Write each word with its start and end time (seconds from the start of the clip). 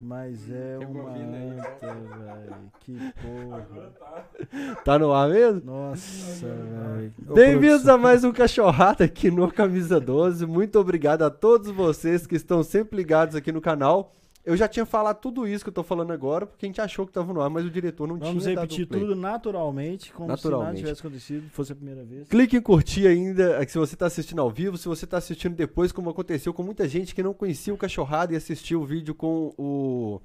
Mas 0.00 0.48
é 0.48 0.78
Tem 0.78 0.86
uma 0.86 1.12
aí, 1.12 1.22
anta, 1.22 1.92
velho. 1.92 2.72
Que 2.78 3.12
porra. 3.20 4.76
Tá 4.84 4.96
no 4.96 5.12
ar 5.12 5.28
mesmo? 5.28 5.60
Nossa, 5.64 6.46
velho. 6.46 7.12
Ô, 7.28 7.34
Bem-vindos 7.34 7.88
a 7.88 7.98
mais 7.98 8.22
um 8.22 8.30
Cachorrada 8.32 9.04
aqui 9.06 9.28
no 9.28 9.50
Camisa 9.50 9.98
12. 9.98 10.46
Muito 10.46 10.78
obrigado 10.78 11.22
a 11.22 11.30
todos 11.30 11.72
vocês 11.72 12.28
que 12.28 12.36
estão 12.36 12.62
sempre 12.62 12.96
ligados 12.96 13.34
aqui 13.34 13.50
no 13.50 13.60
canal. 13.60 14.14
Eu 14.48 14.56
já 14.56 14.66
tinha 14.66 14.86
falado 14.86 15.20
tudo 15.20 15.46
isso 15.46 15.62
que 15.62 15.68
eu 15.68 15.74
tô 15.74 15.82
falando 15.82 16.10
agora, 16.10 16.46
porque 16.46 16.64
a 16.64 16.68
gente 16.70 16.80
achou 16.80 17.06
que 17.06 17.12
tava 17.12 17.34
no 17.34 17.42
ar, 17.42 17.50
mas 17.50 17.66
o 17.66 17.70
diretor 17.70 18.08
não 18.08 18.16
Vamos 18.16 18.44
tinha 18.44 18.54
dado 18.54 18.62
repetir 18.62 18.86
tudo 18.86 19.14
naturalmente, 19.14 20.10
como 20.10 20.26
se 20.28 20.30
Naturalmente. 20.30 20.68
nada 20.68 20.78
tivesse 20.78 21.00
acontecido, 21.00 21.50
fosse 21.50 21.72
a 21.72 21.76
primeira 21.76 22.02
vez. 22.02 22.28
Clique 22.28 22.56
em 22.56 22.60
curtir 22.62 23.06
ainda, 23.06 23.62
se 23.68 23.76
você 23.76 23.94
está 23.94 24.06
assistindo 24.06 24.40
ao 24.40 24.50
vivo, 24.50 24.78
se 24.78 24.88
você 24.88 25.04
está 25.04 25.18
assistindo 25.18 25.54
depois, 25.54 25.92
como 25.92 26.08
aconteceu 26.08 26.54
com 26.54 26.62
muita 26.62 26.88
gente 26.88 27.14
que 27.14 27.22
não 27.22 27.34
conhecia 27.34 27.74
o 27.74 27.76
Cachorrada 27.76 28.32
e 28.32 28.36
assistiu 28.36 28.80
o 28.80 28.86
vídeo 28.86 29.14
com 29.14 29.52
o, 29.58 30.18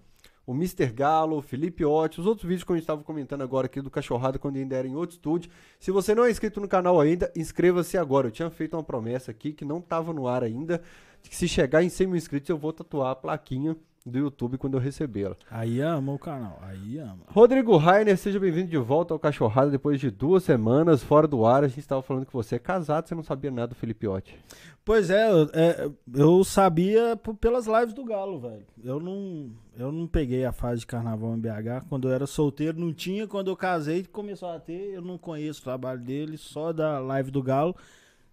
o 0.48 0.54
Mr. 0.54 0.94
Galo, 0.94 1.40
o 1.40 1.42
Felipe 1.42 1.84
Otti, 1.84 2.22
os 2.22 2.26
outros 2.26 2.48
vídeos 2.48 2.64
que 2.64 2.72
a 2.72 2.76
gente 2.76 2.84
estava 2.84 3.04
comentando 3.04 3.42
agora 3.42 3.66
aqui 3.66 3.82
do 3.82 3.92
Cachorrada, 3.92 4.40
quando 4.40 4.56
ainda 4.56 4.74
era 4.78 4.88
em 4.88 4.96
outro 4.96 5.18
estúdio. 5.18 5.52
Se 5.78 5.92
você 5.92 6.16
não 6.16 6.24
é 6.24 6.32
inscrito 6.32 6.62
no 6.62 6.68
canal 6.70 6.98
ainda, 7.02 7.30
inscreva-se 7.36 7.98
agora. 7.98 8.28
Eu 8.28 8.32
tinha 8.32 8.50
feito 8.50 8.78
uma 8.78 8.84
promessa 8.84 9.32
aqui 9.32 9.52
que 9.52 9.66
não 9.66 9.80
estava 9.80 10.14
no 10.14 10.30
ar 10.30 10.46
ainda, 10.46 10.82
de 11.22 11.30
que 11.30 11.36
se 11.36 11.46
chegar 11.46 11.84
em 11.84 11.90
100 11.90 12.08
mil 12.08 12.16
inscritos 12.16 12.50
eu 12.50 12.58
vou 12.58 12.72
tatuar 12.72 13.12
a 13.12 13.16
plaquinha 13.16 13.76
do 14.06 14.20
YouTube 14.20 14.58
quando 14.58 14.74
eu 14.74 14.82
recebê-la. 14.82 15.36
Aí 15.50 15.80
ama 15.80 16.12
o 16.12 16.20
canal, 16.20 16.60
aí 16.62 16.98
ama. 16.98 17.22
Rodrigo 17.28 17.78
Rainer, 17.78 18.18
seja 18.18 18.38
bem-vindo 18.38 18.70
de 18.70 18.78
volta 18.78 19.14
ao 19.14 19.20
Cachorrada 19.20 19.72
depois 19.72 19.98
de 20.00 20.12
duas 20.12 20.44
semanas 20.44 21.02
fora 21.02 21.26
do 21.26 21.46
ar. 21.46 21.64
A 21.64 21.70
gente 21.70 21.80
estava 21.80 22.02
falando 22.02 22.26
que 22.26 22.34
você 22.34 22.56
é 22.56 22.60
casado, 22.60 23.08
você 23.08 23.16
não 23.16 23.24
sabia 23.24 23.50
nada 23.50 23.70
do 23.70 23.76
Felipe 23.76 24.06
Otti. 24.06 24.38
Pois 24.84 25.10
é, 25.10 25.32
eu, 25.32 25.50
é, 25.54 25.90
eu 26.14 26.44
sabia 26.44 27.18
pelas 27.40 27.66
lives 27.66 27.94
do 27.94 28.04
Galo, 28.04 28.40
velho. 28.42 28.66
Eu 28.84 29.00
não, 29.00 29.50
eu 29.78 29.90
não 29.90 30.06
peguei 30.06 30.44
a 30.44 30.52
fase 30.52 30.82
de 30.82 30.88
carnaval 30.88 31.34
em 31.38 31.40
BH. 31.40 31.88
Quando 31.88 32.10
eu 32.10 32.14
era 32.14 32.28
solteiro, 32.28 32.78
não 32.78 32.94
tinha. 32.94 33.26
Quando 33.26 33.50
eu 33.50 33.56
casei, 33.56 34.04
começou 34.04 34.50
a 34.50 34.60
ter. 34.60 34.96
Eu 34.96 35.02
não 35.02 35.18
conheço 35.18 35.62
o 35.62 35.64
trabalho 35.64 36.02
dele, 36.02 36.38
só 36.38 36.74
da 36.74 37.00
live 37.00 37.32
do 37.32 37.42
Galo. 37.42 37.74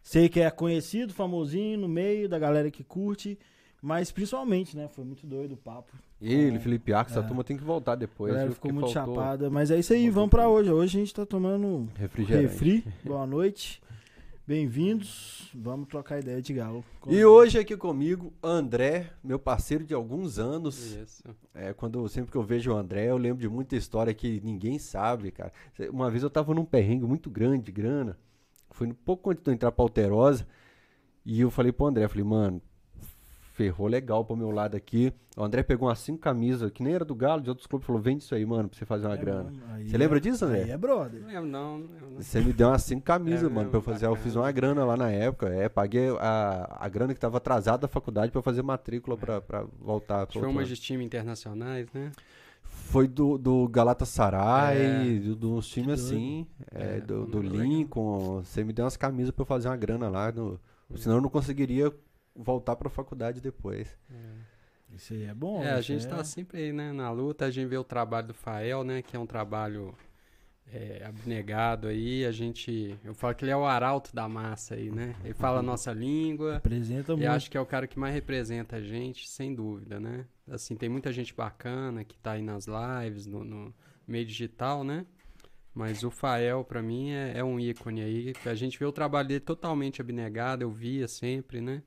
Sei 0.02 0.28
que 0.28 0.40
é 0.40 0.50
conhecido, 0.50 1.12
famosinho, 1.12 1.78
no 1.78 1.88
meio 1.88 2.28
da 2.28 2.40
galera 2.40 2.72
que 2.72 2.82
curte. 2.82 3.38
Mas 3.82 4.10
principalmente, 4.12 4.76
né? 4.76 4.88
Foi 4.88 5.04
muito 5.04 5.26
doido 5.26 5.52
o 5.52 5.56
papo. 5.56 5.90
Ele, 6.20 6.56
É, 6.56 6.60
Felipe 6.60 6.92
Arco, 6.92 7.10
essa 7.10 7.20
é. 7.20 7.22
turma 7.22 7.42
tem 7.42 7.56
que 7.56 7.64
voltar 7.64 7.92
A 7.92 7.96
depois. 7.96 8.32
galera 8.32 8.50
ficou 8.52 8.72
muito 8.72 8.92
faltou 8.92 9.14
chapada. 9.14 9.48
Mas 9.48 9.70
é 9.70 9.78
isso 9.78 9.92
aí, 9.94 10.10
vamos 10.10 10.28
pra 10.30 10.48
hoje. 10.48 10.70
Hoje 10.70 10.98
a 10.98 11.00
gente 11.00 11.14
tá 11.14 11.24
tomando 11.24 11.88
Refrigerante. 11.96 12.46
refri. 12.46 12.84
Boa 13.02 13.26
noite. 13.26 13.80
Bem-vindos. 14.46 15.48
Vamos 15.54 15.88
trocar 15.88 16.18
ideia 16.18 16.42
de 16.42 16.52
Galo. 16.52 16.84
E 17.06 17.24
hoje 17.24 17.58
aqui 17.58 17.76
comigo, 17.76 18.32
André, 18.42 19.10
meu 19.22 19.38
parceiro 19.38 19.84
de 19.84 19.94
alguns 19.94 20.38
anos. 20.38 20.92
Isso. 20.96 21.22
É, 21.54 21.72
quando 21.72 22.06
sempre 22.08 22.32
que 22.32 22.36
eu 22.36 22.42
vejo 22.42 22.72
o 22.72 22.76
André, 22.76 23.06
eu 23.08 23.16
lembro 23.16 23.40
de 23.40 23.48
muita 23.48 23.76
história 23.76 24.12
que 24.12 24.40
ninguém 24.44 24.78
sabe, 24.78 25.30
cara. 25.30 25.52
Uma 25.90 26.10
vez 26.10 26.22
eu 26.22 26.28
tava 26.30 26.52
num 26.52 26.64
perrengue 26.64 27.04
muito 27.06 27.30
grande 27.30 27.64
de 27.66 27.72
grana. 27.72 28.18
Foi 28.72 28.88
um 28.88 28.92
pouco 28.94 29.30
antes 29.30 29.42
de 29.42 29.48
eu 29.50 29.54
entrar 29.54 29.72
pra 29.72 29.84
Alterosa. 29.84 30.46
E 31.24 31.40
eu 31.40 31.50
falei 31.50 31.70
pro 31.70 31.86
André, 31.86 32.08
falei, 32.08 32.24
mano, 32.24 32.60
ferrou 33.60 33.86
legal 33.88 34.24
pro 34.24 34.34
meu 34.34 34.50
lado 34.50 34.74
aqui. 34.74 35.12
O 35.36 35.44
André 35.44 35.62
pegou 35.62 35.86
umas 35.88 35.98
cinco 35.98 36.18
camisas, 36.18 36.70
que 36.70 36.82
nem 36.82 36.94
era 36.94 37.04
do 37.04 37.14
Galo, 37.14 37.42
de 37.42 37.50
outros 37.50 37.66
clubes, 37.66 37.86
falou, 37.86 38.00
vende 38.00 38.22
isso 38.24 38.34
aí, 38.34 38.44
mano, 38.46 38.70
pra 38.70 38.78
você 38.78 38.86
fazer 38.86 39.06
uma 39.06 39.16
grana. 39.16 39.52
Você 39.84 39.98
lembra 39.98 40.18
disso, 40.18 40.46
André? 40.46 40.62
Aí 40.64 40.70
é 40.70 40.78
brother. 40.78 41.20
Não 41.20 41.28
lembro, 41.28 41.46
não. 41.46 41.78
não. 41.78 41.88
Você 42.18 42.40
me 42.40 42.54
deu 42.54 42.68
umas 42.68 42.82
cinco 42.82 43.02
camisas, 43.02 43.50
É 43.50 43.52
mano, 43.52 43.68
pra 43.68 43.78
eu 43.78 43.82
fazer. 43.82 44.06
Eu 44.06 44.10
bacana. 44.12 44.24
fiz 44.24 44.34
uma 44.36 44.50
grana 44.50 44.82
lá 44.84 44.96
na 44.96 45.10
época. 45.10 45.48
É, 45.50 45.68
paguei 45.68 46.08
a, 46.18 46.78
a 46.80 46.88
grana 46.88 47.12
que 47.12 47.20
tava 47.20 47.36
atrasada 47.36 47.78
da 47.82 47.88
faculdade 47.88 48.32
pra 48.32 48.38
eu 48.38 48.42
fazer 48.42 48.62
matrícula 48.62 49.16
pra, 49.18 49.42
pra 49.42 49.64
voltar. 49.78 50.26
Pro 50.26 50.40
foi 50.40 50.48
umas 50.48 50.66
ano. 50.66 50.74
de 50.74 50.80
time 50.80 51.04
internacionais, 51.04 51.86
né? 51.92 52.12
Foi 52.62 53.06
do, 53.06 53.36
do 53.36 53.68
Galatasaray, 53.68 55.16
É. 55.16 55.20
do, 55.20 55.36
de 55.36 55.46
uns 55.46 55.68
times 55.68 56.00
assim, 56.00 56.46
é, 56.72 56.96
É, 56.96 57.00
do, 57.00 57.26
do 57.26 57.40
legal. 57.40 57.58
Lincoln. 57.66 58.42
Você 58.42 58.64
me 58.64 58.72
deu 58.72 58.84
umas 58.86 58.96
camisas 58.96 59.30
pra 59.32 59.42
eu 59.42 59.46
fazer 59.46 59.68
uma 59.68 59.76
grana 59.76 60.08
lá. 60.08 60.32
No, 60.32 60.58
senão 60.96 61.16
eu 61.16 61.20
não 61.22 61.28
conseguiria 61.28 61.92
voltar 62.34 62.76
pra 62.76 62.88
faculdade 62.90 63.40
depois. 63.40 63.96
Isso 64.92 65.12
aí 65.14 65.24
é 65.24 65.34
bom. 65.34 65.62
é, 65.62 65.72
a 65.72 65.78
isso 65.80 65.88
gente 65.92 66.06
é- 66.06 66.08
tá 66.08 66.24
sempre 66.24 66.58
aí, 66.62 66.72
né, 66.72 66.92
na 66.92 67.10
luta. 67.10 67.44
A 67.46 67.50
gente 67.50 67.68
vê 67.68 67.76
o 67.78 67.84
trabalho 67.84 68.28
do 68.28 68.34
Fael, 68.34 68.82
né, 68.84 69.02
que 69.02 69.16
é 69.16 69.18
um 69.18 69.26
trabalho 69.26 69.94
é, 70.72 71.04
abnegado 71.04 71.88
aí. 71.88 72.24
A 72.24 72.32
gente, 72.32 72.96
eu 73.04 73.14
falo 73.14 73.34
que 73.34 73.44
ele 73.44 73.52
é 73.52 73.56
o 73.56 73.64
arauto 73.64 74.14
da 74.14 74.28
massa 74.28 74.74
aí, 74.74 74.90
né? 74.90 75.14
Ele 75.24 75.34
fala 75.34 75.58
a 75.60 75.62
nossa 75.62 75.92
língua. 75.92 76.54
Representa 76.54 77.12
E 77.12 77.16
muito. 77.16 77.28
acho 77.28 77.50
que 77.50 77.56
é 77.56 77.60
o 77.60 77.66
cara 77.66 77.86
que 77.86 77.98
mais 77.98 78.14
representa 78.14 78.76
a 78.76 78.80
gente, 78.80 79.28
sem 79.28 79.54
dúvida, 79.54 79.98
né? 80.00 80.26
Assim, 80.48 80.76
tem 80.76 80.88
muita 80.88 81.12
gente 81.12 81.34
bacana 81.34 82.04
que 82.04 82.16
tá 82.18 82.32
aí 82.32 82.42
nas 82.42 82.66
lives, 82.66 83.26
no, 83.26 83.44
no 83.44 83.74
meio 84.06 84.24
digital, 84.26 84.84
né? 84.84 85.06
Mas 85.74 86.02
o 86.02 86.10
Fael, 86.10 86.64
pra 86.64 86.82
mim, 86.82 87.10
é, 87.10 87.38
é 87.38 87.44
um 87.44 87.58
ícone 87.58 88.02
aí. 88.02 88.32
A 88.44 88.54
gente 88.54 88.78
vê 88.78 88.84
o 88.84 88.92
trabalho 88.92 89.28
dele 89.28 89.40
totalmente 89.40 90.00
abnegado, 90.00 90.62
eu 90.62 90.70
via 90.70 91.06
sempre, 91.08 91.60
né? 91.60 91.82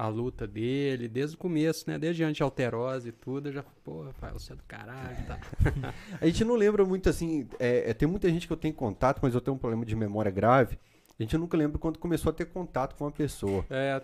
A 0.00 0.06
luta 0.06 0.46
dele, 0.46 1.08
desde 1.08 1.34
o 1.34 1.38
começo, 1.38 1.90
né? 1.90 1.98
Desde 1.98 2.22
antes 2.22 2.36
de 2.36 2.42
Alterose 2.44 3.08
e 3.08 3.12
tudo, 3.12 3.48
eu 3.48 3.52
já, 3.52 3.64
pô, 3.82 4.06
Fael, 4.12 4.38
você 4.38 4.52
é 4.52 4.56
do 4.56 4.62
caralho, 4.62 5.26
tá? 5.26 5.40
A 6.20 6.24
gente 6.26 6.44
não 6.44 6.54
lembra 6.54 6.84
muito 6.84 7.08
assim. 7.08 7.48
é, 7.58 7.90
é, 7.90 7.94
tem 7.94 8.06
muita 8.06 8.30
gente 8.30 8.46
que 8.46 8.52
eu 8.52 8.56
tenho 8.56 8.72
contato, 8.74 9.18
mas 9.20 9.34
eu 9.34 9.40
tenho 9.40 9.56
um 9.56 9.58
problema 9.58 9.84
de 9.84 9.96
memória 9.96 10.30
grave. 10.30 10.78
A 11.18 11.22
gente 11.24 11.36
nunca 11.36 11.56
lembra 11.56 11.80
quando 11.80 11.98
começou 11.98 12.30
a 12.30 12.32
ter 12.32 12.44
contato 12.44 12.94
com 12.94 13.06
uma 13.06 13.10
pessoa. 13.10 13.66
É, 13.68 14.00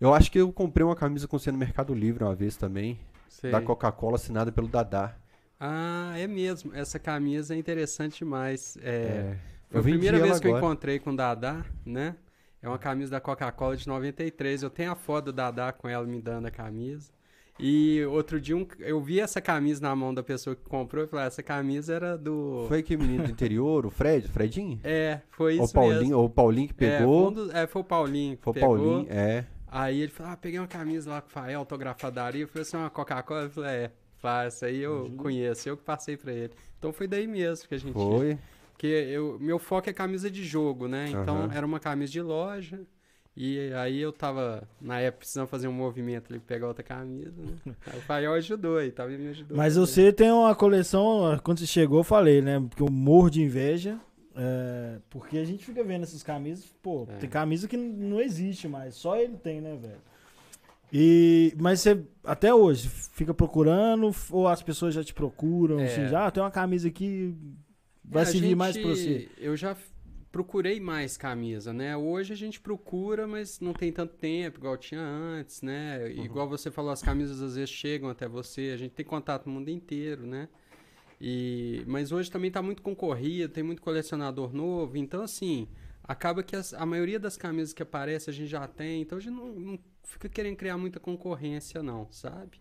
Eu 0.00 0.14
acho 0.14 0.30
que 0.30 0.38
eu 0.38 0.52
comprei 0.52 0.86
uma 0.86 0.94
camisa 0.94 1.26
com 1.26 1.36
você 1.36 1.50
no 1.50 1.58
Mercado 1.58 1.92
Livre 1.92 2.22
uma 2.22 2.36
vez 2.36 2.56
também. 2.56 2.96
sei. 3.28 3.50
Da 3.50 3.60
Coca-Cola 3.60 4.14
assinada 4.14 4.52
pelo 4.52 4.68
Dadá. 4.68 5.16
Ah, 5.58 6.12
é 6.16 6.28
mesmo. 6.28 6.72
Essa 6.72 7.00
camisa 7.00 7.54
é 7.54 7.58
interessante 7.58 8.18
demais. 8.18 8.78
É, 8.80 8.82
É, 8.82 9.36
Foi 9.68 9.80
a 9.80 9.82
primeira 9.82 10.18
vez 10.20 10.38
que 10.38 10.46
eu 10.46 10.56
encontrei 10.58 11.00
com 11.00 11.10
o 11.10 11.16
Dadá, 11.16 11.64
né? 11.84 12.14
É 12.64 12.68
uma 12.68 12.78
camisa 12.78 13.10
da 13.10 13.20
Coca-Cola 13.20 13.76
de 13.76 13.86
93. 13.86 14.62
Eu 14.62 14.70
tenho 14.70 14.90
a 14.92 14.94
foto 14.94 15.26
do 15.26 15.32
Dadá 15.34 15.70
com 15.72 15.86
ela 15.88 16.06
me 16.06 16.20
dando 16.20 16.46
a 16.46 16.50
camisa. 16.50 17.12
E 17.60 18.02
outro 18.06 18.40
dia 18.40 18.56
um- 18.56 18.66
eu 18.80 19.00
vi 19.00 19.20
essa 19.20 19.40
camisa 19.40 19.80
na 19.82 19.94
mão 19.94 20.12
da 20.14 20.22
pessoa 20.22 20.56
que 20.56 20.62
comprou 20.68 21.04
e 21.04 21.06
falei, 21.06 21.26
ah, 21.26 21.28
essa 21.28 21.42
camisa 21.42 21.94
era 21.94 22.16
do. 22.18 22.64
Foi 22.68 22.78
aquele 22.80 23.02
menino 23.02 23.24
do 23.24 23.30
interior, 23.30 23.84
o 23.86 23.90
Fred, 23.90 24.26
Fredinho? 24.28 24.80
É, 24.82 25.20
foi 25.30 25.54
isso 25.56 25.64
o 25.64 25.72
Paulinho, 25.72 26.00
mesmo. 26.00 26.18
ou 26.18 26.24
o 26.24 26.30
Paulinho 26.30 26.68
que 26.74 26.84
É, 26.84 26.98
pegou. 26.98 27.22
foi, 27.22 27.30
um 27.30 27.34
dos- 27.46 27.54
é, 27.54 27.66
foi 27.66 27.82
o 27.82 27.84
Paulinho. 27.84 28.36
que 28.38 28.42
foi 28.42 28.52
o. 28.52 28.60
Paulinho, 28.60 29.06
é. 29.10 29.44
Aí 29.68 30.00
ele 30.00 30.10
falou, 30.10 30.32
ah, 30.32 30.36
peguei 30.36 30.58
uma 30.58 30.66
camisa 30.66 31.10
lá 31.10 31.20
com 31.20 31.28
o 31.28 31.30
Fael, 31.30 31.58
autografadaria. 31.60 32.42
Eu 32.42 32.48
falei 32.48 32.62
assim, 32.62 32.76
uma 32.76 32.90
Coca-Cola? 32.90 33.42
Eu 33.42 33.50
falei, 33.50 33.70
é. 33.70 33.90
Falei, 34.16 34.38
"Ah, 34.38 34.44
essa 34.46 34.66
aí 34.66 34.80
eu 34.80 35.12
conheço, 35.18 35.68
eu 35.68 35.76
que 35.76 35.82
passei 35.84 36.16
pra 36.16 36.32
ele. 36.32 36.50
Então 36.78 36.92
foi 36.94 37.06
daí 37.06 37.26
mesmo 37.26 37.68
que 37.68 37.74
a 37.74 37.78
gente 37.78 37.92
Foi. 37.92 38.38
Porque 38.74 38.86
eu, 38.86 39.38
meu 39.40 39.58
foco 39.58 39.88
é 39.88 39.92
camisa 39.92 40.30
de 40.30 40.44
jogo, 40.44 40.86
né? 40.88 41.06
Então 41.08 41.44
Aham. 41.44 41.54
era 41.54 41.64
uma 41.64 41.80
camisa 41.80 42.12
de 42.12 42.20
loja. 42.20 42.80
E 43.36 43.72
aí 43.74 43.98
eu 44.00 44.12
tava, 44.12 44.62
na 44.80 45.00
época, 45.00 45.20
precisando 45.20 45.48
fazer 45.48 45.66
um 45.66 45.72
movimento 45.72 46.30
ali, 46.32 46.38
pegar 46.38 46.68
outra 46.68 46.84
camisa, 46.84 47.32
né? 47.42 47.54
Aí 47.86 47.98
o 47.98 48.02
Fael 48.02 48.32
ajudou 48.34 48.78
aí, 48.78 48.92
tava 48.92 49.10
me 49.10 49.26
ajudou. 49.28 49.56
Mas 49.56 49.74
também. 49.74 49.86
você 49.88 50.12
tem 50.12 50.30
uma 50.30 50.54
coleção, 50.54 51.36
quando 51.42 51.58
você 51.58 51.66
chegou, 51.66 51.98
eu 51.98 52.04
falei, 52.04 52.40
né? 52.40 52.60
Porque 52.60 52.82
eu 52.82 52.90
morro 52.90 53.30
de 53.30 53.42
inveja. 53.42 53.98
é, 54.36 54.98
porque 55.10 55.38
a 55.38 55.44
gente 55.44 55.64
fica 55.64 55.82
vendo 55.82 56.02
essas 56.04 56.22
camisas, 56.22 56.66
pô, 56.82 57.08
É. 57.10 57.16
tem 57.18 57.28
camisa 57.30 57.66
que 57.66 57.76
não 57.76 58.20
existe 58.20 58.68
mais, 58.68 58.94
só 58.94 59.16
ele 59.16 59.36
tem, 59.36 59.60
né, 59.60 59.76
velho? 59.80 60.00
E, 60.92 61.52
mas 61.58 61.80
você, 61.80 62.00
até 62.22 62.54
hoje, 62.54 62.88
fica 62.88 63.34
procurando, 63.34 64.12
ou 64.30 64.46
as 64.46 64.62
pessoas 64.62 64.94
já 64.94 65.02
te 65.02 65.12
procuram, 65.14 65.80
É. 65.80 65.86
assim, 65.86 66.06
já, 66.06 66.26
ah, 66.26 66.30
tem 66.30 66.40
uma 66.42 66.50
camisa 66.52 66.86
aqui, 66.86 67.34
vai 68.04 68.22
É, 68.22 68.26
servir 68.26 68.54
mais 68.54 68.74
gente- 68.74 68.82
pra 68.84 68.94
você. 68.94 69.28
Eu 69.38 69.56
já 69.56 69.76
procurei 70.30 70.80
mais 70.80 71.16
camisa, 71.16 71.72
né? 71.72 71.96
Hoje 71.96 72.32
a 72.32 72.36
gente 72.36 72.60
procura, 72.60 73.26
mas 73.26 73.60
não 73.60 73.72
tem 73.72 73.92
tanto 73.92 74.14
tempo, 74.16 74.58
igual 74.58 74.76
tinha 74.76 75.00
antes, 75.00 75.62
né? 75.62 76.12
Uhum. 76.16 76.24
Igual 76.24 76.48
você 76.48 76.70
falou, 76.70 76.90
as 76.90 77.00
camisas 77.02 77.40
às 77.40 77.54
vezes 77.54 77.70
chegam 77.70 78.08
até 78.08 78.26
você, 78.28 78.72
a 78.74 78.76
gente 78.76 78.92
tem 78.92 79.06
contato 79.06 79.46
no 79.46 79.52
mundo 79.52 79.68
inteiro, 79.70 80.26
né? 80.26 80.48
E, 81.20 81.84
mas 81.86 82.10
hoje 82.12 82.30
também 82.30 82.50
tá 82.50 82.60
muito 82.60 82.82
concorrido, 82.82 83.52
tem 83.52 83.62
muito 83.62 83.80
colecionador 83.80 84.52
novo, 84.52 84.96
então 84.96 85.22
assim, 85.22 85.68
acaba 86.02 86.42
que 86.42 86.56
as- 86.56 86.74
a 86.74 86.84
maioria 86.84 87.18
das 87.20 87.36
camisas 87.36 87.72
que 87.72 87.82
aparecem 87.82 88.32
a 88.32 88.34
gente 88.34 88.48
já 88.48 88.66
tem, 88.66 89.02
então 89.02 89.16
a 89.16 89.20
gente 89.20 89.32
não, 89.32 89.54
não 89.54 89.78
fica 90.02 90.28
querendo 90.28 90.56
criar 90.56 90.76
muita 90.76 90.98
concorrência 90.98 91.82
não, 91.82 92.08
sabe? 92.10 92.60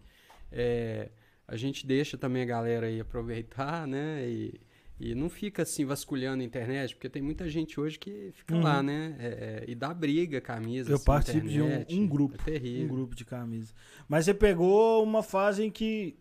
É, 0.51 1.09
a 1.47 1.55
gente 1.57 1.85
deixa 1.87 2.17
também 2.17 2.43
a 2.43 2.45
galera 2.45 2.85
aí 2.85 2.99
aproveitar, 2.99 3.87
né? 3.87 4.23
E, 4.29 4.61
e 4.99 5.13
não 5.15 5.29
fica 5.29 5.63
assim 5.63 5.85
vasculhando 5.85 6.41
a 6.41 6.45
internet, 6.45 6.95
porque 6.95 7.09
tem 7.09 7.21
muita 7.21 7.49
gente 7.49 7.79
hoje 7.79 7.97
que 7.99 8.31
fica 8.33 8.55
lá, 8.57 8.77
Uhum. 8.77 8.83
né? 8.83 9.15
É, 9.19 9.25
é, 9.27 9.65
e 9.67 9.75
dá 9.75 9.93
briga, 9.93 10.39
camisa. 10.39 10.91
Eu 10.91 10.95
assim, 10.95 11.05
participo 11.05 11.47
de 11.47 11.61
um- 11.61 11.85
um 11.89 12.07
grupo, 12.07 12.35
É 12.35 12.43
terrível. 12.43 12.85
Um 12.85 12.95
grupo 12.97 13.15
de 13.15 13.25
camisa. 13.25 13.73
Mas 14.07 14.25
você 14.25 14.33
pegou 14.33 15.03
uma 15.03 15.23
fase 15.23 15.63
em 15.65 15.71
que 15.71 16.15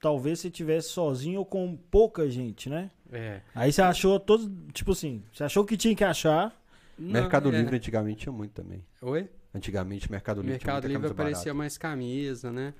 talvez 0.00 0.40
você 0.40 0.50
tivesse 0.50 0.88
sozinho 0.90 1.40
ou 1.40 1.46
com 1.46 1.76
pouca 1.90 2.28
gente, 2.30 2.68
né? 2.68 2.90
É. 3.12 3.40
Aí 3.54 3.72
você 3.72 3.82
achou 3.82 4.18
todos, 4.20 4.48
tipo 4.72 4.92
assim, 4.92 5.22
você 5.32 5.44
achou 5.44 5.64
que 5.64 5.76
tinha 5.76 5.94
que 5.94 6.04
achar. 6.04 6.54
Não, 6.98 7.12
Mercado 7.12 7.52
é. 7.52 7.58
Livre 7.58 7.76
antigamente 7.76 8.20
tinha 8.22 8.32
muito 8.32 8.52
também. 8.52 8.84
Oi? 9.02 9.28
Antigamente, 9.54 10.10
Mercado 10.10 10.38
Livre 10.38 10.52
Mercado 10.52 10.82
tinha 10.86 10.92
Livre 10.98 11.10
aparecia 11.12 11.44
barata. 11.44 11.54
mais 11.54 11.78
camisa, 11.78 12.52
né? 12.52 12.74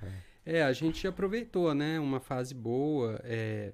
É, 0.45 0.63
a 0.63 0.73
gente 0.73 1.07
aproveitou, 1.07 1.75
né? 1.75 1.99
Uma 1.99 2.21
fase 2.21 2.55
boa. 2.55 3.21
É, 3.25 3.73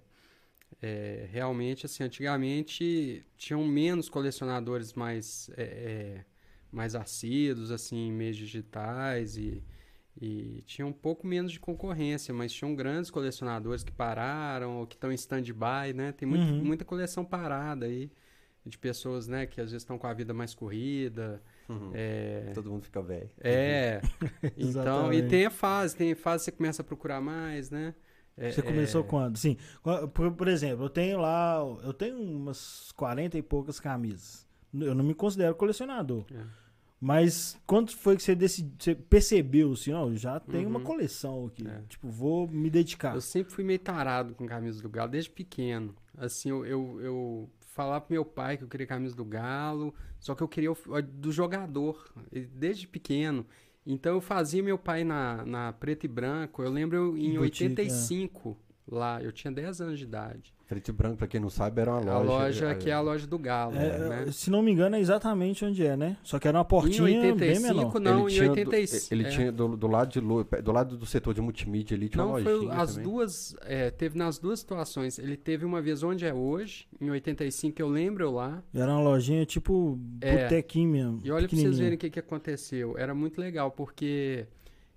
é, 0.82 1.28
realmente, 1.30 1.86
assim, 1.86 2.02
antigamente 2.02 3.24
tinham 3.36 3.64
menos 3.64 4.08
colecionadores 4.08 4.92
mais, 4.94 5.48
é, 5.56 5.62
é, 5.62 6.24
mais 6.72 6.94
assíduos, 6.96 7.70
assim, 7.70 8.08
em 8.08 8.12
meios 8.12 8.36
digitais 8.36 9.36
e, 9.36 9.62
e 10.20 10.62
tinha 10.66 10.84
um 10.86 10.92
pouco 10.92 11.26
menos 11.26 11.52
de 11.52 11.60
concorrência, 11.60 12.34
mas 12.34 12.52
tinham 12.52 12.74
grandes 12.74 13.10
colecionadores 13.10 13.84
que 13.84 13.92
pararam 13.92 14.78
ou 14.78 14.86
que 14.86 14.96
estão 14.96 15.10
em 15.12 15.14
stand-by, 15.14 15.92
né? 15.94 16.12
Tem 16.12 16.26
muito, 16.28 16.42
Uhum. 16.52 16.64
muita 16.64 16.84
coleção 16.84 17.24
parada 17.24 17.86
aí 17.86 18.10
de 18.64 18.78
pessoas, 18.78 19.26
né, 19.26 19.44
que 19.44 19.60
às 19.60 19.72
vezes 19.72 19.82
estão 19.82 19.98
com 19.98 20.06
a 20.06 20.14
vida 20.14 20.32
mais 20.32 20.54
corrida. 20.54 21.42
É, 21.94 22.50
Todo 22.54 22.70
mundo 22.70 22.84
fica 22.84 23.00
velho. 23.02 23.30
é. 23.40 24.00
então, 24.56 25.12
e 25.12 25.22
tem 25.28 25.46
a 25.46 25.50
fase, 25.50 25.96
tem 25.96 26.14
fase 26.14 26.44
que 26.44 26.50
você 26.50 26.56
começa 26.56 26.82
a 26.82 26.84
procurar 26.84 27.20
mais, 27.20 27.70
né? 27.70 27.94
É, 28.36 28.50
Você 28.50 28.62
começou 28.62 29.02
é, 29.02 29.04
quando? 29.04 29.36
Sim. 29.36 29.56
Por, 30.14 30.32
por 30.32 30.48
exemplo, 30.48 30.86
eu 30.86 30.90
tenho 30.90 31.20
lá. 31.20 31.58
Eu 31.84 31.92
tenho 31.92 32.18
umas 32.20 32.90
40 32.96 33.36
e 33.38 33.42
poucas 33.42 33.78
camisas. 33.78 34.46
Eu 34.72 34.94
não 34.94 35.04
me 35.04 35.14
considero 35.14 35.54
colecionador. 35.54 36.24
É. 36.32 36.42
Mas 37.00 37.58
quando 37.66 37.90
foi 37.90 38.16
que 38.16 38.22
você, 38.22 38.34
decidi, 38.34 38.72
você 38.78 38.94
percebeu 38.94 39.72
assim, 39.72 39.92
ó, 39.92 40.08
já 40.14 40.40
uma 40.66 40.78
Uhum. 40.78 40.84
coleção 40.84 41.46
aqui. 41.46 41.66
É. 41.66 41.82
Tipo, 41.88 42.08
vou 42.08 42.46
me 42.46 42.70
dedicar. 42.70 43.14
Eu 43.14 43.20
sempre 43.20 43.52
fui 43.52 43.64
meio 43.64 43.80
tarado 43.80 44.34
com 44.34 44.46
camisa 44.46 44.80
do 44.80 44.88
Galo, 44.88 45.10
desde 45.10 45.28
pequeno. 45.28 45.94
Assim, 46.16 46.48
eu, 46.50 46.64
eu, 46.64 47.00
eu 47.00 47.50
falava 47.74 48.00
pro 48.04 48.14
meu 48.14 48.24
pai 48.24 48.56
que 48.56 48.62
eu 48.62 48.68
queria 48.68 48.86
camisa 48.86 49.16
do 49.16 49.24
Galo, 49.24 49.92
só 50.20 50.34
que 50.36 50.42
eu 50.44 50.48
queria 50.48 50.70
o- 50.70 50.76
do 51.02 51.32
jogador, 51.32 52.08
desde 52.54 52.86
pequeno. 52.86 53.44
Então 53.84 54.14
eu 54.14 54.20
fazia 54.20 54.62
meu 54.62 54.78
pai 54.78 55.04
na, 55.04 55.44
na 55.44 55.72
preto 55.72 56.04
e 56.04 56.08
branco. 56.08 56.62
Eu 56.62 56.70
lembro 56.70 57.16
em 57.18 57.34
Boutique, 57.36 57.64
85, 57.64 58.56
lá, 58.86 59.22
eu 59.22 59.32
tinha 59.32 59.52
10 59.52 59.80
anos 59.80 59.98
de 59.98 60.04
idade. 60.04 60.54
Preto 60.72 60.88
e 60.88 60.92
branco, 60.92 61.16
pra 61.18 61.26
quem 61.26 61.38
não 61.38 61.50
sabe, 61.50 61.82
era 61.82 61.92
uma 61.92 62.00
loja. 62.00 62.16
a 62.16 62.24
loja 62.24 62.74
que 62.76 62.88
é 62.88 62.92
a 62.94 63.00
loja 63.00 63.26
do 63.26 63.38
Galo, 63.38 63.76
É, 63.76 64.24
né? 64.24 64.32
Se 64.32 64.50
não 64.50 64.62
me 64.62 64.72
engano, 64.72 64.96
é 64.96 65.00
exatamente 65.00 65.64
onde 65.66 65.84
é, 65.84 65.94
né? 65.96 66.16
Só 66.22 66.38
que 66.38 66.48
era 66.48 66.56
uma 66.56 66.64
portinha 66.64 67.10
em 67.10 67.20
bem 67.36 67.50
85, 67.50 67.62
menor. 67.74 68.00
não, 68.00 68.26
ele 68.26 68.32
em 68.36 68.38
tinha, 68.38 68.50
86. 68.50 69.08
do, 69.08 69.14
ele 69.14 69.24
é. 69.24 69.28
tinha 69.30 69.52
do, 69.52 69.76
do 69.76 69.86
lado 69.86 70.10
de 70.12 70.20
do 70.62 70.72
lado 70.72 70.96
do 70.96 71.04
setor 71.04 71.34
de 71.34 71.42
multimídia 71.42 71.94
ali, 71.94 72.08
tinha 72.08 72.24
Não, 72.24 72.30
uma 72.32 72.40
foi 72.40 72.54
lojinha 72.54 72.72
as 72.74 72.90
também. 72.94 73.04
duas. 73.10 73.56
é, 73.62 73.90
teve 73.90 74.16
nas 74.16 74.38
duas 74.38 74.60
situações. 74.60 75.18
Ele 75.18 75.36
teve 75.36 75.64
uma 75.66 75.82
vez 75.82 76.02
onde 76.02 76.24
é 76.24 76.32
hoje, 76.32 76.86
em 76.98 77.10
85, 77.10 77.82
eu 77.82 77.88
lembro 77.88 78.24
eu 78.24 78.30
lá. 78.32 78.62
Era 78.74 78.92
uma 78.92 79.02
lojinha 79.02 79.44
tipo 79.44 79.98
É. 80.22 80.44
botequim 80.44 80.86
mesmo. 80.86 81.20
E 81.22 81.30
olha 81.30 81.46
pra 81.46 81.56
vocês 81.58 81.78
verem 81.78 81.96
o 81.96 81.98
que, 81.98 82.08
que 82.08 82.18
aconteceu. 82.18 82.96
Era 82.96 83.14
muito 83.14 83.38
legal, 83.40 83.70
porque 83.70 84.46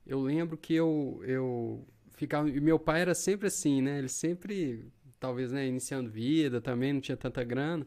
eu 0.07 0.21
lembro 0.21 0.55
que 0.55 0.73
eu, 0.73 1.21
eu 1.25 1.83
ficava. 2.11 2.49
E 2.49 2.61
meu 2.61 2.79
pai 2.79 3.01
era 3.01 3.13
sempre 3.13 3.47
assim, 3.47 3.81
né? 3.81 3.97
Ele 3.99 4.07
sempre, 4.07 4.85
talvez, 5.19 5.51
né, 5.51 5.67
iniciando 5.67 6.09
vida 6.09 6.59
também, 6.61 6.93
não 6.93 7.01
tinha 7.01 7.17
tanta 7.17 7.43
grana. 7.43 7.85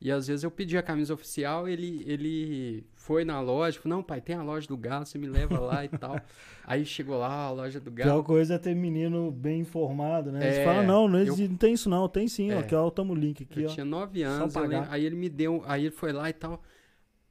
E 0.00 0.10
às 0.10 0.26
vezes 0.26 0.44
eu 0.44 0.50
pedia 0.50 0.80
a 0.80 0.82
camisa 0.82 1.14
oficial, 1.14 1.66
ele, 1.66 2.02
ele 2.06 2.84
foi 2.94 3.24
na 3.24 3.40
loja, 3.40 3.80
falou, 3.80 3.96
não, 3.98 4.02
pai, 4.04 4.20
tem 4.20 4.36
a 4.36 4.42
loja 4.42 4.66
do 4.68 4.76
Galo, 4.76 5.06
você 5.06 5.16
me 5.16 5.26
leva 5.26 5.58
lá 5.58 5.82
e 5.84 5.88
tal. 5.88 6.20
Aí 6.66 6.84
chegou 6.84 7.16
lá, 7.16 7.46
a 7.46 7.50
loja 7.50 7.80
do 7.80 7.90
Pior 7.90 8.06
Galo. 8.08 8.24
coisa 8.24 8.54
é 8.54 8.58
ter 8.58 8.74
menino 8.74 9.30
bem 9.30 9.60
informado, 9.60 10.30
né? 10.30 10.44
Eles 10.44 10.58
É, 10.58 10.64
falam, 10.64 10.84
não, 10.86 11.08
não, 11.08 11.18
eu- 11.18 11.24
existe- 11.26 11.48
não 11.48 11.56
tem 11.56 11.72
isso 11.72 11.88
não, 11.88 12.06
tem 12.08 12.28
sim, 12.28 12.50
ó, 12.52 12.56
É. 12.56 12.58
aqui 12.58 12.74
ó, 12.74 12.90
tamo 12.90 13.14
o 13.14 13.16
link 13.16 13.44
aqui, 13.44 13.62
Eu 13.62 13.70
ó. 13.70 13.72
tinha 13.72 13.84
nove 13.84 14.22
anos, 14.22 14.54
eu 14.54 14.62
lembro- 14.66 14.90
aí 14.90 15.04
ele 15.04 15.16
me 15.16 15.28
deu, 15.30 15.62
aí 15.66 15.84
ele 15.86 15.90
foi 15.90 16.12
lá 16.12 16.28
e 16.28 16.32
tal. 16.34 16.62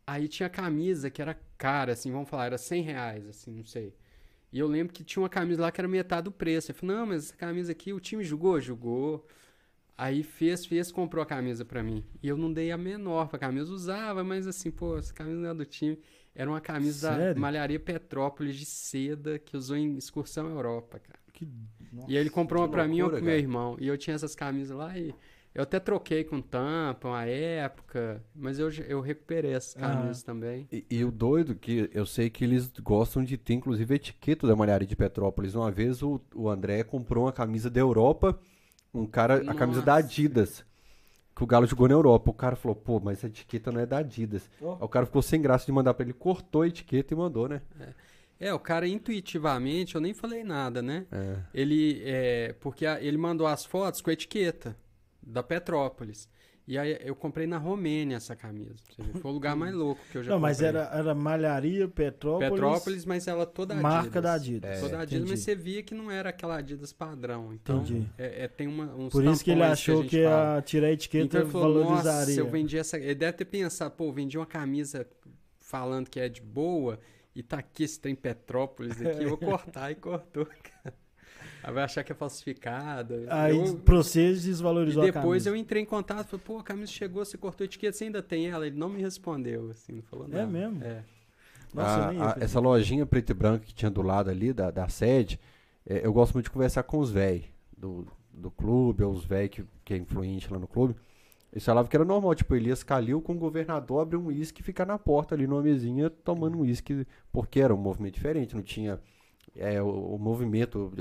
Aí 0.07 0.27
tinha 0.27 0.49
camisa 0.49 1.09
que 1.11 1.21
era 1.21 1.37
cara, 1.57 1.93
assim, 1.93 2.11
vamos 2.11 2.27
falar, 2.29 2.45
era 2.47 2.57
100 2.57 2.81
reais, 2.81 3.27
assim, 3.27 3.51
não 3.57 3.65
sei. 3.65 3.93
E 4.53 4.59
eu 4.59 4.67
lembro 4.67 4.93
que 4.93 5.03
tinha 5.03 5.21
uma 5.23 5.29
camisa 5.29 5.63
lá 5.63 5.71
que 5.71 5.81
era 5.81 5.87
metade 5.87 6.25
do 6.25 6.31
preço. 6.31 6.69
Eu 6.71 6.75
falei, 6.75 6.95
não, 6.95 7.07
mas 7.07 7.25
essa 7.25 7.35
camisa 7.35 7.71
aqui, 7.71 7.91
o 7.91 7.99
time 7.99 8.23
jogou? 8.23 8.61
Jogou. 8.61 9.25
Aí 9.97 10.21
fez, 10.23 10.65
fez, 10.65 10.91
comprou 10.91 11.23
a 11.23 11.25
camisa 11.25 11.65
pra 11.65 11.81
mim. 11.83 12.03
E 12.21 12.27
eu 12.27 12.37
não 12.37 12.53
dei 12.53 12.71
a 12.71 12.77
menor 12.77 13.27
pra 13.27 13.39
camisa. 13.39 13.73
Usava, 13.73 14.23
mas 14.23 14.45
assim, 14.47 14.69
pô, 14.69 14.97
essa 14.97 15.13
camisa 15.13 15.39
não 15.41 15.49
é 15.49 15.53
do 15.55 15.65
time. 15.65 15.97
Era 16.35 16.49
uma 16.49 16.61
camisa 16.61 17.09
da 17.09 17.15
Sério? 17.17 17.41
Malharia 17.41 17.79
Petrópolis 17.79 18.55
de 18.55 18.65
seda 18.65 19.37
que 19.39 19.57
usou 19.57 19.75
em 19.75 19.97
excursão 19.97 20.47
Europa, 20.49 20.99
cara. 20.99 21.19
Que- 21.31 21.47
nossa. 21.91 22.11
E 22.11 22.15
aí 22.15 22.21
ele 22.21 22.29
comprou 22.29 22.61
uma 22.63 22.69
pra 22.69 22.87
mim 22.87 22.97
e 22.97 23.03
uma 23.03 23.09
pro 23.11 23.23
meu 23.23 23.37
irmão. 23.37 23.75
E 23.79 23.87
eu 23.87 23.97
tinha 23.97 24.15
essas 24.15 24.35
camisas 24.35 24.75
lá 24.77 24.97
e 24.97 25.13
eu 25.55 25.63
até 25.63 25.79
troquei 25.79 26.23
com 26.23 26.41
tampa 26.41 27.07
uma 27.09 27.25
época, 27.25 28.23
mas 28.35 28.57
eu, 28.57 28.69
eu 28.87 29.01
recuperei 29.01 29.53
essas 29.53 29.75
Ah. 29.77 29.81
camisas 29.89 30.23
também. 30.23 30.67
E, 30.71 30.85
e 30.89 31.05
o 31.05 31.11
doido 31.11 31.53
que 31.55 31.89
eu 31.93 32.05
sei 32.05 32.29
que 32.29 32.43
eles 32.43 32.71
gostam 32.81 33.23
de 33.23 33.37
ter, 33.37 33.53
inclusive, 33.53 33.93
a 33.93 33.95
etiqueta 33.97 34.47
da 34.47 34.55
Malharia 34.55 34.87
de 34.87 34.95
Petrópolis. 34.95 35.53
Uma 35.55 35.69
vez 35.71 36.01
o, 36.01 36.19
o 36.33 36.49
André 36.49 36.83
comprou 36.83 37.25
uma 37.25 37.31
camisa 37.31 37.69
da 37.69 37.79
Europa, 37.79 38.39
um 38.93 39.05
cara, 39.05 39.43
a 39.49 39.53
camisa 39.53 39.81
da 39.81 39.93
Nossa. 39.95 40.05
Adidas, 40.05 40.65
que 41.35 41.43
o 41.43 41.47
Galo 41.47 41.65
jogou 41.67 41.87
na 41.87 41.93
Europa. 41.95 42.29
O 42.31 42.33
cara 42.33 42.55
falou, 42.55 42.75
pô, 42.75 42.99
mas 42.99 43.19
essa 43.19 43.27
etiqueta 43.27 43.71
não 43.71 43.81
é 43.81 43.85
da 43.85 43.97
Adidas. 43.99 44.49
Aí 44.61 44.67
o 44.79 44.87
cara 44.87 45.05
ficou 45.05 45.21
sem 45.21 45.41
graça 45.41 45.65
de 45.65 45.71
mandar 45.71 45.93
pra 45.93 46.03
ele, 46.03 46.13
cortou 46.13 46.61
a 46.63 46.67
etiqueta 46.67 47.13
e 47.13 47.17
mandou, 47.17 47.47
né? 47.47 47.61
É, 48.39 48.53
o 48.53 48.59
cara 48.59 48.87
intuitivamente, 48.87 49.95
eu 49.95 50.01
nem 50.01 50.13
falei 50.13 50.43
nada, 50.43 50.81
né? 50.81 51.05
É. 51.11 51.35
Ele, 51.53 52.01
é, 52.05 52.53
porque 52.59 52.85
a- 52.85 53.01
ele 53.01 53.17
mandou 53.17 53.47
as 53.47 53.63
fotos 53.65 54.01
com 54.01 54.09
a 54.09 54.13
etiqueta 54.13 54.75
da 55.25 55.41
Petrópolis. 55.43 56.27
E 56.65 56.77
aí 56.77 56.97
eu 57.01 57.13
comprei 57.13 57.45
na 57.45 57.57
Romênia 57.57 58.15
essa 58.15 58.37
camisa. 58.37 58.75
Foi 59.21 59.29
o 59.29 59.33
lugar 59.33 59.53
mais 59.53 59.75
louco 59.75 59.99
que 60.09 60.17
eu 60.17 60.23
já 60.23 60.31
Não, 60.31 60.39
mas 60.39 60.57
comprei. 60.57 60.69
era, 60.69 60.89
era 60.97 61.13
Malharia 61.13 61.89
Petrópolis, 61.89 62.51
Petrópolis, 62.51 63.05
mas 63.05 63.27
ela 63.27 63.45
toda 63.45 63.73
Adidas. 63.73 63.91
marca 63.91 64.21
da 64.21 64.33
Adidas. 64.35 64.77
É, 64.77 64.79
Toda 64.79 64.99
Adidas, 64.99 65.13
entendi. 65.23 65.31
mas 65.31 65.39
você 65.41 65.55
via 65.55 65.83
que 65.83 65.93
não 65.93 66.09
era 66.09 66.29
aquela 66.29 66.55
Adidas 66.59 66.93
padrão. 66.93 67.53
Então, 67.53 67.81
Entendi. 67.81 68.07
é, 68.17 68.45
é- 68.45 68.47
tem 68.47 68.67
uma, 68.67 68.85
uns 68.95 69.11
Por 69.11 69.25
isso 69.25 69.43
que 69.43 69.51
ele 69.51 69.61
achou 69.61 69.99
a 69.99 70.05
que, 70.05 70.11
gente 70.11 70.23
fala. 70.23 70.55
ia 70.55 70.61
tirar 70.61 70.87
a 70.87 70.91
etiqueta 70.93 71.25
Então 71.25 71.41
ele 71.41 71.49
falou, 71.51 71.83
valorizaria. 71.83 72.19
nossa, 72.27 72.39
eu 72.39 72.47
vendi 72.49 72.77
essa... 72.77 72.97
Ele 72.97 73.15
deve 73.15 73.33
ter 73.33 73.45
pensado, 73.45 73.91
pô, 73.95 74.09
vendi 74.13 74.37
uma 74.37 74.45
camisa 74.45 75.05
falando 75.59 76.09
que 76.09 76.17
é 76.17 76.29
de 76.29 76.41
boa 76.41 76.97
e 77.35 77.43
tá 77.43 77.57
aqui 77.57 77.83
esse 77.83 77.99
trem 77.99 78.15
Petrópolis 78.15 79.01
aqui, 79.01 79.23
eu 79.23 79.29
vou 79.29 79.37
cortar 79.49 79.91
e 79.91 79.95
cortou. 79.95 80.47
Aí 81.63 81.73
vai 81.73 81.83
achar 81.83 82.03
que 82.03 82.11
é 82.11 82.15
falsificada. 82.15 83.23
Aí 83.29 83.57
Eu- 83.57 83.77
pra 83.77 83.95
vocês 83.95 84.43
E 84.43 84.49
desvalorizou 84.49 85.03
a 85.03 85.05
depois 85.05 85.45
eu 85.45 85.55
entrei 85.55 85.81
em 85.81 85.85
contato, 85.85 86.27
falei, 86.27 86.43
pô, 86.45 86.57
a 86.57 86.63
camisa 86.63 86.91
chegou, 86.91 87.23
você 87.23 87.37
cortou 87.37 87.63
a 87.63 87.65
etiqueta, 87.65 87.97
você 87.97 88.03
ainda 88.05 88.21
tem 88.21 88.47
ela? 88.49 88.67
Ele 88.67 88.77
não 88.77 88.89
me 88.89 89.01
respondeu, 89.01 89.69
assim, 89.71 89.93
não 89.93 90.01
falou 90.03 90.27
nada. 90.27 90.43
É 90.43 90.45
mesmo? 90.45 90.83
É. 90.83 91.03
Nossa, 91.73 92.03
A- 92.07 92.11
nem 92.11 92.21
a- 92.21 92.37
essa 92.39 92.59
lojinha 92.59 93.05
preto 93.05 93.31
e 93.31 93.33
branco 93.33 93.65
que 93.65 93.73
tinha 93.73 93.89
do 93.89 94.01
lado 94.01 94.29
ali, 94.29 94.51
da, 94.53 94.69
da 94.69 94.87
sede, 94.89 95.39
é, 95.85 96.05
eu 96.05 96.13
gosto 96.13 96.33
muito 96.33 96.45
de 96.45 96.51
conversar 96.51 96.83
com 96.83 96.99
os 96.99 97.09
velhos 97.09 97.45
do, 97.75 98.05
do 98.31 98.51
clube, 98.51 99.03
ou 99.03 99.11
os 99.11 99.25
velhos 99.25 99.49
que, 99.55 99.65
que 99.85 99.93
é 99.93 99.97
influente 99.97 100.51
lá 100.51 100.59
no 100.59 100.67
clube. 100.67 100.95
Eles 101.51 101.63
falavam 101.63 101.87
que 101.89 101.95
era 101.95 102.03
normal, 102.03 102.33
tipo, 102.35 102.55
Elias 102.55 102.83
Calil 102.83 103.21
com 103.21 103.33
o 103.33 103.37
governador 103.37 104.01
abrir 104.01 104.17
um 104.17 104.25
uísque 104.27 104.61
e 104.61 104.63
ficar 104.63 104.85
na 104.87 104.97
porta 104.97 105.35
ali 105.35 105.45
numa 105.47 105.61
mesinha 105.61 106.09
tomando 106.09 106.57
um 106.57 106.61
uísque, 106.61 107.05
porque 107.31 107.59
era 107.59 107.73
um 107.73 107.77
movimento 107.77 108.15
diferente, 108.15 108.55
não 108.55 108.63
tinha 108.63 108.99
é, 109.55 109.79
o, 109.81 109.87
o 110.15 110.17
movimento, 110.19 110.91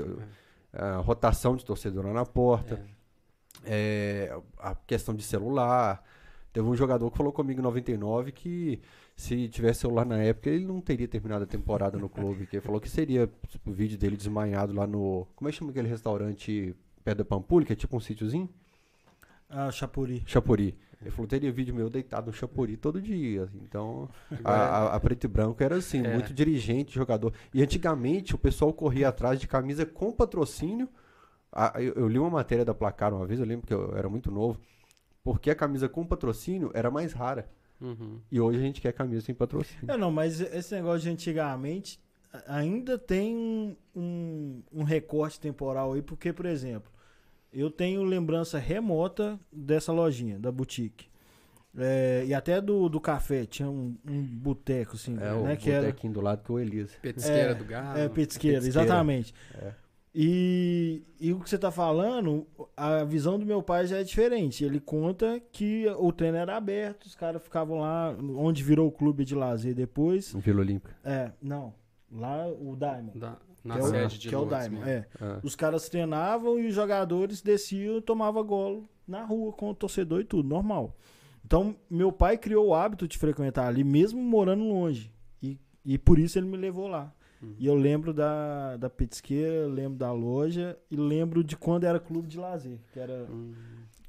a 0.73 0.97
rotação 0.97 1.55
de 1.55 1.63
torcedor 1.63 2.05
lá 2.07 2.13
na 2.13 2.25
porta, 2.25 2.83
é, 3.63 4.35
a 4.57 4.75
questão 4.75 5.13
de 5.13 5.23
celular. 5.23 6.03
Teve 6.51 6.67
um 6.67 6.75
jogador 6.75 7.09
que 7.09 7.17
falou 7.17 7.33
comigo 7.33 7.59
em 7.59 7.63
99 7.63 8.31
que 8.31 8.79
se 9.15 9.47
tivesse 9.47 9.81
celular 9.81 10.05
na 10.05 10.17
época, 10.17 10.49
ele 10.49 10.65
não 10.65 10.81
teria 10.81 11.07
terminado 11.07 11.43
a 11.43 11.47
temporada 11.47 11.97
no 11.97 12.09
clube. 12.09 12.45
Que 12.45 12.57
ele 12.57 12.65
falou 12.65 12.79
que 12.79 12.89
seria 12.89 13.29
tipo, 13.47 13.69
o 13.71 13.73
vídeo 13.73 13.97
dele 13.97 14.17
desmanhado 14.17 14.73
lá 14.73 14.85
no. 14.85 15.27
Como 15.35 15.47
é 15.47 15.51
que 15.51 15.57
chama 15.57 15.71
aquele 15.71 15.87
restaurante 15.87 16.75
perto 17.03 17.19
da 17.19 17.25
Pampulha, 17.25 17.65
que 17.65 17.73
é 17.73 17.75
tipo 17.75 17.95
um 17.95 17.99
sítiozinho? 17.99 18.49
Ah, 19.49 19.71
Chapuri. 19.71 20.23
Chapuri. 20.25 20.75
Ele 21.01 21.11
falou 21.11 21.27
teria 21.27 21.51
vídeo 21.51 21.75
meu 21.75 21.89
deitado 21.89 22.27
no 22.27 22.33
Chapuri 22.33 22.77
todo 22.77 23.01
dia. 23.01 23.49
Então, 23.61 24.09
a, 24.43 24.51
a- 24.53 24.95
a 24.95 24.99
preto 25.01 25.25
e 25.25 25.27
branco 25.27 25.61
era 25.61 25.75
assim, 25.75 26.01
É. 26.05 26.13
muito 26.13 26.33
dirigente, 26.33 26.93
jogador. 26.95 27.33
E 27.53 27.61
antigamente 27.61 28.33
o 28.33 28.37
pessoal 28.37 28.71
corria 28.73 29.09
atrás 29.09 29.39
de 29.39 29.47
camisa 29.47 29.85
com 29.85 30.11
patrocínio. 30.13 30.87
A- 31.51 31.73
eu, 31.81 31.93
eu 31.95 32.07
li 32.07 32.17
uma 32.17 32.29
matéria 32.29 32.63
da 32.63 32.73
Placar 32.73 33.13
uma 33.13 33.25
vez, 33.27 33.39
eu 33.39 33.45
lembro 33.45 33.67
que 33.67 33.73
eu 33.73 33.95
era 33.97 34.07
muito 34.07 34.31
novo, 34.31 34.59
porque 35.23 35.49
a 35.51 35.55
camisa 35.55 35.89
com 35.89 36.05
patrocínio 36.05 36.71
era 36.73 36.89
mais 36.89 37.11
rara. 37.11 37.49
Uhum. 37.81 38.19
E 38.31 38.39
hoje 38.39 38.59
a 38.59 38.61
gente 38.61 38.79
quer 38.79 38.93
camisa 38.93 39.25
sem 39.25 39.35
patrocínio. 39.35 39.91
É, 39.91 39.97
não, 39.97 40.09
mas 40.09 40.39
esse 40.39 40.73
negócio 40.73 41.01
de 41.01 41.09
antigamente 41.09 41.99
ainda 42.47 42.97
tem 42.97 43.35
um, 43.35 43.75
um, 43.93 44.63
um 44.71 44.83
recorte 44.83 45.37
temporal 45.37 45.91
aí, 45.91 46.01
porque, 46.01 46.31
por 46.31 46.45
exemplo, 46.45 46.89
eu 47.53 47.69
tenho 47.69 48.03
lembrança 48.03 48.57
remota 48.59 49.39
dessa 49.51 49.91
lojinha, 49.91 50.39
da 50.39 50.51
boutique. 50.51 51.07
É, 51.75 52.23
e 52.27 52.33
até 52.33 52.61
do, 52.61 52.87
do 52.87 53.01
café, 53.01 53.45
tinha 53.45 53.67
um, 53.69 53.95
um 54.07 54.21
boteco, 54.21 54.95
assim, 54.95 55.17
É, 55.19 55.33
o 55.33 55.43
né? 55.43 55.55
Que 55.55 55.71
era, 55.71 55.87
botequinho 55.87 56.13
do 56.13 56.21
lado 56.21 56.43
que 56.43 56.51
é 56.51 56.55
o 56.55 56.59
Elias. 56.59 56.91
Petisqueira 57.01 57.51
É, 57.51 57.53
do 57.55 57.65
Galo. 57.65 57.97
É, 57.97 58.07
petisqueira, 58.09 58.59
Petisqueira. 58.59 58.85
exatamente. 58.85 59.33
É. 59.55 59.73
E, 60.15 61.01
e 61.19 61.33
o 61.33 61.39
que 61.39 61.49
você 61.49 61.57
tá 61.57 61.71
falando, 61.71 62.45
a 62.77 63.03
visão 63.03 63.39
do 63.39 63.45
meu 63.47 63.63
pai 63.63 63.87
já 63.87 63.97
é 63.97 64.03
diferente. 64.03 64.63
Ele 64.63 64.79
conta 64.79 65.41
que 65.51 65.87
o 65.97 66.11
treino 66.13 66.37
era 66.37 66.55
aberto, 66.55 67.05
os 67.05 67.15
caras 67.15 67.41
ficavam 67.41 67.79
lá, 67.79 68.15
onde 68.35 68.61
virou 68.63 68.87
o 68.87 68.91
clube 68.91 69.25
de 69.25 69.33
lazer 69.33 69.73
depois. 69.73 70.31
No 70.33 70.39
Vila 70.39 70.61
Olímpica. 70.61 70.95
É, 71.03 71.31
não. 71.41 71.73
Lá 72.11 72.45
o 72.47 72.75
Diamond. 72.75 73.17
Da- 73.17 73.37
Na 73.63 73.75
que 73.75 73.79
é 73.79 73.83
o, 73.83 73.87
sede 73.87 74.19
de 74.19 74.29
que 74.29 74.35
é 74.35 74.37
o 74.37 74.45
Diamond. 74.45 74.69
mesmo. 74.71 74.89
É. 74.89 75.07
Ah. 75.21 75.39
Os 75.41 75.55
caras 75.55 75.87
treinavam 75.87 76.59
e 76.59 76.67
os 76.67 76.75
jogadores 76.75 77.41
desciam 77.41 77.97
e 77.97 78.01
tomavam 78.01 78.43
golo 78.43 78.89
na 79.07 79.23
rua 79.23 79.53
com 79.53 79.69
o 79.69 79.75
torcedor 79.75 80.21
e 80.21 80.25
tudo, 80.25 80.47
normal. 80.47 80.95
Então, 81.45 81.75
meu 81.89 82.11
pai 82.11 82.37
criou 82.37 82.67
o 82.67 82.73
hábito 82.73 83.07
de 83.07 83.17
frequentar 83.17 83.67
ali, 83.67 83.83
mesmo 83.83 84.21
morando 84.21 84.63
longe. 84.63 85.11
E, 85.41 85.59
e 85.85 85.97
por 85.97 86.17
isso 86.19 86.37
ele 86.37 86.47
me 86.47 86.57
levou 86.57 86.87
lá. 86.87 87.13
Uhum. 87.41 87.55
E 87.59 87.65
eu 87.65 87.75
lembro 87.75 88.13
da, 88.13 88.77
da 88.77 88.89
petisqueira, 88.89 89.67
lembro 89.67 89.97
da 89.97 90.11
loja 90.11 90.77
e 90.89 90.95
lembro 90.95 91.43
de 91.43 91.57
quando 91.57 91.83
era 91.83 91.99
clube 91.99 92.27
de 92.27 92.37
lazer. 92.37 92.79
Que 92.93 92.99
era 92.99 93.27
Hum, 93.29 93.53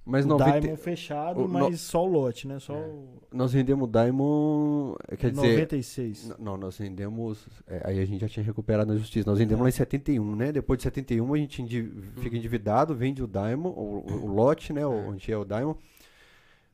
Mas 0.07 0.27
o 0.27 0.29
90, 0.29 0.61
Diamond 0.61 0.83
fechado, 0.83 1.41
o 1.45 1.49
mas 1.49 1.71
no- 1.71 1.77
só 1.79 2.05
o 2.05 2.07
lote, 2.07 2.47
né? 2.47 2.59
Só 2.59 2.75
É. 2.75 2.79
o 2.79 3.09
nós 3.33 3.53
vendemos 3.55 3.89
o 3.89 3.91
Diamond. 3.91 4.97
é, 5.09 5.17
Quer 5.17 5.31
dizer. 5.31 5.47
96. 5.53 6.27
N- 6.29 6.35
Não, 6.39 6.57
nós 6.59 6.77
vendemos. 6.79 7.49
é, 7.67 7.81
aí 7.85 7.99
a 8.01 8.05
gente 8.05 8.21
já 8.21 8.29
tinha 8.29 8.45
recuperado 8.45 8.93
na 8.93 8.99
justiça. 8.99 9.29
Nós 9.29 9.39
vendemos 9.39 9.63
lá 9.63 9.69
em 9.69 9.73
71, 9.73 10.37
né? 10.37 10.53
Depois 10.53 10.77
de 10.77 10.83
71 10.85 11.33
a 11.33 11.39
gente 11.39 11.63
indi- 11.63 11.91
fica 12.19 12.37
endividado, 12.37 12.95
vende 12.95 13.23
o 13.23 13.27
Diamond, 13.27 13.75
o, 13.79 14.05
o- 14.25 14.27
lote, 14.27 14.73
né? 14.75 14.87
o- 14.87 15.09
Onde 15.11 15.33
é 15.33 15.37
o 15.39 15.45
Diamond. 15.45 15.79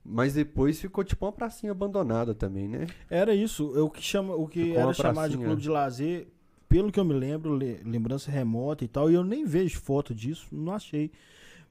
Mas 0.05 0.35
depois 0.35 0.81
ficou 0.81 1.05
tipo 1.05 1.25
uma 1.27 1.33
pracinha 1.33 1.73
abandonada 1.73 2.35
também, 2.35 2.67
né? 2.67 2.87
Era 3.09 3.35
isso, 3.35 3.67
o 3.85 3.91
que, 3.91 4.03
chama, 4.03 4.35
o 4.35 4.49
que 4.49 4.65
Ficou 4.65 4.81
era 4.81 4.93
chamado 4.95 5.31
de 5.31 5.39
clube 5.39 5.61
de 5.63 5.69
lazer, 5.69 6.27
pelo 6.69 6.91
que 6.91 6.99
eu 6.99 7.05
me 7.05 7.13
lembro, 7.13 7.55
le- 7.55 7.81
lembrança 7.85 8.31
remota 8.31 8.83
e 8.85 8.89
tal, 8.89 9.11
e 9.11 9.15
eu 9.15 9.23
nem 9.23 9.45
vejo 9.45 9.79
foto 9.79 10.15
disso, 10.15 10.47
não 10.51 10.73
achei. 10.73 11.11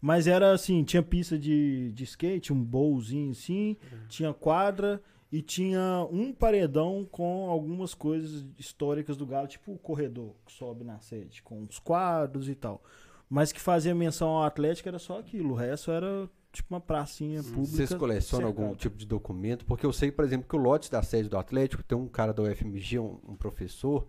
Mas 0.01 0.27
era 0.27 0.53
assim, 0.53 0.83
tinha 0.83 1.03
pista 1.03 1.37
de, 1.37 1.91
de 1.91 2.03
skate, 2.05 2.53
um 2.53 2.63
bowlzinho 2.63 3.31
assim, 3.31 3.75
tinha 4.07 4.33
quadra 4.33 5.01
e 5.31 5.41
tinha 5.41 6.07
um 6.11 6.33
paredão 6.33 7.07
com 7.11 7.49
algumas 7.49 7.93
coisas 7.93 8.45
históricas 8.57 9.17
do 9.17 9.25
Galo, 9.25 9.47
tipo 9.47 9.73
o 9.73 9.77
corredor 9.77 10.33
que 10.45 10.51
sobe 10.51 10.83
na 10.83 10.99
sede, 10.99 11.43
com 11.43 11.63
os 11.63 11.79
quadros 11.79 12.47
e 12.47 12.55
tal. 12.55 12.81
Mas 13.29 13.51
que 13.51 13.59
fazia 13.59 13.93
menção 13.93 14.29
ao 14.29 14.43
Atlético 14.43 14.89
era 14.89 14.97
só 14.97 15.19
aquilo, 15.19 15.51
o 15.51 15.55
resto 15.55 15.91
era 15.91 16.29
tipo 16.51 16.73
uma 16.73 16.81
pracinha 16.81 17.43
pública. 17.43 17.67
Vocês 17.67 17.93
colecionam 17.93 18.47
algum 18.47 18.61
cercada. 18.61 18.79
tipo 18.79 18.97
de 18.97 19.05
documento? 19.05 19.65
Porque 19.65 19.85
eu 19.85 19.93
sei, 19.93 20.11
por 20.11 20.25
exemplo, 20.25 20.47
que 20.47 20.55
o 20.55 20.59
lote 20.59 20.89
da 20.89 21.03
sede 21.03 21.29
do 21.29 21.37
Atlético 21.37 21.83
tem 21.83 21.97
um 21.97 22.07
cara 22.07 22.33
da 22.33 22.41
UFMG, 22.41 22.99
um, 22.99 23.19
um 23.27 23.35
professor, 23.35 24.07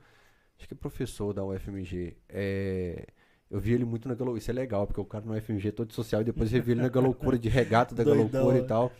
acho 0.57 0.67
que 0.67 0.73
é 0.73 0.77
professor 0.77 1.35
da 1.35 1.45
UFMG. 1.45 2.17
É, 2.29 3.07
eu 3.51 3.59
vi 3.61 3.73
ele 3.73 3.85
muito 3.85 4.09
na 4.09 4.15
Galo, 4.15 4.37
isso 4.37 4.51
é 4.51 4.55
legal, 4.55 4.87
porque 4.87 5.01
o 5.01 5.05
cara 5.05 5.25
na 5.27 5.35
UFMG 5.35 5.69
é 5.69 5.73
todo 5.73 5.93
social, 5.93 6.21
e 6.21 6.25
depois 6.25 6.53
eu 6.53 6.63
vi 6.63 6.73
ele 6.73 6.83
na 6.83 6.89
Galoucura 6.89 7.39
de 7.39 7.49
regata 7.49 7.95
da 7.95 8.05
Galoucura 8.05 8.57
e 8.59 8.61
é. 8.61 8.65
tal. 8.65 8.93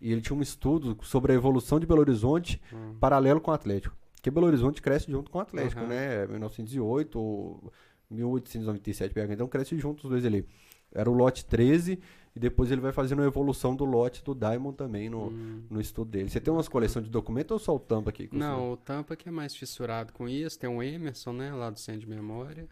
E 0.00 0.12
ele 0.12 0.20
tinha 0.20 0.36
um 0.36 0.42
estudo 0.42 0.96
sobre 1.02 1.32
a 1.32 1.34
evolução 1.34 1.80
de 1.80 1.86
Belo 1.86 2.00
Horizonte 2.00 2.60
hum. 2.72 2.94
paralelo 3.00 3.40
com 3.40 3.50
o 3.50 3.54
Atlético. 3.54 3.96
Porque 4.14 4.30
Belo 4.30 4.46
Horizonte 4.46 4.80
cresce 4.82 5.10
junto 5.10 5.30
com 5.30 5.38
o 5.38 5.40
Atlético, 5.40 5.80
Aham. 5.80 5.88
né? 5.88 6.26
1908 6.26 7.18
ou 7.18 7.72
1897, 8.10 9.14
PH, 9.14 9.34
então 9.34 9.48
cresce 9.48 9.76
junto 9.78 10.04
os 10.04 10.10
dois 10.10 10.24
ali. 10.24 10.46
Era 10.92 11.10
o 11.10 11.14
lote 11.14 11.44
13 11.44 11.98
e 12.34 12.38
depois 12.38 12.70
ele 12.70 12.80
vai 12.80 12.92
fazendo 12.92 13.22
a 13.22 13.26
evolução 13.26 13.74
do 13.74 13.84
lote 13.84 14.22
do 14.22 14.34
Diamond 14.34 14.76
também 14.76 15.08
no, 15.08 15.28
Hum. 15.28 15.62
no 15.68 15.80
estudo 15.80 16.10
dele. 16.10 16.28
Você 16.28 16.40
tem 16.40 16.52
umas 16.52 16.68
coleções 16.68 17.04
de 17.06 17.10
documentos 17.10 17.52
ou 17.52 17.58
só 17.58 17.74
o 17.74 17.78
tampa 17.80 18.10
aqui? 18.10 18.28
que 18.28 18.34
você- 18.34 18.38
Não, 18.38 18.72
o 18.72 18.76
Tampa 18.76 19.16
que 19.16 19.28
é 19.28 19.32
mais 19.32 19.54
fissurado 19.54 20.12
com 20.12 20.28
isso. 20.28 20.58
Tem 20.58 20.68
o 20.70 20.82
Emerson, 20.82 21.32
né, 21.32 21.52
lá 21.52 21.70
do 21.70 21.78
Centro 21.78 22.00
de 22.02 22.08
Memória. 22.08 22.68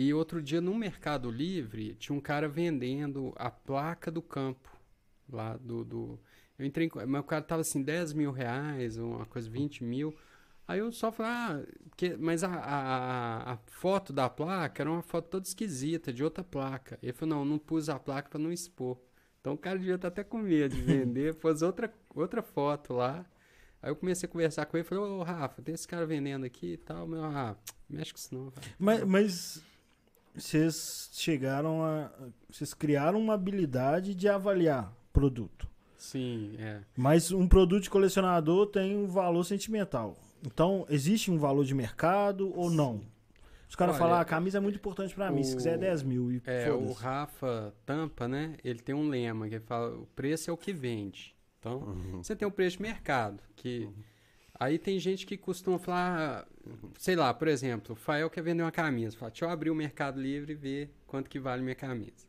E 0.00 0.14
outro 0.14 0.40
dia 0.40 0.60
no 0.60 0.76
Mercado 0.76 1.28
Livre 1.28 1.96
tinha 1.96 2.16
um 2.16 2.20
cara 2.20 2.48
vendendo 2.48 3.32
a 3.34 3.50
placa 3.50 4.12
do 4.12 4.22
campo 4.22 4.70
lá 5.28 5.56
do. 5.56 5.84
do... 5.84 6.20
Eu 6.56 6.64
entrei 6.64 6.88
Mas 7.04 7.20
o 7.20 7.24
cara 7.24 7.42
tava 7.42 7.62
assim, 7.62 7.82
10 7.82 8.12
mil 8.12 8.30
reais, 8.30 8.96
uma 8.96 9.26
coisa, 9.26 9.50
20 9.50 9.82
mil. 9.82 10.16
Aí 10.68 10.78
eu 10.78 10.92
só 10.92 11.10
falei, 11.10 11.32
ah, 11.32 11.62
que... 11.96 12.16
mas 12.16 12.44
a, 12.44 12.48
a, 12.48 13.52
a 13.54 13.56
foto 13.66 14.12
da 14.12 14.30
placa 14.30 14.84
era 14.84 14.88
uma 14.88 15.02
foto 15.02 15.30
toda 15.30 15.48
esquisita, 15.48 16.12
de 16.12 16.22
outra 16.22 16.44
placa. 16.44 16.96
Ele 17.02 17.12
falou, 17.12 17.34
não, 17.34 17.44
não 17.44 17.58
pus 17.58 17.88
a 17.88 17.98
placa 17.98 18.28
para 18.28 18.38
não 18.38 18.52
expor. 18.52 18.96
Então 19.40 19.54
o 19.54 19.58
cara 19.58 19.80
devia 19.80 19.96
estar 19.96 20.06
até 20.06 20.22
com 20.22 20.38
medo 20.38 20.76
de 20.76 20.82
vender, 20.82 21.34
pôs 21.42 21.60
outra, 21.60 21.92
outra 22.14 22.40
foto 22.40 22.92
lá. 22.92 23.26
Aí 23.82 23.90
eu 23.90 23.96
comecei 23.96 24.28
a 24.28 24.30
conversar 24.30 24.64
com 24.66 24.76
ele, 24.76 24.84
falei, 24.84 25.02
ô 25.02 25.24
Rafa, 25.24 25.60
tem 25.60 25.74
esse 25.74 25.88
cara 25.88 26.06
vendendo 26.06 26.46
aqui 26.46 26.74
e 26.74 26.76
tal, 26.76 27.04
meu, 27.04 27.24
ah, 27.24 27.56
mexe 27.90 28.12
com 28.12 28.18
isso 28.18 28.32
não, 28.32 28.50
vai. 28.50 28.64
Mas, 28.78 29.04
mas 29.04 29.64
vocês 30.34 31.10
chegaram 31.12 31.82
a. 31.84 32.10
Vocês 32.50 32.72
criaram 32.74 33.18
uma 33.20 33.34
habilidade 33.34 34.14
de 34.14 34.28
avaliar 34.28 34.92
produto. 35.12 35.68
Sim, 35.96 36.54
é. 36.58 36.80
Mas 36.96 37.32
um 37.32 37.48
produto 37.48 37.82
de 37.82 37.90
colecionador 37.90 38.66
tem 38.68 38.96
um 38.96 39.06
valor 39.06 39.44
sentimental. 39.44 40.16
Então, 40.46 40.86
existe 40.88 41.30
um 41.30 41.38
valor 41.38 41.64
de 41.64 41.74
mercado 41.74 42.52
ou 42.56 42.70
não? 42.70 43.00
Os 43.68 43.74
caras 43.76 43.98
falam, 43.98 44.14
ah, 44.14 44.20
a 44.20 44.24
camisa 44.24 44.58
é 44.58 44.60
muito 44.60 44.76
importante 44.76 45.14
pra 45.14 45.30
mim, 45.30 45.42
se 45.42 45.52
o- 45.52 45.56
quiser 45.56 45.74
é 45.74 45.78
10 45.78 46.02
mil. 46.02 46.32
E 46.32 46.40
É, 46.46 46.72
o. 46.72 46.92
Rafa 46.92 47.74
Tampa, 47.84 48.26
né? 48.28 48.54
Ele 48.64 48.78
tem 48.78 48.94
um 48.94 49.08
lema 49.08 49.48
que 49.48 49.56
ele 49.56 49.64
fala: 49.64 49.94
o 49.94 50.06
preço 50.14 50.48
é 50.48 50.52
o 50.52 50.56
que 50.56 50.72
vende. 50.72 51.34
Então, 51.58 51.80
Uhum. 51.80 52.22
você 52.22 52.34
tem 52.36 52.46
o 52.46 52.50
preço 52.52 52.76
de 52.76 52.82
mercado. 52.82 53.42
que 53.56 53.88
Aí 54.58 54.78
tem 54.78 54.98
gente 54.98 55.24
que 55.24 55.36
costuma 55.36 55.78
falar, 55.78 56.46
sei 56.98 57.14
lá, 57.14 57.32
por 57.32 57.46
exemplo, 57.46 57.92
o 57.92 57.96
Fael 57.96 58.28
quer 58.28 58.42
vender 58.42 58.62
uma 58.62 58.72
camisa. 58.72 59.16
Fala, 59.16 59.30
deixa 59.30 59.44
eu 59.44 59.50
abrir 59.50 59.70
o 59.70 59.74
Mercado 59.74 60.20
Livre 60.20 60.52
e 60.52 60.56
ver 60.56 60.90
quanto 61.06 61.30
que 61.30 61.38
vale 61.38 61.62
minha 61.62 61.76
camisa. 61.76 62.26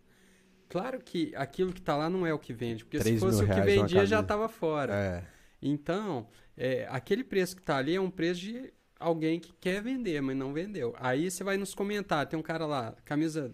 Claro 0.69 0.99
que 0.99 1.33
aquilo 1.35 1.73
que 1.73 1.81
tá 1.81 1.97
lá 1.97 2.09
não 2.09 2.27
é 2.27 2.33
o 2.33 2.37
que 2.37 2.53
vende, 2.53 2.85
porque 2.85 3.01
se 3.01 3.17
fosse 3.17 3.43
o 3.43 3.47
que 3.47 3.61
vendia 3.61 4.05
já 4.05 4.19
estava 4.19 4.47
fora. 4.47 4.93
É. 4.93 5.23
Então, 5.59 6.27
é, 6.55 6.87
aquele 6.91 7.23
preço 7.23 7.55
que 7.55 7.63
tá 7.63 7.77
ali 7.77 7.95
é 7.95 8.01
um 8.01 8.11
preço 8.11 8.41
de 8.41 8.71
alguém 8.99 9.39
que 9.39 9.51
quer 9.53 9.81
vender, 9.81 10.21
mas 10.21 10.37
não 10.37 10.53
vendeu. 10.53 10.95
Aí 10.99 11.31
você 11.31 11.43
vai 11.43 11.57
nos 11.57 11.73
comentários, 11.73 12.29
tem 12.29 12.39
um 12.39 12.43
cara 12.43 12.67
lá, 12.67 12.95
camisa 13.03 13.51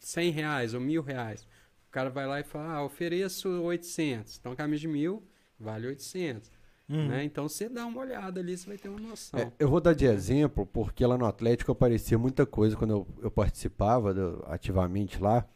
100 0.00 0.30
reais 0.30 0.72
ou 0.72 0.80
mil 0.80 1.02
reais. 1.02 1.46
O 1.88 1.90
cara 1.90 2.08
vai 2.08 2.26
lá 2.26 2.40
e 2.40 2.44
fala, 2.44 2.72
ah, 2.72 2.84
ofereço 2.84 3.48
800. 3.62 4.38
Então, 4.38 4.56
camisa 4.56 4.80
de 4.80 4.88
mil 4.88 5.22
vale 5.58 5.86
800. 5.86 6.50
Uhum. 6.90 7.08
Né? 7.08 7.24
Então, 7.24 7.48
você 7.48 7.68
dá 7.68 7.86
uma 7.86 8.00
olhada 8.00 8.40
ali, 8.40 8.56
você 8.56 8.66
vai 8.66 8.76
ter 8.76 8.88
uma 8.88 8.98
noção. 8.98 9.38
É, 9.38 9.52
eu 9.58 9.68
vou 9.68 9.80
dar 9.80 9.94
de 9.94 10.04
exemplo, 10.06 10.66
porque 10.66 11.06
lá 11.06 11.16
no 11.16 11.24
Atlético 11.24 11.70
aparecia 11.70 12.18
muita 12.18 12.44
coisa 12.44 12.76
quando 12.76 12.90
eu, 12.90 13.06
eu 13.22 13.30
participava 13.30 14.12
do- 14.12 14.44
ativamente 14.48 15.22
lá. 15.22 15.46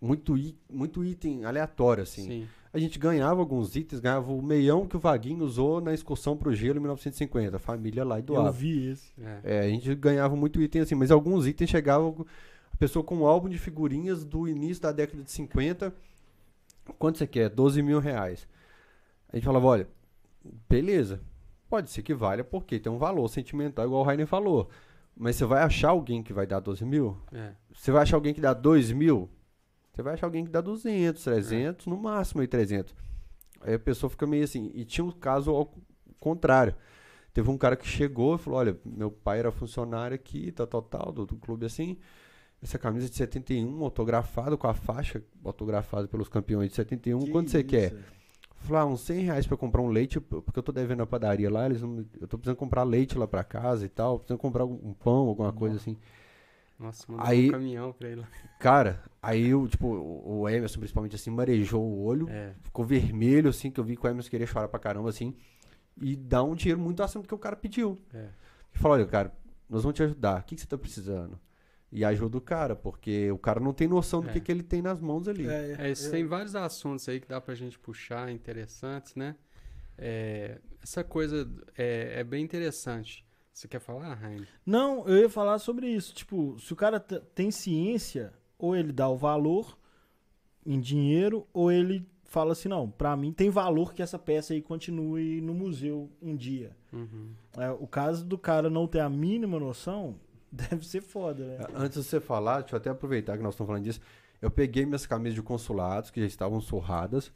Muito, 0.00 0.36
i- 0.36 0.56
muito 0.68 1.04
item 1.04 1.44
aleatório, 1.44 2.02
assim. 2.02 2.24
Sim. 2.24 2.48
A 2.74 2.78
gente 2.78 2.98
ganhava 2.98 3.38
alguns 3.38 3.76
itens, 3.76 4.00
ganhava 4.00 4.32
o 4.32 4.42
meião 4.42 4.86
que 4.86 4.96
o 4.96 4.98
Vaguinho 4.98 5.44
usou 5.44 5.80
na 5.80 5.94
excursão 5.94 6.36
pro 6.36 6.52
gelo 6.54 6.78
em 6.78 6.80
1950. 6.80 7.56
A 7.56 7.60
família 7.60 8.02
lá 8.04 8.16
e 8.18 8.22
Eu 8.22 8.26
doava. 8.26 8.50
vi 8.50 8.88
esse. 8.90 9.12
É. 9.22 9.40
É, 9.44 9.60
a 9.60 9.68
gente 9.68 9.94
ganhava 9.94 10.34
muito 10.34 10.60
item 10.60 10.82
assim, 10.82 10.94
mas 10.96 11.10
alguns 11.12 11.46
itens 11.46 11.70
chegavam. 11.70 12.26
A 12.72 12.76
pessoa 12.76 13.04
com 13.04 13.18
um 13.18 13.26
álbum 13.26 13.48
de 13.48 13.58
figurinhas 13.58 14.24
do 14.24 14.48
início 14.48 14.82
da 14.82 14.90
década 14.90 15.22
de 15.22 15.30
50. 15.30 15.92
Quanto 16.98 17.18
você 17.18 17.26
quer? 17.26 17.48
12 17.50 17.80
mil 17.82 18.00
reais. 18.00 18.48
A 19.32 19.36
gente 19.36 19.44
falava, 19.44 19.66
olha, 19.66 19.86
beleza. 20.68 21.20
Pode 21.68 21.90
ser 21.90 22.02
que 22.02 22.14
valha, 22.14 22.44
porque 22.44 22.78
tem 22.78 22.92
um 22.92 22.98
valor 22.98 23.28
sentimental, 23.28 23.86
igual 23.86 24.02
o 24.02 24.04
Rainer 24.04 24.26
falou. 24.26 24.68
Mas 25.16 25.36
você 25.36 25.44
vai 25.44 25.62
achar 25.62 25.90
alguém 25.90 26.22
que 26.22 26.32
vai 26.32 26.46
dar 26.46 26.60
12 26.60 26.84
mil? 26.84 27.18
É. 27.32 27.52
Você 27.72 27.90
vai 27.90 28.02
achar 28.02 28.16
alguém 28.16 28.34
que 28.34 28.40
dá 28.40 28.52
2 28.52 28.92
mil? 28.92 29.30
Você 29.92 30.02
vai 30.02 30.14
achar 30.14 30.26
alguém 30.26 30.44
que 30.44 30.50
dá 30.50 30.60
200, 30.60 31.22
300, 31.22 31.86
no 31.86 31.96
máximo 31.96 32.40
aí 32.40 32.46
300. 32.46 32.94
Aí 33.60 33.74
a 33.74 33.78
pessoa 33.78 34.08
fica 34.10 34.26
meio 34.26 34.44
assim. 34.44 34.70
E 34.74 34.84
tinha 34.84 35.04
um 35.04 35.10
caso 35.10 35.50
ao 35.50 35.72
contrário. 36.18 36.74
Teve 37.32 37.50
um 37.50 37.58
cara 37.58 37.76
que 37.76 37.86
chegou 37.86 38.34
e 38.34 38.38
falou: 38.38 38.58
Olha, 38.58 38.78
meu 38.84 39.10
pai 39.10 39.38
era 39.38 39.50
funcionário 39.50 40.14
aqui, 40.14 40.52
tal, 40.52 40.66
tal, 40.66 40.82
tal, 40.82 41.12
do, 41.12 41.26
do 41.26 41.36
clube 41.36 41.66
assim. 41.66 41.98
Essa 42.62 42.78
camisa 42.78 43.08
de 43.08 43.16
71, 43.16 43.82
autografada, 43.82 44.56
com 44.56 44.68
a 44.68 44.74
faixa 44.74 45.22
autografada 45.44 46.06
pelos 46.06 46.28
campeões 46.28 46.70
de 46.70 46.76
71. 46.76 47.30
Quanto 47.30 47.50
você 47.50 47.64
quer? 47.64 47.94
Falei, 48.62 48.82
ah, 48.82 48.86
uns 48.86 49.00
100 49.02 49.24
reais 49.24 49.46
pra 49.46 49.56
comprar 49.56 49.82
um 49.82 49.88
leite, 49.88 50.20
porque 50.20 50.58
eu 50.58 50.62
tô 50.62 50.70
devendo 50.72 51.02
a 51.02 51.06
padaria 51.06 51.50
lá, 51.50 51.66
eles 51.66 51.82
não, 51.82 52.04
eu 52.20 52.28
tô 52.28 52.38
precisando 52.38 52.56
comprar 52.56 52.82
leite 52.84 53.18
lá 53.18 53.26
pra 53.26 53.42
casa 53.42 53.84
e 53.84 53.88
tal, 53.88 54.18
precisando 54.18 54.38
comprar 54.38 54.64
um 54.64 54.94
pão, 54.94 55.26
alguma 55.28 55.52
coisa 55.52 55.76
assim. 55.76 55.96
Nossa, 56.78 57.04
mandou 57.10 57.26
Aí- 57.26 57.48
um 57.48 57.52
caminhão 57.52 57.92
pra 57.92 58.08
ele 58.08 58.20
lá. 58.20 58.28
Cara, 58.58 59.02
aí 59.22 59.54
o, 59.54 59.66
tipo, 59.68 59.86
o 59.86 60.48
Emerson 60.48 60.78
principalmente 60.80 61.14
assim, 61.16 61.30
marejou 61.30 61.82
o 61.82 62.02
olho, 62.04 62.28
É. 62.28 62.52
ficou 62.62 62.84
vermelho, 62.84 63.50
assim, 63.50 63.70
que 63.70 63.78
eu 63.80 63.84
vi 63.84 63.96
que 63.96 64.06
o 64.06 64.08
Emerson 64.10 64.30
queria 64.30 64.46
chorar 64.46 64.68
pra 64.68 64.78
caramba, 64.80 65.08
assim, 65.08 65.34
e 66.00 66.16
dá 66.16 66.42
um 66.42 66.54
dinheiro 66.54 66.80
muito 66.80 67.02
acima 67.02 67.22
do 67.22 67.28
que 67.28 67.34
o 67.34 67.38
cara 67.38 67.56
pediu. 67.56 67.98
É. 68.14 68.28
E 68.74 68.78
fala, 68.78 68.94
olha, 68.94 69.06
cara, 69.06 69.32
nós 69.68 69.82
vamos 69.82 69.96
te 69.96 70.02
ajudar, 70.02 70.40
o 70.40 70.44
que, 70.44 70.54
que 70.54 70.60
você 70.60 70.66
tá 70.66 70.78
precisando? 70.78 71.38
E 71.92 72.04
ajuda 72.04 72.38
o 72.38 72.40
cara, 72.40 72.74
porque 72.74 73.30
o 73.30 73.36
cara 73.36 73.60
não 73.60 73.74
tem 73.74 73.86
noção 73.86 74.22
do 74.22 74.30
É. 74.30 74.32
que, 74.32 74.40
que 74.40 74.50
ele 74.50 74.62
tem 74.62 74.80
nas 74.80 74.98
mãos 74.98 75.28
ali. 75.28 75.46
É, 75.46 75.90
isso 75.90 76.10
tem 76.10 76.24
vários 76.24 76.56
assuntos 76.56 77.06
aí 77.08 77.20
que 77.20 77.28
dá 77.28 77.38
pra 77.40 77.54
gente 77.54 77.78
puxar, 77.78 78.32
interessantes, 78.32 79.14
né? 79.14 79.36
É, 79.98 80.58
essa 80.82 81.04
coisa 81.04 81.46
é, 81.76 82.20
é 82.20 82.24
bem 82.24 82.42
interessante. 82.42 83.24
Você 83.52 83.68
quer 83.68 83.80
falar, 83.80 84.14
Raine? 84.14 84.48
Não, 84.64 85.06
eu 85.06 85.18
ia 85.18 85.28
falar 85.28 85.58
sobre 85.58 85.86
isso. 85.86 86.14
Tipo, 86.14 86.58
se 86.58 86.72
o 86.72 86.76
cara 86.76 86.98
tem 86.98 87.50
ciência, 87.50 88.32
ou 88.58 88.74
ele 88.74 88.90
dá 88.90 89.06
o 89.10 89.16
valor 89.16 89.78
em 90.64 90.80
dinheiro, 90.80 91.46
ou 91.52 91.70
ele 91.70 92.08
fala 92.24 92.52
assim, 92.52 92.68
não, 92.70 92.90
pra 92.90 93.14
mim 93.14 93.30
tem 93.32 93.50
valor 93.50 93.92
que 93.92 94.00
essa 94.00 94.18
peça 94.18 94.54
aí 94.54 94.62
continue 94.62 95.42
no 95.42 95.52
museu 95.52 96.10
um 96.22 96.34
dia. 96.34 96.74
Uhum. 96.90 97.32
É, 97.58 97.70
o 97.70 97.86
caso 97.86 98.24
do 98.24 98.38
cara 98.38 98.70
não 98.70 98.86
ter 98.88 99.00
a 99.00 99.10
mínima 99.10 99.60
noção, 99.60 100.18
Deve 100.70 100.86
ser 100.86 101.00
foda, 101.00 101.44
né? 101.44 101.66
Antes 101.74 102.02
de 102.02 102.04
você 102.04 102.20
falar, 102.20 102.60
deixa 102.60 102.74
eu 102.74 102.78
até 102.78 102.90
aproveitar 102.90 103.38
que 103.38 103.42
nós 103.42 103.54
estamos 103.54 103.68
falando 103.68 103.84
disso. 103.84 104.00
Eu 104.40 104.50
peguei 104.50 104.84
minhas 104.84 105.06
camisas 105.06 105.34
de 105.34 105.42
consulados, 105.42 106.10
que 106.10 106.20
já 106.20 106.26
estavam 106.26 106.60
surradas, 106.60 107.32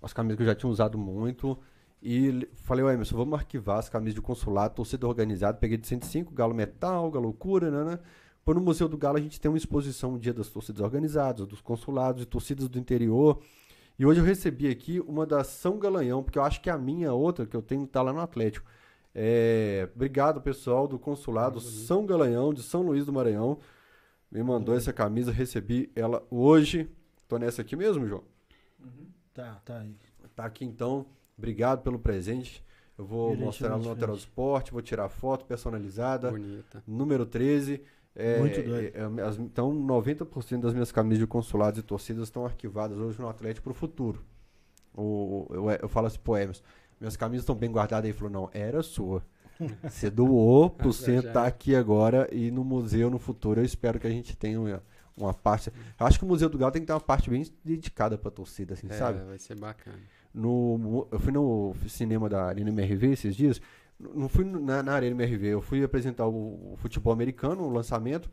as 0.00 0.12
camisas 0.12 0.36
que 0.36 0.42
eu 0.42 0.46
já 0.46 0.54
tinha 0.54 0.70
usado 0.70 0.96
muito, 0.96 1.58
e 2.00 2.48
falei, 2.54 2.84
ué, 2.84 2.94
Emerson, 2.94 3.16
vamos 3.16 3.38
arquivar 3.38 3.78
as 3.78 3.88
camisas 3.88 4.14
de 4.14 4.20
consulado, 4.20 4.74
torcida 4.74 5.06
organizada. 5.08 5.58
Peguei 5.58 5.76
de 5.76 5.86
105, 5.86 6.32
Galo 6.32 6.54
Metal, 6.54 7.10
Galocura, 7.10 7.70
né, 7.70 7.92
né? 7.92 7.98
Pô, 8.44 8.54
no 8.54 8.60
Museu 8.60 8.88
do 8.88 8.98
Galo 8.98 9.18
a 9.18 9.20
gente 9.20 9.40
tem 9.40 9.48
uma 9.48 9.56
exposição 9.56 10.14
um 10.14 10.18
dia 10.18 10.34
das 10.34 10.48
torcidas 10.48 10.80
organizadas, 10.80 11.46
dos 11.46 11.60
consulados 11.60 12.22
e 12.22 12.26
torcidas 12.26 12.68
do 12.68 12.78
interior. 12.78 13.40
E 13.98 14.04
hoje 14.04 14.20
eu 14.20 14.24
recebi 14.24 14.68
aqui 14.68 15.00
uma 15.00 15.24
da 15.24 15.44
São 15.44 15.78
Galanhão, 15.78 16.22
porque 16.22 16.38
eu 16.38 16.42
acho 16.42 16.60
que 16.60 16.68
a 16.68 16.76
minha 16.76 17.12
outra 17.12 17.46
que 17.46 17.56
eu 17.56 17.62
tenho 17.62 17.86
tá 17.86 18.02
lá 18.02 18.12
no 18.12 18.20
Atlético. 18.20 18.68
É, 19.14 19.88
obrigado, 19.94 20.40
pessoal 20.40 20.88
do 20.88 20.98
consulado 20.98 21.60
São 21.60 22.06
Galanhão, 22.06 22.52
de 22.54 22.62
São 22.62 22.82
Luís 22.82 23.04
do 23.04 23.12
Maranhão. 23.12 23.58
Me 24.30 24.42
mandou 24.42 24.74
essa 24.74 24.92
camisa, 24.92 25.30
recebi 25.30 25.90
ela 25.94 26.26
hoje. 26.30 26.88
Tô 27.28 27.36
nessa 27.38 27.60
aqui 27.62 27.76
mesmo, 27.76 28.06
João? 28.06 28.24
Tá, 29.34 29.60
tá 29.64 29.78
aí. 29.78 29.94
Tá 30.34 30.44
aqui 30.46 30.64
então. 30.64 31.06
Obrigado 31.36 31.82
pelo 31.82 31.98
presente. 31.98 32.64
Eu 32.96 33.04
vou 33.04 33.26
Direitinho 33.36 33.46
mostrar 33.46 33.68
ela 33.68 33.78
no 33.78 33.88
Lateral 33.88 34.14
do. 34.14 34.18
Esporte, 34.18 34.72
vou 34.72 34.80
tirar 34.82 35.08
foto 35.08 35.44
personalizada. 35.44 36.30
Bonita. 36.30 36.82
Número 36.86 37.26
13. 37.26 37.82
É, 38.14 38.38
Muito 38.38 38.62
doido. 38.62 38.94
é, 38.96 39.20
é, 39.20 39.22
as- 39.26 39.38
então, 39.38 39.72
90% 39.72 40.60
das 40.60 40.72
minhas 40.74 40.92
camisas 40.92 41.20
de 41.20 41.26
consulados 41.26 41.78
e 41.78 41.82
torcidas 41.82 42.24
estão 42.24 42.44
arquivadas 42.44 42.98
hoje 42.98 43.18
no 43.20 43.28
Atlético 43.28 43.72
futuro. 43.72 44.22
O, 44.94 45.46
eu, 45.50 45.70
eu 45.70 45.88
falo 45.88 46.06
assim 46.06 46.18
pro 46.18 46.36
Emerson, 46.36 46.62
minhas 47.02 47.16
camisas 47.16 47.42
estão 47.42 47.54
bem 47.54 47.70
guardadas. 47.70 48.08
Ele 48.08 48.16
falou, 48.16 48.32
não, 48.32 48.50
era 48.52 48.82
sua. 48.82 49.22
Você 49.84 50.10
doou 50.10 50.74
você 50.82 51.20
Já. 51.20 51.28
estar 51.28 51.46
aqui 51.46 51.76
agora 51.76 52.28
e 52.32 52.50
no 52.50 52.64
museu 52.64 53.10
no 53.10 53.18
futuro. 53.18 53.60
Eu 53.60 53.64
espero 53.64 54.00
que 54.00 54.06
a 54.06 54.10
gente 54.10 54.36
tenha 54.36 54.60
uma, 54.60 54.82
uma 55.16 55.34
parte. 55.34 55.70
Eu 56.00 56.06
acho 56.06 56.18
que 56.18 56.24
o 56.24 56.28
Museu 56.28 56.48
do 56.48 56.58
Galo 56.58 56.72
tem 56.72 56.82
que 56.82 56.86
ter 56.86 56.92
uma 56.92 57.00
parte 57.00 57.30
bem 57.30 57.44
dedicada 57.64 58.18
pra 58.18 58.30
torcida, 58.30 58.74
assim, 58.74 58.88
É, 58.90 58.94
sabe? 58.94 59.22
vai 59.24 59.38
ser 59.38 59.54
bacana. 59.54 59.96
no 60.34 61.06
eu 61.12 61.20
fui 61.20 61.30
no 61.32 61.74
cinema 61.88 62.28
da 62.28 62.44
Arena 62.46 62.70
MRV 62.70 63.12
esses 63.12 63.36
dias 63.36 63.60
não 64.00 64.28
fui 64.28 64.44
na, 64.44 64.82
na 64.82 64.94
Arena 64.94 65.14
MRV 65.14 65.46
eu 65.46 65.60
fui 65.62 65.84
apresentar 65.84 66.26
o, 66.26 66.72
o 66.72 66.76
futebol 66.78 67.12
americano 67.12 67.62
o 67.62 67.70
lançamento 67.70 68.30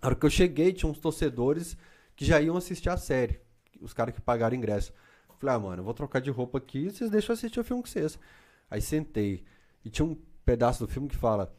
a 0.00 0.06
hora 0.06 0.14
que 0.16 0.24
eu 0.24 0.30
cheguei 0.30 0.72
tinha 0.72 0.90
uns 0.90 0.98
torcedores 1.00 1.76
que 2.16 2.24
já 2.24 2.40
iam 2.40 2.56
assistir 2.56 2.88
a 2.88 2.96
série 2.96 3.40
os 3.82 3.92
caras 3.92 4.14
que 4.14 4.20
pagaram 4.20 4.56
ingresso 4.56 4.92
falei 5.40 5.56
ah 5.56 5.58
mano 5.58 5.80
eu 5.80 5.84
vou 5.84 5.94
trocar 5.94 6.20
de 6.20 6.30
roupa 6.30 6.58
aqui 6.58 6.90
vocês 6.90 7.10
deixam 7.10 7.32
eu 7.32 7.38
assistir 7.38 7.58
o 7.58 7.64
filme 7.64 7.82
com 7.82 7.88
vocês 7.88 8.18
aí 8.70 8.80
sentei 8.80 9.42
e 9.84 9.90
tinha 9.90 10.06
um 10.06 10.16
pedaço 10.44 10.86
do 10.86 10.92
filme 10.92 11.08
que 11.08 11.16
fala 11.16 11.52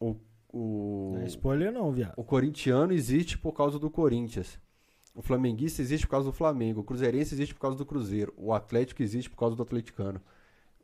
o, 0.00 0.16
o, 0.52 1.12
Não 1.14 1.22
é 1.22 1.26
spoiler 1.26 1.70
não, 1.72 1.92
viado. 1.92 2.14
o 2.16 2.24
corintiano 2.24 2.92
existe 2.92 3.38
por 3.38 3.52
causa 3.52 3.78
do 3.78 3.88
Corinthians. 3.90 4.58
O 5.14 5.22
flamenguista 5.22 5.80
existe 5.82 6.06
por 6.06 6.12
causa 6.12 6.28
do 6.30 6.32
Flamengo. 6.32 6.80
O 6.80 6.84
cruzeirense 6.84 7.34
existe 7.34 7.54
por 7.54 7.60
causa 7.60 7.76
do 7.76 7.84
Cruzeiro. 7.86 8.32
O 8.36 8.52
Atlético 8.52 9.02
existe 9.02 9.28
por 9.30 9.36
causa 9.36 9.54
do 9.54 9.62
atleticano. 9.62 10.20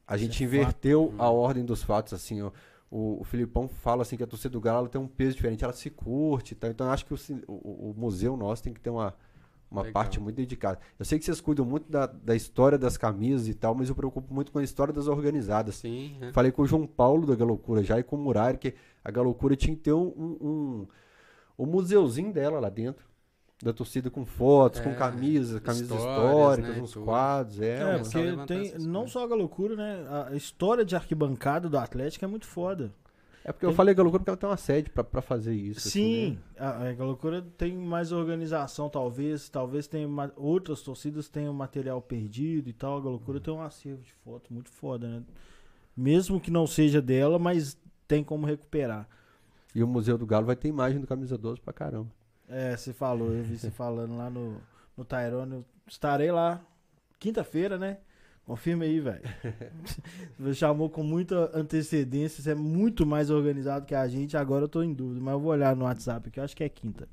A 0.07 0.17
gente 0.17 0.43
é 0.43 0.47
inverteu 0.47 1.15
a 1.19 1.31
ordem 1.31 1.65
dos 1.65 1.83
fatos, 1.83 2.13
assim, 2.13 2.43
ó. 2.43 2.51
O, 2.91 3.21
o 3.21 3.25
Filipão 3.25 3.67
fala 3.69 4.03
assim 4.03 4.17
que 4.17 4.23
a 4.23 4.27
torcida 4.27 4.51
do 4.51 4.61
Galo 4.61 4.89
tem 4.89 5.01
um 5.01 5.09
peso 5.09 5.35
diferente, 5.37 5.65
ela 5.65 5.73
se 5.73 5.91
curte, 5.91 6.55
tá? 6.55 6.69
Então 6.69 6.87
eu 6.87 6.93
acho 6.93 7.05
que 7.07 7.13
o, 7.15 7.19
o- 7.49 7.91
o 7.91 7.95
museu 7.97 8.37
nosso 8.37 8.63
tem 8.63 8.73
que 8.73 8.81
ter 8.81 8.91
uma, 8.91 9.15
uma 9.71 9.83
Legal. 9.83 9.93
parte 9.93 10.19
muito 10.21 10.37
dedicada. 10.37 10.79
Eu 10.99 11.05
sei 11.05 11.19
que 11.19 11.25
vocês 11.25 11.41
cuidam 11.41 11.65
muito 11.65 11.91
da, 11.91 12.07
da 12.07 12.35
história 12.35 12.79
das 12.79 12.97
camisas 12.97 13.49
e 13.49 13.55
tal, 13.55 13.75
mas 13.75 13.89
eu 13.89 13.95
preocupo 13.95 14.33
muito 14.33 14.51
com 14.51 14.59
a 14.59 14.63
história 14.65 14.93
das 14.95 15.07
organizadas. 15.09 15.77
Sim, 15.77 16.17
é. 16.21 16.33
Falei 16.33 16.51
com 16.51 16.63
o 16.63 16.67
João 16.67 16.87
Paulo 16.87 17.27
da 17.27 17.35
Galocura 17.35 17.83
já 17.83 17.99
e 17.99 18.03
com 18.03 18.17
o 18.17 18.19
Murari, 18.19 18.59
que 18.59 18.75
a 19.05 19.11
Galocura 19.11 19.55
tinha 19.57 19.77
que 19.77 19.83
ter 19.83 19.93
um, 19.93 20.07
um, 20.17 20.37
um, 20.41 20.87
um 21.59 21.67
museuzinho 21.67 22.33
dela 22.33 22.59
lá 22.61 22.69
dentro. 22.69 23.07
Da 23.61 23.73
torcida 23.73 24.09
com 24.09 24.25
fotos, 24.25 24.79
com 24.79 24.91
É, 24.91 24.95
camisas, 24.95 25.59
camisas 25.61 25.91
histórias, 25.91 26.29
históricas, 26.29 26.77
né, 26.77 26.83
uns 26.83 26.93
tudo. 26.93 27.05
quadros. 27.05 27.61
É, 27.61 27.95
É, 27.97 27.99
porque 27.99 28.37
tem 28.47 28.79
não 28.79 29.09
só 29.09 29.25
a 29.25 29.35
loucura, 29.35 29.75
né? 29.75 30.07
A 30.31 30.37
história 30.37 30.85
de 30.85 30.95
arquibancada 30.95 31.69
do 31.69 31.77
Atlético 31.77 32.25
é 32.25 32.29
muito 32.29 32.47
foda. 32.47 32.93
É 33.49 33.53
porque 33.53 33.65
eu 33.65 33.73
falei 33.73 33.95
Galocura 33.95 34.21
porque 34.21 34.29
ela 34.29 34.37
tem 34.37 34.49
uma 34.49 34.59
sede 34.59 34.91
pra, 34.91 35.03
pra 35.03 35.23
fazer 35.23 35.55
isso. 35.55 35.89
assim, 35.89 35.91
Sim, 35.91 36.31
né? 36.33 36.39
a, 36.59 36.91
a 36.91 37.05
loucura 37.05 37.41
tem 37.57 37.75
mais 37.79 38.13
organização, 38.13 38.91
talvez. 38.91 39.49
Talvez 39.49 39.87
tenha 39.87 40.07
outras 40.37 40.83
torcidas 40.83 41.31
tenham 41.31 41.55
material 41.55 42.03
perdido 42.03 42.69
e 42.69 42.75
tal. 42.75 42.99
A 42.99 43.01
loucura 43.01 43.41
tem 43.41 43.55
um 43.55 43.63
acervo 43.63 44.03
de 44.03 44.13
fotos 44.13 44.51
muito 44.51 44.69
foda, 44.71 45.09
né? 45.09 45.23
Mesmo 45.97 46.39
que 46.39 46.51
não 46.51 46.67
seja 46.67 47.01
dela, 47.01 47.39
mas 47.39 47.79
tem 48.07 48.23
como 48.23 48.47
recuperar. 48.47 49.09
E 49.75 49.83
o 49.83 49.87
Museu 49.87 50.19
do 50.19 50.27
Galo 50.27 50.45
vai 50.45 50.55
ter 50.57 50.69
imagem 50.69 51.01
do 51.01 51.07
Camisa 51.07 51.39
12 51.39 51.59
pra 51.63 51.73
caramba. 51.73 52.11
É, 52.47 52.77
você 52.77 52.93
falou, 52.93 53.33
eu 53.33 53.43
vi 53.43 53.59
você 53.59 53.71
falando 53.73 54.15
lá 54.15 54.29
no, 54.29 54.61
no 54.95 55.07
Tyrone. 55.07 55.55
Eu 55.55 55.65
estarei 55.87 56.31
lá 56.31 56.61
quinta-feira, 57.19 57.79
né? 57.79 57.97
Confirma 58.49 58.85
aí, 58.85 58.99
velho. 58.99 59.23
Chamou 60.55 60.89
com 60.89 61.03
muita 61.03 61.55
antecedência, 61.55 62.43
você 62.43 62.53
é 62.53 62.55
muito 62.55 63.05
mais 63.05 63.29
organizado 63.29 63.85
que 63.85 63.95
a 63.95 64.09
gente. 64.09 64.39
Agora 64.39 64.65
eu 64.65 64.69
tô 64.69 64.83
em 64.83 64.95
dúvida, 64.95 65.21
mas 65.21 65.35
eu 65.35 65.41
vou 65.41 65.53
olhar 65.53 65.77
no 65.77 65.85
WhatsApp, 65.85 66.31
que 66.31 66.41
eu 66.41 66.45
acho 66.45 66.57
que 66.57 66.65
é 66.65 66.69
quinta. 66.71 67.07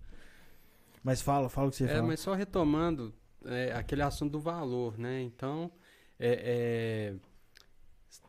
Mas 1.04 1.22
fala, 1.22 1.50
fala 1.50 1.68
o 1.68 1.72
que 1.72 1.76
você 1.76 1.84
É, 1.84 1.88
fala. 1.90 2.04
mas 2.08 2.22
só 2.22 2.34
retomando 2.34 3.14
é, 3.44 3.74
aquele 3.74 4.02
assunto 4.02 4.32
do 4.32 4.40
valor, 4.40 4.98
né? 4.98 5.22
Então, 5.24 5.70
é, 6.18 7.12
é, 7.12 7.16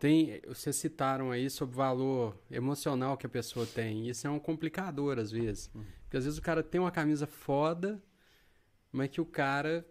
tem, 0.00 0.40
vocês 0.48 0.74
citaram 0.74 1.30
aí 1.30 1.48
sobre 1.48 1.76
o 1.76 1.78
valor 1.78 2.36
emocional 2.50 3.16
que 3.16 3.24
a 3.24 3.28
pessoa 3.30 3.64
tem. 3.66 4.08
Isso 4.08 4.26
é 4.26 4.30
um 4.30 4.40
complicador 4.40 5.16
às 5.20 5.30
vezes. 5.30 5.70
Porque 6.02 6.16
às 6.16 6.24
vezes 6.24 6.40
o 6.40 6.42
cara 6.42 6.60
tem 6.60 6.80
uma 6.80 6.90
camisa 6.90 7.24
foda, 7.24 8.02
mas 8.90 9.10
que 9.10 9.20
o 9.20 9.24
cara 9.24 9.86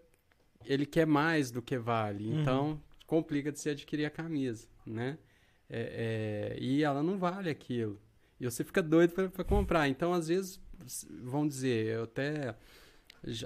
ele 0.66 0.86
quer 0.86 1.08
mais 1.08 1.50
do 1.50 1.62
que 1.62 1.78
vale. 1.78 2.34
Uhum. 2.34 2.78
Complica 3.06 3.52
de 3.52 3.60
se 3.60 3.70
adquirir 3.70 4.06
a 4.06 4.10
camisa, 4.10 4.68
né? 4.86 5.18
É, 5.70 6.54
é, 6.56 6.60
e 6.60 6.84
ela 6.84 7.02
não 7.04 7.18
vale 7.18 7.50
aquilo. 7.50 8.00
E 8.40 8.46
você 8.46 8.64
fica 8.64 8.82
doido 8.82 9.14
para 9.32 9.44
comprar. 9.44 9.88
Então, 9.88 10.14
às 10.14 10.28
vezes, 10.28 10.60
vão 11.24 11.48
dizer, 11.48 11.88
eu 11.88 12.04
até. 12.04 12.56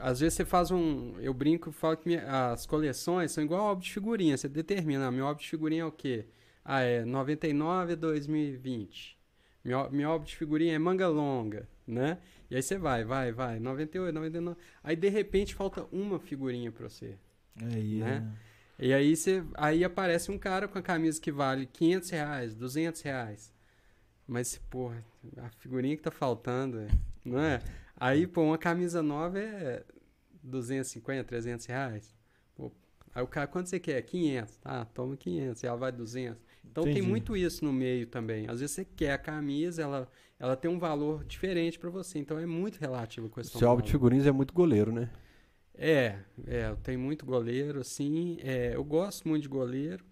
Às 0.01 0.19
vezes 0.19 0.33
você 0.33 0.45
faz 0.45 0.71
um. 0.71 1.17
Eu 1.19 1.33
brinco 1.33 1.69
e 1.69 1.73
falo 1.73 1.95
que 1.97 2.07
minha- 2.07 2.51
as 2.51 2.65
coleções 2.65 3.31
são 3.31 3.43
igual 3.43 3.67
álbum 3.67 3.81
de 3.81 3.91
figurinha. 3.93 4.35
Você 4.35 4.49
determina, 4.49 5.07
ah, 5.07 5.11
meu 5.11 5.25
álbum 5.25 5.39
de 5.41 5.47
figurinha 5.49 5.83
é 5.83 5.85
o 5.85 5.91
quê? 5.91 6.25
Ah, 6.65 6.81
é 6.81 7.05
99 7.05 7.93
a 7.93 7.95
2020. 7.95 9.17
Meu, 9.63 9.89
meu 9.91 10.09
álbum 10.09 10.25
de 10.25 10.35
figurinha 10.35 10.73
é 10.75 10.79
manga 10.79 11.07
longa, 11.07 11.67
né? 11.87 12.17
E 12.49 12.55
aí 12.55 12.61
você 12.61 12.77
vai, 12.77 13.03
vai, 13.05 13.31
vai, 13.31 13.59
98, 13.59 14.13
99. 14.13 14.57
Aí 14.83 14.95
de 14.95 15.09
repente 15.09 15.53
falta 15.55 15.85
uma 15.91 16.19
figurinha 16.19 16.71
pra 16.71 16.89
você. 16.89 17.17
Aí, 17.61 17.99
né? 17.99 18.19
né? 18.21 18.33
E 18.79 18.93
aí, 18.93 19.15
você, 19.15 19.43
aí 19.55 19.83
aparece 19.83 20.31
um 20.31 20.37
cara 20.37 20.67
com 20.67 20.79
a 20.79 20.81
camisa 20.81 21.19
que 21.19 21.31
vale 21.31 21.65
500 21.65 22.09
reais, 22.11 22.55
200 22.55 23.01
reais. 23.01 23.53
Mas, 24.25 24.57
porra, 24.69 25.03
a 25.37 25.49
figurinha 25.49 25.97
que 25.97 26.03
tá 26.03 26.11
faltando, 26.11 26.79
é, 26.79 26.87
não 27.25 27.39
é? 27.39 27.61
Aí, 27.97 28.25
pô, 28.25 28.43
uma 28.43 28.57
camisa 28.57 29.03
nova 29.03 29.37
é 29.37 29.83
250, 30.41 31.25
300 31.25 31.65
reais. 31.65 32.15
Pô, 32.55 32.71
aí 33.13 33.21
o 33.21 33.27
cara, 33.27 33.47
quanto 33.47 33.67
você 33.67 33.79
quer? 33.79 34.01
500. 34.01 34.57
Tá, 34.57 34.85
toma 34.85 35.17
500. 35.17 35.61
E 35.61 35.67
ela 35.67 35.77
vai 35.77 35.91
200. 35.91 36.41
Então 36.71 36.83
Entendi. 36.83 37.01
tem 37.01 37.09
muito 37.09 37.35
isso 37.35 37.65
no 37.65 37.73
meio 37.73 38.07
também. 38.07 38.47
Às 38.47 38.61
vezes 38.61 38.75
você 38.75 38.85
quer 38.85 39.13
a 39.13 39.17
camisa, 39.17 39.81
ela, 39.81 40.07
ela 40.39 40.55
tem 40.55 40.69
um 40.71 40.79
valor 40.79 41.25
diferente 41.25 41.77
pra 41.77 41.89
você. 41.89 42.19
Então 42.19 42.39
é 42.39 42.45
muito 42.45 42.77
relativo 42.77 43.27
a 43.27 43.29
questão 43.29 43.59
Seu 43.59 43.67
álbum 43.67 43.83
de 43.83 43.91
figurinhas 43.91 44.25
é 44.25 44.31
muito 44.31 44.53
goleiro, 44.53 44.91
né? 44.91 45.09
É, 45.81 46.19
é, 46.45 46.67
eu 46.69 46.75
tenho 46.77 46.99
muito 46.99 47.25
goleiro, 47.25 47.79
assim, 47.79 48.37
é, 48.41 48.75
eu 48.75 48.83
gosto 48.83 49.27
muito 49.27 49.43
de 49.43 49.49
goleiro. 49.49 50.03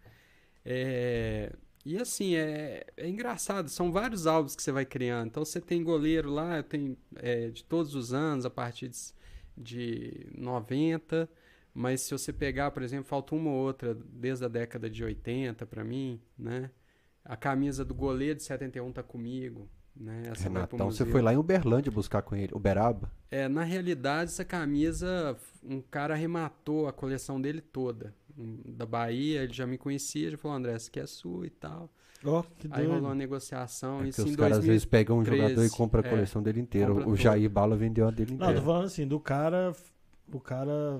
é, 0.66 1.52
e 1.86 1.98
assim, 1.98 2.36
é, 2.36 2.86
é 2.98 3.08
engraçado, 3.08 3.70
são 3.70 3.92
vários 3.92 4.28
álbuns 4.28 4.56
que 4.56 4.64
você 4.64 4.72
vai 4.74 4.86
criando. 4.86 5.28
Então 5.28 5.46
você 5.46 5.62
tem 5.62 5.84
goleiro 5.84 6.30
lá, 6.32 6.58
eu 6.58 6.64
tenho 6.64 6.98
é, 7.18 7.50
de 7.50 7.64
todos 7.64 7.96
os 7.96 8.14
anos, 8.14 8.46
a 8.46 8.50
partir 8.50 8.90
de, 8.90 9.14
de 9.58 10.28
90. 10.38 11.30
Mas 11.74 12.02
se 12.02 12.12
você 12.12 12.34
pegar, 12.34 12.72
por 12.72 12.84
exemplo, 12.84 13.06
falta 13.06 13.36
uma 13.36 13.52
ou 13.52 13.58
outra 13.58 13.96
desde 13.96 14.46
a 14.46 14.48
década 14.50 14.90
de 14.90 15.04
80 15.04 15.66
para 15.66 15.84
mim, 15.84 16.22
né? 16.38 16.72
A 17.24 17.38
camisa 17.38 17.86
do 17.86 17.94
goleiro 17.94 18.36
de 18.38 18.44
71 18.44 18.92
tá 18.92 19.04
comigo, 19.04 19.70
né? 20.00 20.24
Essa 20.32 20.44
Renatão, 20.44 20.92
você 20.92 21.06
foi 21.06 21.22
lá 21.22 21.34
em 21.34 21.38
Uberlândia 21.38 21.92
buscar 21.92 22.22
com 22.22 22.36
ele, 22.36 22.54
Uberaba. 22.54 23.12
É, 23.32 23.48
na 23.48 23.64
realidade, 23.64 24.32
essa 24.32 24.46
camisa, 24.46 25.36
um 25.64 25.82
cara 25.82 26.14
arrematou 26.14 26.88
a 26.88 26.94
coleção 26.94 27.40
dele 27.42 27.62
toda. 27.62 28.14
Da 28.66 28.86
Bahia, 28.86 29.44
ele 29.44 29.54
já 29.54 29.66
me 29.66 29.78
conhecia, 29.78 30.30
já 30.30 30.38
falou, 30.38 30.56
André, 30.58 30.74
essa 30.74 30.90
aqui 30.90 31.00
é 31.00 31.08
sua 31.08 31.48
e 31.48 31.50
tal. 31.50 31.90
Ó, 32.24 32.44
que 32.58 32.68
Aí 32.72 32.86
rolou 32.86 33.02
uma 33.04 33.16
negociação, 33.16 34.02
É 34.04 34.10
isso 34.10 34.24
os 34.24 34.36
caras 34.36 34.54
às 34.54 34.66
2000. 34.66 34.72
vezes 34.74 34.86
pegam 34.86 35.18
um 35.20 35.24
jogador 35.26 35.52
e 35.52 35.56
2013, 35.56 35.76
compram 35.78 36.04
a 36.04 36.08
é, 36.08 36.10
coleção 36.10 36.44
dele 36.44 36.60
inteira. 36.62 36.92
O 36.94 37.04
tudo. 37.04 37.16
Jair 37.16 37.50
Bala 37.50 37.76
vendeu 37.76 38.08
a 38.08 38.12
dele 38.12 38.32
Não, 38.32 38.38
tô 38.40 38.44
inteira. 38.46 38.62
falando 38.62 38.86
assim, 38.86 39.08
do 39.08 39.20
cara. 39.20 39.74
O 40.34 40.40
cara, 40.40 41.00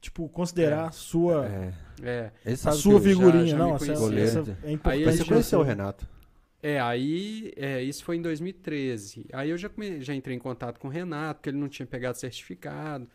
tipo, 0.00 0.28
considerar 0.28 0.88
a 0.88 0.90
sua. 0.92 1.46
É. 1.46 1.72
É, 2.02 2.32
Ele 2.44 2.54
A 2.64 2.72
sua 2.72 3.00
figurinha, 3.00 3.46
já 3.46 3.56
não, 3.58 3.70
me 3.70 3.74
essa, 3.76 3.92
essa 3.92 4.38
é 4.62 4.66
Aí 4.66 4.72
importante. 4.74 5.04
Mas 5.04 5.14
você 5.16 5.22
ele 5.22 5.28
conheceu 5.28 5.60
o 5.60 5.62
você- 5.62 5.68
Renato? 5.68 6.08
É, 6.62 6.78
aí, 6.80 7.52
é, 7.56 7.82
isso 7.82 8.04
foi 8.04 8.16
em 8.16 8.22
2013. 8.22 9.26
Aí 9.32 9.50
eu 9.50 9.58
já, 9.58 9.68
come- 9.68 10.00
já 10.00 10.14
entrei 10.14 10.36
em 10.36 10.38
contato 10.38 10.78
com 10.78 10.86
o 10.86 10.90
Renato, 10.90 11.40
porque 11.40 11.50
ele 11.50 11.58
não 11.58 11.68
tinha 11.68 11.86
pegado 11.86 12.16
certificado. 12.18 13.08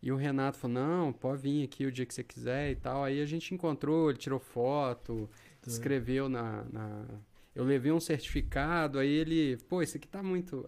E 0.00 0.10
o 0.12 0.16
Renato 0.16 0.58
falou, 0.58 0.74
não, 0.76 1.12
pode 1.12 1.42
vir 1.42 1.64
aqui 1.64 1.84
o 1.86 1.90
dia 1.92 2.06
que 2.06 2.14
você 2.14 2.22
quiser 2.24 2.70
e 2.70 2.76
tal. 2.76 3.04
Aí 3.04 3.20
a 3.20 3.26
gente 3.26 3.52
encontrou, 3.54 4.08
ele 4.10 4.18
tirou 4.18 4.38
foto, 4.38 5.28
escreveu 5.66 6.28
na, 6.28 6.64
na- 6.72 7.06
Eu 7.54 7.64
levei 7.64 7.92
um 7.92 8.00
certificado, 8.00 8.98
aí 8.98 9.08
ele, 9.10 9.56
pô, 9.68 9.82
isso 9.82 9.96
aqui 9.96 10.08
tá 10.08 10.22
muito 10.22 10.64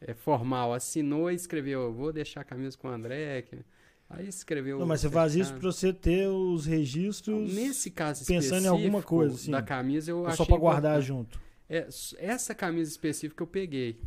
é, 0.00 0.14
formal. 0.14 0.72
Assinou 0.72 1.30
e 1.30 1.34
escreveu, 1.34 1.92
vou 1.92 2.12
deixar 2.12 2.40
a 2.40 2.44
camisa 2.44 2.76
com 2.78 2.88
o 2.88 2.90
André. 2.90 3.42
que- 3.42 3.58
Aí 4.10 4.28
escreveu... 4.28 4.78
Não, 4.78 4.86
mas 4.86 5.00
você 5.00 5.08
faz 5.10 5.34
isso 5.34 5.54
pra 5.54 5.70
você 5.72 5.92
ter 5.92 6.28
os 6.28 6.66
registros 6.66 7.54
Nesse 7.54 7.90
caso 7.90 8.24
pensando 8.26 8.64
em 8.64 8.68
alguma 8.68 9.02
coisa, 9.02 9.34
assim. 9.34 9.50
da 9.50 9.62
camisa, 9.62 10.10
eu 10.10 10.26
achei 10.26 10.36
só 10.36 10.44
pra 10.44 10.56
guardar 10.58 11.00
junto. 11.00 11.40
É, 11.72 11.88
essa 12.18 12.54
camisa 12.54 12.90
específica 12.90 13.42
eu 13.42 13.46
peguei. 13.46 13.98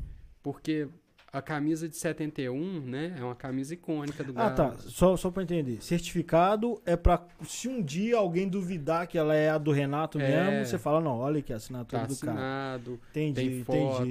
Porque 0.43 0.87
a 1.33 1.41
camisa 1.41 1.89
de 1.89 1.97
71, 1.97 2.79
né? 2.81 3.15
É 3.19 3.23
uma 3.23 3.35
camisa 3.35 3.73
icônica 3.73 4.23
do 4.23 4.31
Ah, 4.39 4.49
Galo. 4.51 4.55
tá. 4.55 4.77
Só, 4.77 5.17
só 5.17 5.29
pra 5.31 5.43
entender. 5.43 5.81
Certificado 5.81 6.81
é 6.85 6.95
pra. 6.95 7.25
Se 7.43 7.67
um 7.67 7.81
dia 7.81 8.15
alguém 8.17 8.47
duvidar 8.47 9.07
que 9.07 9.17
ela 9.17 9.35
é 9.35 9.49
a 9.49 9.57
do 9.57 9.71
Renato 9.71 10.19
É. 10.19 10.49
mesmo, 10.51 10.65
você 10.65 10.77
fala, 10.77 11.01
não, 11.01 11.17
olha 11.17 11.39
aqui 11.39 11.51
a 11.51 11.55
assinatura 11.57 12.03
Tá 12.03 12.07
do 12.07 12.15
cara. 12.17 12.31
assinado. 12.33 12.99
Entendi, 13.09 13.33
tem 13.33 13.45
entendi. 13.59 13.63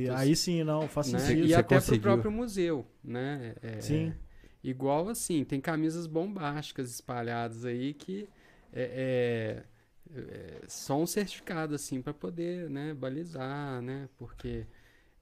fotos, 0.06 0.10
Aí 0.20 0.34
sim, 0.36 0.64
não, 0.64 0.88
faz 0.88 1.12
né? 1.12 1.18
sentido. 1.20 1.44
E 1.46 1.48
você 1.50 1.54
até 1.54 1.76
conseguiu. 1.76 2.00
pro 2.02 2.12
próprio 2.12 2.30
museu, 2.32 2.84
né? 3.02 3.54
É, 3.62 3.80
Sim. 3.80 4.12
Igual 4.62 5.08
assim, 5.10 5.44
tem 5.44 5.60
camisas 5.60 6.06
bombásticas 6.06 6.90
espalhadas 6.90 7.64
aí 7.64 7.92
que 7.94 8.26
é, 8.72 9.62
é, 9.62 9.62
é, 10.16 10.60
só 10.68 11.00
um 11.00 11.06
certificado 11.06 11.74
assim 11.74 12.00
para 12.02 12.12
poder, 12.14 12.68
né, 12.70 12.94
balizar, 12.94 13.80
né? 13.82 14.08
Porque, 14.18 14.66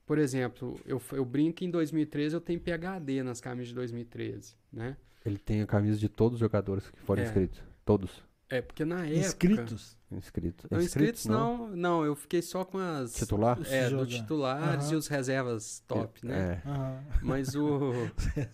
por 0.07 0.19
exemplo, 0.19 0.79
eu, 0.87 1.01
eu 1.13 1.25
brinco 1.25 1.55
que 1.59 1.65
em 1.65 1.71
2013 1.71 2.35
eu 2.35 2.41
tenho 2.41 2.61
PhD 2.61 3.23
nas 3.23 3.41
camisas 3.41 3.69
de 3.69 3.75
2013, 3.75 4.55
né? 4.73 4.97
Ele 5.25 5.39
tem 5.39 5.63
a 5.63 5.67
camisa 5.67 5.99
de 5.99 6.09
todos 6.09 6.35
os 6.35 6.41
jogadores 6.41 6.89
que 6.91 7.01
foram 7.01 7.23
É. 7.23 7.27
inscritos. 7.27 7.63
Todos 7.85 8.23
É 8.49 8.61
porque 8.61 8.85
na 8.85 9.05
época 9.07 9.19
Inscritos? 9.19 9.97
Inscritos. 10.17 10.67
não 10.71 10.81
inscritos 10.81 11.27
não, 11.27 11.69
não, 11.69 12.05
eu 12.05 12.15
fiquei 12.15 12.43
só 12.43 12.65
com 12.65 12.79
as 12.79 13.15
Titular? 13.15 13.59
Os 13.59 13.71
é, 13.71 13.91
do 13.91 14.07
titulares 14.07 14.91
e 14.91 14.95
os 14.95 15.07
reservas 15.07 15.83
top, 15.87 16.27
né? 16.27 16.63
É. 16.65 17.19
Mas 17.23 17.55
o 17.55 17.93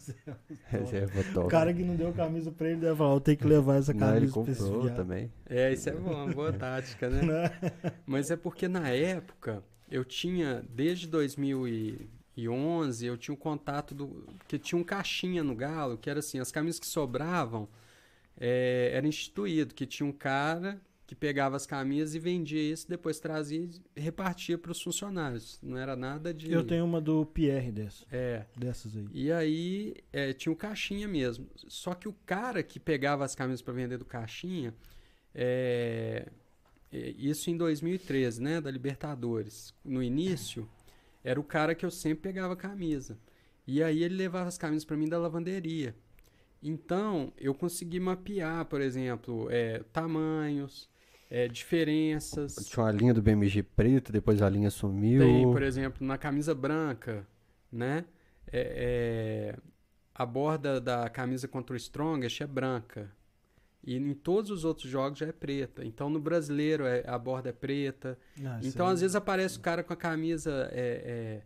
reserva 0.67 1.25
top. 1.35 1.47
O 1.47 1.49
cara 1.49 1.73
que 1.73 1.83
não 1.83 1.97
deu 1.97 2.13
camisa 2.13 2.51
pra 2.51 2.69
ele 2.69 2.81
deve 2.81 2.97
falar, 2.97 3.15
eu 3.15 3.21
tenho 3.21 3.37
que 3.37 3.47
levar 3.47 3.77
essa 3.77 3.93
não, 3.93 4.01
camisa 4.01 4.17
ele 4.17 4.33
pra 4.33 4.53
esse 4.53 4.63
comprou 4.63 4.91
também. 4.91 5.33
É, 5.47 5.73
isso 5.73 5.89
é 5.89 5.93
bom, 5.93 6.25
uma 6.25 6.33
boa 6.33 6.53
tática, 6.53 7.09
né? 7.09 7.23
Né? 7.23 7.73
Mas 8.07 8.31
é 8.31 8.37
porque 8.37 8.69
na 8.69 8.89
época 8.89 9.63
eu 9.91 10.05
tinha, 10.05 10.65
desde 10.69 11.07
2011, 11.07 13.07
eu 13.07 13.17
tinha 13.17 13.35
um 13.35 13.39
contato 13.39 13.95
do. 13.95 14.27
que 14.47 14.59
tinha 14.59 14.79
um 14.79 14.85
caixinha 14.85 15.43
no 15.43 15.55
Galo, 15.55 15.99
que 15.99 16.11
era 16.11 16.21
assim, 16.21 16.39
as 16.39 16.53
camisas 16.53 16.79
que 16.79 16.87
sobravam 16.87 17.69
é, 18.39 18.91
era 18.95 19.07
instituído, 19.07 19.75
que 19.75 19.87
tinha 19.87 20.07
um 20.07 20.13
cara 20.13 20.81
que 21.09 21.15
pegava 21.15 21.57
as 21.57 21.65
camisas 21.65 22.15
e 22.15 22.19
vendia 22.19 22.61
isso, 22.61 22.87
depois 22.87 23.19
trazia 23.19 23.67
e 23.97 23.99
repartia 23.99 24.59
para 24.59 24.71
os 24.71 24.83
funcionários. 24.83 25.59
Não 25.63 25.79
era 25.79 25.97
nada 25.97 26.35
de. 26.35 26.53
Eu 26.53 26.63
tenho 26.63 26.85
uma 26.85 27.01
do 27.01 27.25
Pierre 27.25 27.73
dessa, 27.73 28.05
É. 28.13 28.45
dessas 28.55 28.95
aí. 28.95 29.09
E 29.15 29.33
aí 29.33 29.95
é, 30.13 30.35
tinha 30.35 30.53
o 30.53 30.57
caixinha 30.57 31.09
mesmo. 31.09 31.49
Só 31.67 31.95
que 31.95 32.07
o 32.07 32.13
cara 32.27 32.63
que 32.63 32.79
pegava 32.79 33.25
as 33.25 33.35
camisas 33.35 33.63
para 33.63 33.73
vender 33.73 33.97
do 33.97 34.05
caixinha, 34.05 34.75
é, 35.35 36.29
é, 36.93 37.15
isso 37.17 37.49
em 37.49 37.57
2013, 37.57 38.43
né, 38.43 38.61
da 38.61 38.71
Libertadores. 38.71 39.73
No 39.83 40.03
início, 40.03 40.69
era 41.25 41.41
o 41.41 41.45
cara 41.45 41.75
que 41.75 41.87
eu 41.87 41.91
sempre 41.91 42.25
pegava 42.25 42.53
a 42.53 42.57
camisa. 42.57 43.19
E 43.67 43.83
aí 43.83 44.03
ele 44.05 44.15
levava 44.15 44.47
as 44.47 44.59
camisas 44.59 44.85
para 44.85 44.97
mim 44.99 45.09
da 45.09 45.19
lavanderia. 45.19 45.97
Então 46.63 47.33
eu 47.39 47.55
consegui 47.55 47.99
mapear, 47.99 48.67
por 48.67 48.83
exemplo, 48.83 49.49
é, 49.51 49.83
tamanhos, 49.91 50.87
é, 51.31 51.49
diferenças. 51.49 52.55
Tinha 52.67 52.85
uma 52.85 52.93
linha 52.93 53.15
do 53.15 53.23
BMG 53.23 53.63
preto, 53.63 54.13
depois 54.13 54.41
a 54.43 54.49
linha 54.49 54.71
sumiu. 54.71 55.23
Tem, 55.23 55.51
por 55.51 55.63
exemplo, 55.63 56.07
na 56.07 56.17
camisa 56.19 56.55
branca, 56.55 57.27
né? 57.71 58.05
É, 58.51 59.55
é, 59.55 59.59
a 60.15 60.25
borda 60.25 60.81
da 60.81 61.09
camisa 61.09 61.47
contra 61.47 61.75
o 61.75 61.77
Strongest 61.77 62.41
é 62.41 62.47
branca. 62.47 63.11
E 63.85 63.97
em 63.97 64.15
todos 64.15 64.51
os 64.51 64.65
outros 64.65 64.91
jogos 64.91 65.19
já 65.19 65.27
é 65.27 65.33
preta. 65.33 65.85
Então 65.85 66.11
no 66.11 66.19
brasileiro 66.21 66.85
é- 66.85 67.05
a 67.07 67.17
borda 67.19 67.51
é 67.51 67.53
preta. 67.53 68.19
Ah, 68.45 68.59
então 68.63 68.87
às 68.87 69.01
vezes 69.01 69.15
aparece 69.15 69.59
o 69.59 69.61
cara 69.61 69.83
com 69.83 69.93
a 69.93 69.97
camisa, 69.97 70.69
é, 70.73 71.03
é, 71.05 71.43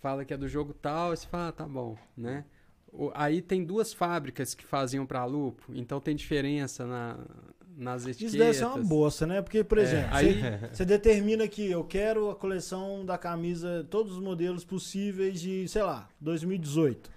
fala 0.00 0.24
que 0.24 0.34
é 0.34 0.36
do 0.36 0.48
jogo 0.48 0.74
tal, 0.74 1.12
e 1.12 1.16
você 1.16 1.26
fala, 1.26 1.48
ah, 1.48 1.52
tá 1.52 1.66
bom, 1.66 1.96
né? 2.16 2.44
O- 2.92 3.12
aí 3.14 3.40
tem 3.40 3.64
duas 3.64 3.92
fábricas 3.92 4.54
que 4.54 4.64
faziam 4.64 5.06
para 5.06 5.24
lupo, 5.24 5.72
então 5.74 6.00
tem 6.00 6.16
diferença 6.16 6.84
na, 6.86 7.18
nas 7.76 8.02
etiquetas. 8.06 8.34
Isso 8.34 8.38
deve 8.38 8.54
ser 8.54 8.64
uma 8.66 8.78
bosta, 8.78 9.26
né? 9.26 9.40
Porque, 9.42 9.62
por 9.64 9.78
É, 9.78 9.82
exemplo, 9.82 10.08
aí- 10.12 10.34
você, 10.40 10.58
você 10.72 10.84
determina 10.84 11.46
que 11.48 11.70
eu 11.70 11.82
quero 11.84 12.30
a 12.30 12.34
coleção 12.36 13.04
da 13.04 13.16
camisa, 13.16 13.86
todos 13.90 14.12
os 14.12 14.22
modelos 14.22 14.64
possíveis 14.64 15.40
de, 15.40 15.66
sei 15.68 15.82
lá, 15.82 16.08
2018. 16.20 17.10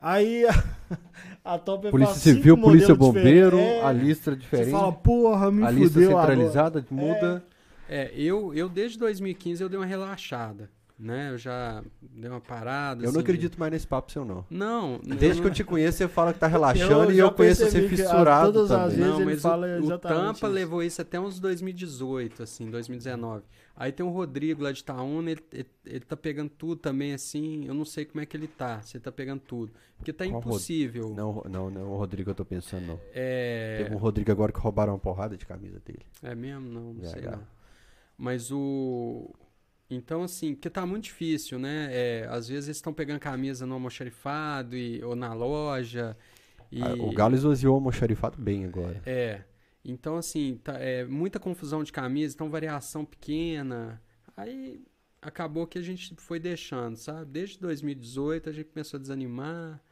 Aí 0.00 0.44
a, 0.46 0.50
a 1.54 1.58
Top 1.58 1.88
Polícia 1.90 2.12
faz 2.14 2.22
cinco 2.22 2.36
Civil, 2.38 2.58
Polícia 2.58 2.94
Bombeiro. 2.94 3.56
É, 3.58 3.82
a 3.84 3.92
lista 3.92 4.32
Você 4.32 4.36
diferente. 4.36 4.70
fala, 4.72 4.92
porra, 4.92 5.50
me 5.52 5.64
a 5.64 5.70
lista 5.70 5.92
fudeu 6.00 6.10
agora. 6.10 6.32
centralizada 6.32 6.84
muda. 6.90 7.44
É, 7.88 8.10
eu, 8.16 8.52
eu 8.54 8.68
desde 8.68 8.98
2015 8.98 9.62
eu 9.62 9.68
dei 9.68 9.78
uma 9.78 9.86
relaxada, 9.86 10.68
né? 11.02 11.30
Eu 11.30 11.38
já 11.38 11.82
dei 12.00 12.30
uma 12.30 12.40
parada. 12.40 13.00
Eu 13.02 13.06
não 13.06 13.10
assim, 13.10 13.20
acredito 13.20 13.58
mais 13.58 13.72
nesse 13.72 13.86
papo 13.86 14.12
seu, 14.12 14.24
não. 14.24 14.44
Não, 14.48 15.00
Desde 15.04 15.40
que 15.40 15.46
eu 15.46 15.50
não, 15.50 15.54
te 15.54 15.64
conheço, 15.64 15.98
você 15.98 16.08
fala 16.08 16.32
que 16.32 16.38
tá 16.38 16.46
relaxando 16.46 17.10
e 17.10 17.16
já 17.16 17.22
eu 17.24 17.32
conheço 17.32 17.64
você 17.64 17.88
fissurado 17.88 18.52
todas 18.52 18.70
as 18.70 18.92
também. 18.92 18.96
vezes 18.96 19.10
não, 19.10 19.16
ele 19.20 19.24
mas 19.32 19.42
fala 19.42 19.66
o, 19.80 19.86
o 19.86 19.98
Tampa 19.98 20.32
isso. 20.32 20.46
levou 20.46 20.82
isso 20.82 21.02
até 21.02 21.18
uns 21.18 21.40
2018, 21.40 22.42
assim, 22.42 22.70
2019. 22.70 23.42
Aí 23.74 23.90
tem 23.90 24.04
o 24.04 24.10
Rodrigo 24.10 24.62
lá 24.62 24.70
de 24.70 24.80
Itaúna, 24.80 25.30
ele, 25.30 25.40
ele, 25.52 25.66
ele 25.86 26.00
tá 26.00 26.16
pegando 26.16 26.50
tudo 26.50 26.76
também, 26.76 27.14
assim, 27.14 27.66
eu 27.66 27.74
não 27.74 27.84
sei 27.84 28.04
como 28.04 28.20
é 28.20 28.26
que 28.26 28.36
ele 28.36 28.46
tá, 28.46 28.80
se 28.82 28.96
ele 28.96 29.02
tá 29.04 29.10
pegando 29.10 29.40
tudo. 29.40 29.72
Porque 29.96 30.12
tá 30.12 30.24
Qual 30.24 30.34
Rod- 30.34 30.46
impossível. 30.46 31.08
Não, 31.16 31.42
não, 31.48 31.70
não 31.70 31.80
é 31.80 31.84
o 31.84 31.96
Rodrigo 31.96 32.24
que 32.26 32.30
eu 32.30 32.34
tô 32.34 32.44
pensando, 32.44 32.86
não. 32.86 33.00
É... 33.14 33.82
Teve 33.84 33.94
um 33.94 33.98
Rodrigo 33.98 34.30
agora 34.30 34.52
que 34.52 34.58
roubaram 34.58 34.92
uma 34.92 34.98
porrada 34.98 35.36
de 35.36 35.46
camisa 35.46 35.80
dele. 35.84 36.04
É 36.22 36.34
mesmo? 36.34 36.68
Não, 36.68 36.92
não 36.94 37.04
sei 37.04 37.22
VH. 37.22 37.30
não. 37.32 37.42
Mas 38.18 38.50
o. 38.52 39.34
Então, 39.94 40.22
assim, 40.22 40.54
porque 40.54 40.70
tá 40.70 40.86
muito 40.86 41.04
difícil, 41.04 41.58
né? 41.58 41.88
É, 41.90 42.26
às 42.30 42.48
vezes 42.48 42.68
eles 42.68 42.78
estão 42.78 42.94
pegando 42.94 43.20
camisa 43.20 43.66
no 43.66 43.74
almoxarifado 43.74 44.76
e, 44.76 45.02
ou 45.04 45.14
na 45.14 45.34
loja. 45.34 46.16
E, 46.70 46.80
Ah, 46.82 46.94
o 46.94 47.12
Galo 47.12 47.34
esvaziou 47.34 47.74
o 47.74 47.76
almoxarifado 47.76 48.40
bem 48.40 48.64
agora. 48.64 49.02
É. 49.04 49.42
Então, 49.84 50.16
assim, 50.16 50.58
tá, 50.62 50.78
é 50.78 51.04
muita 51.04 51.38
confusão 51.38 51.82
de 51.82 51.92
camisa, 51.92 52.34
então 52.34 52.48
variação 52.48 53.04
pequena. 53.04 54.00
Aí 54.36 54.82
acabou 55.20 55.66
que 55.66 55.78
a 55.78 55.82
gente 55.82 56.14
foi 56.16 56.40
deixando, 56.40 56.96
sabe? 56.96 57.30
Desde 57.30 57.58
2018 57.58 58.48
a 58.48 58.52
gente 58.52 58.70
começou 58.70 58.98
a 58.98 59.00
desanimar. 59.00 59.82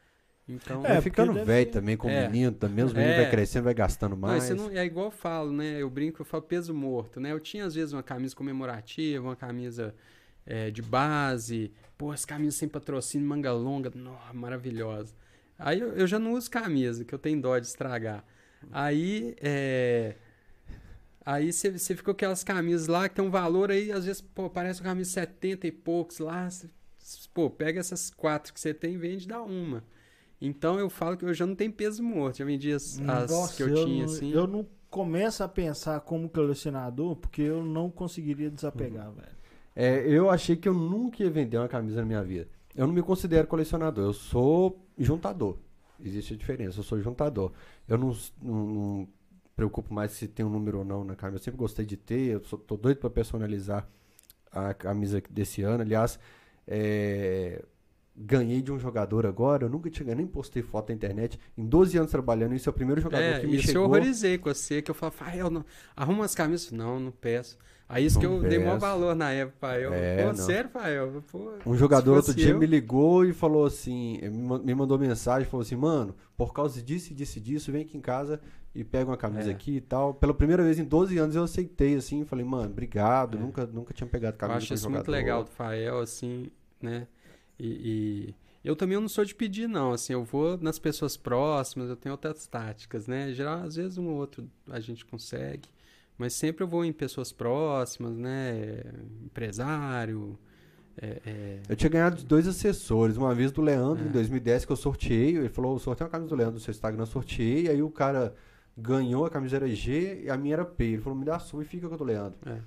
Então. 0.50 0.84
É, 0.84 1.00
ficando 1.00 1.32
velho 1.44 1.66
ser- 1.66 1.72
também, 1.72 1.96
como 1.96 2.12
É. 2.12 2.28
menino, 2.28 2.52
também 2.52 2.84
os 2.84 2.92
meninos 2.92 3.16
É. 3.16 3.22
vai 3.22 3.30
crescendo, 3.30 3.64
vai 3.64 3.74
gastando 3.74 4.12
Não, 4.12 4.18
mais. 4.28 4.42
você 4.44 4.54
não- 4.54 4.70
é 4.70 4.84
igual 4.84 5.06
eu 5.06 5.10
falo, 5.10 5.52
né? 5.52 5.80
Eu 5.80 5.88
brinco, 5.88 6.20
eu 6.20 6.24
falo 6.26 6.42
peso 6.42 6.74
morto, 6.74 7.20
né? 7.20 7.32
Eu 7.32 7.40
tinha 7.40 7.64
às 7.64 7.74
vezes 7.74 7.92
uma 7.92 8.02
camisa 8.02 8.34
comemorativa, 8.34 9.24
uma 9.24 9.36
camisa 9.36 9.94
é, 10.46 10.70
de 10.70 10.82
base, 10.82 11.70
pô, 11.96 12.10
as 12.10 12.24
camisas 12.24 12.54
sem 12.56 12.68
patrocínio, 12.68 13.26
manga 13.28 13.52
longa, 13.52 13.92
nó, 13.94 14.16
maravilhosa. 14.32 15.14
Aí 15.58 15.78
eu, 15.78 15.88
eu 15.92 16.06
já 16.06 16.18
não 16.18 16.32
uso 16.32 16.50
camisa, 16.50 17.04
que 17.04 17.14
eu 17.14 17.18
tenho 17.18 17.40
dó 17.40 17.56
de 17.58 17.66
estragar. 17.66 18.24
Aí, 18.72 19.36
é, 19.40 20.14
aí 21.24 21.52
você 21.52 21.70
você 21.70 21.94
ficou 21.94 22.14
com 22.14 22.18
aquelas 22.18 22.42
camisas 22.42 22.86
lá 22.88 23.08
que 23.08 23.14
tem 23.16 23.24
um 23.24 23.30
valor 23.30 23.70
aí, 23.70 23.92
às 23.92 24.04
vezes, 24.06 24.20
pô, 24.22 24.48
parece 24.50 24.80
uma 24.80 24.88
camisa 24.88 25.10
70 25.10 25.66
e 25.66 25.72
poucos 25.72 26.18
lá, 26.18 26.48
cê- 26.50 26.68
pô, 27.32 27.48
pega 27.50 27.78
essas 27.80 28.10
quatro 28.10 28.52
que 28.52 28.58
você 28.60 28.72
tem 28.74 28.94
e 28.94 28.96
vende 28.96 29.24
e 29.24 29.28
dá 29.28 29.42
uma. 29.42 29.84
Então 30.40 30.78
eu 30.78 30.88
falo 30.88 31.16
que 31.16 31.24
eu 31.24 31.34
já 31.34 31.46
não 31.46 31.54
tenho 31.54 31.72
peso 31.72 32.02
morto, 32.02 32.38
já 32.38 32.44
vendi 32.44 32.72
as, 32.72 32.98
as 33.06 33.30
Nossa, 33.30 33.54
que 33.56 33.62
eu, 33.62 33.74
tinha, 33.84 34.06
não, 34.06 34.12
assim. 34.12 34.30
eu 34.32 34.46
não 34.46 34.66
começo 34.88 35.42
a 35.44 35.48
pensar 35.48 36.00
como 36.00 36.28
colecionador 36.28 37.14
porque 37.16 37.42
eu 37.42 37.62
não 37.62 37.90
conseguiria 37.90 38.50
desapegar, 38.50 39.08
Uhum. 39.08 39.14
velho. 39.14 39.40
É, 39.76 40.00
eu 40.08 40.30
achei 40.30 40.56
que 40.56 40.68
eu 40.68 40.74
nunca 40.74 41.22
ia 41.22 41.30
vender 41.30 41.58
uma 41.58 41.68
camisa 41.68 42.00
na 42.00 42.06
minha 42.06 42.22
vida. 42.22 42.48
Eu 42.74 42.86
não 42.86 42.94
me 42.94 43.02
considero 43.02 43.46
colecionador, 43.46 44.04
eu 44.04 44.12
sou 44.12 44.84
juntador. 44.98 45.56
Existe 46.02 46.34
a 46.34 46.36
diferença, 46.36 46.78
eu 46.80 46.82
sou 46.82 47.00
juntador. 47.00 47.52
Eu 47.86 47.98
não, 47.98 48.16
não, 48.42 48.66
não 48.66 49.08
preocupo 49.54 49.92
mais 49.92 50.12
se 50.12 50.26
tem 50.26 50.44
um 50.44 50.50
número 50.50 50.78
ou 50.78 50.84
não 50.84 51.04
na 51.04 51.14
camisa. 51.14 51.38
Eu 51.38 51.44
sempre 51.44 51.58
gostei 51.58 51.84
de 51.84 51.96
ter, 51.96 52.32
eu 52.34 52.44
sou, 52.44 52.58
tô 52.58 52.76
doido 52.76 52.98
para 52.98 53.10
personalizar 53.10 53.86
a 54.50 54.72
camisa 54.74 55.22
desse 55.30 55.62
ano. 55.62 55.82
Aliás, 55.82 56.18
é, 56.66 57.62
ganhei 58.16 58.60
de 58.60 58.70
um 58.72 58.78
jogador 58.78 59.24
agora, 59.26 59.64
eu 59.64 59.68
nunca 59.70 59.88
tinha 59.90 60.14
nem 60.14 60.26
postei 60.26 60.62
foto 60.62 60.88
na 60.90 60.94
internet. 60.94 61.38
Em 61.56 61.64
12 61.64 61.96
anos 61.96 62.10
trabalhando, 62.10 62.54
esse 62.54 62.68
é 62.68 62.70
o 62.70 62.72
primeiro 62.74 63.00
jogador 63.00 63.22
É, 63.22 63.40
que 63.40 63.46
me 63.46 63.56
isso 63.56 63.66
chegou. 63.68 63.82
eu 63.82 63.88
horrorizei 63.88 64.36
com 64.38 64.52
você, 64.52 64.82
que 64.82 64.90
eu 64.90 64.94
falava, 64.94 65.16
Fael, 65.16 65.48
não, 65.50 65.64
arruma 65.96 66.24
as 66.24 66.34
camisas. 66.34 66.70
Não, 66.72 67.00
não 67.00 67.10
peço. 67.12 67.56
Aí 67.88 68.04
isso 68.06 68.20
que 68.20 68.26
Não 68.26 68.36
eu 68.36 68.42
dei 68.48 68.58
maior 68.58 68.72
peço. 68.74 68.80
valor 68.86 69.16
na 69.16 69.32
época, 69.32 69.56
Fael. 69.58 69.92
É, 69.94 70.22
Pô, 70.22 70.28
não. 70.28 70.34
sério, 70.36 70.70
Fael? 70.70 71.24
Pô, 71.32 71.50
Um 71.66 71.74
jogador 71.76 72.16
outro 72.16 72.32
dia 72.34 72.50
eu- 72.50 72.58
me 72.58 72.66
ligou 72.66 73.24
e 73.24 73.32
falou 73.32 73.64
assim, 73.66 74.18
me 74.22 74.28
ma- 74.30 74.58
me 74.60 74.74
mandou 74.74 74.96
mensagem, 74.98 75.48
falou 75.48 75.62
assim, 75.62 75.74
mano, 75.74 76.14
por 76.36 76.52
causa 76.52 76.80
disso 76.80 77.12
e 77.12 77.14
disso 77.16 77.38
e 77.38 77.40
disso, 77.40 77.72
vem 77.72 77.82
aqui 77.82 77.96
em 77.96 78.00
casa 78.00 78.40
e 78.72 78.84
pega 78.84 79.10
uma 79.10 79.16
camisa 79.16 79.50
É. 79.50 79.52
aqui 79.52 79.76
e 79.76 79.80
tal. 79.80 80.14
Pela 80.14 80.32
primeira 80.32 80.62
vez 80.62 80.78
em 80.78 80.84
12 80.84 81.18
anos 81.18 81.34
eu 81.34 81.42
aceitei, 81.42 81.96
assim, 81.96 82.24
falei, 82.24 82.44
mano, 82.44 82.70
obrigado, 82.70 83.36
É. 83.36 83.40
nunca, 83.40 83.66
nunca 83.66 83.92
tinha 83.92 84.06
pegado 84.06 84.34
Eu 84.36 84.38
camisa 84.38 84.58
acho 84.58 84.68
com 84.68 84.74
isso 84.74 84.82
jogador. 84.84 84.98
muito 84.98 85.10
legal 85.10 85.42
do 85.42 85.50
Fael, 85.50 85.98
assim, 85.98 86.48
né? 86.80 87.08
E, 87.62 88.34
e 88.64 88.68
eu 88.68 88.74
também 88.74 88.98
não 89.00 89.08
sou 89.08 89.24
de 89.24 89.34
pedir, 89.34 89.68
não. 89.68 89.92
Assim, 89.92 90.12
eu 90.12 90.24
vou 90.24 90.56
nas 90.58 90.78
pessoas 90.78 91.16
próximas, 91.16 91.88
eu 91.88 91.96
tenho 91.96 92.12
outras 92.14 92.46
táticas, 92.46 93.06
né? 93.06 93.32
Geral, 93.32 93.62
às 93.62 93.76
vezes 93.76 93.98
um 93.98 94.08
ou 94.08 94.16
outro 94.16 94.48
a 94.68 94.80
gente 94.80 95.04
consegue, 95.04 95.68
mas 96.16 96.32
sempre 96.32 96.64
eu 96.64 96.68
vou 96.68 96.84
em 96.84 96.92
pessoas 96.92 97.32
próximas, 97.32 98.16
né? 98.16 98.82
Empresário. 99.24 100.38
é, 101.00 101.20
é, 101.24 101.60
Eu 101.68 101.76
tinha 101.76 101.88
ganhado 101.88 102.16
de 102.16 102.26
dois 102.26 102.46
assessores, 102.46 103.16
uma 103.16 103.34
vez 103.34 103.50
do 103.52 103.62
Leandro, 103.62 104.04
É. 104.04 104.08
em 104.08 104.12
2010, 104.12 104.64
que 104.66 104.72
eu 104.72 104.76
sorteei, 104.76 105.36
ele 105.36 105.48
falou, 105.48 105.78
sorteia 105.78 106.06
uma 106.06 106.10
camisa 106.10 106.28
do 106.30 106.36
Leandro 106.36 106.54
no 106.54 106.60
seu 106.60 106.72
Instagram, 106.72 107.06
sorteei, 107.06 107.68
aí 107.68 107.82
o 107.82 107.90
cara 107.90 108.34
ganhou, 108.76 109.24
a 109.24 109.30
camisa 109.30 109.56
era 109.56 109.68
G 109.68 110.22
e 110.24 110.30
a 110.30 110.36
minha 110.36 110.54
era 110.54 110.64
P. 110.64 110.84
Ele 110.84 111.02
falou, 111.02 111.18
me 111.18 111.24
dá 111.24 111.36
a 111.36 111.38
sua 111.38 111.62
e 111.62 111.66
fica 111.66 111.88
com 111.88 111.94
a 111.94 111.96
do 111.98 112.04
Leandro. 112.04 112.38
É. 112.46 112.58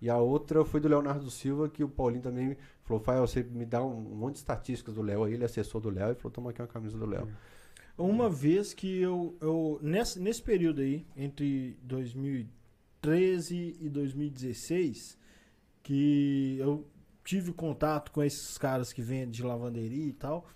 E 0.00 0.08
a 0.10 0.16
outra 0.18 0.64
foi 0.64 0.80
do 0.80 0.88
Leonardo 0.88 1.30
Silva, 1.30 1.68
que 1.68 1.82
o 1.82 1.88
Paulinho 1.88 2.22
também 2.22 2.56
falou, 2.88 3.02
Fael, 3.02 3.26
você 3.26 3.42
me 3.42 3.64
dá 3.66 3.82
um, 3.84 3.96
um 4.12 4.14
monte 4.16 4.34
de 4.34 4.38
estatísticas 4.40 4.94
do 4.94 5.02
Léo 5.02 5.24
aí, 5.24 5.34
ele 5.34 5.42
é 5.42 5.46
assessor 5.46 5.80
do 5.80 5.90
Léo, 5.90 6.12
e 6.12 6.14
falou, 6.16 6.30
toma 6.32 6.50
aqui 6.50 6.60
uma 6.60 6.66
camisa 6.68 6.96
do 6.98 7.06
Léo. 7.06 7.28
Uma 7.96 8.28
vez 8.30 8.72
que 8.72 9.00
eu, 9.00 9.36
eu 9.40 9.78
nesse, 9.82 10.20
nesse 10.20 10.40
período 10.42 10.80
aí, 10.80 11.04
entre 11.16 11.76
2013 11.82 13.76
e 13.80 13.88
2016, 13.88 15.18
que 15.82 16.56
eu 16.60 16.86
tive 17.24 17.52
contato 17.52 18.10
com 18.12 18.22
esses 18.22 18.56
caras 18.58 18.92
que 18.92 19.02
vendem 19.02 19.30
de 19.30 19.42
lavanderia 19.42 20.06
e 20.06 20.12
tal, 20.12 20.46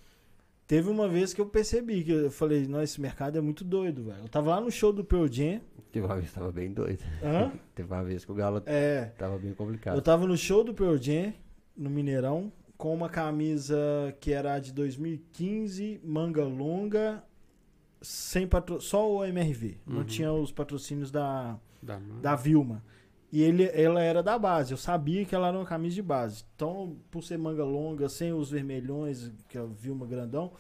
teve 0.67 0.89
uma 0.89 1.09
vez 1.09 1.35
que 1.35 1.41
eu 1.41 1.47
percebi, 1.47 2.03
que 2.05 2.13
eu 2.13 2.31
falei, 2.31 2.67
não, 2.67 2.83
esse 2.83 3.01
mercado 3.01 3.37
é 3.37 3.41
muito 3.41 3.65
doido, 3.65 4.05
velho. 4.05 4.21
Eu 4.23 4.29
tava 4.29 4.51
lá 4.51 4.61
no 4.61 4.71
show 4.71 4.93
do 4.93 5.05
Pearl 5.05 5.27
Jam, 5.27 5.61
Teve 5.91 6.07
uma 6.07 6.15
vez 6.17 6.29
que 6.31 6.35
tava 6.35 6.51
bem 6.51 6.73
doido. 6.73 7.05
hã? 7.23 7.53
Teve 7.75 7.93
uma 7.93 8.03
vez 8.03 8.25
que 8.25 8.33
o 8.33 8.35
Galo 8.35 8.63
É, 8.65 9.07
tava 9.19 9.37
bem 9.39 9.53
complicado. 9.53 9.95
eu 9.97 10.01
tava 10.01 10.27
no 10.27 10.37
show 10.39 10.65
do 10.65 10.73
Pearl 10.73 10.97
Jam, 10.97 11.35
no 11.77 11.89
Mineirão, 11.91 12.53
com 12.77 12.95
uma 12.95 13.09
camisa 13.09 13.77
que 14.21 14.33
era 14.33 14.59
de 14.59 14.73
2015, 14.73 16.01
manga 16.05 16.45
longa, 16.45 17.23
sem 18.01 18.47
patro... 18.47 18.81
só 18.81 19.11
o 19.11 19.25
MRV. 19.25 19.79
Não 19.87 19.99
Uhum. 19.99 20.05
tinha 20.05 20.33
os 20.33 20.51
patrocínios 20.53 21.11
da, 21.11 21.59
da 21.83 21.99
da 21.99 22.35
Vilma. 22.37 22.83
E 23.31 23.41
ele, 23.43 23.65
ela 23.73 24.03
era 24.03 24.23
da 24.23 24.39
base. 24.39 24.73
Eu 24.73 24.77
sabia 24.77 25.25
que 25.25 25.35
ela 25.35 25.49
era 25.49 25.57
uma 25.57 25.65
camisa 25.65 25.95
de 25.95 26.03
base. 26.03 26.45
Então, 26.55 26.97
por 27.11 27.23
ser 27.23 27.39
manga 27.39 27.65
longa, 27.65 28.09
sem 28.09 28.33
os 28.33 28.51
vermelhões, 28.51 29.33
que 29.49 29.57
é 29.57 29.61
a 29.61 29.65
Vilma 29.65 30.07
grandão, 30.07 30.53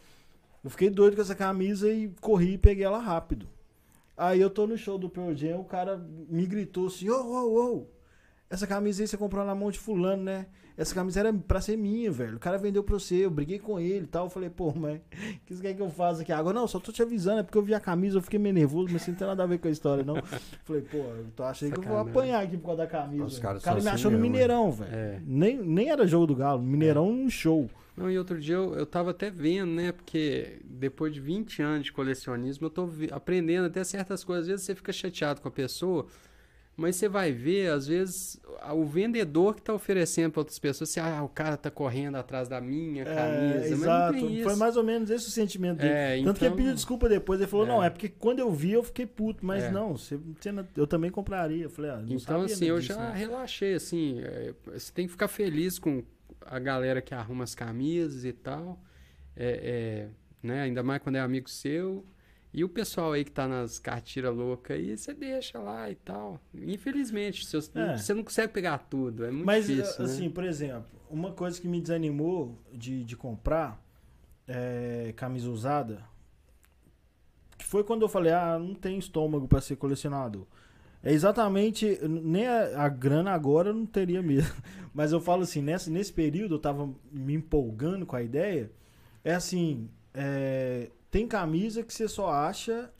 eu 0.64 0.70
fiquei 0.70 0.88
doido 0.88 1.16
com 1.16 1.20
essa 1.22 1.34
camisa 1.34 1.92
e 1.92 2.08
corri 2.20 2.54
e 2.54 2.58
peguei 2.58 2.84
ela 2.84 2.98
rápido. 2.98 3.46
Aí 4.16 4.40
eu 4.40 4.48
tô 4.48 4.66
no 4.66 4.76
show 4.78 4.96
do 4.96 5.10
Pearl 5.10 5.34
Jam, 5.34 5.58
o 5.60 5.64
cara 5.64 5.96
me 6.28 6.46
gritou 6.46 6.86
assim, 6.86 7.10
ô, 7.10 7.16
ô, 7.20 7.76
ô, 7.78 7.86
essa 8.52 8.66
camisa 8.66 9.02
aí 9.02 9.08
você 9.08 9.16
comprou 9.16 9.46
na 9.46 9.54
mão 9.54 9.70
de 9.70 9.78
fulano, 9.78 10.24
né? 10.24 10.44
Essa 10.76 10.94
camisa 10.94 11.20
era 11.20 11.32
pra 11.32 11.58
ser 11.58 11.74
minha, 11.74 12.10
velho. 12.12 12.36
O 12.36 12.38
cara 12.38 12.58
vendeu 12.58 12.84
pra 12.84 12.98
você, 12.98 13.24
eu 13.24 13.30
briguei 13.30 13.58
com 13.58 13.80
ele 13.80 14.04
e 14.04 14.06
tal. 14.06 14.26
Eu 14.26 14.30
falei, 14.30 14.50
pô, 14.50 14.74
mas 14.76 14.98
o 14.98 15.00
que 15.46 15.54
você 15.54 15.62
quer 15.62 15.74
que 15.74 15.80
eu 15.80 15.88
faça 15.88 16.20
aqui 16.20 16.30
agora? 16.32 16.54
Não, 16.54 16.68
só 16.68 16.78
tô 16.78 16.92
te 16.92 17.00
avisando, 17.00 17.40
é 17.40 17.42
porque 17.42 17.56
eu 17.56 17.62
vi 17.62 17.74
a 17.74 17.80
camisa, 17.80 18.18
eu 18.18 18.22
fiquei 18.22 18.38
meio 18.38 18.54
nervoso, 18.54 18.92
mas 18.92 19.00
isso 19.00 19.10
não 19.10 19.16
tem 19.16 19.26
nada 19.26 19.42
a 19.42 19.46
ver 19.46 19.56
com 19.58 19.68
a 19.68 19.70
história, 19.70 20.04
não. 20.04 20.16
Falei, 20.64 20.82
pô, 20.82 20.98
eu 20.98 21.26
tô 21.34 21.44
achando 21.44 21.72
que 21.72 21.78
eu 21.78 21.82
vou 21.82 21.96
apanhar 21.96 22.42
aqui 22.42 22.58
por 22.58 22.66
causa 22.66 22.82
da 22.82 22.86
camisa. 22.86 23.24
Os 23.24 23.38
caras 23.38 23.62
o 23.62 23.64
cara 23.64 23.76
me 23.76 23.80
assim 23.80 23.94
achou 23.94 24.10
no 24.10 24.18
né? 24.18 24.22
Mineirão, 24.22 24.70
velho. 24.70 24.94
É. 24.94 25.20
Nem, 25.24 25.56
nem 25.56 25.88
era 25.88 26.06
jogo 26.06 26.26
do 26.26 26.36
Galo, 26.36 26.60
Mineirão 26.60 27.08
um 27.08 27.30
show. 27.30 27.70
Não, 27.96 28.10
e 28.10 28.18
outro 28.18 28.38
dia 28.38 28.56
eu, 28.56 28.74
eu 28.74 28.84
tava 28.84 29.12
até 29.12 29.30
vendo, 29.30 29.72
né? 29.72 29.92
Porque 29.92 30.60
depois 30.64 31.12
de 31.12 31.20
20 31.20 31.62
anos 31.62 31.84
de 31.86 31.92
colecionismo, 31.92 32.66
eu 32.66 32.70
tô 32.70 32.88
aprendendo 33.10 33.66
até 33.66 33.82
certas 33.82 34.22
coisas. 34.22 34.44
Às 34.44 34.48
vezes 34.48 34.66
você 34.66 34.74
fica 34.74 34.92
chateado 34.92 35.40
com 35.40 35.48
a 35.48 35.50
pessoa, 35.50 36.06
mas 36.82 36.96
você 36.96 37.08
vai 37.08 37.30
ver, 37.32 37.70
às 37.70 37.86
vezes, 37.86 38.40
o 38.74 38.84
vendedor 38.84 39.54
que 39.54 39.62
tá 39.62 39.72
oferecendo 39.72 40.32
para 40.32 40.40
outras 40.40 40.58
pessoas, 40.58 40.90
se 40.90 40.98
ah, 40.98 41.22
o 41.22 41.28
cara 41.28 41.56
tá 41.56 41.70
correndo 41.70 42.16
atrás 42.16 42.48
da 42.48 42.60
minha 42.60 43.04
camisa. 43.04 43.64
É, 43.64 43.68
exato. 43.68 44.42
Foi 44.42 44.56
mais 44.56 44.76
ou 44.76 44.82
menos 44.82 45.08
esse 45.08 45.28
o 45.28 45.30
sentimento 45.30 45.78
dele. 45.78 45.92
É, 45.92 46.22
Tanto 46.24 46.38
que 46.38 46.44
ele 46.44 46.46
então- 46.48 46.56
pediu 46.56 46.74
desculpa 46.74 47.08
depois. 47.08 47.40
Ele 47.40 47.48
falou, 47.48 47.66
É. 47.66 47.68
não, 47.68 47.84
é 47.84 47.88
porque 47.88 48.08
quando 48.08 48.40
eu 48.40 48.50
vi 48.52 48.72
eu 48.72 48.82
fiquei 48.82 49.06
puto. 49.06 49.46
Mas 49.46 49.62
É. 49.64 49.70
não, 49.70 49.96
você, 49.96 50.18
eu 50.76 50.86
também 50.86 51.10
compraria. 51.10 51.64
Eu 51.64 51.70
falei, 51.70 51.90
ah, 51.92 51.96
não 51.98 52.16
Então, 52.16 52.42
assim, 52.42 52.64
eu 52.66 52.78
disso, 52.80 52.92
já 52.92 52.98
né? 53.10 53.14
relaxei, 53.16 53.74
assim, 53.74 54.20
é, 54.20 54.52
você 54.66 54.92
tem 54.92 55.06
que 55.06 55.12
ficar 55.12 55.28
feliz 55.28 55.78
com 55.78 56.02
a 56.44 56.58
galera 56.58 57.00
que 57.00 57.14
arruma 57.14 57.44
as 57.44 57.54
camisas 57.54 58.24
e 58.24 58.32
tal, 58.32 58.82
é, 59.36 60.08
é, 60.42 60.46
né, 60.46 60.62
ainda 60.62 60.82
mais 60.82 61.00
quando 61.00 61.16
é 61.16 61.20
amigo 61.20 61.48
seu, 61.48 62.04
e 62.54 62.62
o 62.64 62.68
pessoal 62.68 63.12
aí 63.12 63.24
que 63.24 63.30
tá 63.30 63.48
nas 63.48 63.78
cartiras 63.78 64.34
loucas 64.34 64.76
aí, 64.76 64.96
você 64.96 65.14
deixa 65.14 65.58
lá 65.58 65.90
e 65.90 65.94
tal. 65.94 66.40
Infelizmente, 66.54 67.46
você, 67.46 67.58
É. 67.78 67.96
você 67.96 68.12
não 68.14 68.22
consegue 68.22 68.52
pegar 68.52 68.78
tudo, 68.78 69.24
é 69.24 69.30
muito 69.30 69.46
Mas, 69.46 69.66
difícil, 69.66 70.04
assim, 70.04 70.26
né? 70.28 70.32
por 70.34 70.44
exemplo, 70.44 70.84
uma 71.08 71.32
coisa 71.32 71.60
que 71.60 71.66
me 71.68 71.80
desanimou 71.80 72.58
de, 72.72 73.04
de 73.04 73.16
comprar 73.16 73.82
é, 74.46 75.12
camisa 75.16 75.48
usada, 75.50 76.02
foi 77.64 77.84
quando 77.84 78.02
eu 78.02 78.08
falei, 78.08 78.32
ah, 78.32 78.58
não 78.58 78.74
tem 78.74 78.98
estômago 78.98 79.48
pra 79.48 79.60
ser 79.60 79.76
colecionador. 79.76 80.46
É 81.02 81.12
exatamente, 81.12 81.98
nem 82.06 82.46
a, 82.46 82.84
a 82.84 82.88
grana 82.88 83.32
agora 83.32 83.70
eu 83.70 83.74
não 83.74 83.86
teria 83.86 84.22
mesmo. 84.22 84.54
Mas 84.94 85.10
eu 85.10 85.20
falo 85.20 85.42
assim, 85.42 85.62
nessa, 85.62 85.90
nesse 85.90 86.12
período 86.12 86.56
eu 86.56 86.58
tava 86.58 86.92
me 87.10 87.34
empolgando 87.34 88.04
com 88.06 88.14
a 88.14 88.22
ideia. 88.22 88.70
É 89.24 89.34
assim, 89.34 89.88
é, 90.14 90.90
tem 91.12 91.28
camisa 91.28 91.84
que 91.84 91.94
você 91.94 92.08
só 92.08 92.28
acha 92.30 92.90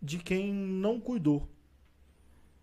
de 0.00 0.16
quem 0.18 0.54
não 0.54 0.98
cuidou. 0.98 1.46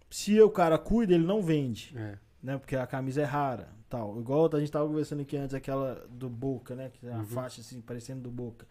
Se 0.10 0.40
o 0.42 0.50
cara 0.50 0.78
cuida, 0.78 1.14
ele 1.14 1.26
não 1.26 1.42
vende 1.42 1.94
É. 1.96 2.18
né? 2.42 2.58
Porque 2.58 2.76
a 2.76 2.88
camisa 2.88 3.22
é 3.22 3.26
rara, 3.26 3.68
tal. 3.90 4.20
Igual 4.20 4.50
a 4.54 4.60
gente 4.60 4.72
tava 4.72 4.88
conversando 4.88 5.22
aqui 5.22 5.36
antes, 5.36 5.54
aquela 5.54 6.06
do 6.10 6.30
Boca, 6.30 6.74
né? 6.76 6.90
Que 6.94 7.06
é 7.08 7.14
a 7.14 7.18
Uhum. 7.18 7.26
faixa 7.26 7.62
assim, 7.62 7.82
parecendo 7.82 8.22
do 8.22 8.32
Boca. 8.32 8.66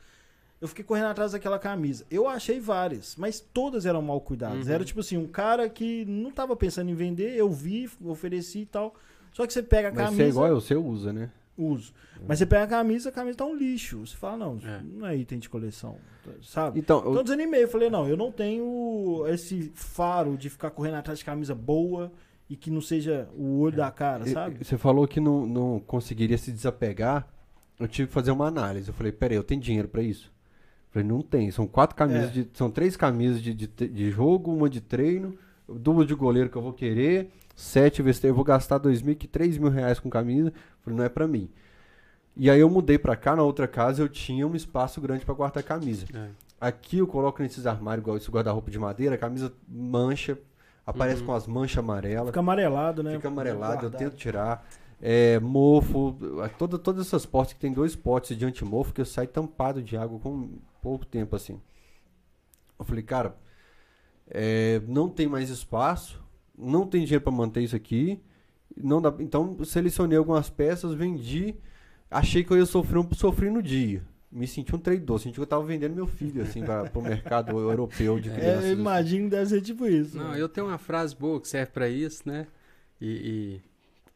Eu 0.61 0.69
fiquei 0.69 0.85
correndo 0.85 1.07
atrás 1.09 1.33
daquela 1.33 1.59
camisa. 1.59 2.07
Eu 2.09 2.29
achei 2.29 2.61
várias, 2.61 3.17
mas 3.17 3.41
todas 3.41 3.85
eram 3.85 4.01
mal 4.01 4.21
cuidadas. 4.21 4.67
Uhum. 4.69 4.73
Era 4.73 4.85
tipo 4.85 5.01
assim, 5.01 5.17
um 5.17 5.27
cara 5.27 5.69
que 5.69 6.05
não 6.07 6.31
tava 6.31 6.55
pensando 6.57 6.89
em 6.91 6.95
vender, 6.95 7.37
eu 7.37 7.51
vi, 7.51 7.91
ofereci 8.05 8.61
e 8.61 8.67
tal. 8.67 8.95
Só 9.33 9.45
que 9.47 9.53
você 9.53 9.63
pega 9.63 9.89
a 9.89 9.91
Mas 9.91 10.05
camisa, 10.05 10.17
você 10.17 10.23
é 10.23 10.29
igual 10.29 10.47
eu, 10.49 10.61
você 10.61 10.75
usa, 10.77 11.13
né? 11.13 11.31
Uso. 11.57 11.93
Mas 12.27 12.39
você 12.39 12.47
pega 12.47 12.65
a 12.65 12.67
camisa, 12.67 13.09
a 13.09 13.13
camisa 13.13 13.39
tá 13.39 13.45
um 13.45 13.55
lixo. 13.55 14.07
Você 14.07 14.17
fala, 14.17 14.37
não, 14.37 14.59
É. 14.65 14.81
não 14.83 15.07
é 15.07 15.17
item 15.17 15.39
de 15.39 15.49
coleção, 15.49 15.97
sabe? 16.43 16.79
Então, 16.81 16.99
Então 17.01 17.13
eu- 17.13 17.19
eu 17.19 17.23
desanimei, 17.23 17.65
eu 17.65 17.69
falei, 17.69 17.91
não, 17.91 18.09
eu 18.09 18.17
não 18.17 18.31
tenho 18.33 19.25
esse 19.29 19.71
faro 19.75 20.37
de 20.37 20.49
ficar 20.49 20.71
correndo 20.71 20.95
atrás 20.97 21.19
de 21.19 21.25
camisa 21.25 21.55
boa 21.55 22.11
e 22.49 22.57
que 22.57 22.71
não 22.71 22.81
seja 22.81 23.29
o 23.37 23.61
olho 23.61 23.77
da 23.77 23.91
cara, 23.91 24.29
E- 24.29 24.33
sabe? 24.33 24.65
Você 24.65 24.77
falou 24.79 25.07
que 25.07 25.21
não, 25.21 25.47
não 25.47 25.81
conseguiria 25.81 26.39
se 26.39 26.51
desapegar. 26.53 27.27
Eu 27.79 27.89
tive 27.89 28.09
que 28.09 28.15
fazer 28.15 28.31
uma 28.31 28.47
análise. 28.47 28.89
Eu 28.89 28.95
falei, 28.95 29.11
peraí, 29.13 29.37
eu 29.37 29.43
tenho 29.45 29.61
dinheiro 29.61 29.89
pra 29.89 30.03
isso? 30.03 30.27
Eu 30.89 30.93
falei, 30.93 31.09
não 31.09 31.23
tem. 31.23 31.51
São 31.51 31.67
quatro 31.67 31.97
camisas, 31.97 32.29
É. 32.29 32.33
de, 32.43 32.49
são 32.55 32.71
três 32.71 32.97
camisas 32.97 33.43
de, 33.43 33.53
de, 33.55 33.67
de 33.67 34.11
jogo, 34.11 34.53
uma 34.55 34.69
de 34.71 34.81
treino, 34.81 35.37
duas 35.69 36.07
de 36.07 36.15
goleiro 36.15 36.49
que 36.51 36.57
eu 36.57 36.63
vou 36.63 36.73
querer, 36.73 37.31
sete 37.55 38.03
vestiário. 38.03 38.33
Eu 38.33 38.37
vou 38.37 38.45
gastar 38.45 38.79
dois 38.79 39.03
mil, 39.03 39.15
que 39.17 39.27
três 39.29 39.57
mil 39.59 39.71
reais 39.71 39.99
com 40.01 40.09
camisa. 40.11 40.49
Eu 40.49 40.55
falei, 40.83 40.99
não 40.99 41.05
é 41.05 41.09
pra 41.09 41.27
mim. 41.27 41.49
E 42.37 42.49
aí 42.51 42.61
eu 42.61 42.71
mudei 42.71 42.99
pra 42.99 43.15
cá, 43.15 43.37
na 43.37 43.43
outra 43.43 43.69
casa 43.69 44.03
eu 44.03 44.09
tinha 44.09 44.47
um 44.47 44.55
espaço 44.57 45.01
grande 45.01 45.25
pra 45.25 45.35
guardar 45.35 45.63
camisa. 45.63 46.07
É. 46.15 46.29
Aqui 46.61 46.99
eu 46.99 47.07
coloco 47.07 47.43
nesses 47.43 47.67
armários, 47.67 48.03
igual 48.03 48.17
esse 48.17 48.31
guarda-roupa 48.31 48.71
de 48.71 48.79
madeira, 48.79 49.17
a 49.17 49.19
camisa 49.19 49.53
mancha, 49.69 50.39
aparece 50.87 51.21
Uhum. 51.21 51.27
com 51.27 51.35
as 51.35 51.47
manchas 51.47 51.79
amarelas. 51.79 52.29
Fica 52.29 52.41
amarelado, 52.41 53.03
né? 53.03 53.13
Fica 53.17 53.29
amarelado, 53.29 53.87
eu 53.87 53.91
tento 53.91 54.17
tirar. 54.17 54.67
É, 55.05 55.41
mofo, 55.41 56.17
toda, 56.59 56.79
todas 56.79 57.07
essas 57.07 57.27
potes 57.27 57.53
que 57.55 57.61
tem 57.61 57.73
dois 57.73 57.97
potes 57.97 58.37
de 58.39 58.45
antimofo 58.45 58.93
que 58.95 59.01
eu 59.01 59.05
saio 59.05 59.27
tampado 59.29 59.83
de 59.83 59.97
água 59.97 60.19
com 60.21 60.51
pouco 60.81 61.05
tempo 61.05 61.35
assim. 61.35 61.61
Eu 62.79 62.85
falei, 62.85 63.03
cara, 63.03 63.37
é, 64.31 64.81
não 64.87 65.09
tem 65.09 65.27
mais 65.27 65.51
espaço, 65.51 66.23
não 66.57 66.87
tem 66.87 67.05
dinheiro 67.05 67.23
para 67.23 67.33
manter 67.33 67.63
isso 67.63 67.77
aqui. 67.77 68.21
Não 68.77 69.01
dá, 69.03 69.15
então 69.19 69.63
selecionei 69.65 70.17
algumas 70.17 70.49
peças, 70.49 70.95
vendi, 70.95 71.55
achei 72.11 72.43
que 72.43 72.51
eu 72.51 72.57
ia 72.57 72.67
sofrer 72.67 72.99
um 72.99 73.15
sofri 73.15 73.51
no 73.51 73.63
dia. 73.63 74.03
Me 74.31 74.47
senti 74.47 74.75
um 74.75 74.79
traidor, 74.79 75.19
senti 75.19 75.35
que 75.35 75.41
eu 75.41 75.47
tava 75.47 75.63
vendendo 75.63 75.95
meu 75.95 76.07
filho 76.07 76.43
assim 76.43 76.63
para 76.65 76.91
o 76.95 77.03
mercado 77.03 77.59
europeu 77.59 78.19
de 78.19 78.31
crianças. 78.31 78.65
É, 78.65 78.69
eu 78.71 78.79
imagino 78.79 79.25
que 79.25 79.31
deve 79.31 79.47
ser 79.47 79.61
tipo 79.61 79.87
isso. 79.87 80.17
Não, 80.17 80.33
né? 80.33 80.41
eu 80.41 80.49
tenho 80.49 80.69
uma 80.69 80.79
frase 80.79 81.15
boa 81.15 81.39
que 81.39 81.49
serve 81.49 81.71
pra 81.71 81.89
isso, 81.89 82.23
né? 82.27 82.47
E, 82.99 83.07
e 83.07 83.61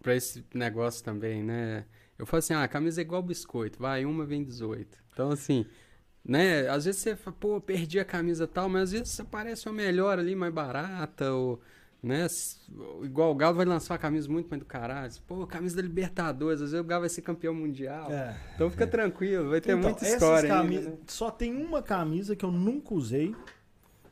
para 0.03 0.15
esse 0.15 0.43
negócio 0.55 1.05
também, 1.05 1.43
né? 1.43 1.85
Eu 2.19 2.25
falo 2.25 2.39
assim, 2.39 2.55
ah, 2.55 2.63
a 2.63 2.69
camisa 2.69 3.01
é 3.01 3.03
igual 3.03 3.23
biscoito, 3.23 3.79
vai, 3.79 4.07
uma 4.07 4.25
vem 4.25 4.43
18. 4.43 4.99
Então, 5.13 5.31
assim, 5.31 5.67
né? 6.25 6.67
Às 6.69 6.87
vezes 6.87 7.03
você 7.03 7.15
fala, 7.15 7.37
pô, 7.39 7.61
perdi 7.61 8.01
a 8.01 8.05
camisa 8.05 8.47
tal, 8.47 8.69
mas 8.69 8.85
às 8.85 8.93
vezes 8.93 9.21
aparece 9.21 9.69
uma 9.69 9.75
melhor 9.75 10.19
ali, 10.19 10.35
mais 10.35 10.53
barata, 10.53 11.31
ou, 11.33 11.61
né? 12.03 12.27
Igual 13.03 13.33
o 13.33 13.35
Galo 13.35 13.57
vai 13.57 13.67
lançar 13.67 13.95
uma 13.95 13.99
camisa 13.99 14.29
muito 14.29 14.49
mais 14.49 14.61
do 14.61 14.67
caralho. 14.67 15.13
Pô, 15.27 15.47
camisa 15.47 15.77
da 15.77 15.83
Libertadores, 15.83 16.61
às 16.61 16.71
vezes 16.71 16.85
o 16.85 16.87
Galo 16.87 17.01
vai 17.01 17.09
ser 17.09 17.23
campeão 17.23 17.55
mundial. 17.55 18.11
É. 18.11 18.37
Então 18.55 18.71
fica 18.71 18.87
tranquilo, 18.87 19.51
vai 19.51 19.61
ter 19.61 19.73
então, 19.73 19.91
muita 19.91 20.07
história 20.07 20.49
camisa, 20.49 20.91
né? 20.91 20.97
Só 21.07 21.31
tem 21.31 21.55
uma 21.55 21.83
camisa 21.83 22.37
que 22.37 22.45
eu 22.45 22.53
nunca 22.53 22.95
usei, 22.95 23.35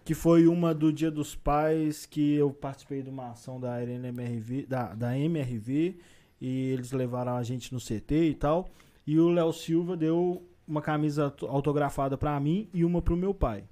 que 0.04 0.14
foi 0.14 0.46
uma 0.46 0.74
do 0.74 0.92
Dia 0.92 1.10
dos 1.10 1.34
Pais, 1.34 2.04
que 2.06 2.34
eu 2.34 2.50
participei 2.50 3.02
de 3.02 3.10
uma 3.10 3.30
ação 3.30 3.60
da 3.60 3.82
MRV, 3.82 4.66
da, 4.66 4.94
da 4.94 5.18
MRV, 5.18 5.96
e 6.40 6.70
eles 6.70 6.92
levaram 6.92 7.36
a 7.36 7.42
gente 7.42 7.72
no 7.72 7.80
CT 7.80 8.14
e 8.30 8.34
tal. 8.34 8.68
E 9.06 9.18
o 9.18 9.28
Léo 9.28 9.52
Silva 9.52 9.96
deu 9.96 10.42
uma 10.66 10.80
camisa 10.80 11.32
autografada 11.42 12.16
para 12.16 12.38
mim 12.40 12.68
e 12.72 12.84
uma 12.84 13.00
pro 13.00 13.16
meu 13.16 13.34
pai. 13.34 13.64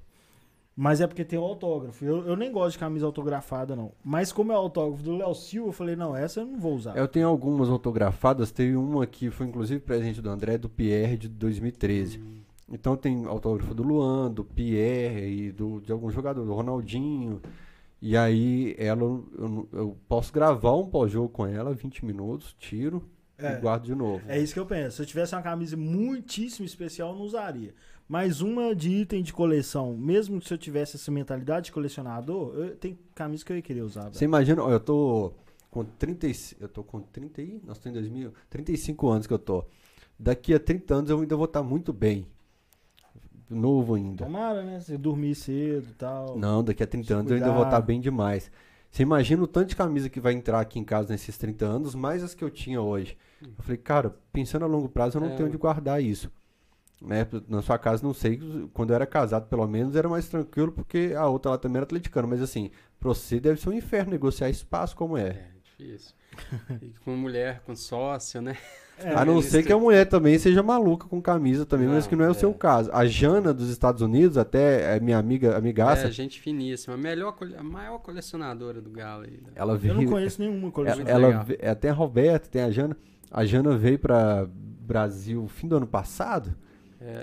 Mas 0.74 1.00
é 1.00 1.06
porque 1.06 1.24
tem 1.24 1.38
o 1.38 1.42
autógrafo. 1.42 2.04
Eu, 2.04 2.26
eu 2.26 2.34
nem 2.34 2.50
gosto 2.50 2.72
de 2.72 2.78
camisa 2.78 3.04
autografada, 3.04 3.76
não. 3.76 3.92
Mas 4.02 4.32
como 4.32 4.52
é 4.52 4.54
o 4.54 4.58
autógrafo 4.58 5.02
do 5.02 5.16
Léo 5.16 5.34
Silva, 5.34 5.68
eu 5.68 5.72
falei, 5.72 5.94
não, 5.94 6.16
essa 6.16 6.40
eu 6.40 6.46
não 6.46 6.58
vou 6.58 6.74
usar. 6.74 6.96
Eu 6.96 7.06
tenho 7.06 7.28
algumas 7.28 7.68
autografadas. 7.68 8.50
Teve 8.50 8.74
uma 8.74 9.06
que 9.06 9.30
foi 9.30 9.46
inclusive 9.46 9.80
presente 9.80 10.22
do 10.22 10.30
André, 10.30 10.56
do 10.56 10.68
Pierre, 10.68 11.16
de 11.18 11.28
2013. 11.28 12.18
Hum. 12.18 12.42
Então 12.72 12.96
tem 12.96 13.26
autógrafo 13.26 13.74
do 13.74 13.82
Luan, 13.82 14.30
do 14.30 14.42
Pierre 14.42 15.46
e 15.46 15.52
do, 15.52 15.80
de 15.80 15.92
algum 15.92 16.10
jogador, 16.10 16.42
do 16.42 16.54
Ronaldinho. 16.54 17.42
E 18.00 18.16
aí 18.16 18.74
ela 18.78 19.02
eu, 19.02 19.68
eu 19.72 19.96
posso 20.08 20.32
gravar 20.32 20.74
um 20.74 20.86
pós-jogo 20.86 21.28
com 21.28 21.46
ela, 21.46 21.74
20 21.74 22.04
minutos, 22.04 22.56
tiro 22.58 23.06
é, 23.36 23.52
e 23.52 23.60
guardo 23.60 23.84
de 23.84 23.94
novo. 23.94 24.22
É 24.26 24.38
isso 24.38 24.54
que 24.54 24.60
eu 24.60 24.66
penso. 24.66 24.96
Se 24.96 25.02
eu 25.02 25.06
tivesse 25.06 25.34
uma 25.34 25.42
camisa 25.42 25.76
muitíssimo 25.76 26.64
especial, 26.64 27.10
eu 27.10 27.16
não 27.16 27.22
usaria. 27.22 27.74
Mas 28.12 28.42
uma 28.42 28.74
de 28.74 28.90
item 28.90 29.22
de 29.22 29.32
coleção, 29.32 29.96
mesmo 29.96 30.42
se 30.42 30.52
eu 30.52 30.58
tivesse 30.58 30.96
essa 30.96 31.10
mentalidade 31.10 31.64
de 31.64 31.72
colecionador, 31.72 32.54
eu, 32.54 32.76
tem 32.76 32.98
camisa 33.14 33.42
que 33.42 33.50
eu 33.50 33.56
ia 33.56 33.62
querer 33.62 33.80
usar. 33.80 34.10
Você 34.10 34.26
imagina, 34.26 34.60
eu 34.60 34.78
tô 34.78 35.32
com 35.70 35.82
30, 35.82 36.26
eu 36.60 36.68
tô 36.68 36.84
com 36.84 37.00
30 37.00 37.40
e 37.40 37.62
nós 37.64 37.78
2000, 37.78 38.34
35 38.50 39.08
anos 39.08 39.26
que 39.26 39.32
eu 39.32 39.38
tô. 39.38 39.64
Daqui 40.18 40.52
a 40.52 40.60
30 40.60 40.94
anos 40.94 41.10
eu 41.10 41.20
ainda 41.20 41.34
vou 41.34 41.46
estar 41.46 41.62
muito 41.62 41.90
bem 41.90 42.26
novo 43.48 43.94
ainda. 43.94 44.26
Tomara, 44.26 44.62
né? 44.62 44.78
Você 44.78 44.98
dormir 44.98 45.34
cedo 45.34 45.88
e 45.88 45.94
tal. 45.94 46.36
Não, 46.36 46.62
daqui 46.62 46.82
a 46.82 46.86
30 46.86 47.14
anos 47.14 47.26
cuidar. 47.28 47.46
eu 47.46 47.48
ainda 47.48 47.56
vou 47.56 47.64
estar 47.64 47.80
bem 47.80 47.98
demais. 47.98 48.52
Você 48.90 49.02
imagina 49.02 49.42
o 49.42 49.46
tanto 49.46 49.68
de 49.68 49.76
camisa 49.76 50.10
que 50.10 50.20
vai 50.20 50.34
entrar 50.34 50.60
aqui 50.60 50.78
em 50.78 50.84
casa 50.84 51.08
nesses 51.08 51.38
30 51.38 51.64
anos, 51.64 51.94
mais 51.94 52.22
as 52.22 52.34
que 52.34 52.44
eu 52.44 52.50
tinha 52.50 52.82
hoje. 52.82 53.16
Eu 53.40 53.62
falei, 53.62 53.78
cara, 53.78 54.14
pensando 54.30 54.66
a 54.66 54.68
longo 54.68 54.90
prazo, 54.90 55.16
eu 55.16 55.22
não 55.22 55.28
é. 55.28 55.34
tenho 55.34 55.48
onde 55.48 55.56
guardar 55.56 56.02
isso. 56.02 56.30
Né? 57.04 57.26
Na 57.48 57.62
sua 57.62 57.78
casa, 57.78 58.02
não 58.02 58.14
sei, 58.14 58.40
quando 58.72 58.90
eu 58.90 58.96
era 58.96 59.06
casado, 59.06 59.48
pelo 59.48 59.66
menos, 59.66 59.96
era 59.96 60.08
mais 60.08 60.28
tranquilo, 60.28 60.70
porque 60.70 61.12
a 61.16 61.26
outra 61.26 61.52
lá 61.52 61.58
também 61.58 61.78
era 61.78 61.84
atleticana. 61.84 62.26
Mas 62.26 62.40
assim, 62.40 62.70
pra 63.00 63.08
você 63.08 63.40
deve 63.40 63.60
ser 63.60 63.68
um 63.70 63.72
inferno 63.72 64.12
negociar 64.12 64.48
espaço 64.48 64.94
como 64.96 65.16
é. 65.16 65.28
É, 65.28 65.50
difícil. 65.62 66.14
E 66.80 66.94
com 67.04 67.14
mulher, 67.16 67.62
com 67.66 67.74
sócio, 67.74 68.40
né? 68.40 68.56
É, 68.98 69.14
a 69.14 69.24
não 69.24 69.42
ser 69.42 69.62
que 69.64 69.72
a 69.72 69.78
mulher 69.78 70.06
também 70.06 70.38
seja 70.38 70.62
maluca 70.62 71.06
com 71.08 71.20
camisa 71.20 71.66
também, 71.66 71.86
não, 71.86 71.94
mas 71.94 72.06
que 72.06 72.14
não 72.14 72.24
é, 72.24 72.28
é, 72.28 72.30
o 72.30 72.34
seu 72.34 72.52
caso. 72.54 72.90
A 72.92 73.04
Jana 73.04 73.52
dos 73.52 73.68
Estados 73.68 74.00
Unidos, 74.00 74.38
até 74.38 74.96
é 74.96 75.00
minha 75.00 75.18
amiga, 75.18 75.56
amigaça. 75.56 76.06
É, 76.06 76.10
gente 76.10 76.40
finíssima. 76.40 76.94
A, 76.94 76.96
melhor, 76.96 77.36
a 77.58 77.62
maior 77.62 77.98
colecionadora 77.98 78.80
do 78.80 78.90
Galo. 78.90 79.24
Aí, 79.24 79.32
né? 79.32 79.50
ela 79.54 79.76
veio, 79.76 79.94
Eu 79.94 80.02
não 80.02 80.06
conheço 80.06 80.40
nenhuma 80.40 80.70
colecionadora. 80.70 81.14
Ela, 81.14 81.34
ela 81.34 81.46
é, 81.58 81.70
até 81.70 81.90
a 81.90 81.92
Roberta, 81.92 82.48
tem 82.48 82.62
a 82.62 82.70
Jana. 82.70 82.96
A 83.30 83.44
Jana 83.44 83.76
veio 83.76 83.98
para 83.98 84.46
Brasil 84.48 85.48
fim 85.48 85.66
do 85.66 85.76
ano 85.76 85.86
passado. 85.86 86.54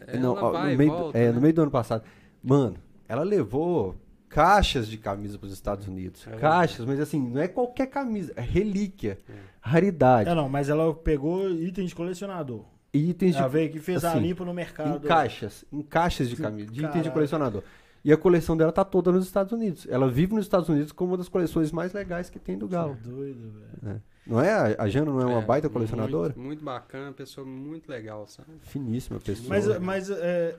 É, 0.07 0.17
não, 0.17 0.35
no 0.35 0.77
meio, 0.77 0.91
volta, 0.91 1.17
é, 1.17 1.27
né? 1.27 1.31
no 1.31 1.41
meio 1.41 1.53
do 1.53 1.61
ano 1.61 1.71
passado. 1.71 2.03
Mano, 2.43 2.75
ela 3.07 3.23
levou 3.23 3.95
caixas 4.29 4.87
de 4.87 4.97
camisa 4.97 5.37
para 5.37 5.47
os 5.47 5.53
Estados 5.53 5.87
Unidos. 5.87 6.27
É 6.27 6.35
caixas, 6.37 6.85
mas 6.85 6.99
assim, 6.99 7.19
não 7.19 7.41
é 7.41 7.47
qualquer 7.47 7.87
camisa, 7.87 8.31
é 8.35 8.41
relíquia, 8.41 9.17
é. 9.27 9.33
raridade. 9.59 10.29
É, 10.29 10.35
não, 10.35 10.47
mas 10.47 10.69
ela 10.69 10.93
pegou 10.93 11.49
itens 11.51 11.89
de 11.89 11.95
colecionador. 11.95 12.63
Itens 12.93 13.35
ela 13.35 13.47
de, 13.47 13.53
veio 13.53 13.71
que 13.71 13.79
fez 13.79 14.03
assim, 14.03 14.17
a 14.17 14.21
limpa 14.21 14.45
no 14.45 14.53
mercado. 14.53 15.05
Em 15.05 15.07
caixas, 15.07 15.65
em 15.71 15.81
caixas 15.81 16.29
de 16.29 16.35
camisa, 16.35 16.71
de 16.71 16.85
itens 16.85 17.03
de 17.03 17.11
colecionador. 17.11 17.63
E 18.03 18.13
a 18.13 18.17
coleção 18.17 18.55
dela 18.55 18.71
tá 18.71 18.85
toda 18.85 19.11
nos 19.11 19.25
Estados 19.25 19.51
Unidos. 19.51 19.85
Ela 19.89 20.09
vive 20.09 20.33
nos 20.33 20.45
Estados 20.45 20.69
Unidos 20.69 20.91
como 20.91 21.11
uma 21.11 21.17
das 21.17 21.27
coleções 21.27 21.71
mais 21.71 21.91
legais 21.91 22.29
que 22.29 22.39
tem 22.39 22.57
do 22.57 22.67
Galo. 22.67 22.95
Que 22.95 23.09
doido, 23.09 23.51
velho. 23.51 23.95
É. 23.95 23.99
Não 24.29 24.39
é? 24.39 24.75
A 24.77 24.87
Jana 24.87 25.11
não 25.11 25.21
é 25.21 25.25
uma 25.25 25.41
é, 25.41 25.45
baita 25.45 25.67
colecionadora? 25.67 26.33
Muito, 26.35 26.45
muito, 26.45 26.63
bacana, 26.63 27.11
pessoa 27.11 27.45
muito 27.45 27.89
legal, 27.89 28.27
sabe? 28.27 28.49
Finíssima 28.61 29.19
pessoa. 29.19 29.49
Mas, 29.49 29.79
mas 29.79 30.09
é, 30.11 30.55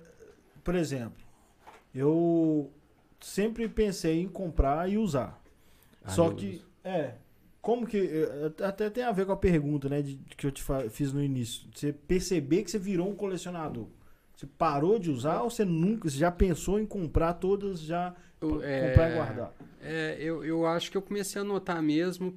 por 0.64 0.74
exemplo, 0.74 1.22
eu 1.94 2.68
sempre 3.20 3.68
pensei 3.68 4.20
em 4.20 4.28
comprar 4.28 4.90
e 4.90 4.98
usar. 4.98 5.40
Ah, 6.04 6.10
Só 6.10 6.30
que, 6.30 6.56
uso. 6.56 6.66
é, 6.82 7.14
como 7.62 7.86
que. 7.86 7.98
É, 8.58 8.64
até 8.64 8.90
tem 8.90 9.04
a 9.04 9.12
ver 9.12 9.24
com 9.24 9.32
a 9.32 9.36
pergunta, 9.36 9.88
né, 9.88 10.02
de, 10.02 10.16
que 10.36 10.48
eu 10.48 10.50
te 10.50 10.64
fiz 10.90 11.12
no 11.12 11.22
início. 11.22 11.68
Você 11.72 11.92
perceber 11.92 12.64
que 12.64 12.70
você 12.72 12.78
virou 12.78 13.08
um 13.08 13.14
colecionador. 13.14 13.86
Você 14.34 14.46
parou 14.46 14.98
de 14.98 15.10
usar 15.10 15.42
ou 15.42 15.50
você 15.50 15.64
nunca. 15.64 16.10
Você 16.10 16.18
já 16.18 16.32
pensou 16.32 16.80
em 16.80 16.86
comprar 16.86 17.34
todas, 17.34 17.80
já. 17.80 18.14
É, 18.62 18.88
comprar 18.88 19.10
e 19.10 19.14
guardar? 19.14 19.54
É, 19.82 20.16
eu, 20.18 20.44
eu 20.44 20.66
acho 20.66 20.90
que 20.90 20.96
eu 20.96 21.02
comecei 21.02 21.40
a 21.40 21.44
notar 21.44 21.80
mesmo 21.82 22.34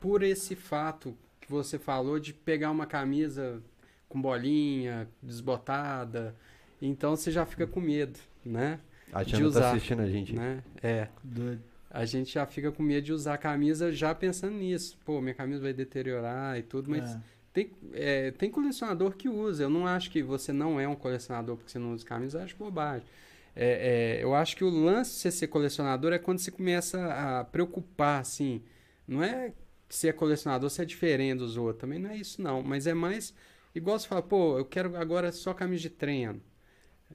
por 0.00 0.22
esse 0.22 0.54
fato 0.54 1.16
que 1.40 1.50
você 1.50 1.78
falou 1.78 2.18
de 2.18 2.32
pegar 2.32 2.70
uma 2.70 2.86
camisa 2.86 3.62
com 4.08 4.20
bolinha, 4.20 5.08
desbotada. 5.22 6.34
Então 6.80 7.16
você 7.16 7.30
já 7.30 7.46
fica 7.46 7.66
com 7.66 7.80
medo, 7.80 8.18
né? 8.44 8.80
A 9.12 9.24
Tiana 9.24 9.44
tá 9.44 9.48
usar, 9.48 9.60
tá 9.60 9.70
assistindo 9.70 10.02
a 10.02 10.08
gente. 10.08 10.34
Né? 10.34 10.62
É. 10.82 11.08
Doido. 11.22 11.62
A 11.90 12.04
gente 12.04 12.34
já 12.34 12.44
fica 12.44 12.70
com 12.70 12.82
medo 12.82 13.04
de 13.04 13.12
usar 13.12 13.34
a 13.34 13.38
camisa 13.38 13.92
já 13.92 14.14
pensando 14.14 14.56
nisso. 14.56 14.98
Pô, 15.04 15.20
minha 15.20 15.34
camisa 15.34 15.62
vai 15.62 15.72
deteriorar 15.72 16.58
e 16.58 16.62
tudo, 16.62 16.90
mas 16.90 17.14
é. 17.14 17.20
Tem, 17.56 17.70
é, 17.94 18.30
tem 18.32 18.50
colecionador 18.50 19.16
que 19.16 19.30
usa. 19.30 19.62
Eu 19.62 19.70
não 19.70 19.86
acho 19.86 20.10
que 20.10 20.22
você 20.22 20.52
não 20.52 20.78
é 20.78 20.86
um 20.86 20.94
colecionador 20.94 21.56
porque 21.56 21.70
você 21.70 21.78
não 21.78 21.94
usa 21.94 22.04
camisa, 22.04 22.38
eu 22.38 22.44
acho 22.44 22.54
bobagem. 22.54 23.06
É, 23.54 24.18
é, 24.18 24.22
eu 24.22 24.34
acho 24.34 24.54
que 24.54 24.62
o 24.62 24.68
lance 24.68 25.12
de 25.12 25.16
você 25.20 25.30
ser 25.30 25.46
colecionador 25.46 26.12
é 26.12 26.18
quando 26.18 26.38
você 26.38 26.50
começa 26.50 27.02
a 27.14 27.44
preocupar, 27.44 28.20
assim. 28.20 28.60
Não 29.08 29.22
é 29.22 29.54
que 29.88 29.94
você 29.94 30.08
é 30.08 30.12
colecionador, 30.12 30.68
você 30.68 30.82
é 30.82 30.84
diferente 30.84 31.38
dos 31.38 31.56
outros. 31.56 31.80
Também 31.80 31.98
não 31.98 32.10
é 32.10 32.16
isso, 32.16 32.40
não. 32.42 32.62
Mas 32.62 32.86
é 32.86 32.94
mais. 32.94 33.34
Igual 33.74 33.98
você 33.98 34.08
fala, 34.08 34.22
pô, 34.22 34.58
eu 34.58 34.64
quero 34.64 34.96
agora 34.96 35.30
só 35.32 35.52
camisa 35.54 35.82
de 35.82 35.90
treino. 35.90 36.40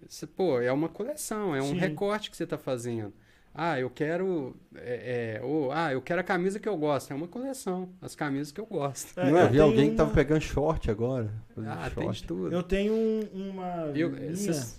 Você, 0.07 0.25
pô, 0.25 0.59
é 0.59 0.71
uma 0.71 0.89
coleção, 0.89 1.55
é 1.55 1.61
um 1.61 1.69
Sim. 1.69 1.77
recorte 1.77 2.31
que 2.31 2.37
você 2.37 2.43
está 2.43 2.57
fazendo. 2.57 3.13
Ah, 3.53 3.77
eu 3.79 3.89
quero. 3.89 4.55
É, 4.75 5.39
é, 5.39 5.43
ou, 5.43 5.71
ah, 5.71 5.91
eu 5.91 6.01
quero 6.01 6.21
a 6.21 6.23
camisa 6.23 6.59
que 6.59 6.69
eu 6.69 6.77
gosto. 6.77 7.11
É 7.11 7.15
uma 7.15 7.27
coleção. 7.27 7.89
As 8.01 8.15
camisas 8.15 8.51
que 8.51 8.61
eu 8.61 8.65
gosto. 8.65 9.19
É, 9.19 9.29
não, 9.29 9.39
eu 9.39 9.49
vi 9.49 9.59
alguém 9.59 9.83
uma... 9.85 9.91
que 9.91 9.97
tava 9.97 10.13
pegando 10.13 10.41
short 10.41 10.89
agora. 10.89 11.29
Ah, 11.57 11.89
short. 11.89 11.95
tem 11.95 12.11
de 12.11 12.23
tudo. 12.23 12.53
Eu 12.53 12.63
tenho 12.63 12.93
uma. 13.33 13.91
Eu, 13.93 14.13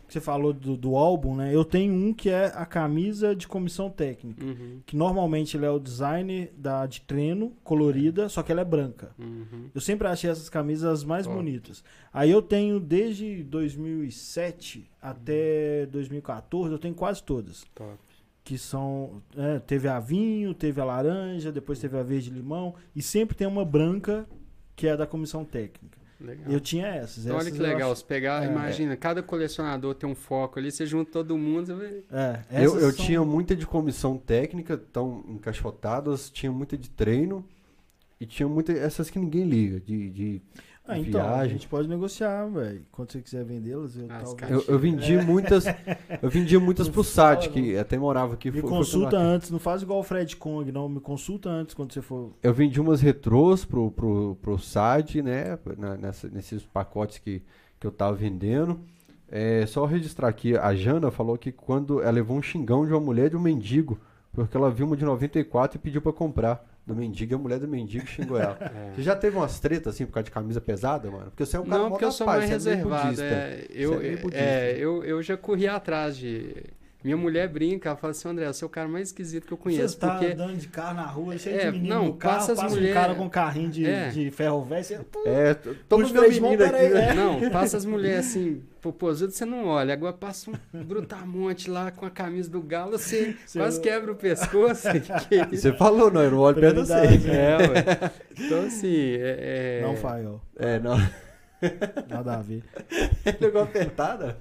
você 0.08 0.20
falou 0.20 0.54
do, 0.54 0.76
do 0.76 0.96
álbum, 0.96 1.36
né? 1.36 1.54
Eu 1.54 1.64
tenho 1.64 1.92
um 1.92 2.14
que 2.14 2.30
é 2.30 2.46
a 2.46 2.64
camisa 2.64 3.36
de 3.36 3.46
comissão 3.46 3.90
técnica. 3.90 4.42
Uhum. 4.42 4.80
Que 4.86 4.96
normalmente 4.96 5.56
ele 5.56 5.66
é 5.66 5.70
o 5.70 5.78
design 5.78 6.50
da, 6.56 6.86
de 6.86 7.02
treino, 7.02 7.52
colorida, 7.62 8.28
só 8.30 8.42
que 8.42 8.50
ela 8.50 8.62
é 8.62 8.64
branca. 8.64 9.10
Uhum. 9.18 9.68
Eu 9.74 9.80
sempre 9.82 10.08
achei 10.08 10.30
essas 10.30 10.48
camisas 10.48 10.90
as 10.90 11.04
mais 11.04 11.26
bonitas. 11.26 11.84
Aí 12.10 12.30
eu 12.30 12.40
tenho 12.40 12.80
desde 12.80 13.42
2007 13.44 14.90
até 15.00 15.86
2014, 15.86 16.72
eu 16.72 16.78
tenho 16.78 16.94
quase 16.94 17.22
todas. 17.22 17.64
Top 17.74 18.11
que 18.44 18.58
são. 18.58 19.22
É, 19.36 19.58
teve 19.58 19.88
a 19.88 19.98
vinho, 20.00 20.54
teve 20.54 20.80
a 20.80 20.84
laranja, 20.84 21.52
depois 21.52 21.78
teve 21.78 21.96
a 21.96 22.02
verde 22.02 22.30
limão, 22.30 22.74
e 22.94 23.02
sempre 23.02 23.36
tem 23.36 23.46
uma 23.46 23.64
branca 23.64 24.26
que 24.74 24.86
é 24.86 24.96
da 24.96 25.06
comissão 25.06 25.44
técnica. 25.44 26.02
Legal. 26.20 26.52
Eu 26.52 26.60
tinha 26.60 26.86
essas. 26.86 27.24
Então, 27.24 27.36
essas 27.36 27.48
olha 27.48 27.56
que 27.56 27.62
legal, 27.62 27.90
acho... 27.90 28.00
você 28.00 28.06
pegar, 28.06 28.44
é, 28.44 28.48
imagina, 28.48 28.92
é. 28.92 28.96
cada 28.96 29.22
colecionador 29.22 29.94
tem 29.94 30.08
um 30.08 30.14
foco 30.14 30.58
ali, 30.58 30.70
você 30.70 30.86
junta 30.86 31.10
todo 31.10 31.36
mundo. 31.36 31.66
Você 31.66 32.04
é, 32.12 32.64
eu 32.64 32.78
eu 32.78 32.92
são... 32.92 33.04
tinha 33.04 33.24
muita 33.24 33.56
de 33.56 33.66
comissão 33.66 34.16
técnica, 34.16 34.76
tão 34.76 35.24
encaixotadas, 35.28 36.30
tinha 36.30 36.52
muita 36.52 36.76
de 36.76 36.88
treino, 36.88 37.44
e 38.20 38.26
tinha 38.26 38.48
muita. 38.48 38.72
essas 38.72 39.10
que 39.10 39.18
ninguém 39.18 39.44
liga, 39.44 39.80
de, 39.80 40.10
de 40.10 40.42
ah, 40.84 40.98
então, 40.98 41.20
viagem. 41.20 41.40
a 41.40 41.48
gente 41.48 41.68
pode 41.68 41.88
negociar, 41.88 42.46
velho. 42.46 42.84
Quando 42.90 43.12
você 43.12 43.22
quiser 43.22 43.44
vendê-las, 43.44 43.96
eu, 43.96 44.08
eu, 44.48 44.64
eu, 44.66 44.78
vendi 44.78 45.14
é. 45.14 45.22
muitas. 45.22 45.64
Eu 46.20 46.28
vendi 46.28 46.58
muitas 46.58 46.88
pro 46.90 47.04
SAD, 47.04 47.50
que 47.50 47.76
até 47.76 47.96
morava 47.96 48.34
aqui. 48.34 48.50
Me 48.50 48.60
foi, 48.60 48.68
consulta 48.68 49.10
foi 49.10 49.18
antes, 49.20 49.50
não 49.50 49.60
faz 49.60 49.82
igual 49.82 50.00
o 50.00 50.02
Fred 50.02 50.36
Kong, 50.36 50.72
não. 50.72 50.88
Me 50.88 50.98
consulta 50.98 51.48
antes 51.48 51.72
quando 51.72 51.92
você 51.92 52.02
for. 52.02 52.32
Eu 52.42 52.52
vendi 52.52 52.80
umas 52.80 53.00
retrôs 53.00 53.64
pro, 53.64 53.92
pro, 53.92 54.36
pro 54.42 54.58
SAD, 54.58 55.22
né? 55.22 55.56
nessa, 56.00 56.28
nesses 56.28 56.64
pacotes 56.64 57.18
que, 57.18 57.42
que 57.78 57.86
eu 57.86 57.92
tava 57.92 58.16
vendendo. 58.16 58.80
É, 59.30 59.64
só 59.66 59.86
registrar 59.86 60.28
aqui, 60.28 60.56
a 60.56 60.74
Jana 60.74 61.10
falou 61.10 61.38
que 61.38 61.52
quando 61.52 62.02
ela 62.02 62.10
levou 62.10 62.36
um 62.36 62.42
xingão 62.42 62.84
de 62.84 62.92
uma 62.92 63.00
mulher 63.00 63.30
de 63.30 63.36
um 63.36 63.40
mendigo, 63.40 63.98
porque 64.32 64.56
ela 64.56 64.70
viu 64.70 64.84
uma 64.84 64.96
de 64.96 65.04
94 65.04 65.78
e 65.78 65.80
pediu 65.80 66.02
para 66.02 66.12
comprar. 66.12 66.71
Do 66.92 67.00
mendigo 67.00 67.32
e 67.32 67.34
a 67.34 67.38
mulher 67.38 67.58
do 67.58 67.68
mendigo 67.68 68.06
xingou 68.06 68.38
ela. 68.38 68.58
É. 68.72 68.94
Você 68.94 69.02
já 69.02 69.14
teve 69.16 69.36
umas 69.36 69.58
tretas 69.60 69.94
assim 69.94 70.06
por 70.06 70.12
causa 70.12 70.24
de 70.24 70.30
camisa 70.30 70.60
pesada, 70.60 71.10
mano? 71.10 71.26
Porque 71.26 71.44
você 71.44 71.56
é 71.56 71.60
um 71.60 71.64
cara 71.64 71.82
Não, 71.82 71.90
porque 71.90 72.04
eu 72.04 72.12
sou 72.12 72.26
paz, 72.26 72.38
mais 72.38 72.50
é 72.50 72.54
reservado. 72.54 73.02
budista. 73.04 73.24
é, 73.24 73.66
eu, 73.70 74.00
é 74.00 74.18
é, 74.32 74.76
eu, 74.78 75.04
eu 75.04 75.22
já 75.22 75.36
corri 75.36 75.66
atrás 75.68 76.16
de. 76.16 76.54
Minha 77.04 77.16
mulher 77.16 77.48
brinca, 77.48 77.88
ela 77.88 77.96
fala 77.96 78.12
assim, 78.12 78.28
André, 78.28 78.46
você 78.52 78.62
é 78.64 78.66
o 78.66 78.70
cara 78.70 78.86
mais 78.86 79.08
esquisito 79.08 79.46
que 79.46 79.52
eu 79.52 79.56
conheço. 79.58 79.94
Você 79.94 79.98
tá 79.98 80.10
porque 80.12 80.26
andando 80.32 80.56
de 80.56 80.68
carro 80.68 80.94
na 80.94 81.06
rua, 81.06 81.36
cheio 81.36 81.56
É, 81.60 81.66
de 81.66 81.72
menino 81.78 81.94
não, 81.94 82.04
no 82.06 82.14
carro, 82.14 82.34
passa 82.36 82.54
passa, 82.54 82.66
as 82.66 82.72
um 82.72 82.76
mulher- 82.76 82.94
cara 82.94 83.14
com 83.14 83.24
um 83.24 83.28
carrinho 83.28 83.70
de, 83.70 83.84
É. 83.86 84.08
de 84.08 84.30
ferro 84.30 84.62
velho, 84.64 84.84
você... 84.84 85.00
É, 85.26 85.54
t- 85.54 85.70
todos 85.88 86.08
Puxa 86.08 86.12
meu 86.14 86.22
três 86.22 86.36
irmão, 86.36 86.50
meninos 86.52 86.74
aqui, 86.74 86.88
né? 86.90 87.14
Não, 87.14 87.40
passa 87.50 87.76
as 87.76 87.84
mulheres 87.84 88.26
assim, 88.26 88.62
pô, 88.80 88.92
pô, 88.92 89.08
às 89.08 89.20
vezes 89.20 89.34
você 89.34 89.44
não 89.44 89.66
olha, 89.66 89.92
agora 89.92 90.12
passa 90.12 90.50
um 90.72 90.84
brutamonte 90.84 91.68
lá 91.68 91.90
com 91.90 92.06
a 92.06 92.10
camisa 92.10 92.48
do 92.50 92.62
galo, 92.62 92.92
você 92.92 93.36
Você- 93.46 93.58
quase 93.58 93.80
quebra 93.80 94.12
o 94.12 94.14
pescoço. 94.16 94.86
que? 95.28 95.56
Você 95.56 95.72
falou, 95.72 96.10
não, 96.10 96.22
eu 96.22 96.30
não 96.30 96.38
olho 96.38 96.60
perto 96.60 96.82
de 96.82 96.86
você. 96.88 97.18
Né? 97.18 97.36
É, 97.36 97.56
ué. 97.68 98.10
Então, 98.38 98.62
assim, 98.66 98.94
é, 99.14 99.80
é- 99.80 99.82
Não 99.82 99.96
faz, 99.96 100.24
ó. 100.26 100.38
É, 100.56 100.78
não. 100.78 100.96
Nada 102.08 102.34
a 102.38 102.42
ver. 102.42 102.62
Pegou 103.38 103.62
apertada? 103.62 104.38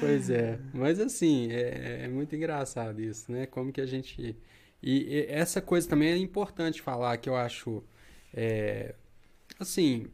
Pois 0.00 0.30
é, 0.30 0.58
mas 0.72 0.98
assim, 1.00 1.50
é, 1.52 2.04
é 2.04 2.08
muito 2.08 2.34
engraçado 2.34 3.00
isso, 3.00 3.30
né? 3.30 3.46
Como 3.46 3.72
que 3.72 3.80
a 3.80 3.86
gente. 3.86 4.36
E, 4.82 5.14
e 5.14 5.26
essa 5.28 5.60
coisa 5.60 5.88
também 5.88 6.10
é 6.10 6.16
importante 6.16 6.80
falar, 6.80 7.16
que 7.18 7.28
eu 7.28 7.36
acho. 7.36 7.82
é, 8.32 8.94
assim, 9.58 10.06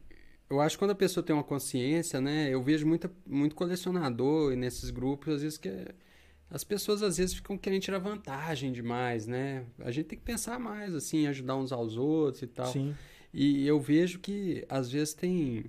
eu 0.49 0.61
acho 0.61 0.77
que 0.77 0.79
quando 0.81 0.93
a 0.93 0.95
pessoa 0.97 1.25
tem 1.25 1.35
uma 1.35 1.45
consciência, 1.45 2.21
né? 2.21 2.49
Eu 2.51 2.63
vejo 2.63 2.87
muita, 2.87 3.11
muito 3.27 3.55
colecionador 3.55 4.55
nesses 4.57 4.91
grupos, 4.91 5.35
às 5.35 5.43
vezes 5.43 5.59
que 5.59 5.69
é- 5.69 5.95
as 6.49 6.63
pessoas 6.63 7.03
às 7.03 7.17
vezes 7.17 7.35
ficam 7.35 7.59
querendo 7.59 7.83
tirar 7.83 7.99
vantagem 7.99 8.71
demais, 8.73 9.27
né? 9.27 9.65
A 9.81 9.91
gente 9.91 10.07
tem 10.07 10.19
que 10.19 10.25
pensar 10.25 10.61
mais, 10.61 10.95
assim, 10.95 11.27
ajudar 11.27 11.57
uns 11.57 11.73
aos 11.73 11.97
outros 11.97 12.43
e 12.43 12.47
tal. 12.47 12.67
Sim. 12.73 12.95
E 13.39 13.67
eu 13.67 13.79
vejo 13.79 14.19
que 14.19 14.65
às 14.67 14.91
vezes 14.91 15.13
tem 15.13 15.67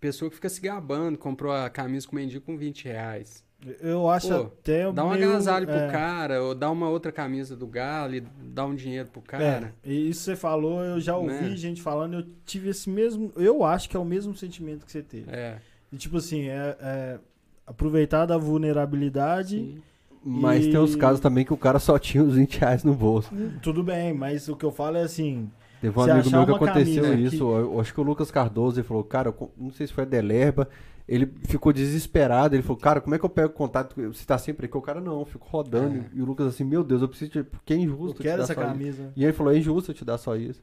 pessoa 0.00 0.28
que 0.30 0.36
fica 0.36 0.48
se 0.48 0.60
gabando, 0.60 1.18
comprou 1.18 1.52
a 1.52 1.68
camisa 1.68 2.06
com 2.06 2.14
mendigo 2.14 2.44
com 2.46 2.56
20 2.56 2.84
reais. 2.84 3.44
Eu 3.80 4.08
acho 4.08 4.28
Pô, 4.28 4.34
até 4.44 4.90
Dá 4.90 5.04
um 5.04 5.10
meio, 5.10 5.28
agasalho 5.28 5.66
pro 5.66 5.74
é, 5.76 5.90
cara, 5.90 6.42
ou 6.42 6.54
dá 6.54 6.70
uma 6.70 6.88
outra 6.88 7.12
camisa 7.12 7.54
do 7.56 7.66
Galo 7.66 8.14
e 8.14 8.20
dá 8.20 8.64
um 8.64 8.74
dinheiro 8.74 9.08
pro 9.10 9.20
É, 9.20 9.26
cara. 9.26 9.74
e 9.84 10.08
isso 10.08 10.22
você 10.22 10.34
falou, 10.36 10.80
eu 10.82 10.98
já 11.00 11.14
ouvi 11.16 11.34
Né? 11.34 11.56
gente 11.56 11.82
falando, 11.82 12.14
eu 12.14 12.26
tive 12.46 12.70
esse 12.70 12.88
mesmo, 12.88 13.30
eu 13.36 13.62
acho 13.64 13.90
que 13.90 13.96
é 13.96 14.00
o 14.00 14.04
mesmo 14.04 14.34
sentimento 14.34 14.86
que 14.86 14.92
você 14.92 15.02
teve. 15.02 15.30
É. 15.30 15.58
E, 15.92 15.96
tipo 15.98 16.16
assim, 16.16 16.48
é, 16.48 16.76
é 16.80 17.18
aproveitar 17.66 18.24
da 18.24 18.38
vulnerabilidade, 18.38 19.56
sim. 19.58 19.82
Mas 20.22 20.66
E- 20.66 20.70
tem 20.70 20.78
uns 20.78 20.94
casos 20.96 21.18
também 21.20 21.44
que 21.46 21.52
o 21.52 21.56
cara 21.56 21.78
só 21.78 21.98
tinha 21.98 22.22
os 22.22 22.34
20 22.36 22.58
reais 22.60 22.84
no 22.84 22.94
bolso. 22.94 23.30
tudo 23.62 23.82
bem, 23.82 24.12
mas 24.14 24.48
o 24.48 24.56
que 24.56 24.64
eu 24.64 24.70
falo 24.70 24.96
é 24.98 25.02
assim, 25.02 25.50
Teve 25.80 25.98
um 25.98 26.02
amigo 26.02 26.30
meu 26.30 26.44
que 26.46 26.52
aconteceu 26.52 27.02
camisa 27.04 27.14
isso. 27.20 27.36
que- 27.36 27.42
Eu, 27.42 27.58
eu 27.72 27.80
acho 27.80 27.94
que 27.94 28.00
o 28.00 28.04
Lucas 28.04 28.30
Cardoso 28.30 28.78
ele 28.80 28.86
falou, 28.86 29.02
cara, 29.04 29.28
eu 29.30 29.50
não 29.56 29.70
sei 29.70 29.86
se 29.86 29.92
foi 29.92 30.04
a 30.04 30.06
Delerba. 30.06 30.68
Ele 31.08 31.26
ficou 31.44 31.72
desesperado. 31.72 32.54
Ele 32.54 32.62
falou, 32.62 32.76
cara, 32.76 33.00
como 33.00 33.14
é 33.14 33.18
que 33.18 33.24
eu 33.24 33.28
pego 33.30 33.52
contato? 33.52 33.96
Você 34.12 34.24
tá 34.24 34.38
sempre 34.38 34.66
aí? 34.66 34.70
Que 34.70 34.76
o 34.78 34.82
cara 34.82 35.00
não, 35.00 35.18
eu 35.20 35.24
fico 35.24 35.46
rodando. 35.48 35.98
É. 35.98 36.04
E 36.14 36.22
o 36.22 36.24
Lucas 36.24 36.46
assim, 36.46 36.62
meu 36.64 36.84
Deus, 36.84 37.02
eu 37.02 37.08
preciso 37.08 37.32
de. 37.32 37.42
Porque 37.42 37.72
é 37.72 37.76
eu 37.76 37.80
injusto. 37.80 38.18
te 38.18 38.22
quero 38.22 38.38
dar 38.38 38.44
essa 38.44 38.54
só 38.54 38.60
isso." 38.60 38.70
camisa. 38.70 39.12
E 39.16 39.24
ele 39.24 39.32
falou, 39.32 39.52
é 39.52 39.58
injusto 39.58 39.90
eu 39.90 39.94
te 39.94 40.04
dar 40.04 40.18
só 40.18 40.36
isso. 40.36 40.62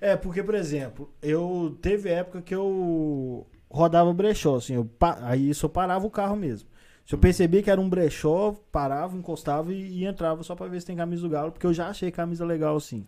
É, 0.00 0.16
porque, 0.16 0.42
por 0.42 0.54
exemplo, 0.54 1.10
eu 1.20 1.76
teve 1.82 2.08
época 2.08 2.40
que 2.40 2.54
eu 2.54 3.44
rodava 3.68 4.12
brechó, 4.12 4.56
assim, 4.56 4.74
eu 4.74 4.84
pa- 4.84 5.18
aí 5.22 5.50
isso 5.50 5.66
eu 5.66 5.70
parava 5.70 6.06
o 6.06 6.10
carro 6.10 6.36
mesmo. 6.36 6.68
Se 7.04 7.14
eu 7.14 7.18
percebia 7.18 7.62
que 7.62 7.70
era 7.70 7.80
um 7.80 7.88
brechó, 7.88 8.54
parava, 8.72 9.16
encostava 9.16 9.72
e, 9.72 9.98
e 10.00 10.04
entrava 10.04 10.42
só 10.42 10.54
pra 10.54 10.66
ver 10.68 10.80
se 10.80 10.86
tem 10.86 10.96
camisa 10.96 11.22
do 11.22 11.28
Galo, 11.28 11.52
porque 11.52 11.66
eu 11.66 11.74
já 11.74 11.88
achei 11.88 12.10
camisa 12.10 12.44
legal 12.44 12.76
assim. 12.76 13.06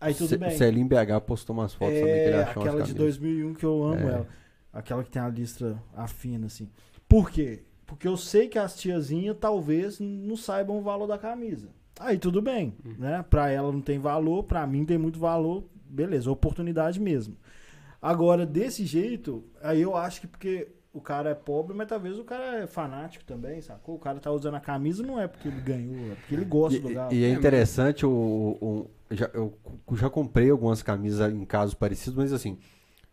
Aí 0.00 0.14
tudo 0.14 0.28
Ce- 0.28 0.36
bem. 0.38 0.50
Celinho 0.50 0.86
BH 0.88 1.20
postou 1.26 1.54
umas 1.54 1.74
fotos 1.74 1.98
também 1.98 2.14
que 2.14 2.20
ele 2.20 2.36
É, 2.36 2.42
achou 2.42 2.62
aquela 2.62 2.82
de 2.82 2.94
camisas. 2.94 2.94
2001 2.96 3.54
que 3.54 3.64
eu 3.66 3.82
amo 3.84 4.08
É. 4.08 4.12
ela. 4.12 4.26
Aquela 4.72 5.04
que 5.04 5.10
tem 5.10 5.20
a 5.20 5.28
listra 5.28 5.82
afina, 5.94 6.46
assim. 6.46 6.68
Por 7.08 7.30
quê? 7.30 7.62
Porque 7.86 8.06
eu 8.08 8.16
sei 8.16 8.48
que 8.48 8.58
as 8.58 8.76
tiazinhas 8.76 9.36
talvez 9.38 9.98
não 10.00 10.36
saibam 10.36 10.78
o 10.78 10.82
valor 10.82 11.06
da 11.06 11.18
camisa. 11.18 11.68
Aí 11.98 12.16
tudo 12.18 12.40
bem, 12.40 12.74
Uhum. 12.84 12.94
né? 12.98 13.24
Pra 13.28 13.50
ela 13.50 13.70
não 13.70 13.80
tem 13.80 13.98
valor, 13.98 14.44
pra 14.44 14.66
mim 14.66 14.84
tem 14.86 14.96
muito 14.96 15.18
valor, 15.18 15.64
beleza, 15.84 16.30
oportunidade 16.30 16.98
mesmo. 17.00 17.36
Agora, 18.00 18.46
desse 18.46 18.86
jeito, 18.86 19.44
aí 19.62 19.82
eu 19.82 19.94
acho 19.96 20.22
que 20.22 20.26
porque 20.26 20.68
o 20.92 21.00
cara 21.00 21.30
é 21.30 21.34
pobre, 21.34 21.76
mas 21.76 21.88
talvez 21.88 22.18
o 22.18 22.24
cara 22.24 22.60
é 22.62 22.66
fanático 22.66 23.24
também, 23.24 23.60
sacou? 23.60 23.96
O 23.96 23.98
cara 23.98 24.18
tá 24.18 24.30
usando 24.30 24.54
a 24.54 24.60
camisa 24.60 25.02
não 25.02 25.20
é 25.20 25.28
porque 25.28 25.48
ele 25.48 25.60
ganhou, 25.60 26.12
é 26.12 26.14
porque 26.14 26.34
ele 26.34 26.44
gosta 26.44 26.80
do 26.80 26.88
galo. 26.94 27.12
E, 27.12 27.18
e 27.18 27.24
é 27.24 27.28
É, 27.28 27.32
interessante, 27.32 28.06
o, 28.06 28.10
o- 28.10 28.90
já, 29.10 29.30
eu 29.34 29.58
já 29.94 30.08
comprei 30.10 30.50
algumas 30.50 30.82
camisas 30.82 31.32
em 31.32 31.44
casos 31.44 31.74
parecidos, 31.74 32.14
mas 32.16 32.32
assim, 32.32 32.58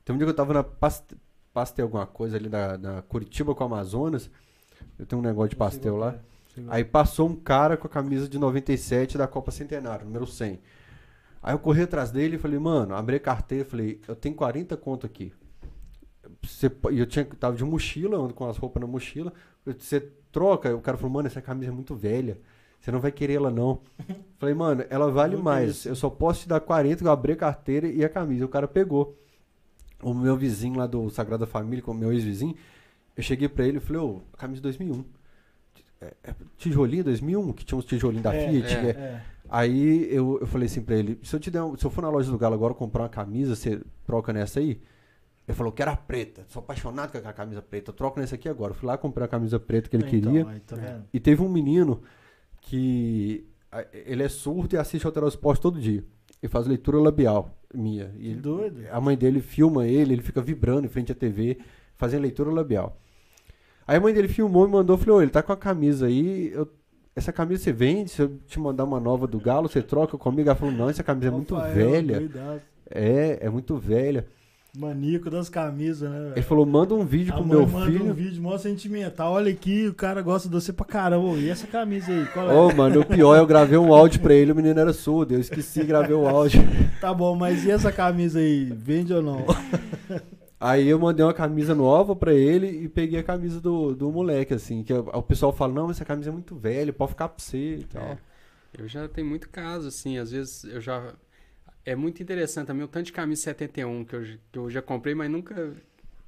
tem 0.05 0.15
um 0.15 0.17
dia 0.17 0.27
que 0.27 0.31
eu 0.31 0.35
tava 0.35 0.53
na 0.53 0.63
Paste- 0.63 1.17
Pastel 1.53 1.85
alguma 1.85 2.07
coisa 2.07 2.37
ali 2.37 2.49
na, 2.49 2.77
na 2.77 3.01
Curitiba 3.03 3.55
com 3.55 3.63
Amazonas, 3.63 4.29
eu 4.99 5.05
tenho 5.05 5.21
um 5.21 5.25
negócio 5.25 5.51
de 5.51 5.55
pastel 5.57 5.97
lá, 5.97 6.15
é, 6.57 6.61
aí 6.67 6.83
passou 6.85 7.29
um 7.29 7.35
cara 7.35 7.77
com 7.77 7.87
a 7.87 7.89
camisa 7.89 8.29
de 8.29 8.39
97 8.39 9.17
da 9.17 9.27
Copa 9.27 9.51
Centenário, 9.51 10.05
número 10.05 10.27
100. 10.27 10.59
Aí 11.43 11.53
eu 11.53 11.59
corri 11.59 11.83
atrás 11.83 12.11
dele 12.11 12.35
e 12.37 12.39
falei, 12.39 12.59
mano, 12.59 12.95
abri 12.95 13.17
a 13.17 13.19
carteira 13.19 13.65
e 13.65 13.69
falei, 13.69 14.01
eu 14.07 14.15
tenho 14.15 14.35
40 14.35 14.77
conto 14.77 15.05
aqui. 15.05 15.33
Você, 16.43 16.67
e 16.91 16.99
eu 16.99 17.05
tinha, 17.05 17.25
tava 17.25 17.55
de 17.55 17.63
mochila, 17.63 18.17
ando 18.17 18.33
com 18.33 18.47
as 18.49 18.57
roupas 18.57 18.81
na 18.81 18.87
mochila. 18.87 19.33
Você 19.65 19.99
troca? 20.31 20.75
O 20.75 20.81
cara 20.81 20.97
falou, 20.97 21.11
mano, 21.13 21.27
essa 21.27 21.41
camisa 21.41 21.71
é 21.71 21.73
muito 21.73 21.95
velha. 21.95 22.39
Você 22.79 22.91
não 22.91 22.99
vai 22.99 23.11
querer 23.11 23.33
ela, 23.33 23.49
não. 23.51 23.81
Falei, 24.39 24.55
mano, 24.55 24.85
ela 24.89 25.11
vale 25.11 25.35
mais. 25.35 25.85
Eu 25.85 25.95
só 25.95 26.09
posso 26.09 26.41
te 26.41 26.47
dar 26.49 26.59
40, 26.59 27.03
eu 27.03 27.11
abri 27.11 27.33
a 27.33 27.35
carteira 27.35 27.87
e 27.87 28.03
a 28.05 28.09
camisa. 28.09 28.45
O 28.45 28.49
cara 28.49 28.67
pegou. 28.67 29.17
O 30.01 30.13
meu 30.13 30.37
vizinho 30.37 30.77
lá 30.77 30.85
do 30.87 31.09
Sagrada 31.09 31.45
Família, 31.47 31.83
com 31.83 31.91
o 31.91 31.95
meu 31.95 32.13
ex-vizinho, 32.13 32.55
eu 33.15 33.23
cheguei 33.23 33.49
pra 33.49 33.65
ele 33.65 33.77
e 33.77 33.79
falei, 33.81 34.01
ô, 34.01 34.21
camisa 34.37 34.61
2001. 34.61 35.03
É, 35.99 36.13
é 36.23 36.35
tijolinho 36.57 37.03
2001, 37.03 37.51
que 37.53 37.65
tinha 37.65 37.77
uns 37.77 37.85
tijolinhos 37.85 38.23
da 38.23 38.33
É, 38.33 38.47
Fiat. 38.49 38.73
é. 38.75 38.81
né? 38.83 38.89
É. 38.91 39.21
Aí 39.49 40.07
eu, 40.13 40.37
eu 40.39 40.45
falei 40.45 40.67
assim 40.67 40.81
pra 40.81 40.95
ele, 40.95 41.17
se 41.23 41.35
eu 41.35 41.39
te 41.39 41.49
der 41.49 41.63
um- 41.63 41.75
se 41.75 41.83
eu 41.85 41.89
for 41.89 42.01
na 42.01 42.09
loja 42.09 42.29
do 42.29 42.37
Galo 42.37 42.53
agora 42.53 42.73
comprar 42.75 43.03
uma 43.03 43.09
camisa, 43.09 43.55
você 43.55 43.81
troca 44.05 44.31
nessa 44.31 44.59
aí? 44.59 44.79
Ele 45.47 45.55
falou, 45.57 45.71
quero 45.71 45.89
a 45.89 45.95
preta, 45.95 46.45
sou 46.49 46.59
apaixonado 46.59 47.11
com 47.19 47.27
a 47.27 47.33
camisa 47.33 47.61
preta, 47.61 47.89
eu 47.89 47.95
troco 47.95 48.19
nessa 48.19 48.35
aqui 48.35 48.47
agora. 48.49 48.71
Eu 48.71 48.75
fui 48.75 48.85
lá 48.85 48.97
comprar 48.97 49.25
a 49.25 49.27
camisa 49.27 49.57
preta 49.59 49.89
que 49.89 49.95
ele 49.95 50.03
Então, 50.05 50.31
queria. 50.33 50.47
aí, 50.47 50.59
tá? 50.59 50.99
E 51.13 51.19
teve 51.19 51.41
um 51.41 51.47
menino 51.49 52.01
que 52.69 53.45
ele 54.05 54.23
é 54.23 54.29
surdo 54.29 54.75
e 54.75 54.77
assiste 54.77 55.05
ao 55.05 55.11
Telesporte 55.11 55.61
todo 55.61 55.79
dia. 55.79 56.03
Ele 56.41 56.49
faz 56.49 56.67
leitura 56.67 56.97
labial 56.97 57.55
minha. 57.73 58.11
E 58.17 58.31
ele- 58.31 58.41
doido. 58.41 58.81
a 58.91 59.01
mãe 59.01 59.17
dele 59.17 59.41
filma 59.41 59.85
ele, 59.87 60.13
ele 60.13 60.21
fica 60.21 60.41
vibrando 60.41 60.85
em 60.85 60.89
frente 60.89 61.11
à 61.11 61.15
TV, 61.15 61.57
fazendo 61.95 62.21
leitura 62.21 62.49
labial. 62.51 62.97
Aí 63.87 63.97
a 63.97 63.99
mãe 64.01 64.13
dele 64.13 64.27
filmou 64.27 64.67
e 64.67 64.71
mandou, 64.71 64.97
falou, 64.97 65.19
"Ô, 65.19 65.21
ele 65.21 65.31
tá 65.31 65.41
com 65.41 65.51
a 65.53 65.57
camisa 65.57 66.07
aí, 66.07 66.51
eu- 66.53 66.67
essa 67.15 67.31
camisa 67.33 67.63
você 67.63 67.71
vende? 67.73 68.11
Se 68.11 68.21
eu 68.21 68.37
te 68.47 68.59
mandar 68.59 68.83
uma 68.83 68.99
nova 68.99 69.25
do 69.25 69.39
Galo, 69.39 69.67
você 69.67 69.81
troca 69.81 70.17
comigo? 70.17 70.47
Ela 70.49 70.55
falou, 70.55 70.73
não, 70.73 70.89
essa 70.89 71.03
camisa 71.03 71.27
é 71.27 71.31
muito 71.31 71.55
velha. 71.73 72.19
É, 72.89 73.39
é 73.41 73.49
muito 73.49 73.75
velha. 73.77 74.27
Maníaco 74.75 75.29
das 75.29 75.49
camisas, 75.49 76.09
né? 76.09 76.19
velho? 76.19 76.31
Ele 76.33 76.41
falou, 76.43 76.65
manda 76.65 76.93
um 76.93 77.05
vídeo 77.05 77.33
A 77.33 77.37
pro 77.37 77.45
mãe 77.47 77.57
meu 77.57 77.67
manda 77.67 77.85
filho. 77.91 78.05
um 78.05 78.13
vídeo 78.13 78.41
mó 78.41 78.57
sentimental. 78.57 79.33
Olha 79.33 79.51
aqui, 79.51 79.87
o 79.87 79.93
cara 79.93 80.21
gosta 80.21 80.47
de 80.47 80.53
você 80.53 80.71
pra 80.71 80.85
caramba. 80.85 81.37
E 81.37 81.49
essa 81.49 81.65
camisa 81.65 82.11
aí? 82.11 82.25
Qual 82.27 82.49
é? 82.49 82.53
Ô, 82.53 82.75
mano, 82.75 83.01
o 83.01 83.05
pior 83.05 83.35
é 83.35 83.39
eu 83.39 83.47
gravei 83.47 83.77
um 83.77 83.93
áudio 83.93 84.19
pra 84.19 84.33
ele, 84.33 84.51
o 84.51 84.55
menino 84.55 84.79
era 84.79 84.93
surdo, 84.93 85.33
eu 85.33 85.39
esqueci, 85.39 85.83
gravei 85.83 86.15
o 86.15 86.27
áudio. 86.27 86.61
Tá 87.01 87.13
bom, 87.13 87.35
mas 87.35 87.63
e 87.63 87.69
essa 87.69 87.91
camisa 87.91 88.39
aí? 88.39 88.65
Vende 88.65 89.13
ou 89.13 89.21
não? 89.21 89.45
Aí 90.59 90.87
eu 90.87 90.97
mandei 90.97 91.23
uma 91.23 91.33
camisa 91.35 91.75
nova 91.75 92.15
pra 92.15 92.33
ele 92.33 92.67
e 92.67 92.89
peguei 92.89 93.19
a 93.19 93.23
camisa 93.23 93.61
do, 93.61 93.93
do 93.93 94.11
moleque, 94.11 94.55
assim, 94.55 94.81
que 94.81 94.91
o 94.91 95.21
pessoal 95.21 95.53
fala, 95.53 95.71
não, 95.71 95.85
mas 95.85 95.97
essa 95.97 96.05
camisa 96.05 96.31
é 96.31 96.33
muito 96.33 96.55
velha, 96.55 96.91
pode 96.91 97.11
ficar 97.11 97.29
pra 97.29 97.37
você 97.43 97.75
e 97.75 97.83
tal. 97.83 98.01
É. 98.01 98.17
Eu 98.75 98.87
já 98.87 99.07
tenho 99.07 99.27
muito 99.27 99.49
caso, 99.49 99.87
assim, 99.87 100.17
às 100.17 100.31
vezes 100.31 100.63
eu 100.63 100.81
já. 100.81 101.13
É 101.87 101.95
muito 101.95 102.21
interessante 102.21 102.67
também 102.67 102.83
o 102.83 102.87
tanto 102.87 103.05
de 103.05 103.13
camisa 103.13 103.43
71 103.43 104.03
que 104.03 104.13
eu, 104.13 104.23
que 104.51 104.59
eu 104.59 104.69
já 104.69 104.81
comprei, 104.81 105.15
mas 105.15 105.31
nunca, 105.31 105.73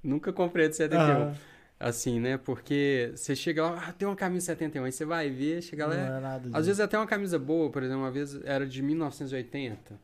nunca 0.01 0.31
comprei 0.31 0.69
de 0.69 0.77
71. 0.77 1.01
Ah, 1.01 1.33
Assim, 1.77 2.17
né? 2.17 2.37
Porque 2.37 3.11
você 3.13 3.35
chega 3.35 3.63
lá, 3.63 3.87
ah, 3.87 3.91
tem 3.91 4.07
uma 4.07 4.15
camisa 4.15 4.45
71, 4.45 4.85
aí 4.85 4.91
você 4.93 5.03
vai 5.03 5.29
ver, 5.29 5.61
chega 5.61 5.85
não 5.85 5.93
lá. 5.93 6.17
é 6.17 6.19
nada. 6.21 6.49
Às 6.53 6.65
vezes 6.65 6.79
até 6.79 6.97
uma 6.97 7.05
camisa 7.05 7.37
boa, 7.37 7.69
por 7.69 7.83
exemplo, 7.83 8.03
uma 8.03 8.11
vez 8.11 8.41
era 8.45 8.65
de 8.65 8.81
1980 8.81 9.99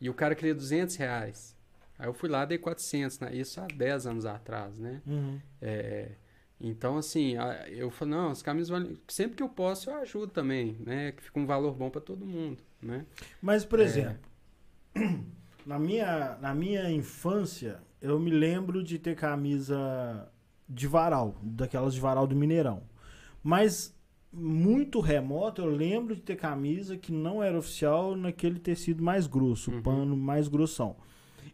e 0.00 0.08
o 0.08 0.14
cara 0.14 0.36
queria 0.36 0.54
200 0.54 0.94
reais. 0.94 1.56
Aí 1.98 2.06
eu 2.06 2.14
fui 2.14 2.28
lá, 2.28 2.44
dei 2.44 2.58
400, 2.58 3.18
né? 3.18 3.34
Isso 3.34 3.60
há 3.60 3.66
10 3.66 4.06
anos 4.06 4.24
atrás, 4.24 4.78
né? 4.78 5.02
Uhum. 5.04 5.40
É, 5.60 6.10
então, 6.60 6.96
assim, 6.96 7.34
eu 7.70 7.90
falo, 7.90 8.12
não, 8.12 8.30
as 8.30 8.40
camisas 8.40 8.68
valem... 8.68 8.96
Sempre 9.08 9.36
que 9.36 9.42
eu 9.42 9.48
posso, 9.48 9.90
eu 9.90 9.96
ajudo 9.96 10.28
também, 10.28 10.76
né? 10.78 11.10
Que 11.10 11.24
fica 11.24 11.40
um 11.40 11.46
valor 11.46 11.74
bom 11.74 11.90
para 11.90 12.00
todo 12.00 12.24
mundo, 12.24 12.62
né? 12.80 13.04
Mas, 13.40 13.64
por 13.64 13.80
É. 14.28 14.31
na, 15.66 15.78
minha, 15.78 16.36
na 16.40 16.54
minha 16.54 16.90
infância, 16.90 17.80
eu 18.00 18.18
me 18.18 18.30
lembro 18.30 18.82
de 18.82 18.98
ter 18.98 19.14
camisa 19.16 20.28
de 20.68 20.86
varal, 20.86 21.36
daquelas 21.42 21.94
de 21.94 22.00
varal 22.00 22.26
do 22.26 22.34
Mineirão. 22.36 22.82
Mas 23.42 23.94
muito 24.32 25.00
remoto, 25.00 25.60
eu 25.60 25.66
lembro 25.66 26.14
de 26.14 26.22
ter 26.22 26.36
camisa 26.36 26.96
que 26.96 27.12
não 27.12 27.42
era 27.42 27.58
oficial 27.58 28.16
naquele 28.16 28.58
tecido 28.58 29.02
mais 29.02 29.26
grosso, 29.26 29.70
Uhum. 29.70 29.82
pano 29.82 30.16
mais 30.16 30.48
grossão. 30.48 30.96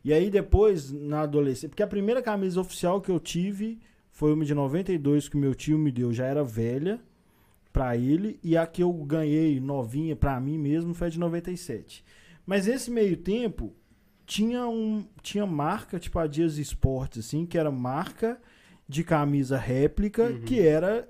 E 0.05 0.12
aí 0.12 0.30
depois, 0.30 0.93
na 0.93 1.22
adolescência, 1.22 1.68
porque 1.68 1.82
a 1.82 1.86
primeira 1.89 2.22
camisa 2.22 2.61
oficial 2.61 3.01
que 3.01 3.11
eu 3.11 3.18
tive 3.18 3.80
foi 4.12 4.32
uma 4.32 4.45
de 4.45 4.55
92 4.55 5.28
que 5.28 5.36
meu 5.36 5.55
tio 5.55 5.76
me 5.78 5.91
deu, 5.91 6.12
já 6.12 6.24
era 6.26 6.45
velha 6.45 7.01
pra 7.72 7.97
ele, 7.97 8.39
e 8.43 8.57
a 8.57 8.66
que 8.66 8.82
eu 8.82 8.93
ganhei 8.93 9.59
novinha 9.61 10.14
pra 10.14 10.39
mim 10.41 10.57
mesmo 10.59 10.95
foi 10.95 11.09
a 11.09 11.11
de 11.11 11.18
97. 11.18 12.05
Mas 12.49 12.67
esse 12.67 12.91
meio 12.91 13.15
tempo 13.15 13.75
tinha 14.25 14.67
um 14.67 15.05
tinha 15.21 15.45
marca, 15.45 15.99
tipo 15.99 16.19
a 16.19 16.27
Dias 16.27 16.57
Esportes 16.57 17.27
assim, 17.27 17.45
que 17.45 17.59
era 17.59 17.71
marca 17.71 18.41
de 18.89 19.05
camisa 19.05 19.59
réplica, 19.59 20.23
Uhum. 20.31 20.41
que 20.41 20.59
era 20.67 21.07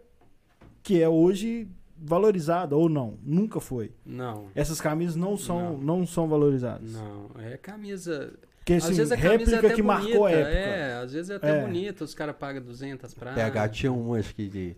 que 0.82 1.00
é 1.00 1.08
hoje 1.08 1.68
valorizada 1.96 2.76
ou 2.76 2.88
não, 2.88 3.18
nunca 3.22 3.60
foi. 3.60 3.92
Não. 4.04 4.46
Essas 4.52 4.80
camisas 4.80 5.14
não 5.14 5.36
são 5.36 5.74
Não. 5.74 5.98
não, 5.98 6.06
são 6.06 6.26
valorizadas. 6.28 6.92
Não, 6.92 7.30
é 7.38 7.56
camisa. 7.56 8.32
Porque 8.58 8.72
assim, 8.74 8.90
às 8.90 8.96
vezes 8.96 9.12
a 9.12 9.16
camisa 9.16 9.30
réplica 9.38 9.54
é 9.54 9.58
até 9.58 9.74
que 9.76 9.82
bonita, 9.82 10.02
marcou 10.08 10.26
a 10.26 10.30
época. 10.32 10.50
É, 10.56 10.92
às 10.98 11.12
vezes 11.12 11.30
é 11.30 11.36
até 11.36 11.58
É. 11.58 11.64
bonita, 11.64 12.02
os 12.04 12.14
caras 12.14 12.34
pagam 12.36 12.62
200 12.62 13.14
pra. 13.14 13.32
PH 13.34 13.68
tinha 13.68 13.92
um, 13.92 14.12
acho 14.14 14.34
que 14.34 14.48
de 14.48 14.76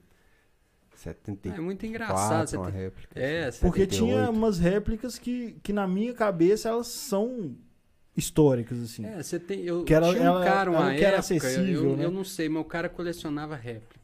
É 1.01 1.12
74, 1.14 1.62
muito 1.62 1.86
engraçado. 1.86 2.46
Você 2.48 2.57
uma 2.57 2.70
tem- 2.70 2.80
réplica. 2.82 3.18
É, 3.18 3.44
assim. 3.46 3.61
Porque 3.61 3.80
78. 3.80 4.05
tinha 4.05 4.30
umas 4.30 4.59
réplicas 4.59 5.18
que, 5.18 5.53
que 5.62 5.72
na 5.72 5.86
minha 5.88 6.12
cabeça 6.12 6.68
elas 6.68 6.88
são 6.88 7.57
históricas 8.16 8.80
assim. 8.82 9.05
É, 9.07 9.22
você 9.22 9.38
tem. 9.38 9.62
Eu 9.62 9.84
Que 9.84 9.94
era- 9.94 10.09
tinha 10.11 10.22
um 10.22 10.26
ela- 10.26 10.44
cara, 10.44 10.70
uma 10.70 10.90
que 10.94 10.96
era 11.05 11.16
época, 11.18 11.18
acessível, 11.20 11.90
eu, 11.90 11.96
né? 11.96 12.05
eu 12.05 12.11
não 12.11 12.24
sei, 12.24 12.48
mas 12.48 12.62
o 12.62 12.64
cara 12.64 12.88
colecionava 12.88 13.57
réplica. 13.57 14.01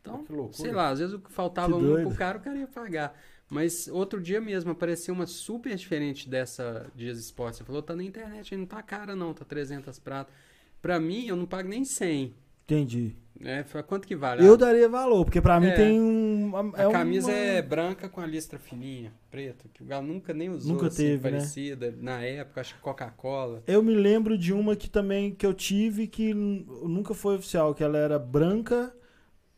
Então, 0.00 0.24
Que 0.24 0.32
loucura. 0.32 0.56
sei 0.62 0.72
lá, 0.72 0.88
às 0.88 0.98
vezes 0.98 1.14
o 1.14 1.18
que 1.18 1.30
faltava 1.32 1.68
Que 1.68 1.84
uma 1.84 2.00
pro 2.00 2.14
cara, 2.14 2.38
o 2.38 2.40
cara 2.40 2.56
ia 2.58 2.66
pagar. 2.66 3.18
Mas 3.48 3.88
outro 3.88 4.20
dia 4.20 4.40
mesmo 4.40 4.70
apareceu 4.70 5.12
uma 5.14 5.26
super 5.26 5.74
diferente 5.74 6.28
dessa 6.28 6.86
Dias 6.94 7.18
Esportes. 7.18 7.58
Você 7.58 7.64
falou, 7.64 7.82
tá 7.82 7.96
na 7.96 8.04
internet, 8.04 8.54
aí 8.54 8.58
não 8.60 8.66
tá 8.66 8.80
cara 8.82 9.16
não, 9.16 9.34
tá 9.34 9.44
300 9.44 9.98
pratos. 9.98 10.32
Pra 10.80 11.00
mim, 11.00 11.26
eu 11.26 11.34
não 11.36 11.46
pago 11.46 11.68
nem 11.68 11.84
100. 11.84 12.34
Entendi. 12.74 13.16
Né? 13.38 13.64
Foi- 13.64 13.82
Quanto 13.82 14.06
que 14.06 14.14
vale? 14.14 14.46
Eu 14.46 14.52
Ah, 14.52 14.56
daria 14.56 14.86
valor, 14.86 15.24
porque 15.24 15.40
pra 15.40 15.58
mim 15.58 15.68
É. 15.68 15.74
tem 15.74 15.98
um 15.98 16.52
A 16.74 16.82
é 16.82 16.90
camisa 16.92 17.28
uma- 17.28 17.36
é 17.38 17.62
branca 17.62 18.06
com 18.06 18.20
a 18.20 18.26
listra 18.26 18.58
fininha, 18.58 19.12
preta, 19.30 19.64
que 19.72 19.82
o 19.82 19.86
Galo 19.86 20.06
nunca 20.06 20.34
nem 20.34 20.50
usou, 20.50 20.74
Nunca 20.74 20.88
assim, 20.88 21.04
teve, 21.04 21.30
né? 21.30 21.38
parecida. 21.38 21.94
Na 22.00 22.22
época, 22.22 22.60
acho 22.60 22.74
que 22.74 22.80
Coca-Cola. 22.82 23.62
Eu 23.66 23.82
me 23.82 23.94
lembro 23.94 24.36
de 24.36 24.52
uma 24.52 24.76
que 24.76 24.90
também 24.90 25.30
que 25.34 25.46
eu 25.46 25.54
tive 25.54 26.06
que 26.06 26.34
nunca 26.34 27.14
foi 27.14 27.36
oficial, 27.36 27.74
que 27.74 27.82
ela 27.82 27.96
era 27.96 28.18
branca, 28.18 28.92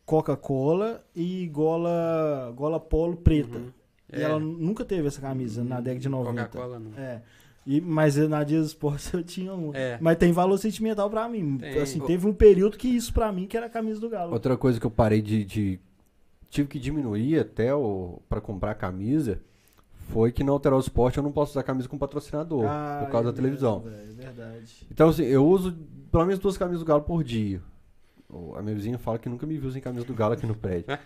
Coca-Cola 0.05 1.03
e 1.15 1.47
gola 1.47 2.53
gola 2.55 2.79
polo 2.79 3.17
preta. 3.17 3.57
Uhum. 3.57 3.71
E 4.11 4.17
É. 4.17 4.21
ela 4.23 4.39
nunca 4.39 4.85
teve 4.85 5.07
essa 5.07 5.19
camisa 5.21 5.63
na 5.63 5.79
década 5.81 5.99
de 6.01 6.09
90. 6.09 6.43
Coca-Cola 6.45 6.79
não. 6.79 6.91
É. 6.97 7.21
E, 7.65 7.79
mas 7.79 8.15
na 8.17 8.43
Dias 8.43 8.67
Esportes 8.67 9.11
eu 9.13 9.23
tinha 9.23 9.53
um. 9.53 9.73
É. 9.73 9.97
Mas 10.01 10.17
tem 10.17 10.31
valor 10.33 10.57
sentimental 10.57 11.09
pra 11.09 11.27
mim. 11.29 11.57
Tem. 11.57 11.79
Assim, 11.81 11.99
teve 12.01 12.27
um 12.27 12.33
período 12.33 12.77
que 12.77 12.87
isso 12.87 13.13
pra 13.13 13.31
mim 13.31 13.47
que 13.47 13.55
era 13.55 13.67
a 13.67 13.69
camisa 13.69 13.99
do 14.01 14.09
Galo. 14.09 14.33
Outra 14.33 14.57
coisa 14.57 14.79
que 14.79 14.85
eu 14.85 14.91
parei 14.91 15.21
de, 15.21 15.45
de- 15.45 15.79
tive 16.49 16.67
que 16.67 16.77
diminuir 16.79 17.39
até 17.39 17.73
o 17.73 18.19
para 18.27 18.41
comprar 18.41 18.75
camisa 18.75 19.39
foi 20.09 20.31
que 20.31 20.43
na 20.43 20.51
Alterar 20.51 20.77
o 20.77 20.81
Esporte 20.81 21.17
eu 21.17 21.23
não 21.23 21.31
posso 21.31 21.51
usar 21.51 21.63
camisa 21.63 21.87
com 21.87 21.97
patrocinador 21.97 22.65
Ah, 22.67 22.99
por 23.05 23.11
causa 23.11 23.29
é 23.29 23.31
da 23.31 23.35
televisão. 23.35 23.79
velho, 23.79 23.95
É 23.95 24.13
verdade. 24.25 24.87
Então 24.91 25.07
assim, 25.09 25.23
eu 25.23 25.47
uso 25.47 25.73
pelo 26.11 26.25
menos 26.25 26.39
duas 26.39 26.57
camisas 26.57 26.81
do 26.81 26.85
Galo 26.85 27.03
por 27.03 27.23
dia. 27.23 27.61
A 28.57 28.61
minha 28.61 28.75
vizinha 28.75 28.97
fala 28.97 29.17
que 29.17 29.29
nunca 29.29 29.45
me 29.47 29.57
viu 29.57 29.71
sem 29.71 29.81
camisa 29.81 30.05
do 30.05 30.13
Galo 30.13 30.33
aqui 30.33 30.45
no 30.45 30.55
prédio. 30.55 30.85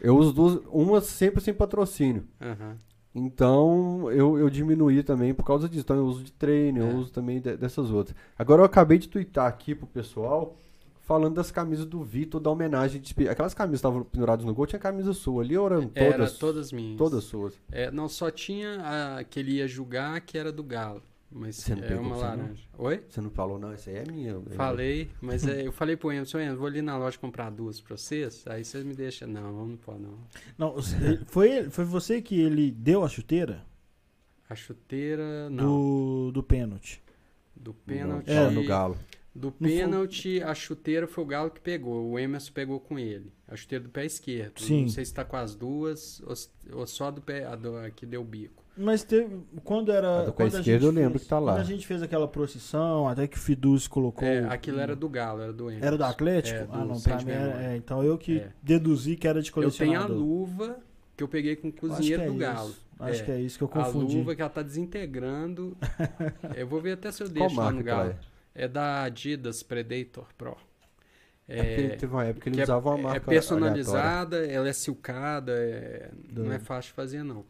Eu 0.00 0.16
uso 0.16 0.32
duas, 0.32 0.60
uma 0.70 1.00
sempre 1.00 1.40
sem 1.40 1.52
patrocínio. 1.52 2.24
Aham. 2.40 2.76
Então 3.14 4.10
eu, 4.12 4.38
eu 4.38 4.48
diminuí 4.50 5.02
também 5.02 5.34
por 5.34 5.44
causa 5.44 5.68
disso. 5.68 5.82
Então 5.84 5.96
eu 5.96 6.04
uso 6.06 6.22
de 6.22 6.32
treino, 6.32 6.82
É. 6.82 6.92
eu 6.92 6.96
uso 6.98 7.10
também 7.12 7.40
de- 7.40 7.56
dessas 7.56 7.90
outras. 7.90 8.16
Agora 8.38 8.60
eu 8.62 8.66
acabei 8.66 8.98
de 8.98 9.08
twittar 9.08 9.46
aqui 9.46 9.74
pro 9.74 9.86
pessoal 9.86 10.56
falando 11.00 11.34
das 11.36 11.50
camisas 11.50 11.86
do 11.86 12.02
Vitor, 12.04 12.38
da 12.40 12.50
homenagem. 12.50 13.00
De, 13.00 13.28
aquelas 13.28 13.54
camisas 13.54 13.80
que 13.80 13.86
estavam 13.86 14.04
penduradas 14.04 14.44
no 14.44 14.52
gol, 14.54 14.66
tinha 14.66 14.78
camisa 14.78 15.12
sua 15.14 15.42
ali, 15.42 15.54
eram 15.56 15.88
todas? 15.88 15.94
Era 15.96 16.30
todas 16.30 16.70
minhas. 16.70 16.98
Todas 16.98 17.24
suas. 17.24 17.54
É, 17.72 17.90
não, 17.90 18.08
só 18.08 18.30
tinha 18.30 19.16
a 19.18 19.24
que 19.24 19.40
ele 19.40 19.52
ia 19.52 19.66
julgar, 19.66 20.20
que 20.20 20.36
era 20.36 20.52
do 20.52 20.62
Galo. 20.62 21.02
Mas 21.30 21.56
Você 21.56 21.74
não 21.74 21.84
é 21.84 21.88
pegou 21.88 22.02
uma 22.04 22.14
você, 22.16 22.22
não? 22.22 22.28
laranja. 22.30 22.62
Oi? 22.78 23.04
Você 23.08 23.20
não 23.20 23.30
falou, 23.30 23.58
não, 23.58 23.70
essa 23.72 23.90
aí 23.90 23.96
é 23.96 24.04
minha. 24.10 24.30
eu- 24.30 24.42
Falei, 24.56 25.10
mas 25.20 25.46
é, 25.46 25.66
eu 25.66 25.72
falei 25.72 25.94
pro 25.94 26.10
Emerson, 26.10 26.38
Emerson, 26.38 26.56
vou 26.58 26.66
ali 26.66 26.80
na 26.80 26.96
loja 26.96 27.18
comprar 27.18 27.50
duas 27.50 27.80
pra 27.80 27.96
vocês, 27.98 28.44
aí 28.46 28.64
vocês 28.64 28.82
me 28.82 28.94
deixam. 28.94 29.28
Não, 29.28 29.66
não 29.66 29.76
pode 29.76 30.00
não. 30.00 30.18
Não, 30.56 30.76
foi, 31.26 31.64
foi 31.68 31.84
você 31.84 32.22
que 32.22 32.40
ele 32.40 32.70
deu 32.70 33.04
a 33.04 33.08
chuteira 33.10 33.62
A 34.48 34.54
chuteira, 34.54 35.50
não. 35.50 35.64
do, 35.64 36.32
do 36.32 36.42
pênalti. 36.42 37.02
Do 37.54 37.74
pênalti. 37.74 38.26
fala 38.32 38.50
no 38.50 38.64
Galo. 38.64 38.96
Do 39.34 39.52
pênalti, 39.52 40.42
a 40.42 40.54
chuteira 40.54 41.06
foi 41.06 41.22
o 41.22 41.26
Galo 41.26 41.50
que 41.50 41.60
pegou. 41.60 42.10
O 42.10 42.18
Emerson 42.18 42.52
pegou 42.52 42.80
com 42.80 42.98
ele. 42.98 43.30
A 43.46 43.54
chuteira 43.54 43.84
do 43.84 43.90
pé 43.90 44.04
esquerdo. 44.06 44.58
Sim. 44.60 44.82
Não 44.82 44.88
sei 44.88 45.04
se 45.04 45.12
tá 45.14 45.24
com 45.24 45.36
as 45.36 45.54
duas 45.54 46.20
ou, 46.22 46.34
ou 46.80 46.86
só 46.86 47.10
do 47.10 47.20
pé 47.20 47.44
a, 47.44 47.54
do, 47.54 47.76
a 47.76 47.90
que 47.90 48.06
deu 48.06 48.24
bico. 48.24 48.57
Mas 48.78 49.02
teve. 49.02 49.40
Quando 49.64 49.90
era. 49.90 50.20
A 50.20 50.24
do 50.26 50.32
pé 50.32 50.46
esquerdo 50.46 50.86
eu 50.86 50.92
lembro 50.92 51.12
fez- 51.12 51.22
que 51.24 51.28
tá 51.28 51.38
lá. 51.38 51.52
Quando 51.54 51.60
a 51.60 51.64
gente 51.64 51.86
fez 51.86 52.02
aquela 52.02 52.28
procissão, 52.28 53.08
até 53.08 53.26
que 53.26 53.36
o 53.36 53.40
Fidus 53.40 53.88
colocou. 53.88 54.26
É, 54.26 54.44
aquilo 54.48 54.78
era 54.80 54.94
do 54.94 55.08
Galo, 55.08 55.42
era 55.42 55.52
do 55.52 55.68
Emerson. 55.68 55.86
Era 55.86 55.96
do 55.98 56.04
Atlético? 56.04 56.58
É, 56.58 56.64
do 56.66 56.72
ah, 56.74 56.84
não, 56.84 57.00
pra 57.00 57.16
mim 57.22 57.30
era. 57.30 57.62
É, 57.72 57.76
então 57.76 58.02
eu 58.04 58.16
que 58.16 58.38
É. 58.38 58.52
deduzi 58.62 59.16
que 59.16 59.26
era 59.26 59.42
de 59.42 59.48
Eu 59.50 59.54
tenho 59.54 59.66
a 59.68 59.70
colecionador. 59.70 60.16
luva 60.16 60.78
que 61.16 61.22
eu 61.24 61.28
peguei 61.28 61.56
com 61.56 61.68
o 61.68 61.72
cozinheiro 61.72 62.22
é 62.22 62.26
do 62.26 62.30
isso. 62.32 62.38
Galo. 62.40 62.74
Acho 63.00 63.22
É. 63.22 63.24
que 63.24 63.30
é 63.32 63.40
isso 63.40 63.58
que 63.58 63.64
eu 63.64 63.68
A 63.68 63.84
confundi. 63.84 64.16
luva 64.16 64.34
que 64.34 64.40
ela 64.42 64.50
tá 64.50 64.62
desintegrando. 64.62 65.76
eu 66.56 66.66
vou 66.66 66.80
ver 66.80 66.92
até 66.92 67.10
se 67.12 67.22
eu 67.22 67.28
Qual 67.28 67.34
deixo 67.48 67.56
lá 67.60 67.70
no 67.70 67.78
ela 67.80 67.82
Galo. 67.84 68.10
é? 68.10 68.16
É 68.64 68.68
da 68.68 69.02
Adidas 69.04 69.62
Predator 69.62 70.26
Pro. 70.36 70.56
É 71.50 71.62
porque 71.62 71.80
É, 71.94 71.96
teve 71.96 72.12
uma 72.12 72.24
época 72.24 72.42
que 72.42 72.48
ele 72.50 72.56
que 72.56 72.60
é- 72.60 72.64
usava 72.64 72.90
uma 72.90 72.98
é 72.98 73.02
marca 73.02 73.20
personalizada, 73.30 74.44
ela 74.46 74.68
é 74.68 74.72
silcada, 74.72 75.52
é- 75.52 76.10
não 76.30 76.52
é 76.52 76.58
fácil 76.58 76.90
de 76.90 76.94
fazer 76.94 77.22
não. 77.22 77.44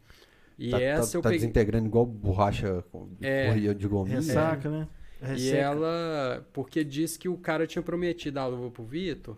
E. 0.59 0.71
Tá, 0.71 0.81
essa 0.81 1.13
tá, 1.13 1.17
eu 1.17 1.21
tá 1.21 1.29
peguei. 1.29 1.39
desintegrando 1.39 1.87
igual 1.87 2.05
borracha 2.05 2.83
com 2.91 3.09
É. 3.21 3.73
de 3.73 3.87
gominha. 3.87 4.17
Ressaca, 4.17 4.69
né? 4.69 4.87
E 5.21 5.25
Resseca. 5.25 5.57
ela, 5.57 6.47
porque 6.53 6.83
diz 6.83 7.15
que 7.17 7.29
o 7.29 7.37
cara 7.37 7.65
tinha 7.65 7.81
prometido 7.81 8.39
a 8.39 8.45
luva 8.45 8.69
pro 8.69 8.83
Vitor, 8.83 9.37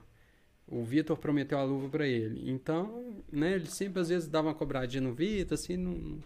o 0.68 0.84
Vitor 0.84 1.18
prometeu 1.18 1.58
a 1.60 1.64
luva 1.64 1.90
pra 1.90 2.08
ele. 2.08 2.50
Então, 2.50 3.24
né, 3.32 3.54
ele 3.54 3.68
sempre 3.68 4.02
às 4.02 4.10
vezes 4.10 4.28
dava 4.28 4.48
uma 4.50 4.56
cobradinha 4.56 5.02
no 5.02 5.14
Vitor, 5.14 5.56
assim, 5.56 5.78
não... 5.78 6.20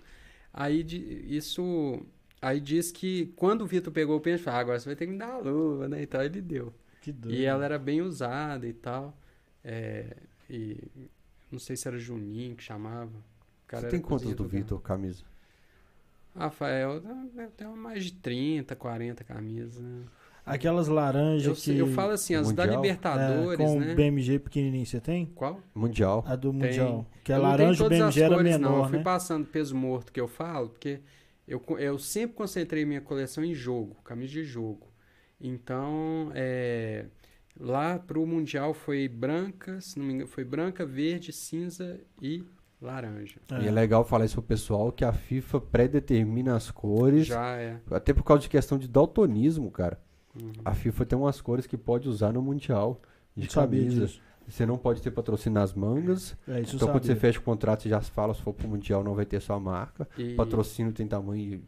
aí 0.54 0.86
isso, 1.30 2.06
aí 2.42 2.60
diz 2.60 2.92
que 2.92 3.28
quando 3.36 3.62
o 3.62 3.66
Vitor 3.66 3.92
pegou 3.94 4.18
o 4.18 4.22
pênalti, 4.22 4.44
falou, 4.44 4.58
ah, 4.60 4.62
agora 4.62 4.80
você 4.80 4.86
vai 4.88 4.96
ter 4.96 5.06
que 5.06 5.12
me 5.14 5.18
dar 5.18 5.34
a 5.34 5.38
luva, 5.40 5.88
né, 5.90 6.04
então 6.04 6.22
ele 6.22 6.42
deu. 6.42 6.74
Que 7.02 7.12
doido. 7.12 7.36
E 7.38 7.46
ela 7.46 7.64
era 7.66 7.80
bem 7.80 8.02
usada 8.02 8.68
e 8.68 8.74
tal, 8.74 9.18
é, 9.64 10.16
e 10.50 10.78
não 11.52 11.60
sei 11.60 11.76
se 11.78 11.88
era 11.88 11.98
Juninho 11.98 12.56
que 12.56 12.64
chamava. 12.64 13.12
Você 13.70 13.88
tem 13.88 14.00
quantas 14.00 14.34
do. 14.34 14.48
Vitor, 14.48 14.80
camisa? 14.82 15.24
Rafael, 16.36 17.02
eu 17.38 17.52
tenho 17.52 17.76
mais 17.76 18.04
de 18.06 18.14
30, 18.14 18.76
40 18.76 19.24
camisas, 19.24 19.82
né? 19.82 20.04
Aquelas 20.46 20.88
laranjas 20.88 21.68
Eu, 21.68 21.74
que. 21.74 21.80
eu 21.80 21.88
falo 21.94 22.12
assim, 22.12 22.36
as 22.36 22.52
da 22.52 22.66
Mundial? 22.66 22.84
Libertadores, 22.84 23.60
é, 23.60 23.64
com 23.64 23.80
né? 23.80 23.96
BMG 23.96 24.40
pequenininho, 24.40 24.86
você 24.86 25.00
tem? 25.00 25.26
Qual? 25.34 25.60
Mundial. 25.74 26.24
A 26.28 26.36
do 26.36 26.52
Tem. 26.52 26.62
Mundial. 26.62 27.06
Que 27.24 27.34
a 27.34 27.38
Eu 27.38 27.42
tenho 27.42 27.50
laranja 27.50 27.84
as 27.84 27.90
BMG 27.90 28.22
era 28.22 28.36
cores, 28.36 28.60
não. 28.60 28.70
Eu 28.70 28.74
menor, 28.76 28.90
fui 28.90 28.98
né? 29.00 29.04
passando 29.04 29.48
peso 29.48 29.76
morto 29.76 30.12
que 30.12 30.22
eu 30.22 30.28
falo, 30.28 30.70
porque 30.70 31.00
eu, 31.48 31.64
eu 31.80 31.98
sempre 31.98 32.36
concentrei 32.36 32.86
minha 32.86 33.02
coleção 33.02 33.44
em 33.44 33.56
jogo, 33.56 33.96
camisa 34.04 34.34
de 34.34 34.44
jogo. 34.44 34.88
Então, 35.42 36.32
é, 36.36 37.06
lá 37.60 37.98
pro 37.98 38.26
Mundial 38.28 38.74
foi 38.74 39.08
branca, 39.08 39.82
se 39.82 39.98
não 39.98 40.06
me 40.06 40.14
engano, 40.14 40.30
foi 40.30 40.44
branca, 40.44 40.86
verde, 40.86 41.34
cinza 41.34 42.00
e 42.22 42.44
laranja. 42.86 43.36
E 43.62 43.68
é 43.68 43.72
legal 43.72 44.06
falar 44.06 44.26
isso 44.26 44.36
pro 44.36 44.44
pessoal 44.44 44.92
que 44.92 45.04
a 45.04 45.12
FIFA 45.12 45.60
predetermina 45.62 46.56
as 46.56 46.72
cores. 46.72 47.28
Já 47.28 47.58
é. 47.58 47.78
Até 47.92 48.14
por 48.14 48.24
causa 48.24 48.44
de 48.44 48.50
questão 48.50 48.78
de 48.78 48.88
daltonismo, 48.88 49.70
cara. 49.72 50.00
Uhum. 50.40 50.52
A 50.64 50.74
FIFA 50.74 51.06
tem 51.06 51.18
umas 51.18 51.42
cores 51.42 51.66
que 51.66 51.78
pode 51.78 52.08
usar 52.10 52.34
no 52.34 52.42
Mundial 52.42 53.02
de 53.36 53.46
Não 53.46 53.52
sabia 53.52 53.82
camisa. 53.82 54.06
disso. 54.06 54.22
Você 54.48 54.66
não 54.66 54.78
pode 54.78 55.02
ter 55.02 55.10
patrocínio 55.10 55.60
nas 55.60 55.74
mangas. 55.74 56.38
É, 56.48 56.60
então, 56.62 56.88
quando 56.88 57.04
você 57.04 57.16
fecha 57.16 57.40
o 57.40 57.42
contrato, 57.42 57.82
você 57.82 57.90
já 57.90 58.00
fala, 58.00 58.34
se 58.34 58.42
for 58.42 58.54
pro 58.54 58.68
Mundial, 58.68 59.04
não 59.04 59.16
vai 59.16 59.26
ter 59.26 59.42
sua 59.42 59.60
marca. 59.60 60.08
E 60.18 60.36
Patrocínio 60.36 60.94
tem 60.94 61.08
tamanho 61.08 61.64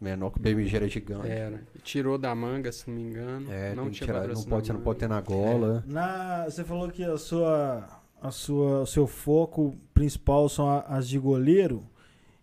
menor 0.00 0.30
que 0.30 0.38
o 0.38 0.42
BMG 0.42 0.76
era 0.76 0.88
gigante. 0.88 1.28
era. 1.28 1.62
Tirou 1.82 2.18
da 2.18 2.34
manga, 2.34 2.70
se 2.70 2.88
não 2.88 2.94
me 2.96 3.02
engano. 3.02 3.50
É, 3.50 3.74
não 3.74 3.90
tinha 3.90 4.06
tirar, 4.06 4.28
não 4.28 4.42
pode, 4.42 4.66
você 4.66 4.72
não 4.74 4.80
pode 4.80 4.98
ter 4.98 5.08
na 5.08 5.20
gola. 5.22 5.82
Na, 5.86 6.44
você 6.44 6.62
falou 6.62 6.90
que 6.90 7.02
a 7.02 7.16
sua, 7.16 7.88
a 8.26 8.30
sua, 8.30 8.82
o 8.82 8.86
seu 8.86 9.06
foco 9.06 9.74
principal 9.92 10.48
são 10.48 10.68
a- 10.68 10.80
as 10.88 11.08
de 11.08 11.18
goleiro. 11.18 11.82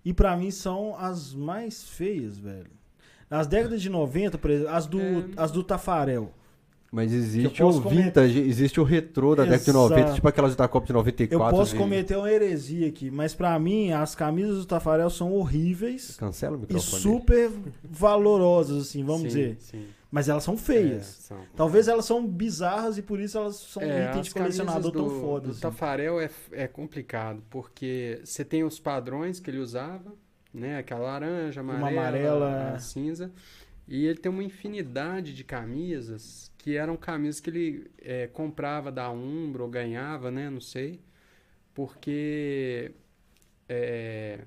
E 0.05 0.13
pra 0.13 0.35
mim 0.37 0.51
são 0.51 0.95
as 0.97 1.33
mais 1.33 1.83
feias, 1.83 2.37
velho. 2.37 2.71
Nas 3.29 3.47
décadas 3.47 3.81
de 3.81 3.89
90, 3.89 4.37
por 4.37 4.49
exemplo, 4.51 4.73
as 4.73 4.85
do, 4.87 4.99
É. 5.01 5.23
as 5.37 5.51
do 5.51 5.63
Tafarel. 5.63 6.31
Mas 6.91 7.13
Eu 7.13 7.19
existe 7.19 7.63
o 7.63 7.65
posso 7.65 7.81
comer- 7.81 8.03
vintage, 8.03 8.39
existe 8.39 8.79
o 8.79 8.83
retrô 8.83 9.33
da 9.33 9.43
década 9.43 9.63
de 9.63 9.71
90, 9.71 9.99
Exato. 10.01 10.15
tipo 10.15 10.27
aquelas 10.27 10.55
da 10.57 10.67
Copa 10.67 10.87
de 10.87 10.91
Eu 10.91 10.97
94. 10.97 11.55
posso 11.57 11.69
assim. 11.71 11.77
cometer 11.77 12.17
uma 12.17 12.29
heresia 12.29 12.85
aqui, 12.87 13.09
mas 13.09 13.33
pra 13.33 13.57
mim 13.57 13.91
as 13.91 14.13
camisas 14.13 14.57
do 14.57 14.65
Tafarel 14.65 15.09
são 15.09 15.31
horríveis 15.33 16.17
Cancela 16.17 16.55
o 16.55 16.59
e 16.59 16.61
microfone. 16.63 17.01
super 17.01 17.49
valorosas, 18.01 18.87
assim, 18.89 19.03
vamos 19.05 19.21
Sim, 19.21 19.27
dizer. 19.27 19.57
Sim. 19.59 19.85
Mas 20.11 20.27
elas 20.29 20.43
são 20.43 20.55
É, 20.55 20.57
feias. 20.57 21.05
são. 21.05 21.47
Talvez 21.55 21.87
elas 21.87 22.05
são 22.05 22.27
bizarras 22.27 22.97
e 22.97 23.01
por 23.01 23.19
isso 23.19 23.37
elas 23.37 23.55
são 23.57 23.81
É, 23.81 24.09
itens 24.09 24.27
de 24.27 24.35
colecionador 24.35 24.91
tão 24.91 25.07
do, 25.07 25.09
foda. 25.09 25.47
do 25.47 25.51
assim. 25.51 25.61
Tafarel 25.61 26.19
é, 26.19 26.29
é 26.51 26.67
complicado, 26.67 27.41
porque 27.49 28.21
você 28.23 28.43
tem 28.45 28.63
os 28.63 28.79
padrões 28.79 29.39
que 29.39 29.49
ele 29.49 29.59
usava, 29.59 30.13
né? 30.53 30.77
Aquela 30.79 31.01
laranja, 31.01 31.61
Uma 31.61 31.75
amarela, 31.75 32.07
amarela, 32.07 32.71
a 32.73 32.75
é. 32.75 32.79
cinza. 32.79 33.31
E 33.87 34.05
ele 34.05 34.19
tem 34.19 34.31
uma 34.31 34.43
infinidade 34.43 35.33
de 35.33 35.43
camisas 35.43 36.51
que 36.57 36.75
eram 36.77 36.97
camisas 36.97 37.39
que 37.41 37.49
ele 37.49 37.91
é, 37.99 38.27
comprava 38.27 38.91
da 38.91 39.09
Umbro 39.11 39.63
ou 39.63 39.69
ganhava, 39.69 40.29
né? 40.31 40.49
Não 40.49 40.61
sei. 40.61 41.01
Porque... 41.73 42.91
é, 43.69 44.39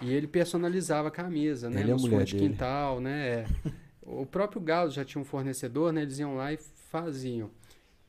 e 0.00 0.12
ele 0.14 0.26
personalizava 0.26 1.08
a 1.08 1.10
camisa, 1.10 1.68
né? 1.68 1.80
Ele 1.80 1.90
e 1.90 1.92
a 1.92 1.96
mulher 1.96 2.24
de 2.24 2.34
dele. 2.36 2.48
quintal, 2.48 3.00
né? 3.00 3.40
É. 3.40 3.46
O 4.10 4.26
próprio 4.26 4.60
Galo 4.60 4.90
já 4.90 5.04
tinha 5.04 5.20
um 5.20 5.24
fornecedor, 5.24 5.92
né? 5.92 6.02
Eles 6.02 6.18
iam 6.18 6.36
lá 6.36 6.52
e 6.52 6.58
faziam. 6.90 7.50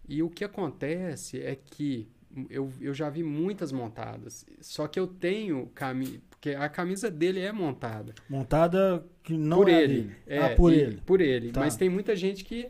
E 0.08 0.24
o 0.24 0.30
que 0.30 0.44
acontece 0.44 1.42
é 1.42 1.56
que 1.56 2.10
eu, 2.50 2.72
eu 2.80 2.94
já 2.94 3.10
vi 3.10 3.24
muitas 3.24 3.72
montadas. 3.72 4.46
Só 4.62 4.88
que 4.88 5.00
eu 5.00 5.08
tenho 5.08 5.68
camisa. 5.76 6.20
Porque 6.30 6.52
a 6.52 6.68
camisa 6.68 7.12
dele 7.12 7.40
é 7.40 7.52
montada. 7.52 8.16
Montada 8.28 9.06
que 9.22 9.38
não 9.38 9.58
por 9.58 9.70
é 9.70 9.84
ele. 9.84 10.16
É, 10.26 10.40
ah, 10.40 10.56
por 10.56 10.74
e- 10.74 10.76
ele. 10.76 11.02
Por 11.06 11.22
ele. 11.22 11.52
Tá. 11.52 11.60
Mas 11.60 11.76
tem 11.76 11.88
muita 11.90 12.16
gente 12.16 12.44
que 12.44 12.68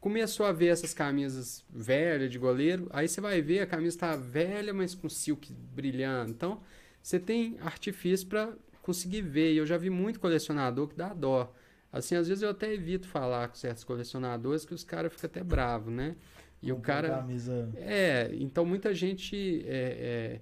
começou 0.00 0.46
a 0.46 0.52
ver 0.52 0.68
essas 0.68 0.94
camisas 0.94 1.64
velhas 1.68 2.30
de 2.30 2.38
goleiro. 2.38 2.88
Aí 2.92 3.08
você 3.08 3.20
vai 3.20 3.42
ver, 3.42 3.60
a 3.60 3.66
camisa 3.66 3.98
tá 3.98 4.16
velha, 4.16 4.72
mas 4.72 4.94
com 4.94 5.08
silk 5.08 5.52
brilhando. 5.74 6.30
Então, 6.30 6.60
você 7.02 7.18
tem 7.18 7.56
artifício 7.60 8.28
para 8.28 8.52
conseguir 8.80 9.22
ver. 9.22 9.54
E 9.54 9.56
eu 9.56 9.66
já 9.66 9.76
vi 9.76 9.90
muito 9.90 10.20
colecionador 10.20 10.88
que 10.88 10.94
dá 10.94 11.12
dó. 11.12 11.52
Assim, 11.92 12.14
às 12.14 12.28
vezes 12.28 12.42
eu 12.42 12.50
até 12.50 12.72
evito 12.72 13.08
falar 13.08 13.48
com 13.48 13.54
certos 13.56 13.82
colecionadores 13.82 14.64
que 14.64 14.72
os 14.72 14.84
caras 14.84 15.12
ficam 15.12 15.28
até 15.28 15.42
bravos, 15.42 15.92
né? 15.92 16.16
E 16.62 16.72
o 16.72 16.76
cara. 16.76 17.08
Camisa... 17.08 17.68
É, 17.76 18.30
então 18.34 18.64
muita 18.64 18.94
gente. 18.94 19.64
É, 19.66 20.38
é, 20.38 20.40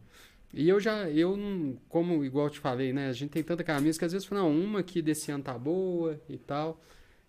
e 0.52 0.68
eu 0.68 0.80
já, 0.80 1.08
eu 1.10 1.36
não, 1.36 1.78
como 1.88 2.24
igual 2.24 2.46
eu 2.46 2.50
te 2.50 2.58
falei, 2.58 2.92
né? 2.92 3.08
A 3.08 3.12
gente 3.12 3.30
tem 3.30 3.42
tanta 3.42 3.62
camisa 3.62 3.98
que 3.98 4.04
às 4.04 4.12
vezes 4.12 4.26
fala, 4.26 4.42
não, 4.42 4.50
uma 4.50 4.82
que 4.82 5.00
desse 5.00 5.30
ano 5.30 5.44
tá 5.44 5.56
boa 5.56 6.20
e 6.28 6.36
tal. 6.36 6.82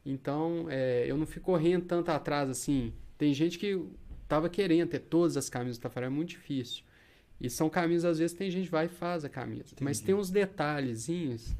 Então, 0.05 0.67
é, 0.69 1.05
eu 1.07 1.17
não 1.17 1.25
fico 1.25 1.45
correndo 1.45 1.85
tanto 1.85 2.09
atrás 2.09 2.49
assim. 2.49 2.93
Tem 3.17 3.33
gente 3.33 3.59
que 3.59 3.81
tava 4.27 4.49
querendo 4.49 4.89
ter 4.89 4.99
todas 4.99 5.37
as 5.37 5.49
camisas 5.49 5.77
do 5.77 5.81
Tafarel, 5.81 6.07
é 6.07 6.09
muito 6.09 6.29
difícil. 6.29 6.83
E 7.39 7.49
são 7.49 7.69
camisas, 7.69 8.05
às 8.05 8.19
vezes, 8.19 8.35
tem 8.35 8.49
gente 8.49 8.65
que 8.65 8.71
vai 8.71 8.85
e 8.85 8.89
faz 8.89 9.23
a 9.23 9.29
camisa. 9.29 9.75
Mas 9.81 9.97
Entendi. 9.97 10.05
tem 10.05 10.15
uns 10.15 10.29
detalhezinhos 10.29 11.55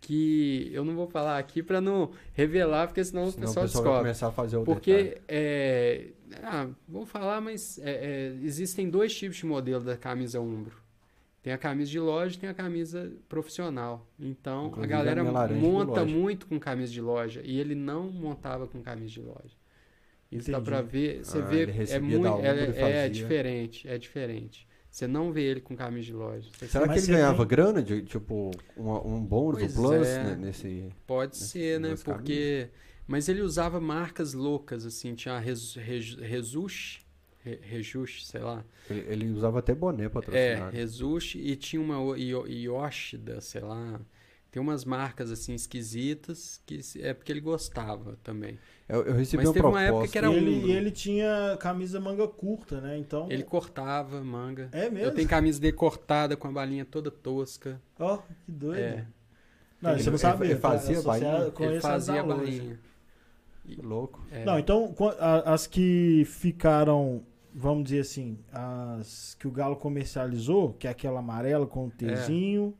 que 0.00 0.70
eu 0.72 0.84
não 0.84 0.94
vou 0.94 1.06
falar 1.08 1.38
aqui 1.38 1.62
para 1.62 1.80
não 1.80 2.12
revelar, 2.34 2.86
porque 2.88 3.04
senão, 3.04 3.30
Senão 3.30 3.48
o 3.48 3.50
o 3.50 3.54
pessoal 3.54 3.64
pessoal 3.64 3.64
vai 3.64 3.66
descobre. 3.68 3.98
começar 4.00 4.28
a 4.28 4.32
fazer 4.32 4.56
o. 4.56 4.64
Porque, 4.64 5.20
é, 5.28 6.08
ah, 6.42 6.68
vou 6.88 7.06
falar, 7.06 7.40
mas 7.40 7.78
é, 7.78 7.90
é, 7.90 8.36
existem 8.42 8.88
dois 8.88 9.14
tipos 9.14 9.36
de 9.38 9.46
modelo 9.46 9.84
da 9.84 9.96
camisa 9.96 10.40
Umbro. 10.40 10.76
Tem 11.42 11.52
a 11.52 11.58
camisa 11.58 11.90
de 11.90 12.00
loja 12.00 12.36
e 12.36 12.38
tem 12.40 12.50
a 12.50 12.54
camisa 12.54 13.12
profissional. 13.28 14.04
Então, 14.18 14.66
Inclusive, 14.66 14.92
a 14.92 14.96
a 14.96 15.04
galera 15.04 15.48
de 15.48 15.54
monta 15.54 16.04
muito 16.04 16.46
com 16.46 16.58
camisa 16.58 16.92
de 16.92 17.00
loja. 17.00 17.40
E 17.44 17.60
ele 17.60 17.74
não 17.76 18.10
montava 18.10 18.66
com 18.66 18.82
camisa 18.82 19.12
de 19.12 19.20
loja. 19.20 19.56
Isso 20.30 20.50
dá 20.50 20.58
Entendi. 20.58 20.70
pra 20.70 20.82
ver. 20.82 21.24
Você 21.24 21.38
Ah, 21.38 21.42
vê, 21.42 21.62
é 21.88 22.00
muito. 22.00 22.26
É, 22.40 23.06
é 23.06 23.08
diferente, 23.08 23.86
é 23.88 23.96
diferente. 23.96 24.66
Você 24.96 25.06
não 25.06 25.30
vê 25.30 25.42
ele 25.42 25.60
com 25.60 25.76
camisa 25.76 26.06
de 26.06 26.14
loja. 26.14 26.48
Você 26.56 26.68
Será 26.68 26.88
que 26.88 26.98
ele 26.98 27.06
ganhava 27.08 27.36
tem- 27.40 27.46
grana, 27.48 27.82
de, 27.82 28.00
tipo, 28.00 28.50
um, 28.74 29.16
um 29.16 29.22
bônus, 29.22 29.58
Pois 29.60 29.76
um 29.76 29.82
plus, 29.82 30.06
é. 30.06 30.24
né, 30.24 30.36
nesse... 30.36 30.88
Pode 31.06 31.36
ser, 31.36 31.78
né? 31.78 31.88
duas 31.88 32.02
Porque. 32.02 32.70
Mas 33.06 33.28
ele 33.28 33.42
usava 33.42 33.78
marcas 33.78 34.32
loucas, 34.32 34.86
assim. 34.86 35.14
Tinha 35.14 35.34
a 35.34 35.38
Res- 35.38 35.74
Res- 35.74 36.14
Resush, 36.14 37.00
Re- 37.44 37.58
Rejush, 37.62 38.24
sei 38.26 38.40
lá. 38.40 38.64
Ele, 38.88 39.04
ele 39.06 39.28
usava 39.32 39.58
até 39.58 39.74
boné 39.74 40.06
É, 40.06 40.08
patrocinado. 40.08 40.74
Resushi 40.74 41.40
e 41.40 41.56
tinha 41.56 41.82
uma 41.82 41.98
Yoshida, 42.16 43.42
sei 43.42 43.60
lá. 43.60 44.00
Tem 44.50 44.62
umas 44.62 44.84
marcas 44.86 45.30
assim 45.30 45.54
esquisitas 45.54 46.62
que 46.64 46.80
é 47.00 47.12
porque 47.12 47.30
ele 47.30 47.40
gostava 47.42 48.16
também. 48.22 48.58
Eu, 48.88 49.02
eu 49.02 49.14
recebi 49.14 49.38
Mas 49.44 49.48
uma 49.48 49.52
teve 49.54 49.66
uma 49.66 49.72
proposta. 49.72 49.94
época 49.96 50.08
que 50.12 50.18
era 50.18 50.28
e 50.30 50.36
ele, 50.36 50.56
Umbro. 50.56 50.68
e 50.68 50.72
ele 50.72 50.90
tinha 50.90 51.56
camisa 51.60 52.00
manga 52.00 52.26
curta, 52.28 52.80
né? 52.80 52.96
Então. 52.96 53.26
Ele 53.30 53.42
cortava 53.42 54.22
manga. 54.24 54.68
É 54.72 54.88
mesmo? 54.88 55.08
Eu 55.10 55.14
tenho 55.14 55.28
camisa 55.28 55.60
dele 55.60 55.72
cortada 55.74 56.36
com 56.36 56.48
a 56.48 56.52
balinha 56.52 56.84
toda 56.84 57.10
tosca. 57.10 57.80
Ó, 57.98 58.18
que 58.18 58.52
doido. 58.52 58.78
É. 58.80 59.06
Não, 59.82 59.90
Ele- 59.90 60.00
isso 60.00 60.08
eu 60.08 60.12
não 60.12 60.18
sabia. 60.18 60.46
ele 60.50 60.54
tá? 60.58 60.70
fazia 60.70 60.96
sei- 61.02 61.66
Ele 61.66 61.80
fazia 61.80 62.22
loja. 62.22 62.36
balinha. 62.40 62.80
Que 63.64 63.82
louco. 63.82 64.24
É. 64.30 64.44
Não, 64.44 64.58
então 64.58 64.94
as 65.44 65.66
que 65.66 66.22
ficaram, 66.26 67.22
vamos 67.52 67.84
dizer 67.84 68.00
assim, 68.00 68.38
as 68.52 69.34
que 69.38 69.46
o 69.48 69.50
Galo 69.50 69.76
comercializou, 69.76 70.72
que 70.74 70.86
é 70.86 70.90
aquela 70.90 71.18
amarela 71.18 71.66
com 71.66 71.86
o 71.86 71.90
Tzinho, 71.90 72.72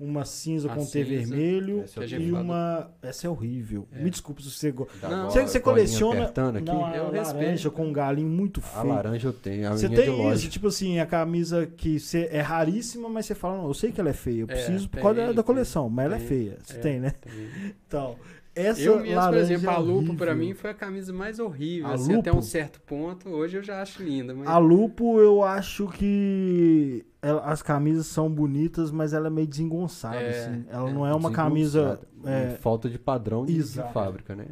uma 0.00 0.24
cinza 0.24 0.70
A 0.70 0.74
com 0.74 0.80
T 0.84 0.86
cinza. 1.04 1.04
vermelho 1.04 1.84
a 1.96 2.00
eu 2.00 2.06
gente 2.08 2.24
e 2.24 2.32
uma. 2.32 2.90
Essa 3.02 3.26
é 3.26 3.30
horrível. 3.30 3.86
É. 3.92 4.02
Me 4.02 4.10
desculpe 4.10 4.42
se 4.42 4.50
você. 4.50 4.72
go- 4.72 4.88
Não. 5.02 5.30
Você, 5.30 5.42
você 5.42 5.60
coleciona. 5.60 6.24
aqui. 6.24 6.62
Não, 6.64 6.84
a 6.84 6.96
Eu 6.96 7.04
laranja 7.12 7.32
respeito. 7.38 7.70
com 7.70 7.86
um 7.86 7.92
galinho 7.92 8.28
muito 8.28 8.60
A 8.60 8.80
feio. 8.80 8.92
laranja 8.94 9.28
eu 9.28 9.32
tenho, 9.32 9.68
a 9.68 9.70
Você 9.76 9.86
é 9.86 9.88
de 9.90 9.94
tem 9.96 10.10
loja. 10.10 10.34
isso, 10.36 10.48
tipo 10.48 10.66
assim, 10.66 10.98
a 10.98 11.06
camisa 11.06 11.66
que 11.66 12.00
você 12.00 12.28
é 12.32 12.40
raríssima, 12.40 13.08
mas 13.08 13.26
você 13.26 13.34
fala, 13.34 13.58
não, 13.58 13.68
eu 13.68 13.74
sei 13.74 13.92
que 13.92 14.00
ela 14.00 14.10
é 14.10 14.14
feia, 14.14 14.40
eu 14.40 14.46
É, 14.50 14.54
preciso 14.54 14.88
por 14.88 14.94
tem, 14.96 15.02
causa 15.02 15.20
da- 15.20 15.26
da 15.28 15.34
tem, 15.34 15.44
coleção, 15.44 15.88
mas 15.88 16.06
ela 16.06 16.16
é 16.16 16.20
feia. 16.20 16.58
Você 16.62 16.76
é. 16.76 16.80
tem, 16.80 16.98
né? 17.00 17.12
Então, 17.86 18.16
essa 18.54 18.80
Eu 18.80 18.96
mesmo, 19.00 19.06
por 19.08 19.14
laranja 19.16 19.54
exemplo, 19.54 19.70
é 19.70 19.74
a 19.74 19.78
Lupo 19.78 20.14
pra 20.16 20.30
horrível. 20.32 20.36
mim 20.36 20.54
foi 20.54 20.70
a 20.70 20.74
camisa 20.74 21.12
mais 21.12 21.38
horrível, 21.38 21.88
A 21.88 21.94
assim, 21.94 22.14
até 22.14 22.30
Lupo? 22.30 22.38
um 22.38 22.42
certo 22.42 22.80
ponto. 22.82 23.28
Hoje 23.30 23.56
eu 23.58 23.62
já 23.62 23.80
acho 23.82 24.02
linda, 24.02 24.34
mas 24.34 24.46
A 24.48 24.58
Lupo, 24.58 25.18
eu 25.20 25.42
acho 25.42 25.88
que 25.88 27.04
ela- 27.22 27.42
as 27.44 27.62
camisas 27.62 28.06
são 28.06 28.28
bonitas, 28.30 28.90
mas 28.90 29.12
ela 29.12 29.28
é 29.28 29.30
meio 29.30 29.46
desengonçada, 29.46 30.16
É, 30.16 30.28
assim. 30.30 30.64
Ela 30.68 30.90
é. 30.90 30.92
não 30.92 31.06
é 31.06 31.14
uma 31.14 31.30
camisa... 31.30 32.00
É, 32.24 32.50
Falta 32.60 32.88
de 32.88 32.98
padrão 33.00 33.44
de, 33.44 33.54
de 33.54 33.82
fábrica, 33.92 34.36
né? 34.36 34.46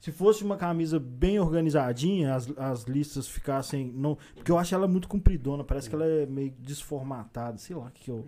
se 0.00 0.10
fosse 0.10 0.42
uma 0.42 0.56
camisa 0.56 0.98
bem 0.98 1.38
organizadinha, 1.38 2.34
as, 2.34 2.52
as 2.58 2.82
listas 2.84 3.28
ficassem... 3.28 3.92
Não, 3.94 4.18
porque 4.34 4.50
eu 4.50 4.58
acho 4.58 4.74
ela 4.74 4.88
muito 4.88 5.06
compridona, 5.06 5.62
parece 5.62 5.88
que 5.88 5.94
ela 5.94 6.04
é 6.04 6.26
meio 6.26 6.52
desformatada, 6.58 7.58
sei 7.58 7.76
lá, 7.76 7.90
que 7.94 8.10
eu, 8.10 8.26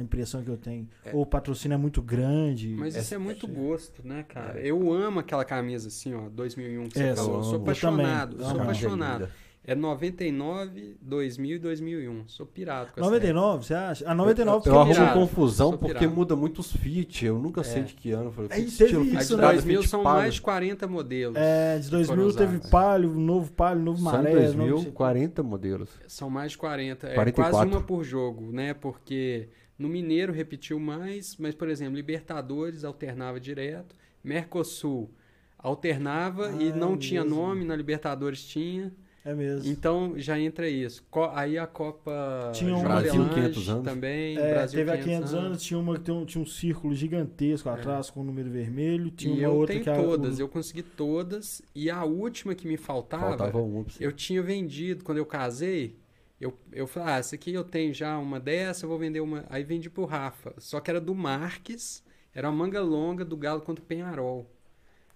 a 0.00 0.02
impressão 0.02 0.42
que 0.42 0.50
eu 0.50 0.56
tenho. 0.56 0.88
É. 1.04 1.10
Ou 1.14 1.22
o 1.22 1.26
patrocínio 1.26 1.74
é 1.74 1.78
muito 1.78 2.02
grande. 2.02 2.74
Mas 2.78 2.88
isso 2.94 2.98
Essa- 2.98 3.14
é 3.14 3.18
muito 3.18 3.46
gosto, 3.46 4.06
né, 4.06 4.24
cara? 4.28 4.58
É. 4.60 4.66
Eu 4.70 4.92
amo 4.92 5.20
aquela 5.20 5.44
camisa 5.44 5.88
assim, 5.88 6.14
ó, 6.14 6.28
2001 6.28 6.88
que 6.88 6.98
você 6.98 7.04
É, 7.04 7.14
falou. 7.16 7.32
eu 7.32 7.38
Eu 7.38 7.44
sou 7.44 7.56
apaixonado, 7.56 8.32
Eu 8.36 8.40
eu 8.40 8.44
também. 8.46 8.52
sou 8.54 8.60
apaixonado. 8.62 9.28
É 9.62 9.74
99, 9.74 10.96
2000 11.02 11.56
e 11.56 11.58
2001. 11.58 12.24
Sou 12.26 12.46
pirado 12.46 12.92
com 12.92 13.00
essa 13.00 13.10
99, 13.10 13.66
você 13.66 13.74
acha? 13.74 14.08
A 14.10 14.14
99 14.14 14.56
eu, 14.58 14.62
fica 14.62 14.74
eu 14.74 14.80
arrumo 14.80 14.94
pirado. 14.94 15.20
confusão 15.20 15.68
Sou 15.70 15.78
porque 15.78 15.94
pirado. 15.98 16.16
muda 16.16 16.34
muito 16.34 16.60
os 16.60 16.72
fit. 16.72 17.26
Eu 17.26 17.38
nunca 17.38 17.62
sei 17.62 17.82
É. 17.82 17.84
de 17.84 17.94
que 17.94 18.10
ano. 18.10 18.24
Eu 18.26 18.32
falei, 18.32 18.50
Aí 18.52 18.64
fit 18.64 18.78
teve 18.78 18.84
estilo, 18.90 19.04
isso, 19.20 19.28
de 19.28 19.36
né? 19.36 19.42
nada, 19.42 19.52
2000 19.54 19.80
fit 19.82 19.90
são 19.90 20.02
pago. 20.02 20.18
mais 20.18 20.34
de 20.34 20.40
40 20.40 20.88
modelos. 20.88 21.36
É, 21.36 21.78
de 21.78 21.90
2000 21.90 22.16
foram 22.16 22.32
teve 22.38 22.52
usados. 22.56 22.70
palio, 22.70 23.10
novo 23.14 23.52
palio, 23.52 23.82
novo 23.82 24.02
São 24.02 24.12
maré. 24.12 24.32
2000, 24.32 24.66
novo- 24.76 24.92
40 24.92 25.42
modelos. 25.42 25.90
São 26.08 26.30
mais 26.30 26.52
de 26.52 26.58
40. 26.58 27.06
É 27.08 27.14
44. 27.14 27.52
quase 27.52 27.70
uma 27.70 27.80
por 27.82 28.02
jogo, 28.02 28.50
né? 28.50 28.72
Porque 28.72 29.48
no 29.80 29.88
Mineiro 29.88 30.32
repetiu 30.32 30.78
mais, 30.78 31.36
mas, 31.38 31.54
por 31.54 31.68
exemplo, 31.68 31.96
Libertadores 31.96 32.84
alternava 32.84 33.40
direto. 33.40 33.96
Mercosul 34.22 35.10
alternava 35.58 36.48
Ah, 36.48 36.62
e 36.62 36.72
não 36.72 36.94
é 36.94 36.96
tinha 36.98 37.22
mesmo. 37.24 37.36
nome, 37.36 37.64
na 37.64 37.74
Libertadores 37.76 38.44
tinha. 38.46 38.92
É 39.22 39.34
mesmo. 39.34 39.70
Então 39.70 40.14
já 40.16 40.40
entra 40.40 40.66
isso. 40.66 41.04
Co- 41.10 41.30
aí 41.34 41.58
a 41.58 41.66
Copa 41.66 42.50
Tinha 42.54 42.74
um- 42.74 42.82
Brasil, 42.82 43.12
João 43.12 43.26
Avelange 43.26 43.50
500 43.52 43.68
anos. 43.68 43.84
também. 43.84 44.38
É, 44.38 44.54
Brasil 44.54 44.78
teve 44.78 44.90
há 44.90 44.96
500 44.98 45.34
anos, 45.34 45.62
tinha 45.62 45.78
uma 45.78 45.98
que 45.98 46.10
um, 46.10 46.24
tinha 46.24 46.40
um 46.42 46.46
círculo 46.46 46.94
gigantesco 46.94 47.68
atrás 47.68 48.08
com 48.08 48.20
o 48.20 48.24
número 48.24 48.48
vermelho. 48.48 49.10
Tinha 49.10 49.34
E 49.34 49.38
uma 49.40 49.44
eu 49.44 49.52
outra 49.54 49.74
tenho 49.74 49.84
que 49.84 50.02
todas, 50.02 50.38
eu 50.38 50.48
consegui 50.48 50.82
todas. 50.82 51.60
E 51.74 51.90
a 51.90 52.02
última 52.02 52.54
que 52.54 52.66
me 52.66 52.78
faltava, 52.78 53.36
Faltava 53.36 53.60
você. 53.60 54.02
eu 54.06 54.10
tinha 54.10 54.42
vendido 54.42 55.04
quando 55.04 55.18
eu 55.18 55.26
casei. 55.26 55.96
Eu, 56.40 56.58
eu 56.72 56.86
falei, 56.86 57.12
ah, 57.12 57.18
essa 57.18 57.34
aqui 57.34 57.52
eu 57.52 57.62
tenho 57.62 57.92
já 57.92 58.18
uma 58.18 58.40
dessa, 58.40 58.86
eu 58.86 58.88
vou 58.88 58.98
vender 58.98 59.20
uma. 59.20 59.44
Aí 59.50 59.62
vendi 59.62 59.90
pro 59.90 60.06
Rafa. 60.06 60.54
Só 60.58 60.80
que 60.80 60.90
era 60.90 61.00
do 61.00 61.14
Marques, 61.14 62.02
era 62.34 62.48
uma 62.48 62.56
manga 62.56 62.80
longa 62.80 63.24
do 63.24 63.36
Galo 63.36 63.60
contra 63.60 63.84
o 63.84 63.86
Penharol. 63.86 64.50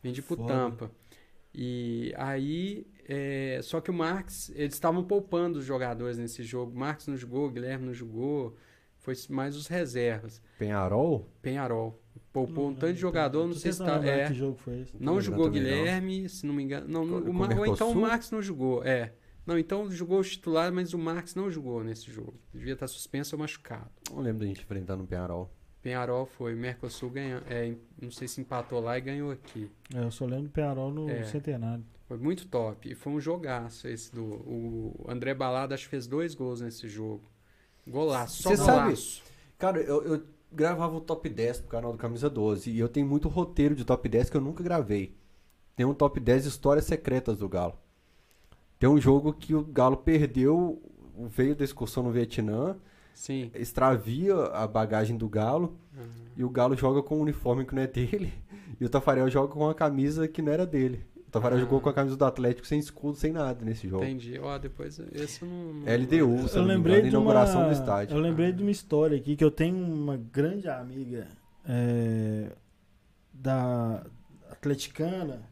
Vendi 0.03 0.21
pro 0.21 0.37
Foda. 0.37 0.53
Tampa. 0.53 0.91
E 1.55 2.13
aí, 2.17 2.87
é, 3.09 3.61
só 3.63 3.81
que 3.81 3.91
o 3.91 3.95
Marques, 3.95 4.51
eles 4.55 4.75
estavam 4.75 5.03
poupando 5.03 5.61
os 5.61 5.65
jogadores 5.65 6.19
nesse 6.19 6.43
jogo. 6.43 6.73
O 6.73 6.79
Marques 6.79 7.07
não 7.07 7.17
jogou, 7.17 7.47
o 7.47 7.51
Guilherme 7.51 7.87
não 7.87 7.95
jogou. 7.95 8.55
Foi 8.99 9.15
mais 9.31 9.57
os 9.57 9.67
reservas. 9.67 10.43
Penharol? 10.59 11.31
Penharol. 11.41 12.01
Poupou 12.33 12.65
Não 12.65 12.73
um 12.73 12.75
tanto 12.75 12.95
de 12.95 13.01
jogador, 13.01 13.47
não 13.47 13.55
sei 13.55 13.73
se 13.73 13.79
tá. 13.79 14.05
É, 14.05 14.29
Que 14.29 14.35
jogo 14.35 14.57
foi 14.59 14.81
esse? 14.81 14.93
não 14.99 15.15
lembro 15.15 15.25
jogou 15.25 15.45
não. 15.47 15.53
Guilherme, 15.53 16.29
se 16.29 16.47
não 16.47 16.55
me 16.55 16.63
engano. 16.65 16.89
Não, 16.89 17.05
o 17.05 17.59
ou 17.59 17.67
então 17.67 17.93
o? 17.93 17.95
Marques 17.95 18.31
não 18.31 18.43
jogou. 18.43 18.83
É. 18.85 19.13
Não, 19.47 19.59
então 19.59 19.91
jogou 19.91 20.21
os 20.21 20.31
titulares, 20.31 20.75
mas 20.75 20.95
o 20.95 20.99
Marques 20.99 21.35
não 21.35 21.51
jogou 21.51 21.83
nesse 21.85 22.11
jogo. 22.11 22.35
Devia 22.53 22.73
estar 22.75 22.87
suspenso 22.89 23.35
ou 23.37 23.41
machucado. 23.41 23.91
Não 24.11 24.21
lembro 24.23 24.41
da 24.41 24.47
gente 24.47 24.63
enfrentando 24.63 25.05
o 25.05 25.07
Penharol. 25.07 25.51
Penharol 25.83 26.25
foi, 26.25 26.55
Mercosul 26.55 27.11
ganhou. 27.11 27.43
É, 27.47 27.75
não 28.01 28.11
sei 28.11 28.27
se 28.27 28.41
empatou 28.41 28.81
lá 28.81 28.97
e 28.97 29.03
ganhou 29.03 29.31
aqui. 29.31 29.71
É, 29.95 29.99
eu 30.03 30.11
só 30.11 30.25
lembro 30.25 30.45
do 30.45 30.51
Penarol 30.51 30.91
no 30.91 31.11
É. 31.11 31.25
Centenário. 31.25 31.85
Foi 32.09 32.17
muito 32.17 32.47
top. 32.49 32.91
E 32.91 32.95
foi 32.95 33.13
um 33.13 33.21
jogaço 33.21 33.87
esse 33.87 34.15
do. 34.15 34.23
O 34.25 35.05
André 35.09 35.35
Balada 35.35 35.75
acho 35.75 35.85
que 35.85 35.91
fez 35.91 36.07
dois 36.07 36.35
gols 36.35 36.61
nesse 36.63 36.89
jogo. 36.89 37.23
Golaço, 37.87 38.43
só 38.43 38.51
Você 38.51 38.57
sabe- 38.57 38.83
golaço. 38.85 39.23
Cara, 39.59 39.79
eu, 39.81 40.03
eu 40.05 40.23
gravava 40.51 40.97
o 40.97 41.01
top 41.01 41.29
10 41.29 41.61
pro 41.61 41.69
canal 41.69 41.93
do 41.93 41.99
Camisa 41.99 42.31
12 42.31 42.71
e 42.71 42.79
eu 42.79 42.89
tenho 42.89 43.07
muito 43.07 43.29
roteiro 43.29 43.75
de 43.75 43.85
top 43.85 44.09
10 44.09 44.31
que 44.31 44.37
eu 44.37 44.41
nunca 44.41 44.63
gravei. 44.65 45.15
Tem 45.77 45.85
um 45.85 45.93
top 45.95 46.19
10 46.21 46.47
histórias 46.47 46.87
secretas 46.87 47.39
do 47.39 47.49
Galo. 47.49 47.79
Tem 48.79 48.89
um 48.89 49.01
jogo 49.01 49.33
que 49.33 49.55
o 49.55 49.63
Galo 49.65 49.97
perdeu, 49.97 50.83
veio 51.29 51.55
da 51.55 51.65
excursão 51.65 52.03
no 52.03 52.11
Vietnã, 52.11 52.77
Sim. 53.15 53.51
extravia 53.55 54.35
a 54.47 54.67
bagagem 54.67 55.17
do 55.17 55.29
Galo 55.29 55.77
Aham. 55.97 56.07
e 56.37 56.45
o 56.45 56.51
Galo 56.51 56.77
joga 56.77 57.03
com 57.03 57.19
um 57.19 57.21
uniforme 57.23 57.65
que 57.65 57.75
não 57.75 57.83
é 57.83 57.87
dele 57.87 58.33
e 58.81 58.85
o 58.85 58.89
Tafarel 58.89 59.31
joga 59.31 59.53
com 59.53 59.61
uma 59.61 59.75
camisa 59.75 60.27
que 60.29 60.43
não 60.43 60.53
era 60.53 60.67
dele. 60.67 61.05
O 61.29 61.31
Tafarel 61.31 61.59
Ah. 61.59 61.61
jogou 61.61 61.81
com 61.81 61.89
a 61.89 61.93
camisa 61.93 62.17
do 62.17 62.25
Atlético 62.25 62.67
sem 62.67 62.79
escudo, 62.79 63.17
sem 63.17 63.33
nada 63.33 63.65
nesse 63.65 63.89
jogo. 63.89 64.05
Entendi. 64.05 64.39
Ó, 64.41 64.57
depois 64.59 65.01
esse 65.13 65.45
não. 65.45 65.73
não- 65.75 65.87
LDU, 65.87 66.49
se 66.49 66.57
Eu 66.57 66.63
eu 66.63 66.63
não 66.63 66.69
me 66.69 66.75
lembrei 66.75 66.95
engano, 66.99 67.11
de 67.11 67.17
uma, 67.17 67.23
inauguração 67.23 67.67
do 67.67 67.73
estádio. 67.73 68.17
eu 68.17 68.21
lembrei 68.21 68.53
de 68.53 68.63
uma 68.63 68.71
história 68.71 69.17
aqui 69.17 69.35
que 69.37 69.45
eu 69.45 69.51
tenho 69.51 69.77
uma 69.77 70.17
grande 70.17 70.69
amiga 70.69 71.27
é, 71.67 72.53
da 73.33 74.05
atleticana 74.51 75.43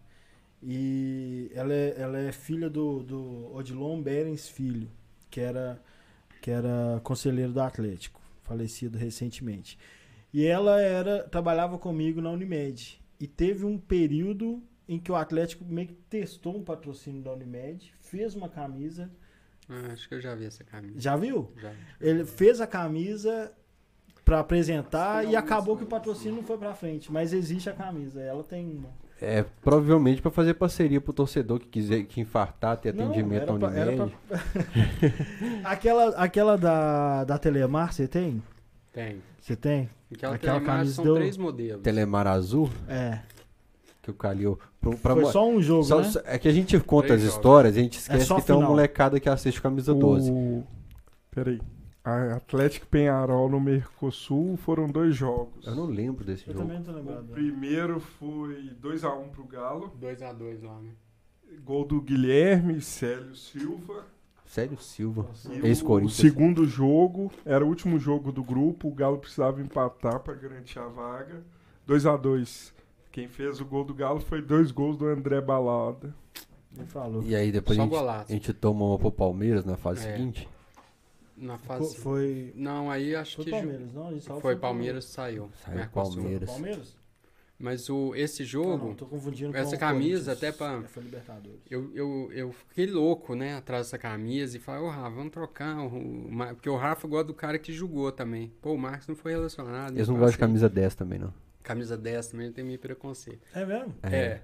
e 0.62 1.50
ela 1.54 1.72
é, 1.72 1.94
ela 2.00 2.18
é 2.18 2.32
filha 2.32 2.70
do, 2.70 3.02
do 3.02 3.54
Odilon 3.54 4.00
Berens 4.00 4.48
Filho, 4.48 4.88
que 5.30 5.40
era 5.40 5.80
que 6.40 6.50
era 6.50 7.00
conselheiro 7.04 7.52
do 7.52 7.60
Atlético, 7.60 8.20
falecido 8.42 8.98
recentemente. 8.98 9.78
E 10.32 10.44
ela 10.44 10.80
era 10.80 11.22
trabalhava 11.24 11.78
comigo 11.78 12.20
na 12.20 12.30
Unimed 12.30 13.00
e 13.20 13.26
teve 13.28 13.64
um 13.64 13.78
período 13.78 14.60
em 14.88 14.98
que 14.98 15.12
o 15.12 15.14
Atlético 15.14 15.64
meio 15.64 15.88
que 15.88 15.94
testou 16.10 16.56
um 16.56 16.64
patrocínio 16.64 17.22
da 17.22 17.32
Unimed, 17.32 17.94
fez 18.00 18.34
uma 18.34 18.48
camisa, 18.48 19.08
Ah, 19.68 19.92
acho 19.92 20.08
que 20.08 20.14
eu 20.16 20.20
já 20.20 20.34
vi 20.34 20.44
essa 20.46 20.64
camisa. 20.64 21.00
já 21.00 21.16
viu? 21.16 21.50
Já. 21.56 21.72
Ele 22.00 22.24
fez 22.24 22.60
a 22.60 22.66
camisa 22.66 23.52
pra 24.24 24.40
apresentar 24.40 25.24
e 25.24 25.36
acabou 25.36 25.76
que 25.76 25.84
o 25.84 25.86
patrocínio 25.86 26.36
não 26.36 26.42
foi 26.42 26.58
pra 26.58 26.74
frente, 26.74 27.10
mas 27.12 27.32
existe 27.32 27.70
a 27.70 27.72
camisa, 27.72 28.20
ela 28.20 28.42
tem 28.42 28.68
uma. 28.68 28.90
É, 29.24 29.44
provavelmente 29.62 30.20
pra 30.20 30.30
fazer 30.32 30.54
parceria 30.54 31.00
pro 31.00 31.12
torcedor 31.12 31.60
que 31.60 31.68
quiser 31.68 32.02
que 32.04 32.20
infartar, 32.20 32.76
ter 32.76 32.92
Não, 32.92 33.04
atendimento 33.06 33.42
era 33.44 33.52
na 33.52 33.58
pra- 33.68 33.78
era 33.78 33.90
Unimed. 33.92 34.14
aquela 35.64 36.08
aquela 36.16 36.58
da, 36.58 37.24
da 37.24 37.38
Telemar, 37.38 37.92
você 37.92 38.08
tem? 38.08 38.42
Tem. 38.92 39.22
Você 39.40 39.56
tem? 39.56 39.88
Aquela, 40.12 40.34
Aquela 40.34 40.54
Telemar 40.56 40.76
camisa 40.78 40.94
são 40.94 41.04
deu- 41.04 41.14
três 41.14 41.36
modelos. 41.36 41.82
Telemar 41.82 42.26
Azul, 42.26 42.68
É. 42.88 43.20
que 44.02 44.10
o 44.10 44.14
Calil. 44.14 44.58
Pro, 44.80 44.96
pra 44.98 45.14
Foi 45.14 45.26
só 45.26 45.48
um 45.48 45.62
jogo, 45.62 45.84
só- 45.84 46.00
né? 46.00 46.10
É 46.26 46.38
que 46.38 46.48
a 46.48 46.52
gente 46.52 46.78
conta 46.80 47.08
Três 47.08 47.20
as 47.20 47.26
jogos. 47.28 47.36
histórias, 47.36 47.76
a 47.76 47.80
gente 47.80 47.98
esquece 47.98 48.24
só 48.26 48.40
que 48.40 48.46
tem 48.46 48.56
uma 48.56 48.68
molecada 48.68 49.20
que 49.20 49.28
assiste 49.28 49.62
camisa 49.62 49.94
12. 49.94 50.30
O... 50.30 50.64
Peraí. 51.30 51.60
A 52.04 52.34
Atlético 52.34 52.86
Penharol 52.88 53.48
no 53.48 53.60
Mercosul 53.60 54.56
foram 54.56 54.88
dois 54.88 55.14
jogos. 55.14 55.64
Eu 55.66 55.76
não 55.76 55.86
lembro 55.86 56.24
desse 56.24 56.48
Eu 56.48 56.54
jogo. 56.54 56.66
também 56.66 56.78
não 56.78 56.84
tô 56.84 56.90
O 56.92 56.94
lembrado. 56.96 57.26
primeiro 57.28 58.00
foi 58.00 58.70
2x1 58.82 59.28
pro 59.30 59.44
Galo. 59.44 59.92
2x2 60.00 60.62
lá, 60.64 60.80
né? 60.80 60.90
Gol 61.64 61.84
do 61.84 62.00
Guilherme, 62.00 62.80
Célio 62.80 63.36
Silva. 63.36 64.06
Sério, 64.46 64.76
Silva. 64.78 65.26
E 65.50 65.60
o 65.60 65.66
Ex-Corinthians. 65.66 66.16
segundo 66.18 66.66
jogo 66.66 67.30
era 67.44 67.64
o 67.64 67.68
último 67.68 67.98
jogo 67.98 68.32
do 68.32 68.42
grupo. 68.42 68.88
O 68.88 68.94
Galo 68.94 69.18
precisava 69.18 69.62
empatar 69.62 70.18
para 70.20 70.34
garantir 70.34 70.78
a 70.78 70.88
vaga. 70.88 71.42
2 71.86 72.04
a 72.06 72.16
2 72.16 72.74
Quem 73.12 73.28
fez 73.28 73.60
o 73.60 73.64
gol 73.64 73.84
do 73.84 73.94
Galo 73.94 74.20
foi 74.20 74.42
dois 74.42 74.70
gols 74.72 74.96
do 74.96 75.06
André 75.06 75.40
Balada. 75.40 76.12
E 77.24 77.36
aí 77.36 77.52
depois 77.52 77.76
Só 77.76 77.82
a 77.82 77.86
gente, 77.86 77.94
golaço. 77.94 78.32
a 78.32 78.34
gente 78.34 78.52
toma 78.54 78.84
uma 78.86 78.98
pro 78.98 79.12
Palmeiras 79.12 79.64
na 79.64 79.76
fase 79.76 80.06
É. 80.06 80.12
seguinte. 80.16 80.48
Na 81.42 81.58
Foi, 81.58 81.66
fase. 81.78 81.96
foi, 81.96 82.52
Não, 82.54 82.88
aí 82.90 83.14
acho 83.16 83.36
foi 83.36 83.44
que. 83.46 83.50
ju- 83.50 83.56
Palmeiras, 83.56 83.92
não? 83.92 84.08
A 84.08 84.12
gente 84.12 84.24
só 84.24 84.40
Foi 84.40 84.56
Palmeiras, 84.56 85.04
saiu. 85.06 85.50
Saiu 85.64 85.76
Mercosul. 85.78 86.14
Palmeiras. 86.22 86.50
Palmeiras? 86.50 86.96
Mas 87.58 87.88
o, 87.90 88.12
esse 88.16 88.42
Ah, 88.42 88.46
jogo, 88.46 88.86
não, 88.88 88.94
tô 88.94 89.06
confundindo 89.06 89.56
essa 89.56 89.76
camisa, 89.76 90.32
até 90.32 90.50
pra- 90.50 90.82
Foi 90.82 91.02
Libertadores. 91.02 91.60
eu, 91.70 91.90
eu, 91.94 92.30
eu 92.32 92.52
fiquei 92.52 92.86
louco, 92.86 93.34
né, 93.36 93.54
atrás 93.56 93.86
dessa 93.86 93.98
camisa 93.98 94.56
e 94.56 94.60
falei, 94.60 94.82
ô 94.82 94.88
Rafa, 94.88 95.10
vamos 95.10 95.30
trocar. 95.32 95.78
O, 95.84 96.28
porque 96.54 96.68
o 96.68 96.76
Rafa 96.76 97.06
gosta 97.06 97.24
do 97.24 97.34
cara 97.34 97.58
que 97.58 97.72
jogou 97.72 98.10
também. 98.10 98.52
Pô, 98.60 98.72
o 98.72 98.78
Marcos 98.78 99.06
não 99.06 99.14
foi 99.14 99.32
relacionado. 99.32 99.94
Eles 99.96 100.08
não 100.08 100.14
então, 100.14 100.26
gostam 100.26 100.30
de 100.32 100.38
camisa 100.38 100.68
10 100.68 100.94
também, 100.96 101.18
não. 101.20 101.32
Camisa 101.62 101.96
10 101.96 102.26
também 102.28 102.50
tem 102.52 102.64
meio 102.64 102.78
preconceito. 102.80 103.40
É 103.54 103.64
mesmo? 103.64 103.94
É. 104.02 104.40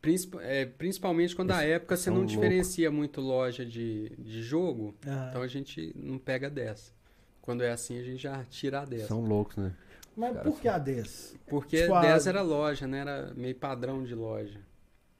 Princip- 0.00 0.36
é, 0.40 0.64
principalmente 0.64 1.34
quando 1.34 1.50
a 1.50 1.62
Eles 1.64 1.76
época 1.76 1.96
você 1.96 2.08
não 2.08 2.18
loucos. 2.18 2.32
diferencia 2.32 2.90
muito 2.90 3.20
loja 3.20 3.64
de, 3.66 4.12
de 4.18 4.42
jogo, 4.42 4.94
Ah. 5.06 5.26
então 5.28 5.42
a 5.42 5.46
gente 5.48 5.92
não 5.96 6.18
pega 6.18 6.48
10. 6.48 6.94
Quando 7.42 7.62
é 7.62 7.70
assim, 7.72 7.98
a 7.98 8.02
gente 8.04 8.22
já 8.22 8.44
tira 8.44 8.80
a 8.80 8.84
10. 8.84 9.02
São 9.08 9.20
loucos, 9.24 9.56
né? 9.56 9.72
Mas 10.16 10.32
Cara, 10.34 10.44
por 10.50 10.60
que 10.60 10.68
a 10.68 10.78
10? 10.78 11.34
Porque 11.48 11.80
Tipo, 11.82 11.94
a- 11.94 12.00
10 12.02 12.26
era 12.26 12.42
loja, 12.42 12.86
né? 12.86 12.98
Era 13.00 13.32
meio 13.36 13.54
padrão 13.54 14.04
de 14.04 14.14
loja. 14.14 14.60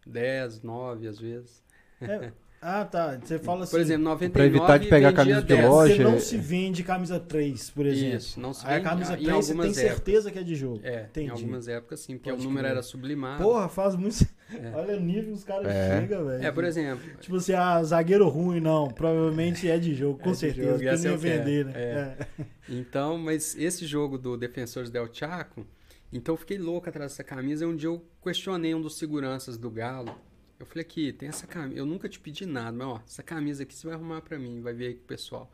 10, 0.06 0.62
9 0.62 1.06
às 1.08 1.18
vezes. 1.18 1.62
É- 2.00 2.32
Ah, 2.60 2.84
tá. 2.84 3.16
Você 3.22 3.38
fala 3.38 3.62
assim. 3.64 3.70
Por 3.70 3.80
exemplo, 3.80 4.02
99 4.04 4.32
Pra 4.32 4.44
evitar 4.46 4.78
de 4.78 4.88
pegar 4.88 5.12
camisa 5.12 5.40
de 5.42 5.46
10. 5.46 5.68
loja, 5.68 5.94
Você 5.96 6.02
não 6.02 6.18
se 6.18 6.36
vende 6.36 6.82
camisa 6.82 7.20
3, 7.20 7.70
por 7.70 7.86
exemplo. 7.86 8.16
Isso, 8.16 8.40
não 8.40 8.52
se 8.52 8.66
Aí 8.66 8.72
a 8.72 8.76
vende 8.78 8.88
camisa 8.88 9.12
em 9.12 9.16
3 9.24 9.28
você 9.46 9.52
tem 9.52 9.60
algumas 9.60 9.76
certeza 9.76 10.30
que 10.32 10.38
é 10.38 10.42
de 10.42 10.54
jogo. 10.56 10.76
épocas. 10.78 10.92
É, 10.92 11.04
Entendi. 11.04 11.26
em 11.26 11.30
algumas 11.30 11.68
épocas 11.68 12.00
sim, 12.00 12.16
porque 12.16 12.30
Pode 12.30 12.42
o 12.42 12.44
número 12.44 12.64
crer. 12.64 12.72
era 12.72 12.82
sublimado. 12.82 13.42
Porra, 13.44 13.68
faz 13.68 13.94
muito. 13.94 14.26
É. 14.52 14.70
Olha 14.74 14.96
o 14.96 15.00
nível 15.00 15.24
que 15.24 15.30
os 15.32 15.44
caras 15.44 15.66
É. 15.66 16.00
chegam, 16.00 16.24
velho. 16.26 16.42
É, 16.44 16.50
por 16.50 16.64
exemplo, 16.64 17.04
Tipo 17.20 17.36
assim, 17.36 17.52
ah, 17.52 17.82
zagueiro 17.82 18.28
ruim, 18.28 18.60
não. 18.60 18.88
Provavelmente 18.88 19.68
é 19.68 19.78
de 19.78 19.94
jogo, 19.94 20.18
com 20.18 20.30
É 20.30 20.32
de 20.32 20.38
certeza. 20.38 20.66
jogo, 20.68 20.78
porque 20.78 20.88
eu 20.88 20.96
não 20.98 21.04
ia 21.04 21.10
eu 21.10 21.18
vender, 21.18 21.64
né? 21.66 21.72
É. 21.74 22.16
É. 22.40 22.46
Então, 22.68 23.18
mas 23.18 23.54
esse 23.56 23.86
jogo 23.86 24.16
do 24.16 24.36
Defensores 24.36 24.90
del 24.90 25.08
Chaco, 25.12 25.66
então 26.12 26.34
eu 26.34 26.38
fiquei 26.38 26.56
louco 26.58 26.88
atrás 26.88 27.12
dessa 27.12 27.22
camisa. 27.24 27.64
E 27.64 27.68
um 27.68 27.76
dia 27.76 27.88
eu 27.88 28.02
questionei 28.22 28.74
um 28.74 28.80
dos 28.80 28.96
seguranças 28.96 29.58
do 29.58 29.70
Galo. 29.70 30.14
Eu 30.58 30.64
falei 30.66 30.82
aqui, 30.82 31.12
tem 31.12 31.28
essa 31.28 31.46
camisa. 31.46 31.78
Eu 31.78 31.86
nunca 31.86 32.08
te 32.08 32.18
pedi 32.18 32.46
nada, 32.46 32.72
mas 32.72 32.86
ó, 32.88 33.02
essa 33.06 33.22
camisa 33.22 33.62
aqui 33.62 33.74
você 33.74 33.86
vai 33.86 33.96
arrumar 33.96 34.22
pra 34.22 34.38
mim, 34.38 34.60
vai 34.60 34.72
ver 34.72 34.86
aí 34.88 34.94
com 34.94 35.02
o 35.04 35.06
pessoal. 35.06 35.52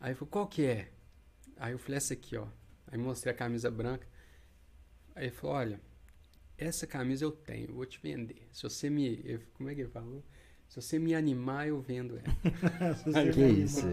Aí 0.00 0.10
ele 0.10 0.14
falou, 0.14 0.30
qual 0.30 0.46
que 0.46 0.64
é? 0.64 0.88
Aí 1.56 1.72
eu 1.72 1.78
falei, 1.78 1.96
essa 1.96 2.14
aqui, 2.14 2.36
ó. 2.36 2.46
Aí 2.86 2.96
mostrei 2.98 3.34
a 3.34 3.36
camisa 3.36 3.70
branca. 3.70 4.06
Aí 5.14 5.24
ele 5.26 5.32
falou, 5.32 5.56
olha, 5.56 5.80
essa 6.58 6.86
camisa 6.86 7.24
eu 7.24 7.30
tenho, 7.30 7.68
eu 7.70 7.74
vou 7.74 7.86
te 7.86 7.98
vender. 8.02 8.46
Se 8.52 8.62
você 8.62 8.88
me. 8.90 9.20
eu- 9.24 9.40
Como 9.54 9.68
é 9.70 9.74
que 9.74 9.80
ele 9.82 9.90
falou? 9.90 10.22
Se 10.68 10.80
você 10.80 10.98
me 10.98 11.14
animar, 11.14 11.68
eu 11.68 11.80
vendo 11.80 12.18
ela. 12.18 12.34
Você 13.04 13.30
Que 13.30 13.40
vai- 13.40 13.50
isso? 13.50 13.86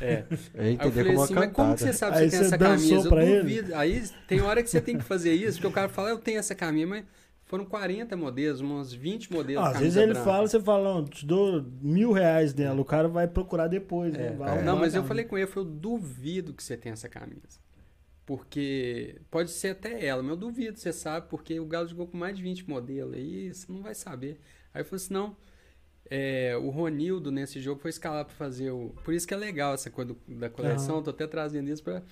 É. 0.00 0.24
Eu 0.52 0.64
ia 0.64 0.68
Aí 0.68 0.68
eu 0.68 0.72
entender 0.72 0.90
falei 0.90 1.12
como 1.12 1.22
assim, 1.22 1.34
mas 1.34 1.52
como 1.52 1.74
que 1.74 1.80
você 1.80 1.92
sabe 1.92 2.12
que 2.16 2.18
Aí 2.18 2.30
você 2.30 2.36
tem 2.36 2.46
essa 2.46 2.58
camisa? 2.58 3.08
pra 3.08 3.24
eu 3.24 3.28
ele? 3.30 3.40
duvido. 3.40 3.74
Aí 3.74 4.02
tem 4.26 4.40
hora 4.42 4.62
que 4.62 4.68
você 4.68 4.80
tem 4.80 4.98
que 4.98 5.04
fazer 5.04 5.32
isso, 5.32 5.54
porque 5.58 5.68
o 5.68 5.72
cara 5.72 5.88
fala, 5.88 6.10
eu 6.10 6.18
tenho 6.18 6.38
essa 6.38 6.54
camisa, 6.54 6.86
mas 6.86 7.04
foram 7.46 7.64
40 7.64 8.14
modelos, 8.14 8.60
uns 8.60 8.92
20 8.92 9.32
modelos. 9.32 9.64
Ah, 9.64 9.70
às 9.70 9.78
vezes 9.78 9.96
ele 9.96 10.12
branca. 10.12 10.24
fala, 10.24 10.46
você 10.48 10.60
fala, 10.60 10.94
não, 10.96 11.04
te 11.06 11.24
dou 11.24 11.64
mil 11.80 12.12
reais 12.12 12.52
dela. 12.52 12.78
O 12.78 12.84
cara 12.84 13.08
vai 13.08 13.26
procurar 13.26 13.68
depois, 13.68 14.12
né? 14.12 14.26
É. 14.26 14.32
Vai 14.32 14.58
É. 14.58 14.62
Não, 14.62 14.76
mas 14.76 14.94
eu 14.94 15.04
falei 15.04 15.24
com 15.24 15.38
ele, 15.38 15.44
eu 15.44 15.48
falei, 15.50 15.66
eu 15.66 15.72
duvido 15.76 16.52
que 16.52 16.62
você 16.62 16.76
tenha 16.76 16.92
essa 16.92 17.08
camisa. 17.08 17.58
Porque 18.28 19.22
pode 19.30 19.50
ser 19.50 19.68
até 19.68 20.04
ela, 20.04 20.22
mas 20.22 20.32
eu 20.32 20.36
duvido, 20.36 20.78
você 20.78 20.92
sabe, 20.92 21.28
porque 21.30 21.58
o 21.58 21.64
Galo 21.64 21.88
jogou 21.88 22.06
com 22.06 22.18
mais 22.18 22.36
de 22.36 22.42
20 22.42 22.68
modelos, 22.68 23.14
aí 23.14 23.54
você 23.54 23.72
não 23.72 23.80
vai 23.80 23.94
saber. 23.94 24.38
Aí 24.74 24.82
eu 24.82 24.84
falei 24.84 25.02
assim, 25.02 25.14
não, 25.14 25.34
é, 26.10 26.54
o 26.58 26.68
Ronildo 26.68 27.30
nesse 27.32 27.58
jogo 27.58 27.80
foi 27.80 27.88
escalado 27.88 28.26
para 28.26 28.36
fazer 28.36 28.70
o... 28.70 28.90
Por 29.02 29.14
isso 29.14 29.26
que 29.26 29.32
é 29.32 29.36
legal 29.38 29.72
essa 29.72 29.88
coisa 29.88 30.12
do- 30.12 30.34
da 30.36 30.50
coleção, 30.50 31.02
tô 31.02 31.08
até 31.08 31.26
trazendo 31.26 31.70
isso 31.70 31.82
para... 31.82 32.02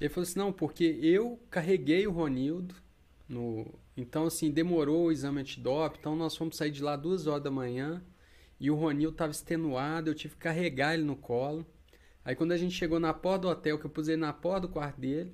Ele 0.00 0.08
falou 0.08 0.24
assim, 0.24 0.40
não, 0.40 0.52
porque 0.52 0.98
eu 1.00 1.38
carreguei 1.48 2.04
o 2.04 2.10
Ronildo, 2.10 2.74
no... 3.28 3.64
então 3.96 4.26
assim, 4.26 4.50
demorou 4.50 5.04
o 5.04 5.12
exame 5.12 5.40
antidoping, 5.40 5.98
então 6.00 6.16
nós 6.16 6.36
fomos 6.36 6.56
sair 6.56 6.72
de 6.72 6.82
lá 6.82 6.96
duas 6.96 7.28
horas 7.28 7.44
da 7.44 7.50
manhã, 7.52 8.02
e 8.58 8.72
o 8.72 8.74
Ronildo 8.74 9.16
tava 9.16 9.30
extenuado, 9.30 10.10
eu 10.10 10.16
tive 10.16 10.34
que 10.34 10.40
carregar 10.40 10.94
ele 10.94 11.04
no 11.04 11.14
colo. 11.14 11.64
Aí 12.24 12.34
quando 12.34 12.50
a 12.50 12.56
gente 12.56 12.74
chegou 12.74 12.98
na 12.98 13.14
porta 13.14 13.42
do 13.42 13.48
hotel, 13.50 13.78
que 13.78 13.84
eu 13.86 13.90
pus 13.90 14.08
ele 14.08 14.16
na 14.20 14.32
porta 14.32 14.62
do 14.62 14.68
quarto 14.68 15.00
dele, 15.00 15.32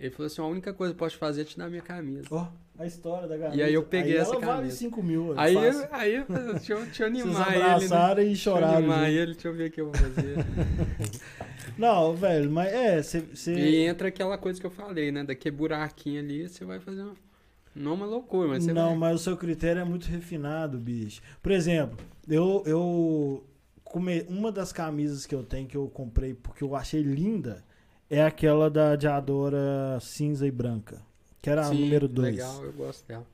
Ele 0.00 0.10
falou 0.10 0.26
assim: 0.26 0.40
a 0.40 0.46
única 0.46 0.72
coisa 0.72 0.94
que 0.94 0.96
eu 0.96 1.06
posso 1.06 1.16
fazer 1.18 1.42
é 1.42 1.44
te 1.44 1.58
dar 1.58 1.68
minha 1.68 1.82
camisa. 1.82 2.26
Ó, 2.30 2.48
a 2.78 2.86
história 2.86 3.28
da 3.28 3.36
camisa. 3.36 3.56
E 3.56 3.62
aí 3.62 3.74
eu 3.74 3.82
peguei 3.82 4.16
essa 4.16 4.30
ela 4.34 4.40
vale 4.40 4.56
camisa. 4.62 4.76
5 4.76 5.02
mil. 5.02 5.34
é 5.34 5.40
Aí, 5.40 5.54
fácil. 5.54 5.88
aí 5.92 6.14
eu- 6.16 6.24
deixa 6.54 6.72
eu, 6.72 6.84
deixa 6.84 7.04
eu 7.04 7.10
Vocês 7.12 7.26
animar 7.36 7.48
ele. 7.52 7.58
Né? 7.58 7.64
abraçaram 7.74 8.22
e 8.22 8.26
Deixa 8.26 8.50
eu 8.50 8.54
choraram. 8.54 8.76
animar 8.78 9.10
ele, 9.10 9.32
deixa 9.34 9.48
eu 9.48 9.54
ver 9.54 9.68
o 9.68 9.70
que 9.70 9.80
eu 9.80 9.84
vou 9.86 9.94
fazer. 9.94 10.36
Não, 11.78 12.14
velho, 12.14 12.50
mas 12.50 12.72
é, 12.72 13.50
e 13.52 13.76
entra 13.84 14.08
aquela 14.08 14.36
coisa 14.36 14.60
que 14.60 14.66
eu 14.66 14.70
falei, 14.70 15.10
né? 15.12 15.24
Daquele 15.24 15.54
buraquinho 15.56 16.20
ali, 16.20 16.48
você 16.48 16.64
vai 16.64 16.78
fazer 16.80 17.02
uma. 17.02 17.14
Não 17.74 17.94
uma 17.94 18.04
loucura, 18.06 18.48
mas 18.48 18.64
você 18.64 18.72
Não, 18.72 18.88
vai. 18.90 18.96
mas 18.98 19.20
o 19.20 19.24
seu 19.24 19.36
critério 19.36 19.80
é 19.80 19.84
muito 19.84 20.06
refinado, 20.06 20.76
bicho. 20.76 21.22
Por 21.40 21.52
exemplo, 21.52 21.96
eu, 22.28 22.62
eu 22.66 23.44
come... 23.84 24.26
uma 24.28 24.50
das 24.50 24.72
camisas 24.72 25.24
que 25.24 25.34
eu 25.34 25.44
tenho 25.44 25.68
que 25.68 25.76
eu 25.76 25.86
comprei 25.88 26.34
porque 26.34 26.64
eu 26.64 26.74
achei 26.74 27.00
linda 27.00 27.62
é 28.10 28.22
aquela 28.22 28.68
da 28.68 28.96
Diadora 28.96 29.98
cinza 30.00 30.46
e 30.46 30.50
branca, 30.50 31.00
que 31.40 31.48
era 31.48 31.62
a 31.62 31.64
Sim, 31.64 31.80
número 31.84 32.08
2. 32.08 32.34
Legal, 32.36 32.64
eu 32.64 32.72
gosto 32.72 33.06
dela. 33.06 33.24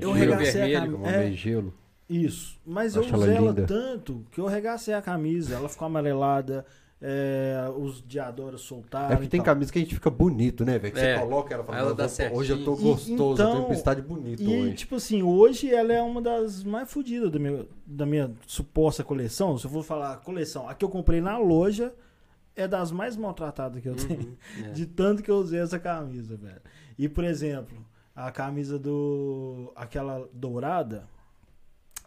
Eu 0.00 0.10
regacei 0.12 0.48
a 0.62 0.66
vermelho, 0.66 0.80
camisa. 0.80 0.96
Como 0.98 1.06
É, 1.06 1.32
gelo. 1.32 1.74
isso. 2.10 2.58
Mas 2.66 2.96
Acho 2.96 3.08
eu 3.08 3.14
ela 3.14 3.22
usei 3.22 3.36
ela 3.36 3.48
linda. 3.50 3.66
tanto 3.66 4.26
que 4.32 4.40
eu 4.40 4.46
regacei 4.46 4.92
a 4.94 5.00
camisa. 5.00 5.54
Ela 5.54 5.68
ficou 5.68 5.86
amarelada, 5.86 6.66
é, 7.00 7.70
os 7.78 8.02
diadoras 8.06 8.62
soltaram. 8.62 9.06
É 9.06 9.10
porque 9.12 9.26
e 9.26 9.28
tem 9.28 9.38
tal. 9.40 9.44
camisa 9.54 9.72
que 9.72 9.78
a 9.78 9.82
gente 9.82 9.94
fica 9.94 10.10
bonito, 10.10 10.64
né, 10.64 10.76
velho? 10.78 10.92
Que 10.92 11.00
É. 11.00 11.14
você 11.14 11.20
coloca 11.22 11.54
ela 11.54 11.62
e 11.62 11.66
fala, 11.66 11.78
Ela 11.78 11.88
"Não, 11.90 11.96
dá 11.96 12.06
vou- 12.08 12.38
hoje 12.38 12.52
eu 12.52 12.64
tô 12.64 12.74
gostoso, 12.76 13.12
eu 13.12 13.16
tô 13.16 13.32
Então, 13.34 13.58
em 13.58 13.62
tempestade 13.62 14.02
bonito 14.02 14.42
E, 14.42 14.46
hoje. 14.62 14.74
tipo 14.74 14.96
assim, 14.96 15.22
hoje 15.22 15.72
ela 15.72 15.92
é 15.92 16.02
uma 16.02 16.20
das 16.20 16.64
mais 16.64 16.90
fodidas 16.92 17.30
da 17.30 17.38
minha, 17.38 17.64
da 17.86 18.04
minha 18.04 18.30
suposta 18.46 19.04
coleção. 19.04 19.56
Se 19.56 19.66
eu 19.66 19.70
for 19.70 19.84
falar 19.84 20.16
coleção, 20.18 20.68
a 20.68 20.74
que 20.74 20.84
eu 20.84 20.88
comprei 20.88 21.20
na 21.20 21.38
loja 21.38 21.94
é 22.56 22.66
das 22.66 22.90
mais 22.90 23.16
maltratadas 23.16 23.80
que 23.82 23.88
eu 23.88 23.94
tenho. 23.94 24.20
Uhum, 24.20 24.36
é. 24.66 24.70
De 24.70 24.86
tanto 24.86 25.22
que 25.22 25.30
eu 25.30 25.36
usei 25.36 25.60
essa 25.60 25.78
camisa, 25.78 26.36
velho. 26.36 26.60
E, 26.98 27.08
por 27.08 27.22
exemplo, 27.24 27.76
a 28.14 28.30
camisa 28.32 28.78
do. 28.78 29.72
aquela 29.76 30.28
dourada. 30.32 31.06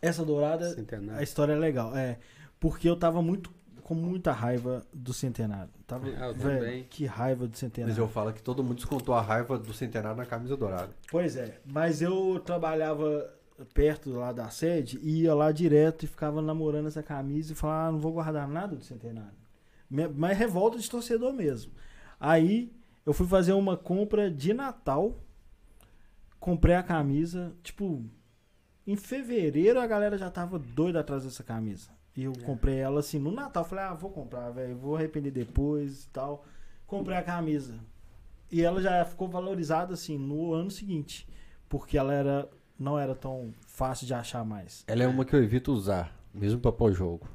Essa 0.02 0.24
dourada, 0.26 0.68
a 0.68 0.74
Centenário. 0.76 1.24
história 1.24 1.54
é 1.54 1.58
legal. 1.58 1.95
É. 1.95 2.18
Porque 2.60 2.88
eu 2.89 2.95
tava 2.95 3.22
muito. 3.22 3.52
com 3.84 3.93
muita 3.93 4.32
raiva 4.32 4.84
do 4.93 5.14
centenário. 5.14 5.70
Tava, 5.88 6.08
É, 6.08 6.30
eu 6.30 6.34
velho, 6.36 6.60
também. 6.60 6.84
que 6.89 7.06
raiva 7.06 7.47
do 7.47 7.58
centenário. 7.58 7.91
Mas 7.93 7.97
eu 7.97 8.08
falo 8.08 8.32
que 8.32 8.41
todo 8.41 8.64
mundo 8.64 8.76
descontou 8.76 9.16
a 9.16 9.22
raiva 9.22 9.58
do 9.58 9.74
centenário 9.74 10.16
na 10.18 10.26
camisa 10.26 10.56
dourada. 10.56 10.89
Pois 11.12 11.36
é, 11.36 11.60
mas 11.66 12.02
eu 12.02 12.39
trabalhava 12.45 13.30
perto 13.74 14.12
lá 14.12 14.32
da 14.32 14.50
sede 14.50 15.00
e 15.02 15.24
ia 15.24 15.34
lá 15.34 15.52
direto 15.52 16.04
e 16.04 16.08
ficava 16.08 16.41
namorando 16.41 16.88
essa 16.88 17.02
camisa 17.04 17.52
e 17.52 17.56
falava, 17.56 17.88
ah, 17.88 17.91
não 17.91 18.00
vou 18.00 18.14
guardar 18.14 18.47
nada 18.47 18.76
do 18.76 18.84
centenário. 18.84 19.39
Mas 19.90 20.38
revolta 20.38 20.78
de 20.78 20.90
torcedor 20.90 21.34
mesmo. 21.34 21.72
Aí 22.20 22.72
eu 23.06 23.14
fui 23.14 23.26
fazer 23.28 23.54
uma 23.54 23.76
compra 23.76 24.30
de 24.30 24.54
Natal, 24.54 25.20
comprei 26.40 26.76
a 26.76 26.84
camisa, 26.84 27.54
tipo, 27.64 28.04
em 28.86 28.96
fevereiro 28.96 29.80
a 29.80 29.88
galera 29.88 30.18
já 30.18 30.30
tava 30.30 30.60
doida 30.60 31.00
atrás 31.00 31.24
dessa 31.24 31.44
camisa. 31.44 31.90
E 32.16 32.24
eu 32.24 32.34
É. 32.34 32.42
comprei 32.44 32.78
ela 32.78 33.00
assim 33.00 33.18
no 33.20 33.32
Natal, 33.32 33.64
falei, 33.64 33.86
ah, 33.86 33.94
vou 33.94 34.10
comprar, 34.12 34.50
velho, 34.52 34.76
vou 34.78 34.96
arrepender 34.96 35.32
depois 35.32 36.04
e 36.04 36.10
tal. 36.10 36.46
Comprei 36.86 37.18
a 37.18 37.24
camisa. 37.24 37.76
E 38.52 38.62
ela 38.62 38.82
já 38.82 39.06
ficou 39.06 39.28
valorizada 39.28 39.94
assim 39.94 40.18
no 40.18 40.54
ano 40.54 40.72
seguinte, 40.72 41.28
porque 41.68 41.98
ela 41.98 42.14
era 42.14 42.50
não 42.78 42.98
era 42.98 43.14
tão 43.14 43.54
fácil 43.68 44.08
de 44.08 44.14
achar 44.14 44.44
mais. 44.46 44.84
Ela 44.88 45.04
é 45.04 45.08
uma 45.08 45.26
que 45.26 45.36
eu 45.36 45.44
evito 45.44 45.72
usar, 45.74 46.16
mesmo 46.34 46.62
pra 46.62 46.72
pôr 46.72 46.94
jogo. 46.94 47.28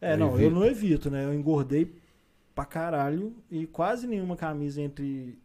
É, 0.00 0.14
Eu 0.14 0.18
não, 0.18 0.28
eu 0.30 0.34
evito. 0.36 0.54
não 0.54 0.64
evito, 0.64 1.10
né? 1.10 1.24
Eu 1.24 1.34
engordei 1.34 1.92
pra 2.54 2.64
caralho 2.64 3.34
e 3.50 3.66
quase 3.66 4.06
nenhuma 4.06 4.36
camisa 4.36 4.80
entre 4.80 5.38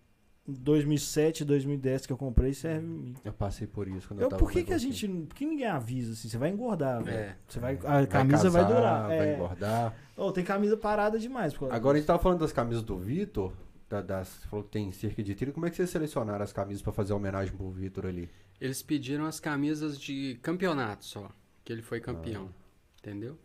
2007 0.47 1.41
e 1.41 1.45
2010 1.45 2.05
que 2.05 2.13
eu 2.13 2.17
comprei 2.17 2.53
serve 2.53 2.85
em 2.85 2.89
mim. 2.89 3.15
Eu 3.23 3.31
passei 3.33 3.65
por 3.65 3.87
isso 3.87 4.07
quando 4.07 4.19
eu, 4.19 4.25
Eu, 4.25 4.29
tava 4.29 4.39
por 4.41 4.51
que, 4.51 4.63
que 4.63 4.73
a 4.73 4.77
gente. 4.77 5.07
Por 5.07 5.35
que 5.35 5.45
ninguém 5.45 5.67
avisa 5.67 6.13
assim? 6.13 6.27
Você 6.27 6.37
vai 6.37 6.49
engordar, 6.49 7.01
velho. 7.03 7.17
É. 7.17 7.35
Você 7.47 7.59
vai, 7.59 7.75
a 7.75 7.77
Vai 7.77 8.07
camisa 8.07 8.49
vai 8.49 8.61
casar, 8.63 8.75
durar. 8.75 9.07
Vai 9.07 9.29
é. 9.29 9.33
engordar. 9.35 9.95
Ô, 10.17 10.31
tem 10.31 10.43
camisa 10.43 10.75
parada 10.77 11.17
demais. 11.17 11.53
Agora 11.69 11.97
a 11.97 11.99
gente 11.99 12.07
tava 12.07 12.19
falando 12.21 12.39
das 12.39 12.51
camisas 12.51 12.83
do 12.83 12.97
Vitor. 12.97 13.53
Da, 13.89 14.01
das, 14.01 14.27
você 14.27 14.47
falou 14.47 14.65
que 14.65 14.71
tem 14.71 14.91
cerca 14.91 15.21
de 15.23 15.35
30. 15.35 15.53
Como 15.53 15.65
é 15.65 15.69
que 15.69 15.75
vocês 15.75 15.89
selecionaram 15.89 16.43
as 16.43 16.51
camisas 16.51 16.81
pra 16.81 16.91
fazer 16.91 17.13
homenagem 17.13 17.55
pro 17.55 17.69
Vitor 17.69 18.07
ali? 18.07 18.29
Eles 18.59 18.81
pediram 18.81 19.25
as 19.25 19.39
camisas 19.39 19.99
de 19.99 20.39
campeonato 20.41 21.05
só, 21.05 21.29
que 21.63 21.71
ele 21.71 21.81
foi 21.81 21.99
campeão, 21.99 22.49
Ah. 22.49 22.97
entendeu? 22.99 23.37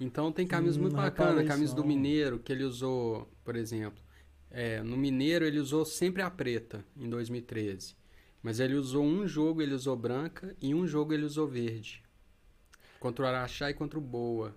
Então 0.00 0.30
tem 0.32 0.46
camisas 0.46 0.76
Hum, 0.76 0.82
muito 0.82 0.94
bacanas, 0.96 1.46
camisa 1.46 1.74
do. 1.74 1.84
Mineiro, 1.84 2.38
que 2.38 2.52
ele 2.52 2.64
usou, 2.64 3.28
por 3.44 3.56
exemplo, 3.56 4.02
é, 4.50 4.82
no 4.82 4.96
Mineiro 4.96 5.44
ele 5.44 5.58
usou 5.58 5.84
sempre 5.84 6.22
a 6.22 6.30
preta, 6.30 6.84
em 6.96 7.08
2013. 7.08 7.96
Mas 8.42 8.60
ele 8.60 8.74
usou 8.74 9.04
um 9.04 9.26
jogo, 9.26 9.60
ele 9.60 9.74
usou 9.74 9.96
branca, 9.96 10.54
e 10.62 10.74
um 10.74 10.86
jogo 10.86 11.12
ele 11.12 11.24
usou 11.24 11.46
verde. 11.48 12.02
Contra 13.00 13.24
o 13.24 13.28
Araxá 13.28 13.70
e 13.70 13.74
contra 13.74 13.98
o 13.98 14.02
Boa. 14.02 14.54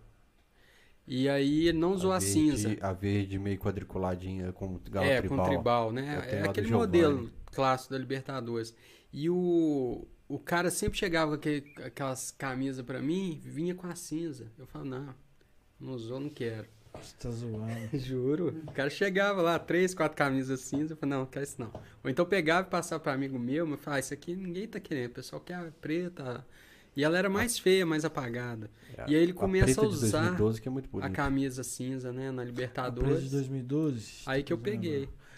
E 1.07 1.27
aí 1.27 1.67
ele 1.67 1.77
não 1.77 1.93
usou 1.93 2.11
a, 2.11 2.19
verde- 2.19 2.33
cinza. 2.33 2.77
A 2.81 2.93
verde 2.93 3.37
meio 3.39 3.57
quadriculadinha 3.57 4.51
com 4.53 4.77
galo 4.89 5.07
É, 5.07 5.17
tribal. 5.17 5.37
com 5.37 5.43
tribal, 5.43 5.91
né? 5.91 6.23
É 6.31 6.43
aquele 6.43 6.67
modelo 6.71 7.29
clássico 7.47 7.93
da 7.93 7.99
Libertadores. 7.99 8.73
E 9.11 9.29
o, 9.29 10.07
o 10.29 10.39
cara 10.39 10.69
sempre 10.69 10.97
chegava 10.97 11.37
com 11.37 11.49
aquelas 11.83 12.31
camisas 12.31 12.85
pra 12.85 13.01
mim, 13.01 13.41
vinha 13.43 13.75
com 13.75 13.87
a 13.87 13.95
cinza. 13.95 14.51
Eu 14.57 14.65
falo, 14.67 14.85
não, 14.85 15.13
não 15.81 15.93
usou, 15.93 16.19
não 16.19 16.29
quero. 16.29 16.67
Você 16.93 17.15
tá 17.19 17.29
zoando. 17.31 17.89
Juro. 17.97 18.49
O 18.67 18.71
cara 18.71 18.89
chegava 18.89 19.41
lá, 19.41 19.57
três, 19.57 19.93
quatro 19.93 20.17
camisas 20.17 20.59
cinza, 20.61 20.93
eu 20.93 20.97
falei, 20.97 21.11
não, 21.15 21.19
não 21.21 21.25
quero 21.25 21.43
isso 21.43 21.55
não. 21.57 21.71
Ou 22.03 22.09
então 22.09 22.25
pegava 22.25 22.67
e 22.67 22.69
passava 22.69 23.01
pra 23.01 23.13
amigo 23.13 23.39
meu, 23.39 23.65
mas 23.65 23.77
eu 23.77 23.83
falava, 23.83 23.97
ah, 23.97 23.99
isso 24.01 24.13
aqui 24.13 24.35
ninguém 24.35 24.67
tá 24.67 24.79
querendo, 24.79 25.11
o 25.11 25.13
pessoal 25.13 25.41
quer 25.41 25.55
a 25.55 25.71
preta. 25.79 26.45
E 26.95 27.03
ela 27.03 27.17
era 27.17 27.29
mais 27.29 27.57
feia, 27.57 27.85
mais 27.85 28.03
apagada. 28.03 28.69
E 29.07 29.15
aí 29.15 29.23
ele 29.23 29.31
começa 29.31 29.79
a 29.79 29.85
de 29.85 29.89
usar 29.89 30.35
2012 30.35 30.61
que 30.61 30.67
é 30.67 30.71
A 31.05 31.09
camisa 31.09 31.63
cinza, 31.63 32.11
né, 32.11 32.31
na 32.31 32.41
A 32.41 32.45
preta 32.45 32.49
Libertadores. 32.49 33.23
de 33.23 33.29
2012. 33.29 34.23
Aí 34.25 34.43
que 34.43 34.51
eu 34.51 34.57
tô 34.57 34.63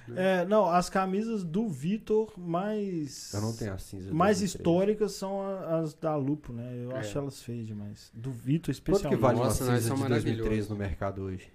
peguei. 0.05 0.23
É, 0.23 0.45
não, 0.45 0.65
as 0.69 0.89
camisas 0.89 1.43
do 1.43 1.67
Vitor 1.69 2.33
mais. 2.39 3.33
Eu 3.33 3.41
não 3.41 3.55
tenho 3.55 3.73
a 3.73 3.77
cinza. 3.77 4.07
de 4.09 4.13
Mais 4.13 4.39
2013. 4.39 4.45
históricas 4.45 5.11
são 5.13 5.41
as 5.81 5.93
da 5.93 6.15
Lupo, 6.15 6.51
né? 6.53 6.71
Eu 6.83 6.91
É. 6.91 6.99
acho 6.99 7.17
elas 7.17 7.41
feias 7.41 7.65
demais. 7.67 8.11
Do 8.13 8.31
Vitor, 8.31 8.67
Quanto 8.67 8.69
especialmente. 8.73 9.15
que 9.17 9.21
vale 9.21 9.37
uma 9.37 9.45
Nossa, 9.45 9.65
nós 9.65 9.83
cinza 9.83 9.95
de 9.95 9.99
2013 10.01 10.25
maravilhosos. 10.35 10.69
no 10.69 10.75
mercado 10.75 11.21
hoje? 11.23 11.49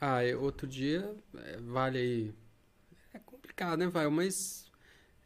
Ah, 0.00 0.24
e 0.24 0.34
outro 0.34 0.66
dia 0.66 1.14
é, 1.36 1.56
vale 1.60 1.98
aí. 1.98 2.34
É 3.12 3.18
complicado, 3.18 3.78
né, 3.80 3.86
vai? 3.88 4.08
Mas 4.08 4.70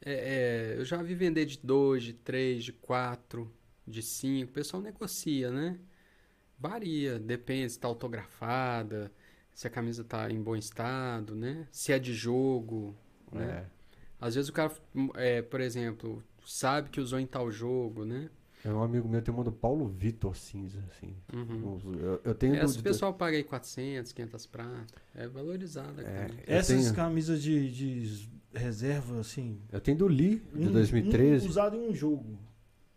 é, 0.05 0.75
é, 0.75 0.79
eu 0.81 0.85
já 0.85 1.03
vi 1.03 1.15
vender 1.15 1.45
de 1.47 1.59
2, 1.63 2.03
de 2.03 2.13
3, 2.15 2.65
de 2.65 2.73
4, 2.73 3.51
de 3.87 4.03
5. 4.03 4.51
O 4.51 4.53
pessoal 4.53 4.83
negocia, 4.83 5.51
né? 5.51 5.79
Varia, 6.59 7.19
depende 7.19 7.73
se 7.73 7.79
tá 7.79 7.89
autografada, 7.89 9.13
se 9.55 9.67
a 9.67 9.71
camisa 9.71 10.03
tá 10.05 10.31
em 10.31 10.43
bom 10.43 10.57
estado, 10.57 11.35
né? 11.35 11.67
Se 11.71 11.93
é 11.93 11.99
de 11.99 12.13
jogo, 12.13 12.95
né? 13.33 13.45
É. 13.71 13.75
Às 14.21 14.35
vezes 14.35 14.49
o 14.51 14.53
cara, 14.53 14.73
é, 15.17 15.41
por 15.43 15.61
exemplo, 15.61 16.23
sabe 16.45 16.89
que 16.91 17.01
usou 17.01 17.19
em 17.19 17.27
tal 17.27 17.51
jogo, 17.51 18.05
né? 18.05 18.29
É 18.65 18.73
um 18.73 18.83
amigo 18.83 19.07
meu 19.07 19.21
tem 19.21 19.33
uma 19.35 19.45
do 19.45 19.53
Paulo 19.53 19.87
Vitor 19.87 20.35
cinza, 20.35 20.79
assim. 20.91 21.15
Uhum. 21.35 21.79
Eu, 22.01 22.21
eu 22.25 22.35
tenho 22.35 22.55
Essa 22.57 22.75
do, 22.75 22.81
o 22.81 22.83
pessoal 22.83 23.13
paga 23.13 23.37
aí 23.37 23.45
400, 23.45 24.11
500 24.13 24.47
pratas. 24.47 24.87
É 25.15 25.29
valorizada, 25.29 26.01
É, 26.03 26.31
Essas 26.47 26.81
tenho- 26.83 26.95
camisas 26.95 27.43
de, 27.43 27.71
de 27.71 28.29
reserva, 28.55 29.21
assim. 29.21 29.61
eu 29.71 29.81
tenho 29.83 29.99
do 29.99 30.07
Lee, 30.09 30.43
de 30.55 30.69
um- 30.69 30.73
2013. 30.73 31.47
um 31.47 31.51
usado 31.51 31.77
em 31.77 31.91
um 31.91 31.95
jogo. 31.95 32.39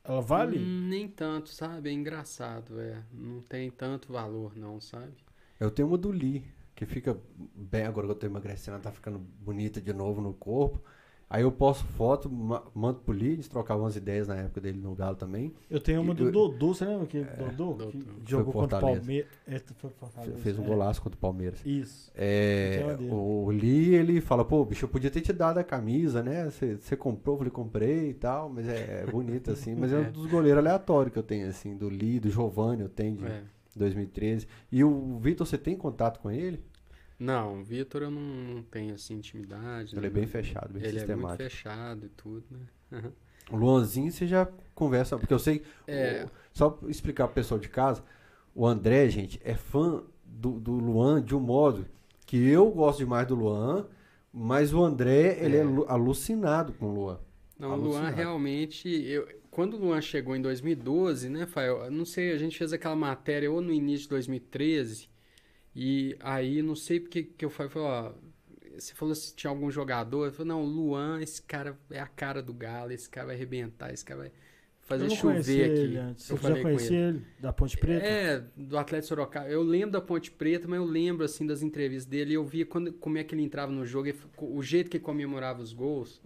Ela 0.06 0.22
vale? 0.22 0.58
Hum, 0.58 0.88
nem 0.88 1.06
tanto, 1.10 1.50
sabe? 1.50 1.90
É 1.90 1.92
engraçado, 1.92 2.80
é. 2.80 3.04
Não 3.12 3.42
tem 3.42 3.70
tanto 3.70 4.14
valor, 4.14 4.56
não, 4.56 4.80
sabe? 4.80 5.12
Eu 5.60 5.72
tenho 5.72 5.88
uma 5.88 5.98
do 5.98 6.12
Lee, 6.12 6.44
que 6.76 6.86
fica 6.86 7.18
bem 7.56 7.86
agora 7.86 8.08
que 8.08 8.12
eu 8.12 8.16
tô 8.18 8.26
emagrecendo, 8.28 8.76
ela 8.76 8.84
tá 8.84 8.92
ficando 8.92 9.20
bonita 9.40 9.82
de 9.82 9.94
novo 9.94 10.22
no 10.22 10.34
corpo. 10.34 10.82
Aí 11.30 11.42
eu 11.42 11.52
posto 11.52 11.84
foto, 11.84 12.30
ma- 12.30 12.64
mando 12.74 13.00
pro 13.00 13.14
Lee, 13.14 13.34
eles 13.34 13.50
trocavam 13.50 13.84
umas 13.84 13.98
ideias 13.98 14.30
na 14.30 14.36
época 14.38 14.62
dele 14.62 14.80
no 14.80 14.96
Galo 14.96 15.18
também. 15.18 15.54
Eu 15.70 15.78
tenho 15.82 16.02
uma 16.02 16.14
do 16.16 16.28
Eu- 16.28 16.32
Dodô, 16.32 16.74
você 16.74 16.86
lembra 16.86 17.04
aquele 17.04 17.26
Dodô? 17.26 17.74
Dodô. 17.74 17.88
Que 17.92 18.02
jogou 18.26 18.54
contra 18.54 18.78
o 18.78 18.80
Fortaleza. 18.80 19.00
Palmeiras. 19.02 19.30
É. 19.46 19.60
Fez 20.42 20.58
um 20.58 20.64
é. 20.64 20.68
golaço 20.68 21.02
contra 21.02 21.18
o 21.18 21.20
Palmeiras. 21.20 21.60
Isso. 21.66 22.10
É, 22.16 22.82
o 23.12 23.50
Lee, 23.52 23.94
ele 23.96 24.22
fala, 24.22 24.46
pô, 24.46 24.64
bicho, 24.64 24.86
eu 24.86 24.90
podia 24.90 25.12
ter 25.12 25.20
te 25.20 25.34
dado 25.34 25.58
a 25.58 25.66
camisa, 25.66 26.24
né? 26.24 26.50
Você 26.50 26.96
comprou, 26.96 27.34
eu 27.36 27.40
falei, 27.40 27.52
comprei 27.52 28.10
e 28.12 28.14
tal, 28.14 28.48
mas 28.50 28.66
é, 28.70 29.04
é 29.06 29.12
bonito, 29.12 29.52
assim. 29.52 29.76
Mas 29.76 29.92
é 29.92 29.98
É. 30.00 30.08
um 30.08 30.12
dos 30.14 30.28
goleiros 30.28 30.60
aleatórios 30.60 31.12
que 31.12 31.20
eu 31.20 31.24
tenho, 31.24 31.50
assim, 31.50 31.76
do 31.76 31.90
Lee, 31.90 32.22
do 32.22 32.30
Giovanni, 32.30 32.84
eu 32.84 32.90
tenho 32.90 33.18
de 33.18 33.26
É. 33.26 33.44
2013. 33.78 34.48
E 34.72 34.84
o 34.84 35.18
Vitor, 35.20 35.46
você 35.48 35.58
tem 35.58 35.76
contato 35.76 36.20
com 36.20 36.30
ele? 36.32 36.64
Não, 37.20 37.60
o 37.62 37.64
Vitor 37.64 38.04
eu 38.04 38.12
não, 38.12 38.22
não 38.22 38.62
tenho 38.64 38.94
assim 38.94 39.16
intimidade. 39.16 39.96
Ele 39.96 40.06
é 40.06 40.10
né? 40.10 40.16
bem 40.16 40.28
fechado, 40.28 40.74
bem 40.74 40.84
Ele 40.84 40.88
é 40.90 40.92
muito 40.92 41.08
sistemático. 41.08 41.44
fechado 41.44 42.06
e 42.06 42.10
tudo, 42.10 42.44
né? 42.92 43.12
O 43.52 43.56
Luanzinho, 43.56 44.12
você 44.12 44.28
já 44.28 44.48
conversa, 44.76 45.18
porque 45.18 45.34
eu 45.34 45.40
sei. 45.40 45.64
É. 45.88 46.26
o- 46.26 46.30
só 46.54 46.78
explicar 46.88 47.26
pro 47.28 47.36
pessoal 47.36 47.60
de 47.60 47.70
casa, 47.70 48.04
o 48.54 48.66
André, 48.68 49.08
gente, 49.10 49.40
é 49.44 49.56
fã 49.56 50.04
do, 50.26 50.60
do 50.60 50.72
Luan 50.74 51.22
de 51.24 51.36
um 51.36 51.40
modo 51.40 51.86
que 52.26 52.38
eu 52.48 52.70
gosto 52.72 53.00
demais 53.00 53.28
do 53.28 53.36
Luan, 53.36 53.88
Mas 54.40 54.72
o 54.74 54.84
André, 54.84 55.40
ele 55.44 55.56
é, 55.56 55.60
É. 55.60 55.64
alu- 55.64 55.86
alucinado 55.88 56.72
com 56.74 56.88
o 56.88 56.94
Luan. 56.94 57.20
Não, 57.58 57.70
o 57.72 57.76
Luan 57.76 57.86
Alucinado. 57.98 58.16
realmente. 58.16 58.88
Eu, 58.88 59.28
quando 59.58 59.74
o 59.74 59.78
Luan 59.80 60.00
chegou 60.02 60.36
em 60.36 60.42
2012, 60.42 61.30
né, 61.30 61.48
Fael? 61.48 61.90
Não 61.90 62.06
sei, 62.06 62.32
a 62.32 62.38
gente 62.38 62.56
fez 62.56 62.72
aquela 62.72 62.96
matéria 62.96 63.52
ou 63.52 63.60
no 63.60 63.74
início 63.74 64.04
de 64.04 64.10
2013, 64.10 65.10
e 65.76 66.16
aí 66.20 66.62
não 66.62 66.76
sei 66.76 67.00
porque 67.00 67.24
que 67.24 67.44
eu 67.44 67.50
falei, 67.50 67.72
falei, 67.72 67.88
ó. 67.88 68.12
Você 68.78 68.94
falou 68.94 69.16
se 69.16 69.36
tinha 69.36 69.50
algum 69.50 69.72
jogador. 69.72 70.26
Eu 70.26 70.32
falei, 70.32 70.50
não, 70.50 70.62
o 70.62 70.66
Luan, 70.68 71.20
esse 71.24 71.42
cara 71.42 71.76
é 71.90 72.00
a 72.00 72.06
cara 72.06 72.44
do 72.44 72.54
Galo, 72.54 72.92
esse 72.92 73.10
cara 73.10 73.26
vai 73.26 73.36
arrebentar, 73.36 73.92
esse 73.92 74.06
cara 74.06 74.20
vai 74.20 74.32
fazer 74.82 75.10
chover 75.10 75.72
aqui. 75.72 75.80
ele 75.80 75.98
antes. 75.98 76.30
Eu 76.30 76.38
Você 76.38 76.44
falei 76.44 76.58
já 76.58 76.64
conhecia 76.70 77.00
ele. 77.00 77.26
Da 77.40 77.52
Ponte 77.52 77.76
Preta? 77.80 78.06
É, 78.06 78.44
do 78.56 78.78
Atlético 78.78 79.08
Sorocaba. 79.08 79.50
Eu 79.50 79.64
lembro 79.64 79.90
da 79.90 80.02
Ponte 80.02 80.30
Preta, 80.30 80.68
mas 80.68 80.78
eu 80.78 80.86
lembro 80.86 81.26
assim 81.26 81.48
das 81.48 81.64
entrevistas 81.64 82.06
dele. 82.06 82.36
Eu 82.36 82.46
via 82.46 82.68
quando, 82.68 82.94
como 82.94 83.18
é 83.18 83.24
que 83.24 83.34
ele 83.34 83.42
entrava 83.42 83.72
no 83.72 83.84
jogo, 83.84 84.10
ele- 84.10 84.20
o 84.38 84.62
jeito 84.62 84.92
que 84.92 84.98
ele 84.98 85.04
comemorava 85.04 85.60
os 85.60 85.74
gols. 85.74 86.22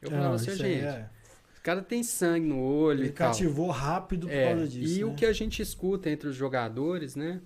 Eu 0.00 0.10
falava 0.10 0.28
Não, 0.28 0.34
assim, 0.36 0.52
gente, 0.52 0.84
é. 0.84 1.10
O 1.58 1.62
cara 1.62 1.82
tem 1.82 2.02
sangue 2.02 2.46
no 2.46 2.60
olho 2.60 3.00
Ele 3.00 3.08
e 3.08 3.12
tal. 3.12 3.28
cativou 3.30 3.70
rápido 3.70 4.26
por 4.26 4.32
É, 4.34 4.48
causa 4.52 4.68
disso. 4.68 4.94
e 5.00 5.04
né? 5.04 5.04
o 5.04 5.14
que 5.14 5.26
a 5.26 5.32
gente 5.32 5.60
escuta 5.62 6.08
entre 6.10 6.28
os 6.28 6.36
jogadores, 6.36 7.14
né? 7.16 7.40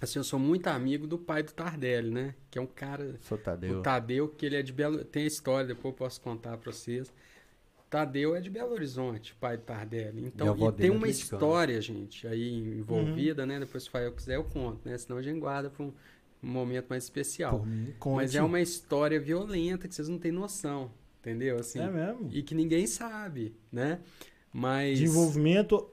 Assim, 0.00 0.18
eu 0.18 0.24
sou 0.24 0.38
muito 0.38 0.66
amigo 0.66 1.06
do 1.06 1.16
pai 1.16 1.42
do 1.44 1.52
Tardelli, 1.52 2.10
né? 2.10 2.34
Que 2.50 2.58
é 2.58 2.62
um 2.62 2.66
cara 2.66 3.16
Sou 3.20 3.38
Tadeu. 3.38 3.78
o 3.78 3.82
Tadeu, 3.82 4.28
que 4.28 4.44
ele 4.46 4.56
é 4.56 4.62
de 4.62 4.72
Belo... 4.72 5.04
Tem 5.04 5.22
a 5.24 5.26
história, 5.26 5.66
depois 5.68 5.92
eu 5.92 5.96
posso 5.96 6.20
contar 6.20 6.56
pra 6.56 6.72
vocês. 6.72 7.12
Tadeu 7.88 8.34
é 8.34 8.40
de 8.40 8.48
Belo 8.50 8.72
Horizonte, 8.72 9.34
pai 9.38 9.56
do 9.58 9.64
Tardelli. 9.64 10.24
Então, 10.24 10.56
e 10.56 10.72
tem 10.72 10.88
é 10.88 10.92
uma 10.92 11.08
história, 11.08 11.80
gente, 11.80 12.26
aí 12.26 12.62
Uhum. 12.72 12.78
envolvida, 12.78 13.44
né? 13.46 13.60
Depois, 13.60 13.82
se 13.84 13.88
o 13.90 13.92
Fael 13.92 14.12
quiser, 14.12 14.36
eu 14.36 14.44
conto, 14.44 14.80
né? 14.88 14.96
Senão 14.96 15.18
a 15.18 15.22
gente 15.22 15.38
guarda 15.38 15.68
pra 15.68 15.84
um, 15.84 15.92
um 16.42 16.48
momento 16.48 16.86
mais 16.88 17.04
especial. 17.04 17.58
Por 17.58 17.66
mim, 17.66 17.94
Mas 18.16 18.34
é 18.34 18.42
uma 18.42 18.60
história 18.60 19.20
violenta 19.20 19.86
que 19.86 19.94
vocês 19.94 20.08
não 20.08 20.18
têm 20.18 20.32
noção, 20.32 20.90
entendeu? 21.22 21.56
Assim, 21.58 21.78
É 21.80 21.88
mesmo? 21.88 22.28
e 22.32 22.42
que 22.42 22.54
ninguém 22.54 22.86
sabe, 22.86 23.54
né? 23.70 24.00
Mas 24.52 24.98
Desenvolvimento 24.98 25.88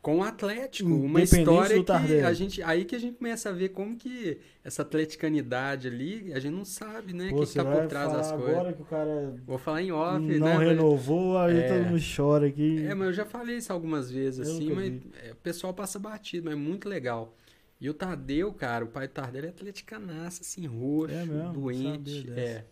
com 0.00 0.20
o 0.20 0.22
Atlético, 0.22 0.88
uma 0.88 1.20
história 1.20 1.82
que 1.84 1.92
a 2.22 2.32
gente 2.32 2.62
aí 2.62 2.86
que 2.86 2.94
a 2.96 2.98
gente 2.98 3.18
começa 3.18 3.50
a 3.50 3.52
ver 3.52 3.70
como 3.70 3.96
que 3.98 4.38
essa 4.64 4.80
atleticanidade 4.80 5.88
ali, 5.88 6.32
a 6.32 6.38
gente 6.38 6.54
não 6.54 6.64
sabe, 6.64 7.12
né, 7.12 7.30
o 7.32 7.44
que, 7.44 7.54
tá 7.54 7.62
vai 7.62 7.80
por 7.82 7.88
trás 7.88 8.10
das 8.12 8.32
coisas. 8.32 8.48
agora 8.50 8.72
que 8.72 8.80
o 8.80 8.84
cara 8.86 9.34
Vou 9.46 9.58
falar 9.58 9.82
em 9.82 9.92
off, 9.92 10.20
não 10.38 10.58
né? 10.58 10.68
renovou, 10.68 11.36
aí 11.36 11.58
É. 11.58 11.68
todo 11.68 11.90
mundo 11.90 12.02
chora 12.16 12.46
aqui. 12.46 12.82
É, 12.86 12.94
mas 12.94 13.08
eu 13.08 13.12
já 13.12 13.26
falei 13.26 13.56
isso 13.58 13.72
algumas 13.74 14.10
vezes, 14.10 14.46
Eu 14.48 14.54
assim, 14.54 14.70
mas 14.72 14.88
vi. 14.90 15.02
é, 15.22 15.32
o 15.32 15.36
pessoal 15.36 15.74
passa 15.74 15.98
batido, 15.98 16.46
mas 16.46 16.54
é 16.54 16.56
muito 16.56 16.88
legal. 16.88 17.36
E 17.78 17.90
o 17.90 17.92
Tadeu, 17.92 18.52
cara, 18.54 18.84
o 18.86 18.88
pai 18.88 19.06
do 19.06 19.10
Tadeu 19.12 19.44
é 19.44 19.48
atleticanaça, 19.48 20.40
assim, 20.40 20.64
roxo, 20.66 21.14
É 21.14 21.26
mesmo? 21.26 21.52
doente, 21.52 22.30
é, 22.34 22.64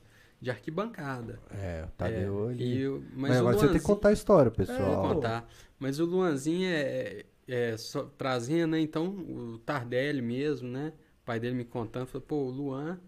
de 0.43 0.51
arquibancada. 0.51 1.41
É, 1.51 1.85
o 1.87 1.91
Tadeu 1.93 2.51
é, 2.51 2.53
ele... 2.53 2.65
e 2.65 2.89
o- 2.89 3.01
mas, 3.15 3.31
Mas 3.31 3.37
o 3.37 3.41
agora 3.41 3.59
você 3.59 3.69
tem 3.69 3.79
que 3.81 3.87
contar 3.87 4.09
a 4.11 4.13
história, 4.13 4.51
pessoal. 4.51 5.03
pô. 5.03 5.15
contar. 5.15 5.49
Mas 5.79 6.01
o 6.01 6.05
Luanzinho 6.05 6.69
é, 6.69 7.25
é 7.49 7.77
só, 7.77 8.05
trazendo, 8.19 8.73
né? 8.73 8.81
Então, 8.81 9.07
o 9.09 9.59
Tardelli 9.59 10.21
mesmo, 10.23 10.69
né? 10.69 10.93
O 11.23 11.25
pai 11.25 11.41
dele 11.41 11.55
me 11.55 11.65
contando, 11.65 12.07
falou, 12.09 12.27
pô, 12.27 12.37
o 12.45 12.51
Luan, 12.51 13.01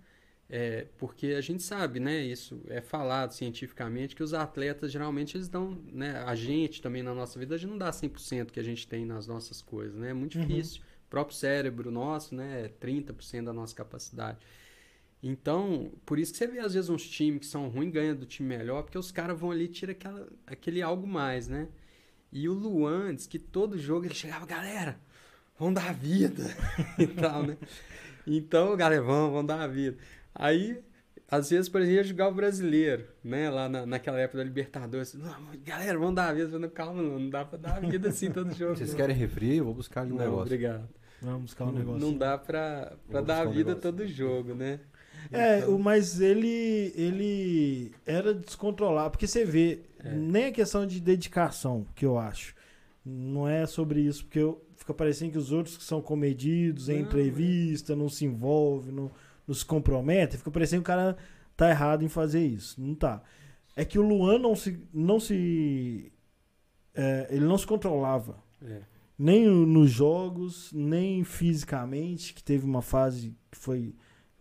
é, 0.48 0.86
porque 0.98 1.28
a 1.28 1.40
gente 1.40 1.62
sabe, 1.62 1.98
né? 2.00 2.20
Isso 2.22 2.60
é 2.68 2.80
falado 2.80 3.32
cientificamente, 3.32 4.14
que 4.14 4.22
os 4.22 4.34
atletas 4.34 4.92
geralmente 4.92 5.36
eles 5.36 5.48
dão, 5.48 5.78
né? 5.92 6.18
A 6.26 6.34
gente 6.36 6.80
também 6.82 7.02
na 7.02 7.14
nossa 7.14 7.38
vida, 7.38 7.54
a 7.56 7.58
gente 7.58 7.70
não 7.70 7.78
dá 7.78 7.90
100% 7.92 8.52
que 8.52 8.60
a 8.60 8.64
gente 8.64 8.86
tem 8.86 9.04
nas 9.04 9.26
nossas 9.26 9.60
coisas, 9.62 9.96
né? 9.98 10.10
É 10.10 10.14
muito 10.14 10.38
Uhum. 10.38 10.46
difícil. 10.46 10.82
O 11.06 11.10
próprio 11.10 11.36
cérebro 11.36 11.90
nosso, 11.90 12.34
né? 12.34 12.66
É 12.66 12.68
30% 12.68 13.46
da 13.46 13.52
nossa 13.52 13.74
capacidade. 13.74 14.38
Então, 15.26 15.90
por 16.04 16.18
isso 16.18 16.32
que 16.32 16.38
você 16.38 16.46
vê 16.46 16.58
às 16.60 16.74
vezes 16.74 16.90
uns 16.90 17.08
times 17.08 17.40
que 17.40 17.46
são 17.46 17.68
ruins 17.68 17.90
ganham 17.90 18.14
do 18.14 18.26
time 18.26 18.46
melhor, 18.46 18.82
porque 18.82 18.98
os 18.98 19.10
caras 19.10 19.40
vão 19.40 19.50
ali 19.50 19.64
e 19.64 19.68
tiram 19.68 19.92
aquela, 19.92 20.28
aquele 20.46 20.82
algo 20.82 21.06
mais, 21.06 21.48
né? 21.48 21.68
E 22.30 22.46
o 22.46 22.52
Luan 22.52 23.14
diz 23.14 23.26
que 23.26 23.38
todo 23.38 23.78
jogo 23.78 24.04
ele 24.04 24.12
chegava, 24.14 24.44
galera, 24.44 25.00
vamos 25.58 25.76
dar 25.76 25.88
a 25.88 25.92
vida 25.92 26.42
e 26.98 27.06
tal, 27.06 27.42
né? 27.42 27.56
Então, 28.26 28.76
galera, 28.76 29.00
vamos, 29.02 29.32
vamos 29.32 29.46
dar 29.46 29.62
a 29.62 29.66
vida. 29.66 29.96
Aí, 30.34 30.78
às 31.30 31.48
vezes, 31.48 31.70
por 31.70 31.80
exemplo, 31.80 31.96
ia 31.96 32.04
jogar 32.04 32.28
o 32.28 32.34
brasileiro, 32.34 33.06
né? 33.22 33.48
Lá 33.48 33.66
na, 33.66 33.86
naquela 33.86 34.18
época 34.20 34.38
da 34.38 34.44
Libertadores. 34.44 35.14
Não, 35.14 35.34
galera, 35.64 35.98
vamos 35.98 36.16
dar 36.16 36.28
a 36.28 36.32
vida. 36.34 36.50
Falei, 36.50 36.68
calma, 36.68 37.02
não, 37.02 37.18
não 37.18 37.30
dá 37.30 37.46
pra 37.46 37.56
dar 37.56 37.76
a 37.76 37.80
vida 37.80 38.10
assim 38.10 38.30
todo 38.30 38.52
jogo. 38.54 38.76
Vocês 38.76 38.90
não. 38.90 38.96
querem 38.98 39.16
refri? 39.16 39.56
Eu 39.56 39.64
vou 39.64 39.74
buscar 39.74 40.02
ali 40.02 40.12
um 40.12 40.16
Não, 40.16 40.24
negócio. 40.24 40.42
obrigado. 40.42 40.86
Vamos 41.22 41.42
buscar 41.42 41.64
um 41.64 41.72
negócio. 41.72 42.00
não 42.00 42.14
dá 42.18 42.36
pra, 42.36 42.92
pra 43.08 43.22
dar 43.22 43.46
a 43.46 43.48
um 43.48 43.52
vida 43.52 43.70
negócio. 43.74 43.80
todo 43.92 44.06
jogo, 44.06 44.54
né? 44.54 44.80
É, 45.32 45.58
Então- 45.58 45.74
o- 45.76 45.78
mas 45.78 46.20
ele 46.20 46.92
ele 46.94 47.92
era 48.06 48.34
descontrolado, 48.34 49.10
porque 49.12 49.26
você 49.26 49.44
vê, 49.44 49.80
É. 50.02 50.12
nem 50.14 50.46
a 50.46 50.52
questão 50.52 50.86
de 50.86 51.00
dedicação, 51.00 51.86
que 51.94 52.04
eu 52.04 52.18
acho. 52.18 52.54
Não 53.04 53.48
é 53.48 53.66
sobre 53.66 54.00
isso, 54.00 54.24
porque 54.24 54.38
eu, 54.38 54.62
fica 54.76 54.94
parecendo 54.94 55.32
que 55.32 55.38
os 55.38 55.52
outros 55.52 55.76
que 55.76 55.84
são 55.84 56.00
comedidos 56.02 56.88
em 56.88 56.94
Não, 57.00 57.02
entrevista, 57.02 57.94
não 57.96 58.08
se 58.08 58.24
envolvem, 58.24 58.92
não, 58.94 59.10
não 59.46 59.54
se 59.54 59.64
comprometem, 59.64 60.38
fica 60.38 60.50
parecendo 60.50 60.82
que 60.82 60.90
o 60.90 60.94
cara 60.94 61.16
tá 61.56 61.68
errado 61.70 62.02
em 62.02 62.08
fazer 62.08 62.44
isso. 62.44 62.80
Não 62.80 62.94
tá. 62.94 63.22
É 63.76 63.84
que 63.84 63.98
o 63.98 64.02
Luan 64.02 64.38
não 64.38 64.54
se. 64.54 64.78
Não 64.92 65.18
se 65.20 66.10
é, 66.94 67.26
ele 67.30 67.44
não 67.44 67.58
se 67.58 67.66
controlava. 67.66 68.38
É. 68.64 68.80
Nem 69.18 69.46
no- 69.46 69.66
nos 69.66 69.90
jogos, 69.90 70.72
nem 70.72 71.22
fisicamente, 71.24 72.32
que 72.34 72.42
teve 72.42 72.64
uma 72.64 72.82
fase 72.82 73.34
que 73.50 73.58
foi 73.58 73.94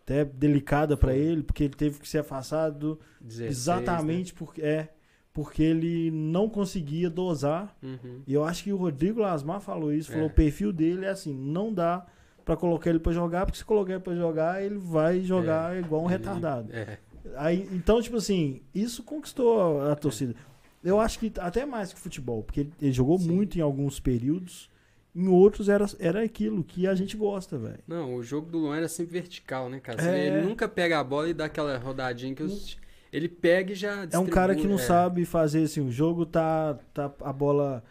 até 0.04 0.26
delicada 0.26 0.96
Foi. 0.98 1.16
ele, 1.18 1.44
porque 1.44 1.64
ele 1.64 1.74
teve 1.76 2.00
que 2.00 2.08
ser 2.08 2.20
afastado 2.20 3.00
16, 3.22 3.50
exatamente 3.52 4.34
porque 4.34 4.62
é 4.62 4.90
porque 5.34 5.64
ele 5.64 6.12
não 6.12 6.48
conseguia 6.48 7.10
dosar. 7.10 7.76
né? 7.82 7.98
Uhum. 8.04 8.22
E 8.28 8.34
eu 8.34 8.44
acho 8.44 8.64
que 8.64 8.72
o 8.72 8.78
Rodrigo 8.78 9.22
Lasmar 9.22 9.60
falou 9.62 9.92
isso, 9.92 10.12
falou 10.12 10.28
É. 10.28 10.28
o 10.28 10.34
perfil 10.34 10.72
dele 10.72 11.06
é 11.06 11.10
assim, 11.10 11.34
não 11.34 11.74
dá 11.74 12.06
pra 12.46 12.56
colocar 12.56 12.90
ele 12.92 13.00
pra 13.00 13.12
jogar, 13.12 13.46
porque 13.46 13.58
se 13.58 13.66
colocar 13.66 13.94
ele 13.94 14.02
pra 14.04 14.14
jogar, 14.16 14.62
ele 14.64 14.78
vai 14.78 15.22
jogar 15.22 15.76
igual 15.80 16.04
um 16.04 16.06
Ele- 16.06 16.18
retardado. 16.18 16.70
É. 16.72 17.00
Aí, 17.38 17.68
então, 17.72 18.00
tipo 18.02 18.18
assim, 18.18 18.62
isso 18.76 19.02
conquistou 19.02 19.82
a, 19.82 19.94
a 19.94 19.96
torcida. 19.96 20.36
Eu 20.84 21.00
acho 21.00 21.18
que 21.18 21.32
até 21.40 21.66
mais 21.66 21.92
que 21.94 22.00
futebol, 22.00 22.44
porque 22.44 22.60
ele, 22.60 22.74
ele 22.82 22.92
jogou 22.92 23.18
Sim. 23.18 23.32
muito 23.32 23.58
em 23.58 23.62
alguns 23.62 24.00
períodos, 24.00 24.70
em 25.16 25.28
outros 25.28 25.70
era, 25.70 25.86
era 26.00 26.24
aquilo 26.24 26.64
que 26.64 26.88
a 26.88 26.96
gente 26.96 27.16
gosta, 27.16 27.58
velho. 27.58 27.80
Não, 27.88 28.16
o 28.16 28.24
jogo 28.24 28.50
do 28.50 28.58
Luan 28.58 28.78
era 28.78 28.88
sempre 28.88 29.14
vertical, 29.14 29.70
né, 29.70 29.80
cara? 29.80 30.02
É. 30.02 30.28
Ele 30.28 30.48
nunca 30.48 30.68
pega 30.68 31.00
a 31.00 31.04
bola 31.04 31.30
e 31.30 31.34
dá 31.34 31.46
aquela 31.46 31.78
rodadinha 31.78 32.34
que 32.34 32.44
os... 32.44 32.78
ele 33.12 33.30
pega 33.30 33.74
e 33.74 33.76
já 33.76 34.08
É 34.12 34.18
um 34.18 34.26
cara 34.26 34.56
que 34.56 34.68
não 34.68 34.76
distribui, 34.76 34.84
é. 34.84 35.02
sabe 35.04 35.26
fazer 35.26 35.64
assim, 35.64 35.82
o 35.82 35.92
jogo 35.92 36.26
tá, 36.26 36.80
tá 36.94 37.12
a 37.22 37.32
bola 37.32 37.84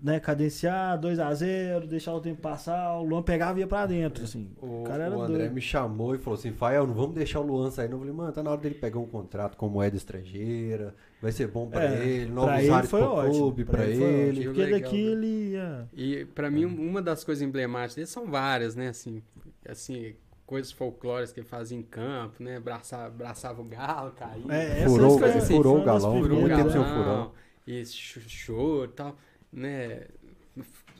né, 0.00 0.20
cadenciar, 0.20 0.98
2 0.98 1.18
a 1.18 1.32
0 1.34 1.86
deixar 1.86 2.14
o 2.14 2.20
tempo 2.20 2.40
passar, 2.40 2.96
o 2.98 3.02
Luan 3.04 3.22
pegava 3.22 3.58
e 3.58 3.62
ia 3.62 3.66
pra 3.66 3.86
dentro, 3.86 4.24
assim. 4.24 4.50
O, 4.60 4.82
O 4.82 4.82
cara 4.84 5.04
era 5.04 5.16
o 5.16 5.20
André 5.22 5.48
doido. 5.48 5.54
me 5.54 5.60
chamou 5.60 6.14
e 6.14 6.18
falou 6.18 6.38
assim: 6.38 6.52
Fael, 6.52 6.86
não 6.86 6.94
vamos 6.94 7.14
deixar 7.14 7.40
o 7.40 7.42
Luan 7.42 7.70
sair. 7.70 7.88
Não. 7.88 7.96
Eu 7.96 8.00
falei, 8.00 8.14
mano, 8.14 8.32
tá 8.32 8.42
na 8.42 8.50
hora 8.50 8.60
dele 8.60 8.74
pegar 8.76 8.98
um 9.00 9.06
contrato 9.06 9.56
com 9.56 9.68
moeda 9.68 9.96
estrangeira, 9.96 10.94
vai 11.20 11.32
ser 11.32 11.48
bom 11.48 11.68
pra 11.68 11.84
É, 11.84 12.06
ele, 12.06 12.26
pra 12.26 12.34
novos 12.34 12.58
ele 12.60 12.70
ares 12.70 12.90
foi 12.90 13.00
pro 13.00 13.10
ótimo. 13.10 13.34
clube, 13.34 13.64
pra, 13.64 13.84
ele. 13.84 13.96
foi 13.96 14.04
ele. 14.08 14.28
ótimo, 14.40 14.44
Porque 14.54 14.60
Legal, 14.70 14.80
daqui 14.80 14.96
né? 15.04 15.10
ele 15.10 15.26
ia. 15.52 15.88
E 15.92 16.24
pra 16.26 16.50
mim, 16.50 16.64
uma 16.64 17.02
das 17.02 17.24
coisas 17.24 17.42
emblemáticas 17.42 17.94
dele 17.96 18.06
são 18.06 18.26
várias, 18.30 18.74
né? 18.76 18.88
Assim, 18.88 19.22
assim 19.68 20.14
coisas 20.46 20.72
folclóricas 20.72 21.32
que 21.32 21.40
ele 21.40 21.46
fazia 21.48 21.76
em 21.76 21.82
campo, 21.82 22.42
né? 22.42 22.56
Abraçava, 22.56 23.06
abraçava 23.06 23.60
o 23.60 23.64
galo, 23.64 24.12
caía. 24.12 24.44
É, 24.52 24.84
Furou, 24.86 25.06
essas 25.08 25.20
coisas 25.20 25.42
assim, 25.44 25.56
furou 25.56 25.80
o 25.80 25.84
galão, 25.84 26.20
furou 26.22 26.40
muito 26.40 26.54
o 26.54 26.56
tempo 26.56 26.70
sem 26.70 26.80
galão, 26.80 27.04
furão. 27.04 27.32
e 27.66 27.84
ch- 27.84 28.20
choro 28.28 28.84
e 28.90 28.94
tal, 28.94 29.16
né? 29.52 30.02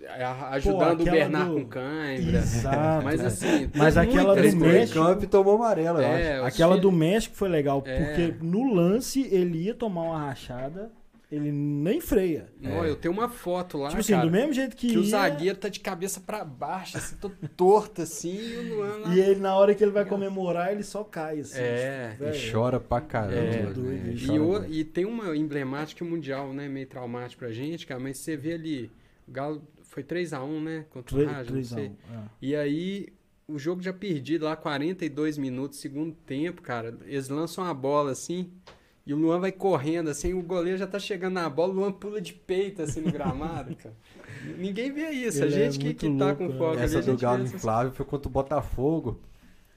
A- 0.09 0.51
Ajudando 0.55 1.01
o 1.01 1.03
aquela 1.03 1.11
Bernardo 1.17 1.55
do- 1.57 1.61
com 1.63 1.69
cãibra. 1.69 2.39
Exato. 2.39 3.05
Mas 3.05 3.21
assim, 3.25 3.69
Mas 3.75 3.97
aquela 3.97 4.37
do 4.37 4.57
México- 4.57 4.99
campo 5.05 5.25
e 5.25 5.27
tomou 5.27 5.57
amarelo, 5.57 5.99
eu 6.01 6.07
acho. 6.07 6.23
É, 6.23 6.33
Aquela 6.41 6.75
filhos- 6.77 6.81
do 6.83 6.93
México 6.93 7.35
foi 7.35 7.49
legal, 7.49 7.83
É. 7.85 8.05
porque 8.05 8.35
no 8.41 8.73
lance 8.73 9.27
ele 9.31 9.65
ia 9.65 9.75
tomar 9.75 10.03
uma 10.03 10.19
rachada, 10.29 10.93
ele 11.31 11.53
nem 11.53 12.01
freia. 12.01 12.49
Ó, 12.65 12.85
eu 12.85 12.97
tenho 12.97 13.13
uma 13.13 13.29
foto 13.29 13.77
lá, 13.79 13.89
tipo 13.89 14.01
assim, 14.01 14.13
cara, 14.15 14.25
do 14.27 14.33
mesmo 14.33 14.53
jeito 14.53 14.75
que, 14.77 14.89
que 14.89 14.97
o 14.99 15.03
ia, 15.03 15.11
zagueiro 15.11 15.59
tá 15.59 15.69
de 15.69 15.79
cabeça 15.81 16.21
pra 16.21 16.45
baixo, 16.45 16.97
assim, 16.97 17.17
todo 17.17 17.37
torto 17.57 18.01
assim, 18.03 18.35
e 18.39 18.57
o 18.57 18.75
Luan 18.77 18.97
lá. 18.99 19.15
E 19.15 19.21
ele, 19.21 19.41
na 19.41 19.55
hora 19.57 19.75
que 19.75 19.85
ele 19.85 19.91
vai 19.91 20.05
comemorar, 20.07 20.73
ele 20.73 20.83
só 20.83 21.05
cai, 21.05 21.41
assim. 21.41 21.59
É. 21.61 22.11
tipo, 22.13 22.25
E 22.25 22.51
chora 22.51 22.81
pra 22.81 23.01
caramba. 23.01 23.37
É, 23.37 23.63
né? 23.63 24.13
e 24.15 24.27
chora 24.27 24.33
E, 24.37 24.41
o- 24.41 24.65
e 24.81 24.85
tem 24.85 25.05
uma 25.05 25.37
emblemática 25.37 26.05
mundial, 26.05 26.53
né? 26.53 26.67
Meio 26.69 26.87
traumática 26.87 27.45
pra 27.47 27.53
gente, 27.53 27.87
cara, 27.87 28.01
mas 28.01 28.17
você 28.19 28.37
vê 28.37 28.55
ali, 28.55 28.91
o 29.27 29.31
Galo 29.33 29.63
foi 29.83 30.03
3x1, 30.03 30.63
né? 30.63 30.85
Contra 30.91 31.15
o 31.17 31.25
Raja, 31.27 31.39
não 31.41 31.47
três 31.47 31.73
a 31.73 31.77
sei. 31.77 31.89
um, 31.89 31.91
é. 31.91 32.23
E 32.41 32.57
aí, 32.57 33.09
o 33.47 33.59
jogo 33.59 33.83
já 33.83 33.93
perdido 33.93 34.45
lá, 34.47 34.57
42 34.57 35.37
minutos, 35.37 35.79
segundo 35.79 36.15
tempo, 36.27 36.63
cara. 36.63 36.97
Eles 37.05 37.29
lançam 37.29 37.65
a 37.65 37.73
bola 37.75 38.13
assim, 38.13 38.51
e 39.09 39.15
o 39.15 39.17
Luan 39.17 39.41
vai 39.41 39.51
correndo 39.51 40.11
assim, 40.11 40.35
o 40.35 40.43
goleiro 40.43 40.77
já 40.77 40.87
tá 40.87 40.99
chegando 40.99 41.33
na 41.33 41.49
bola, 41.49 41.73
o 41.73 41.77
Luan 41.77 41.91
pula 41.91 42.21
de 42.21 42.35
peito 42.35 42.83
assim 42.83 43.01
no 43.01 43.11
gramado, 43.11 43.75
cara. 43.75 43.95
Ninguém 44.59 44.93
vê 44.93 45.09
isso. 45.09 45.43
Ele 45.43 45.55
a 45.55 45.59
é 45.59 45.65
gente 45.65 45.79
que, 45.79 45.85
muito 45.87 45.99
que 45.99 46.19
tá 46.19 46.27
louco, 46.27 46.37
com 46.37 46.49
né? 46.49 46.59
foco 46.59 46.73
ali, 46.73 46.83
Essa 46.83 46.99
a 46.99 47.01
do 47.01 47.11
gente 47.13 47.23
Galo 47.23 47.43
essas 47.43 47.55
inflável 47.55 47.91
foi 47.91 48.05
contra 48.05 48.29
o 48.29 48.31
Botafogo. 48.31 49.19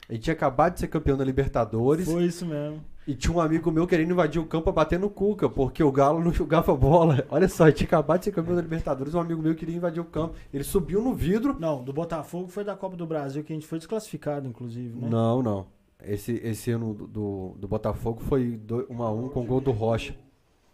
A 0.09 0.13
gente 0.13 0.23
tinha 0.23 0.33
acabado 0.33 0.73
de 0.73 0.81
ser 0.81 0.89
campeão 0.89 1.15
da 1.15 1.23
Libertadores. 1.23 2.11
Foi 2.11 2.25
isso 2.25 2.45
mesmo. 2.45 2.83
E 3.07 3.15
tinha 3.15 3.33
um 3.33 3.39
amigo 3.39 3.71
meu 3.71 3.87
querendo 3.87 4.11
invadir 4.11 4.41
o 4.41 4.45
campo 4.45 4.65
pra 4.65 4.73
bater 4.73 4.99
no 4.99 5.09
Cuca, 5.09 5.47
porque 5.47 5.81
o 5.81 5.91
Galo 5.93 6.21
não 6.21 6.33
jogava 6.35 6.75
bola. 6.75 7.25
Olha 7.29 7.47
só, 7.47 7.63
a 7.63 7.67
gente 7.69 7.77
tinha 7.77 7.87
acabado 7.87 8.19
de 8.19 8.25
ser 8.25 8.31
campeão 8.33 8.57
da 8.57 8.61
Libertadores, 8.61 9.13
um 9.13 9.21
amigo 9.21 9.41
meu 9.41 9.55
queria 9.55 9.77
invadir 9.77 10.01
o 10.01 10.05
campo. 10.05 10.35
Ele 10.53 10.65
subiu 10.65 11.01
no 11.01 11.13
vidro. 11.13 11.55
Não, 11.57 11.81
do 11.81 11.93
Botafogo 11.93 12.49
foi 12.49 12.65
da 12.65 12.75
Copa 12.75 12.97
do 12.97 13.07
Brasil, 13.07 13.45
que 13.45 13.53
a 13.53 13.55
gente 13.55 13.65
foi 13.65 13.77
desclassificado, 13.77 14.45
inclusive, 14.45 14.99
né? 14.99 15.07
Não, 15.09 15.41
não. 15.41 15.65
Esse, 16.05 16.33
esse 16.43 16.71
ano 16.71 16.93
do, 16.93 17.07
do, 17.07 17.55
do 17.59 17.67
Botafogo 17.67 18.21
foi 18.21 18.59
1x1 18.67 19.31
com 19.31 19.45
gol 19.45 19.61
do 19.61 19.71
Rocha. 19.71 20.15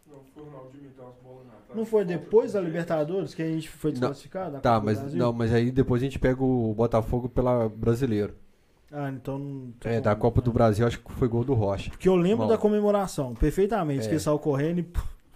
Não, 0.07 0.21
foi 0.33 0.43
o. 0.43 1.75
Não 1.75 1.85
depois 2.05 2.53
da 2.53 2.61
Libertadores 2.61 3.33
que 3.33 3.41
a 3.41 3.45
gente 3.47 3.69
foi 3.69 3.91
desclassificado? 3.91 4.53
da 4.53 4.59
Tá, 4.59 4.79
mas 4.79 5.13
não, 5.13 5.33
mas 5.33 5.53
aí 5.53 5.69
depois 5.71 6.01
a 6.01 6.05
gente 6.05 6.17
pega 6.17 6.43
o 6.43 6.73
Botafogo 6.73 7.27
pela 7.29 7.67
Brasileiro. 7.69 8.33
Ah, 8.91 9.09
então. 9.11 9.37
não 9.37 9.73
É, 9.83 9.99
da. 9.99 10.15
Copa 10.15 10.41
do 10.41 10.51
Brasil, 10.51 10.87
acho 10.87 10.99
que 10.99 11.11
foi 11.11 11.27
gol 11.27 11.43
do 11.43 11.53
Rocha. 11.53 11.89
Porque 11.91 12.07
eu 12.07 12.15
lembro 12.15 12.45
Bom. 12.45 12.51
da 12.51 12.57
comemoração, 12.57 13.35
perfeitamente, 13.35 14.05
É. 14.05 14.07
que 14.07 14.13
ele 14.13 14.19
saiu 14.19 14.39
correndo 14.39 14.79
e. 14.79 14.87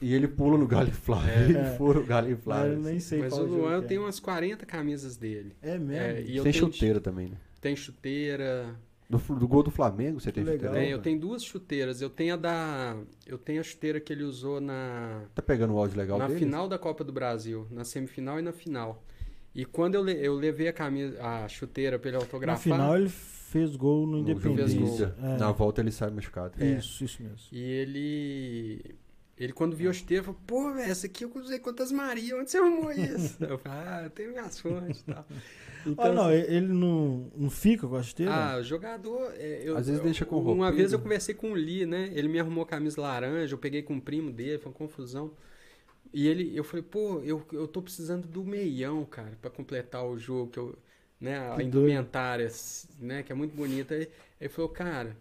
E 0.03 0.15
ele 0.15 0.27
pula 0.27 0.57
no 0.57 0.65
Galo 0.65 0.89
Flávio. 0.91 1.29
É. 1.31 1.43
Ele 1.43 1.57
É. 1.57 1.75
fura 1.77 1.99
o 1.99 2.05
Galo 2.05 2.27
eu 2.29 2.37
Flávio. 2.37 2.79
nem 2.79 2.99
sei 2.99 3.19
Mas 3.19 3.33
qual 3.33 3.43
o 3.43 3.47
Luan 3.47 3.79
que 3.79 3.85
é. 3.85 3.87
tem 3.89 3.97
umas 3.99 4.19
40 4.19 4.65
camisas 4.65 5.15
dele. 5.17 5.53
É 5.61 5.77
mesmo? 5.77 5.93
É, 6.03 6.21
e 6.21 6.37
eu 6.37 6.43
Tem 6.43 6.51
tenho, 6.53 6.65
chuteira 6.65 6.99
também, 6.99 7.27
né? 7.27 7.35
Tem 7.59 7.75
chuteira. 7.75 8.73
Do, 9.12 9.36
do 9.36 9.47
gol 9.47 9.62
do 9.64 9.70
Flamengo 9.72 10.20
você 10.20 10.32
tem 10.32 10.43
Legal. 10.43 10.57
chuteira? 10.57 10.76
Tem, 10.76 10.84
velho. 10.86 10.97
eu 10.97 11.01
tenho 11.01 11.20
duas 11.20 11.43
chuteiras. 11.43 12.01
Eu 12.01 12.09
tenho 12.09 12.34
a 12.34 12.38
da. 12.38 12.97
Eu 13.26 13.38
tenho 13.38 13.59
a 13.59 13.64
chuteira 13.64 13.99
que 13.99 14.12
ele 14.12 14.24
usou 14.24 14.59
na. 14.62 15.24
Tá 15.36 15.41
pegando 15.41 15.74
o 15.74 15.78
áudio 15.78 15.97
legal 15.97 16.18
na 16.18 16.28
dele? 16.28 16.39
final 16.39 16.68
da 16.68 16.80
Copa 16.80 17.03
do 17.03 17.12
Brasil, 17.12 17.68
na 17.70 17.84
semifinal 17.84 18.39
e 18.39 18.41
na 18.41 18.51
final. 18.51 19.03
E 19.53 19.66
quando 19.66 19.95
eu, 19.95 20.07
eu 20.07 20.34
levei 20.34 20.70
a 20.70 20.74
camisa, 20.74 21.22
a 21.22 21.47
chuteira 21.47 21.99
pra 21.99 22.09
ele 22.09 22.18
Na 22.18 22.24
autografar, 22.24 22.62
final 22.64 22.95
ele 22.97 23.09
fez 23.09 23.76
gol 23.76 24.07
no 24.07 24.20
Independência. 24.20 25.14
É. 25.22 25.38
Na 25.38 25.51
volta 25.51 25.82
ele 25.82 25.91
sai 25.91 26.09
machucado. 26.09 26.53
É. 26.57 26.78
Isso, 26.78 27.03
isso 27.03 27.22
mesmo. 27.22 27.38
e 27.51 27.62
ele 27.62 28.95
ele 29.38 29.51
quando 29.53 29.76
viu 29.76 29.89
a 29.89 29.93
chuteira, 29.93 30.24
falou: 30.24 30.39
"Pô, 30.47 30.72
velho, 30.74 30.89
essa 30.89 31.07
aqui 31.07 31.26
eu 31.26 31.32
usei 31.36 31.59
quantas 31.59 31.91
Maria, 31.91 32.38
onde 32.38 32.49
você 32.49 32.57
arrumou 32.59 32.91
isso?" 32.91 33.38
eu 33.43 33.57
falei: 33.57 33.78
"Ah, 33.80 34.01
eu 34.03 34.09
tenho 34.09 34.30
minhas 34.32 34.59
fontes", 34.59 35.01
e 35.01 35.05
tal. 35.05 35.26
Então, 35.86 36.11
Ah, 36.11 36.13
não, 36.13 36.25
assim, 36.25 36.36
ele 36.36 36.55
ele 36.55 36.67
não, 36.73 37.32
não 37.36 37.49
fica 37.49 37.88
com 37.88 37.95
a 37.95 38.03
chuteira? 38.03 38.32
Ah, 38.32 38.57
o 38.59 38.63
jogador. 38.63 39.34
é, 39.36 39.61
eu- 39.63 39.77
Às 39.77 39.88
vezes 39.88 39.99
eu- 39.99 40.03
deixa 40.05 40.25
com 40.25 40.38
Uma 40.38 40.43
roupinha, 40.43 40.71
vez 40.71 40.91
eu 40.93 40.99
né? 40.99 41.03
conversei 41.03 41.34
com 41.36 41.51
o 41.51 41.55
Lee, 41.55 41.86
né? 41.86 42.11
Ele 42.13 42.27
me 42.27 42.39
arrumou 42.39 42.65
camisa 42.65 43.01
laranja, 43.01 43.53
eu 43.53 43.57
peguei 43.57 43.82
com 43.82 43.97
o 43.97 44.01
primo 44.01 44.32
dele, 44.32 44.59
foi 44.59 44.71
uma 44.71 44.77
confusão. 44.77 45.32
E 46.13 46.27
ele, 46.27 46.55
eu 46.57 46.63
falei, 46.63 46.84
pô, 46.84 47.21
eu, 47.21 47.45
eu 47.53 47.67
tô 47.67 47.82
precisando 47.82 48.27
do 48.27 48.43
meião, 48.43 49.05
cara, 49.05 49.38
pra 49.41 49.49
completar 49.51 50.05
o 50.05 50.17
jogo, 50.19 50.51
que 50.51 50.59
eu, 50.59 50.77
né? 51.19 51.39
A 51.39 51.55
Que 51.55 51.63
indumentária, 51.63 52.49
né? 52.99 53.23
Que 53.23 53.32
é 53.32 53.36
muito 53.36 53.55
bonita. 53.55 53.95
Ele 53.95 54.49
falou, 54.49 54.69
cara, 54.69 55.15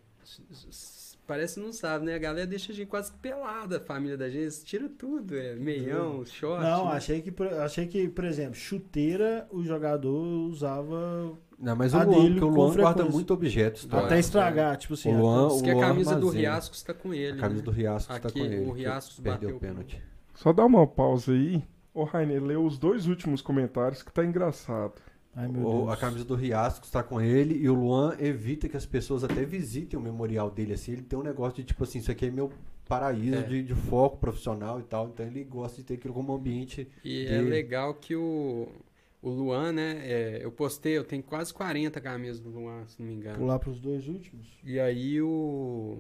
parece 1.31 1.55
que 1.61 1.65
não 1.65 1.73
sabe, 1.73 2.07
né? 2.07 2.17
A 2.17 2.19
galera 2.19 2.45
deixa 2.45 2.73
a 2.73 2.75
gente 2.75 2.89
quase 2.89 3.13
pelada, 3.23 3.77
a 3.77 3.81
família 3.81 4.17
da 4.17 4.29
gente, 4.29 4.65
tira 4.65 4.89
tudo, 4.89 5.37
é 5.37 5.55
meião, 5.55 6.25
short. 6.27 6.61
Não, 6.61 6.87
né? 6.87 6.93
achei 6.97 7.23
que, 7.23 7.31
por- 7.31 7.47
achei 7.47 7.87
que, 7.87 8.09
por 8.09 8.25
exemplo, 8.25 8.57
chuteira 8.57 9.47
o 9.53 9.63
jogador 9.63 10.11
usava 10.51 11.33
Não, 11.57 11.77
mas 11.77 11.95
o 11.95 11.99
A 11.99 12.03
Luan, 12.03 12.17
dele 12.23 12.41
porque 12.41 12.45
o 12.45 12.49
Luan 12.49 12.75
guarda 12.75 13.05
muito 13.05 13.33
objeto 13.33 13.77
histórico. 13.81 14.07
até 14.07 14.19
estragar, 14.19 14.77
tipo 14.77 14.95
assim. 14.95 15.15
O 15.15 15.21
Luan, 15.21 15.49
Diz 15.49 15.61
o 15.61 15.63
que 15.63 15.71
a 15.71 15.75
Luan 15.75 15.87
camisa 15.87 16.11
do 16.11 16.17
armazena. 16.29 16.41
Riascos 16.41 16.79
está 16.79 16.95
com 16.95 17.15
ele. 17.15 17.39
A 17.39 17.41
camisa 17.41 17.61
né? 17.61 17.65
do 17.65 17.71
Riascos 17.71 18.19
tá 18.19 18.29
Aqui, 18.29 18.41
com 18.41 18.45
ele. 18.47 18.65
o 18.69 18.73
Riascos 18.73 19.21
perdeu 19.21 19.33
bateu 19.51 19.57
o 19.57 19.61
pênalti. 19.61 20.03
Só 20.35 20.53
dá 20.53 20.65
uma 20.67 20.87
pausa 20.87 21.31
aí. 21.33 21.63
Ô, 21.95 22.05
Rainer, 22.05 22.43
lê 22.43 22.57
os 22.57 22.77
dois 22.79 23.07
últimos 23.07 23.41
comentários 23.43 24.03
que 24.03 24.13
tá 24.13 24.25
engraçado. 24.25 24.95
Ai, 25.35 25.49
meu 25.49 25.65
O- 25.65 25.71
Deus. 25.71 25.89
a 25.89 25.97
camisa 25.97 26.25
do 26.25 26.35
Riascos 26.35 26.89
está 26.89 27.03
com 27.03 27.21
ele 27.21 27.55
e 27.55 27.69
o 27.69 27.75
Luan 27.75 28.17
evita 28.19 28.69
que 28.69 28.77
as 28.77 28.87
pessoas 28.87 29.23
até 29.25 29.45
visitem 29.45 29.99
o 29.99 30.03
memorial 30.03 30.51
dele 30.51 30.73
assim. 30.75 30.93
Ele 30.93 31.03
tem 31.03 31.19
um 31.19 31.23
negócio 31.23 31.57
de 31.57 31.65
tipo 31.65 31.85
assim, 31.85 31.99
isso 31.99 32.11
aqui 32.11 32.27
é 32.27 32.31
meu 32.31 32.53
paraíso 32.89 33.37
É. 33.37 33.43
de, 33.43 33.63
de 33.63 33.75
foco 33.75 34.19
profissional 34.19 34.81
e 34.81 34.83
tal. 34.83 35.09
Então 35.09 35.25
ele 35.27 35.45
gosta 35.45 35.77
de 35.79 35.85
ter 35.85 35.95
aquilo 35.95 36.15
como 36.15 36.33
ambiente. 36.35 36.89
E 37.05 37.27
é 37.27 37.41
legal 37.41 37.95
que 37.95 38.17
o, 38.17 38.69
o 39.23 39.31
Luan, 39.31 39.71
né? 39.73 40.01
é, 40.03 40.41
eu 40.45 40.51
postei, 40.51 40.99
eu 40.99 41.05
tenho 41.05 41.23
quase 41.23 41.55
40 41.55 42.01
camisas 42.01 42.41
do 42.41 42.51
Luan, 42.51 42.85
se 42.89 43.01
não 43.01 43.07
me 43.09 43.15
engano. 43.15 43.39
Pular 43.39 43.59
pros 43.61 43.79
dois 43.81 44.09
últimos. 44.09 44.49
E 44.65 44.81
aí 44.81 45.23
o. 45.23 45.99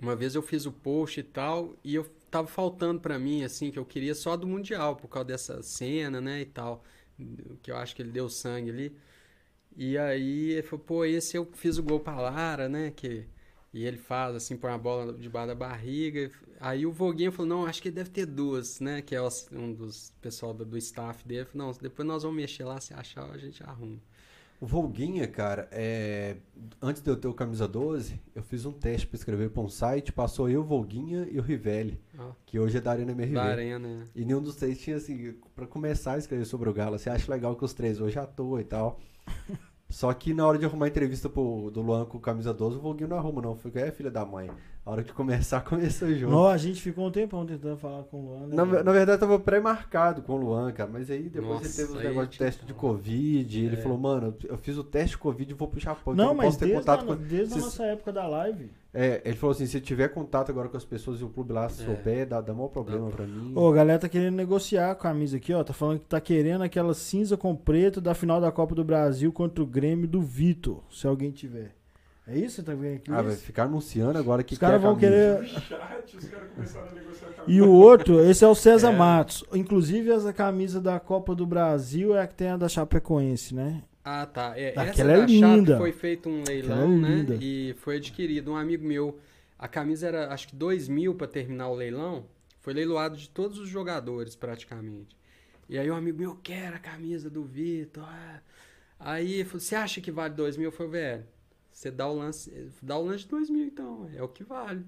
Uma 0.00 0.14
vez 0.14 0.34
eu 0.34 0.42
fiz 0.42 0.64
o 0.64 0.70
post 0.72 1.18
e 1.18 1.22
tal, 1.22 1.74
e 1.82 1.94
eu 1.94 2.06
tava 2.30 2.46
faltando 2.46 3.00
pra 3.00 3.18
mim, 3.18 3.42
assim, 3.42 3.70
que 3.70 3.78
eu 3.78 3.84
queria 3.84 4.14
só 4.14 4.36
do 4.36 4.46
Mundial, 4.46 4.94
por 4.94 5.08
causa 5.08 5.26
dessa 5.26 5.62
cena, 5.62 6.20
né, 6.20 6.40
e 6.42 6.46
tal. 6.46 6.84
Que 7.62 7.70
eu 7.70 7.76
acho 7.76 7.94
que 7.94 8.02
ele 8.02 8.10
deu 8.10 8.28
sangue 8.28 8.70
ali. 8.70 8.96
E 9.76 9.96
aí 9.98 10.52
ele 10.52 10.62
falou, 10.62 10.84
pô, 10.84 11.04
esse 11.04 11.36
eu 11.36 11.48
fiz 11.54 11.78
o 11.78 11.82
gol 11.82 12.00
pra 12.00 12.20
Lara, 12.20 12.68
né? 12.68 12.90
Que, 12.90 13.26
e 13.72 13.84
ele 13.84 13.96
faz, 13.98 14.34
assim, 14.34 14.56
põe 14.56 14.72
a 14.72 14.78
bola 14.78 15.12
debaixo 15.12 15.48
da 15.48 15.54
barriga. 15.54 16.30
Aí 16.60 16.86
o 16.86 16.92
Voguinha 16.92 17.30
falou, 17.30 17.48
não, 17.48 17.66
acho 17.66 17.80
que 17.82 17.88
ele 17.88 17.96
deve 17.96 18.10
ter 18.10 18.26
duas, 18.26 18.80
né? 18.80 19.02
Que 19.02 19.14
é 19.14 19.22
um 19.52 19.72
dos 19.72 20.12
pessoal 20.20 20.52
do, 20.54 20.64
do 20.64 20.78
staff 20.78 21.26
dele. 21.26 21.44
Falou, 21.44 21.68
não, 21.68 21.78
depois 21.80 22.06
nós 22.06 22.22
vamos 22.22 22.36
mexer 22.36 22.64
lá, 22.64 22.80
se 22.80 22.94
achar, 22.94 23.30
a 23.30 23.38
gente 23.38 23.62
arruma. 23.62 24.00
O 24.60 24.66
Volguinha, 24.66 25.26
cara, 25.28 25.68
é... 25.70 26.36
antes 26.82 27.00
de 27.00 27.08
eu 27.08 27.16
ter 27.16 27.28
o 27.28 27.34
camisa 27.34 27.68
12, 27.68 28.20
eu 28.34 28.42
fiz 28.42 28.66
um 28.66 28.72
teste 28.72 29.06
pra 29.06 29.16
escrever 29.16 29.50
pra 29.50 29.62
um 29.62 29.68
site, 29.68 30.12
passou 30.12 30.50
eu, 30.50 30.62
o 30.62 30.64
Volguinha 30.64 31.28
e 31.30 31.38
o 31.38 31.42
Rivelli, 31.42 32.00
Ó, 32.18 32.32
que 32.44 32.58
hoje 32.58 32.78
é 32.78 32.80
da 32.80 32.90
Arena 32.90 33.12
MRV. 33.12 33.34
da 33.34 33.44
arena. 33.44 34.04
E 34.16 34.24
nenhum 34.24 34.42
dos 34.42 34.56
três 34.56 34.80
tinha 34.80 34.96
assim, 34.96 35.34
pra 35.54 35.64
começar 35.64 36.14
a 36.14 36.18
escrever 36.18 36.44
sobre 36.44 36.68
o 36.68 36.74
Galo, 36.74 36.98
você 36.98 37.08
acha 37.08 37.30
legal 37.30 37.54
que 37.54 37.64
os 37.64 37.72
três 37.72 38.00
hoje 38.00 38.18
à 38.18 38.26
toa 38.26 38.60
e 38.60 38.64
tal. 38.64 38.98
Só 39.88 40.12
que 40.12 40.34
na 40.34 40.46
hora 40.46 40.58
de 40.58 40.66
arrumar 40.66 40.84
a 40.86 40.88
entrevista 40.88 41.30
pro, 41.30 41.70
do 41.70 41.80
Luan 41.80 42.04
com 42.04 42.18
camisa 42.18 42.52
12, 42.52 42.76
o 42.76 42.80
Volguinho 42.80 43.08
não 43.08 43.16
arruma, 43.16 43.40
não. 43.40 43.56
Fica, 43.56 43.80
é 43.80 43.90
filha 43.90 44.10
da 44.10 44.24
mãe. 44.24 44.50
A 44.88 44.92
hora 44.92 45.04
de 45.04 45.12
começar, 45.12 45.60
começou 45.68 46.08
o 46.08 46.14
jogo. 46.14 46.32
Não, 46.32 46.46
a 46.46 46.56
gente 46.56 46.80
ficou 46.80 47.06
um 47.06 47.10
tempão 47.10 47.44
tentando 47.44 47.76
falar 47.76 48.04
com 48.04 48.16
o 48.16 48.28
Luan. 48.30 48.46
né, 48.46 48.56
Na, 48.56 48.64
na 48.82 48.90
verdade, 48.92 49.20
tava 49.20 49.38
pré-marcado 49.38 50.22
com 50.22 50.32
o 50.32 50.36
Luan, 50.38 50.72
cara. 50.72 50.88
Mas 50.90 51.10
aí 51.10 51.24
depois 51.28 51.60
Nossa, 51.60 51.66
ele 51.66 51.74
teve 51.88 51.98
os 51.98 52.04
negócios 52.04 52.30
de 52.30 52.38
teste 52.38 52.64
de. 52.64 52.72
Covid. 52.72 53.64
Ele 53.66 53.76
É. 53.76 53.80
falou, 53.80 53.98
mano, 53.98 54.34
eu 54.44 54.56
fiz 54.56 54.78
o 54.78 54.82
teste 54.84 55.10
de 55.10 55.18
Covid 55.18 55.50
e 55.50 55.54
vou 55.54 55.68
pro 55.68 55.78
Japão. 55.78 56.14
então 56.14 56.24
Não, 56.24 56.32
eu 56.32 56.36
mas 56.38 56.46
posso 56.46 56.58
ter 56.60 56.64
desde, 56.68 56.80
contato 56.80 57.02
a, 57.02 57.06
com. 57.06 57.16
desde 57.22 57.52
a 57.52 57.56
se- 57.56 57.62
nossa 57.62 57.84
época 57.84 58.12
da 58.12 58.26
live. 58.26 58.70
É, 58.94 59.20
ele 59.26 59.36
falou 59.36 59.52
assim: 59.54 59.66
se 59.66 59.78
tiver 59.78 60.08
contato 60.08 60.50
agora 60.50 60.70
com 60.70 60.76
as 60.78 60.86
pessoas 60.86 61.20
e 61.20 61.24
o 61.24 61.28
clube 61.28 61.52
lá 61.52 61.68
souber, 61.68 62.26
dá, 62.26 62.40
dá 62.40 62.54
maior 62.54 62.68
problema 62.68 63.10
pra 63.10 63.26
mim. 63.26 63.52
Ô, 63.54 63.68
a 63.68 63.74
galera 63.74 63.98
tá 63.98 64.08
querendo 64.08 64.36
negociar 64.36 64.90
a 64.90 64.94
camisa 64.94 65.36
aqui, 65.36 65.52
ó. 65.52 65.62
Tá 65.62 65.74
falando 65.74 65.98
que 65.98 66.06
tá 66.06 66.18
querendo 66.18 66.62
aquela 66.62 66.94
cinza 66.94 67.36
com 67.36 67.54
preto 67.54 68.00
da 68.00 68.14
final 68.14 68.40
da 68.40 68.50
Copa 68.50 68.74
do 68.74 68.82
Brasil 68.82 69.30
contra 69.32 69.62
o 69.62 69.66
Grêmio 69.66 70.08
do 70.08 70.22
Vitor, 70.22 70.82
se 70.90 71.06
alguém 71.06 71.30
tiver. 71.30 71.76
É 72.30 72.36
isso 72.38 72.62
tá 72.62 72.74
vendo 72.74 72.96
aqui? 72.96 73.10
Ah, 73.10 73.22
vai 73.22 73.34
ficar 73.34 73.64
anunciando 73.64 74.18
agora 74.18 74.42
que 74.42 74.52
Os 74.52 74.58
caras 74.58 74.80
vão 74.82 74.94
querer. 74.96 75.42
Chat, 75.48 76.16
os 76.16 76.24
caras 76.28 76.50
começaram 76.54 76.88
a 76.88 76.92
negociar 76.92 77.30
E 77.46 77.62
o 77.62 77.70
outro, 77.70 78.20
esse 78.20 78.44
é 78.44 78.48
o 78.48 78.54
César 78.54 78.92
É. 78.92 78.96
Matos. 78.96 79.44
Inclusive, 79.54 80.10
essa 80.10 80.32
camisa 80.32 80.78
da 80.80 81.00
Copa 81.00 81.34
do 81.34 81.46
Brasil 81.46 82.14
é 82.14 82.20
a 82.22 82.26
que 82.26 82.34
tem 82.34 82.48
a 82.50 82.56
da 82.58 82.68
Chapecoense, 82.68 83.54
né? 83.54 83.82
Ah, 84.04 84.26
tá. 84.26 84.52
É, 84.58 84.70
Aquela 84.70 84.88
essa 84.88 85.02
é 85.02 85.06
da 85.06 85.20
Chape 85.20 85.32
linda. 85.32 85.78
foi 85.78 85.92
feito 85.92 86.28
um 86.28 86.42
leilão, 86.46 86.84
é 86.84 86.86
né? 86.98 87.08
linda. 87.08 87.38
E 87.40 87.74
foi 87.78 87.96
adquirido. 87.96 88.52
Um 88.52 88.56
amigo 88.56 88.86
meu, 88.86 89.18
a 89.58 89.66
camisa 89.66 90.06
era 90.08 90.32
acho 90.32 90.48
que 90.48 90.56
2 90.56 90.86
mil 90.88 91.14
para 91.14 91.26
terminar 91.26 91.68
o 91.68 91.74
leilão. 91.74 92.26
Foi 92.60 92.74
leiloado 92.74 93.16
de 93.16 93.30
todos 93.30 93.58
os 93.58 93.68
jogadores, 93.70 94.36
praticamente. 94.36 95.16
E 95.68 95.78
aí 95.78 95.90
um 95.90 95.94
amigo 95.96 96.18
meu, 96.18 96.36
quer 96.42 96.74
a 96.74 96.78
camisa 96.78 97.30
do 97.30 97.42
Vitor. 97.42 98.04
ah." 98.06 98.40
Aí 99.00 99.44
falou, 99.44 99.60
você 99.60 99.74
acha 99.76 100.00
que 100.00 100.10
vale 100.10 100.34
2 100.34 100.56
mil? 100.56 100.66
Eu 100.68 100.72
falei, 100.72 100.92
velho, 100.92 101.24
você 101.78 101.92
dá 101.92 102.08
o 102.08 102.14
lance, 102.14 102.70
dá 102.82 102.98
o 102.98 103.04
lance 103.04 103.22
de 103.22 103.28
2 103.28 103.50
mil 103.50 103.64
então, 103.64 104.10
é 104.12 104.20
o 104.20 104.26
que 104.26 104.42
vale. 104.42 104.84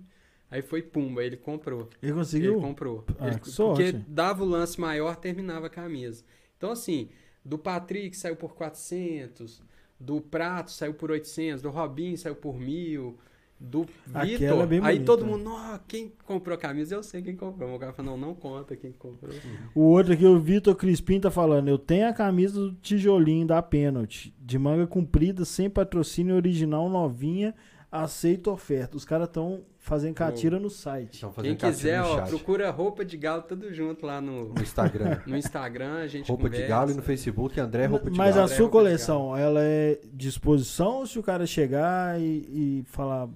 Aí 0.51 0.61
foi 0.61 0.83
pumba, 0.83 1.23
ele 1.23 1.37
comprou. 1.37 1.89
Ele 2.03 2.13
conseguiu? 2.13 2.55
Ele 2.55 2.61
comprou. 2.61 3.05
Ah, 3.21 3.29
Ele- 3.29 3.39
que 3.39 3.49
sorte. 3.49 3.93
porque 3.93 4.05
dava 4.09 4.43
o 4.43 4.47
lance 4.47 4.81
maior, 4.81 5.15
terminava 5.15 5.69
a 5.69 5.71
camisa. 5.71 6.25
Então, 6.57 6.73
assim, 6.73 7.09
do 7.45 7.57
Patrick 7.57 8.17
saiu 8.17 8.35
por 8.35 8.55
400, 8.55 9.63
do 10.01 10.21
Prato 10.21 10.73
saiu 10.73 10.93
por 10.93 11.13
800, 11.13 11.63
do 11.63 11.71
Robinho 11.71 12.19
saiu 12.19 12.35
por 12.35 12.59
1000, 12.59 13.17
do 13.61 13.87
é 14.15 14.25
Vitor. 14.25 14.67
bem 14.67 14.81
aí 14.83 15.01
todo 15.01 15.27
mundo, 15.27 15.45
"Nó, 15.45 15.79
quem 15.87 16.11
comprou 16.25 16.55
a 16.55 16.59
camisa? 16.59 16.95
Eu 16.95 17.03
sei 17.03 17.21
quem 17.21 17.37
comprou. 17.37 17.75
O 17.75 17.79
cara 17.79 17.93
falou, 17.93 18.17
não, 18.17 18.29
não 18.29 18.35
conta 18.35 18.75
quem 18.75 18.91
comprou. 18.91 19.35
O 19.75 19.83
outro 19.83 20.15
aqui, 20.15 20.25
o 20.25 20.39
Vitor 20.41 20.75
Crispim, 20.75 21.21
tá 21.21 21.31
falando. 21.31 21.69
Eu 21.69 21.79
tenho 21.79 22.09
a 22.09 22.13
camisa 22.13 22.59
do 22.59 22.73
tijolinho 22.77 23.47
da 23.47 23.61
pênalti, 23.61 24.35
de 24.41 24.59
manga 24.59 24.87
comprida, 24.87 25.45
sem 25.45 25.69
patrocínio 25.69 26.35
original, 26.35 26.89
novinha, 26.89 27.55
aceito 27.93 28.51
oferta. 28.51 28.97
Os 28.97 29.05
caras 29.05 29.29
estão 29.29 29.63
fazendo 29.79 30.15
catira 30.15 30.59
no 30.61 30.71
site. 30.71 31.27
Quem 31.43 31.57
quiser, 31.57 32.01
ó, 32.01 32.23
procura 32.27 32.71
roupa 32.71 33.05
de 33.05 33.17
galo 33.17 33.43
tudo 33.43 33.73
junto 33.73 34.07
lá 34.07 34.21
no, 34.21 34.55
no 34.55 34.63
Instagram. 34.63 35.21
no 35.27 35.37
Instagram, 35.37 35.95
a 35.95 36.07
gente 36.07 36.29
roupa 36.29 36.45
de 36.45 36.57
conversa. 36.57 36.69
galo 36.69 36.91
e 36.93 36.95
no 36.95 37.03
Facebook, 37.03 37.59
André 37.59 37.87
Roupa 37.87 38.11
de 38.11 38.17
Mas 38.17 38.31
Galo. 38.37 38.41
a 38.41 38.45
André 38.45 38.57
sua 38.57 38.67
de 38.67 38.73
coleção, 38.73 39.37
ela 39.37 39.61
é 39.63 39.99
de 40.13 40.29
exposição 40.29 40.99
ou 40.99 41.07
se 41.07 41.19
o 41.19 41.23
cara 41.23 41.47
chegar 41.47 42.21
e, 42.21 42.83
e 42.83 42.85
falar, 42.87 43.29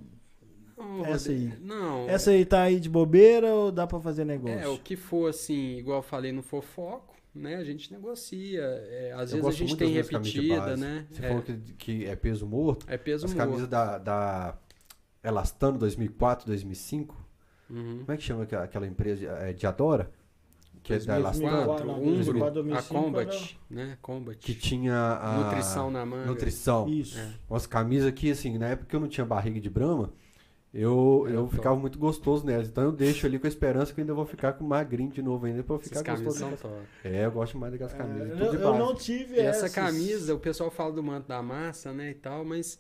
Não, 0.85 1.07
Essa 1.07 1.31
aí. 1.31 1.53
Não. 1.61 2.09
essa 2.09 2.31
aí 2.31 2.45
tá 2.45 2.63
aí 2.63 2.79
de 2.79 2.89
bobeira 2.89 3.53
ou 3.55 3.73
dá 3.73 3.87
pra 3.87 4.01
fazer 4.01 4.25
negócio? 4.25 4.59
É, 4.59 4.69
o 4.69 4.79
que 4.79 4.97
for 4.97 5.29
assim, 5.31 5.77
igual 5.79 5.99
eu 5.99 6.03
falei, 6.03 6.33
não 6.33 6.43
for 6.43 6.63
foco, 6.63 7.15
né? 7.35 7.57
A 7.57 7.65
gente 7.65 7.93
negocia. 7.93 8.61
é, 8.63 9.13
às 9.17 9.33
Eu 9.33 9.43
vezes 9.43 9.47
a 9.47 9.59
gente 9.59 9.77
tem 9.77 9.93
repetida, 9.93 10.77
né? 10.77 11.07
Você 11.11 11.25
é, 11.25 11.29
falou 11.29 11.43
que, 11.43 11.55
que 11.79 12.05
é 12.07 12.15
peso 12.17 12.47
morto. 12.47 12.87
é 12.89 12.97
peso 12.97 13.27
As 13.27 13.35
morto. 13.35 13.47
camisas 13.47 13.69
da, 13.69 13.99
da 13.99 14.59
Elastano 15.23 15.79
2004, 15.79 16.47
2005. 16.47 17.25
Uhum. 17.71 17.99
Como 18.01 18.13
é 18.13 18.17
que 18.17 18.23
chama 18.23 18.43
aquela, 18.45 18.65
aquela 18.65 18.87
empresa 18.87 19.27
é, 19.27 19.53
de 19.53 19.67
Adora? 19.67 20.11
Que 20.83 20.93
é 20.93 20.99
da 20.99 21.19
Elastano. 21.19 21.49
2004, 21.51 21.87
não, 21.87 21.95
Umbro, 21.95 22.15
2004, 22.15 22.49
a 22.49 22.63
2005 22.63 22.95
Combat, 22.95 23.61
né? 23.71 23.99
Combat. 24.03 24.39
Que 24.39 24.55
tinha 24.55 24.95
a. 24.95 25.39
Nutrição 25.39 25.91
na 25.91 26.05
manga. 26.05 26.27
Nutrição. 26.27 26.87
Isso. 26.87 27.19
É. 27.19 27.33
Umas 27.49 27.67
camisas 27.67 28.13
que, 28.13 28.31
assim, 28.31 28.59
na 28.59 28.69
época 28.69 28.91
que 28.91 28.95
eu 28.95 29.01
não 29.01 29.09
tinha 29.09 29.25
barriga 29.25 29.59
de 29.59 29.71
brama, 29.71 30.13
eu, 30.75 31.25
Era 31.27 31.37
eu 31.37 31.43
top. 31.45 31.55
ficava 31.57 31.77
muito 31.77 31.99
gostoso 31.99 32.45
nelas. 32.45 32.69
Então 32.69 32.85
eu 32.85 32.93
deixo 32.93 33.27
ali 33.27 33.39
com 33.39 33.47
a 33.47 33.49
esperança 33.49 33.95
que 33.95 34.01
eu 34.01 34.03
ainda 34.03 34.15
vou 34.15 34.27
ficar 34.27 34.55
com 34.55 34.65
magrinho 34.65 35.11
de 35.13 35.23
novo 35.23 35.47
ainda 35.47 35.63
pra 35.63 35.77
eu 35.77 35.79
ficar 35.79 35.95
Essas 36.01 36.03
camisas 36.03 36.41
gostoso. 36.41 36.57
são 36.57 36.71
top. 36.71 36.87
É, 37.05 37.25
eu 37.25 37.31
gosto 37.33 37.57
mais 37.59 37.73
daquelas 37.73 37.95
É, 37.95 37.97
camisas. 37.97 38.29
eu, 38.31 38.37
tudo 38.39 38.57
de 38.59 38.63
eu 38.63 38.73
base. 38.73 38.79
não 38.79 38.95
tive 38.95 39.37
E 39.37 39.41
essa 39.41 39.67
essas. 39.67 39.75
camisa, 39.75 40.35
o 40.35 40.39
pessoal 40.41 40.71
fala 40.71 40.93
do 40.93 41.03
manto 41.03 41.29
da 41.29 41.43
massa, 41.43 41.93
né, 41.93 42.11
e 42.11 42.15
tal, 42.15 42.45
mas 42.45 42.79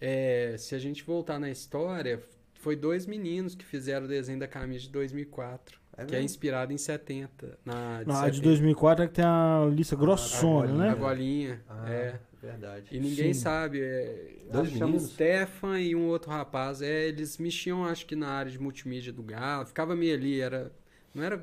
é, 0.00 0.56
se 0.58 0.74
a 0.74 0.78
gente 0.78 1.04
voltar 1.04 1.38
na 1.38 1.50
história, 1.50 2.20
foi 2.54 2.74
dois 2.76 3.06
meninos 3.06 3.54
que 3.54 3.64
fizeram 3.64 4.06
o 4.06 4.08
desenho 4.08 4.38
da 4.40 4.48
camisa 4.48 4.80
de 4.84 4.90
2004, 4.90 5.78
É 5.96 6.04
que 6.04 6.16
é 6.16 6.20
inspirada 6.22 6.72
em 6.72 6.78
70. 6.78 7.58
Na 7.64 8.02
de 8.02 8.08
Não, 8.08 8.16
a 8.16 8.28
de 8.28 8.36
70. 8.36 8.42
2004 8.42 9.04
é 9.04 9.08
que 9.08 9.14
tem 9.14 9.24
a 9.24 9.66
lista 9.70 9.94
grossona, 9.96 10.66
golinha, 10.72 10.84
A 10.90 10.94
né? 10.94 10.94
golinha, 10.94 11.64
Ah, 11.68 11.90
é. 11.90 12.20
Verdade. 12.46 12.86
E 12.90 12.98
ninguém 13.00 13.32
Sim. 13.34 13.40
sabe. 13.40 13.80
É, 13.82 14.32
Dois 14.52 14.70
chama? 14.70 14.98
Stefan 14.98 15.80
e 15.80 15.94
um 15.94 16.06
outro 16.08 16.30
rapaz. 16.30 16.80
É, 16.82 17.08
eles 17.08 17.38
mexiam, 17.38 17.84
acho 17.84 18.06
que 18.06 18.14
na 18.16 18.28
área 18.28 18.50
de 18.50 18.58
multimídia 18.58 19.12
do 19.12 19.22
Galo. 19.22 19.66
Ficava 19.66 19.94
meio 19.96 20.14
ali, 20.14 20.40
era. 20.40 20.72
Não 21.14 21.22
era 21.22 21.42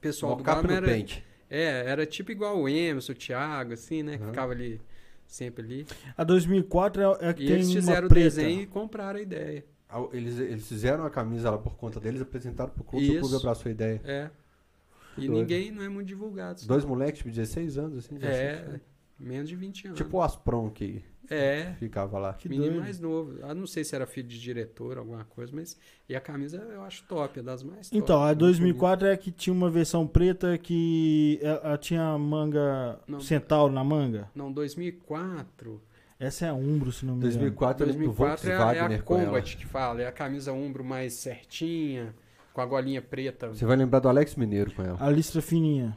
pessoal 0.00 0.36
do 0.36 0.42
Galo, 0.42 0.62
Mocap 0.62 0.72
mas 0.74 0.80
no 0.82 0.86
era. 0.88 0.96
pente. 0.98 1.24
É, 1.48 1.84
era 1.86 2.06
tipo 2.06 2.30
igual 2.30 2.58
o 2.60 2.68
Emerson, 2.68 3.12
o 3.12 3.14
Thiago, 3.14 3.72
assim, 3.72 4.02
né? 4.02 4.16
Que 4.16 4.22
Aham. 4.22 4.30
ficava 4.32 4.52
ali, 4.52 4.80
sempre 5.26 5.64
ali. 5.64 5.86
A 6.16 6.22
2004 6.24 7.02
é, 7.02 7.04
é 7.26 7.28
a 7.30 7.34
que 7.34 7.42
E 7.42 7.46
tem 7.46 7.54
eles 7.56 7.68
uma 7.68 7.74
fizeram 7.74 8.06
o 8.06 8.08
preta. 8.08 8.24
desenho 8.24 8.62
e 8.62 8.66
compraram 8.66 9.18
a 9.18 9.22
ideia. 9.22 9.64
Eles, 10.12 10.38
eles 10.38 10.68
fizeram 10.68 11.04
a 11.04 11.10
camisa 11.10 11.50
lá 11.50 11.58
por 11.58 11.74
conta 11.76 11.98
deles, 11.98 12.20
apresentaram 12.22 12.70
pro 12.70 12.84
clube, 12.84 13.04
o 13.04 13.18
clube 13.18 13.26
Isso. 13.26 13.36
abraçou 13.38 13.68
a 13.68 13.72
ideia. 13.72 14.00
É. 14.04 14.30
E 15.18 15.26
doido. 15.26 15.32
ninguém 15.40 15.72
não 15.72 15.82
é 15.82 15.88
muito 15.88 16.06
divulgado. 16.06 16.64
Dois 16.64 16.84
moleques, 16.84 17.18
tipo, 17.18 17.30
16 17.30 17.76
anos, 17.76 17.98
assim. 18.04 18.14
17 18.14 18.40
É, 18.40 18.52
anos. 18.68 18.80
Menos 19.20 19.48
de 19.48 19.54
20 19.56 19.86
anos. 19.88 19.98
Tipo 19.98 20.16
o 20.18 20.22
Aspron 20.22 20.70
que 20.70 21.04
é, 21.30 21.74
ficava 21.78 22.18
lá. 22.18 22.32
Que 22.34 22.48
menino 22.48 22.70
doido. 22.72 22.80
mais 22.82 22.98
novo. 22.98 23.38
Eu 23.38 23.54
não 23.54 23.66
sei 23.66 23.84
se 23.84 23.94
era 23.94 24.04
filho 24.06 24.26
de 24.26 24.40
diretor, 24.40 24.98
alguma 24.98 25.24
coisa, 25.24 25.52
mas. 25.54 25.78
E 26.08 26.16
a 26.16 26.20
camisa 26.20 26.56
eu 26.56 26.82
acho 26.82 27.04
top, 27.06 27.38
é 27.38 27.42
das 27.42 27.62
mais 27.62 27.88
top. 27.88 27.96
Então, 28.02 28.20
a 28.22 28.26
muito 28.26 28.38
2004 28.40 29.06
é 29.06 29.16
que 29.16 29.30
tinha 29.30 29.54
uma 29.54 29.70
versão 29.70 30.06
preta 30.08 30.58
que 30.58 31.38
ela 31.40 31.78
tinha 31.78 32.18
manga 32.18 32.98
Não. 33.06 33.20
centauro 33.20 33.72
na 33.72 33.84
manga. 33.84 34.28
Não, 34.34 34.50
2004. 34.52 35.80
Essa 36.18 36.46
é 36.46 36.48
a 36.50 36.54
Umbro, 36.54 36.92
se 36.92 37.06
não 37.06 37.14
me 37.14 37.20
engano. 37.20 37.32
2004 37.32 37.82
eu 37.86 37.92
lembro 37.92 38.08
do 38.08 38.14
2004 38.14 38.50
é, 38.50 38.56
a- 38.56 38.74
é 38.92 38.96
a 38.96 39.02
com 39.02 39.14
ela. 39.16 39.24
Combat 39.26 39.56
que 39.56 39.66
fala, 39.66 40.02
é 40.02 40.06
a 40.06 40.12
camisa 40.12 40.52
ombro 40.52 40.84
mais 40.84 41.14
certinha, 41.14 42.14
com 42.52 42.60
a 42.60 42.66
golinha 42.66 43.00
preta. 43.00 43.48
Você 43.48 43.64
vai 43.64 43.76
lembrar 43.76 44.00
do 44.00 44.08
Alex 44.08 44.34
Mineiro 44.34 44.70
com 44.74 44.82
ela. 44.82 44.98
A 45.00 45.08
listra 45.10 45.40
fininha. 45.40 45.96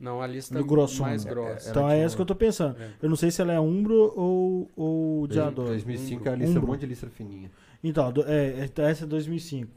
Não, 0.00 0.22
a 0.22 0.26
lista 0.26 0.54
Do 0.54 0.64
mais 1.02 1.26
É, 1.26 1.28
grossa. 1.28 1.68
Ela 1.68 1.70
então 1.70 1.90
é 1.90 2.00
essa 2.00 2.16
que 2.16 2.22
eu 2.22 2.26
tô 2.26 2.34
pensando. 2.34 2.80
É. 2.80 2.88
Eu 3.02 3.08
não 3.10 3.16
sei 3.16 3.30
se 3.30 3.42
ela 3.42 3.52
é 3.52 3.60
Umbro 3.60 4.12
ou, 4.16 4.70
ou 4.74 5.26
Adoro. 5.26 5.68
2005 5.68 6.26
é 6.26 6.32
a 6.32 6.34
lista, 6.36 6.54
um 6.54 6.56
Umbro. 6.56 6.66
monte 6.68 6.80
de 6.80 6.86
lista 6.86 7.06
fininha. 7.10 7.50
Então, 7.84 8.10
do- 8.10 8.24
é, 8.24 8.64
então 8.64 8.84
essa 8.84 9.04
é 9.04 9.06
2005. 9.06 9.70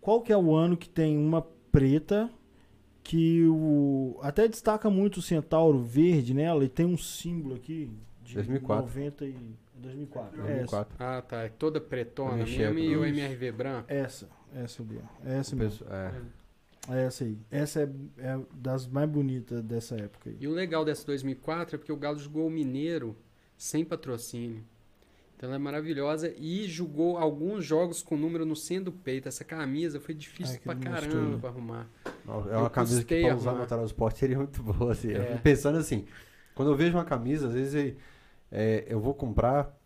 Qual 0.00 0.20
que 0.20 0.32
é 0.32 0.36
o 0.36 0.52
ano 0.54 0.76
que 0.76 0.88
tem 0.88 1.16
uma 1.16 1.42
preta 1.70 2.28
que 3.04 3.46
o 3.46 4.18
até 4.22 4.46
destaca 4.48 4.90
muito 4.90 5.18
o 5.18 5.22
centauro 5.22 5.78
verde 5.80 6.34
nela 6.34 6.64
e 6.64 6.68
tem 6.68 6.84
um 6.84 6.98
símbolo 6.98 7.54
aqui 7.54 7.90
de 8.22 8.34
2004. 8.34 8.84
90 8.86 9.24
e 9.26 9.36
2004. 9.76 10.40
É 10.40 10.42
essa. 10.42 10.48
2004. 10.56 10.96
Ah, 10.98 11.22
tá. 11.22 11.36
é 11.44 11.48
Toda 11.48 11.80
pretona 11.80 12.42
enxergo, 12.42 12.78
e 12.78 12.96
o. 12.96 13.04
MRV 13.04 13.52
branco. 13.52 13.84
Essa, 13.88 14.28
essa 14.54 14.82
ali. 14.82 15.00
Essa 15.24 15.56
mesmo. 15.56 15.86
é. 15.90 16.12
É 16.88 17.04
essa 17.04 17.24
aí. 17.24 17.38
Essa 17.50 17.80
é, 17.82 17.88
é 18.18 18.40
das 18.54 18.86
mais 18.86 19.08
bonitas 19.08 19.62
dessa 19.62 19.94
época 19.96 20.30
aí. 20.30 20.36
E 20.40 20.48
o 20.48 20.52
legal 20.52 20.84
dessa 20.84 21.04
2004 21.06 21.74
é 21.74 21.78
porque 21.78 21.92
o 21.92 21.96
Galo 21.96 22.18
jogou 22.18 22.46
o 22.46 22.50
Mineiro 22.50 23.16
sem 23.56 23.84
patrocínio. 23.84 24.64
Então 25.36 25.48
ela 25.48 25.56
é 25.56 25.58
maravilhosa 25.58 26.34
e 26.36 26.66
jogou 26.66 27.16
alguns 27.16 27.64
jogos 27.64 28.02
com 28.02 28.16
número 28.16 28.44
no 28.44 28.56
centro 28.56 28.86
do 28.86 28.92
peito. 28.92 29.28
Essa 29.28 29.44
camisa 29.44 30.00
foi 30.00 30.12
difícil 30.12 30.58
que 30.58 30.64
pra 30.64 30.74
caramba 30.74 31.30
né? 31.30 31.38
pra 31.38 31.50
arrumar. 31.50 31.88
É 32.26 32.30
uma 32.30 32.64
Eu 32.64 32.70
camisa 32.70 33.04
que 33.04 33.20
pra 33.20 33.36
usar 33.36 33.52
no 33.52 33.64
transporte 33.64 34.18
seria 34.18 34.36
muito 34.36 34.60
boa. 34.64 34.92
Assim. 34.92 35.12
É. 35.12 35.36
pensando 35.40 35.78
assim, 35.78 36.06
quando 36.56 36.72
eu 36.72 36.76
vejo 36.76 36.96
uma 36.96 37.04
camisa, 37.04 37.46
às 37.46 37.54
vezes 37.54 37.94
é, 38.50 38.84
eu 38.88 38.98
vou 38.98 39.14
comprar 39.14 39.77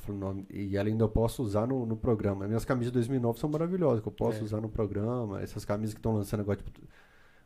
falo, 0.00 0.18
não, 0.18 0.46
e 0.50 0.76
ela 0.76 0.88
ainda 0.88 1.04
eu 1.04 1.08
posso 1.08 1.42
usar 1.42 1.66
no, 1.66 1.84
no 1.86 1.96
programa. 1.96 2.46
Minhas 2.46 2.64
camisas 2.64 2.92
de 2.92 2.94
2009 2.94 3.38
são 3.38 3.48
maravilhosas, 3.50 4.00
que 4.00 4.08
eu 4.08 4.12
posso 4.12 4.40
É. 4.40 4.42
usar 4.42 4.60
no 4.60 4.68
programa. 4.68 5.40
Essas 5.42 5.64
camisas 5.64 5.94
que 5.94 5.98
estão 5.98 6.14
lançando 6.14 6.40
agora, 6.40 6.56
tipo, 6.56 6.70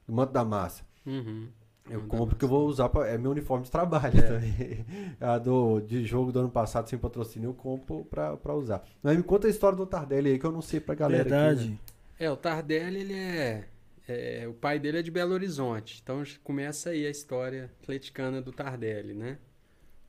do 0.07 0.13
Manto 0.13 0.33
da 0.33 0.45
Massa. 0.45 0.85
Uhum. 1.07 1.49
Eu 1.89 2.03
compro 2.03 2.29
porque 2.29 2.45
eu 2.45 2.49
vou 2.49 2.67
usar, 2.69 2.89
pra, 2.89 3.09
é 3.09 3.19
meu 3.19 3.33
uniforme 3.33 3.65
de 3.65 3.71
trabalho 3.71 4.19
É. 4.19 4.23
também. 4.23 4.87
A 5.21 5.39
do, 5.39 5.81
de 5.81 6.05
jogo 6.05 6.31
do 6.31 6.39
ano 6.41 6.51
passado 6.51 6.89
sem 6.89 6.99
patrocínio 6.99 7.49
eu 7.51 7.55
compro 7.55 8.05
pra, 8.05 8.37
pra 8.37 8.55
usar. 8.55 8.85
Mas 9.03 9.17
me 9.17 9.23
conta 9.23 9.47
a 9.49 9.51
história 9.51 9.77
do 9.77 9.87
Tardelli 9.87 10.31
aí 10.31 10.39
que 10.39 10.45
eu 10.47 10.53
não 10.53 10.63
sei 10.63 10.79
pra 10.79 10.95
galera 10.95 11.23
aqui, 11.23 11.31
Verdade. 11.31 11.71
né? 11.71 11.79
É, 12.19 12.31
o 12.31 12.37
Tardelli, 12.37 13.01
ele 13.01 13.15
é, 13.15 13.65
é- 14.07 14.47
O 14.47 14.53
pai 14.53 14.79
dele 14.79 14.99
é 14.99 15.03
de 15.03 15.11
Belo 15.11 15.33
Horizonte. 15.33 15.99
Então 16.03 16.23
começa 16.45 16.91
aí 16.91 17.07
a 17.07 17.11
história 17.11 17.71
atleticana 17.83 18.41
do 18.41 18.53
Tardelli, 18.53 19.15
né? 19.15 19.39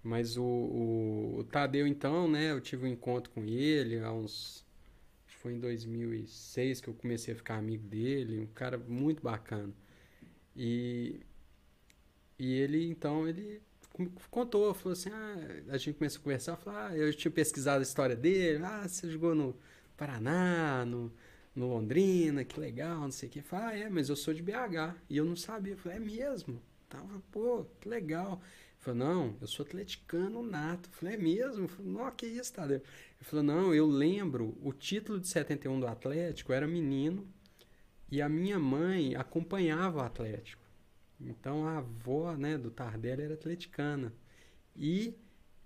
Mas 0.03 0.37
o, 0.37 0.43
o, 0.43 1.39
o 1.39 1.43
Tadeu, 1.45 1.85
então, 1.87 2.27
né? 2.29 2.51
Eu 2.51 2.61
tive 2.61 2.85
um 2.85 2.87
encontro 2.87 3.31
com 3.31 3.43
ele 3.45 3.99
há 3.99 4.11
uns. 4.11 4.65
Foi 5.27 5.53
em 5.53 5.59
2006 5.59 6.81
que 6.81 6.87
eu 6.87 6.93
comecei 6.93 7.33
a 7.33 7.37
ficar 7.37 7.57
amigo 7.57 7.87
dele. 7.87 8.39
Um 8.39 8.47
cara 8.47 8.77
muito 8.77 9.21
bacana. 9.23 9.73
E. 10.55 11.19
E 12.39 12.53
ele, 12.55 12.89
então, 12.89 13.27
ele 13.27 13.61
contou, 14.29 14.73
falou 14.73 14.93
assim, 14.93 15.09
ah, 15.11 15.35
a 15.69 15.77
gente 15.77 15.95
começou 15.95 16.19
a 16.19 16.23
conversar, 16.23 16.55
falou, 16.55 16.79
ah, 16.79 16.97
eu 16.97 17.13
tinha 17.13 17.31
pesquisado 17.31 17.79
a 17.79 17.83
história 17.83 18.15
dele, 18.15 18.63
ah, 18.63 18.87
você 18.87 19.09
jogou 19.09 19.35
no 19.35 19.55
Paraná, 19.97 20.83
no, 20.85 21.11
no 21.55 21.67
Londrina, 21.67 22.43
que 22.43 22.59
legal, 22.59 23.01
não 23.01 23.11
sei 23.11 23.29
o 23.29 23.31
que. 23.31 23.41
Falei, 23.41 23.83
ah, 23.83 23.85
é, 23.85 23.89
mas 23.89 24.09
eu 24.09 24.15
sou 24.15 24.33
de 24.33 24.41
BH. 24.41 24.95
E 25.09 25.17
eu 25.17 25.25
não 25.25 25.35
sabia. 25.35 25.77
Falei, 25.77 25.97
é 25.97 25.99
mesmo? 25.99 26.61
Tava, 26.89 27.21
pô, 27.31 27.65
que 27.79 27.87
legal. 27.87 28.41
Ele 28.81 28.97
falou, 28.97 28.99
não, 28.99 29.35
eu 29.39 29.47
sou 29.47 29.63
atleticano 29.63 30.41
nato. 30.41 30.89
Eu 30.89 30.93
falei, 30.93 31.13
é 31.13 31.17
mesmo? 31.17 31.65
Eu 31.65 31.67
falei, 31.67 31.91
não, 31.91 32.11
que 32.11 32.25
isso, 32.25 32.51
Tadeu? 32.51 32.77
Ele 32.77 32.83
falou, 33.21 33.43
não, 33.43 33.73
eu 33.73 33.85
lembro, 33.85 34.57
o 34.61 34.73
título 34.73 35.19
de 35.19 35.27
71 35.27 35.79
do 35.79 35.87
Atlético 35.87 36.51
era 36.51 36.67
menino 36.67 37.27
e 38.09 38.21
a 38.21 38.27
minha 38.27 38.57
mãe 38.57 39.15
acompanhava 39.15 39.99
o 39.99 40.01
Atlético. 40.01 40.63
Então 41.19 41.67
a 41.67 41.77
avó, 41.77 42.35
né, 42.35 42.57
do 42.57 42.71
Tardelli 42.71 43.21
era 43.21 43.35
atleticana. 43.35 44.11
E 44.75 45.13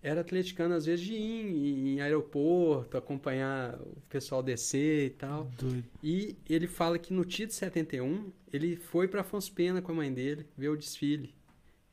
era 0.03 0.19
atleticana 0.19 0.75
às 0.75 0.85
vezes 0.85 1.05
de 1.05 1.13
ir 1.13 1.45
em, 1.45 1.95
em 1.95 2.01
aeroporto, 2.01 2.97
acompanhar 2.97 3.79
o 3.79 4.01
pessoal 4.09 4.43
descer 4.43 5.05
e 5.05 5.09
tal. 5.11 5.45
Doido. 5.57 5.85
E 6.03 6.35
ele 6.49 6.67
fala 6.67 6.99
que 6.99 7.13
no 7.13 7.23
título 7.23 7.47
de 7.47 7.55
71, 7.55 8.31
ele 8.51 8.75
foi 8.75 9.07
para 9.07 9.21
Afonso 9.21 9.53
Pena 9.53 9.81
com 9.81 9.93
a 9.93 9.95
mãe 9.95 10.13
dele, 10.13 10.45
ver 10.57 10.67
o 10.69 10.75
desfile. 10.77 11.33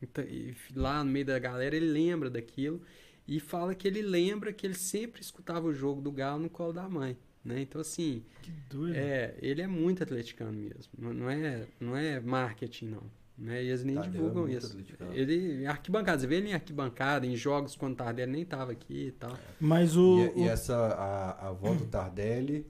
Então, 0.03 0.25
e 0.25 0.55
lá 0.75 1.03
no 1.05 1.11
meio 1.11 1.25
da 1.27 1.39
galera, 1.39 1.77
ele 1.77 1.87
lembra 1.87 2.29
daquilo 2.29 2.83
e 3.27 3.39
fala 3.41 3.75
que 3.75 3.87
ele 3.87 4.03
lembra 4.03 4.53
que 4.53 4.67
ele 4.67 4.75
sempre 4.75 5.21
escutava 5.21 5.67
o 5.67 5.73
jogo 5.75 6.01
do 6.01 6.11
Galo 6.11 6.43
no 6.43 6.51
colo 6.51 6.73
da 6.73 6.89
mãe. 6.89 7.17
Né? 7.45 7.61
Então, 7.63 7.81
assim, 7.81 8.23
Que 8.43 8.51
doido. 8.71 8.95
é, 8.97 9.35
ele 9.41 9.63
é 9.63 9.67
muito 9.67 10.03
atleticano 10.03 10.53
mesmo. 10.53 10.93
Não, 10.99 11.13
não 11.13 11.31
é, 11.31 11.67
não 11.81 11.97
é 11.97 12.21
marketing, 12.21 12.87
não. 12.87 13.03
Né? 13.37 13.65
E 13.65 13.69
eles 13.69 13.83
nem 13.83 13.95
Tadeu 13.97 14.11
é 14.11 14.13
divulgam 14.13 14.43
muito 14.43 14.59
isso. 14.59 14.67
atleticano. 14.69 15.13
Ele, 15.15 15.63
em 15.63 15.67
arquibancada, 15.67 16.21
você 16.21 16.27
vê 16.27 16.37
ele 16.37 16.51
em 16.51 16.55
arquibancada, 16.55 17.27
em 17.27 17.35
jogos 17.35 17.75
quando 17.75 17.95
o 17.95 17.97
Tardelli 17.97 18.31
nem 18.31 18.45
tava 18.45 18.71
aqui 18.73 19.07
e 19.09 19.13
tal. 19.13 19.37
Mas 19.61 19.97
o. 19.97 20.19
E, 20.37 20.43
e 20.43 20.47
o- 20.47 20.49
essa, 20.49 20.77
a, 20.77 21.31
a 21.33 21.49
avó 21.49 21.75
do 21.75 21.87
Tardelli 21.87 22.67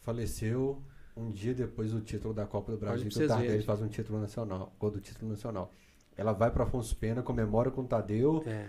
faleceu 0.00 0.82
um 1.16 1.30
dia 1.30 1.54
depois 1.54 1.92
do 1.92 2.00
título 2.00 2.34
da 2.34 2.44
Copa 2.46 2.72
do 2.72 2.78
Brasil, 2.78 3.08
que 3.08 3.16
o 3.18 3.26
Tardelli 3.28 3.48
verem. 3.48 3.64
faz 3.64 3.80
um 3.80 3.88
título 3.88 4.20
nacional, 4.20 4.74
gol 4.78 4.90
do 4.90 5.00
título 5.00 5.30
nacional. 5.30 5.72
Ela 6.16 6.32
vai 6.32 6.50
para 6.50 6.64
Afonso 6.64 6.96
Pena, 6.96 7.22
comemora 7.22 7.70
com 7.70 7.82
o 7.82 7.86
Tadeu, 7.86 8.42
É. 8.46 8.68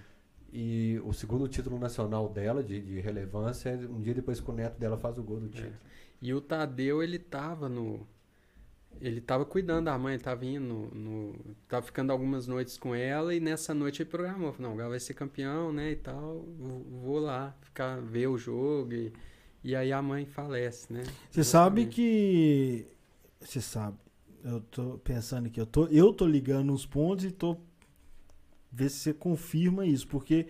e 0.52 1.00
o 1.06 1.14
segundo 1.14 1.48
título 1.48 1.78
nacional 1.78 2.28
dela, 2.30 2.64
de, 2.64 2.82
de 2.82 3.00
relevância, 3.00 3.70
é 3.70 3.76
um 3.76 4.02
dia 4.02 4.14
depois 4.14 4.40
que 4.40 4.50
o 4.50 4.54
neto 4.54 4.80
dela 4.80 4.98
faz 4.98 5.18
o 5.18 5.24
gol 5.24 5.40
do 5.40 5.50
título. 5.50 5.74
E 6.22 6.34
o 6.34 6.42
Tadeu, 6.42 7.04
ele 7.04 7.20
tava 7.20 7.70
no. 7.70 8.08
Ele 9.02 9.20
tava 9.20 9.44
cuidando 9.46 9.86
da 9.86 9.98
mãe, 9.98 10.14
ele 10.14 10.24
tava 10.24 10.46
indo 10.46 10.66
no, 10.66 10.88
no- 10.96 11.56
Tava 11.68 11.86
ficando 11.86 12.12
algumas 12.14 12.48
noites 12.48 12.78
com 12.78 12.96
ela 12.96 13.36
e 13.36 13.42
nessa 13.42 13.74
noite 13.74 14.02
ele 14.02 14.10
programou. 14.10 14.54
Falou, 14.54 14.70
não, 14.70 14.74
o 14.76 14.78
Galo 14.78 14.92
vai 14.92 15.00
ser 15.02 15.14
campeão, 15.14 15.74
né? 15.74 15.92
E 15.92 15.96
tal. 15.98 16.46
Vou, 17.04 17.20
lá 17.20 17.54
ficar, 17.62 18.00
ver 18.00 18.28
o 18.28 18.38
jogo. 18.38 18.94
E, 18.94 19.12
e 19.66 19.76
aí 19.76 19.92
a 19.92 20.02
mãe 20.02 20.26
falece, 20.26 20.92
né? 20.94 21.04
Você 21.30 21.44
sabe 21.44 21.88
que. 21.88 22.88
Você 23.42 23.60
sabe. 23.60 23.98
Eu 24.46 24.62
tô 24.62 25.00
pensando 25.04 25.48
aqui, 25.48 25.60
eu 25.60 25.66
tô, 25.66 25.88
eu 25.88 26.14
tô 26.14 26.28
ligando 26.28 26.72
os 26.72 26.86
pontos 26.86 27.26
e 27.26 27.32
tô 27.32 27.58
ver 28.72 28.90
se 28.90 29.00
você 29.00 29.14
confirma 29.14 29.86
isso, 29.86 30.08
porque 30.08 30.46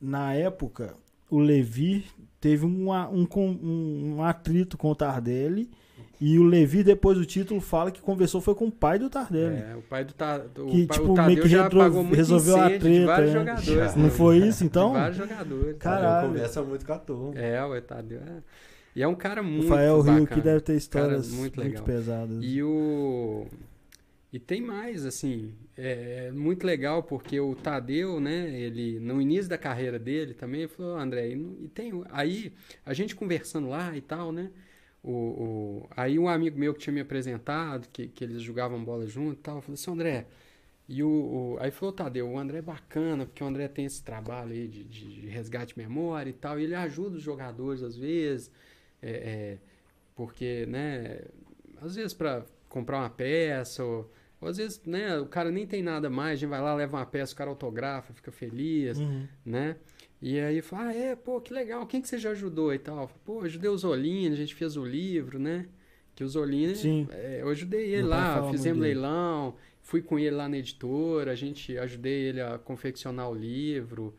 na 0.00 0.32
época 0.34 0.94
o 1.30 1.38
Levi 1.38 2.04
teve 2.40 2.64
um, 2.64 2.90
um, 2.92 3.26
um, 3.36 4.14
um 4.16 4.22
atrito 4.22 4.76
com 4.78 4.90
o 4.90 4.94
Tardelli 4.94 5.70
e 6.20 6.38
o 6.38 6.44
Levi 6.44 6.84
depois 6.84 7.18
do 7.18 7.24
título 7.24 7.60
fala 7.60 7.90
que 7.90 8.00
conversou 8.00 8.40
foi 8.40 8.54
com 8.54 8.66
o 8.66 8.70
pai 8.70 8.98
do 8.98 9.10
Tardelli. 9.10 9.56
É, 9.56 9.74
o 9.76 9.82
pai 9.82 10.04
do, 10.04 10.12
Ta, 10.12 10.38
do 10.38 10.66
Que, 10.66 10.86
tipo, 10.86 11.12
o 11.12 11.26
meio 11.26 11.42
que 11.42 11.48
já 11.48 11.64
retro- 11.64 12.02
resolveu 12.04 12.56
a 12.56 12.70
treta, 12.70 13.06
vários 13.06 13.32
né? 13.32 13.38
jogadores. 13.40 13.96
Não 13.96 14.10
foi 14.10 14.38
isso, 14.38 14.62
então? 14.64 14.92
De 14.92 14.98
vários 14.98 15.16
jogadores. 15.16 15.76
Caralho. 15.78 16.28
Conversa 16.28 16.62
muito 16.62 16.86
com 16.86 16.92
a 16.92 16.98
turma. 16.98 17.38
É, 17.40 17.64
o 17.64 17.82
Tadeu 17.82 18.20
é... 18.20 18.42
E 18.94 19.02
é 19.02 19.08
um 19.08 19.14
cara 19.14 19.42
muito 19.42 19.68
Rafael 19.68 20.00
Rio 20.00 20.04
bacana. 20.20 20.26
que 20.26 20.40
deve 20.40 20.60
ter 20.60 20.76
histórias 20.76 21.26
Cara, 21.26 21.36
muito 21.40 21.60
muito, 21.60 21.82
pesadas. 21.82 22.44
E 22.44 22.62
o. 22.62 23.46
E 24.32 24.38
tem 24.40 24.60
mais, 24.60 25.06
assim, 25.06 25.54
é 25.76 26.30
muito 26.32 26.66
legal 26.66 27.04
porque 27.04 27.38
o 27.38 27.54
Tadeu, 27.54 28.18
né, 28.20 28.50
ele, 28.50 28.98
no 29.00 29.22
início 29.22 29.48
da 29.48 29.56
carreira 29.56 29.98
dele 29.98 30.34
também, 30.34 30.62
ele 30.62 30.68
falou, 30.68 30.96
André, 30.98 31.30
e, 31.30 31.36
não- 31.36 31.56
e 31.62 31.68
tem, 31.68 31.92
aí, 32.10 32.52
a 32.84 32.92
gente 32.92 33.14
conversando 33.14 33.68
lá 33.68 33.96
e 33.96 34.00
tal, 34.00 34.32
né, 34.32 34.50
o, 35.02 35.12
o- 35.84 35.88
aí 35.96 36.18
um 36.18 36.28
amigo 36.28 36.58
meu 36.58 36.74
que 36.74 36.80
tinha 36.80 36.92
me 36.92 37.00
apresentado, 37.00 37.88
que, 37.92 38.08
que 38.08 38.24
eles 38.24 38.42
jogavam 38.42 38.84
bola 38.84 39.06
junto 39.06 39.34
e 39.34 39.42
tal, 39.42 39.60
falou 39.62 39.74
assim, 39.74 39.90
André, 39.92 40.26
e 40.88 41.02
o, 41.02 41.08
o- 41.08 41.56
aí 41.60 41.70
falou, 41.70 41.92
Tadeu, 41.92 42.28
o 42.30 42.38
André 42.38 42.58
é 42.58 42.62
bacana, 42.62 43.24
porque 43.26 43.42
o 43.42 43.46
André 43.46 43.68
tem 43.68 43.86
esse 43.86 44.02
trabalho 44.02 44.52
aí 44.52 44.68
de, 44.68 44.84
de 44.84 45.26
resgate 45.28 45.74
de 45.74 45.80
memória 45.80 46.30
e 46.30 46.34
tal, 46.34 46.58
e 46.60 46.64
ele 46.64 46.74
ajuda 46.74 47.16
os 47.16 47.22
jogadores 47.22 47.82
às 47.82 47.96
vezes, 47.96 48.50
é, 49.04 49.10
é, 49.10 49.58
porque, 50.14 50.64
né, 50.66 51.20
às 51.80 51.94
vezes 51.96 52.14
para 52.14 52.44
comprar 52.68 52.98
uma 52.98 53.10
peça, 53.10 53.84
ou, 53.84 54.10
ou 54.40 54.48
às 54.48 54.56
vezes, 54.56 54.80
né, 54.86 55.18
o 55.18 55.26
cara 55.26 55.50
nem 55.50 55.66
tem 55.66 55.82
nada 55.82 56.08
mais, 56.08 56.32
a 56.32 56.36
gente 56.36 56.48
vai 56.50 56.60
lá, 56.60 56.74
leva 56.74 56.96
uma 56.96 57.06
peça, 57.06 57.32
o 57.34 57.36
cara 57.36 57.50
autografa, 57.50 58.12
fica 58.12 58.32
feliz, 58.32 58.98
Uhum. 58.98 59.26
né? 59.44 59.76
E 60.22 60.40
aí 60.40 60.62
fala, 60.62 60.88
ah, 60.88 60.94
é, 60.94 61.14
pô, 61.14 61.38
que 61.40 61.52
legal, 61.52 61.86
quem 61.86 62.00
que 62.00 62.08
você 62.08 62.16
já 62.16 62.30
ajudou 62.30 62.72
e 62.72 62.78
tal? 62.78 63.08
Pô, 63.26 63.42
ajudei 63.42 63.68
o 63.68 63.76
Zolini, 63.76 64.32
a 64.32 64.36
gente 64.36 64.54
fez 64.54 64.74
o 64.76 64.84
livro, 64.84 65.38
né? 65.38 65.66
Que 66.14 66.24
o 66.24 66.28
Zolini, 66.28 66.74
Sim. 66.74 67.06
é, 67.10 67.42
eu 67.42 67.48
ajudei 67.50 67.86
ele 67.92 68.02
Meu 68.02 68.10
lá, 68.10 68.50
fizemos 68.50 68.80
leilão, 68.80 69.54
fui 69.82 70.00
com 70.00 70.18
ele 70.18 70.30
lá 70.34 70.48
na 70.48 70.56
editora, 70.56 71.32
a 71.32 71.34
gente 71.34 71.76
ajudei 71.76 72.28
ele 72.28 72.40
a 72.40 72.56
confeccionar 72.56 73.28
o 73.28 73.34
livro. 73.34 74.14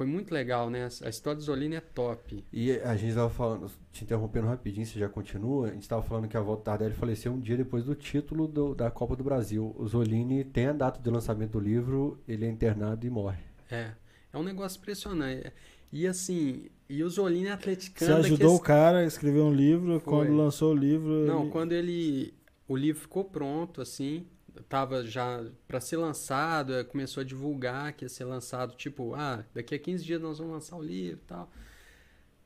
Foi 0.00 0.06
muito 0.06 0.32
legal, 0.32 0.70
né? 0.70 0.88
A 1.04 1.10
história 1.10 1.36
do 1.36 1.42
Zolini 1.42 1.76
é 1.76 1.80
top. 1.82 2.42
E 2.50 2.72
a 2.72 2.96
gente 2.96 3.14
tava 3.14 3.28
falando, 3.28 3.70
te 3.92 4.02
interrompendo 4.02 4.46
rapidinho, 4.46 4.86
você 4.86 4.98
já 4.98 5.10
continua. 5.10 5.68
A 5.68 5.72
gente 5.72 5.86
tava 5.86 6.00
falando 6.00 6.26
que 6.26 6.38
a 6.38 6.40
volta 6.40 6.62
Tardelli 6.62 6.94
faleceu 6.94 7.30
um 7.34 7.38
dia 7.38 7.54
depois 7.54 7.84
do 7.84 7.94
título 7.94 8.48
do- 8.48 8.74
da 8.74 8.90
Copa 8.90 9.14
do 9.14 9.22
Brasil. 9.22 9.76
O 9.78 9.86
Zolini 9.86 10.42
tem 10.42 10.68
a 10.68 10.72
data 10.72 10.98
de 10.98 11.10
lançamento 11.10 11.50
do 11.52 11.60
livro, 11.60 12.18
ele 12.26 12.46
é 12.46 12.48
internado 12.48 13.06
e 13.06 13.10
morre. 13.10 13.42
É, 13.70 13.90
é 14.32 14.38
um 14.38 14.42
negócio 14.42 14.78
impressionante. 14.78 15.52
E 15.92 16.06
assim, 16.06 16.70
e 16.88 17.04
o 17.04 17.10
Zolini 17.10 17.44
é 17.44 17.48
Você 17.48 17.52
atleticano. 17.52 18.14
ajudou 18.16 18.38
daqueles- 18.38 18.58
o 18.58 18.62
cara 18.62 18.98
a 19.00 19.04
escrever 19.04 19.40
um 19.42 19.52
livro, 19.52 20.00
Foi. 20.00 20.00
quando 20.26 20.34
lançou 20.34 20.72
o 20.72 20.74
livro. 20.74 21.26
Não, 21.26 21.42
ele- 21.42 21.50
quando 21.50 21.72
ele. 21.72 22.32
O 22.66 22.74
livro 22.74 23.02
ficou 23.02 23.24
pronto, 23.24 23.82
assim. 23.82 24.24
Tava 24.68 25.04
já 25.04 25.44
para 25.66 25.80
ser 25.80 25.96
lançado, 25.96 26.74
eh, 26.74 26.84
começou 26.84 27.20
a 27.20 27.24
divulgar 27.24 27.92
que 27.92 28.04
ia 28.04 28.08
ser 28.08 28.24
lançado, 28.24 28.74
tipo, 28.76 29.14
ah, 29.14 29.44
daqui 29.54 29.74
a 29.74 29.78
15 29.78 30.04
dias 30.04 30.20
nós 30.20 30.38
vamos 30.38 30.52
lançar 30.54 30.76
o 30.76 30.82
livro 30.82 31.20
e 31.22 31.26
tal. 31.26 31.50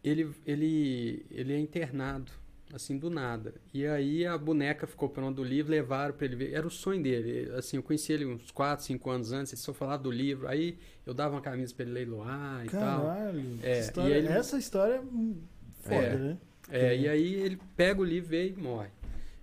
Ele, 0.03 0.31
ele, 0.47 1.25
ele 1.31 1.53
é 1.55 1.59
internado, 1.59 2.31
assim, 2.73 2.99
do 2.99 3.09
nada. 3.09 3.55
E 3.73 3.87
aí 3.87 4.27
a 4.27 4.37
boneca 4.37 4.87
ficou 4.87 5.09
pronta 5.09 5.37
do 5.37 5.45
livro, 5.45 5.71
levaram 5.73 6.15
para 6.15 6.27
ele 6.27 6.37
ver. 6.37 6.53
Era 6.53 6.67
o 6.67 6.71
sonho 6.71 7.03
dele. 7.03 7.51
Assim, 7.55 7.79
eu 7.79 7.83
conheci 7.83 8.13
ele 8.13 8.27
uns 8.27 8.51
4, 8.51 8.85
5 8.85 9.11
anos 9.11 9.33
antes, 9.33 9.53
ele 9.55 9.63
só 9.63 9.73
falava 9.73 10.03
do 10.03 10.11
livro. 10.11 10.47
Aí 10.47 10.77
eu 11.07 11.15
dava 11.15 11.35
uma 11.35 11.41
camisa 11.41 11.75
para 11.75 11.85
ele 11.87 11.93
leiloar 11.95 12.67
e 12.67 12.69
tal. 12.69 13.07
Caralho. 13.07 13.59
É, 13.63 13.79
essa 13.79 13.87
história, 13.89 14.15
e 14.15 14.19
ele- 14.19 14.29
Essa 14.29 14.59
história 14.59 14.95
é 14.97 15.01
hum, 15.01 15.37
foda, 15.81 15.97
É. 15.97 16.17
né? 16.19 16.39
É, 16.71 16.97
e 16.97 17.09
aí 17.09 17.35
ele 17.35 17.59
pega 17.77 18.01
o 18.01 18.05
livro 18.05 18.35
e 18.35 18.53
morre. 18.53 18.89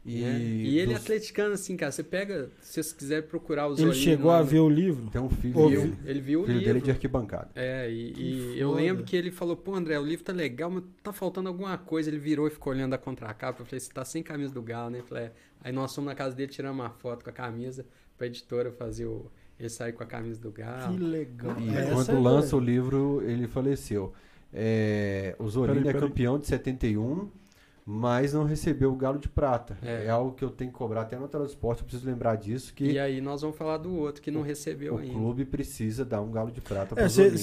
E, 0.03 0.19
né? 0.21 0.39
E 0.39 0.79
ele 0.79 0.93
é 0.93 0.95
dos- 0.95 1.03
atleticano, 1.03 1.53
assim, 1.53 1.77
cara. 1.77 1.91
Você 1.91 2.01
pega, 2.03 2.49
se 2.59 2.81
você 2.81 2.95
quiser 2.95 3.21
procurar 3.27 3.67
os 3.67 3.79
Ele 3.79 3.93
chegou 3.93 4.31
lá 4.31 4.37
a 4.37 4.39
no- 4.39 4.45
ver 4.47 4.59
o 4.59 4.67
livro. 4.69 5.09
tem 5.11 5.21
um 5.21 5.29
filho, 5.29 5.53
dele, 5.69 5.97
Ele 6.05 6.21
viu 6.21 6.41
o 6.41 6.43
filho 6.45 6.57
livro. 6.57 6.73
dele 6.73 6.83
de 6.85 6.89
arquibancada. 6.91 7.49
É, 7.55 7.87
e, 7.91 8.13
e 8.55 8.59
eu 8.59 8.71
lembro 8.71 9.03
que 9.03 9.15
ele 9.15 9.29
falou, 9.29 9.55
pô, 9.55 9.75
André, 9.75 9.99
o 9.99 10.03
livro 10.05 10.25
tá 10.25 10.33
legal, 10.33 10.71
mas 10.71 10.83
tá 11.03 11.13
faltando 11.13 11.49
alguma 11.49 11.77
coisa. 11.77 12.09
Ele 12.09 12.17
virou 12.17 12.47
e 12.47 12.49
ficou 12.49 12.73
olhando 12.73 12.93
a 12.93 12.97
contracapa. 12.97 13.61
Eu 13.61 13.65
falei, 13.65 13.79
você 13.79 13.91
tá 13.93 14.03
sem 14.03 14.23
camisa 14.23 14.51
do 14.53 14.61
Galo, 14.63 14.89
né? 14.89 14.99
Eu 14.99 15.03
falei, 15.03 15.25
é. 15.25 15.31
Aí 15.63 15.71
nós 15.71 15.93
fomos 15.93 16.07
na 16.09 16.15
casa 16.15 16.35
dele, 16.35 16.51
tiramos 16.51 16.79
uma 16.83 16.89
foto 16.89 17.23
com 17.23 17.29
a 17.29 17.33
camisa 17.33 17.85
pra 18.17 18.25
editora 18.27 18.71
fazer 18.71 19.05
o... 19.05 19.29
Ele 19.59 19.69
sair 19.69 19.93
com 19.93 20.01
a 20.01 20.07
camisa 20.07 20.41
do 20.41 20.51
Galo. 20.51 20.97
Que 20.97 21.03
legal. 21.03 21.55
E 21.61 21.69
Essa 21.69 21.93
quando 21.93 22.09
é 22.09 22.19
lança 22.19 22.57
o 22.57 22.59
livro, 22.59 23.21
ele 23.23 23.47
faleceu. 23.47 24.11
É, 24.51 25.35
o 25.37 25.49
Peraí, 25.49 25.87
é 25.87 25.93
campeão 25.93 26.39
de 26.39 26.47
71, 26.47 27.29
mas 27.93 28.31
não 28.31 28.45
recebeu 28.45 28.93
o 28.93 28.95
Galo 28.95 29.19
de 29.19 29.27
Prata. 29.27 29.77
É. 29.81 30.05
É, 30.05 30.09
algo 30.09 30.33
que 30.33 30.43
eu 30.45 30.49
tenho 30.49 30.71
que 30.71 30.77
cobrar 30.77 31.01
até 31.01 31.17
no 31.17 31.27
Transporte, 31.27 31.79
eu 31.81 31.85
preciso 31.85 32.09
lembrar 32.09 32.35
disso, 32.37 32.73
que 32.73 32.85
E 32.91 32.97
aí 32.97 33.19
nós 33.19 33.41
vamos 33.41 33.57
falar 33.57 33.77
do 33.77 33.93
outro 33.97 34.21
que 34.21 34.31
não 34.31 34.41
recebeu 34.41 34.95
o 34.95 34.97
ainda. 34.97 35.13
clube 35.13 35.43
precisa 35.43 36.05
dar 36.05 36.21
um 36.21 36.31
Galo 36.31 36.51
de 36.51 36.61
Prata 36.61 36.95
É, 36.95 37.03
pro 37.03 37.09
Zolini. 37.09 37.37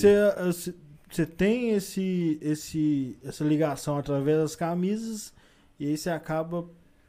Você 1.11 1.25
tem 1.27 1.71
esse, 1.71 2.39
esse, 2.43 3.19
essa 3.25 3.43
ligação 3.45 3.97
através 3.99 4.39
das 4.39 4.55
camisas 4.57 5.33
e 5.79 5.87
aí 5.87 5.97
você 5.97 6.11
acaba 6.11 6.67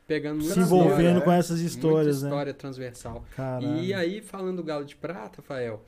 Pegando 0.08 0.42
se 0.44 0.58
envolvendo 0.60 0.90
história, 0.92 1.14
né? 1.16 1.22
com 1.22 1.32
essas 1.32 1.60
histórias, 1.60 2.16
muita 2.18 2.22
né? 2.22 2.30
história 2.30 2.54
transversal. 2.54 3.26
Caralho. 3.36 3.78
E 3.84 3.94
aí, 3.94 4.22
falando 4.22 4.58
do 4.58 4.64
Galo 4.64 4.86
de 4.86 4.96
Prata, 4.96 5.38
Rafael, 5.42 5.84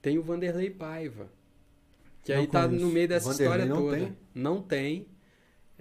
tem 0.00 0.16
o 0.16 0.22
Vanderlei 0.22 0.70
Paiva. 0.70 1.26
Que 2.22 2.32
Não 2.32 2.40
aí 2.40 2.46
tá 2.46 2.64
conheço. 2.66 2.84
no 2.84 2.92
meio 2.92 3.08
dessa 3.08 3.30
Vanderlei 3.30 3.46
história 3.46 3.66
não 3.66 3.82
toda. 3.82 3.96
tem? 3.96 4.16
Não 4.34 4.62
tem, 4.62 5.06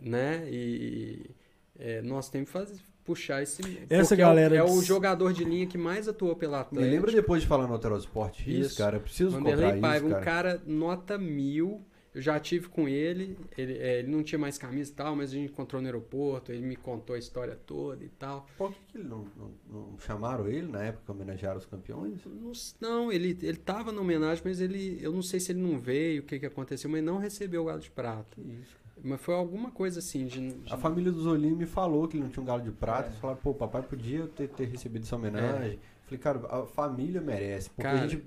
né? 0.02 0.48
E 0.50 1.30
é, 1.78 2.02
nós 2.02 2.30
temos 2.30 2.48
que 2.50 2.54
fazer, 2.54 2.76
puxar 3.04 3.42
esse. 3.44 3.62
Essa 3.90 4.14
é 4.14 4.16
o- 4.16 4.18
galera 4.18 4.56
é, 4.56 4.64
o, 4.64 4.80
de- 4.80 4.86
jogador 4.86 5.32
de 5.34 5.44
linha 5.44 5.68
que 5.68 5.78
mais 5.78 6.08
atuou 6.08 6.36
pela 6.36 6.58
Me 6.58 6.62
Atlético. 6.64 6.92
lembra 6.96 7.12
depois 7.12 7.42
de 7.42 7.48
falar 7.48 7.68
no 7.68 7.78
Transporte 7.80 8.42
isso, 8.50 8.70
Isso. 8.70 8.78
cara. 8.78 8.98
Eu 8.98 9.02
preciso 9.02 9.32
Vanderlei 9.32 9.74
comprar 9.74 9.82
Paiva, 9.90 10.08
isso, 10.08 10.18
um 10.18 10.22
cara 10.22 10.62
nota 10.66 11.18
mil. 11.18 11.82
Eu 12.14 12.22
já 12.22 12.40
tive 12.40 12.70
com 12.70 12.88
ele, 12.88 13.38
ele, 13.58 13.78
é, 13.78 14.00
ele 14.00 14.08
não 14.10 14.24
tinha 14.24 14.40
mais 14.40 14.58
camisa 14.58 14.90
e 14.90 14.96
tal, 14.96 15.18
mas 15.18 15.32
a 15.32 15.34
gente 15.34 15.52
encontrou 15.52 15.82
no 15.82 15.88
aeroporto, 15.90 16.50
ele 16.50 16.66
me 16.66 16.78
contou 16.78 17.14
a 17.14 17.20
história 17.20 17.58
toda 17.66 18.06
e 18.06 18.08
tal. 18.08 18.48
Por 18.58 18.72
que, 18.72 18.80
que 18.88 18.98
ele 19.00 19.04
não, 19.10 19.28
não- 19.36 19.52
não 19.70 20.00
chamaram 20.00 20.48
ele 20.48 20.66
na 20.72 20.82
época 20.82 21.04
que 21.08 21.12
homenagearam 21.12 21.58
os 21.58 21.66
campeões? 21.66 22.22
Não, 22.26 22.54
não, 22.80 23.12
ele, 23.12 23.38
ele 23.42 23.58
tava 23.58 23.92
na 23.92 24.00
homenagem, 24.00 24.42
mas 24.46 24.62
ele. 24.62 24.98
Eu 25.02 25.12
não 25.12 25.22
sei 25.22 25.42
se 25.42 25.52
ele 25.52 25.60
não 25.60 25.78
veio, 25.78 26.22
o 26.22 26.26
que, 26.26 26.40
que 26.40 26.46
aconteceu, 26.46 26.90
mas 26.90 27.04
não 27.04 27.18
recebeu 27.18 27.64
o 27.64 27.66
galo 27.66 27.82
de 27.82 27.92
prata. 27.92 28.40
Isso. 28.40 28.78
Mas 29.04 29.22
foi 29.22 29.36
alguma 29.36 29.72
coisa 29.72 30.00
assim 30.00 30.26
de. 30.26 30.52
de- 30.52 30.74
A 30.74 30.78
família 30.78 31.12
do 31.12 31.22
Zolini 31.22 31.56
me 31.56 31.66
falou 31.66 32.08
que 32.08 32.18
ele 32.18 32.24
não 32.24 32.30
tinha 32.32 32.42
um 32.42 32.46
galo 32.46 32.62
de 32.62 32.72
prata. 32.72 33.04
É. 33.04 33.08
Eles 33.10 33.20
falaram, 33.20 33.40
pô, 33.42 33.54
papai 33.54 33.82
podia 33.82 34.26
ter, 34.28 34.48
ter 34.50 34.66
recebido 34.66 35.04
essa 35.04 35.16
homenagem. 35.16 35.80
Falei, 36.06 36.20
cara, 36.20 36.40
a 36.50 36.66
família 36.66 37.20
merece. 37.22 37.70
Porque 37.70 37.82
Cara. 37.84 38.02
a 38.02 38.08
gente. 38.08 38.24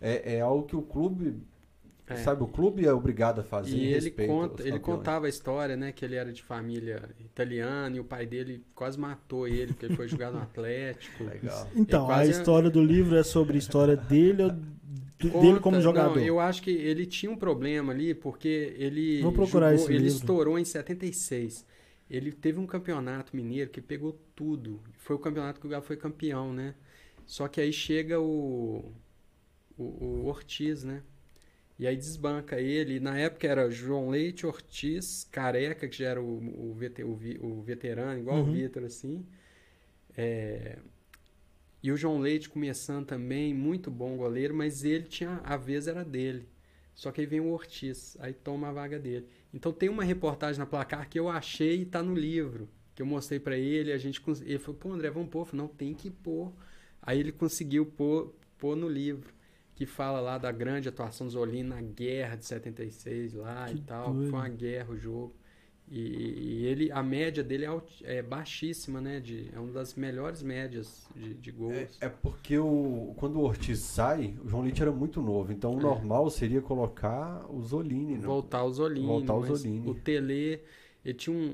É, 0.00 0.36
é 0.36 0.40
algo 0.40 0.64
que 0.66 0.76
o 0.76 0.82
clube. 0.82 1.36
É. 2.06 2.16
Sabe, 2.16 2.42
o 2.42 2.46
clube 2.46 2.86
é 2.86 2.92
obrigado 2.92 3.40
a 3.40 3.44
fazer. 3.44 3.76
E 3.76 3.84
ele, 3.84 3.94
respeito 3.96 4.30
conta, 4.32 4.66
ele 4.66 4.78
contava 4.80 5.26
a 5.26 5.28
história, 5.28 5.76
né? 5.76 5.92
Que 5.92 6.06
ele 6.06 6.14
era 6.14 6.32
de 6.32 6.42
família 6.42 7.02
italiana 7.20 7.94
e 7.96 8.00
o 8.00 8.04
pai 8.04 8.24
dele 8.26 8.64
quase 8.74 8.98
matou 8.98 9.46
ele, 9.46 9.74
porque 9.74 9.84
ele 9.86 9.94
foi 9.96 10.08
jogar 10.08 10.30
no 10.30 10.38
Atlético. 10.38 11.22
Legal. 11.28 11.68
Então, 11.76 12.10
É 12.10 12.14
a 12.14 12.24
história 12.26 12.70
do 12.70 12.82
livro 12.82 13.14
é 13.14 13.22
sobre 13.22 13.56
a 13.56 13.58
história 13.58 13.94
dele, 13.94 14.42
ou 14.44 14.52
Conta- 15.18 15.38
dele 15.40 15.60
como 15.60 15.80
jogador. 15.80 16.16
Não, 16.16 16.24
eu 16.24 16.38
acho 16.40 16.62
que 16.62 16.70
ele 16.70 17.04
tinha 17.06 17.30
um 17.30 17.36
problema 17.36 17.92
ali, 17.92 18.14
porque 18.14 18.74
ele. 18.78 19.20
Vou 19.22 19.32
procurar 19.32 19.72
jogou- 19.76 19.90
Ele 19.90 20.04
livro. 20.04 20.16
estourou 20.16 20.58
em 20.58 20.64
76. 20.64 21.66
Ele 22.10 22.32
teve 22.32 22.58
um 22.58 22.66
campeonato 22.66 23.36
mineiro 23.36 23.70
que 23.70 23.80
pegou 23.80 24.18
tudo. 24.34 24.80
Foi 24.98 25.16
o 25.16 25.18
campeonato 25.18 25.60
que 25.60 25.66
o 25.66 25.70
Galo 25.70 25.82
foi 25.84 25.96
campeão, 25.96 26.52
né? 26.52 26.74
Só 27.26 27.46
que 27.48 27.60
aí 27.60 27.72
chega 27.72 28.18
o, 28.20 28.92
o, 29.78 29.82
o 29.84 30.26
Ortiz, 30.26 30.84
né? 30.84 31.02
E 31.78 31.86
aí 31.86 31.96
desbanca 31.96 32.60
ele. 32.60 33.00
Na 33.00 33.18
época 33.18 33.46
era 33.48 33.70
João 33.70 34.10
Leite, 34.10 34.46
Ortiz, 34.46 35.24
Careca, 35.30 35.88
que 35.88 35.96
já 35.98 36.08
era 36.10 36.22
o, 36.22 36.26
o, 36.26 36.76
o 36.78 37.46
o 37.58 37.62
veterano, 37.62 38.18
igual 38.20 38.38
Uhum. 38.38 38.42
o 38.42 38.46
Vitor, 38.46 38.84
assim. 38.84 39.24
É, 40.16 40.78
E 41.82 41.92
o 41.92 41.96
João 41.96 42.18
Leite 42.18 42.48
começando 42.48 43.06
também, 43.06 43.54
muito 43.54 43.90
bom 43.90 44.16
goleiro, 44.16 44.54
mas 44.54 44.84
ele 44.84 45.04
tinha. 45.04 45.40
A 45.44 45.56
vez 45.56 45.86
era 45.86 46.04
dele. 46.04 46.48
Só 46.94 47.12
que 47.12 47.20
aí 47.20 47.26
vem 47.26 47.38
o 47.38 47.52
Ortiz, 47.52 48.16
aí 48.18 48.32
toma 48.32 48.68
a 48.68 48.72
vaga 48.72 48.98
dele. 48.98 49.28
Então 49.54 49.72
tem 49.72 49.88
uma 49.88 50.02
reportagem 50.02 50.58
na 50.58 50.66
placar 50.66 51.08
que 51.08 51.18
eu 51.18 51.28
achei 51.28 51.82
e 51.82 51.84
tá 51.86 52.02
no 52.02 52.12
livro. 52.14 52.68
Que 52.94 53.02
eu 53.02 53.06
mostrei 53.06 53.38
pra 53.38 53.56
ele, 53.56 53.92
a 53.92 53.98
gente 53.98 54.20
ele 54.44 54.58
falou, 54.58 54.80
pô, 54.80 54.92
André, 54.92 55.08
vamos 55.08 55.28
pôr. 55.28 55.42
Eu 55.42 55.44
falei, 55.44 55.62
não, 55.62 55.68
tem 55.68 55.94
que 55.94 56.10
pôr. 56.10 56.52
Aí 57.00 57.20
ele 57.20 57.30
conseguiu 57.30 57.86
pôr, 57.86 58.34
pôr 58.58 58.74
no 58.74 58.88
livro. 58.88 59.32
Que 59.76 59.86
fala 59.86 60.18
lá 60.20 60.36
da 60.38 60.50
grande 60.50 60.88
atuação 60.88 61.28
do 61.28 61.32
Zolino 61.32 61.68
na 61.68 61.80
guerra 61.80 62.34
de 62.34 62.44
76 62.44 63.34
lá 63.34 63.66
Que 63.68 63.76
e 63.76 63.80
tal. 63.82 64.12
doido. 64.12 64.30
Foi 64.30 64.38
uma 64.40 64.48
guerra 64.48 64.90
o 64.92 64.98
jogo. 64.98 65.32
E, 65.90 66.00
e 66.60 66.66
ele, 66.66 66.92
a 66.92 67.02
média 67.02 67.42
dele 67.42 67.64
é, 67.64 67.68
alti- 67.68 68.04
é 68.04 68.22
baixíssima, 68.22 69.00
né? 69.00 69.20
De, 69.20 69.48
é 69.54 69.58
uma 69.58 69.72
das 69.72 69.94
melhores 69.94 70.42
médias 70.42 71.08
de, 71.16 71.32
de 71.34 71.50
gols. 71.50 71.74
É, 72.00 72.06
é 72.06 72.08
porque 72.10 72.58
o, 72.58 73.14
quando 73.16 73.36
o 73.36 73.42
Ortiz 73.42 73.78
sai, 73.78 74.36
o 74.44 74.48
João 74.48 74.62
Leite 74.64 74.82
era 74.82 74.92
muito 74.92 75.22
novo. 75.22 75.50
Então 75.50 75.74
o 75.74 75.78
É. 75.78 75.82
normal 75.82 76.28
seria 76.30 76.60
colocar 76.60 77.46
o 77.50 77.62
Zolini. 77.62 78.16
né? 78.16 78.20
Voltar 78.26 78.64
o 78.64 78.72
Zolini. 78.72 79.06
Voltar 79.06 79.34
o 79.34 79.44
Zolini. 79.56 79.88
O 79.88 79.94
Tele, 79.94 80.60
ele 81.04 81.14
tinha 81.14 81.34
um. 81.34 81.52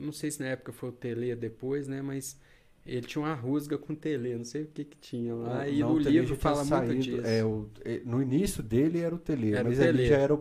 Não 0.00 0.12
sei 0.12 0.30
se 0.30 0.40
na 0.40 0.46
época 0.48 0.72
foi 0.72 0.88
o 0.88 0.92
Tele 0.92 1.34
depois, 1.36 1.86
né? 1.86 2.00
Mas 2.00 2.40
ele 2.86 3.06
tinha 3.06 3.20
uma 3.22 3.34
rusga 3.34 3.76
com 3.78 3.92
o 3.92 3.96
Tele, 3.96 4.34
não 4.36 4.44
sei 4.44 4.62
o 4.62 4.66
que 4.66 4.84
que 4.84 4.96
tinha 4.96 5.34
lá. 5.34 5.68
e 5.68 5.80
Não, 5.80 5.90
no 5.94 6.00
o 6.00 6.02
Tele 6.02 6.20
livro 6.20 6.36
fala 6.36 6.64
muito 6.64 6.68
saído, 6.68 6.94
disso. 7.02 7.26
é, 7.26 7.44
o- 7.44 7.68
é, 7.84 8.00
no 8.04 8.22
início 8.22 8.62
dele 8.62 9.00
era 9.00 9.14
o 9.14 9.18
Tele, 9.18 9.52
Era 9.54 9.62
o 9.62 9.66
mas 9.68 9.78
Tele. 9.78 9.88
ali 10.00 10.06
já 10.08 10.16
era 10.18 10.32
o 10.34 10.38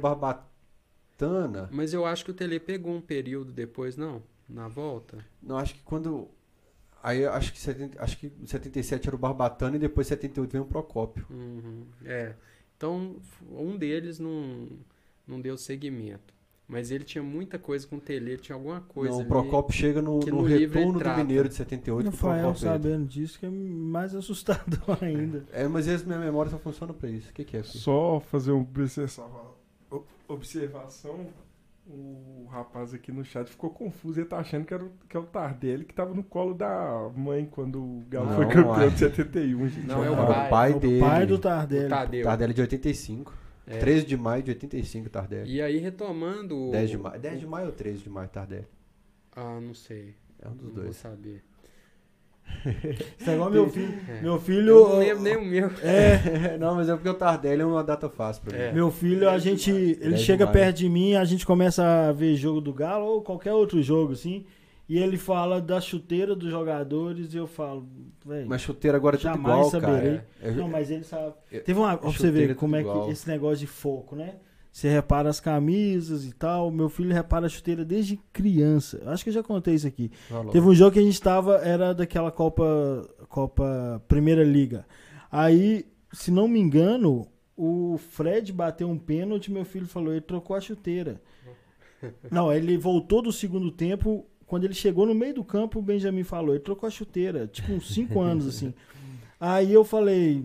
Barbatana. 1.19 1.69
Mas 1.71 1.93
eu 1.93 2.05
acho 2.05 2.25
que 2.25 2.31
o 2.31 2.33
Tele 2.33 2.59
pegou 2.59 2.93
um 2.95 3.01
período 3.01 3.51
depois, 3.51 3.95
não? 3.97 4.21
Na 4.49 4.67
volta. 4.67 5.23
Não, 5.41 5.57
acho 5.57 5.73
que 5.75 5.81
quando. 5.83 6.27
Aí 7.01 7.25
acho 7.25 7.51
que, 7.51 7.59
70, 7.59 8.01
acho 8.01 8.17
que 8.17 8.31
77 8.45 9.07
era 9.07 9.15
o 9.15 9.19
Barbatana 9.19 9.75
e 9.75 9.79
depois 9.79 10.07
78 10.07 10.51
veio 10.51 10.63
o 10.63 10.67
Procópio. 10.67 11.25
Uhum, 11.29 11.83
É. 12.05 12.33
Então, 12.77 13.15
um 13.51 13.77
deles 13.77 14.19
não, 14.19 14.67
não 15.27 15.39
deu 15.39 15.57
seguimento. 15.57 16.33
Mas 16.67 16.91
ele 16.91 17.03
tinha 17.03 17.23
muita 17.23 17.59
coisa 17.59 17.85
com 17.87 17.97
o 17.97 17.99
Tele, 17.99 18.31
ele 18.31 18.41
tinha 18.41 18.55
alguma 18.55 18.81
coisa. 18.81 19.13
não, 19.15 19.21
o. 19.21 19.25
Procópio 19.27 19.73
chega 19.75 20.01
no, 20.01 20.19
no 20.19 20.25
no 20.37 20.41
retorno 20.43 20.99
do. 20.99 21.17
Mineiro 21.17 21.47
de 21.47 21.55
78 21.55 21.99
O 21.99 22.01
que 22.01 22.07
o 22.07 22.11
Rafael 22.11 22.43
Procópio 22.43 22.67
entra. 22.67 22.73
sabendo 22.89 23.05
disso 23.07 23.37
que 23.39 23.45
é 23.45 23.49
mais 23.49 24.15
assustador 24.15 24.97
ainda. 25.01 25.45
É, 25.51 25.67
mas 25.67 25.87
esse 25.87 26.05
minha 26.05 26.19
memória 26.19 26.49
só 26.51 26.57
funciona 26.57 26.93
pra 26.93 27.09
isso. 27.09 27.29
O 27.29 27.33
que, 27.33 27.43
que 27.43 27.57
é? 27.57 27.63
filho? 27.63 27.79
Só 27.79 28.19
fazer 28.21 28.51
observa- 28.51 29.23
o- 29.27 29.62
observação. 30.27 31.27
O 31.85 32.47
rapaz 32.49 32.93
aqui 32.93 33.11
no 33.11 33.25
chat 33.25 33.49
ficou 33.49 33.69
confuso. 33.69 34.17
Ele 34.19 34.25
tá 34.27 34.37
achando 34.37 34.65
que, 34.65 34.73
era 34.73 34.85
o, 34.85 34.91
que 35.09 35.17
é 35.17 35.19
o 35.19 35.23
Tardelli 35.25 35.83
que 35.83 35.93
tava 35.93 36.13
no 36.13 36.23
colo 36.23 36.53
da 36.53 37.09
mãe 37.13 37.45
quando 37.45 37.83
o 37.83 38.05
Galo 38.09 38.27
Não, 38.27 38.35
foi 38.37 38.45
campeão 38.47 38.89
de 38.89 38.99
71. 38.99 39.67
Gente. 39.67 39.87
Não, 39.87 40.01
é 40.03 40.09
o 40.09 40.15
pai. 40.15 40.47
o 40.47 40.49
pai 40.49 40.71
o 40.73 40.79
dele. 40.79 40.99
pai 41.01 41.25
do 41.25 41.35
O 41.35 41.39
Tardelli. 41.39 41.89
Tadeu. 41.89 42.23
Tardelli 42.23 42.53
de 42.53 42.61
85. 42.61 43.33
É. 43.67 43.77
13 43.79 44.05
de 44.05 44.15
maio 44.17 44.43
de 44.43 44.51
85, 44.51 45.09
Tardelli. 45.09 45.51
E 45.53 45.61
aí, 45.61 45.77
retomando. 45.77 46.67
o- 46.69 46.71
10 46.71 46.89
de 46.89 46.97
maio. 46.97 47.19
10 47.19 47.39
de 47.41 47.47
maio 47.47 47.65
ou 47.67 47.71
13 47.73 48.03
de 48.03 48.09
maio, 48.09 48.29
Tardelli? 48.29 48.67
Ah, 49.35 49.59
não 49.59 49.73
sei. 49.73 50.15
É 50.41 50.47
um 50.47 50.53
dos 50.55 50.67
não 50.67 50.73
vou 50.75 50.83
dois. 50.83 50.95
saber. 50.95 51.43
Isso 53.19 53.29
é 53.29 53.33
igual 53.33 53.49
meu 53.49 53.69
filho. 53.69 53.93
É. 54.07 54.21
Meu 54.21 54.39
filho. 54.39 54.69
Eu 54.71 54.89
não 54.89 54.97
lembro 54.99 55.23
nem 55.23 55.37
o 55.37 55.45
meu. 55.45 55.71
É, 55.81 56.57
não, 56.59 56.75
mas 56.75 56.87
é 56.89 56.93
porque 56.93 57.09
o 57.09 57.13
Tardelli 57.13 57.61
é 57.61 57.65
uma 57.65 57.83
data 57.83 58.09
fácil 58.09 58.43
pra 58.43 58.57
mim. 58.57 58.63
É. 58.63 58.71
meu 58.71 58.89
filho, 58.91 59.29
a 59.29 59.37
gente. 59.37 59.69
Ele 59.71 59.95
10 59.95 60.19
de 60.19 60.25
chega 60.25 60.47
perto 60.47 60.77
de 60.77 60.89
mim, 60.89 61.15
a 61.15 61.25
gente 61.25 61.45
começa 61.45 61.83
a 62.09 62.11
ver 62.11 62.35
jogo 62.35 62.61
do 62.61 62.73
Galo 62.73 63.05
ou 63.05 63.21
qualquer 63.21 63.53
outro 63.53 63.81
jogo, 63.81 64.13
assim. 64.13 64.45
E 64.87 64.97
ele 64.97 65.17
fala 65.17 65.61
da 65.61 65.79
chuteira 65.79 66.35
dos 66.35 66.51
jogadores 66.51 67.33
e 67.33 67.37
eu 67.37 67.47
falo, 67.47 67.87
velho. 68.25 68.47
Mas 68.47 68.61
chuteira 68.61 68.97
agora 68.97 69.15
é 69.15 69.19
tudo 69.19 69.35
igual, 69.37 69.63
saberei. 69.69 70.11
cara. 70.17 70.27
É- 70.41 70.51
Não, 70.51 70.67
mas 70.67 70.91
ele 70.91 71.03
sabe. 71.03 71.33
Eu- 71.51 71.63
Teve 71.63 71.79
uma. 71.79 71.97
Pra 71.97 72.09
você 72.11 72.29
ver 72.29 72.51
é 72.51 72.53
como 72.53 72.75
é 72.75 72.79
tudo 72.81 72.91
que 72.91 72.97
igual. 72.97 73.11
esse 73.11 73.27
negócio 73.27 73.57
de 73.59 73.67
foco, 73.67 74.15
né? 74.15 74.35
Você 74.73 74.89
repara 74.89 75.29
as 75.29 75.39
camisas 75.39 76.25
e 76.25 76.33
tal. 76.33 76.71
Meu 76.71 76.89
filho 76.89 77.13
repara 77.13 77.45
a 77.45 77.49
chuteira 77.49 77.85
desde 77.85 78.19
criança. 78.33 79.03
Acho 79.05 79.23
que 79.23 79.29
eu 79.29 79.33
já 79.33 79.43
contei 79.43 79.75
isso 79.75 79.85
aqui. 79.85 80.11
Falou. 80.27 80.51
Teve 80.51 80.67
um 80.67 80.73
jogo 80.73 80.93
que 80.93 80.99
a 80.99 81.03
gente 81.03 81.21
tava, 81.21 81.57
era 81.57 81.93
daquela 81.93 82.31
Copa, 82.31 83.07
Copa 83.29 84.03
Primeira 84.07 84.43
Liga. 84.43 84.83
Aí, 85.31 85.85
se 86.11 86.31
não 86.31 86.47
me 86.47 86.59
engano, 86.59 87.27
o 87.55 87.99
Fred 87.99 88.51
bateu 88.51 88.89
um 88.89 88.97
pênalti, 88.97 89.51
meu 89.51 89.63
filho 89.63 89.85
falou, 89.85 90.11
ele 90.11 90.21
trocou 90.21 90.55
a 90.55 90.59
chuteira. 90.59 91.21
Não, 92.31 92.51
ele 92.51 92.75
voltou 92.75 93.21
do 93.21 93.31
segundo 93.31 93.71
tempo, 93.71 94.25
quando 94.47 94.65
ele 94.65 94.73
chegou 94.73 95.05
no 95.05 95.13
meio 95.13 95.35
do 95.35 95.43
campo, 95.43 95.79
o 95.79 95.83
Benjamin 95.83 96.23
falou, 96.23 96.55
ele 96.55 96.63
trocou 96.63 96.87
a 96.87 96.91
chuteira, 96.91 97.47
tipo 97.47 97.71
uns 97.71 97.93
5 97.93 98.19
anos 98.19 98.47
assim. 98.47 98.73
Aí 99.39 99.71
eu 99.71 99.83
falei, 99.83 100.43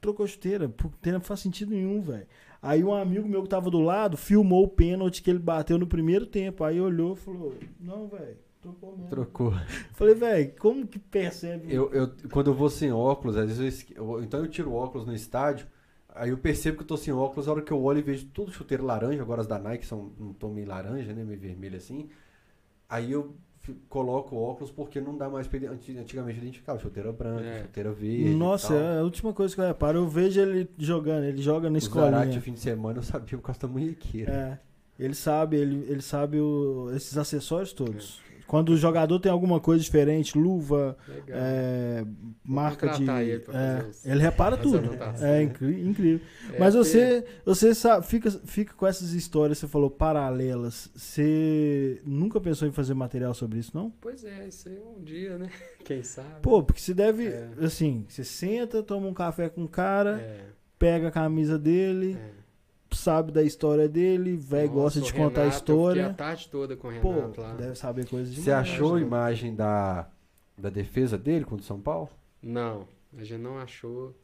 trocou 0.00 0.24
a 0.24 0.28
chuteira, 0.28 0.68
porque 0.68 1.10
não 1.10 1.20
faz 1.20 1.40
sentido 1.40 1.70
nenhum, 1.70 2.00
velho. 2.00 2.26
Aí 2.64 2.82
um 2.82 2.94
amigo 2.94 3.28
meu 3.28 3.42
que 3.42 3.48
tava 3.50 3.70
do 3.70 3.78
lado 3.78 4.16
filmou 4.16 4.64
o 4.64 4.68
pênalti 4.68 5.22
que 5.22 5.28
ele 5.28 5.38
bateu 5.38 5.76
no 5.76 5.86
primeiro 5.86 6.24
tempo. 6.24 6.64
Aí 6.64 6.80
olhou 6.80 7.12
e 7.12 7.16
falou, 7.16 7.54
não, 7.78 8.08
velho, 8.08 8.38
trocou 8.62 8.92
mesmo. 8.96 9.10
Trocou. 9.10 9.52
Falei, 9.92 10.14
velho, 10.14 10.54
como 10.58 10.86
que 10.86 10.98
percebe? 10.98 11.70
Eu, 11.70 11.92
eu, 11.92 12.10
quando 12.32 12.46
eu 12.46 12.54
vou 12.54 12.70
sem 12.70 12.90
óculos, 12.90 13.36
às 13.36 13.58
vezes 13.58 13.86
eu 13.94 14.22
então 14.22 14.40
eu 14.40 14.48
tiro 14.48 14.72
óculos 14.72 15.06
no 15.06 15.14
estádio, 15.14 15.66
aí 16.08 16.30
eu 16.30 16.38
percebo 16.38 16.78
que 16.78 16.84
eu 16.84 16.86
tô 16.88 16.96
sem 16.96 17.12
óculos, 17.12 17.46
a 17.46 17.52
hora 17.52 17.60
que 17.60 17.70
eu 17.70 17.82
olho 17.82 17.98
e 17.98 18.02
vejo 18.02 18.24
tudo 18.28 18.50
chuteiro 18.50 18.82
laranja, 18.82 19.20
agora 19.20 19.42
as 19.42 19.46
da 19.46 19.58
Nike 19.58 19.84
são 19.84 20.10
um 20.18 20.32
tom 20.32 20.48
meio 20.48 20.66
laranja, 20.66 21.12
né, 21.12 21.22
meio 21.22 21.38
vermelho 21.38 21.76
assim. 21.76 22.08
Aí 22.88 23.12
eu 23.12 23.36
coloco 23.88 24.36
o 24.36 24.42
óculos 24.42 24.70
porque 24.70 25.00
não 25.00 25.16
dá 25.16 25.28
mais 25.28 25.46
pra 25.46 25.58
antigamente 25.70 26.38
identificar, 26.38 26.78
chuteira 26.78 27.12
branca, 27.12 27.42
É. 27.42 27.62
chuteira 27.62 27.92
verde. 27.92 28.28
e 28.30 28.34
Nossa, 28.34 28.68
tal. 28.68 28.76
é 28.78 28.98
a 28.98 29.02
última 29.02 29.32
coisa 29.32 29.54
que 29.54 29.60
eu 29.60 29.66
reparo. 29.66 29.98
Eu 29.98 30.08
vejo 30.08 30.40
ele 30.40 30.68
jogando, 30.78 31.24
ele 31.24 31.40
joga 31.42 31.70
na 31.70 31.78
O 31.78 31.80
Zarate, 31.80 32.40
fim 32.40 32.52
de 32.52 32.60
semana, 32.60 32.98
eu 32.98 33.02
sabia 33.02 33.38
o 33.38 33.40
Costa 33.40 33.66
Munhequeira. 33.66 34.32
É, 34.98 35.02
ele 35.04 35.14
sabe, 35.14 35.56
ele, 35.56 35.84
ele 35.88 36.02
sabe 36.02 36.38
o- 36.40 36.90
esses 36.94 37.16
acessórios 37.18 37.72
todos. 37.72 38.20
Quando 38.46 38.70
o 38.70 38.76
jogador 38.76 39.18
tem 39.18 39.32
alguma 39.32 39.58
coisa 39.58 39.82
diferente, 39.82 40.36
luva, 40.38 40.96
é, 41.28 42.04
marca 42.44 42.88
de. 42.90 43.02
ele 43.02 43.42
é, 43.52 43.84
ele 44.04 44.20
repara 44.20 44.56
tudo. 44.56 44.90
É 45.20 45.42
incrível. 45.42 46.20
É, 46.52 46.58
Mas 46.58 46.74
você, 46.74 47.24
você 47.44 47.74
sabe, 47.74 48.06
fica, 48.06 48.30
fica 48.30 48.74
com 48.74 48.86
essas 48.86 49.12
histórias, 49.12 49.58
você 49.58 49.66
falou 49.66 49.90
paralelas. 49.90 50.90
Você 50.94 52.00
nunca 52.04 52.40
pensou 52.40 52.68
em 52.68 52.72
fazer 52.72 52.94
material 52.94 53.34
sobre 53.34 53.58
isso, 53.58 53.72
não? 53.74 53.90
Pois 54.00 54.24
é, 54.24 54.46
isso 54.48 54.68
aí 54.68 54.78
um 54.78 55.02
dia, 55.02 55.38
né? 55.38 55.48
Quem 55.84 56.02
sabe? 56.02 56.40
Pô, 56.42 56.62
porque 56.62 56.80
você 56.80 56.94
deve, 56.94 57.26
É. 57.28 57.48
assim, 57.62 58.04
você 58.08 58.24
senta, 58.24 58.82
toma 58.82 59.06
um 59.06 59.14
café 59.14 59.48
com 59.48 59.64
o 59.64 59.68
cara, 59.68 60.18
É, 60.20 60.40
pega 60.78 61.08
a 61.08 61.10
camisa 61.10 61.58
dele, 61.58 62.16
é. 62.20 62.30
Sabe 62.94 63.32
da 63.32 63.42
história 63.42 63.88
dele, 63.88 64.36
velho, 64.36 64.70
gosta 64.70 65.00
de 65.00 65.12
contar 65.12 65.42
a 65.42 65.44
Renato, 65.44 65.46
Eu 65.46 65.50
fiquei 65.50 65.74
história. 65.74 66.06
a 66.06 66.14
tarde 66.14 66.48
toda 66.50 66.76
com 66.76 66.88
o 66.88 67.00
Pô, 67.00 67.12
Renato 67.12 67.40
lá. 67.40 67.52
deve 67.54 67.74
saber 67.76 68.06
coisas 68.08 68.30
demais. 68.30 68.44
Você 68.44 68.50
achou 68.52 68.94
a 68.94 68.98
né? 69.00 69.02
imagem 69.06 69.54
da, 69.54 70.08
da 70.56 70.70
defesa 70.70 71.16
dele 71.18 71.44
contra 71.44 71.62
o 71.62 71.66
São 71.66 71.80
Paulo? 71.80 72.08
Não, 72.42 72.86
a 73.16 73.22
gente 73.24 73.40
não 73.40 73.58
achou. 73.58 74.14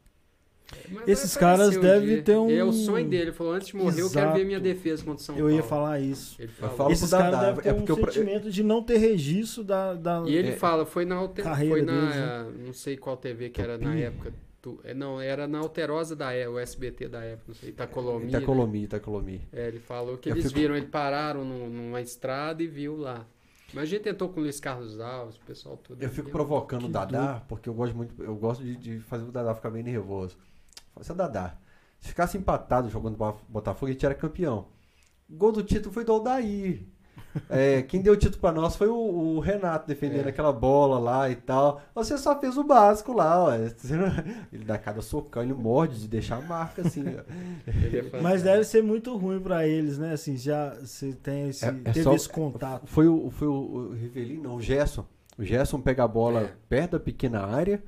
Mas 0.89 1.05
Esses 1.05 1.33
vai 1.33 1.41
caras 1.41 1.75
um 1.75 1.81
devem 1.81 2.07
dia. 2.07 2.23
ter 2.23 2.37
um- 2.37 2.49
É 2.49 2.63
o 2.63 2.71
sonho 2.71 3.05
dele. 3.09 3.23
Ele 3.23 3.31
falou: 3.33 3.51
antes 3.53 3.67
de 3.67 3.75
morrer, 3.75 4.01
eu 4.01 4.09
quero 4.09 4.25
Exato. 4.27 4.37
ver 4.37 4.45
minha 4.45 4.59
defesa 4.59 5.03
contra 5.03 5.21
o 5.21 5.25
São 5.25 5.35
Eu 5.35 5.41
Paulo. 5.45 5.55
ia 5.57 5.63
falar 5.63 5.99
isso. 5.99 6.35
Ele 6.41 6.47
Eu 6.49 6.53
falou. 6.55 6.75
falo 6.77 6.91
Esses 6.93 7.09
caras 7.11 7.39
devem 7.41 7.61
ter 7.63 7.69
é 7.69 7.73
um 7.73 7.75
porque 7.77 7.91
eu 7.91 7.97
pra- 7.97 8.11
sentimento 8.11 8.49
de 8.49 8.63
não 8.63 8.81
ter 8.81 8.97
registro 8.97 9.65
da... 9.65 9.93
da- 9.95 10.23
E 10.25 10.33
ele 10.33 10.51
É. 10.51 10.55
fala, 10.55 10.85
foi 10.85 11.03
na, 11.03 11.15
alter... 11.15 11.43
Carreira 11.43 11.75
foi 11.75 11.81
na 11.81 11.91
deles, 11.99 12.15
né? 12.15 12.65
não 12.67 12.71
sei 12.73 12.95
qual 12.95 13.17
TV 13.17 13.49
que 13.49 13.61
era 13.61 13.77
na 13.77 13.93
época. 13.95 14.33
Tu- 14.61 14.79
é, 14.83 14.93
Não, 14.93 15.19
era 15.19 15.47
na 15.47 15.57
Alterosa 15.59 16.15
da 16.15 16.31
época, 16.33 16.55
o 16.57 16.59
SBT 16.59 17.07
da 17.09 17.23
época, 17.23 17.45
não 17.47 17.55
sei, 17.55 17.69
Itacolomi. 17.69 18.25
né? 18.25 18.37
Itacolomi, 18.37 18.83
Itacolomi. 18.83 19.41
É, 19.51 19.67
ele 19.67 19.79
falou 19.79 20.17
que 20.17 20.29
Eu 20.29 20.33
eles 20.35 20.45
fico- 20.45 20.59
viram, 20.59 20.75
ele 20.75 20.85
pararam 20.85 21.43
num- 21.43 21.69
numa 21.69 21.99
estrada 22.01 22.61
e 22.61 22.67
viu 22.67 22.95
lá. 22.95 23.25
Mas 23.73 23.83
a 23.83 23.85
gente 23.85 24.03
tentou 24.03 24.29
com 24.29 24.39
o 24.39 24.43
Luiz 24.43 24.59
Carlos 24.59 24.99
Alves, 24.99 25.37
o 25.37 25.39
pessoal 25.41 25.77
todo. 25.77 26.01
Eu 26.03 26.09
fico 26.09 26.29
provocando 26.29 26.85
o 26.85 26.89
Dadá, 26.89 27.41
porque 27.47 27.67
eu 27.69 27.73
gosto 27.73 27.95
muito, 27.95 28.21
eu 28.21 28.35
gosto 28.35 28.61
de, 28.63 28.75
de 28.75 28.99
fazer 28.99 29.23
o 29.23 29.31
Dadá 29.31 29.55
ficar 29.55 29.69
bem 29.71 29.81
nervoso. 29.81 30.37
Fala, 30.93 31.03
Seu 31.05 31.15
Dadá, 31.15 31.55
se 31.97 32.09
ficasse 32.09 32.37
empatado 32.37 32.89
jogando 32.89 33.15
Bo- 33.17 33.39
Botafogo, 33.47 33.87
a 33.89 33.93
gente 33.93 34.05
era 34.05 34.13
campeão. 34.13 34.67
O 35.29 35.35
gol 35.37 35.51
do 35.53 35.63
título 35.63 35.93
foi 35.93 36.03
do 36.03 36.11
Aldair. 36.11 36.83
É, 37.49 37.81
quem 37.83 38.01
deu 38.01 38.11
o 38.11 38.17
título 38.17 38.41
pra 38.41 38.51
nós 38.51 38.75
foi 38.75 38.89
o, 38.89 38.93
o 38.95 39.39
Renato 39.39 39.87
defendendo 39.87 40.25
É. 40.25 40.29
aquela 40.29 40.51
bola 40.51 40.99
lá 40.99 41.29
e 41.29 41.35
tal. 41.35 41.81
Você 41.95 42.17
só 42.17 42.37
fez 42.37 42.57
o 42.57 42.63
básico 42.63 43.13
lá, 43.13 43.45
ó. 43.45 43.51
Ele 44.51 44.65
dá 44.65 44.77
cada 44.77 45.01
socão, 45.01 45.41
ele 45.41 45.53
morde 45.53 45.97
de 46.01 46.07
deixar 46.09 46.37
a 46.37 46.41
marca 46.41 46.81
assim. 46.85 47.05
é. 47.07 48.21
Mas 48.21 48.43
deve 48.43 48.63
ser 48.65 48.83
muito 48.83 49.15
ruim 49.15 49.39
pra 49.39 49.65
eles, 49.65 49.97
né? 49.97 50.11
Assim, 50.13 50.35
já 50.35 50.73
você 50.75 51.13
tem 51.13 51.47
esse, 51.49 51.63
É- 51.65 51.69
é 51.69 51.71
teve 51.91 52.03
só- 52.03 52.13
esse 52.13 52.27
contato. 52.27 52.85
Foi 52.87 53.07
o, 53.07 53.29
foi 53.31 53.47
o, 53.47 53.53
o 53.53 53.93
Rivelino, 53.93 54.43
não, 54.43 54.55
o 54.55 54.61
Gerson. 54.61 55.05
O 55.37 55.43
Gerson 55.43 55.79
pega 55.79 56.03
a 56.03 56.07
bola 56.09 56.41
É. 56.41 56.53
perto 56.67 56.91
da 56.91 56.99
pequena 56.99 57.45
área 57.45 57.81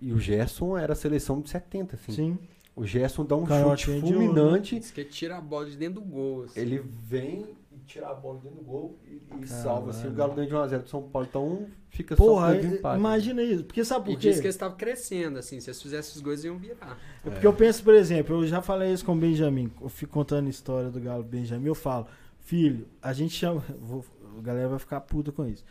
e 0.00 0.12
o 0.12 0.18
Gerson 0.18 0.76
era 0.76 0.94
a 0.94 0.96
seleção 0.96 1.40
de 1.40 1.48
70, 1.48 1.94
assim. 1.94 2.12
Sim. 2.12 2.38
O 2.74 2.84
Gerson 2.84 3.24
dá 3.24 3.36
um 3.36 3.46
chute 3.46 3.90
né? 3.90 4.00
fulminante, 4.00 4.78
Diz 4.80 4.90
que 4.90 5.04
tira 5.04 5.36
a 5.36 5.40
bola 5.40 5.66
de 5.66 5.76
dentro 5.76 6.00
do 6.00 6.06
gol. 6.06 6.44
assim. 6.44 6.58
ele 6.58 6.78
vem 6.78 7.46
e 7.90 7.92
tira 7.92 8.08
a 8.08 8.14
bola 8.14 8.38
dentro 8.40 8.58
do 8.58 8.62
gol 8.64 8.98
e, 9.04 9.20
e 9.42 9.46
salva 9.46 9.90
assim, 9.90 10.06
o 10.08 10.12
Galo 10.12 10.34
ganha 10.34 10.46
de 10.48 10.54
1x0 10.54 10.82
do 10.82 10.88
São 10.88 11.02
Paulo. 11.02 11.26
Então 11.28 11.66
fica 11.88 12.14
Porra, 12.16 12.48
só 12.48 12.54
é- 12.54 12.62
empate. 12.64 12.98
imagina 12.98 13.42
isso. 13.42 13.64
Porque 13.64 13.84
sabe 13.84 14.10
E 14.10 14.14
por 14.14 14.20
quê? 14.20 14.28
disse 14.28 14.40
que 14.40 14.46
eles 14.46 14.54
estavam 14.54 14.76
crescendo, 14.76 15.38
assim. 15.38 15.58
Se 15.60 15.68
eles 15.70 15.82
fizessem 15.82 16.14
os 16.16 16.20
gols, 16.22 16.44
iam 16.44 16.56
virar. 16.56 16.98
É 17.24 17.30
porque 17.30 17.46
eu 17.46 17.52
penso, 17.52 17.82
por 17.82 17.94
exemplo, 17.94 18.42
eu 18.42 18.46
já 18.46 18.62
falei 18.62 18.92
isso 18.92 19.04
com 19.04 19.12
o 19.12 19.16
Benjamin. 19.16 19.70
Eu 19.80 19.88
fico 19.88 20.12
contando 20.12 20.46
a 20.46 20.50
história 20.50 20.88
do 20.90 21.00
Galo 21.00 21.22
Benjamin. 21.24 21.66
Eu 21.66 21.74
falo, 21.74 22.06
filho, 22.38 22.86
a 23.02 23.12
gente 23.12 23.34
chama. 23.34 23.62
vou- 23.80 24.04
a 24.38 24.40
galera 24.42 24.68
vai 24.68 24.78
ficar 24.78 25.00
puta 25.00 25.32
com 25.32 25.44
isso. 25.46 25.64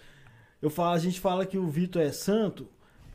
Eu 0.61 0.69
falo, 0.69 0.93
a 0.93 0.99
gente 0.99 1.19
fala 1.21 1.45
que 1.45 1.57
o 1.57 1.65
Vitor 1.67 2.01
é 2.01 2.11
santo, 2.11 2.67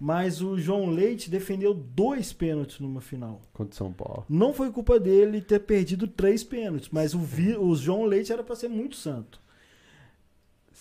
mas 0.05 0.43
o 0.43 0.59
João 0.59 0.90
Leite 0.90 1.31
defendeu 1.31 1.72
dois 1.72 2.31
pênaltis 2.31 2.78
numa 2.78 3.01
final. 3.01 3.40
Contra 3.55 3.72
o 3.72 3.76
São 3.76 3.90
Paulo. 3.90 4.26
Não 4.28 4.52
foi 4.52 4.70
culpa 4.70 5.01
dele 5.01 5.40
ter 5.40 5.60
perdido 5.60 6.06
três 6.06 6.44
pênaltis, 6.44 6.90
mas 6.93 7.14
o, 7.14 7.18
Vi- 7.18 7.56
o 7.56 7.74
João 7.74 8.05
Leite 8.05 8.31
era 8.31 8.43
pra 8.44 8.55
ser 8.55 8.68
muito 8.68 8.97
santo. 8.97 9.40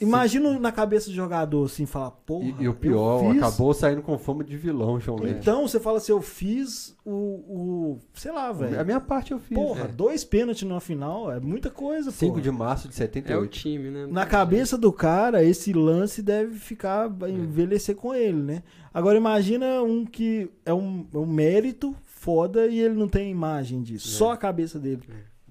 Imagina 0.01 0.59
na 0.59 0.71
cabeça 0.71 1.09
do 1.09 1.15
jogador 1.15 1.65
assim, 1.65 1.85
falar, 1.85 2.11
porra. 2.11 2.45
E, 2.45 2.49
e 2.49 2.67
o 2.67 2.71
eu 2.71 2.73
pior, 2.73 3.19
fiz- 3.31 3.37
acabou 3.43 3.73
saindo 3.73 4.01
com 4.01 4.17
fama 4.17 4.43
de 4.43 4.57
vilão, 4.57 4.99
João 4.99 5.19
Neto. 5.19 5.37
Então 5.39 5.67
você 5.67 5.79
fala 5.79 5.97
assim, 5.97 6.11
eu 6.11 6.21
fiz 6.21 6.95
o. 7.05 7.11
o 7.11 7.99
sei 8.13 8.31
lá, 8.31 8.49
A 8.49 8.53
velho. 8.53 8.85
minha 8.85 8.99
parte 8.99 9.31
eu 9.31 9.39
fiz. 9.39 9.55
Porra, 9.57 9.85
É. 9.85 9.87
dois 9.87 10.23
pênaltis 10.25 10.63
numa 10.67 10.79
final 10.81 11.31
é 11.31 11.39
muita 11.39 11.69
coisa, 11.69 12.11
5 12.11 12.31
porra. 12.33 12.41
de 12.41 12.51
março 12.51 12.87
de 12.87 12.93
É 12.93 12.95
o 12.95 12.97
78. 12.97 13.49
time, 13.51 13.89
né? 13.89 14.07
Na 14.09 14.25
cabeça 14.25 14.77
do 14.77 14.91
cara, 14.91 15.43
esse 15.43 15.71
lance 15.73 16.21
deve 16.21 16.55
ficar, 16.57 17.07
vai 17.07 17.31
envelhecer 17.31 17.95
com 17.95 18.13
ele, 18.13 18.41
né? 18.41 18.63
Agora 18.93 19.17
imagina 19.17 19.81
um 19.83 20.05
que 20.05 20.49
é 20.65 20.73
um, 20.73 21.05
é 21.13 21.17
um 21.17 21.25
mérito 21.25 21.95
foda 22.03 22.67
e 22.67 22.79
ele 22.79 22.95
não 22.95 23.07
tem 23.07 23.29
imagem 23.31 23.81
disso. 23.81 24.07
Só 24.07 24.31
a 24.31 24.37
cabeça 24.37 24.79
dele 24.79 25.01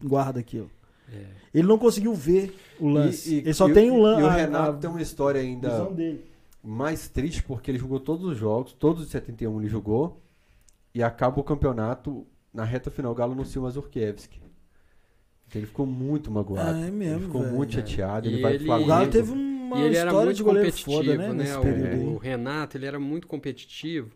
guarda 0.03 0.41
aquilo. 0.41 0.71
É. 1.13 1.42
Ele 1.55 1.67
não 1.69 1.79
conseguiu 1.79 2.15
ver 2.15 2.55
o 2.81 2.89
lance. 2.89 3.31
E- 3.31 3.35
e- 3.35 3.39
ele 3.41 3.55
só 3.55 3.69
e 3.69 3.73
tem 3.75 3.91
o 3.91 3.97
E 3.99 4.01
lance. 4.01 4.23
o 4.23 4.27
a- 4.27 4.33
Renato 4.35 4.71
a 4.71 4.75
tem 4.79 4.89
uma 4.91 5.03
história 5.03 5.41
ainda 5.41 5.89
mais 6.63 7.09
triste 7.09 7.43
porque 7.43 7.71
ele 7.71 7.79
jogou 7.79 7.99
todos 8.01 8.25
os 8.25 8.37
jogos, 8.39 8.73
todos 8.73 9.03
os 9.03 9.09
71 9.11 9.61
ele 9.61 9.69
jogou, 9.69 10.21
e 10.95 11.03
acaba 11.03 11.41
o 11.41 11.45
campeonato 11.45 12.27
na 12.55 12.65
reta 12.65 12.91
final, 12.91 13.13
o 13.13 13.15
Galo 13.15 13.35
não 13.35 13.45
o 13.45 13.63
Mazurkiewicz. 13.63 14.29
Então 15.49 15.61
ele 15.61 15.67
ficou 15.67 15.85
muito 15.87 16.31
magoado. 16.31 16.79
Ah, 16.83 16.87
é 16.87 16.91
mesmo, 16.91 17.17
Ele 17.19 17.25
ficou 17.27 17.43
velho. 17.43 17.55
muito 17.55 17.75
chateado, 17.75 18.29
E 18.29 18.33
ele 18.35 18.43
vai 18.43 18.55
ele- 18.55 18.65
pro 18.65 18.67
O 18.67 18.79
Galo 18.79 18.85
Flamengo. 18.87 19.13
teve 19.13 19.33
uma 19.33 19.79
E 19.79 19.83
ele 19.83 19.97
era 19.97 20.07
história 20.09 20.25
muito 20.27 20.37
de 20.37 20.43
goleiro 20.43 20.69
competitivo, 20.71 20.97
foda, 21.05 21.17
né? 21.19 21.29
né? 21.29 21.35
Nesse 21.35 21.57
O- 21.57 21.61
período 21.63 22.11
O. 22.13 22.17
Renato, 22.19 22.77
ele 22.77 22.87
era 22.87 22.99
muito 23.01 23.27
competitivo, 23.27 24.11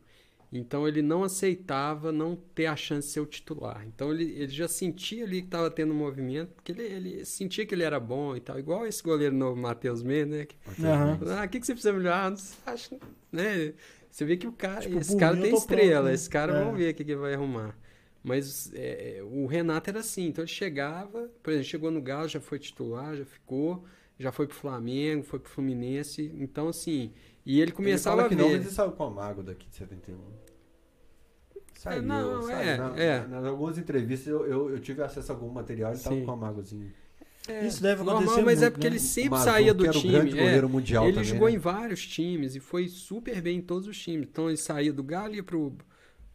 então 0.53 0.87
ele 0.87 1.03
não 1.03 1.25
aceitava 1.25 2.13
não 2.13 2.37
ter 2.55 2.67
a 2.67 2.77
chance 2.77 3.09
de 3.09 3.15
ser 3.15 3.21
o 3.21 3.27
titular. 3.27 3.85
Então 3.87 4.13
ele, 4.13 4.25
ele 4.33 4.49
já 4.53 4.69
sentia 4.69 5.25
ali 5.25 5.41
que 5.43 5.49
estava 5.49 5.71
tendo 5.71 5.93
movimento, 5.95 6.53
porque 6.55 6.73
ele, 6.73 6.83
ele 6.85 7.25
sentia 7.25 7.67
que 7.67 7.75
ele 7.75 7.83
era 7.83 7.99
bom 8.01 8.37
e 8.37 8.41
tal. 8.41 8.59
Igual 8.59 8.87
esse 8.87 9.03
goleiro 9.03 9.35
novo, 9.35 9.57
Matheus 9.61 10.03
Mendes, 10.03 10.39
né? 10.39 10.47
Que, 10.47 10.57
Aham. 10.85 11.19
ah, 11.39 11.45
o 11.45 11.49
que, 11.49 11.61
que 11.61 11.67
você 11.67 11.73
precisa 11.73 11.93
melhorar? 11.93 12.31
Não 12.31 12.39
acho, 12.67 12.95
né? 13.33 13.75
Você 14.11 14.25
vê 14.25 14.37
que 14.37 14.47
o 14.47 14.53
cara, 14.53 14.81
Tipo, 14.83 14.99
esse 14.99 15.17
cara 15.17 15.37
tem 15.37 15.53
estrela, 15.53 15.95
pronto, 15.95 16.05
né? 16.09 16.15
esse 16.15 16.31
cara 16.31 16.53
É. 16.53 16.65
vamos 16.65 16.79
ver 16.79 16.93
o 16.93 16.95
que, 16.95 17.05
que 17.05 17.17
vai 17.17 17.35
arrumar. 17.35 17.77
Mas 18.23 18.73
é, 18.75 19.21
o 19.25 19.47
Renato 19.47 19.91
era 19.91 20.01
assim, 20.01 20.27
então 20.29 20.43
ele 20.43 20.51
chegava, 20.51 21.31
por 21.43 21.51
exemplo, 21.53 21.69
chegou 21.69 21.91
no 21.91 22.03
Galo, 22.03 22.29
já 22.29 22.41
foi 22.41 22.59
titular, 22.59 23.15
já 23.17 23.25
ficou, 23.25 23.85
já 24.19 24.33
foi 24.33 24.47
pro 24.47 24.57
Flamengo, 24.57 25.23
foi 25.23 25.39
pro 25.39 25.51
Fluminense, 25.51 26.33
então 26.39 26.69
assim, 26.69 27.13
e 27.47 27.61
ele 27.61 27.73
começava 27.73 28.23
ele 28.23 28.23
fala 28.23 28.27
a 28.27 28.29
que 28.29 28.35
ver. 28.35 28.43
não, 28.43 28.51
mas 28.59 28.67
ele 28.67 28.75
saiu 28.75 28.93
com 28.93 29.05
a 29.05 29.11
Mago 29.11 29.43
daqui 29.43 29.67
de 29.69 29.77
71. 29.77 30.19
Saiu, 31.79 32.03
não, 32.03 32.43
saiu. 32.43 32.57
é, 32.59 32.77
Na- 32.77 32.97
é. 33.01 33.27
Nas 33.27 33.45
algumas 33.45 33.79
entrevistas 33.79 34.27
eu, 34.27 34.47
eu, 34.47 34.71
eu 34.71 34.81
tive 34.81 35.03
acesso 35.03 35.31
a 35.31 35.35
algum 35.35 35.49
material 35.51 35.95
e 35.95 35.99
tava 35.99 36.17
Sim. 36.17 36.25
com 36.25 36.33
a 36.33 36.37
Magozinho. 36.37 36.93
É, 37.49 37.65
Isso 37.65 37.81
deve 37.81 38.03
normal, 38.03 38.17
acontecer 38.25 38.43
mas 38.43 38.59
é 38.59 38.65
muito, 38.65 38.73
porque 38.73 38.89
né? 38.89 38.93
ele 38.97 39.01
sempre 39.01 39.31
Mazu, 39.31 39.45
saía 39.45 39.73
do 39.73 39.83
que 39.85 39.89
era 39.89 39.97
o 39.99 40.01
time. 40.01 40.13
grande 40.15 40.37
é. 40.39 40.43
goleiro 40.43 40.69
mundial 40.69 41.05
ele 41.05 41.13
também, 41.13 41.29
jogou 41.29 41.49
né? 41.49 41.55
em 41.55 41.59
vários 41.59 42.05
times 42.05 42.57
e 42.57 42.61
foi 42.61 42.89
super 42.89 43.41
bem 43.41 43.59
em 43.59 43.63
todos 43.63 43.87
os 43.87 43.97
times. 43.97 44.27
Então 44.29 44.49
ele 44.49 44.57
saía 44.57 44.93
do 44.93 45.05
Galo 45.05 45.35
e 45.35 45.37
ia 45.37 45.45
pro, 45.45 45.73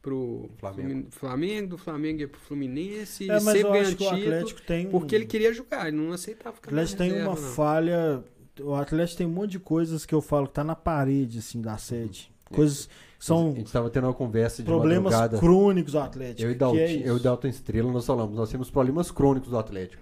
pro 0.02 0.50
Flamengo. 0.58 0.88
Flamengo. 0.90 1.08
Flamengo, 1.12 1.68
do 1.68 1.78
Flamengo 1.78 2.20
ia 2.22 2.28
pro 2.30 2.40
Fluminense, 2.40 3.24
É, 3.24 3.38
e 3.38 3.42
mas 3.42 3.44
sempre 3.44 3.82
o 3.82 3.86
título, 3.90 4.10
Atlético 4.10 4.62
tem. 4.62 4.88
um- 4.88 4.92
porque 4.92 5.14
ele 5.16 5.26
queria 5.26 5.52
jogar, 5.54 5.90
ele 5.90 5.98
não 5.98 6.14
aceitava 6.14 6.52
O 6.52 6.56
ficar 6.56 6.72
na 6.72 6.78
Atlético 6.84 6.98
tem 7.00 7.10
reserva, 7.10 7.30
uma 7.32 7.42
não. 7.42 7.54
falha. 7.56 8.24
O 8.60 8.74
Atlético 8.76 9.18
tem 9.20 9.28
um 9.28 9.32
monte 9.32 9.52
de 9.52 9.60
coisas 9.60 10.06
que 10.06 10.14
eu 10.14 10.22
falo 10.22 10.48
que 10.48 10.54
tá 10.54 10.64
na 10.64 10.76
parede, 10.76 11.40
assim, 11.40 11.62
da 11.62 11.78
sede. 11.78 12.32
Coisas 12.52 12.86
que 12.88 12.92
A 12.92 12.96
são 13.20 13.56
gente 13.56 13.72
tava 13.72 13.90
tendo 13.90 14.08
uma 14.08 14.14
conversa 14.14 14.62
de 14.62 14.68
problemas 14.68 15.14
madrugada. 15.14 15.38
crônicos 15.40 15.94
do 15.94 16.00
Atlético. 16.00 16.42
Eu 16.42 16.52
e, 16.52 16.56
Dalton, 16.56 16.78
é 16.78 16.96
eu 16.98 17.18
e 17.18 17.20
Dalton 17.22 17.48
Estrela, 17.48 17.92
nós 17.92 18.06
falamos, 18.06 18.36
nós 18.36 18.50
temos 18.52 18.70
problemas 18.70 19.10
crônicos 19.10 19.50
do 19.50 19.58
Atlético. 19.58 20.02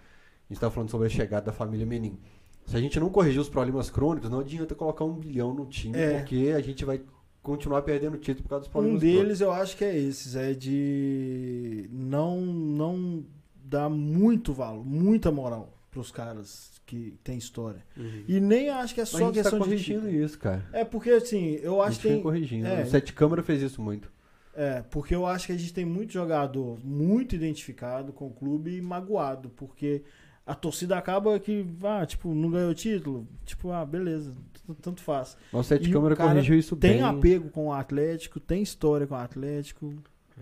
A 0.49 0.53
gente 0.53 0.59
tá 0.59 0.71
falando 0.71 0.89
sobre 0.89 1.05
a 1.05 1.09
chegada 1.09 1.45
da 1.47 1.51
família 1.53 1.85
Menin. 1.85 2.17
Se 2.65 2.75
a 2.75 2.79
gente 2.79 2.99
não 2.99 3.09
corrigir 3.09 3.39
os 3.39 3.49
problemas 3.49 3.89
crônicos, 3.91 4.29
não 4.31 4.39
adianta 4.39 4.73
colocar 4.73 5.03
um 5.05 5.13
bilhão 5.13 5.53
no 5.53 5.65
time, 5.67 5.95
É. 5.97 6.17
porque 6.19 6.53
a 6.55 6.59
gente 6.61 6.83
vai 6.83 7.01
continuar 7.43 7.83
perdendo 7.83 8.17
título 8.17 8.43
por 8.43 8.49
causa 8.49 8.61
dos 8.65 8.69
Um 8.69 8.71
problemas 8.71 9.01
deles 9.01 9.41
eu 9.41 9.51
acho 9.51 9.77
que 9.77 9.83
é 9.85 9.95
esses, 9.97 10.35
é 10.35 10.53
de 10.53 11.87
não 11.91 12.41
não 12.41 13.23
dar 13.63 13.89
muito 13.89 14.53
valor, 14.53 14.83
muita 14.85 15.31
moral 15.31 15.71
pros 15.91 16.11
caras 16.11 16.78
que 16.89 17.13
tem 17.23 17.37
história. 17.37 17.83
Uhum. 17.95 18.23
E 18.27 18.39
nem 18.39 18.69
acho 18.69 18.95
que 18.95 19.01
é 19.01 19.05
só 19.05 19.17
a 19.17 19.19
gente 19.21 19.35
tá 19.35 19.41
questão 19.41 19.59
de 19.59 19.65
corrigindo 19.65 20.09
isso, 20.09 20.39
cara. 20.39 20.65
É 20.73 20.83
porque 20.83 21.11
assim, 21.11 21.59
eu 21.61 21.81
A 21.81 21.85
acho 21.85 21.93
gente 21.93 22.01
que 22.01 22.07
vem 22.07 22.17
tem 22.17 22.23
corrigindo. 22.23 22.67
é. 22.67 22.83
O 22.83 22.89
Sete 22.89 23.13
Câmara 23.13 23.43
fez 23.43 23.61
isso 23.61 23.81
muito. 23.81 24.11
É, 24.55 24.81
porque 24.89 25.13
eu 25.15 25.25
acho 25.25 25.45
que 25.45 25.51
a 25.53 25.57
gente 25.57 25.73
tem 25.73 25.85
muito 25.85 26.11
jogador 26.11 26.77
muito 26.83 27.35
identificado 27.35 28.11
com 28.11 28.27
o 28.27 28.31
clube 28.31 28.75
e 28.75 28.81
magoado, 28.81 29.49
porque 29.49 30.01
a 30.45 30.55
torcida 30.55 30.97
acaba 30.97 31.39
que, 31.39 31.65
ah, 31.83 32.05
tipo, 32.05 32.33
não 32.33 32.49
ganhou 32.49 32.73
título, 32.73 33.27
tipo, 33.45 33.71
ah, 33.71 33.85
beleza, 33.85 34.33
tanto 34.81 35.01
faz. 35.01 35.37
Nosso 35.53 35.69
Sete 35.69 35.87
E 35.87 35.91
o 35.91 35.93
Câmara 35.93 36.15
corrigiu 36.15 36.57
isso 36.57 36.75
Tem 36.75 36.93
bem. 36.93 37.01
apego 37.03 37.49
com 37.49 37.67
o 37.67 37.73
Atlético, 37.73 38.39
tem 38.39 38.61
história 38.63 39.05
com 39.05 39.13
o 39.13 39.17
Atlético. 39.17 39.93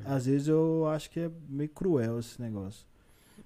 Às 0.05 0.25
vezes 0.27 0.47
eu 0.47 0.87
acho 0.87 1.09
que 1.09 1.19
é 1.19 1.29
meio 1.49 1.69
cruel 1.69 2.19
esse 2.19 2.41
negócio. 2.41 2.85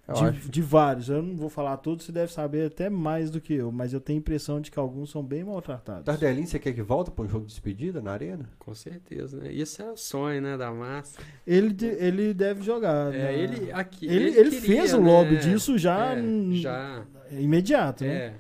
Eu 0.08 0.14
De, 0.16 0.24
acho. 0.26 0.50
de 0.50 0.62
vários, 0.62 1.10
eu 1.10 1.22
não 1.22 1.36
vou 1.38 1.48
falar 1.48 1.78
todos, 1.78 2.06
você 2.06 2.12
deve 2.12 2.34
saber 2.34 2.66
até 2.68 2.90
mais 2.90 3.30
do 3.30 3.40
que 3.40 3.54
eu, 3.54 3.72
mas 3.72 3.94
eu 3.94 4.02
tenho 4.02 4.18
a 4.18 4.20
impressão 4.20 4.60
de 4.60 4.70
que 4.72 4.78
alguns 4.80 5.10
são 5.12 5.24
bem 5.24 5.44
maltratados. 5.44 6.04
Tardelin, 6.04 6.46
você 6.46 6.58
quer 6.60 6.74
que 6.74 6.82
volta 6.82 7.12
para 7.12 7.24
um 7.24 7.28
jogo 7.30 7.46
de 7.46 7.52
despedida 7.52 8.02
na 8.02 8.12
arena? 8.12 8.50
Com 8.60 8.74
certeza, 8.74 9.38
né? 9.38 9.54
Isso 9.54 9.82
é 9.82 9.90
o 9.92 9.96
sonho, 9.96 10.42
né, 10.42 10.58
da 10.58 10.72
massa. 10.72 11.20
Ele, 11.48 11.72
de- 11.72 11.86
ele 11.86 12.34
deve 12.34 12.62
jogar. 12.64 13.14
É, 13.14 13.18
né? 13.18 13.38
ele 13.40 13.72
aqui. 13.72 14.06
ele, 14.08 14.38
ele 14.38 14.50
queria, 14.50 14.62
fez 14.82 14.94
o 14.94 15.00
né? 15.00 15.08
lobby 15.08 15.38
disso 15.38 15.78
já, 15.78 16.14
É, 16.16 16.22
já. 16.56 17.06
imediato, 17.32 18.04
né? 18.04 18.14
É, 18.14 18.34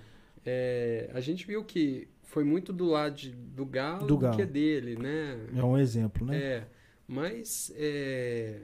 é, 0.45 1.11
a 1.13 1.21
gente 1.21 1.45
viu 1.45 1.63
que 1.63 2.07
foi 2.23 2.43
muito 2.43 2.73
do 2.73 2.85
lado 2.85 3.15
de- 3.15 3.31
do 3.31 3.65
Galo 3.65 4.07
Do 4.07 4.17
Galo. 4.17 4.35
que 4.35 4.45
dele, 4.45 4.95
né? 4.97 5.37
É 5.55 5.63
um 5.63 5.77
exemplo, 5.77 6.25
né? 6.25 6.37
É, 6.37 6.63
mas 7.07 7.71
é, 7.77 8.61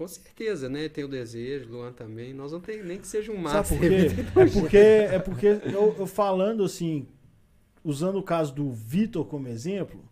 com 0.00 0.08
certeza, 0.08 0.66
né? 0.66 0.88
Tem 0.88 1.04
o 1.04 1.08
desejo, 1.08 1.70
Luan 1.70 1.92
também. 1.92 2.32
Nós 2.32 2.52
não 2.52 2.60
tem 2.60 2.82
nem 2.82 2.98
que 2.98 3.06
seja 3.06 3.30
um 3.30 3.34
Sabe 3.42 3.54
massa. 3.54 3.74
por 3.74 3.80
quê? 3.80 4.06
É 4.40 4.46
porque, 4.48 4.76
é 4.78 5.18
porque 5.18 5.46
eu, 5.74 5.94
eu 5.98 6.06
falando 6.06 6.64
assim, 6.64 7.06
usando 7.84 8.16
o 8.18 8.22
caso 8.22 8.54
do 8.54 8.70
Vitor 8.70 9.26
como 9.26 9.46
exemplo, 9.46 10.02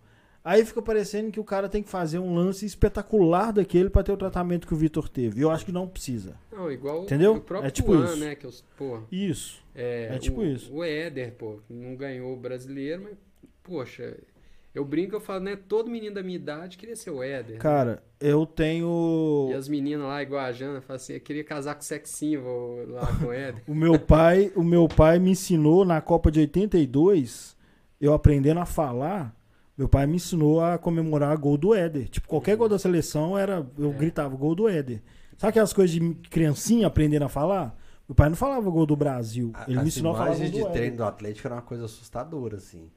aí 0.45 0.63
fica 0.63 0.83
parecendo 0.83 1.31
que 1.33 1.41
o 1.41 1.45
cara 1.45 1.71
tem 1.71 1.83
que 1.83 1.89
fazer 1.89 2.19
um 2.19 2.35
lance 2.35 2.67
espetacular 2.67 3.51
daquele 3.51 3.89
pra 3.89 4.03
ter 4.03 4.13
o 4.13 4.17
tratamento 4.19 4.67
que 4.67 4.75
o 4.75 4.77
Vitor 4.77 5.09
teve. 5.09 5.41
Eu 5.41 5.51
acho 5.51 5.65
que 5.65 5.73
não 5.73 5.89
precisa. 5.89 6.37
Não, 6.53 6.71
igual 6.71 7.05
Entendeu? 7.05 7.37
o 7.37 7.41
próprio 7.41 7.67
É 7.69 7.71
tipo 7.71 7.93
Luan, 7.95 8.05
isso. 8.05 8.17
né? 8.19 8.35
Que 8.35 8.47
os, 8.47 8.63
pô, 8.77 9.01
Isso. 9.11 9.65
é, 9.75 10.15
É 10.15 10.19
tipo 10.19 10.43
o, 10.43 10.45
isso. 10.45 10.71
O 10.71 10.85
Éder, 10.85 11.33
pô, 11.33 11.61
não 11.71 11.97
ganhou 11.97 12.35
o 12.35 12.37
brasileiro, 12.37 13.05
mas, 13.05 13.15
poxa, 13.63 14.19
eu 14.75 14.85
brinco, 14.85 15.17
eu 15.17 15.21
falo, 15.21 15.41
né? 15.41 15.57
Todo 15.57 15.91
menino 15.91 16.15
da 16.15 16.23
minha 16.23 16.37
idade 16.37 16.77
queria 16.79 16.95
ser 16.97 17.11
o 17.11 17.23
Éder. 17.23 17.59
Cara, 17.59 18.03
eu 18.21 18.47
tenho. 18.47 19.49
E 19.51 19.55
as 19.55 19.69
meninas 19.69 20.07
lá, 20.07 20.23
igual 20.23 20.41
a 20.41 20.53
Jana, 20.53 20.81
falam 20.81 20.97
assim, 20.97 21.15
eu 21.15 21.21
queria 21.21 21.43
casar 21.45 21.75
com 21.75 21.81
o 21.81 21.85
sex 21.85 22.11
symbol 22.11 22.85
lá 22.89 23.07
com 23.19 23.27
o 23.27 23.33
Éder. 23.33 23.63
O 23.69 23.75
meu 23.75 23.99
pai, 23.99 24.53
o 24.55 24.63
meu 24.63 24.87
pai 24.89 25.19
me 25.19 25.31
ensinou 25.31 25.85
na 25.85 26.01
Copa 26.01 26.31
de 26.31 26.41
82, 26.41 27.57
eu 28.01 28.13
aprendendo 28.13 28.61
a 28.61 28.67
falar, 28.67 29.35
meu 29.77 29.89
pai 29.89 30.07
me 30.07 30.17
ensinou 30.17 30.61
a 30.61 30.79
comemorar 30.79 31.37
gol 31.37 31.57
do 31.57 31.75
Éder. 31.75 32.09
Tipo, 32.09 32.29
qualquer 32.29 32.57
gol 32.57 32.69
da 32.69 32.79
seleção 32.79 33.37
era 33.39 33.67
eu 33.79 33.91
É. 33.91 33.95
gritava 33.95 34.37
gol 34.37 34.55
do 34.55 34.69
Éder. 34.69 35.03
Sabe 35.37 35.51
aquelas 35.51 35.73
coisas 35.73 35.95
de 35.95 36.15
criancinha 36.31 36.87
aprendendo 36.89 37.25
a 37.25 37.29
falar? 37.29 37.77
Meu 38.09 38.15
pai 38.15 38.29
não 38.29 38.37
falava 38.37 38.69
gol 38.71 38.87
do 38.87 38.97
Brasil, 38.97 39.53
ele 39.67 39.77
As 39.77 39.83
me 39.83 39.89
ensinou 39.89 40.13
a 40.13 40.15
falar 40.17 40.27
gol 40.29 40.37
imagens 40.37 40.51
do 40.51 40.55
de 40.55 40.61
Éder. 40.63 40.73
treino 40.73 40.97
do 40.97 41.05
Atlético 41.05 41.47
era 41.49 41.55
uma 41.57 41.63
coisa 41.63 41.85
assustadora, 41.85 42.57
assim. 42.57 42.91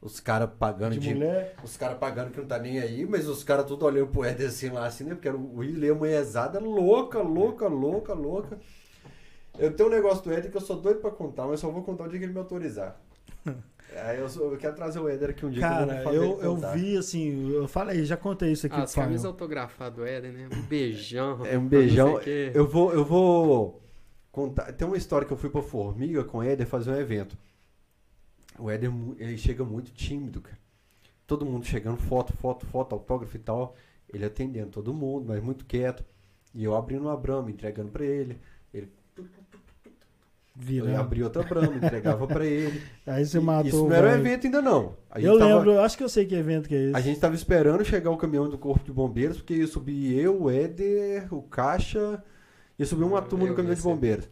Os 0.00 0.20
caras 0.20 0.48
pagando 0.58 0.92
De 0.94 1.00
de, 1.00 1.14
mulher. 1.14 1.56
Os 1.62 1.76
caras 1.76 1.98
pagando 1.98 2.30
que 2.30 2.38
não 2.40 2.46
tá 2.46 2.58
nem 2.58 2.78
aí, 2.78 3.04
mas 3.04 3.28
os 3.28 3.42
caras 3.42 3.66
tudo 3.66 3.84
olhando 3.84 4.06
pro 4.08 4.22
Éder 4.24 4.46
assim 4.48 4.68
lá, 4.70 4.86
assim, 4.86 5.04
né? 5.04 5.14
Porque 5.14 5.26
era 5.28 5.36
o 5.36 5.56
William 5.56 5.96
manhezada 5.96 6.60
louca, 6.60 7.20
louca, 7.20 7.66
louca, 7.66 8.14
louca. 8.14 8.58
Eu 9.58 9.72
tenho 9.74 9.88
um 9.88 9.92
negócio 9.92 10.22
do 10.22 10.32
Éder 10.32 10.50
que 10.52 10.56
eu 10.56 10.60
sou 10.60 10.76
doido 10.76 11.00
pra 11.00 11.10
contar, 11.10 11.46
mas 11.48 11.58
só 11.58 11.68
vou 11.68 11.82
contar 11.82 12.04
o 12.04 12.08
dia 12.08 12.18
que 12.18 12.24
ele 12.26 12.32
me 12.32 12.38
autorizar. 12.38 12.96
Aí 14.04 14.20
eu, 14.20 14.28
sou- 14.28 14.52
eu 14.52 14.58
quero 14.58 14.76
trazer 14.76 15.00
o 15.00 15.08
Éder 15.08 15.30
aqui 15.30 15.44
um 15.46 15.50
dia 15.50 15.60
que 15.60 15.66
eu 15.66 15.76
Cara, 15.86 16.02
fazer 16.02 16.16
eu, 16.18 16.40
eu 16.42 16.54
contar. 16.54 16.72
vi 16.76 16.96
assim, 16.96 17.50
eu 17.52 17.66
falei, 17.66 18.04
já 18.04 18.16
contei 18.18 18.52
isso 18.52 18.66
aqui 18.66 18.76
Ah, 18.76 18.82
as 18.82 18.94
camisas 18.94 19.24
autografadas 19.24 19.94
do 19.96 20.04
Éder, 20.06 20.30
né? 20.30 20.48
Um 20.52 20.62
beijão. 20.62 21.44
É 21.44 21.58
um 21.58 21.66
beijão. 21.66 22.20
Eu 22.54 22.68
vou, 22.68 22.92
eu 22.92 23.04
vou 23.04 23.82
contar. 24.30 24.72
Tem 24.74 24.86
uma 24.86 24.96
história 24.96 25.26
que 25.26 25.32
eu 25.32 25.36
fui 25.38 25.48
pra 25.50 25.62
Formiga 25.62 26.22
com 26.22 26.38
o 26.38 26.42
Éder 26.42 26.66
fazer 26.66 26.90
um 26.90 26.96
evento. 27.00 27.36
O 28.58 28.70
Éder 28.70 28.90
ele 29.18 29.38
chega 29.38 29.64
muito 29.64 29.90
tímido, 29.92 30.40
cara. 30.40 30.58
Todo 31.26 31.44
mundo 31.46 31.64
chegando, 31.66 31.98
foto, 31.98 32.32
foto, 32.32 32.66
foto, 32.66 32.94
autógrafo 32.94 33.36
e 33.36 33.40
tal. 33.40 33.74
Ele 34.12 34.24
atendendo 34.24 34.70
todo 34.70 34.92
mundo, 34.94 35.26
mas 35.28 35.42
muito 35.42 35.64
quieto. 35.66 36.04
E 36.54 36.64
eu 36.64 36.74
abrindo 36.74 37.02
uma 37.02 37.16
brama, 37.16 37.50
entregando 37.50 37.90
pra 37.90 38.04
ele. 38.04 38.38
Ele 38.72 38.88
eu 39.16 39.24
Virando. 40.56 40.96
abria 41.00 41.24
outra 41.24 41.42
brama, 41.44 41.76
entregava 41.76 42.26
pra 42.26 42.44
ele. 42.44 42.82
Aí 43.06 43.24
você 43.24 43.38
E 43.38 43.40
matou 43.40 43.68
Isso 43.68 43.84
não 43.86 43.92
era 43.94 44.08
um 44.08 44.12
evento 44.12 44.46
ainda 44.46 44.60
não. 44.60 44.96
A 45.08 45.20
Eu 45.20 45.30
gente 45.32 45.38
tava- 45.38 45.54
lembro, 45.54 45.70
eu 45.72 45.82
acho 45.82 45.96
que 45.96 46.02
eu 46.02 46.08
sei 46.08 46.26
que 46.26 46.34
evento 46.34 46.68
que 46.68 46.74
é 46.74 46.84
esse. 46.86 46.96
A 46.96 47.00
gente 47.00 47.20
tava 47.20 47.34
esperando 47.36 47.84
chegar 47.84 48.10
o 48.10 48.16
caminhão 48.16 48.48
do 48.50 48.58
Corpo 48.58 48.84
de 48.84 48.90
Bombeiros, 48.90 49.36
porque 49.36 49.54
ia 49.54 49.66
subir 49.68 50.18
eu, 50.18 50.42
o 50.42 50.50
Éder, 50.50 51.32
o 51.32 51.42
Caixa, 51.42 52.24
ia 52.76 52.84
subir 52.86 53.04
uma 53.04 53.18
Ah, 53.20 53.22
turma 53.22 53.44
no 53.44 53.52
eu 53.52 53.54
caminhão 53.56 53.76
vi 53.76 53.80
de 53.80 53.86
bombeiros. 53.86 54.28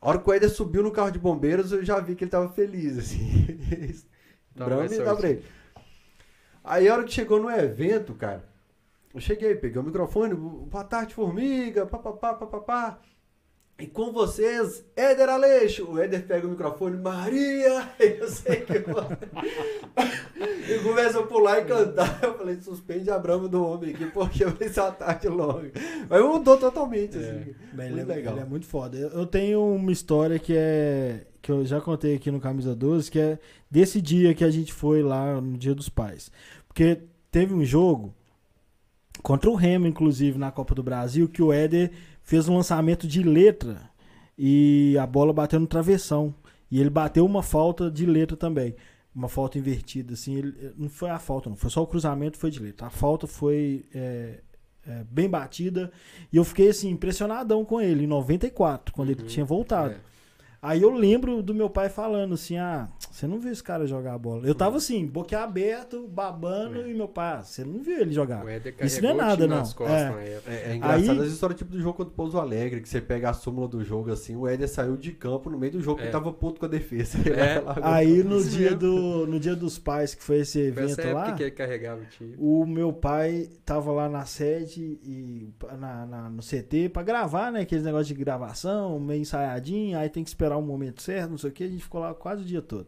A 0.00 0.08
hora 0.08 0.18
que 0.18 0.30
o 0.30 0.32
Éder 0.32 0.48
subiu 0.48 0.82
no 0.82 0.90
carro 0.90 1.10
de 1.10 1.18
bombeiros, 1.18 1.72
eu 1.72 1.84
já 1.84 2.00
vi 2.00 2.14
que 2.14 2.24
ele 2.24 2.30
tava 2.30 2.48
feliz, 2.48 2.98
assim. 2.98 3.46
Tá 4.56 4.64
dá 5.04 5.16
pra 5.16 5.30
ele. 5.30 5.44
Aí 6.62 6.88
a 6.88 6.92
hora 6.92 7.04
que 7.04 7.12
chegou 7.12 7.40
no 7.40 7.48
evento, 7.48 8.14
cara, 8.14 8.44
eu 9.14 9.20
cheguei, 9.20 9.54
peguei 9.54 9.80
o 9.80 9.84
microfone, 9.84 10.34
boa 10.34 10.84
tarde, 10.84 11.14
formiga, 11.14 11.86
papapá, 11.86 12.34
papapá. 12.34 12.98
E 13.80 13.86
com 13.86 14.12
vocês, 14.12 14.84
Éder 14.94 15.28
Aleixo. 15.28 15.90
O 15.90 15.98
Éder 15.98 16.26
pega 16.26 16.46
o 16.46 16.50
microfone, 16.50 16.98
Maria, 16.98 17.88
eu 17.98 18.28
sei 18.28 18.56
que 18.56 18.72
eu... 18.74 18.84
E 20.70 20.78
começa 20.84 21.18
a 21.18 21.22
pular 21.24 21.60
e 21.60 21.64
cantar. 21.64 22.20
Eu 22.22 22.38
falei, 22.38 22.60
suspende 22.60 23.10
a 23.10 23.18
brama 23.18 23.48
do 23.48 23.64
homem 23.64 23.92
aqui, 23.92 24.06
porque 24.06 24.44
vai 24.44 24.68
ser 24.68 24.80
uma 24.80 24.92
tarde 24.92 25.28
longa. 25.28 25.72
Mas 26.08 26.22
mudou 26.22 26.56
totalmente, 26.56 27.18
assim. 27.18 27.54
Bem, 27.72 27.86
ele, 27.86 27.96
Muito 27.96 28.12
é, 28.12 28.14
legal. 28.14 28.34
ele 28.34 28.42
é 28.42 28.44
muito 28.44 28.66
foda. 28.66 28.96
Eu, 28.96 29.08
eu 29.08 29.26
tenho 29.26 29.60
uma 29.60 29.90
história 29.90 30.38
que 30.38 30.54
é. 30.56 31.26
que 31.42 31.50
eu 31.50 31.66
já 31.66 31.80
contei 31.80 32.14
aqui 32.14 32.30
no 32.30 32.40
Camisa 32.40 32.74
12, 32.74 33.10
que 33.10 33.18
é 33.18 33.38
desse 33.68 34.00
dia 34.00 34.32
que 34.32 34.44
a 34.44 34.50
gente 34.50 34.72
foi 34.72 35.02
lá 35.02 35.40
no 35.40 35.58
Dia 35.58 35.74
dos 35.74 35.88
Pais. 35.88 36.30
Porque 36.68 37.00
teve 37.32 37.52
um 37.52 37.64
jogo 37.64 38.14
contra 39.22 39.50
o 39.50 39.54
Remo, 39.56 39.86
inclusive, 39.86 40.38
na 40.38 40.52
Copa 40.52 40.74
do 40.74 40.84
Brasil, 40.84 41.28
que 41.28 41.42
o 41.42 41.52
Éder 41.52 41.90
fez 42.30 42.48
um 42.48 42.54
lançamento 42.54 43.08
de 43.08 43.22
letra 43.24 43.90
e 44.38 44.96
a 45.00 45.04
bola 45.06 45.32
bateu 45.32 45.58
no 45.58 45.66
travessão. 45.66 46.32
E 46.70 46.80
ele 46.80 46.88
bateu 46.88 47.26
uma 47.26 47.42
falta 47.42 47.90
de 47.90 48.06
letra 48.06 48.36
também. 48.36 48.76
Uma 49.12 49.28
falta 49.28 49.58
invertida, 49.58 50.14
assim. 50.14 50.36
ele- 50.36 50.72
não 50.78 50.88
foi 50.88 51.10
a 51.10 51.18
falta, 51.18 51.50
não. 51.50 51.56
Foi 51.56 51.68
só 51.68 51.82
o 51.82 51.86
cruzamento, 51.88 52.38
foi 52.38 52.48
de 52.50 52.60
letra. 52.60 52.86
A 52.86 52.90
falta 52.90 53.26
foi 53.26 53.84
é, 53.92 54.38
é, 54.86 55.04
bem 55.10 55.28
batida. 55.28 55.90
E 56.32 56.36
eu 56.36 56.44
fiquei, 56.44 56.68
assim, 56.68 56.88
impressionadão 56.90 57.64
com 57.64 57.80
ele, 57.80 58.04
em 58.04 58.06
94, 58.06 58.94
quando 58.94 59.10
ele 59.10 59.22
Uhum. 59.22 59.26
tinha 59.26 59.44
voltado. 59.44 59.94
É. 59.94 60.00
Aí 60.62 60.82
eu 60.82 60.90
lembro 60.90 61.42
do 61.42 61.54
meu 61.54 61.70
pai 61.70 61.88
falando 61.88 62.34
assim: 62.34 62.58
ah, 62.58 62.88
você 63.10 63.26
não 63.26 63.40
viu 63.40 63.50
esse 63.50 63.62
cara 63.62 63.86
jogar 63.86 64.18
bola. 64.18 64.46
Eu 64.46 64.54
tava 64.54 64.76
assim, 64.76 65.06
boquiaberto, 65.06 66.06
babando, 66.06 66.82
É. 66.82 66.90
e 66.90 66.94
meu 66.94 67.08
pai, 67.08 67.38
ah, 67.38 67.42
você 67.42 67.64
não 67.64 67.82
viu 67.82 67.98
ele 67.98 68.12
jogar. 68.12 68.44
O 68.44 68.48
Éder 68.48 68.74
Isso 68.80 69.02
não 69.02 69.10
é 69.10 69.14
nada, 69.14 69.46
não. 69.46 69.58
costas 69.62 69.88
É. 69.90 70.02
época. 70.34 70.50
É, 70.50 70.72
é 70.72 70.76
engraçado 70.76 71.10
Aí- 71.20 71.26
as 71.26 71.32
histórias 71.32 71.58
tipo 71.58 71.70
do 71.72 71.80
jogo 71.80 71.94
contra 71.96 72.12
o 72.12 72.14
Pouso 72.16 72.38
Alegre, 72.38 72.80
que 72.82 72.88
você 72.88 73.00
pega 73.00 73.30
a 73.30 73.32
súmula 73.32 73.66
do 73.68 73.82
jogo 73.82 74.12
assim, 74.12 74.36
o 74.36 74.46
Éder 74.46 74.68
saiu 74.68 74.96
de 74.96 75.12
campo 75.12 75.48
no 75.48 75.58
meio 75.58 75.72
do 75.72 75.80
jogo, 75.80 76.00
É. 76.00 76.04
ele 76.04 76.12
tava 76.12 76.30
puto 76.32 76.60
com 76.60 76.66
a 76.66 76.68
defesa. 76.68 77.18
É. 77.30 77.62
Aí 77.82 78.22
no 78.22 78.36
Isso 78.38 78.50
dia, 78.50 78.70
mesmo. 78.72 78.78
do, 78.78 79.26
no 79.26 79.40
dia 79.40 79.56
dos 79.56 79.78
pais, 79.78 80.14
que 80.14 80.22
foi 80.22 80.40
esse 80.40 80.58
evento 80.60 81.00
essa 81.00 81.12
lá, 81.12 81.32
que 81.32 81.42
ele 81.44 81.50
carregava 81.52 82.02
o 82.02 82.04
time. 82.06 82.34
o 82.38 82.66
meu 82.66 82.92
pai 82.92 83.48
tava 83.64 83.90
lá 83.92 84.08
na 84.10 84.26
sede 84.26 84.98
e 85.02 85.48
na, 85.78 86.04
na- 86.06 86.28
no 86.30 86.42
CT 86.42 86.90
pra 86.90 87.02
gravar, 87.02 87.50
né? 87.50 87.60
Aqueles 87.62 87.82
negócios 87.84 88.08
de 88.08 88.14
gravação, 88.14 88.98
meio 89.00 89.22
ensaiadinho, 89.22 89.96
aí 89.98 90.08
tem 90.10 90.22
que 90.22 90.28
esperar 90.28 90.49
o 90.56 90.62
momento 90.62 91.02
certo, 91.02 91.30
não 91.30 91.38
sei 91.38 91.50
o 91.50 91.52
que, 91.52 91.64
a 91.64 91.68
gente 91.68 91.82
ficou 91.82 92.00
lá 92.00 92.14
quase 92.14 92.42
o 92.42 92.46
dia 92.46 92.62
todo. 92.62 92.86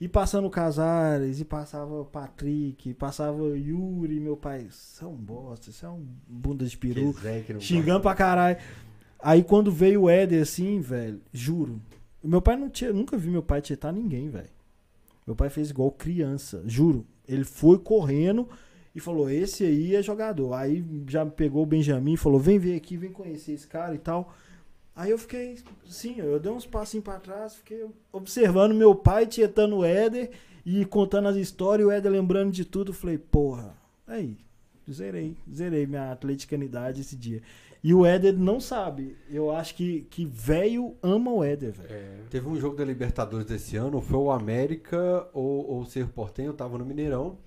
E 0.00 0.08
passando 0.08 0.46
o 0.46 0.50
Casares, 0.50 1.40
e 1.40 1.44
passava 1.44 2.02
o 2.02 2.04
Patrick, 2.04 2.90
e 2.90 2.94
passava 2.94 3.42
o 3.42 3.56
Yuri, 3.56 4.20
meu 4.20 4.36
pai, 4.36 4.68
você 4.70 5.04
é 5.04 5.08
um 5.08 5.16
bosta, 5.16 5.72
você 5.72 5.84
é 5.84 5.88
um 5.88 6.06
bunda 6.26 6.64
de 6.64 6.76
peru. 6.78 7.12
Xingando 7.60 8.00
pra 8.00 8.14
caralho. 8.14 8.58
Aí 9.18 9.42
quando 9.42 9.72
veio 9.72 10.02
o 10.02 10.10
Éder 10.10 10.42
assim, 10.42 10.80
velho, 10.80 11.20
juro. 11.32 11.80
Meu 12.22 12.40
pai 12.40 12.56
não 12.56 12.70
tinha. 12.70 12.92
Nunca 12.92 13.16
vi 13.16 13.28
meu 13.28 13.42
pai 13.42 13.60
tietar 13.60 13.92
ninguém, 13.92 14.28
velho. 14.28 14.50
Meu 15.26 15.34
pai 15.34 15.50
fez 15.50 15.70
igual 15.70 15.90
criança, 15.90 16.62
juro. 16.64 17.04
Ele 17.26 17.44
foi 17.44 17.78
correndo 17.78 18.48
e 18.94 19.00
falou: 19.00 19.28
Esse 19.28 19.64
aí 19.64 19.94
é 19.94 20.02
jogador. 20.02 20.54
Aí 20.54 20.84
já 21.08 21.26
pegou 21.26 21.62
o 21.62 21.66
Benjamin 21.66 22.14
e 22.14 22.16
falou: 22.16 22.38
Vem 22.38 22.58
ver 22.58 22.76
aqui, 22.76 22.96
vem 22.96 23.12
conhecer 23.12 23.52
esse 23.52 23.66
cara 23.66 23.94
e 23.94 23.98
tal. 23.98 24.32
Aí 24.98 25.12
eu 25.12 25.18
fiquei, 25.18 25.56
sim, 25.86 26.16
eu 26.18 26.40
dei 26.40 26.50
uns 26.50 26.66
passinhos 26.66 27.04
pra 27.04 27.20
trás, 27.20 27.54
fiquei 27.54 27.86
observando 28.12 28.74
meu 28.74 28.96
pai 28.96 29.28
tietando 29.28 29.76
o 29.76 29.84
Éder 29.84 30.32
e 30.66 30.84
contando 30.84 31.28
as 31.28 31.36
histórias, 31.36 31.86
o 31.86 31.90
Éder 31.92 32.10
lembrando 32.10 32.50
de 32.50 32.64
tudo. 32.64 32.92
Falei, 32.92 33.16
porra, 33.16 33.76
aí, 34.04 34.36
zerei, 34.90 35.36
zerei 35.54 35.86
minha 35.86 36.10
atleticanidade 36.10 37.02
esse 37.02 37.14
dia. 37.14 37.40
E 37.80 37.94
o 37.94 38.04
Éder 38.04 38.36
não 38.36 38.58
sabe. 38.58 39.16
Eu 39.30 39.52
acho 39.52 39.76
que, 39.76 40.00
que 40.10 40.24
velho 40.24 40.96
ama 41.00 41.30
o 41.30 41.44
Éder, 41.44 41.74
velho. 41.74 41.92
É. 41.92 42.16
Teve 42.28 42.48
um 42.48 42.58
jogo 42.58 42.74
da 42.74 42.84
Libertadores 42.84 43.46
desse 43.46 43.76
ano, 43.76 44.00
foi 44.00 44.18
o 44.18 44.32
América 44.32 45.28
ou, 45.32 45.64
ou 45.70 45.80
o 45.82 45.86
Cerro 45.86 46.08
Portenho, 46.08 46.48
eu 46.48 46.54
tava 46.54 46.76
no 46.76 46.84
Mineirão. 46.84 47.38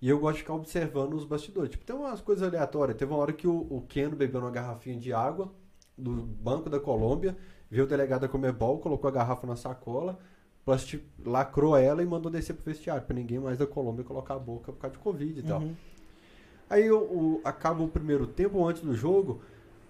E 0.00 0.08
eu 0.08 0.20
gosto 0.20 0.36
de 0.36 0.42
ficar 0.42 0.54
observando 0.54 1.14
os 1.14 1.24
bastidores. 1.24 1.72
Tipo, 1.72 1.84
tem 1.84 1.96
umas 1.96 2.20
coisas 2.20 2.46
aleatórias. 2.46 2.96
Teve 2.96 3.10
uma 3.10 3.18
hora 3.18 3.32
que 3.32 3.48
o, 3.48 3.66
o 3.68 3.84
Keno 3.88 4.14
bebeu 4.14 4.40
uma 4.40 4.52
garrafinha 4.52 4.96
de 4.96 5.12
água 5.12 5.52
do 5.96 6.10
Banco 6.10 6.68
da 6.68 6.80
Colômbia, 6.80 7.36
viu 7.70 7.84
o 7.84 7.86
delegado 7.86 8.22
da 8.22 8.28
Comebol, 8.28 8.78
colocou 8.78 9.08
a 9.08 9.12
garrafa 9.12 9.46
na 9.46 9.56
sacola, 9.56 10.18
plasti- 10.64 11.04
lacrou 11.24 11.76
ela 11.76 12.02
e 12.02 12.06
mandou 12.06 12.30
descer 12.30 12.54
pro 12.54 12.64
vestiário, 12.64 13.02
pra 13.04 13.14
ninguém 13.14 13.38
mais 13.38 13.58
da 13.58 13.66
Colômbia 13.66 14.04
colocar 14.04 14.34
a 14.34 14.38
boca 14.38 14.72
por 14.72 14.78
causa 14.78 14.96
de 14.96 15.02
Covid 15.02 15.40
e 15.40 15.42
tal. 15.42 15.60
Uhum. 15.60 15.74
Aí 16.68 16.90
o, 16.90 16.98
o- 16.98 17.40
acaba 17.44 17.82
o 17.82 17.88
primeiro 17.88 18.26
tempo, 18.26 18.64
antes 18.66 18.82
do 18.82 18.94
jogo, 18.94 19.40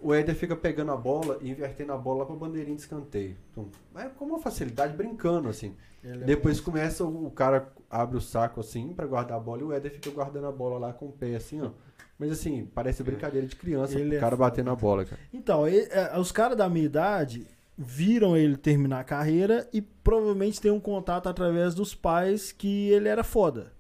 o 0.03 0.13
Éder 0.13 0.35
fica 0.35 0.55
pegando 0.55 0.93
a 0.93 0.97
bola 0.97 1.39
e 1.41 1.51
invertendo 1.51 1.93
a 1.93 1.97
bola 1.97 2.21
lá 2.21 2.27
pra 2.27 2.35
bandeirinha 2.37 2.77
de 2.77 2.83
escanteio. 2.83 3.37
Então, 3.53 3.69
mas 3.93 4.13
com 4.13 4.25
uma 4.27 4.39
facilidade, 4.39 4.95
brincando, 4.97 5.49
assim. 5.49 5.75
Ele 6.03 6.23
é 6.23 6.27
Depois 6.27 6.61
começa, 6.61 7.05
o, 7.05 7.27
o 7.27 7.31
cara 7.31 7.73
abre 7.89 8.19
o 8.19 8.21
saco 8.21 8.61
assim 8.61 8.93
pra 8.93 9.07
guardar 9.07 9.39
a 9.39 9.41
bola 9.41 9.63
e 9.63 9.65
o 9.65 9.73
Éder 9.73 9.91
fica 9.93 10.11
guardando 10.11 10.47
a 10.47 10.53
bola 10.53 10.79
lá 10.79 10.93
com 10.93 11.07
o 11.07 11.13
pé, 11.13 11.37
assim, 11.37 11.63
ó. 11.63 11.71
Mas 12.19 12.31
assim, 12.31 12.69
parece 12.75 13.03
brincadeira 13.03 13.47
de 13.47 13.57
criança, 13.57 13.99
Ele 13.99 14.15
o 14.15 14.19
é 14.19 14.21
cara 14.21 14.37
foda. 14.37 14.49
batendo 14.51 14.71
a 14.71 14.77
bola, 14.77 15.05
cara. 15.05 15.21
Então, 15.33 15.69
e- 15.69 15.89
é, 15.91 16.17
os 16.19 16.31
caras 16.31 16.57
da 16.57 16.69
minha 16.69 16.85
idade 16.87 17.47
viram 17.77 18.37
ele 18.37 18.57
terminar 18.57 19.01
a 19.01 19.05
carreira 19.05 19.69
e 19.73 19.83
provavelmente 19.83 20.61
tem 20.61 20.71
um 20.71 20.79
contato 20.79 21.29
através 21.29 21.75
dos 21.75 21.93
pais 21.95 22.53
que 22.53 22.89
ele 22.91 23.09
era 23.09 23.25
foda. 23.25 23.73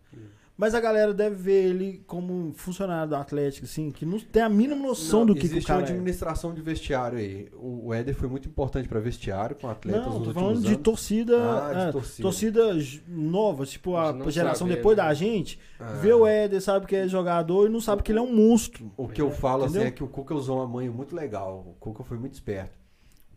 Mas 0.56 0.72
a 0.72 0.80
galera 0.80 1.12
deve 1.12 1.34
ver 1.34 1.64
ele 1.70 2.04
como 2.06 2.32
um 2.32 2.52
funcionário 2.52 3.08
do 3.08 3.16
Atlético, 3.16 3.64
assim, 3.66 3.90
que 3.90 4.06
não 4.06 4.20
tem 4.20 4.40
a 4.40 4.48
mínima 4.48 4.80
noção 4.86 5.20
Não, 5.20 5.26
do 5.26 5.34
que, 5.34 5.40
que 5.40 5.46
o 5.46 5.50
existe 5.54 5.66
cara 5.66 5.80
uma 5.80 5.88
é. 5.88 5.90
administração 5.90 6.54
de 6.54 6.62
vestiário 6.62 7.18
aí. 7.18 7.48
O, 7.54 7.92
Éder 7.92 8.14
foi 8.14 8.28
muito 8.28 8.46
importante 8.48 8.88
pra 8.88 9.00
vestiário 9.00 9.56
com 9.56 9.68
atletas 9.68 10.02
Não, 10.06 10.12
nos 10.12 10.22
tô 10.22 10.26
últimos 10.28 10.42
falando 10.42 10.60
de 10.62 10.68
anos. 10.68 10.80
torcida, 10.82 11.36
Ah, 11.68 11.72
de 11.74 11.80
é, 11.88 11.90
torcida. 11.92 12.22
torcida 12.22 12.78
j- 12.80 13.02
nova, 13.08 13.66
tipo 13.66 13.96
a 13.96 14.12
De 14.12 14.30
geração 14.30 14.68
saber, 14.68 14.76
depois 14.76 14.96
né? 14.96 15.02
da 15.02 15.12
gente, 15.12 15.58
Ah. 15.80 15.86
vê 15.94 16.12
o 16.12 16.24
Éder, 16.24 16.60
sabe 16.62 16.86
que 16.86 16.94
é 16.94 17.08
jogador 17.08 17.66
e 17.66 17.68
não 17.68 17.80
sabe 17.80 18.04
que 18.04 18.12
ele 18.12 18.20
é 18.20 18.22
um 18.22 18.32
monstro. 18.32 18.92
O 18.96 19.08
que 19.08 19.20
eu 19.20 19.32
falo 19.32 19.64
assim 19.64 19.80
é 19.80 19.90
que 19.90 20.04
o 20.04 20.08
Cuca 20.08 20.36
usou 20.36 20.58
uma 20.58 20.68
manha 20.68 20.90
muito 20.92 21.16
legal. 21.16 21.64
O 21.66 21.74
Cuca 21.80 22.04
foi 22.04 22.16
muito 22.16 22.34
esperto. 22.34 22.78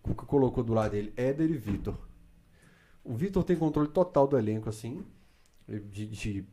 O 0.03 0.10
Cuca 0.10 0.23
colocou 0.27 0.64
do 0.64 0.72
lado 0.72 0.91
dele 0.91 1.11
Éder 1.18 1.49
e 1.49 1.57
Vitor. 1.57 1.98
O 3.03 3.15
Vitor 3.15 3.44
tem 3.44 3.56
controle 3.56 3.89
total 3.89 4.27
do 4.27 4.38
elenco, 4.38 4.69
assim, 4.69 5.03
de, 5.68 6.06
de 6.06 6.45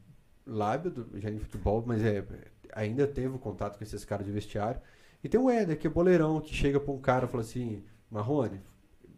lábio, 0.47 0.91
do, 0.91 1.21
já 1.21 1.31
em 1.31 1.39
futebol, 1.39 1.83
mas 1.87 2.03
é, 2.03 2.25
ainda 2.73 3.07
teve 3.07 3.35
o 3.35 3.39
contato 3.39 3.79
com 3.79 3.85
esses 3.85 4.05
caras 4.05 4.27
de 4.27 4.33
vestiário. 4.33 4.81
E 5.23 5.29
tem 5.29 5.41
o 5.41 5.49
Éder, 5.49 5.79
que 5.79 5.87
é 5.87 5.91
boleirão, 5.91 6.41
que 6.41 6.55
chega 6.55 6.79
pra 6.79 6.93
um 6.93 7.01
cara 7.01 7.25
e 7.25 7.29
fala 7.29 7.43
assim: 7.43 7.83
Marrone, 8.11 8.61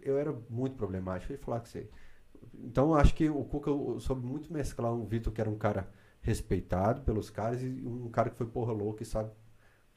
eu 0.00 0.16
era 0.16 0.32
muito 0.48 0.76
problemático, 0.76 1.32
eu 1.32 1.36
ia 1.36 1.42
falar 1.42 1.60
com 1.60 1.66
você. 1.66 1.88
Então 2.62 2.94
acho 2.94 3.14
que 3.14 3.28
o 3.28 3.44
Cuca 3.44 3.70
soube 4.00 4.26
muito 4.26 4.52
mesclar 4.52 4.94
um 4.94 5.04
Vitor, 5.04 5.32
que 5.32 5.40
era 5.40 5.50
um 5.50 5.58
cara 5.58 5.88
respeitado 6.22 7.02
pelos 7.02 7.28
caras, 7.28 7.62
e 7.62 7.66
um 7.66 8.08
cara 8.08 8.30
que 8.30 8.36
foi 8.36 8.46
porra 8.46 8.72
louca 8.72 9.02
e 9.02 9.06
sabe, 9.06 9.30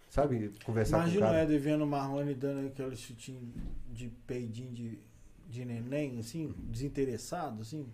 sabe 0.10 0.52
conversar 0.64 0.98
Imagina 1.00 1.20
com 1.20 1.26
o 1.26 1.28
o 1.28 1.32
cara. 1.32 1.44
Éder 1.44 1.60
vendo 1.60 1.84
o 1.84 1.88
Marrone 1.88 2.34
dando 2.34 2.68
aquele 2.68 2.96
chutinho 2.96 3.54
de 3.88 4.10
peidinho 4.28 4.72
de, 4.72 5.00
de 5.48 5.66
neném, 5.66 6.20
assim, 6.20 6.54
desinteressado, 6.70 7.62
assim. 7.62 7.88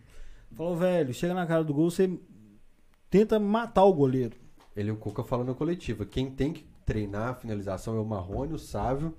Falou, 0.54 0.76
velho, 0.76 1.14
chega 1.14 1.34
na 1.34 1.46
cara 1.46 1.64
do 1.64 1.74
gol, 1.74 1.92
você 1.92 2.10
tenta 3.20 3.40
matar 3.40 3.84
o 3.86 3.94
goleiro. 3.94 4.36
Ele 4.76 4.90
e 4.90 4.92
o 4.92 4.98
Cuca 4.98 5.24
falando 5.24 5.48
na 5.50 5.54
coletiva. 5.54 6.06
Quem 6.06 6.30
tem 6.30 6.52
que 6.52 6.66
treinar 6.86 7.30
a 7.30 7.34
finalização 7.34 7.96
é 7.96 8.00
o 8.00 8.06
Marrone, 8.06 8.54
o 8.54 8.60
Sávio 8.60 9.14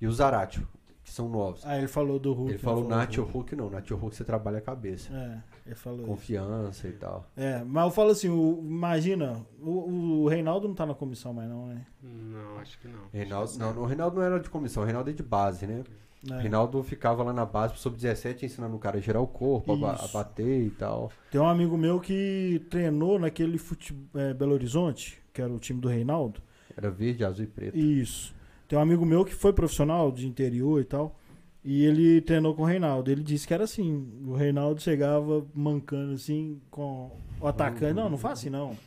e 0.00 0.06
o 0.06 0.12
Zaratio, 0.12 0.66
que 1.04 1.10
são 1.12 1.28
novos. 1.28 1.64
Aí 1.66 1.78
ele 1.80 1.86
falou 1.88 2.18
do 2.18 2.32
Hulk. 2.32 2.50
ele 2.52 2.58
falou 2.58 2.82
não 2.82 2.96
Nath 2.96 3.14
do 3.16 3.22
ou 3.22 3.28
Hulk, 3.28 3.54
não. 3.54 3.68
Nath 3.70 3.90
Hulk 3.90 4.16
você 4.16 4.24
trabalha 4.24 4.58
a 4.58 4.60
cabeça. 4.62 5.12
É, 5.12 5.42
ele 5.66 5.74
falou 5.74 6.00
isso. 6.00 6.08
Confiança 6.08 6.88
e 6.88 6.92
tal. 6.92 7.26
É, 7.36 7.62
mas 7.62 7.84
eu 7.84 7.90
falo 7.90 8.10
assim, 8.10 8.28
o- 8.30 8.58
imagina, 8.64 9.44
o, 9.60 10.22
o 10.22 10.28
Reinaldo 10.28 10.66
não 10.66 10.74
tá 10.74 10.86
na 10.86 10.94
comissão 10.94 11.34
mais 11.34 11.48
não, 11.48 11.66
né? 11.66 11.84
Não, 12.02 12.58
acho 12.58 12.78
que 12.80 12.88
não. 12.88 13.00
Reinaldo, 13.12 13.52
que 13.52 13.58
não, 13.58 13.78
o 13.82 13.84
Reinaldo 13.86 14.16
não 14.16 14.22
era 14.22 14.40
de 14.40 14.48
comissão, 14.48 14.82
o 14.82 14.86
Reinaldo 14.86 15.10
é 15.10 15.12
de 15.12 15.22
base, 15.22 15.66
né? 15.66 15.84
O 16.05 16.05
É. 16.30 16.40
Reinaldo 16.40 16.82
ficava 16.82 17.22
lá 17.22 17.32
na 17.32 17.44
base 17.44 17.72
pro 17.74 17.82
sub-17 17.82 18.42
ensinando 18.44 18.74
o 18.76 18.78
cara 18.78 18.98
a 18.98 19.00
girar 19.00 19.22
o 19.22 19.26
corpo, 19.26 19.72
a, 19.72 19.76
ba- 19.76 19.98
a 20.02 20.08
bater 20.08 20.62
e 20.66 20.70
tal. 20.70 21.10
Tem 21.30 21.40
um 21.40 21.46
amigo 21.48 21.76
meu 21.76 22.00
que 22.00 22.64
treinou 22.70 23.18
naquele 23.18 23.58
fute, 23.58 23.96
é, 24.14 24.32
Belo 24.34 24.52
Horizonte, 24.52 25.18
que 25.32 25.40
era 25.42 25.52
o 25.52 25.58
time 25.58 25.80
do 25.80 25.88
Reinaldo. 25.88 26.40
Era 26.76 26.90
verde, 26.90 27.24
azul 27.24 27.44
e 27.44 27.48
preto. 27.48 27.76
Isso. 27.76 28.34
Tem 28.68 28.78
um 28.78 28.82
amigo 28.82 29.04
meu 29.06 29.24
que 29.24 29.34
foi 29.34 29.52
profissional 29.52 30.10
de 30.10 30.26
interior 30.26 30.80
e 30.80 30.84
tal. 30.84 31.16
E 31.64 31.84
ele 31.84 32.20
treinou 32.20 32.54
com 32.54 32.62
o 32.62 32.66
Reinaldo. 32.66 33.10
Ele 33.10 33.22
disse 33.22 33.46
que 33.46 33.52
era 33.54 33.64
assim. 33.64 34.08
O 34.26 34.34
Reinaldo 34.34 34.80
chegava 34.80 35.44
mancando 35.54 36.12
assim 36.14 36.60
com 36.70 37.10
o 37.40 37.46
atacante. 37.46 37.92
Não, 37.94 38.08
não 38.10 38.18
faz 38.18 38.38
assim 38.38 38.50
não. 38.50 38.68
Deixa 38.68 38.80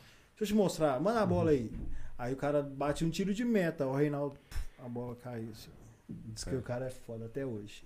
eu 0.44 0.48
te 0.48 0.54
mostrar. 0.56 1.00
Manda 1.00 1.20
a 1.22 1.26
bola 1.26 1.52
aí. 1.52 1.70
Aí 2.18 2.34
o 2.34 2.38
cara 2.38 2.62
bate 2.62 3.04
um 3.04 3.10
tiro 3.10 3.34
de 3.34 3.44
meta. 3.44 3.86
O 3.86 3.94
Reinaldo, 3.96 4.36
a 4.84 4.88
bola 4.88 5.16
caiu. 5.16 5.50
Assim. 5.52 5.70
Diz 6.10 6.44
que 6.44 6.56
É. 6.56 6.58
o 6.58 6.62
cara 6.62 6.86
é 6.88 6.90
foda 6.90 7.26
até 7.26 7.46
hoje. 7.46 7.84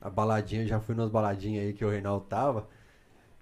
a 0.00 0.10
baladinha, 0.10 0.66
já 0.66 0.78
fui 0.80 0.94
nas 0.94 1.08
baladinhas 1.08 1.64
aí 1.64 1.72
que 1.72 1.82
o 1.84 1.88
Reinaldo 1.90 2.26
tava. 2.26 2.68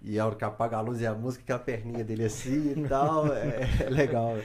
E 0.01 0.19
a 0.19 0.27
hora 0.27 0.35
que 0.37 0.45
apaga 0.45 0.77
a 0.77 0.81
luz 0.81 1.01
e 1.01 1.07
a 1.07 1.13
música, 1.15 1.43
que 1.45 1.53
a 1.53 1.59
perninha 1.59 2.05
dele 2.05 2.25
assim 2.25 2.73
e 2.77 2.83
tal, 2.89 3.27
é, 3.33 3.69
é 3.85 3.91
legal. 3.91 4.37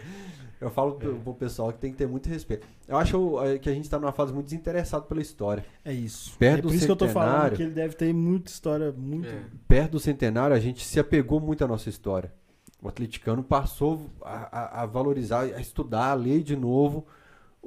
Eu 0.60 0.72
falo 0.72 0.94
pro, 0.96 1.16
pro 1.20 1.34
pessoal 1.36 1.72
que 1.72 1.78
tem 1.78 1.92
que 1.92 1.98
ter 1.98 2.08
muito 2.08 2.28
respeito. 2.28 2.66
Eu 2.88 2.98
acho 2.98 3.44
é, 3.44 3.60
que 3.60 3.70
a 3.70 3.74
gente 3.74 3.88
tá 3.88 4.00
numa 4.00 4.12
fase 4.12 4.34
muito 4.34 4.46
desinteressado 4.48 5.06
pela 5.06 5.22
história. 5.22 5.64
É 5.86 5.94
isso. 5.94 6.36
Perto 6.40 6.58
é 6.60 6.62
do 6.64 6.68
por 6.70 6.76
isso 6.76 6.86
que 6.88 6.92
eu 6.92 6.96
tô 6.96 7.08
falando 7.08 7.30
centenário- 7.34 7.58
que 7.58 7.64
ele 7.64 7.72
deve 7.74 7.94
ter 7.96 8.12
muita 8.14 8.50
história, 8.50 8.92
muito. 8.92 9.28
É. 9.30 9.40
Perto 9.68 9.92
do 9.92 10.00
centenário, 10.00 10.56
a 10.56 10.60
gente 10.60 10.84
se 10.86 11.00
apegou 11.00 11.40
muito 11.40 11.64
à 11.64 11.68
nossa 11.68 11.88
história. 11.90 12.34
O 12.82 12.88
atleticano 12.88 13.44
passou 13.44 14.10
a, 14.24 14.60
a- 14.60 14.82
a 14.82 14.86
valorizar, 14.88 15.42
a 15.44 15.60
estudar, 15.62 16.10
a 16.12 16.14
ler 16.16 16.42
de 16.42 16.56
novo. 16.56 17.06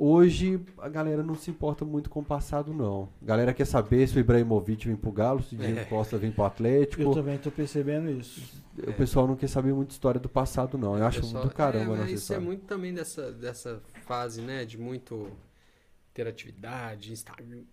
Hoje, 0.03 0.59
a 0.79 0.89
galera 0.89 1.23
não 1.23 1.35
se 1.35 1.51
importa 1.51 1.85
muito 1.85 2.09
com 2.09 2.21
o 2.21 2.25
passado, 2.25 2.73
não. 2.73 3.07
A 3.21 3.25
galera 3.27 3.53
quer 3.53 3.67
saber 3.67 4.09
se 4.09 4.17
o 4.17 4.21
Ibrahimovic 4.21 4.87
vem 4.89 4.97
pro 4.97 5.13
Galo, 5.13 5.43
se 5.43 5.55
o 5.55 5.59
Diego 5.59 5.79
É. 5.79 5.85
Costa 5.85 6.17
vem 6.17 6.31
pro 6.33 6.43
Eu 6.43 6.47
Atlético. 6.47 7.15
também 7.15 7.37
tô 7.37 7.51
percebendo 7.51 8.11
isso. 8.11 8.63
O 8.79 8.93
pessoal 8.95 9.27
não 9.29 9.37
quer 9.37 9.49
saber 9.49 9.75
muito 9.75 9.91
história 9.91 10.19
do 10.19 10.29
passado, 10.29 10.79
não. 10.79 10.97
Eu 10.97 11.05
acho 11.05 11.21
Pessoal- 11.21 11.45
do 11.45 11.51
caramba 11.51 11.79
é, 11.81 11.85
a 11.85 11.89
mas 11.91 11.99
nossa 12.01 12.11
Isso 12.13 12.23
história. 12.23 12.41
é 12.43 12.45
muito 12.47 12.65
também 12.65 12.95
dessa, 12.95 13.31
dessa 13.31 13.83
fase, 14.07 14.41
né? 14.41 14.65
De 14.65 14.79
muito 14.79 15.29
interatividade, 16.13 17.13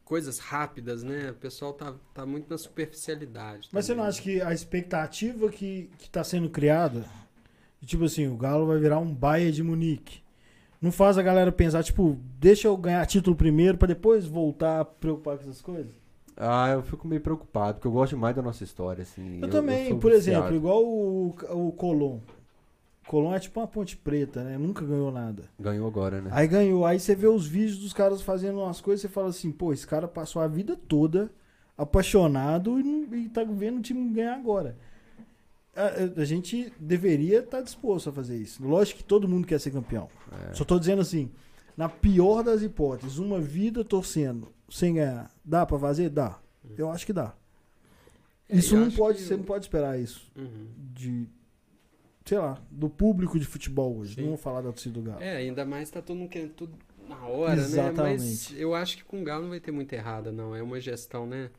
coisas 0.04 0.38
rápidas, 0.40 1.04
né? 1.04 1.32
O 1.32 1.36
pessoal 1.36 1.74
tá, 1.74 1.94
tá 2.14 2.26
muito 2.26 2.50
na 2.50 2.58
superficialidade. 2.58 3.70
Mas 3.72 3.86
você 3.86 3.94
não 3.94 4.00
também, 4.04 4.10
acha 4.10 4.22
que 4.22 4.42
a 4.42 4.54
expectativa 4.54 5.50
que, 5.50 5.90
que 5.98 6.10
tá 6.10 6.24
sendo 6.24 6.50
criada, 6.50 7.06
tipo 7.86 8.04
assim, 8.04 8.28
o 8.28 8.36
Galo 8.38 8.68
vai 8.68 8.78
virar 8.80 9.00
um 9.00 9.14
Bayern 9.14 9.52
de 9.52 9.64
Munique, 9.64 10.22
não 10.82 10.92
faz 10.92 11.18
a 11.18 11.24
galera 11.24 11.52
pensar, 11.52 11.84
tipo, 11.84 12.18
deixa 12.40 12.68
eu 12.68 12.78
ganhar 12.78 13.06
título 13.06 13.36
primeiro 13.36 13.78
pra 13.78 13.88
depois 13.88 14.26
voltar 14.26 14.82
a 14.82 14.86
preocupar 14.86 15.38
com 15.38 15.44
essas 15.44 15.62
coisas? 15.62 15.92
Ah, 16.36 16.70
eu 16.70 16.84
fico 16.84 17.08
meio 17.08 17.20
preocupado, 17.22 17.76
porque 17.76 17.88
eu 17.88 17.92
gosto 17.92 18.12
demais 18.16 18.36
da 18.36 18.42
nossa 18.44 18.64
história, 18.64 19.02
assim. 19.02 19.40
Eu, 19.42 19.50
também, 19.50 19.90
sou 19.90 19.98
por 19.98 20.12
viciado. 20.12 20.38
exemplo, 20.40 20.56
igual 20.56 20.86
o, 20.86 21.30
o 21.52 21.72
Colom. 21.72 22.20
Colom 23.08 23.34
é 23.34 23.40
tipo 23.40 23.60
uma 23.60 23.68
ponte 23.68 23.98
preta, 23.98 24.44
né? 24.44 24.58
Nunca 24.58 24.86
ganhou 24.86 25.12
nada. 25.12 25.46
Ganhou 25.60 25.88
agora, 25.88 26.22
né? 26.22 26.30
Aí 26.34 26.46
ganhou. 26.48 26.86
Aí 26.86 27.00
você 27.00 27.16
vê 27.16 27.26
os 27.26 27.48
vídeos 27.48 27.80
dos 27.80 27.94
caras 27.94 28.22
fazendo 28.22 28.60
umas 28.60 28.82
coisas 28.82 29.04
e 29.04 29.08
você 29.08 29.14
fala 29.14 29.30
assim, 29.30 29.52
pô, 29.52 29.74
esse 29.74 29.88
cara 29.88 30.08
passou 30.08 30.42
a 30.42 30.48
vida 30.48 30.78
toda 30.88 31.32
apaixonado 31.78 32.80
e, 32.80 32.84
não- 32.84 33.16
e 33.18 33.30
tá 33.30 33.44
vendo 33.44 33.78
o 33.78 33.82
time 33.82 34.10
ganhar 34.14 34.36
agora. 34.36 34.76
A, 35.78 36.22
a- 36.22 36.26
gente 36.26 36.74
deveria 36.80 37.40
estar 37.40 37.62
disposto 37.62 38.10
a 38.10 38.14
fazer 38.14 38.36
isso. 38.38 38.64
Lógico 38.66 38.98
que 39.00 39.04
todo 39.04 39.28
mundo 39.28 39.46
quer 39.46 39.60
ser 39.60 39.72
campeão. 39.72 40.10
É. 40.50 40.54
Só 40.54 40.66
tô 40.66 40.80
dizendo 40.80 41.02
assim, 41.02 41.30
na 41.76 41.88
pior 41.88 42.44
das 42.44 42.62
hipóteses, 42.64 43.18
uma 43.20 43.40
vida 43.40 43.84
torcendo 43.86 44.48
sem 44.70 44.96
ganhar, 44.96 45.32
dá 45.46 45.66
pra 45.66 45.78
fazer? 45.78 46.10
Dá. 46.10 46.40
Eu 46.78 46.90
acho 46.92 47.06
que 47.06 47.14
dá. 47.14 47.36
É, 48.50 48.58
Isso 48.58 48.76
não 48.76 48.90
pode, 48.90 49.18
que 49.20 49.24
você 49.26 49.36
não 49.38 49.44
pode 49.44 49.66
esperar 49.66 50.00
isso 50.00 50.32
Uhum. 50.36 50.68
de 50.94 51.28
sei 52.26 52.40
lá, 52.40 52.62
do 52.70 52.90
público 52.90 53.40
de 53.40 53.46
futebol 53.46 53.98
hoje. 54.00 54.16
Sim. 54.16 54.22
Não 54.22 54.28
vou 54.30 54.38
falar 54.38 54.60
da 54.62 54.70
torcida 54.72 54.96
do 55.00 55.02
Galo. 55.02 55.22
É, 55.22 55.38
ainda 55.38 55.64
mais 55.66 55.90
tá 55.90 56.02
todo 56.02 56.18
mundo 56.18 56.30
querendo 56.30 56.52
tudo 56.54 56.74
na 57.08 57.26
hora, 57.26 57.56
né? 57.56 57.62
Mas 57.62 57.74
Exatamente. 57.74 58.58
eu 58.60 58.76
acho 58.76 58.98
que 58.98 59.04
com 59.06 59.22
o 59.22 59.24
Galo 59.24 59.44
não 59.44 59.50
vai 59.52 59.62
ter 59.62 59.72
muito 59.72 59.94
errada, 59.94 60.30
não. 60.32 60.54
É 60.54 60.62
uma 60.62 60.78
gestão, 60.82 61.26
né? 61.26 61.50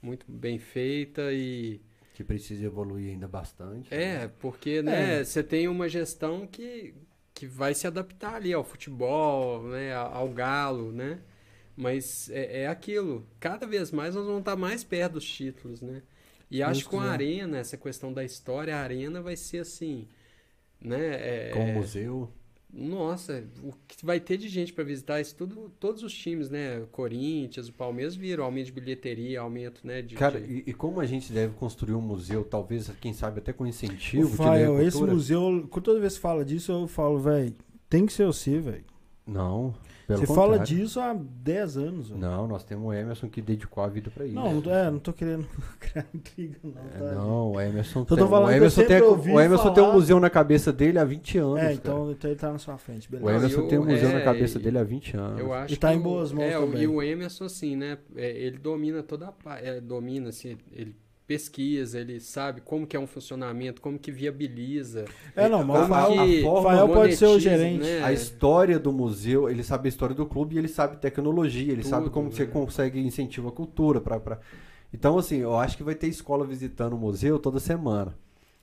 Muito 0.00 0.24
bem 0.30 0.58
feita 0.58 1.32
e. 1.32 1.80
Que 2.14 2.22
precisa 2.22 2.64
evoluir 2.66 3.10
ainda 3.12 3.26
bastante. 3.26 3.92
É, 3.92 4.28
porque, 4.38 4.82
né, 4.82 5.20
É. 5.20 5.24
você 5.24 5.42
tem 5.42 5.66
uma 5.68 5.88
gestão 5.88 6.46
que, 6.46 6.94
que 7.32 7.46
vai 7.46 7.74
se 7.74 7.86
adaptar 7.86 8.34
ali 8.34 8.52
ao 8.52 8.62
futebol, 8.62 9.62
né, 9.68 9.94
ao 9.94 10.28
galo, 10.28 10.92
né? 10.92 11.20
Mas 11.74 12.28
é, 12.30 12.62
é 12.62 12.66
aquilo. 12.68 13.26
Cada 13.40 13.66
vez 13.66 13.90
mais 13.90 14.14
nós 14.14 14.26
vamos 14.26 14.40
estar 14.40 14.56
mais 14.56 14.84
perto 14.84 15.14
dos 15.14 15.24
títulos, 15.24 15.80
né? 15.80 16.02
E 16.50 16.62
acho 16.62 16.84
que 16.84 16.90
com 16.90 16.98
a 17.00 17.04
quiser. 17.04 17.12
arena, 17.14 17.58
essa 17.58 17.78
questão 17.78 18.12
da 18.12 18.22
história, 18.22 18.76
a 18.76 18.80
arena 18.80 19.22
vai 19.22 19.34
ser 19.36 19.60
assim, 19.60 20.06
né? 20.78 21.48
é- 21.48 21.50
Com 21.54 21.64
o 21.64 21.72
museu. 21.72 22.30
Nossa, 22.72 23.44
o 23.62 23.72
que 23.86 24.04
vai 24.04 24.18
ter 24.18 24.36
de 24.38 24.48
gente 24.48 24.72
para 24.72 24.82
visitar 24.82 25.20
isso 25.20 25.34
tudo, 25.36 25.70
todos 25.78 26.02
os 26.02 26.12
times, 26.14 26.48
né? 26.48 26.80
O 26.80 26.86
Corinthians, 26.86 27.68
o 27.68 27.72
Palmeiras 27.72 28.14
viram 28.16 28.44
aumento 28.44 28.66
de 28.66 28.72
bilheteria, 28.72 29.40
aumento, 29.40 29.86
né? 29.86 30.00
De, 30.00 30.14
Cara, 30.14 30.40
de- 30.40 30.62
e, 30.66 30.70
e 30.70 30.72
como 30.72 30.98
a 31.00 31.04
gente 31.06 31.32
deve 31.32 31.52
construir 31.54 31.94
um 31.94 32.00
museu, 32.00 32.42
talvez, 32.44 32.90
quem 33.00 33.12
sabe, 33.12 33.40
até 33.40 33.52
com 33.52 33.66
incentivo 33.66 34.30
de 34.30 34.36
Fael, 34.36 34.80
esse 34.80 35.02
museu, 35.02 35.66
quando 35.70 35.84
toda 35.84 36.00
vez 36.00 36.14
que 36.14 36.20
fala 36.20 36.44
disso, 36.44 36.72
eu 36.72 36.86
falo, 36.88 37.18
velho, 37.18 37.54
tem 37.90 38.06
que 38.06 38.12
ser 38.12 38.24
você, 38.26 38.58
velho. 38.58 38.84
Não, 39.26 39.74
pelo 40.06 40.18
Você 40.20 40.26
contrário. 40.26 40.52
fala 40.54 40.64
disso 40.64 41.00
há 41.00 41.14
10 41.14 41.76
anos, 41.76 42.08
velho. 42.10 42.20
Não, 42.20 42.46
nós 42.48 42.64
temos 42.64 42.86
o 42.86 42.92
Emerson 42.92 43.28
que 43.28 43.40
dedicou 43.42 43.82
a 43.84 43.88
vida 43.88 44.10
pra 44.10 44.24
isso. 44.26 44.34
Não, 44.34 44.54
não 44.54 44.60
tô- 44.62 44.70
é, 44.70 44.90
não 44.90 44.98
tô 44.98 45.12
querendo 45.12 45.46
criar 45.80 46.06
intriga, 46.14 46.58
não, 46.62 46.70
É, 46.70 46.98
tá? 47.10 47.14
não, 47.14 47.52
o 47.52 47.60
Emerson, 47.60 48.00
Eu 48.00 48.04
tô 48.04 48.16
tem, 48.16 48.28
falando 48.28 48.48
o 48.48 48.50
eu 48.52 48.56
Emerson, 48.56 48.84
tem, 48.84 49.00
o 49.02 49.40
Emerson 49.40 49.72
tem 49.74 49.82
um 49.82 49.86
falar- 49.86 49.92
museu 49.94 50.20
na 50.20 50.30
cabeça 50.30 50.72
dele 50.72 50.98
há 50.98 51.04
20 51.04 51.38
anos. 51.38 51.58
É, 51.60 51.72
então, 51.72 52.10
então 52.10 52.30
ele 52.30 52.38
tá 52.38 52.52
na 52.52 52.58
sua 52.58 52.76
frente, 52.78 53.08
O 53.08 53.10
beleza. 53.12 53.30
Não, 53.30 53.38
Emerson 53.38 53.60
e 53.62 53.68
tem 53.68 53.78
um 53.78 53.82
o- 53.82 53.86
museu 53.86 54.08
é, 54.08 54.12
na 54.14 54.20
cabeça 54.22 54.58
dele 54.58 54.78
há 54.78 54.84
20 54.84 55.16
anos. 55.16 55.40
Eu 55.40 55.52
acho 55.52 55.74
E 55.74 55.76
tá 55.76 55.88
que 55.90 55.94
em 55.94 56.00
o- 56.00 56.02
boas 56.02 56.32
mãos 56.32 56.44
é, 56.44 56.58
o- 56.58 56.62
também. 56.66 56.82
E 56.82 56.86
o 56.86 57.02
Emerson, 57.02 57.44
assim, 57.44 57.76
né? 57.76 57.98
é, 58.16 58.30
ele 58.30 58.58
domina 58.58 59.02
toda 59.02 59.32
a 59.44 59.58
é, 59.60 59.80
domina, 59.80 60.28
assim, 60.30 60.56
ele 60.72 60.96
pesquisa, 61.32 61.98
ele 61.98 62.20
sabe 62.20 62.60
como 62.60 62.86
que 62.86 62.94
é 62.94 63.00
um 63.00 63.06
funcionamento, 63.06 63.80
como 63.80 63.98
que 63.98 64.12
viabiliza. 64.12 65.06
É, 65.34 65.48
não, 65.48 65.64
mas 65.64 65.78
o 65.78 65.82
como 65.82 65.94
Fael, 65.94 66.26
que 66.26 66.42
forma 66.42 66.70
Fael 66.70 66.88
pode 66.88 67.16
ser 67.16 67.26
o 67.26 67.40
gerente. 67.40 67.82
né? 67.82 68.04
A 68.04 68.12
história 68.12 68.78
do 68.78 68.92
museu, 68.92 69.48
ele 69.48 69.62
sabe 69.62 69.88
a 69.88 69.90
história 69.90 70.14
do 70.14 70.26
clube 70.26 70.54
e 70.54 70.58
ele 70.58 70.68
sabe 70.68 70.98
tecnologia, 70.98 71.72
ele 71.72 71.82
sabe 71.82 72.04
Tudo, 72.04 72.12
como 72.12 72.28
né? 72.28 72.34
você 72.34 72.44
consegue 72.44 73.00
incentivar 73.00 73.50
a 73.50 73.54
cultura. 73.54 73.98
Pra, 73.98 74.20
pra... 74.20 74.40
Então, 74.92 75.16
assim, 75.16 75.38
eu 75.38 75.56
acho 75.56 75.74
que 75.74 75.82
vai 75.82 75.94
ter 75.94 76.06
escola 76.08 76.46
visitando 76.46 76.92
o 76.92 76.98
museu 76.98 77.38
toda 77.38 77.58
semana. 77.58 78.14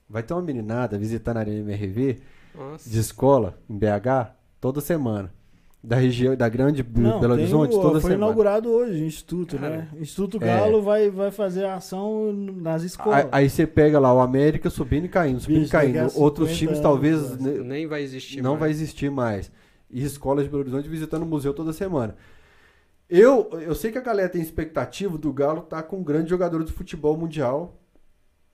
Vai 0.08 0.22
ter 0.22 0.32
uma 0.32 0.42
meninada 0.42 0.96
visitando 0.96 1.38
a 1.38 1.40
Arena 1.40 1.58
MRV 1.58 2.20
Nossa. 2.54 2.88
de 2.88 3.00
escola, 3.00 3.58
em 3.68 3.76
BH, 3.76 4.30
toda 4.60 4.80
semana. 4.80 5.32
Da 5.82 5.96
região, 5.96 6.36
da 6.36 6.46
grande 6.46 6.84
Não, 6.94 7.20
Belo 7.20 7.32
Horizonte, 7.32 7.74
o- 7.74 7.80
toda 7.80 8.00
foi 8.02 8.10
semana. 8.10 8.16
inaugurado 8.26 8.68
hoje 8.68 9.02
o 9.02 9.06
Instituto, 9.06 9.56
Cara, 9.56 9.76
né? 9.78 9.88
O 9.94 10.02
Instituto 10.02 10.36
é. 10.36 10.46
Galo 10.46 10.82
vai, 10.82 11.08
vai 11.08 11.30
fazer 11.30 11.64
a 11.64 11.76
ação 11.76 12.30
nas 12.34 12.82
escolas. 12.82 13.20
Aí, 13.24 13.28
aí 13.32 13.48
você 13.50 13.66
pega 13.66 13.98
lá 13.98 14.12
o 14.12 14.20
América 14.20 14.68
subindo 14.68 15.06
e 15.06 15.08
caindo, 15.08 15.40
subindo 15.40 15.60
Bicho, 15.60 15.70
e 15.70 15.72
caindo. 15.72 16.10
Outros 16.18 16.48
50 16.50 16.54
times 16.58 16.70
anos, 16.72 16.80
talvez 16.82 17.38
né, 17.38 17.52
Nem 17.64 17.86
vai 17.86 18.02
existir 18.02 18.42
não 18.42 18.50
mais. 18.50 18.60
vai 18.60 18.70
existir 18.70 19.10
mais. 19.10 19.50
E 19.90 20.04
escolas 20.04 20.44
de 20.44 20.50
Belo 20.50 20.60
Horizonte 20.62 20.86
visitando 20.86 21.22
o 21.22 21.26
museu 21.26 21.54
toda 21.54 21.72
semana. 21.72 22.14
Eu, 23.08 23.48
eu 23.62 23.74
sei 23.74 23.90
que 23.90 23.96
a 23.98 24.02
galera 24.02 24.28
tem 24.28 24.40
expectativa 24.42 25.16
do 25.16 25.32
Galo 25.32 25.60
estar 25.60 25.82
com 25.84 25.96
um 25.96 26.04
grande 26.04 26.28
jogador 26.30 26.62
de 26.62 26.70
futebol 26.72 27.16
mundial 27.16 27.74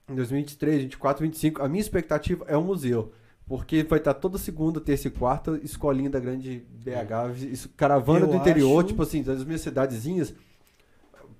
em 0.09 0.15
2023, 0.15 0.83
24, 0.83 1.23
25. 1.23 1.61
A 1.61 1.67
minha 1.67 1.81
expectativa 1.81 2.45
é 2.47 2.55
o 2.55 2.63
museu. 2.63 3.11
Porque 3.47 3.83
vai 3.83 3.99
estar 3.99 4.13
toda 4.13 4.37
segunda, 4.37 4.81
terça 4.81 5.07
e 5.07 5.11
quarta, 5.11 5.57
escolinha 5.63 6.09
da 6.09 6.19
grande 6.19 6.65
BH, 6.83 7.33
isso- 7.51 7.69
caravana 7.77 8.25
Eu 8.25 8.27
do 8.27 8.35
interior, 8.35 8.79
acho- 8.79 8.87
tipo 8.89 9.01
assim, 9.03 9.23
das 9.23 9.43
minhas 9.45 9.61
cidadezinhas, 9.61 10.33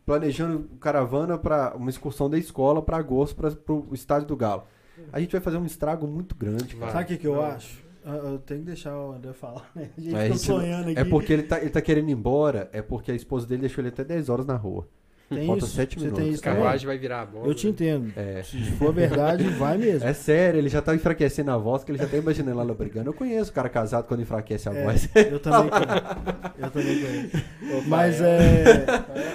planejando 0.05 0.69
caravana 0.79 1.37
para 1.37 1.75
uma 1.75 1.89
excursão 1.89 2.29
da 2.29 2.37
escola 2.37 2.81
para 2.81 2.97
agosto 2.97 3.35
para 3.35 3.51
o 3.73 3.89
estádio 3.93 4.27
do 4.27 4.35
Galo. 4.37 4.63
A 5.11 5.19
gente 5.19 5.31
vai 5.31 5.41
fazer 5.41 5.57
um 5.57 5.65
estrago 5.65 6.07
muito 6.07 6.35
grande. 6.35 6.75
cara. 6.75 6.91
Sabe 6.91 7.03
o 7.03 7.07
que, 7.07 7.17
que 7.17 7.27
eu 7.27 7.41
acho? 7.43 7.85
Eu, 8.05 8.39
tenho 8.39 8.61
que 8.61 8.67
deixar 8.67 8.97
o 8.97 9.11
André 9.11 9.33
falar, 9.33 9.69
né? 9.75 9.89
A 9.97 10.01
gente 10.01 10.15
É, 10.15 10.29
isso- 10.29 10.45
sonhando 10.45 10.89
aqui. 10.89 10.97
É 10.99 11.03
porque 11.03 11.33
ele 11.33 11.43
tá, 11.43 11.59
ele 11.59 11.69
tá 11.69 11.81
querendo 11.81 12.07
ir 12.09 12.13
embora, 12.13 12.69
é 12.71 12.81
porque 12.81 13.11
a 13.11 13.15
esposa 13.15 13.45
dele 13.45 13.61
deixou 13.61 13.81
ele 13.81 13.89
até 13.89 14.03
10 14.05 14.29
horas 14.29 14.45
na 14.45 14.55
rua. 14.55 14.87
Tem 15.35 15.45
falta 15.47 15.65
isso, 15.65 15.75
sete 15.75 15.95
você 15.99 16.05
minutos. 16.05 16.19
tem 16.23 16.29
A 16.31 16.33
isso 16.33 16.43
carruagem 16.43 16.87
vai 16.87 16.97
virar 16.97 17.21
a 17.21 17.25
bola. 17.25 17.47
Eu 17.47 17.53
te 17.53 17.67
entendo. 17.67 18.13
É. 18.15 18.41
Se 18.43 18.57
for 18.71 18.93
verdade, 18.93 19.43
vai 19.49 19.77
mesmo. 19.77 20.07
É 20.07 20.13
sério, 20.13 20.57
ele 20.59 20.69
já 20.69 20.81
tá 20.81 20.95
enfraquecendo 20.95 21.51
a 21.51 21.57
voz, 21.57 21.83
que 21.83 21.91
ele 21.91 21.97
já 21.97 22.07
tá 22.07 22.15
imaginando 22.17 22.59
ela 22.61 22.73
brigando. 22.73 23.09
Eu 23.09 23.13
conheço 23.13 23.51
o 23.51 23.53
cara 23.53 23.67
casado 23.69 24.05
quando 24.07 24.21
enfraquece 24.21 24.69
a 24.69 24.73
É, 24.73 24.83
voz. 24.83 25.09
eu 25.15 25.39
também 25.39 25.69
quero. 25.69 26.55
Eu 26.59 26.71
também 26.71 26.99
quero. 26.99 27.87
Mas 27.87 28.21
é. 28.21 28.85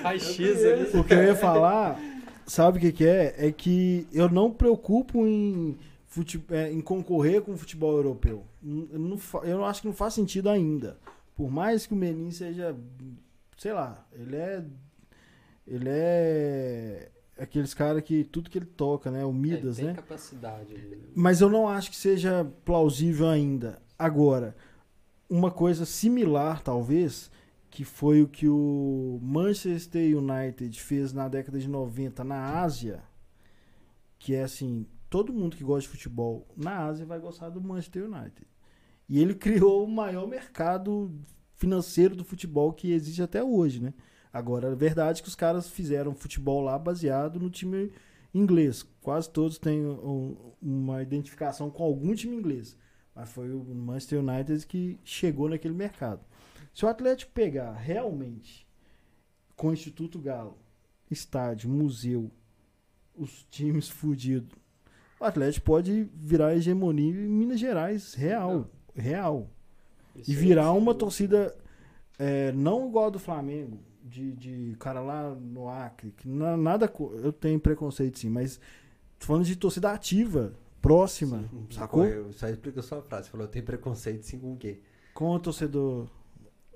Raio-X 0.03 0.65
ali. 0.65 0.99
O 0.99 1.05
que 1.05 1.15
eu 1.15 1.23
ia 1.25 1.35
falar, 1.35 1.99
sabe 2.47 2.79
o 2.79 2.81
que, 2.81 2.93
que 2.93 3.07
é? 3.07 3.35
É 3.39 3.53
que 3.53 4.07
eu 4.13 4.29
não 4.29 4.51
preocupo 4.51 5.27
em, 5.27 5.77
fute- 6.07 6.43
é, 6.51 6.71
em 6.73 6.81
concorrer 6.81 7.43
com 7.43 7.53
o 7.53 7.57
futebol 7.57 7.93
europeu. 7.97 8.45
Eu 8.65 8.99
não, 8.99 9.19
fa- 9.19 9.41
eu 9.45 9.59
não 9.59 9.65
acho 9.67 9.83
que 9.83 9.89
não 9.89 9.95
faz 9.95 10.15
sentido 10.15 10.49
ainda. 10.49 10.97
Por 11.37 11.51
mais 11.51 11.85
que 11.87 11.93
o 11.95 11.97
Menin 11.97 12.31
seja, 12.31 12.75
sei 13.59 13.73
lá, 13.73 14.05
ele 14.19 14.37
é. 14.37 14.63
Ele 15.67 15.89
é. 15.89 17.11
Aqueles 17.39 17.73
caras 17.75 18.03
que 18.03 18.25
tudo 18.25 18.51
que 18.51 18.59
ele 18.59 18.67
toca, 18.67 19.11
né? 19.11 19.25
O 19.25 19.33
Midas, 19.33 19.79
É, 19.79 19.83
tem 19.83 19.87
né? 19.91 19.95
capacidade 19.95 20.75
né? 20.75 20.99
Mas 21.15 21.41
eu 21.41 21.49
não 21.49 21.67
acho 21.67 21.91
que 21.91 21.97
seja 21.97 22.45
plausível 22.65 23.29
ainda. 23.29 23.81
Agora, 23.99 24.55
uma 25.29 25.51
coisa 25.51 25.85
similar, 25.87 26.63
talvez, 26.63 27.31
que 27.71 27.85
foi 27.85 28.23
o 28.23 28.29
que 28.29 28.47
o 28.49 29.19
Manchester 29.23 30.17
United 30.17 30.81
fez 30.81 31.13
na 31.13 31.27
década 31.27 31.59
de 31.59 31.69
90 31.69 32.23
na 32.23 32.61
Ásia, 32.61 33.03
que 34.19 34.35
é 34.35 34.43
assim, 34.43 34.87
todo 35.09 35.33
mundo 35.33 35.57
que 35.57 35.65
gosta 35.65 35.83
de 35.83 35.89
futebol 35.89 36.47
na 36.57 36.85
Ásia 36.85 37.07
vai 37.07 37.19
gostar 37.19 37.49
do 37.49 37.61
Manchester 37.63 38.05
United. 38.05 38.47
E 39.09 39.19
ele 39.21 39.35
criou 39.37 39.85
o 39.85 39.91
maior 39.91 40.29
mercado 40.29 41.11
financeiro 41.57 42.15
do 42.15 42.25
futebol 42.25 42.73
que 42.73 42.93
existe 42.93 43.23
até 43.23 43.43
hoje, 43.43 43.81
né? 43.83 43.95
Agora, 44.33 44.69
é 44.69 44.75
verdade 44.75 45.23
que 45.23 45.29
os 45.29 45.35
caras 45.35 45.69
fizeram 45.69 46.15
futebol 46.15 46.61
lá 46.63 46.79
baseado 46.79 47.39
no 47.39 47.51
time 47.51 47.93
inglês. 48.33 48.83
Quase 49.03 49.29
todos 49.29 49.59
têm 49.59 49.85
um- 49.85 50.37
uma 50.61 51.03
identificação 51.03 51.71
com 51.71 51.83
algum 51.83 52.15
time 52.15 52.35
inglês. 52.37 52.77
Mas 53.15 53.31
foi 53.31 53.51
o 53.53 53.63
Manchester 53.63 54.21
United 54.21 54.67
que 54.67 54.99
chegou 55.05 55.49
naquele 55.51 55.75
mercado. 55.75 56.21
Se 56.73 56.85
o 56.85 56.89
Atlético 56.89 57.33
pegar 57.33 57.73
realmente 57.73 58.67
com 59.55 59.69
o 59.69 59.73
Instituto 59.75 60.19
Galo, 60.19 60.57
estádio, 61.11 61.69
museu, 61.69 62.31
os 63.15 63.45
times 63.51 63.91
fudidos, 63.91 64.57
o 65.21 65.25
Atlético 65.25 65.67
pode 65.67 66.05
virar 66.15 66.55
hegemonia 66.57 67.11
em 67.11 67.29
Minas 67.29 67.61
Gerais, 67.61 68.15
real. 68.15 68.71
Real. 68.95 69.51
Isso 70.17 70.31
E 70.31 70.35
virar 70.35 70.71
sem 70.73 70.79
uma 70.79 70.95
torcida 70.95 71.55
é, 72.19 72.51
não 72.53 72.89
igual 72.89 73.07
a 73.07 73.11
do 73.11 73.19
Flamengo, 73.19 73.79
de, 74.05 74.33
de 74.33 74.77
cara 74.79 75.01
lá 75.01 75.35
no 75.35 75.69
Acre, 75.69 76.13
que 76.17 76.29
na- 76.29 76.57
nada. 76.57 76.93
Eu 77.23 77.33
tenho 77.33 77.59
preconceito 77.61 78.19
sim, 78.19 78.29
mas 78.29 78.59
tô 79.19 79.27
falando 79.27 79.45
de 79.45 79.57
torcida 79.57 79.91
ativa, 79.93 80.53
próxima, 80.81 81.45
sacou? 81.71 82.05
Isso 82.31 82.45
aí 82.45 82.53
explica 82.53 82.81
a 82.81 82.83
sua 82.83 83.01
frase. 83.03 83.27
Você 83.27 83.31
falou, 83.31 83.47
tem 83.47 83.63
preconceito 83.63 84.23
sim 84.25 84.39
com 84.39 84.53
o 84.53 84.57
quê? 84.57 84.81
Com 85.15 85.31
o 85.31 85.39
torcedor. 85.39 86.07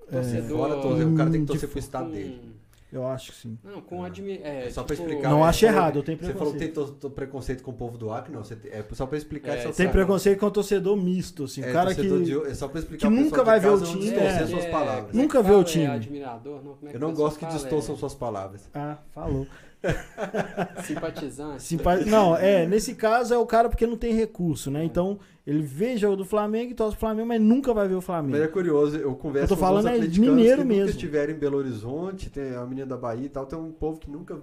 é, 0.09 0.13
Torcedor- 0.21 0.59
Fora, 0.59 0.81
torcer, 0.81 1.07
o 1.07 1.17
cara 1.17 1.31
tem 1.31 1.41
que 1.41 1.47
torcer 1.47 1.69
pro 1.69 1.79
estado 1.79 2.11
dele. 2.13 2.53
Eu 2.93 3.07
acho 3.07 3.33
que 3.33 3.39
sim. 3.39 3.59
Não, 3.65 3.81
com 3.83 4.03
admi... 4.05 4.41
É, 4.43 4.67
É 4.67 4.71
só 4.71 4.83
pra 4.85 4.95
tipo, 4.97 5.09
explicar. 5.09 5.31
não 5.31 5.45
é, 5.45 5.49
acho 5.49 5.65
errado, 5.67 5.99
eu 5.99 6.03
tenho 6.03 6.19
Você 6.19 6.33
falou 6.33 6.53
que 6.53 6.59
preconceito. 6.59 6.75
tem 6.87 6.95
to- 6.95 7.09
to- 7.09 7.11
preconceito 7.11 7.63
com 7.63 7.71
o 7.71 7.75
povo 7.75 7.99
do 7.99 8.11
Acre, 8.13 8.33
não. 8.33 8.43
Você 8.45 8.57
tem- 8.57 8.71
é 8.71 8.85
só 8.93 9.07
pra 9.07 9.19
explicar 9.19 9.53
É, 9.53 9.59
essa 9.59 9.73
Tem 9.73 9.89
preconceito 9.91 10.39
com 10.39 10.47
o 10.47 10.51
torcedor 10.51 10.97
misto, 10.97 11.45
assim. 11.45 11.63
É, 11.63 11.71
o 11.71 11.73
cara 11.73 11.95
que. 11.95 12.03
de- 12.03 12.47
é 12.47 12.55
só 12.55 12.69
pra 12.69 12.79
explicar 12.81 13.09
que 13.09 13.15
nunca 13.15 13.43
vai 13.45 13.61
ver 13.61 13.69
o 13.71 13.81
time, 13.81 14.01
distorcer 14.01 14.43
é, 14.43 14.47
suas 14.47 14.65
é, 14.65 14.71
palavras. 14.71 15.15
é 15.15 15.17
Nunca 15.19 15.43
vê 15.43 15.53
o 15.53 15.65
time. 15.65 15.85
É 15.85 15.89
admirador, 15.89 16.63
não? 16.65 16.75
Como 16.75 16.91
é 16.91 16.95
Eu 16.95 17.01
não 17.01 17.13
gosto 17.13 17.39
que 17.39 17.47
distorçam 17.47 17.95
É 17.95 17.99
suas 17.99 18.15
palavras. 18.15 18.69
Ah, 18.75 18.99
falou. 19.15 19.47
Simpatizante. 20.85 21.63
Simpa- 21.63 21.97
Não, 22.05 22.37
é, 22.37 22.67
nesse 22.67 22.95
caso 22.95 23.33
é 23.35 23.39
o 23.39 23.47
cara 23.47 23.69
porque 23.69 23.87
não 23.87 23.97
tem 23.97 24.13
recurso, 24.15 24.71
né? 24.71 24.85
Então, 24.85 25.19
ele 25.47 25.63
vê 25.63 25.97
jogo 25.97 26.17
do 26.17 26.25
Flamengo 26.25 26.73
e 26.73 26.75
torce 26.75 26.93
pro 26.97 27.01
Flamengo, 27.01 27.29
mas 27.29 27.41
nunca 27.41 27.73
vai 27.73 27.87
ver 27.89 27.95
o 27.95 27.97
Mas 27.99 28.03
é 28.05 28.07
Flamengo. 28.07 28.49
curioso, 28.53 28.97
eu 28.97 29.15
converso 29.15 29.45
Eu 29.53 29.57
tô 29.57 29.61
com 29.61 29.67
falando 29.67 29.87
alguns 29.89 30.05
é 30.17 30.21
mineiro 30.21 30.63
que 30.63 30.69
mesmo. 30.69 30.91
estiveram 30.91 31.33
em 31.33 31.37
Belo 31.39 31.59
Horizonte, 31.59 32.31
tem 32.31 32.55
a 32.55 32.65
menina 32.67 32.87
da 32.87 32.97
Bahia 32.97 33.27
e 33.27 33.29
tal, 33.29 33.47
tem 33.47 33.59
um 33.59 33.71
povo 33.73 33.99
que 34.01 34.11
nunca 34.11 34.39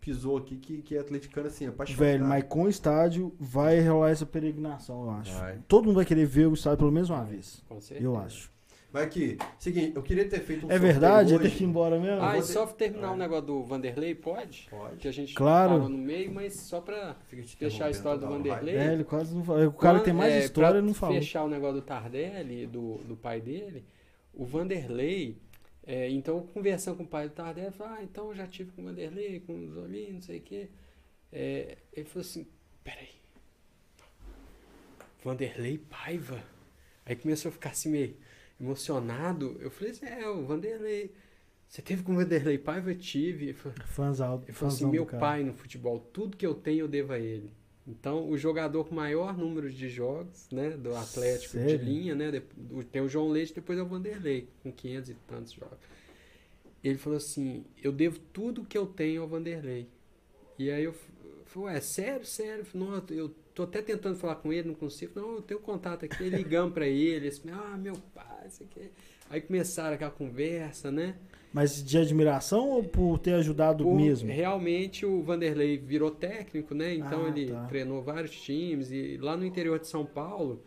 pisou 0.00 0.38
aqui, 0.38 0.56
que, 0.56 0.78
que 0.82 0.96
é 0.96 1.00
atleticano 1.00 1.46
assim, 1.46 1.66
apaixonado. 1.66 2.00
Velho, 2.00 2.24
mas 2.24 2.44
com 2.48 2.62
o 2.64 2.68
estádio 2.68 3.34
vai 3.38 3.80
rolar 3.86 4.10
essa 4.10 4.24
peregrinação, 4.24 5.04
eu 5.04 5.10
acho. 5.10 5.34
Vai. 5.38 5.58
Todo 5.68 5.84
mundo 5.86 5.96
vai 5.96 6.04
querer 6.06 6.24
ver 6.24 6.46
o 6.46 6.54
estádio 6.54 6.78
pelo 6.78 6.90
menos 6.92 7.10
uma 7.10 7.22
vez. 7.22 7.62
Com 7.68 7.80
certeza. 7.80 8.08
Eu 8.08 8.16
acho. 8.18 8.49
Mas 8.92 9.04
aqui, 9.04 9.38
seguinte, 9.56 9.92
eu 9.94 10.02
queria 10.02 10.28
ter 10.28 10.40
feito 10.40 10.66
um 10.66 10.70
É 10.70 10.76
verdade? 10.78 11.34
hoje. 11.34 11.42
Tem 11.44 11.56
que 11.58 11.62
ir 11.62 11.66
embora 11.68 11.98
mesmo? 12.00 12.20
Ah, 12.24 12.36
e 12.36 12.40
ter- 12.40 12.46
só 12.46 12.66
terminar 12.66 13.06
o 13.06 13.10
Vai. 13.10 13.18
negócio 13.18 13.46
do 13.46 13.62
Vanderlei, 13.62 14.16
pode? 14.16 14.66
Pode. 14.68 14.96
Que 14.96 15.06
a 15.06 15.12
gente 15.12 15.32
Claro. 15.32 15.74
parou 15.74 15.88
no 15.88 15.96
meio, 15.96 16.32
mas 16.32 16.54
só 16.54 16.80
pra 16.80 17.14
fechar 17.56 17.86
a 17.86 17.90
história 17.90 18.18
do 18.18 18.26
Vanderlei. 18.26 18.74
vai. 18.76 18.88
É, 18.88 18.92
ele 18.92 19.04
quase 19.04 19.32
não 19.32 19.44
falou. 19.44 19.64
O 19.68 19.72
cara 19.72 20.00
que 20.00 20.06
tem 20.06 20.14
mais 20.14 20.32
É, 20.34 20.38
história 20.40 20.72
pra 20.72 20.82
não 20.82 20.92
falou. 20.92 21.14
fechar 21.14 21.44
o 21.44 21.48
negócio 21.48 21.76
do 21.80 21.82
Tardelli, 21.82 22.66
do, 22.66 22.96
do 23.04 23.16
pai 23.16 23.40
dele, 23.40 23.84
o 24.34 24.44
Vanderlei, 24.44 25.38
é, 25.86 26.10
então 26.10 26.40
conversando 26.52 26.96
com 26.96 27.04
o 27.04 27.06
pai 27.08 27.28
do 27.28 27.34
Tardelli, 27.34 27.68
ele 27.68 27.76
falou, 27.76 27.92
ah, 27.96 28.02
então 28.02 28.28
eu 28.30 28.34
já 28.34 28.46
tive 28.48 28.72
com 28.72 28.82
o 28.82 28.84
Vanderlei, 28.86 29.38
com 29.38 29.54
o 29.54 29.68
Zolim, 29.70 30.14
não 30.14 30.20
sei 30.20 30.38
o 30.38 30.42
quê. 30.42 30.68
É, 31.32 31.78
ele 31.92 32.06
falou 32.06 32.22
assim, 32.22 32.44
peraí, 32.82 33.08
Vanderlei 35.22 35.78
Paiva? 35.78 36.42
Aí 37.06 37.14
começou 37.16 37.50
a 37.50 37.52
ficar 37.52 37.70
assim 37.70 37.88
meio 37.90 38.16
emocionado. 38.60 39.56
Eu 39.60 39.70
falei 39.70 39.92
assim, 39.92 40.06
é, 40.06 40.28
o 40.28 40.44
Vanderlei. 40.44 41.12
Você 41.66 41.80
teve 41.80 42.02
com 42.02 42.12
o 42.12 42.16
Vanderlei 42.16 42.58
Paiva? 42.58 42.90
Eu 42.90 42.98
tive. 42.98 43.52
Falou, 43.52 43.78
Fãzão. 43.86 44.42
ele 44.44 44.52
falou 44.52 44.74
assim, 44.74 44.86
meu 44.86 45.06
pai 45.06 45.42
no 45.44 45.54
futebol, 45.54 46.00
tudo 46.12 46.36
que 46.36 46.46
eu 46.46 46.54
tenho 46.54 46.80
eu 46.80 46.88
devo 46.88 47.12
a 47.12 47.18
ele. 47.18 47.52
Então, 47.86 48.28
o 48.28 48.36
jogador 48.36 48.84
com 48.84 48.94
maior 48.94 49.36
número 49.36 49.70
de 49.70 49.88
jogos, 49.88 50.48
né, 50.52 50.70
do 50.70 50.94
Atlético 50.94 51.54
Sério? 51.54 51.78
de 51.78 51.84
linha, 51.84 52.14
né, 52.14 52.42
tem 52.92 53.02
o 53.02 53.08
João 53.08 53.28
Leite, 53.28 53.54
depois 53.54 53.78
é 53.78 53.82
o 53.82 53.86
Vanderlei, 53.86 54.48
com 54.62 54.70
500 54.70 55.10
e 55.10 55.14
tantos 55.26 55.52
jogos. 55.52 55.78
Ele 56.84 56.98
falou 56.98 57.16
assim, 57.16 57.64
eu 57.82 57.90
devo 57.90 58.18
tudo 58.32 58.64
que 58.64 58.78
eu 58.78 58.86
tenho 58.86 59.22
ao 59.22 59.28
Vanderlei. 59.28 59.88
E 60.58 60.70
aí 60.70 60.84
eu 60.84 60.94
falei, 61.46 61.74
ué, 61.74 61.80
sério, 61.80 62.24
sério? 62.24 62.64
Não, 62.74 63.02
eu 63.10 63.30
tô 63.60 63.78
até 63.78 63.82
tentando 63.82 64.16
falar 64.16 64.36
com 64.36 64.52
ele, 64.52 64.68
não 64.68 64.74
consigo. 64.74 65.12
Não, 65.20 65.34
eu 65.36 65.42
tenho 65.42 65.60
contato 65.60 66.04
aqui, 66.04 66.28
ligamos 66.30 66.72
pra 66.72 66.86
ele, 66.86 67.28
assim, 67.28 67.50
ah, 67.50 67.76
meu 67.76 67.94
pai, 68.14 68.46
isso 68.48 68.62
aqui. 68.62 68.90
Aí 69.28 69.40
começaram 69.40 69.94
aquela 69.94 70.10
conversa, 70.10 70.90
né? 70.90 71.14
Mas 71.52 71.82
de 71.84 71.98
admiração 71.98 72.68
ou 72.70 72.84
por 72.84 73.18
ter 73.18 73.34
ajudado 73.34 73.84
Por- 73.84 73.94
mesmo? 73.96 74.30
Realmente 74.30 75.04
o 75.04 75.22
Vanderlei 75.22 75.76
virou 75.78 76.10
técnico, 76.10 76.74
né? 76.74 76.94
Então 76.94 77.26
Ah, 77.26 77.28
ele 77.28 77.48
tá. 77.50 77.64
treinou 77.66 78.02
vários 78.02 78.30
times 78.40 78.90
e 78.92 79.16
lá 79.20 79.36
no 79.36 79.44
interior 79.44 79.78
de 79.78 79.86
São 79.88 80.04
Paulo 80.06 80.62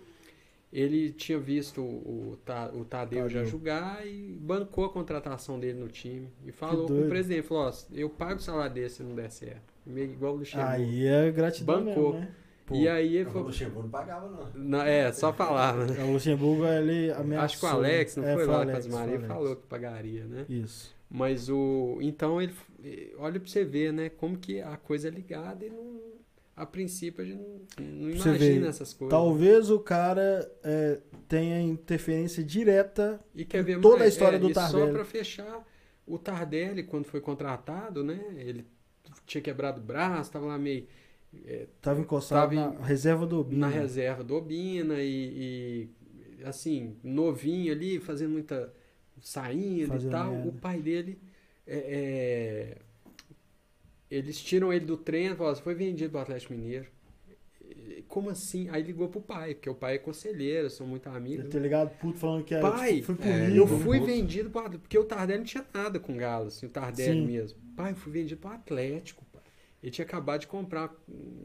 ele 0.71 1.11
tinha 1.11 1.39
visto 1.39 1.81
o, 1.81 2.37
o 2.73 2.85
Tadeu 2.85 3.29
já 3.29 3.43
jogar 3.45 4.05
e 4.05 4.35
bancou 4.41 4.85
a 4.85 4.89
contratação 4.89 5.59
dele 5.59 5.79
no 5.79 5.87
time. 5.87 6.27
E 6.45 6.51
falou 6.51 6.87
com 6.87 7.01
o 7.05 7.07
presidente, 7.09 7.43
falou, 7.43 7.65
ó, 7.69 7.73
eu 7.93 8.09
pago 8.09 8.39
o 8.39 8.43
salário 8.43 8.73
desse 8.73 8.95
se 8.97 9.03
não 9.03 9.15
der 9.15 9.29
certo. 9.31 9.71
Meio 9.85 10.11
igual 10.11 10.33
o 10.33 10.37
Luxemburgo. 10.37 10.71
Aí 10.71 11.05
é 11.05 11.31
gratidão 11.31 11.83
Bancou. 11.83 12.13
mesmo, 12.13 12.19
né? 12.25 12.35
Pô, 12.65 12.75
e 12.75 12.87
aí 12.87 13.15
ele 13.15 13.23
Não, 13.25 13.29
o 13.29 13.33
falou, 13.33 13.47
Luxemburgo 13.47 13.81
não 13.83 13.89
pagava, 13.89 14.29
não. 14.29 14.63
na- 14.63 14.87
é, 14.87 15.11
só 15.11 15.33
falava, 15.33 15.85
né? 15.85 16.03
O 16.03 16.13
Luxemburgo, 16.13 16.65
ele 16.65 17.11
ameaçou. 17.11 17.45
Acho 17.45 17.59
que 17.59 17.65
o 17.65 17.69
Alex, 17.69 18.15
não 18.15 18.25
É, 18.25 18.33
foi 18.35 18.45
o 18.45 18.49
lá 18.51 18.55
Alex, 18.61 18.71
com 18.71 18.77
as 18.77 18.85
foi 18.87 18.95
o 18.95 18.99
Maria, 19.11 19.27
falou 19.27 19.55
que 19.57 19.67
pagaria, 19.67 20.25
né? 20.25 20.45
Isso. 20.47 20.95
Mas 21.09 21.49
o. 21.49 21.97
Então 22.01 22.41
ele. 22.41 22.53
Olha 23.17 23.39
pra 23.39 23.49
você 23.49 23.63
ver, 23.65 23.91
né? 23.91 24.09
Como 24.09 24.37
que 24.37 24.61
a 24.61 24.77
coisa 24.77 25.07
é 25.09 25.11
ligada 25.11 25.65
e 25.65 25.69
não. 25.69 26.01
A 26.55 26.65
princípio 26.67 27.23
a 27.23 27.27
gente 27.27 27.39
não, 27.41 27.59
não 27.85 28.09
imagina 28.11 28.37
ver, 28.37 28.65
essas 28.67 28.93
coisas. 28.93 29.09
Talvez 29.11 29.69
o 29.71 29.79
cara 29.79 30.49
é, 30.63 30.99
tenha 31.27 31.59
interferência 31.59 32.43
direta. 32.43 33.19
E 33.33 33.43
quer 33.43 33.63
ver 33.63 33.81
toda 33.81 33.95
a 33.95 33.99
mais? 33.99 34.13
história 34.13 34.35
é, 34.35 34.39
do 34.39 34.51
e 34.51 34.53
Só 34.53 34.61
Tardelli. 34.61 34.91
pra 34.93 35.03
fechar, 35.03 35.67
o 36.05 36.17
Tardelli, 36.19 36.83
quando 36.83 37.05
foi 37.05 37.19
contratado, 37.19 38.03
né? 38.03 38.23
Ele 38.37 38.65
tinha 39.25 39.41
quebrado 39.41 39.81
o 39.81 39.83
braço, 39.83 40.31
tava 40.31 40.45
lá 40.45 40.57
meio. 40.57 40.87
Tava 41.81 41.99
encostado 41.99 42.55
Tava 42.55 42.77
na 42.79 42.85
reserva 42.85 43.25
do 43.25 43.39
Obina. 43.39 43.67
na 43.67 43.73
reserva 43.73 44.23
do 44.23 44.35
Obina 44.35 44.95
e, 45.01 45.89
e, 46.39 46.43
assim, 46.43 46.95
novinho 47.03 47.71
ali, 47.73 47.99
fazendo 47.99 48.31
muita 48.31 48.73
saída 49.21 49.87
Fazendo 49.93 50.09
e 50.09 50.11
tal. 50.11 50.31
merda. 50.31 50.49
O 50.49 50.53
pai 50.53 50.81
dele 50.81 51.19
é, 51.65 51.77
é, 51.77 52.77
eles 54.09 54.39
tiram 54.41 54.71
ele 54.71 54.85
do 54.85 54.97
treino, 54.97 55.35
falam, 55.35 55.55
você 55.55 55.61
foi 55.61 55.73
vendido 55.75 56.11
pro 56.11 56.19
Atlético 56.19 56.53
Mineiro. 56.53 56.87
E, 57.61 58.03
Como 58.07 58.29
assim? 58.29 58.69
Aí 58.69 58.83
ligou 58.83 59.07
pro 59.09 59.21
pai, 59.21 59.55
porque 59.55 59.69
o 59.69 59.75
pai 59.75 59.95
é 59.95 59.97
conselheiro, 59.97 60.69
são 60.69 60.85
muito 60.85 61.09
amigos. 61.09 61.45
Ele 61.53 61.63
ligado 61.63 61.89
puto 61.97 62.19
falando 62.19 62.43
que 62.43 62.53
era. 62.53 62.69
Pai, 62.69 63.01
tipo, 63.01 63.15
fui 63.15 63.27
é. 63.27 63.45
Eu 63.47 63.65
Liga, 63.65 63.67
fui 63.67 63.99
moço. 63.99 64.11
vendido 64.11 64.49
pro 64.49 64.59
Atlético, 64.59 64.81
porque 64.83 64.97
o 64.99 65.03
Tardelli 65.03 65.39
não 65.39 65.45
tinha 65.45 65.65
nada 65.73 65.99
com 65.99 66.13
o 66.13 66.17
Galo, 66.17 66.47
assim, 66.47 66.65
o 66.67 66.69
Tardelli 66.69 67.21
Sim. 67.21 67.25
mesmo. 67.25 67.59
Pai, 67.75 67.91
eu 67.91 67.95
fui 67.95 68.11
vendido 68.11 68.39
pro 68.39 68.51
Atlético, 68.51 69.25
pai. 69.31 69.32
Ele 69.83 69.91
tinha 69.91 70.05
acabado 70.05 70.39
de 70.41 70.47
comprar 70.47 70.95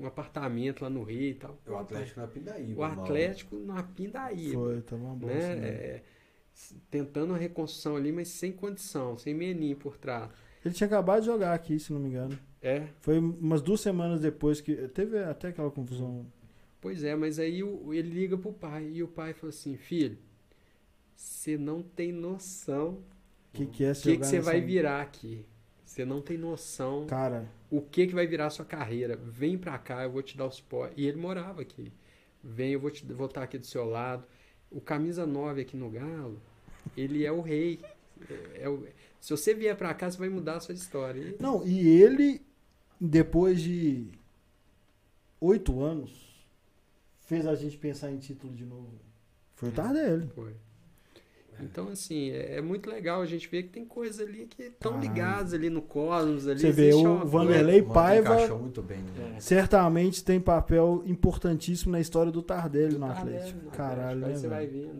um 0.00 0.06
apartamento 0.06 0.82
lá 0.82 0.88
no 0.88 1.02
Rio 1.02 1.30
e 1.30 1.34
tal. 1.34 1.58
O 1.66 1.74
Atlético 1.74 2.20
na 2.20 2.26
Pindaíba. 2.28 2.80
O 2.80 2.84
Atlético 2.84 3.56
na 3.56 3.82
Pindaíba, 3.82 4.54
Foi, 4.54 4.80
tava 4.82 5.02
uma 5.02 5.14
boa. 5.16 5.32
né? 5.34 5.38
assim, 5.52 5.60
né? 5.60 5.68
É, 5.68 6.02
tentando 6.88 7.30
uma 7.32 7.36
reconstrução 7.38 7.96
ali, 7.96 8.12
mas 8.12 8.28
sem 8.28 8.52
condição, 8.52 9.18
sem 9.18 9.34
meninho 9.34 9.76
por 9.76 9.96
trás. 9.96 10.30
Ele 10.64 10.72
tinha 10.72 10.86
acabado 10.86 11.20
de 11.20 11.26
jogar 11.26 11.52
aqui, 11.52 11.80
se 11.80 11.92
não 11.92 11.98
me 11.98 12.08
engano. 12.10 12.38
É, 12.62 12.86
Foi 13.00 13.18
umas 13.18 13.60
duas 13.60 13.80
semanas 13.80 14.20
depois 14.20 14.60
que. 14.60 14.74
Teve 14.88 15.18
até 15.18 15.48
aquela 15.48 15.70
confusão. 15.70 16.24
pois 16.80 17.02
é, 17.02 17.16
mas 17.16 17.40
aí 17.40 17.64
o- 17.64 17.92
ele 17.92 18.08
liga 18.10 18.38
pro 18.38 18.52
pai 18.52 18.88
e 18.92 19.02
o 19.02 19.08
pai 19.08 19.32
falou 19.34 19.50
assim, 19.50 19.76
filho, 19.76 20.16
você 21.14 21.56
não 21.58 21.82
tem 21.82 22.12
noção 22.12 23.02
O 23.52 23.56
que, 23.56 23.66
que 23.66 23.84
é 23.84 23.92
que, 23.94 24.16
que 24.16 24.24
você 24.24 24.38
vai 24.40 24.60
virar 24.60 25.02
aqui. 25.02 25.44
Você 25.88 26.04
não 26.04 26.20
tem 26.20 26.36
noção 26.36 27.06
Cara, 27.06 27.48
o 27.70 27.80
que 27.80 28.06
que 28.06 28.14
vai 28.14 28.26
virar 28.26 28.46
a 28.46 28.50
sua 28.50 28.64
carreira. 28.64 29.16
Vem 29.16 29.56
pra 29.56 29.78
cá, 29.78 30.02
eu 30.04 30.10
vou 30.10 30.22
te 30.22 30.36
dar 30.36 30.44
o 30.44 30.50
suporte. 30.50 30.92
E 31.00 31.06
ele 31.06 31.16
morava 31.16 31.62
aqui. 31.62 31.90
Vem, 32.44 32.72
eu 32.72 32.78
vou, 32.80 32.90
te, 32.90 33.02
vou 33.06 33.24
estar 33.26 33.42
aqui 33.42 33.56
do 33.56 33.64
seu 33.66 33.86
lado. 33.86 34.22
O 34.70 34.82
camisa 34.82 35.26
9 35.26 35.62
aqui 35.62 35.78
no 35.78 35.88
Galo, 35.90 36.38
ele 36.94 37.24
é 37.24 37.32
o 37.32 37.40
rei. 37.40 37.80
É- 38.28 38.64
é 38.64 38.68
o- 38.68 38.86
se 39.18 39.30
você 39.30 39.54
vier 39.54 39.74
pra 39.76 39.94
cá, 39.94 40.10
você 40.10 40.18
vai 40.18 40.28
mudar 40.28 40.56
a 40.56 40.60
sua 40.60 40.74
história. 40.74 41.20
E- 41.22 41.36
Não, 41.42 41.66
e 41.66 41.88
ele, 41.88 42.42
depois 43.00 43.58
de 43.62 44.08
oito 45.40 45.80
anos, 45.82 46.12
fez 47.20 47.46
a 47.46 47.54
gente 47.54 47.78
pensar 47.78 48.10
em 48.10 48.18
título 48.18 48.52
de 48.54 48.64
novo. 48.66 48.92
Foi 49.54 49.70
o 49.70 49.72
Tardelli. 49.72 50.28
Foi. 50.34 50.54
Então, 51.62 51.88
assim, 51.88 52.30
é, 52.30 52.56
é 52.56 52.60
muito 52.60 52.88
legal 52.88 53.20
a 53.20 53.26
gente 53.26 53.48
ver 53.48 53.64
que 53.64 53.68
tem 53.70 53.84
coisas 53.84 54.26
ali 54.26 54.46
que 54.46 54.62
estão 54.64 54.92
Caralho. 54.92 55.08
ligadas 55.12 55.54
ali 55.54 55.70
no 55.70 55.82
Cosmos. 55.82 56.46
Ali, 56.46 56.60
Você 56.60 56.72
vê, 56.72 56.94
o 56.94 57.24
Vanderlei 57.26 57.82
Paiva 57.82 58.36
bem, 58.86 58.98
né? 58.98 59.34
É. 59.36 59.40
certamente 59.40 60.22
tem 60.24 60.40
papel 60.40 61.02
importantíssimo 61.06 61.92
na 61.92 62.00
história 62.00 62.30
do 62.32 62.42
Tardelli 62.42 62.94
no 62.98 63.06
coisa- 63.06 63.20
Atlético. 63.20 63.64
no 63.64 63.70
Caralho, 63.70 64.24
Atlético. 64.24 64.28
Né, 64.28 64.34
você 64.36 64.48
vai. 64.48 64.90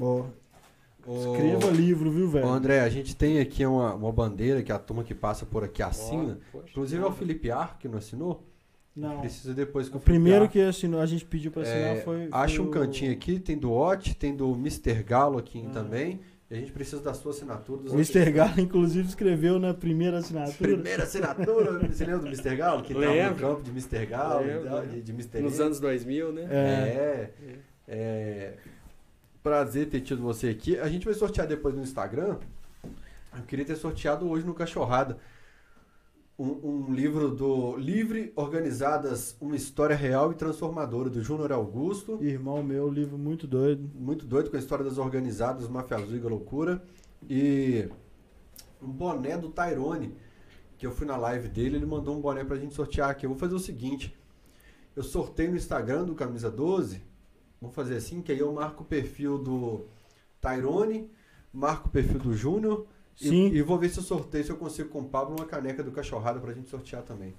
Ó, 0.00 0.24
Ô, 1.06 1.34
Escreva 1.34 1.70
livro, 1.70 2.10
viu, 2.10 2.26
ô, 2.26 2.30
velho? 2.30 2.48
André, 2.48 2.80
a 2.80 2.88
gente 2.88 3.14
tem 3.14 3.38
aqui 3.38 3.66
uma, 3.66 3.94
uma 3.94 4.10
bandeira 4.10 4.62
que 4.62 4.72
a 4.72 4.78
turma 4.78 5.04
que 5.04 5.14
passa 5.14 5.44
por 5.44 5.62
aqui 5.62 5.82
assina. 5.82 6.38
Ó, 6.48 6.52
poxa, 6.58 6.70
Inclusive 6.70 7.02
é 7.02 7.06
o 7.06 7.12
Felipe 7.12 7.50
Ar 7.50 7.78
que 7.78 7.86
não 7.86 7.98
assinou. 7.98 8.42
Não. 8.96 9.20
Precisa 9.20 9.52
depois 9.52 9.88
que 9.88 9.96
O 9.96 10.00
primeiro 10.00 10.48
que 10.48 10.60
assinou, 10.60 11.00
a 11.00 11.06
gente 11.06 11.24
pediu 11.24 11.50
pra 11.50 11.62
assinar 11.62 11.96
É, 11.96 12.00
foi. 12.02 12.28
Acha 12.30 12.56
foi 12.56 12.64
um 12.64 12.68
o- 12.68 12.70
cantinho 12.70 13.10
aqui, 13.12 13.40
tem 13.40 13.58
do 13.58 13.72
Ot, 13.72 14.14
tem 14.14 14.34
do 14.36 14.52
Mr. 14.54 15.02
Galo 15.02 15.38
aqui 15.38 15.64
Ah. 15.66 15.70
também. 15.70 16.20
E 16.50 16.54
a 16.54 16.58
gente 16.60 16.70
precisa 16.70 17.02
da 17.02 17.12
sua 17.14 17.32
assinatura. 17.32 17.82
dos 17.82 17.92
O 17.92 17.96
Mr. 17.96 18.30
Galo, 18.30 18.60
inclusive, 18.60 19.08
escreveu 19.08 19.58
na 19.58 19.74
primeira 19.74 20.18
assinatura. 20.18 20.56
Primeira 20.74 21.02
assinatura. 21.02 21.78
Você 21.88 22.04
lembra 22.04 22.20
do 22.20 22.26
Mr. 22.28 22.54
Galo? 22.56 22.82
Que 22.82 22.94
tava 22.94 23.30
no 23.30 23.34
campo 23.36 23.62
de 23.62 23.70
Mr. 23.70 24.06
Galo, 24.06 24.44
e 24.48 24.64
tal, 24.68 24.86
de, 24.86 25.02
de 25.02 25.12
Mr. 25.12 25.40
Nos 25.40 25.58
anos 25.58 25.80
2000, 25.80 26.32
né? 26.32 26.42
É. 26.50 26.54
É, 26.56 27.30
é. 27.88 28.54
Prazer 29.42 29.88
ter 29.88 30.00
tido 30.02 30.22
você 30.22 30.48
aqui. 30.48 30.78
A 30.78 30.88
gente 30.88 31.04
vai 31.04 31.14
sortear 31.14 31.46
depois 31.48 31.74
no 31.74 31.82
Instagram. 31.82 32.36
Eu 33.36 33.42
queria 33.48 33.64
ter 33.64 33.74
sorteado 33.76 34.28
hoje 34.28 34.46
no 34.46 34.54
Cachorrada 34.54 35.18
um, 36.38 36.88
um 36.88 36.92
livro 36.92 37.30
do 37.30 37.76
Livre 37.76 38.32
Organizadas, 38.34 39.36
uma 39.40 39.54
história 39.54 39.94
real 39.94 40.32
e 40.32 40.34
transformadora, 40.34 41.08
do 41.08 41.22
Júnior 41.22 41.52
Augusto. 41.52 42.18
Irmão 42.22 42.62
meu, 42.62 42.88
livro 42.90 43.16
muito 43.16 43.46
doido. 43.46 43.88
Muito 43.94 44.26
doido 44.26 44.50
com 44.50 44.56
a 44.56 44.58
história 44.58 44.84
das 44.84 44.98
organizadas, 44.98 45.68
Máfia 45.68 45.96
Azul 45.96 46.16
e 46.16 46.20
loucura. 46.20 46.82
E 47.28 47.88
um 48.82 48.90
boné 48.90 49.38
do 49.38 49.48
Tyrone, 49.48 50.16
que 50.76 50.86
eu 50.86 50.90
fui 50.90 51.06
na 51.06 51.16
live 51.16 51.48
dele, 51.48 51.76
ele 51.76 51.86
mandou 51.86 52.16
um 52.16 52.20
boné 52.20 52.42
pra 52.42 52.56
gente 52.56 52.74
sortear 52.74 53.10
aqui. 53.10 53.26
Eu 53.26 53.30
vou 53.30 53.38
fazer 53.38 53.54
o 53.54 53.60
seguinte: 53.60 54.14
eu 54.96 55.04
sorteio 55.04 55.50
no 55.50 55.56
Instagram 55.56 56.04
do 56.04 56.14
Camisa 56.14 56.50
12. 56.50 57.00
Vamos 57.60 57.76
fazer 57.76 57.96
assim, 57.96 58.20
que 58.20 58.32
aí 58.32 58.40
eu 58.40 58.52
marco 58.52 58.82
o 58.82 58.86
perfil 58.86 59.38
do 59.38 59.86
Tyrone, 60.40 61.10
marco 61.52 61.88
o 61.88 61.90
perfil 61.90 62.18
do 62.18 62.34
Júnior. 62.34 62.86
E, 63.20 63.28
Sim. 63.28 63.46
e 63.48 63.62
vou 63.62 63.78
ver 63.78 63.88
se 63.90 63.98
eu 63.98 64.02
sorteio, 64.02 64.44
se 64.44 64.50
eu 64.50 64.56
consigo 64.56 64.88
com 64.88 65.00
o 65.00 65.04
Pablo 65.04 65.36
uma 65.36 65.46
caneca 65.46 65.82
do 65.82 65.92
Cachorrada 65.92 66.40
pra 66.40 66.52
gente 66.52 66.68
sortear 66.68 67.02
também. 67.02 67.34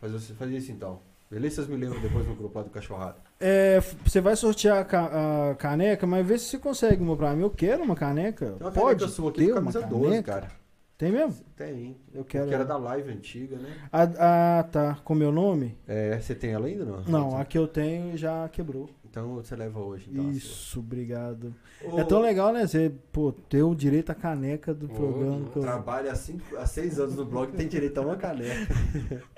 Fazer, 0.00 0.18
fazer 0.34 0.56
isso 0.56 0.72
então. 0.72 1.00
Beleza? 1.30 1.56
Vocês 1.56 1.68
me 1.68 1.76
lembram 1.76 2.00
depois 2.00 2.26
no 2.26 2.34
grupo 2.34 2.58
lá 2.58 2.64
do 2.64 2.70
Cachorrada. 2.70 3.16
É, 3.40 3.80
você 4.04 4.20
vai 4.20 4.36
sortear 4.36 4.78
a, 4.78 4.84
ca- 4.84 5.50
a 5.50 5.54
caneca, 5.54 6.06
mas 6.06 6.26
vê 6.26 6.38
se 6.38 6.46
você 6.46 6.58
consegue 6.58 7.02
uma 7.02 7.16
pra 7.16 7.34
mim. 7.34 7.42
Eu 7.42 7.50
quero 7.50 7.82
uma 7.82 7.96
caneca. 7.96 8.46
Tem 8.52 8.66
uma 8.66 8.70
Pode 8.70 8.98
caneca 9.00 9.08
sua 9.08 9.30
aqui 9.30 9.46
uma 9.46 9.54
Camisa 9.54 9.82
12, 9.82 10.04
caneca? 10.04 10.32
cara. 10.32 10.50
Tem 10.98 11.10
mesmo? 11.10 11.44
Tem. 11.56 11.96
Eu 12.12 12.24
quero. 12.24 12.46
Que 12.48 12.54
era 12.54 12.64
da 12.64 12.76
live 12.76 13.10
antiga, 13.10 13.56
né? 13.56 13.74
Ah, 13.92 14.58
ah, 14.58 14.62
tá. 14.64 14.94
Com 15.04 15.14
meu 15.14 15.32
nome? 15.32 15.76
É, 15.88 16.18
você 16.20 16.34
tem 16.34 16.50
ela 16.52 16.66
ainda 16.66 16.84
não? 16.84 17.02
Não, 17.04 17.36
a 17.36 17.44
que 17.44 17.58
eu 17.58 17.66
tenho 17.66 18.16
já 18.16 18.48
quebrou. 18.50 18.88
Então 19.14 19.36
você 19.36 19.54
leva 19.54 19.78
hoje. 19.78 20.08
Então, 20.10 20.28
Isso, 20.28 20.80
obrigado. 20.80 21.54
sua. 21.88 22.00
É 22.00 22.04
tão 22.04 22.20
legal, 22.20 22.52
né? 22.52 22.66
Você, 22.66 22.90
pô, 23.12 23.30
ter 23.30 23.62
o 23.62 23.72
direito 23.72 24.10
à 24.10 24.14
caneca 24.14 24.74
do 24.74 24.86
Ô, 24.86 24.88
programa. 24.88 25.48
que 25.52 25.56
eu- 25.56 25.62
Trabalha 25.62 26.10
há, 26.10 26.16
cinco, 26.16 26.56
há 26.56 26.66
seis 26.66 26.98
anos 26.98 27.14
no 27.14 27.24
blog 27.24 27.52
tem 27.52 27.68
direito 27.68 27.96
a 27.98 28.00
uma 28.00 28.16
caneca. 28.16 28.74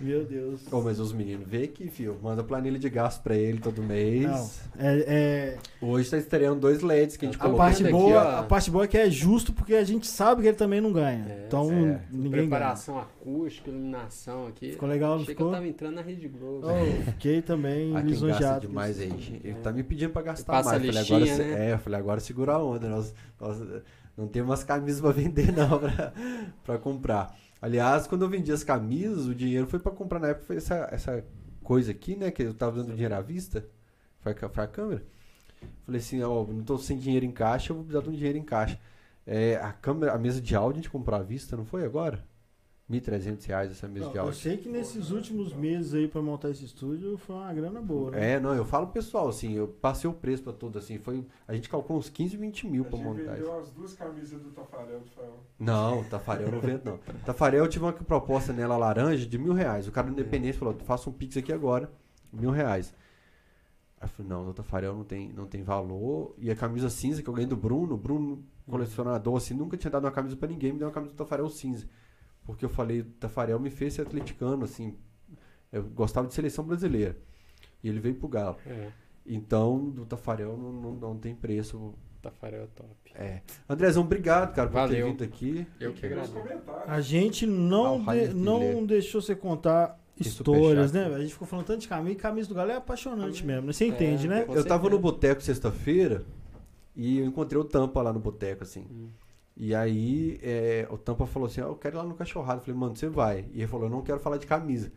Meu 0.00 0.24
Deus. 0.24 0.62
Ô, 0.72 0.80
mas 0.80 0.98
os 1.00 1.12
meninos, 1.12 1.46
vê 1.46 1.64
aqui, 1.64 1.88
filho. 1.88 2.16
Manda 2.22 2.42
planilha 2.42 2.78
de 2.78 2.88
gasto 2.88 3.20
pra 3.20 3.34
ele 3.36 3.58
todo 3.58 3.82
mês. 3.82 4.22
Não, 4.22 4.50
é, 4.78 5.04
é- 5.06 5.58
Hoje 5.82 6.08
tá 6.08 6.16
estreando 6.16 6.60
dois 6.60 6.80
LEDs 6.80 7.16
que 7.16 7.26
a 7.26 7.28
gente 7.28 7.36
a 7.36 7.40
colocou. 7.40 7.58
parte 7.58 7.82
aqui, 7.82 7.90
boa, 7.92 8.24
ó. 8.24 8.38
a 8.38 8.42
parte 8.44 8.70
boa 8.70 8.84
é 8.84 8.86
que 8.86 8.96
é 8.96 9.10
justo 9.10 9.52
porque 9.52 9.74
a 9.74 9.82
gente 9.84 10.06
sabe 10.06 10.40
que 10.42 10.48
ele 10.48 10.56
também 10.56 10.80
não 10.80 10.92
ganha. 10.92 11.26
É, 11.28 11.44
então 11.48 11.68
é. 11.70 12.00
ninguém 12.12 12.30
Preparação 12.48 12.98
acústica, 13.00 13.68
iluminação 13.70 14.46
aqui. 14.46 14.70
Ficou 14.70 14.88
legal, 14.88 15.14
Achei 15.16 15.26
ficou? 15.26 15.48
que 15.48 15.50
eu 15.50 15.56
tava 15.56 15.66
entrando 15.68 15.94
na 15.96 16.02
Rede 16.02 16.28
Globo. 16.28 16.66
ganha. 16.68 16.96
Oh, 17.00 17.10
fiquei 17.10 17.42
também 17.42 17.92
Ah, 17.96 18.00
lisonjeado. 18.00 18.68
demais 18.68 18.99
isso. 19.06 19.32
Ele 19.42 19.58
tá 19.60 19.72
me 19.72 19.82
pedindo 19.82 20.12
pra 20.12 20.22
gastar 20.22 20.52
mais. 20.52 20.66
falei, 20.66 20.90
listinha, 20.90 21.18
agora, 21.18 21.38
né? 21.38 21.68
É, 21.68 21.72
eu 21.72 21.78
falei, 21.78 22.00
agora 22.00 22.20
segura 22.20 22.52
a 22.54 22.62
onda. 22.62 22.88
Nós, 22.88 23.14
nós 23.40 23.82
não 24.16 24.28
temos 24.28 24.50
umas 24.50 24.64
camisas 24.64 25.00
pra 25.00 25.12
vender, 25.12 25.52
não, 25.52 25.78
pra, 25.78 26.12
pra 26.64 26.78
comprar. 26.78 27.36
Aliás, 27.60 28.06
quando 28.06 28.22
eu 28.22 28.28
vendi 28.28 28.50
as 28.52 28.64
camisas, 28.64 29.26
o 29.26 29.34
dinheiro 29.34 29.66
foi 29.66 29.78
pra 29.78 29.92
comprar 29.92 30.18
na 30.18 30.28
época, 30.28 30.46
foi 30.46 30.56
essa, 30.56 30.88
essa 30.90 31.24
coisa 31.62 31.90
aqui, 31.90 32.16
né? 32.16 32.30
Que 32.30 32.42
eu 32.42 32.54
tava 32.54 32.76
dando 32.76 32.92
dinheiro 32.92 33.14
à 33.14 33.20
vista. 33.20 33.64
Foi 34.20 34.32
a, 34.32 34.48
foi 34.48 34.64
a 34.64 34.66
câmera. 34.66 35.02
Falei 35.84 36.00
assim, 36.00 36.22
ó, 36.22 36.44
não 36.44 36.62
tô 36.62 36.78
sem 36.78 36.98
dinheiro 36.98 37.26
em 37.26 37.32
caixa, 37.32 37.72
eu 37.72 37.76
vou 37.76 37.84
precisar 37.84 38.02
de 38.04 38.10
um 38.10 38.16
dinheiro 38.16 38.38
em 38.38 38.42
caixa. 38.42 38.78
É, 39.26 39.56
a 39.56 39.72
câmera, 39.72 40.12
a 40.12 40.18
mesa 40.18 40.40
de 40.40 40.54
áudio 40.54 40.80
a 40.80 40.82
gente 40.82 40.90
comprou 40.90 41.18
à 41.18 41.22
vista, 41.22 41.56
não 41.56 41.64
foi 41.64 41.84
agora? 41.84 42.24
1.300 42.90 43.46
reais 43.46 43.70
essa 43.70 43.86
mesa 43.86 44.06
Não, 44.06 44.12
de 44.12 44.18
eu 44.18 44.22
áudio. 44.24 44.38
sei 44.38 44.56
que 44.56 44.68
nesses 44.68 45.10
últimos 45.10 45.52
meses 45.52 45.94
aí 45.94 46.08
pra 46.08 46.20
montar 46.20 46.50
esse 46.50 46.64
estúdio 46.64 47.16
foi 47.18 47.36
uma 47.36 47.52
grana 47.54 47.80
boa, 47.80 48.10
né? 48.10 48.32
É, 48.32 48.40
não, 48.40 48.52
eu 48.54 48.64
falo 48.64 48.86
pro 48.86 48.94
pessoal, 48.94 49.28
assim, 49.28 49.52
eu 49.54 49.68
passei 49.68 50.10
o 50.10 50.12
preço 50.12 50.42
pra 50.42 50.52
tudo, 50.52 50.78
assim, 50.78 50.98
foi, 50.98 51.24
a 51.46 51.54
gente 51.54 51.68
calculou 51.68 52.00
uns 52.00 52.08
15, 52.08 52.36
20 52.36 52.66
mil 52.66 52.82
A 52.82 52.86
pra 52.86 52.96
gente 52.98 53.06
montar 53.06 53.20
isso. 53.22 53.32
vendeu 53.44 53.58
as 53.60 53.70
duas 53.70 53.94
camisas 53.94 54.42
do 54.42 54.50
Tafarel, 54.50 55.02
Fael. 55.14 55.38
Não, 55.58 56.02
Tafarel 56.04 56.46
eu 56.48 56.52
não 56.52 56.60
vendo, 56.60 56.84
não. 56.84 56.98
Tafarel 57.24 57.64
eu 57.64 57.68
tive 57.70 57.84
uma 57.84 57.92
proposta 57.92 58.52
nela 58.52 58.76
laranja 58.76 59.24
de 59.24 59.38
mil 59.38 59.52
reais. 59.52 59.86
O 59.86 59.92
cara 59.92 60.08
do 60.08 60.12
Independência 60.12 60.58
falou, 60.58 60.74
faça 60.84 61.08
um 61.08 61.12
pix 61.12 61.36
aqui 61.36 61.52
agora, 61.52 61.88
mil 62.32 62.50
reais. 62.50 62.92
Aí 64.00 64.06
eu 64.06 64.08
falei, 64.08 64.28
não, 64.30 64.48
o 64.48 64.52
Tafarel 64.54 64.94
não 64.96 65.04
tem, 65.04 65.32
não 65.32 65.46
tem 65.46 65.62
valor. 65.62 66.34
E 66.38 66.50
a 66.50 66.56
camisa 66.56 66.90
cinza 66.90 67.22
que 67.22 67.28
eu 67.28 67.34
ganhei 67.34 67.48
do 67.48 67.56
Bruno, 67.56 67.94
o 67.94 67.98
Bruno, 67.98 68.42
colecionador, 68.68 69.36
assim, 69.36 69.54
nunca 69.54 69.76
tinha 69.76 69.90
dado 69.90 70.04
uma 70.04 70.10
camisa 70.10 70.34
pra 70.36 70.48
ninguém, 70.48 70.72
me 70.72 70.78
deu 70.78 70.88
uma 70.88 70.94
camisa 70.94 71.12
do 71.12 71.16
Tafarel 71.16 71.48
cinza. 71.50 71.86
Porque 72.44 72.64
eu 72.64 72.68
falei, 72.68 73.00
o 73.00 73.04
Tafarel 73.04 73.60
me 73.60 73.70
fez 73.70 73.94
ser 73.94 74.02
atleticano, 74.02 74.64
assim, 74.64 74.94
eu 75.72 75.82
gostava 75.84 76.26
de 76.26 76.34
seleção 76.34 76.64
brasileira. 76.64 77.16
E 77.82 77.88
ele 77.88 78.00
veio 78.00 78.14
pro 78.14 78.28
Galo. 78.28 78.56
É, 78.66 78.88
Então, 79.26 79.90
do 79.90 80.04
Tafarel 80.04 80.56
não, 80.56 80.72
não, 80.72 80.92
não 80.94 81.16
tem 81.18 81.34
preço. 81.34 81.94
Tafarel 82.20 82.64
é 82.64 82.66
top. 82.74 82.90
É. 83.14 83.40
Andrezão, 83.68 84.02
obrigado, 84.02 84.54
cara, 84.54 84.68
por 84.68 84.74
ter 84.74 84.80
Valeu. 84.80 85.06
vindo 85.08 85.24
aqui. 85.24 85.66
Eu 85.78 85.92
que 85.94 86.04
agradeço. 86.04 86.34
A 86.86 87.00
gente 87.00 87.44
Ah, 87.44 87.48
não, 87.48 88.02
o 88.02 88.12
de- 88.12 88.34
não 88.34 88.84
deixou 88.84 89.22
você 89.22 89.34
contar 89.34 89.98
histórias, 90.18 90.92
né? 90.92 91.06
A 91.06 91.20
gente 91.20 91.32
ficou 91.32 91.48
falando 91.48 91.64
tanto 91.66 91.80
de 91.80 91.88
camisa, 91.88 92.12
e 92.12 92.16
camisa 92.16 92.48
do 92.48 92.54
Galo 92.54 92.70
é 92.72 92.76
apaixonante 92.76 93.42
É, 93.42 93.46
mesmo, 93.46 93.66
né? 93.68 93.72
Você 93.72 93.86
entende, 93.86 94.28
né? 94.28 94.44
eu 94.48 94.64
tava 94.66 94.90
no 94.90 94.98
boteco 94.98 95.40
sexta-feira 95.42 96.22
e 96.94 97.20
eu 97.20 97.24
encontrei 97.24 97.58
o 97.58 97.64
Tampa 97.64 98.02
lá 98.02 98.12
no 98.12 98.18
boteco, 98.20 98.64
assim. 98.64 98.84
Hum. 98.90 99.08
E 99.56 99.74
aí 99.74 100.38
é, 100.42 100.86
o 100.90 100.96
Tampa 100.96 101.26
falou 101.26 101.46
assim, 101.46 101.60
"Ah, 101.60 101.64
eu 101.64 101.74
quero 101.74 101.96
ir 101.96 101.98
lá 101.98 102.04
no 102.04 102.14
cachorrado. 102.14 102.60
Eu 102.60 102.64
falei, 102.64 102.80
mano, 102.80 102.96
você 102.96 103.08
vai. 103.08 103.44
E 103.52 103.58
ele 103.60 103.66
falou, 103.66 103.86
eu 103.86 103.90
não 103.90 104.02
quero 104.02 104.18
falar 104.20 104.38
de 104.38 104.46
camisa. 104.46 104.90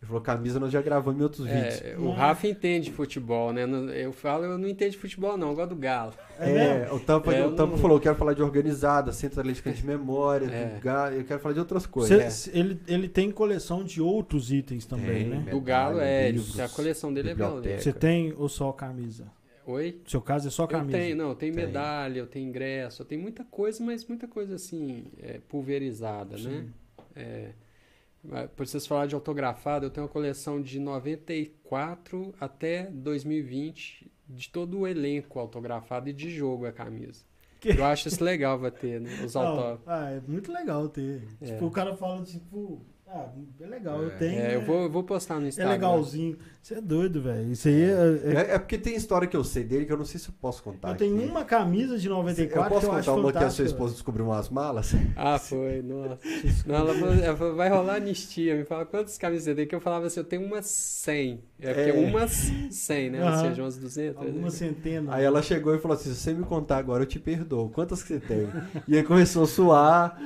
Ele 0.00 0.08
falou, 0.08 0.20
camisa 0.20 0.58
nós 0.58 0.72
já 0.72 0.82
gravamos 0.82 1.20
em 1.20 1.22
outros 1.22 1.46
vídeos. 1.46 1.80
É, 1.80 1.94
o 1.96 2.10
Rafa 2.10 2.48
entende 2.48 2.90
futebol, 2.90 3.52
né? 3.52 3.62
Eu 3.94 4.12
falo, 4.12 4.44
eu 4.44 4.58
não 4.58 4.66
entendo 4.66 4.90
de 4.90 4.98
futebol, 4.98 5.36
não. 5.38 5.50
Eu 5.50 5.54
gosto 5.54 5.68
do 5.68 5.76
Galo. 5.76 6.12
É? 6.40 6.86
É, 6.88 6.92
o 6.92 6.98
Tampa, 6.98 7.32
É, 7.32 7.46
o 7.46 7.52
Tampa 7.54 7.74
não- 7.74 7.78
falou, 7.78 7.98
eu 7.98 8.00
quero 8.00 8.16
falar 8.16 8.32
de 8.34 8.42
organizada, 8.42 9.12
centro 9.12 9.38
atleticano 9.38 9.76
de 9.76 9.86
memória, 9.86 10.46
É. 10.46 10.74
do 10.74 10.80
Galo, 10.80 11.14
eu 11.14 11.22
quero 11.24 11.38
falar 11.38 11.52
de 11.52 11.60
outras 11.60 11.86
coisas. 11.86 12.32
Cê- 12.34 12.50
ele, 12.52 12.80
ele 12.88 13.08
tem 13.08 13.30
coleção 13.30 13.84
de 13.84 14.02
outros 14.02 14.50
itens 14.50 14.84
também, 14.84 15.06
Tem, 15.06 15.24
né? 15.28 15.36
Medalha, 15.36 15.50
Do 15.52 15.60
Galo 15.60 16.00
é. 16.00 16.30
livros, 16.32 16.58
a 16.58 16.68
coleção 16.68 17.14
dele 17.14 17.30
é 17.30 17.34
biblioteca. 17.34 17.80
Você 17.80 17.92
tem 17.92 18.34
ou 18.36 18.48
só 18.48 18.72
camisa? 18.72 19.26
Oi? 19.66 20.00
No 20.04 20.10
seu 20.10 20.20
caso 20.20 20.48
é 20.48 20.50
só 20.50 20.64
Eu 20.64 20.68
camisa? 20.68 20.98
tenho, 20.98 21.16
não, 21.16 21.28
eu 21.30 21.34
tenho 21.34 21.54
Tem. 21.54 21.66
medalha, 21.66 22.18
eu 22.18 22.26
tenho 22.26 22.48
ingresso, 22.48 23.02
eu 23.02 23.06
tenho 23.06 23.20
muita 23.22 23.44
coisa, 23.44 23.82
mas 23.84 24.04
muita 24.06 24.26
coisa 24.26 24.54
assim, 24.56 25.04
é, 25.18 25.38
pulverizada, 25.48 26.36
né? 26.36 26.68
É, 27.14 27.52
mas 28.24 28.50
por 28.50 28.66
vocês 28.66 28.86
falar 28.86 29.06
de 29.06 29.14
autografado, 29.14 29.86
eu 29.86 29.90
tenho 29.90 30.06
uma 30.06 30.12
coleção 30.12 30.60
de 30.60 30.78
94 30.78 32.34
até 32.40 32.84
2020 32.90 34.10
de 34.28 34.48
todo 34.48 34.80
o 34.80 34.86
elenco 34.86 35.38
autografado 35.38 36.08
e 36.08 36.12
de 36.12 36.30
jogo 36.30 36.66
a 36.66 36.72
camisa. 36.72 37.24
Que- 37.60 37.70
Eu 37.70 37.84
acho 37.84 38.08
isso 38.08 38.22
legal 38.24 38.58
vai 38.58 38.70
ter, 38.72 39.00
né? 39.00 39.10
Os 39.24 39.34
Não, 39.34 39.42
autógrafos. 39.46 39.88
ah, 39.88 40.10
é 40.10 40.20
muito 40.26 40.50
legal 40.52 40.88
ter. 40.88 41.22
É. 41.40 41.46
Tipo, 41.46 41.66
o 41.66 41.70
cara 41.70 41.94
fala, 41.94 42.22
tipo, 42.24 42.80
ah, 43.14 43.28
é 43.60 43.66
legal, 43.66 44.02
eu 44.02 44.08
É. 44.10 44.14
tenho. 44.16 44.40
É, 44.40 44.54
eu 44.54 44.60
né? 44.60 44.64
vou, 44.66 44.82
eu 44.82 44.90
vou 44.90 45.02
postar 45.04 45.38
no 45.38 45.46
É 45.46 45.48
Instagram. 45.48 45.72
legalzinho. 45.72 46.38
Você 46.62 46.74
é 46.74 46.80
doido, 46.80 47.20
velho. 47.20 47.50
Isso 47.50 47.66
aí 47.68 47.82
é. 47.82 47.86
é- 47.88 48.34
É, 48.52 48.54
é 48.54 48.58
porque 48.58 48.78
tem 48.78 48.94
história 48.94 49.26
que 49.26 49.36
eu 49.36 49.42
sei 49.44 49.64
dele 49.64 49.84
que 49.84 49.92
eu 49.92 49.96
não 49.96 50.04
sei 50.04 50.20
se 50.20 50.28
eu 50.28 50.34
posso 50.40 50.62
contar. 50.62 50.90
Eu 50.90 50.96
tenho 50.96 51.16
aqui. 51.18 51.26
uma 51.26 51.44
camisa 51.44 51.98
de 51.98 52.06
Eu 52.06 52.14
94 52.14 52.68
posso 52.74 52.80
que 52.86 52.86
eu 52.92 52.98
acho 52.98 53.10
contar 53.10 53.20
uma 53.20 53.32
que 53.32 53.38
a 53.44 53.50
sua 53.50 53.64
esposa 53.64 53.92
descobriu 53.94 54.24
umas 54.26 54.48
malas? 54.48 54.92
Ah, 55.16 55.38
foi, 55.38 55.82
nossa. 55.82 56.18
Não, 56.66 56.74
ela 56.76 56.94
falou, 56.94 57.14
ela 57.14 57.36
falou, 57.36 57.54
vai 57.56 57.68
rolar 57.68 57.94
anistia. 57.96 58.56
Me 58.56 58.64
fala 58.64 58.86
quantas 58.86 59.18
camisas 59.18 59.44
você 59.44 59.54
tem? 59.54 59.66
Que 59.66 59.74
eu 59.74 59.80
falava 59.80 60.06
assim, 60.06 60.20
eu 60.20 60.24
tenho 60.24 60.44
umas 60.44 60.66
100. 60.66 61.40
É 61.60 61.74
porque 61.74 61.90
É. 61.90 61.92
umas 61.92 62.30
100, 62.70 63.10
né? 63.10 63.22
Ou 63.22 63.28
Aham. 63.28 63.48
seja, 63.48 63.62
umas 63.62 63.76
200. 63.76 64.16
Algumas 64.26 64.52
né? 64.60 64.66
centenas. 64.68 65.14
Aí 65.14 65.24
ela 65.24 65.42
chegou 65.42 65.74
e 65.74 65.78
falou 65.78 65.96
assim: 65.96 66.10
se 66.10 66.16
você 66.20 66.32
me 66.32 66.44
contar 66.44 66.78
agora, 66.78 67.02
eu 67.02 67.06
te 67.06 67.18
perdoo. 67.18 67.68
Quantas 67.70 68.02
que 68.02 68.08
você 68.14 68.20
tem? 68.20 68.48
e 68.88 68.94
ele 68.96 69.06
começou 69.06 69.42
a 69.44 69.46
suar. 69.46 70.20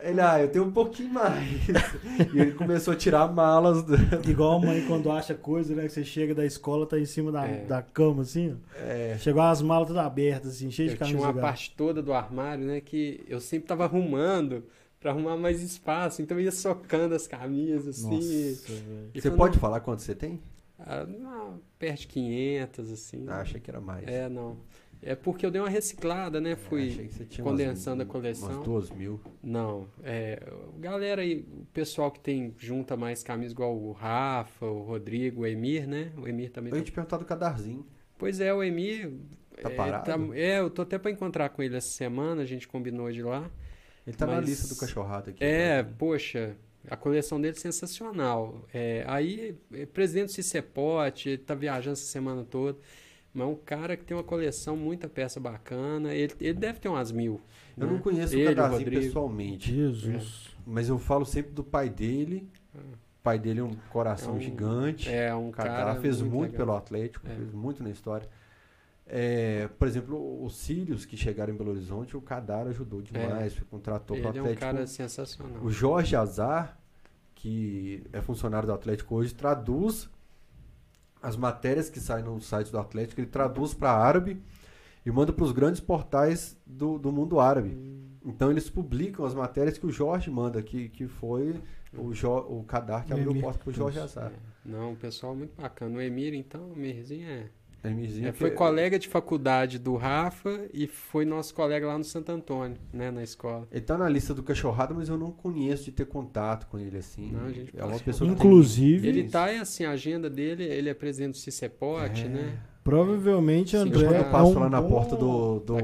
Ele, 0.00 0.20
ah, 0.20 0.40
eu 0.40 0.48
tenho 0.50 0.64
um 0.64 0.72
pouquinho 0.72 1.12
mais. 1.12 1.48
e 2.34 2.38
ele 2.40 2.52
começou 2.52 2.92
a 2.92 2.96
tirar 2.96 3.32
malas. 3.32 3.82
do- 3.84 3.94
Igual 4.28 4.58
a 4.58 4.66
mãe 4.66 4.84
quando 4.86 5.10
acha 5.10 5.34
coisa, 5.34 5.74
né? 5.74 5.84
Que 5.84 5.88
você 5.90 6.04
chega 6.04 6.34
da 6.34 6.44
escola, 6.44 6.84
tá 6.86 6.98
em 6.98 7.06
cima 7.06 7.30
da, 7.30 7.46
É. 7.46 7.64
da 7.64 7.80
cama, 7.80 8.22
assim, 8.22 8.52
ó. 8.52 8.78
É, 8.82 9.16
Chegou 9.18 9.40
as 9.42 9.62
malas 9.62 9.86
todas 9.88 10.04
abertas, 10.04 10.50
assim, 10.56 10.70
cheias 10.70 10.92
de 10.92 10.96
Eu 11.00 11.06
tinha 11.06 11.16
camisa. 11.18 11.18
uma 11.26 11.32
do 11.32 11.36
Galo. 11.36 11.46
parte 11.46 11.74
toda 11.76 12.02
do 12.02 12.12
armário, 12.12 12.64
né? 12.64 12.80
Que 12.80 13.24
eu 13.28 13.40
sempre 13.40 13.68
tava 13.68 13.84
arrumando 13.84 14.64
pra 15.00 15.12
arrumar 15.12 15.36
mais 15.36 15.62
espaço. 15.62 16.20
Então 16.20 16.36
eu 16.38 16.44
ia 16.44 16.52
socando 16.52 17.14
as 17.14 17.26
camisas, 17.28 17.86
assim. 18.04 18.14
Nossa, 18.16 18.72
e 19.14 19.20
você 19.20 19.30
quando- 19.30 19.36
pode 19.38 19.58
falar 19.58 19.80
quanto 19.80 20.02
você 20.02 20.14
tem? 20.14 20.40
Ah, 20.76 21.06
não, 21.06 21.60
perto 21.78 22.00
de 22.00 22.06
500, 22.08 22.90
assim. 22.90 23.24
Ah, 23.28 23.40
achei 23.42 23.60
que 23.60 23.70
era 23.70 23.80
mais. 23.80 24.06
É, 24.08 24.28
não. 24.28 24.56
É 25.06 25.14
porque 25.14 25.44
eu 25.44 25.50
dei 25.50 25.60
uma 25.60 25.68
reciclada, 25.68 26.40
né? 26.40 26.56
Fui 26.56 27.08
você 27.10 27.24
tinha 27.26 27.44
condensando 27.44 28.02
umas, 28.02 28.08
a 28.08 28.12
coleção. 28.12 28.48
Umas 28.48 28.64
duas 28.64 28.90
mil. 28.90 29.20
Não, 29.42 29.86
é, 30.02 30.42
galera 30.78 31.20
aí, 31.20 31.46
o 31.52 31.66
pessoal 31.74 32.10
que 32.10 32.20
tem 32.20 32.54
junta 32.58 32.96
mais 32.96 33.22
camisas 33.22 33.52
igual 33.52 33.76
o 33.76 33.92
Rafa, 33.92 34.64
o 34.64 34.82
Rodrigo, 34.82 35.42
o 35.42 35.46
Emir, 35.46 35.86
né? 35.86 36.10
O 36.16 36.26
Emir 36.26 36.50
também. 36.50 36.72
Eu 36.72 36.76
ia 36.78 36.82
Tá... 36.82 36.86
te 36.86 36.92
perguntar 36.92 37.18
do 37.18 37.24
cadarzinho. 37.26 37.86
Pois 38.16 38.40
é, 38.40 38.52
o 38.54 38.62
Emir. 38.62 39.12
Tá 39.60 39.70
é, 39.70 39.74
parado? 39.74 40.34
é, 40.34 40.58
eu 40.58 40.70
tô 40.70 40.82
até 40.82 40.98
pra 40.98 41.10
encontrar 41.10 41.50
com 41.50 41.62
ele 41.62 41.76
essa 41.76 41.88
semana, 41.88 42.42
a 42.42 42.46
gente 42.46 42.66
combinou 42.66 43.10
de 43.12 43.22
lá. 43.22 43.48
Ele 44.06 44.16
tá 44.16 44.26
na 44.26 44.36
Mas- 44.36 44.48
lista 44.48 44.74
do 44.74 44.80
cachorrado 44.80 45.30
aqui. 45.30 45.44
É, 45.44 45.82
né? 45.82 45.90
poxa, 45.98 46.56
a 46.88 46.96
coleção 46.96 47.40
dele 47.40 47.56
é 47.56 47.60
sensacional. 47.60 48.66
É, 48.72 49.04
aí, 49.06 49.56
é, 49.72 49.86
presidente 49.86 50.26
do 50.26 50.32
Cicepote, 50.32 51.28
ele 51.30 51.38
tá 51.38 51.54
viajando 51.54 51.92
essa 51.92 52.06
semana 52.06 52.42
toda. 52.42 52.78
Mas 53.34 53.44
é 53.46 53.50
um 53.50 53.56
cara 53.56 53.96
que 53.96 54.04
tem 54.04 54.16
uma 54.16 54.22
coleção, 54.22 54.76
muita 54.76 55.08
peça 55.08 55.40
bacana. 55.40 56.14
Ele, 56.14 56.32
ele 56.40 56.54
deve 56.54 56.78
ter 56.78 56.88
umas 56.88 57.10
mil. 57.10 57.40
Eu 57.76 57.86
né? 57.86 57.92
não 57.92 57.98
conheço 58.00 58.32
Ele, 58.34 58.44
o 58.44 58.46
cadarzinho 58.54 58.78
Rodrigo. 58.78 59.02
pessoalmente. 59.02 59.74
Jesus. 59.74 60.56
Mas 60.64 60.88
eu 60.88 60.98
falo 60.98 61.26
sempre 61.26 61.50
do 61.52 61.64
pai 61.64 61.90
dele. 61.90 62.48
O 62.74 63.22
pai 63.24 63.38
dele 63.38 63.58
é 63.60 63.64
um 63.64 63.74
coração 63.90 64.34
É 64.34 64.36
um- 64.36 64.40
gigante. 64.40 65.10
É, 65.10 65.34
um 65.34 65.48
o 65.48 65.52
cara. 65.52 65.68
Kaká 65.70 66.00
fez 66.00 66.20
muito, 66.22 66.52
legal. 66.52 66.66
pelo 66.66 66.76
Atlético, 66.76 67.26
É. 67.26 67.34
fez 67.34 67.52
muito 67.52 67.82
na 67.82 67.90
história. 67.90 68.28
É, 69.06 69.68
por 69.78 69.86
exemplo, 69.88 70.42
os 70.44 70.56
Sírios 70.56 71.04
que 71.04 71.16
chegaram 71.16 71.52
em 71.52 71.56
Belo 71.56 71.70
Horizonte, 71.72 72.16
o 72.16 72.20
Cadar 72.22 72.66
ajudou 72.68 73.02
demais, 73.02 73.58
contratou 73.70 74.16
pro 74.16 74.26
É. 74.26 74.30
Ele 74.30 74.38
é 74.38 74.42
um 74.42 74.44
Atlético. 74.44 74.60
cara 74.60 74.86
sensacional. 74.86 75.60
O 75.62 75.70
Jorge 75.70 76.14
Azar, 76.16 76.78
que 77.34 78.02
é 78.12 78.22
funcionário 78.22 78.66
do 78.66 78.72
Atlético 78.72 79.16
hoje, 79.16 79.34
traduz 79.34 80.08
as 81.24 81.36
matérias 81.36 81.88
que 81.88 81.98
saem 81.98 82.24
no 82.24 82.40
site 82.40 82.70
do 82.70 82.78
Atlético, 82.78 83.20
ele 83.20 83.28
traduz 83.28 83.72
para 83.72 83.90
árabe 83.90 84.40
e 85.04 85.10
manda 85.10 85.32
para 85.32 85.44
os 85.44 85.52
grandes 85.52 85.80
portais 85.80 86.56
do, 86.66 86.98
do 86.98 87.10
mundo 87.10 87.40
árabe. 87.40 87.76
Então 88.24 88.50
eles 88.50 88.68
publicam 88.68 89.24
as 89.24 89.34
matérias 89.34 89.78
que 89.78 89.86
o 89.86 89.90
Jorge 89.90 90.30
manda, 90.30 90.62
que, 90.62 90.88
que 90.90 91.08
foi 91.08 91.60
o, 91.96 92.12
jo, 92.12 92.36
o 92.36 92.62
Kadar 92.64 93.04
que 93.04 93.12
abriu 93.12 93.30
Emir 93.30 93.42
porta 93.42 93.58
para 93.64 93.70
o 93.70 93.72
Jorge. 93.72 93.98
Azar. 93.98 94.32
É. 94.32 94.54
Não, 94.64 94.92
o 94.92 94.96
pessoal 94.96 95.34
muito 95.34 95.60
bacana. 95.60 95.96
O 95.96 96.00
Emir, 96.00 96.34
então, 96.34 96.70
o 96.70 96.72
Emirzinho 96.72 97.28
é. 97.28 97.50
É, 97.84 98.28
é, 98.28 98.32
que- 98.32 98.38
foi 98.38 98.50
colega 98.52 98.98
de 98.98 99.08
faculdade 99.08 99.78
do 99.78 99.94
Rafa 99.96 100.66
e 100.72 100.86
foi 100.86 101.24
nosso 101.24 101.54
colega 101.54 101.86
lá 101.86 101.98
no 101.98 102.04
Santo 102.04 102.32
Antônio, 102.32 102.76
né, 102.92 103.10
na 103.10 103.22
escola. 103.22 103.68
Ele 103.70 103.80
tá 103.82 103.98
na 103.98 104.08
lista 104.08 104.32
do 104.32 104.42
cachorrado, 104.42 104.94
mas 104.94 105.08
eu 105.08 105.18
não 105.18 105.30
conheço 105.30 105.84
de 105.84 105.92
ter 105.92 106.06
contato 106.06 106.66
com 106.68 106.78
ele 106.78 106.96
assim. 106.98 107.30
Não, 107.32 107.46
a 107.46 107.52
gente 107.52 107.70
é 107.76 107.82
uma 107.82 107.92
pode- 107.92 108.02
pessoa 108.04 108.28
tem- 108.28 108.36
Inclusive, 108.36 109.06
Ele 109.08 109.24
tá, 109.28 109.50
é 109.50 109.58
assim, 109.58 109.84
a 109.84 109.90
agenda 109.90 110.30
dele, 110.30 110.64
ele 110.64 110.88
é 110.88 110.94
presidente 110.94 111.32
do 111.32 111.36
Cicepote, 111.38 112.24
É. 112.24 112.28
né? 112.28 112.58
provavelmente 112.82 113.70
Sim, 113.70 113.76
Eu, 113.76 113.82
André 113.82 114.04
quando 114.04 114.14
eu 114.14 114.20
é 114.20 114.24
passo 114.30 114.50
um 114.50 114.58
lá 114.60 114.68
na 114.68 114.80
bom- 114.82 114.88
porta 114.90 115.16
do, 115.16 115.58
do, 115.60 115.76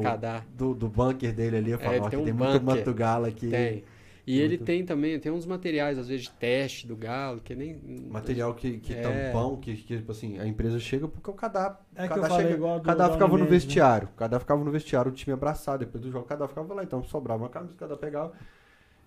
do, 0.54 0.74
do 0.74 0.88
bunker 0.88 1.32
dele 1.34 1.56
ali, 1.56 1.70
eu 1.70 1.78
falo, 1.78 1.94
É, 1.94 1.98
ó, 2.00 2.02
tem 2.02 2.10
que 2.10 2.16
um 2.16 2.24
tem 2.24 2.32
muito 2.34 2.62
manto 2.64 2.94
galo 2.94 3.24
aqui. 3.26 3.48
Tem. 3.48 3.84
E 4.26 4.38
ele 4.38 4.56
Muito. 4.56 4.64
tem 4.64 4.84
também, 4.84 5.18
tem 5.18 5.32
uns 5.32 5.46
materiais, 5.46 5.98
às 5.98 6.08
vezes, 6.08 6.24
de 6.26 6.30
teste 6.32 6.86
do 6.86 6.94
galo, 6.96 7.40
que 7.40 7.54
nem... 7.54 7.80
Material 8.10 8.54
que, 8.54 8.78
que 8.78 8.92
É. 8.94 9.00
tampão, 9.02 9.56
que, 9.56 9.74
que, 9.74 9.96
tipo 9.96 10.12
assim, 10.12 10.38
a 10.38 10.46
empresa 10.46 10.78
chega 10.78 11.08
porque 11.08 11.30
o 11.30 11.34
cadáver. 11.34 11.78
É 11.94 12.06
que 12.06 12.12
eu 12.12 12.16
cadáver 12.16 12.28
falei 12.28 12.46
chega- 12.46 12.56
igual 12.56 12.78
ficava 13.12 13.38
no 13.38 13.44
né? 13.44 13.50
vestiário. 13.50 14.08
O 14.12 14.16
cadáver 14.16 14.40
ficava 14.40 14.64
no 14.64 14.70
vestiário, 14.70 15.10
o 15.10 15.14
time 15.14 15.32
abraçado. 15.34 15.78
Depois 15.84 16.02
do 16.02 16.10
jogo, 16.10 16.24
o 16.24 16.28
cadáver 16.28 16.48
ficava 16.50 16.74
lá. 16.74 16.82
Então 16.84 17.02
sobrava 17.02 17.42
uma 17.42 17.48
camisa, 17.48 17.72
o 17.74 17.76
cadáver 17.76 18.00
pegava. 18.00 18.32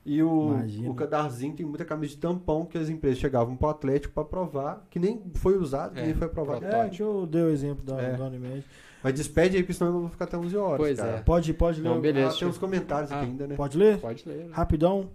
E 0.05 0.21
o, 0.21 0.49
Imagina. 0.55 0.89
o 0.91 0.95
cadarzinho 0.95 1.55
tem 1.55 1.65
muita 1.65 1.85
camisa 1.85 2.11
de 2.13 2.17
tampão 2.19 2.65
que 2.65 2.77
as 2.77 2.89
empresas 2.89 3.19
chegavam 3.19 3.55
pro 3.55 3.69
Atlético 3.69 4.13
pra 4.13 4.25
provar, 4.25 4.85
que 4.89 4.99
nem 4.99 5.21
foi 5.35 5.57
usado, 5.57 5.93
que 5.93 6.01
É, 6.01 6.05
nem 6.05 6.13
foi 6.13 6.27
aprovado. 6.27 6.65
É, 6.65 6.89
que 6.89 7.01
eu 7.01 7.25
dei 7.25 7.41
o 7.41 7.49
exemplo 7.49 7.85
da, 7.85 8.01
É. 8.01 8.17
da 8.17 8.25
Unimed. 8.25 8.65
Mas 9.03 9.13
despede 9.13 9.57
aí, 9.57 9.63
porque 9.63 9.73
senão 9.73 9.93
eu 9.93 9.99
vou 10.01 10.09
ficar 10.09 10.25
até 10.25 10.37
11 10.37 10.55
horas. 10.55 10.77
Pois 10.77 10.97
cara. 10.97 11.11
é. 11.17 11.21
Pode, 11.21 11.53
pode 11.53 11.81
ler. 11.81 11.89
Não, 11.89 11.99
beleza. 11.99 12.35
Ah, 12.35 12.39
tem 12.39 12.47
uns 12.47 12.57
comentários 12.57 13.11
aqui 13.11 13.19
Ah. 13.25 13.27
ainda, 13.27 13.47
né? 13.47 13.55
Pode 13.55 13.77
ler? 13.77 13.99
Pode 13.99 14.27
ler. 14.27 14.45
né? 14.45 14.49
Rapidão. 14.53 15.09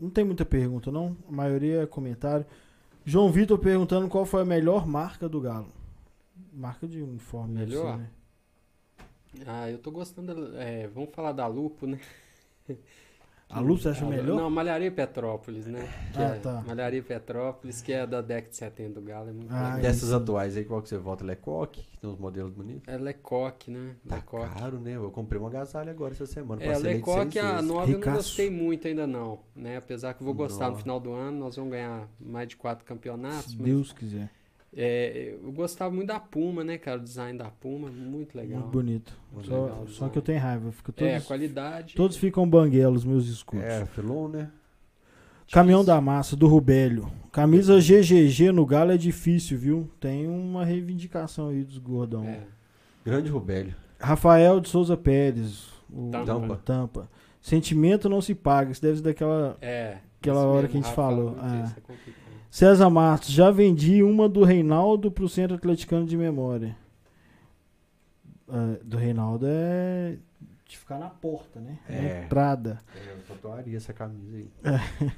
Não 0.00 0.08
tem 0.08 0.24
muita 0.24 0.44
pergunta, 0.44 0.90
não. 0.90 1.16
A 1.28 1.32
maioria 1.32 1.82
é 1.82 1.86
comentário. 1.86 2.46
João 3.04 3.30
Vitor 3.30 3.58
perguntando 3.58 4.08
qual 4.08 4.24
foi 4.24 4.42
a 4.42 4.44
melhor 4.44 4.86
marca 4.86 5.28
do 5.28 5.40
Galo. 5.40 5.68
Marca 6.52 6.86
de 6.86 7.00
uniforme. 7.02 7.54
Melhor? 7.54 7.92
ser, 7.92 7.98
né? 7.98 8.10
Ah, 9.46 9.70
eu 9.70 9.78
tô 9.78 9.90
gostando. 9.90 10.34
da- 10.52 10.62
é, 10.62 10.86
vamos 10.88 11.10
falar 11.14 11.32
da 11.32 11.46
Lupo, 11.46 11.86
né? 11.86 11.98
A 13.50 13.62
você 13.62 13.88
acha 13.88 14.04
Ah, 14.04 14.08
melhor? 14.08 14.36
Não, 14.36 14.50
Malharia 14.50 14.90
Petrópolis, 14.92 15.66
né? 15.66 15.88
Que 16.12 16.18
Ah, 16.18 16.34
é 16.34 16.38
tá. 16.38 16.62
Malharia 16.66 17.02
Petrópolis, 17.02 17.80
que 17.80 17.92
é 17.94 18.06
da 18.06 18.20
década 18.20 18.50
de 18.50 18.56
70 18.56 19.00
do 19.00 19.02
Galo. 19.02 19.30
É 19.30 19.32
muito 19.32 19.50
Ah, 19.50 19.62
legal. 19.76 19.80
Dessas 19.80 20.12
atuais 20.12 20.54
aí, 20.56 20.64
qual 20.66 20.82
que 20.82 20.88
você 20.90 20.98
volta? 20.98 21.24
Lecoque, 21.24 21.82
que 21.90 21.98
tem 21.98 22.10
uns 22.10 22.18
modelos 22.18 22.52
bonitos. 22.52 22.86
É 22.86 22.98
Lecoque, 22.98 23.70
né? 23.70 23.96
Tá 24.06 24.16
Lecoque. 24.16 24.54
caro, 24.54 24.78
né? 24.78 24.96
Eu 24.96 25.10
comprei 25.10 25.40
uma 25.40 25.48
agasalha 25.48 25.90
agora 25.90 26.12
essa 26.12 26.26
semana. 26.26 26.62
É, 26.62 26.76
Lecoque, 26.78 27.38
a 27.38 27.52
vezes. 27.52 27.66
nova 27.68 27.90
eu 27.90 27.98
não 27.98 28.12
gostei 28.12 28.50
muito 28.50 28.86
ainda 28.86 29.06
não, 29.06 29.38
né? 29.56 29.78
Apesar 29.78 30.12
que 30.12 30.20
eu 30.20 30.26
vou 30.26 30.34
gostar 30.34 30.66
no 30.66 30.70
Nossa. 30.72 30.82
final 30.82 31.00
do 31.00 31.12
ano, 31.14 31.38
nós 31.38 31.56
vamos 31.56 31.70
ganhar 31.70 32.06
mais 32.20 32.48
de 32.48 32.56
quatro 32.56 32.84
campeonatos. 32.84 33.52
Se 33.52 33.56
mas, 33.56 33.64
Deus 33.64 33.92
quiser. 33.94 34.30
É, 34.80 35.34
eu 35.42 35.50
gostava 35.52 35.92
muito 35.92 36.06
da 36.06 36.20
Puma, 36.20 36.62
né, 36.62 36.78
cara? 36.78 37.00
O 37.00 37.02
design 37.02 37.36
da 37.36 37.50
Puma, 37.50 37.90
muito 37.90 38.36
legal. 38.36 38.60
Muito 38.60 38.72
bonito. 38.72 39.12
Muito 39.32 39.48
Só, 39.48 39.64
legal, 39.64 39.86
só 39.88 40.08
que 40.08 40.18
eu 40.18 40.22
tenho 40.22 40.40
raiva. 40.40 40.70
Fica 40.70 40.92
É, 40.98 41.08
a 41.08 41.12
todos, 41.14 41.26
qualidade. 41.26 41.94
todos 41.94 42.16
ficam 42.16 42.48
banguelos, 42.48 43.04
meus 43.04 43.26
escudos. 43.26 43.64
É, 43.64 43.84
Filon, 43.86 44.28
né? 44.28 44.50
Caminhão 45.50 45.84
da 45.84 46.00
Massa, 46.00 46.36
do 46.36 46.46
Rubélio. 46.46 47.10
Camisa 47.32 47.80
GGG 47.80 48.52
no 48.52 48.66
Galo 48.66 48.92
é 48.92 48.96
difícil, 48.98 49.56
viu? 49.58 49.90
Tem 49.98 50.26
uma 50.28 50.64
reivindicação 50.64 51.48
aí 51.48 51.64
dos 51.64 51.78
gordão. 51.78 52.24
É, 52.24 52.40
Grande 53.04 53.30
Rubélio. 53.30 53.74
Rafael 53.98 54.60
de 54.60 54.68
Souza 54.68 54.96
Pérez. 54.96 55.68
O 55.90 56.10
Tampa. 56.10 56.26
Tampa. 56.26 56.56
Tampa. 56.64 57.10
Sentimento 57.40 58.08
não 58.08 58.20
se 58.20 58.34
paga. 58.34 58.70
Isso 58.72 58.82
deve 58.82 58.96
ser 58.98 59.02
daquela. 59.02 59.56
é. 59.60 59.98
Aquela 60.20 60.40
hora 60.46 60.62
mesmo, 60.62 60.68
que 60.70 60.76
a 60.76 60.80
gente 60.80 60.88
Rafa 60.88 60.96
falou, 60.96 61.28
é. 61.30 61.64
isso, 61.64 61.74
é 61.78 61.80
complicado. 61.80 62.27
César 62.50 62.88
Martos, 62.90 63.30
já 63.30 63.50
vendi 63.50 64.02
uma 64.02 64.28
do 64.28 64.42
Reinaldo 64.44 65.10
pro 65.10 65.28
Centro 65.28 65.56
Atleticano 65.56 66.06
de 66.06 66.16
Memória. 66.16 66.76
É, 68.50 68.82
do 68.84 68.96
Reinaldo 68.96 69.46
é 69.48 70.16
de 70.66 70.76
ficar 70.78 70.98
na 70.98 71.08
porta, 71.08 71.60
né? 71.60 71.78
Na 71.88 71.94
É. 71.94 72.24
entrada. 72.24 72.78
É, 72.94 73.12
eu 73.12 73.18
tatuaria 73.26 73.76
essa 73.76 73.92
camisa 73.92 74.36
aí. 74.36 74.48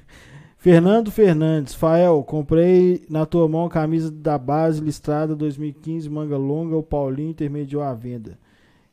Fernando 0.58 1.10
Fernandes, 1.10 1.74
Fael, 1.74 2.22
comprei 2.22 3.04
na 3.08 3.24
tua 3.24 3.48
mão 3.48 3.64
a 3.66 3.70
camisa 3.70 4.10
da 4.10 4.36
base 4.36 4.80
listrada 4.80 5.34
2015, 5.34 6.08
manga 6.10 6.36
longa, 6.36 6.76
o 6.76 6.82
Paulinho 6.82 7.30
intermediou 7.30 7.82
a 7.82 7.94
venda. 7.94 8.38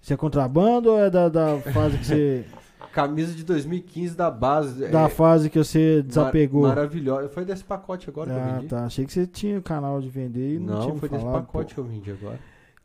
Isso 0.01 0.13
é 0.13 0.17
contrabando 0.17 0.91
ou 0.91 0.97
é 0.99 1.09
da, 1.09 1.27
da 1.27 1.59
fase 1.59 1.97
que 1.97 2.05
você. 2.05 2.45
Camisa 2.91 3.33
de 3.33 3.43
2015 3.43 4.15
da 4.15 4.29
base. 4.29 4.87
da 4.87 5.03
é, 5.03 5.09
fase 5.09 5.49
que 5.49 5.57
você 5.57 5.95
mar- 5.97 6.03
desapegou? 6.03 6.61
Maravilhosa. 6.63 7.29
Foi 7.29 7.43
desse 7.45 7.63
pacote 7.63 8.09
agora 8.09 8.29
que 8.31 8.35
eu 8.35 8.41
ah, 8.41 8.53
vendi. 8.55 8.67
tá. 8.67 8.85
Achei 8.85 9.05
que 9.05 9.13
você 9.13 9.25
tinha 9.27 9.61
canal 9.61 9.99
de 10.01 10.09
vender 10.09 10.55
e 10.55 10.59
não, 10.59 10.75
Não, 10.75 10.81
tinha 10.81 10.93
me 10.93 10.99
foi 10.99 11.09
desse 11.09 11.23
falado, 11.23 11.45
pacote 11.45 11.75
pô. 11.75 11.81
que 11.81 11.87
eu 11.87 11.93
vendi 11.93 12.11
agora. 12.11 12.39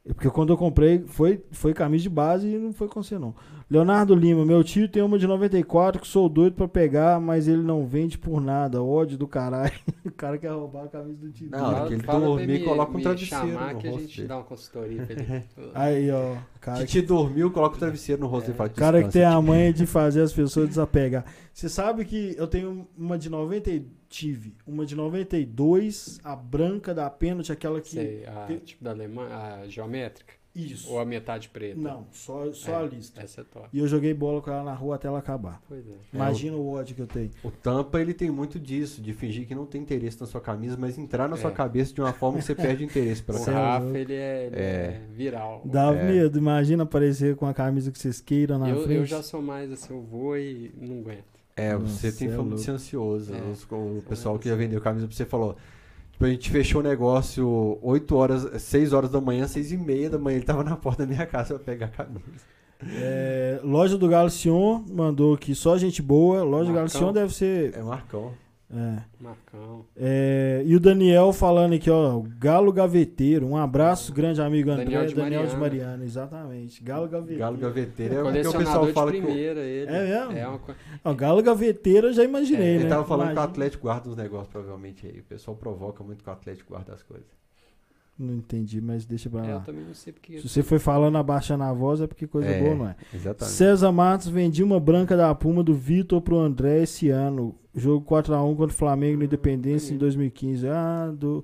É 0.05 0.13
Porque 0.13 0.29
quando 0.31 0.53
eu 0.53 0.57
comprei, 0.57 1.05
foi, 1.07 1.45
foi 1.53 1.73
camisa 1.73 2.03
de 2.03 2.11
base 2.11 2.49
e 2.49 2.59
não 2.59 2.73
foi 2.73 2.89
com 2.89 3.03
você, 3.03 3.19
não. 3.19 3.35
Leonardo 3.73 4.15
Lima, 4.15 4.45
meu 4.45 4.63
tio 4.63 4.87
tem 4.87 5.03
uma 5.03 5.19
de 5.19 5.27
94 5.27 5.99
que 5.99 6.07
sou 6.07 6.29
doido 6.29 6.55
pra 6.55 6.69
pegar, 6.69 7.19
mas 7.19 7.49
ele 7.49 7.63
não 7.63 7.87
vende 7.87 8.19
por 8.19 8.39
nada. 8.39 8.83
Ódio 8.83 9.17
do 9.17 9.27
caralho. 9.27 9.73
o 10.05 10.11
cara 10.11 10.37
quer 10.37 10.51
roubar 10.51 10.85
a 10.85 10.89
camisa 10.89 11.19
do 11.19 11.33
tio. 11.33 11.49
Não, 11.51 11.65
hora 11.75 11.87
que 11.89 11.95
ele 11.95 12.03
dormir, 12.03 12.47
me- 12.47 12.65
coloca 12.65 12.99
um 12.99 13.01
travesseiro 13.01 13.49
chamar 13.49 13.73
no 13.73 13.81
que 13.81 13.89
a 13.89 13.93
gente 13.93 14.17
dele. 14.17 14.29
dá 14.29 14.37
uma 14.37 14.45
consultoria 14.45 15.07
pra 15.07 15.13
ele. 15.17 15.45
Aí, 15.75 16.11
ó. 16.11 16.37
Cara, 16.61 16.81
Que 16.81 16.87
te 16.87 17.01
dormiu, 17.01 17.51
coloca 17.51 17.77
o 17.77 17.79
travesseiro 17.79 18.21
no 18.21 18.27
rosto 18.27 18.51
É. 18.51 18.53
e 18.53 18.57
fala 18.57 18.69
cara 18.69 18.99
que 18.99 19.09
tem 19.11 19.23
"Descansa, 19.23 19.29
a 19.39 19.41
tio." 19.41 19.49
manha 19.49 19.73
de 19.73 19.87
fazer 19.87 20.21
as 20.21 20.33
pessoas 20.35 20.69
desapegar. 20.69 21.25
Você 21.55 21.69
sabe 21.71 22.05
que 22.05 22.35
eu 22.37 22.47
tenho 22.47 22.87
uma 22.95 23.17
de 23.17 23.31
90 23.31 23.71
e- 23.71 23.87
tive 24.07 24.55
uma 24.67 24.85
de 24.85 24.95
92, 24.95 26.21
a 26.23 26.37
branca 26.37 26.93
da 26.95 27.09
pênalti, 27.09 27.51
aquela 27.51 27.81
que 27.81 27.89
Sei, 27.93 28.27
a, 28.27 28.45
que- 28.49 28.57
tipo 28.61 28.85
da 28.85 28.91
Alemanha, 28.91 29.35
a 29.63 29.67
geométrica? 29.67 30.35
Isso. 30.55 30.91
Ou 30.93 30.99
a 31.01 31.05
metade 31.05 31.49
preta? 31.49 31.81
Não, 31.81 32.07
só 32.13 32.53
só 32.53 32.73
É, 32.73 32.77
a 32.77 32.83
lista. 32.83 33.23
Essa 33.23 33.41
é 33.41 33.45
top. 33.45 33.69
E 33.73 33.79
eu 33.79 33.89
joguei 33.89 34.13
bola 34.13 34.41
com 34.43 34.51
ela 34.51 34.63
na 34.65 34.75
rua 34.75 34.97
até 34.97 35.09
ela 35.09 35.19
acabar. 35.19 35.61
Pois 35.69 35.87
é. 35.89 35.95
Imagina 36.13 36.57
o 36.57 36.73
ódio 36.73 36.95
que 36.95 37.03
eu 37.03 37.07
tenho. 37.07 37.31
O 37.43 37.51
Tampa, 37.51 38.01
ele 38.01 38.13
tem 38.13 38.31
muito 38.31 38.59
disso, 38.59 39.01
de 39.01 39.13
fingir 39.13 39.47
que 39.47 39.55
não 39.55 39.65
tem 39.67 39.81
interesse 39.81 40.21
na 40.21 40.27
sua 40.27 40.41
camisa, 40.41 40.77
mas 40.79 40.99
entrar 40.99 41.29
na 41.29 41.37
É. 41.37 41.39
sua 41.39 41.51
cabeça 41.51 41.95
de 41.95 42.01
uma 42.01 42.13
forma 42.13 42.39
que 42.39 42.45
você 42.45 42.55
perde 42.55 42.85
interesse 42.85 43.23
pela 43.23 43.41
O 43.41 43.51
é. 43.51 43.53
Rafa, 43.53 43.99
ele 43.99 44.15
é, 44.15 44.47
ele 44.47 44.57
É. 44.57 44.61
é 44.61 45.03
viral. 45.15 45.63
Dava 45.65 45.97
É. 45.97 46.13
medo, 46.13 46.39
imagina 46.39 46.83
aparecer 46.83 47.35
com 47.37 47.47
a 47.47 47.55
camisa 47.55 47.91
que 47.91 47.99
vocês 47.99 48.21
queiram 48.21 48.59
na 48.59 48.69
Eu, 48.69 48.83
frente. 48.83 48.99
eu 48.99 49.07
já 49.07 49.23
sou 49.23 49.41
mais 49.41 49.73
assim, 49.73 49.93
eu 49.95 50.03
vou 50.03 50.37
e 50.37 50.71
não 50.81 50.99
aguento. 51.01 51.25
É, 51.57 51.75
Nossa, 51.75 51.87
você 51.87 52.13
tem 52.13 52.29
é 52.29 52.31
fama 52.37 52.55
de 52.57 52.63
ser 52.63 52.71
ansioso. 52.71 53.35
É, 53.35 53.41
Os- 53.43 53.67
o 53.71 54.03
pessoal 54.09 54.39
que 54.39 54.49
já 54.49 54.55
vendeu 54.57 54.81
camisa 54.81 55.07
pra 55.07 55.15
você 55.17 55.25
falou. 55.27 55.57
Tipo, 56.23 56.27
a 56.27 56.31
gente 56.31 56.51
fechou 56.51 56.81
o 56.81 56.85
negócio 56.85 57.79
8 57.83 58.17
horas, 58.17 58.63
6 58.63 58.93
horas 58.93 59.11
da 59.11 59.21
manhã, 59.21 59.49
6 59.49 59.73
e 59.73 59.77
meia 59.77 60.09
da 60.09 60.19
manhã, 60.19 60.37
ele 60.37 60.45
tava 60.45 60.63
na 60.63 60.77
porta 60.77 61.05
da 61.05 61.13
minha 61.13 61.27
casa 61.27 61.55
pra 61.55 61.65
pegar 61.65 61.87
a 61.87 61.89
camisa. 61.89 62.23
É, 62.85 63.61
loja 63.63 63.97
do 63.97 64.09
Galo 64.09 64.31
Sion 64.31 64.85
mandou 64.89 65.35
aqui 65.35 65.55
só 65.55 65.77
gente 65.79 66.03
boa. 66.03 66.43
Loja 66.43 66.67
do 66.67 66.75
Galo 66.75 66.87
Marcão. 66.87 67.01
Sion 67.01 67.13
deve 67.13 67.35
ser. 67.35 67.77
É 67.77 67.83
Marcão. 67.83 68.33
É. 68.75 69.03
Marcão. 69.21 69.85
É, 69.95 70.63
e 70.65 70.75
o 70.75 70.81
Daniel 70.81 71.31
falando 71.33 71.75
aqui, 71.75 71.91
ó, 71.91 72.23
Galo 72.39 72.73
Gaveteiro. 72.73 73.47
Um 73.47 73.57
abraço, 73.57 74.13
grande 74.15 74.41
amigo 74.41 74.71
André, 74.71 74.85
Daniel 74.85 75.01
Daniel 75.03 75.09
de 75.09 75.15
de, 75.15 75.21
Mariana. 75.21 75.59
Mariana, 75.59 76.05
exatamente. 76.05 76.83
Galo 76.83 77.07
Gaveteiro. 77.07 77.39
Galo 77.41 77.57
gaveteiro 77.59 78.15
é 78.15 78.23
o 78.23 78.33
que 78.33 78.39
o 78.49 78.53
pessoal 78.59 78.87
de 78.87 78.93
fala 78.93 79.13
que. 79.13 79.21
primeira, 79.21 79.61
ele. 79.61 79.91
É 79.91 80.03
mesmo? 80.27 80.33
É 80.39 80.49
uma 80.49 80.61
Ó, 81.05 81.13
Galo 81.15 81.43
Gaveteiro 81.43 82.07
eu 82.07 82.13
já 82.15 82.25
imaginei, 82.25 82.63
É, 82.63 82.75
né? 82.77 82.81
Ele 82.81 82.89
tava 82.89 83.05
falando 83.05 83.27
que 83.27 83.33
o 83.33 83.35
Imagina- 83.35 83.53
Atlético 83.53 83.83
guarda 83.83 84.09
uns 84.09 84.17
negócios, 84.17 84.49
provavelmente 84.49 85.07
aí. 85.07 85.21
O 85.21 85.25
pessoal 85.25 85.55
provoca 85.57 86.03
muito 86.03 86.25
que 86.25 86.31
o 86.31 86.33
Atlético 86.33 86.71
guarda 86.73 86.95
as 86.95 87.03
coisas. 87.03 87.27
Não 88.19 88.35
entendi, 88.37 88.81
mas 88.81 89.05
deixa 89.05 89.29
pra 89.29 89.45
É, 89.45 89.51
eu 89.51 89.55
lá. 89.57 89.61
também 89.61 89.85
não 89.85 89.95
sei 89.95 90.13
porque. 90.13 90.39
Se 90.39 90.49
você 90.49 90.63
foi 90.63 90.79
falando 90.79 91.17
abaixando 91.19 91.65
a 91.65 91.73
voz, 91.73 92.01
é 92.01 92.07
porque 92.07 92.27
coisa 92.27 92.49
É. 92.49 92.61
boa, 92.63 92.75
não 92.75 92.89
é? 92.89 92.97
Exatamente. 93.13 93.55
César 93.55 93.91
Matos 93.93 94.29
vendi 94.29 94.63
uma 94.63 94.79
branca 94.81 95.17
da 95.17 95.35
Puma 95.35 95.63
do 95.63 95.75
Vitor 95.75 96.21
pro 96.23 96.39
André 96.39 96.83
esse 96.83 97.09
ano. 97.11 97.55
Jogo 97.75 98.05
4x1 98.07 98.57
contra 98.57 98.75
o 98.75 98.79
Flamengo 98.79 99.19
no 99.19 99.25
Independência 99.25 99.95
em 99.95 99.99
2015. 99.99 100.69
Ah, 100.69 101.11
do... 101.17 101.43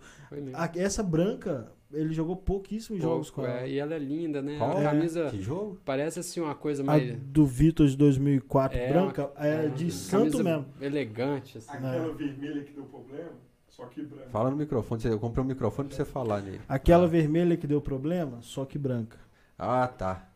Ah, 0.52 0.70
essa 0.76 1.02
branca, 1.02 1.72
ele 1.90 2.12
jogou 2.12 2.36
pouquíssimos 2.36 3.00
jogos 3.00 3.30
com 3.30 3.40
Pouco, 3.40 3.50
ela. 3.50 3.62
é, 3.62 3.70
e 3.70 3.78
ela 3.78 3.94
é 3.94 3.98
linda, 3.98 4.42
né? 4.42 4.58
Qual? 4.58 4.76
A 4.76 4.80
É. 4.80 4.84
camisa 4.84 5.30
Que 5.30 5.40
jogo? 5.40 5.78
parece 5.86 6.20
assim 6.20 6.40
uma 6.40 6.54
coisa 6.54 6.82
A 6.82 6.86
mais. 6.86 7.16
do 7.18 7.46
Vitor 7.46 7.86
de 7.86 7.96
2004, 7.96 8.78
É, 8.78 8.88
branca, 8.92 9.30
é, 9.36 9.64
é, 9.64 9.68
de 9.68 9.90
santo 9.90 10.44
mesmo. 10.44 10.66
Elegante, 10.80 11.56
assim. 11.58 11.70
Aquela 11.70 12.12
vermelha 12.12 12.62
que 12.62 12.72
deu 12.74 12.84
problema, 12.84 13.30
só 13.66 13.86
que 13.86 14.02
branca. 14.02 14.28
Fala 14.28 14.50
no 14.50 14.56
microfone. 14.56 15.00
você- 15.00 15.08
Eu 15.10 15.18
comprei 15.18 15.42
um 15.42 15.48
microfone 15.48 15.88
pra 15.88 15.96
você 15.96 16.04
falar 16.04 16.42
nele. 16.42 16.60
Aquela 16.68 17.04
Ah. 17.04 17.08
vermelha 17.08 17.56
que 17.56 17.66
deu 17.66 17.80
problema, 17.80 18.36
só 18.42 18.66
que 18.66 18.76
branca. 18.76 19.16
Ah, 19.58 19.86
tá. 19.88 20.28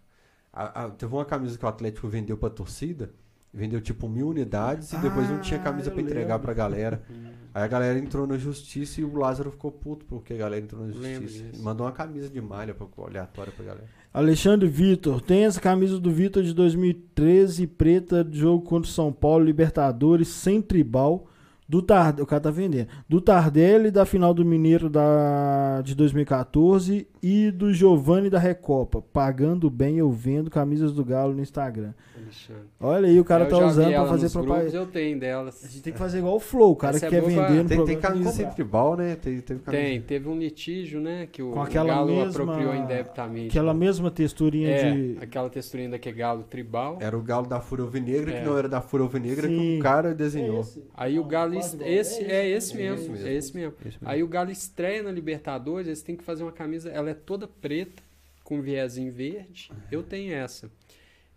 A- 0.51 0.85
a- 0.85 0.91
teve 0.91 1.13
uma 1.15 1.25
camisa 1.27 1.59
que 1.59 1.65
o 1.65 1.69
Atlético 1.69 2.09
vendeu 2.09 2.37
pra 2.39 2.49
torcida. 2.49 3.11
Vendeu 3.55 3.81
tipo 3.81 4.09
mil 4.09 4.29
unidades 4.29 4.93
e 4.93 4.97
depois 4.97 5.29
não 5.29 5.39
tinha 5.41 5.61
Ah, 5.61 5.63
camisa 5.63 5.91
pra 5.91 6.01
entregar 6.01 6.35
lembro. 6.37 6.43
pra 6.43 6.55
galera. 6.55 7.03
Aí 7.55 7.63
a 7.63 7.67
galera 7.67 7.99
entrou 7.99 8.27
na 8.27 8.39
justiça 8.39 8.99
e 9.01 9.05
o 9.05 9.15
Lázaro 9.15 9.51
ficou 9.51 9.71
puto 9.71 10.07
porque 10.07 10.33
a 10.33 10.37
galera 10.39 10.65
entrou 10.65 10.87
na 10.87 10.91
justiça. 10.91 11.45
Mandou 11.59 11.85
uma 11.85 11.93
camisa 11.93 12.31
de 12.31 12.41
malha 12.41 12.73
pra, 12.73 12.87
aleatória 13.07 13.53
pra 13.55 13.63
galera. 13.65 13.87
Alexandre 14.15 14.67
Vitor, 14.69 15.21
tem 15.21 15.45
essa 15.45 15.61
camisa 15.61 16.01
do 16.01 16.11
Vitor 16.11 16.43
de 16.43 16.55
2013, 16.55 17.67
preta, 17.67 18.25
de 18.25 18.39
jogo 18.39 18.65
contra 18.65 18.89
o 18.89 18.93
São 18.93 19.13
Paulo, 19.13 19.45
Libertadores, 19.45 20.29
sem 20.29 20.63
tribal. 20.63 21.27
Do 21.69 21.81
Tard... 21.81 22.21
O 22.21 22.27
cara 22.27 22.41
tá 22.43 22.51
vendendo. 22.51 22.89
Do 23.09 23.21
Tardelli, 23.21 23.91
da 23.91 24.05
final 24.05 24.35
do 24.35 24.45
Mineiro 24.45 24.91
da... 24.91 25.81
de 25.83 25.95
2014 25.95 27.07
e 27.23 27.51
do 27.51 27.73
Giovanni 27.73 28.29
da 28.29 28.39
Recopa. 28.39 29.01
Pagando 29.13 29.71
bem, 29.71 29.99
eu 29.99 30.11
vendo 30.11 30.51
camisas 30.51 30.93
do 30.93 31.05
Galo 31.05 31.33
no 31.35 31.41
Instagram. 31.41 31.93
Alexandre. 32.17 32.63
Olha 32.81 33.09
aí, 33.09 33.21
o 33.21 33.25
cara 33.25 33.45
Eu 33.45 33.49
tá 33.51 33.59
usando 33.67 33.91
pra 33.93 34.07
fazer 34.07 34.31
propaganda. 34.31 34.77
Eu 34.77 34.87
tenho 34.87 35.19
delas. 35.21 35.65
A 35.65 35.69
gente 35.69 35.83
tem 35.83 35.93
que 35.93 35.99
fazer 35.99 36.19
igual 36.19 36.37
o 36.37 36.41
Flow, 36.41 36.73
o 36.73 36.77
cara 36.77 36.97
Essa 36.97 37.09
que 37.09 37.15
é 37.17 37.21
quer 37.21 37.27
vender 37.27 37.63
no 37.63 37.69
Tem, 37.69 37.77
tem 37.77 37.77
programa. 37.77 38.01
camisa 38.01 38.43
tem 38.45 38.53
tribal, 38.53 38.97
né? 38.97 39.17
Tem, 39.17 39.41
teve 39.41 39.61
camisa. 39.61 39.83
Tem, 39.85 40.01
teve 40.01 40.29
um 40.29 40.39
litígio, 40.39 41.01
né? 41.01 41.29
Que 41.31 41.43
o 41.43 41.53
Com 41.53 41.63
aquela 41.63 41.89
Galo 41.95 42.07
mesma- 42.09 42.31
apropriou 42.31 42.75
indebitamente. 42.75 43.49
Aquela 43.49 43.75
mesma 43.75 44.11
texturinha 44.11 44.69
é, 44.71 44.91
de... 44.93 45.19
aquela 45.21 45.51
texturinha 45.51 45.91
daquele 45.91 46.17
galo 46.17 46.43
tribal. 46.45 46.97
Era 47.01 47.17
o 47.17 47.23
galo 47.23 47.47
da 47.47 47.61
Fúria 47.61 47.85
Alvinegra, 47.85 48.33
É. 48.35 48.41
que 48.41 48.47
não 48.47 48.57
era 48.57 48.69
da 48.69 48.81
Fúria 48.81 49.05
Alvinegra, 49.05 49.47
que 49.49 49.79
o 49.79 49.83
cara 49.83 50.15
desenhou. 50.15 50.61
esse. 50.61 50.83
Aí 50.95 51.19
o 51.19 51.25
Galo. 51.25 51.53
Esse, 51.67 51.83
é 52.25 52.49
esse 52.49 52.73
é 52.73 52.77
mesmo. 52.77 52.95
esse 52.97 53.09
mesmo. 53.11 53.27
É 53.27 53.35
esse 53.35 53.55
mesmo. 53.57 53.75
Esse 53.81 53.89
mesmo. 53.99 54.09
Aí 54.09 54.23
o 54.23 54.29
Galo 54.29 54.51
estreia 54.51 55.03
na 55.03 55.11
Libertadores, 55.11 55.87
eles 55.87 56.03
têm 56.03 56.17
que 56.17 56.25
fazer 56.25 56.43
uma 56.43 56.53
camisa. 56.53 56.91
Ela 56.91 57.11
é 57.11 57.15
toda 57.15 57.47
preta, 57.49 58.03
com 58.45 58.61
viésinho 58.61 59.13
verde. 59.13 59.71
Eu 59.91 60.03
tenho 60.03 60.33
essa. 60.35 60.71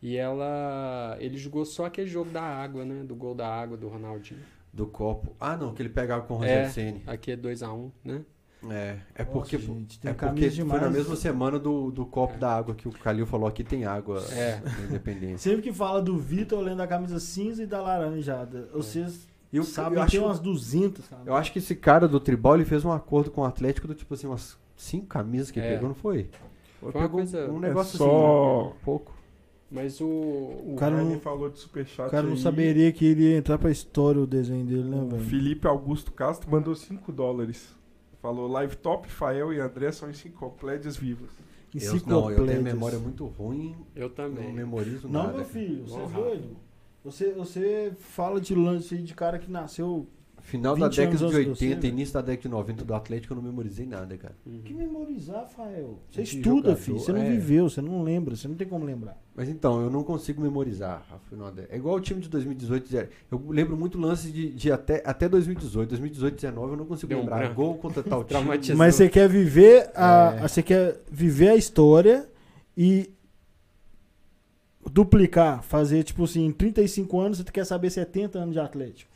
E 0.01 0.15
ela. 0.17 1.17
Ele 1.19 1.37
jogou 1.37 1.65
só 1.65 1.85
aquele 1.85 2.07
jogo 2.07 2.29
da 2.31 2.41
água, 2.43 2.85
né? 2.85 3.03
Do 3.03 3.15
gol 3.15 3.33
da 3.33 3.47
água 3.47 3.75
do 3.77 3.87
Ronaldinho. 3.87 4.39
Do 4.71 4.85
copo. 4.85 5.35
Ah, 5.39 5.55
não, 5.55 5.73
que 5.73 5.81
ele 5.81 5.89
pegava 5.89 6.23
com 6.25 6.33
o 6.33 6.43
É. 6.43 6.47
Rogério 6.65 6.71
Ceni. 6.71 7.03
Aqui 7.07 7.31
é 7.31 7.37
2x1, 7.37 7.91
né? 8.03 8.21
É, 8.67 8.97
é 9.13 9.19
Nossa, 9.19 9.31
porque, 9.31 9.57
gente, 9.59 9.99
tem 9.99 10.09
é 10.09 10.13
porque 10.13 10.49
foi 10.49 10.79
na 10.79 10.89
mesma 10.89 11.15
semana 11.15 11.59
do, 11.59 11.91
do 11.91 12.03
copo 12.05 12.37
da 12.37 12.51
água 12.51 12.73
que 12.73 12.87
o 12.87 12.91
Calil 12.91 13.25
falou 13.25 13.47
aqui 13.47 13.63
tem 13.63 13.85
água 13.85 14.23
É. 14.31 14.59
na 14.59 14.85
Independência. 14.87 15.37
Sempre 15.51 15.61
que 15.61 15.71
fala 15.71 16.01
do 16.01 16.17
Vitor, 16.17 16.59
lembro 16.61 16.77
da 16.79 16.87
camisa 16.87 17.19
cinza 17.19 17.61
e 17.63 17.67
da 17.67 17.79
laranjada. 17.81 18.67
É. 18.71 18.75
Vocês 18.75 19.27
E 19.55 19.59
o, 19.59 19.63
eu, 19.93 20.01
acho, 20.01 20.23
umas 20.25 20.39
200, 20.39 21.07
cara. 21.07 21.21
eu 21.25 21.35
acho 21.35 21.51
que 21.53 21.59
esse 21.59 21.75
cara 21.75 22.07
do 22.07 22.19
Tribal 22.19 22.55
ele 22.55 22.65
fez 22.65 22.83
um 22.83 22.91
acordo 22.91 23.31
com 23.31 23.41
o 23.41 23.45
Atlético 23.45 23.87
do 23.87 23.95
tipo 23.95 24.13
assim, 24.13 24.27
umas 24.27 24.57
cinco 24.75 25.05
camisas 25.07 25.49
que 25.51 25.59
ele 25.59 25.67
É. 25.67 25.73
pegou, 25.75 25.87
não 25.89 25.95
foi? 25.95 26.29
Foi 26.79 26.89
uma 26.89 27.01
Pegou 27.01 27.09
coisa- 27.19 27.49
um 27.51 27.57
É 27.57 27.67
negócio 27.69 27.97
só- 27.97 28.67
assim, 28.71 28.79
pouco. 28.83 29.13
Mas 29.71 29.99
o. 29.99 30.05
O, 30.05 30.73
O 30.73 30.75
cara 30.75 31.01
não- 31.03 31.19
falou 31.19 31.49
de 31.49 31.57
superchat 31.57 32.07
O 32.07 32.11
cara 32.11 32.23
não 32.27 32.33
aí. 32.33 32.39
saberia 32.39 32.91
que 32.91 33.03
ele 33.05 33.23
ia 33.31 33.37
entrar 33.37 33.57
pra 33.57 33.71
história 33.71 34.21
o 34.21 34.27
desenho 34.27 34.65
dele, 34.65 34.83
né, 34.83 34.97
O 35.01 35.07
velho? 35.07 35.23
Felipe 35.23 35.67
Augusto 35.67 36.11
Castro 36.11 36.51
mandou 36.51 36.75
5 36.75 37.11
dólares. 37.11 37.73
Falou, 38.21 38.47
Live 38.47 38.75
Top, 38.77 39.09
Fael 39.09 39.53
e 39.53 39.59
André 39.59 39.91
são 39.91 40.09
enciclopédias 40.09 40.95
vivas. 40.97 41.29
Eu, 41.73 41.81
não, 41.81 41.87
eu 41.87 41.91
tenho 41.91 41.93
Enciclopédias. 42.23 42.63
memória 42.63 42.99
muito 42.99 43.25
ruim, 43.25 43.75
Eu 43.95 44.07
não 44.07 44.15
também. 44.15 44.53
memorizo 44.53 45.07
Não, 45.09 45.23
nada. 45.23 45.37
meu 45.37 45.45
filho, 45.45 45.83
você 45.87 45.99
é 45.99 46.07
doido. 46.07 46.57
Você, 47.05 47.31
você 47.31 47.93
fala 47.97 48.41
de 48.41 48.53
lance 48.55 48.95
aí 48.95 49.01
de 49.01 49.13
cara 49.13 49.39
que 49.39 49.49
nasceu. 49.49 50.07
Final 50.41 50.75
da 50.77 50.87
20 50.89 51.01
anos 51.01 51.11
década 51.11 51.17
de 51.17 51.23
antes 51.25 51.39
de 51.39 51.49
você, 51.55 51.65
80, 51.65 51.81
velho. 51.81 51.93
início 51.93 52.13
da 52.13 52.21
década 52.21 52.41
de 52.43 52.49
90 52.49 52.85
do 52.85 52.93
Atlético, 52.93 53.33
eu 53.33 53.35
não 53.37 53.43
memorizei 53.43 53.87
nada, 53.87 54.15
cara. 54.15 54.35
Uhum. 54.45 54.61
Que 54.63 54.75
memorizar, 54.75 55.47
Fael? 55.49 55.97
Você 56.11 56.21
estuda, 56.21 56.43
jogador, 56.69 56.75
filho. 56.75 56.99
Você 56.99 57.11
não 57.11 57.21
é. 57.23 57.29
viveu, 57.31 57.67
você 57.67 57.81
não 57.81 58.03
lembra, 58.03 58.35
você 58.35 58.47
não 58.47 58.53
tem 58.53 58.67
como 58.67 58.85
lembrar. 58.85 59.19
Mas 59.35 59.49
então, 59.49 59.81
eu 59.81 59.89
não 59.89 60.03
consigo 60.03 60.39
memorizar 60.43 61.03
a 61.11 61.17
final 61.29 61.51
da... 61.51 61.63
É 61.67 61.75
igual 61.77 61.95
o 61.95 61.99
time 61.99 62.21
de 62.21 62.29
2018. 62.29 62.87
zero. 62.91 63.09
Eu 63.31 63.41
lembro 63.49 63.75
muito 63.75 63.97
lances 63.97 64.31
de, 64.31 64.51
de 64.51 64.71
até, 64.71 65.01
até 65.03 65.27
2018. 65.27 65.89
2018, 65.89 66.35
19 66.35 66.71
eu 66.73 66.77
não 66.77 66.85
consigo 66.85 67.09
Deu 67.09 67.17
um 67.17 67.21
lembrar. 67.21 67.37
branco. 67.39 67.55
Gol 67.55 67.75
contra 67.79 68.03
tal 68.03 68.19
time. 68.23 68.29
Traumatizou. 68.29 68.77
Mas 68.77 68.93
você 68.93 69.09
quer 69.09 69.27
viver 69.27 69.89
a, 69.95 70.35
É. 70.37 70.39
a- 70.43 70.47
você 70.47 70.61
quer 70.61 71.01
viver 71.11 71.49
a 71.49 71.55
história 71.55 72.29
e 72.77 73.09
duplicar, 74.89 75.63
fazer 75.63 76.03
tipo 76.03 76.23
assim, 76.23 76.45
em 76.45 76.51
35 76.51 77.19
anos 77.19 77.37
você 77.37 77.43
quer 77.51 77.65
saber 77.65 77.89
70 77.89 78.39
anos 78.39 78.53
de 78.53 78.59
Atlético. 78.59 79.11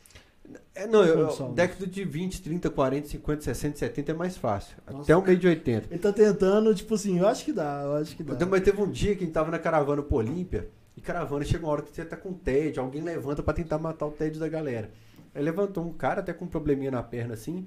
É, 0.74 0.86
não, 0.86 1.04
eu, 1.04 1.26
né? 1.26 1.54
década 1.54 1.86
de 1.86 2.04
20, 2.04 2.42
30, 2.42 2.70
40, 2.70 3.08
50, 3.08 3.42
60, 3.42 3.78
70 3.78 4.12
é 4.12 4.14
mais 4.14 4.36
fácil. 4.36 4.76
Nossa. 4.90 5.02
Até 5.02 5.16
o 5.16 5.22
meio 5.22 5.38
de 5.38 5.46
80. 5.46 5.86
Ele 5.90 5.98
tá 5.98 6.12
tentando, 6.12 6.74
tipo 6.74 6.94
assim, 6.94 7.18
eu 7.18 7.28
acho 7.28 7.44
que 7.44 7.52
dá, 7.52 7.82
eu 7.84 7.96
acho 7.96 8.16
que 8.16 8.22
dá. 8.22 8.34
Então, 8.34 8.48
mas 8.48 8.62
teve 8.62 8.80
um 8.80 8.90
dia 8.90 9.14
que 9.14 9.22
a 9.22 9.26
gente 9.26 9.34
tava 9.34 9.50
na 9.50 9.58
caravana 9.58 10.02
pro 10.02 10.16
Olímpia, 10.16 10.68
e 10.96 11.00
caravana 11.00 11.44
chega 11.44 11.64
uma 11.64 11.72
hora 11.72 11.82
que 11.82 11.94
você 11.94 12.04
tá 12.04 12.16
com 12.16 12.32
tédio, 12.32 12.82
alguém 12.82 13.02
levanta 13.02 13.42
pra 13.42 13.52
tentar 13.54 13.78
matar 13.78 14.06
o 14.06 14.10
tédio 14.10 14.40
da 14.40 14.48
galera. 14.48 14.90
Aí 15.34 15.42
levantou 15.42 15.84
um 15.84 15.92
cara 15.92 16.20
até 16.20 16.32
com 16.32 16.44
um 16.44 16.48
probleminha 16.48 16.90
na 16.90 17.02
perna 17.02 17.34
assim. 17.34 17.66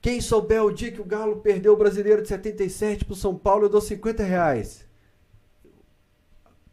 Quem 0.00 0.20
souber 0.20 0.62
o 0.62 0.70
dia 0.70 0.92
que 0.92 1.00
o 1.00 1.04
Galo 1.04 1.36
perdeu 1.36 1.72
o 1.72 1.76
brasileiro 1.76 2.20
de 2.20 2.28
77 2.28 3.04
pro 3.06 3.14
São 3.14 3.34
Paulo, 3.34 3.64
eu 3.64 3.70
dou 3.70 3.80
50 3.80 4.22
reais. 4.22 4.83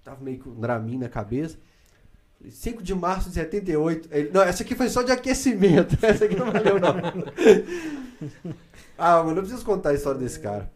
Tava 0.03 0.23
meio 0.23 0.40
com 0.40 0.49
um 0.49 0.60
Dramin 0.60 0.98
na 0.98 1.10
cabeça. 1.10 1.57
Falei, 2.38 2.52
5 2.52 2.82
de 2.82 2.95
março 2.95 3.30
de 3.30 3.36
78. 3.36 4.10
Ele, 4.11 4.30
não, 4.32 4.41
essa 4.41 4.64
aqui 4.64 4.76
foi 4.76 4.90
só 4.90 5.03
de 5.03 5.11
aquecimento. 5.11 5.98
Essa 6.03 6.26
aqui 6.26 6.36
não 6.36 6.52
valeu, 6.52 6.80
não. 6.80 6.95
ah, 8.98 9.23
mas 9.23 9.36
não 9.36 9.41
preciso 9.44 9.64
contar 9.65 9.90
a 9.90 9.94
história 9.94 10.19
desse 10.19 10.40
cara. 10.40 10.72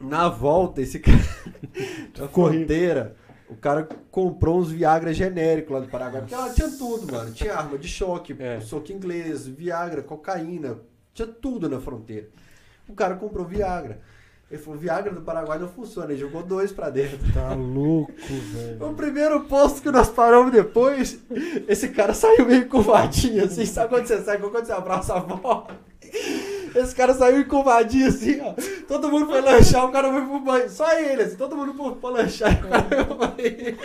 Na 0.00 0.28
volta, 0.28 0.80
esse 0.80 0.98
cara. 0.98 1.18
na 2.18 2.28
fronteira, 2.28 3.16
o 3.48 3.56
cara 3.56 3.88
comprou 4.10 4.58
uns 4.58 4.70
Viagra 4.70 5.12
genéricos 5.12 5.72
lá 5.72 5.80
do 5.80 5.88
Paraguai. 5.88 6.22
Porque 6.22 6.34
ela 6.34 6.52
tinha 6.52 6.68
tudo, 6.70 7.12
mano. 7.12 7.32
Tinha 7.32 7.54
arma 7.54 7.78
de 7.78 7.88
choque, 7.88 8.36
É. 8.38 8.60
soco 8.60 8.92
inglês, 8.92 9.46
Viagra, 9.46 10.02
cocaína. 10.02 10.78
Tinha 11.14 11.26
tudo 11.28 11.68
na 11.68 11.80
fronteira. 11.80 12.28
O 12.88 12.94
cara 12.94 13.16
comprou 13.16 13.44
Viagra. 13.44 14.00
Ele 14.50 14.60
falou: 14.60 14.78
Viagra 14.78 15.12
do 15.12 15.20
Paraguai 15.20 15.58
não 15.58 15.68
funciona. 15.68 16.10
Ele 16.10 16.20
jogou 16.20 16.42
dois 16.42 16.72
pra 16.72 16.88
dentro. 16.90 17.18
Tá 17.34 17.54
louco, 17.54 18.12
O 18.22 18.78
velho. 18.78 18.94
primeiro 18.94 19.40
posto 19.44 19.82
que 19.82 19.90
nós 19.90 20.08
paramos 20.08 20.50
depois, 20.52 21.18
esse 21.68 21.88
cara 21.90 22.14
saiu 22.14 22.46
meio 22.46 22.66
curvadinho, 22.68 23.44
assim, 23.44 23.66
sabe 23.66 23.88
quando 23.90 24.06
você 24.06 24.22
sai, 24.22 24.38
quando 24.38 24.64
você 24.64 24.72
abraça 24.72 25.12
a 25.14 25.16
avó? 25.18 25.66
Esse 26.74 26.94
cara 26.94 27.12
saiu 27.14 27.40
encurvadinho 27.40 28.08
assim, 28.08 28.40
ó. 28.40 28.54
Todo 28.86 29.10
mundo 29.10 29.26
foi 29.26 29.40
lanchar, 29.40 29.84
o 29.86 29.92
cara 29.92 30.10
foi 30.12 30.22
pro 30.22 30.40
banheiro. 30.40 30.70
Só 30.70 30.98
ele, 30.98 31.22
assim, 31.22 31.36
todo 31.36 31.56
mundo 31.56 31.74
foi 31.74 31.94
pra 31.96 32.10
lanchar 32.10 32.52
e 32.52 32.64
o 32.64 32.68
cara 32.68 32.82
foi 32.84 33.04
pro 33.04 33.14
banheiro. 33.16 33.78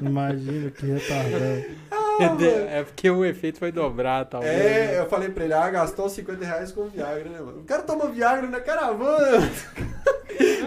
Imagina 0.00 0.70
que 0.70 0.86
retardado. 0.86 1.64
Mano. 2.18 2.46
É 2.70 2.82
porque 2.82 3.10
o 3.10 3.24
efeito 3.24 3.58
foi 3.58 3.72
dobrado, 3.72 4.30
talvez. 4.30 4.52
É, 4.52 4.86
né? 4.92 4.98
eu 5.00 5.06
falei 5.06 5.28
pra 5.28 5.44
ele, 5.44 5.52
ah, 5.52 5.70
gastou 5.70 6.08
50 6.08 6.44
reais 6.44 6.72
com 6.72 6.88
Viagra, 6.88 7.28
né, 7.28 7.40
mano? 7.40 7.60
O 7.60 7.64
cara 7.64 7.82
toma 7.82 8.06
Viagra 8.06 8.46
na 8.48 8.60
caravana. 8.60 9.50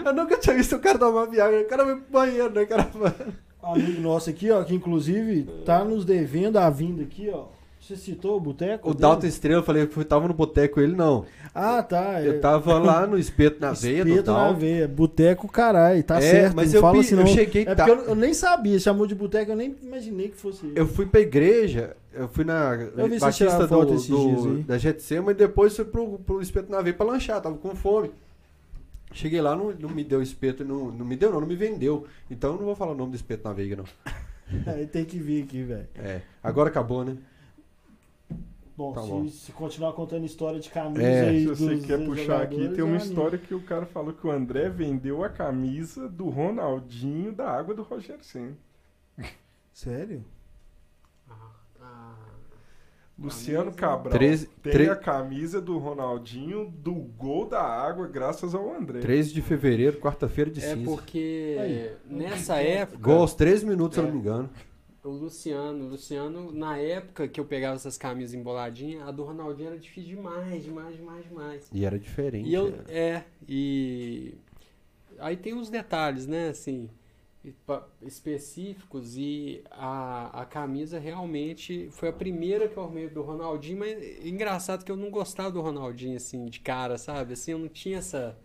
Eu 0.04 0.14
nunca 0.14 0.38
tinha 0.38 0.56
visto 0.56 0.76
o 0.76 0.80
cara 0.80 0.98
tomar 0.98 1.26
Viagra. 1.26 1.62
O 1.62 1.68
cara 1.68 1.86
vai 1.86 1.96
pro 1.96 2.12
banheiro 2.12 2.54
na 2.54 2.66
caravana. 2.66 3.16
Um 3.62 3.74
amigo 3.74 4.02
nosso 4.02 4.30
aqui, 4.30 4.50
ó, 4.50 4.64
que 4.64 4.74
inclusive 4.74 5.44
tá 5.66 5.84
nos 5.84 6.06
devendo 6.06 6.58
a 6.58 6.70
vinda 6.70 7.04
aqui, 7.04 7.30
ó. 7.34 7.46
Você 7.90 7.96
citou 7.96 8.38
o 8.38 8.40
boteco? 8.40 8.88
O 8.88 8.94
dele? 8.94 9.02
Dalton 9.02 9.26
Estrela, 9.26 9.62
eu 9.62 9.64
falei 9.66 9.88
que 9.88 9.98
eu 9.98 10.06
tava 10.06 10.28
no 10.28 10.34
boteco 10.36 10.80
ele 10.80 10.96
não. 10.96 11.26
Ah, 11.56 11.82
tá. 11.82 12.22
Eu 12.22 12.40
tava 12.40 12.78
lá 12.78 13.08
no 13.08 13.18
espeto 13.18 13.60
na 13.60 13.72
veia 13.72 14.04
do 14.06 14.10
Espeto 14.12 14.32
na 14.32 14.38
Dalton. 14.44 14.60
veia. 14.60 14.88
Boteco, 14.88 15.48
caralho. 15.48 16.04
Tá 16.04 16.18
É, 16.18 16.22
certo. 16.22 16.56
mas 16.56 16.72
eu 16.72 16.82
fala 16.82 17.00
assim, 17.00 17.16
eu 17.16 17.22
não. 17.22 17.28
cheguei 17.28 17.64
É 17.64 17.74
tá- 17.74 17.86
porque 17.88 18.02
eu, 18.02 18.06
eu 18.10 18.16
nem 18.16 18.32
sabia. 18.32 18.78
Chamou 18.80 19.08
de 19.08 19.16
boteco, 19.16 19.52
eu 19.52 19.56
nem 19.56 19.76
imaginei 19.82 20.30
que 20.30 20.36
fosse 20.38 20.68
ele. 20.68 20.80
Eu 20.80 20.86
fui 20.88 21.08
pra 21.08 21.20
igreja, 21.20 21.98
eu 22.14 22.28
fui 22.28 22.44
na 22.46 22.76
vi 22.76 22.92
você 23.10 23.20
Batista 23.20 23.66
do, 23.66 23.86
do- 23.86 24.64
da 24.64 24.78
Getsema 24.78 25.32
e 25.32 25.34
depois 25.34 25.76
fui 25.76 25.86
pro, 25.86 26.20
pro 26.20 26.42
espeto 26.44 26.72
na 26.72 26.82
veia 26.84 26.94
pra 26.94 27.08
lanchar, 27.08 27.42
tava 27.42 27.58
com 27.58 27.76
fome. 27.76 28.12
Cheguei 29.12 29.42
lá, 29.42 29.56
não, 29.56 29.72
não 29.72 29.90
me 29.90 30.04
deu 30.04 30.22
espeto, 30.22 30.64
não, 30.64 30.92
não 30.92 31.04
me 31.04 31.16
deu 31.16 31.32
não, 31.32 31.42
não 31.42 31.48
me 31.48 31.56
vendeu. 31.56 32.06
Então 32.30 32.52
eu 32.52 32.58
não 32.58 32.66
vou 32.66 32.76
falar 32.76 32.92
o 32.92 32.96
nome 32.96 33.14
do 33.14 33.16
espeto 33.16 33.48
na 33.48 33.54
veiga 33.54 33.76
não. 33.78 33.86
Aí 34.72 34.86
tem 34.86 35.06
que 35.06 35.18
vir 35.18 35.44
aqui, 35.44 35.64
velho. 35.64 35.88
É, 35.98 36.22
agora 36.44 36.70
acabou, 36.70 37.04
né? 37.04 37.18
Bom, 38.80 38.94
Tá 38.94 39.02
se, 39.02 39.10
bom. 39.10 39.28
se 39.28 39.52
continuar 39.52 39.92
contando 39.92 40.26
história 40.26 40.58
de 40.58 40.70
camisa 40.70 41.04
É. 41.04 41.28
aí 41.28 41.42
Se 41.42 41.46
dos 41.48 41.60
você 41.60 41.80
quer 41.80 42.06
puxar 42.06 42.42
aqui, 42.44 42.70
tem 42.70 42.82
uma 42.82 42.96
é 42.96 42.98
história 43.00 43.38
que 43.38 43.54
o 43.54 43.60
cara 43.62 43.86
falou 43.86 44.14
que 44.14 44.26
o 44.26 44.32
André 44.32 44.70
vendeu 44.70 45.22
a 45.22 45.28
camisa 45.28 46.08
do 46.08 46.30
Ronaldinho 46.30 47.34
da 47.34 47.50
água 47.52 47.76
do 47.76 47.84
Rogério 47.84 48.24
Senna. 48.24 48.56
Sério? 49.74 50.24
Ah, 51.82 52.14
Luciano 53.18 53.66
Camisa. 53.74 53.78
Cabral 53.78 54.14
Treze- 54.14 54.48
tem 54.64 54.72
tre- 54.72 54.90
a 54.90 54.96
camisa 54.96 55.60
do 55.60 55.78
Ronaldinho 55.78 56.66
do 56.74 56.94
gol 56.94 57.46
da 57.50 57.62
água 57.62 58.08
graças 58.08 58.56
ao 58.56 58.74
André. 58.74 59.02
13 59.02 59.34
de 59.34 59.42
fevereiro, 59.42 59.98
quarta-feira 60.00 60.50
de 60.50 60.64
é 60.64 60.74
cinza. 60.74 60.90
porque 60.90 61.58
Aí. 61.60 61.92
nessa 62.06 62.56
época. 62.62 62.98
Gol 63.02 63.20
aos 63.20 63.34
13 63.34 63.66
minutos, 63.66 63.96
se 63.96 64.00
eu 64.00 64.06
É. 64.06 64.08
não 64.08 64.14
me 64.16 64.22
engano. 64.22 64.50
O 65.10 65.14
Luciano, 65.14 65.86
o 65.86 65.90
Luciano, 65.90 66.52
na 66.52 66.78
época 66.78 67.28
que 67.28 67.40
eu 67.40 67.46
pegava 67.46 67.76
essas 67.76 67.98
camisas 67.98 68.34
emboladinhas, 68.34 69.08
a 69.08 69.12
do 69.12 69.24
Ronaldinho 69.24 69.70
era 69.70 69.78
difícil 69.78 70.16
demais, 70.16 70.64
demais, 70.64 70.96
demais, 70.96 71.26
demais. 71.26 71.70
E 71.74 71.84
era 71.84 71.98
diferente. 71.98 72.48
E 72.48 72.54
eu, 72.54 72.74
é. 72.88 73.00
é, 73.00 73.26
e 73.48 74.36
aí 75.18 75.36
tem 75.36 75.54
uns 75.54 75.70
detalhes, 75.70 76.28
né, 76.28 76.50
assim, 76.50 76.90
específicos 78.02 79.18
e 79.18 79.64
a, 79.72 80.42
a 80.42 80.46
camisa 80.46 81.00
realmente 81.00 81.90
foi 81.92 82.10
a 82.10 82.14
primeira 82.14 82.68
que 82.68 82.78
eu 82.78 82.84
arrumei 82.84 83.10
do 83.10 83.22
Ronaldinho, 83.22 83.80
mas 83.80 84.26
engraçado 84.26 84.84
que 84.84 84.92
eu 84.92 84.98
não 84.98 85.10
gostava 85.10 85.52
do 85.52 85.62
Ronaldinho, 85.62 86.18
assim, 86.18 86.46
de 86.46 86.60
cara, 86.60 86.98
sabe? 86.98 87.34
Assim, 87.34 87.52
eu 87.52 87.60
não 87.60 87.70
tinha 87.70 87.98
essa, 87.98 88.38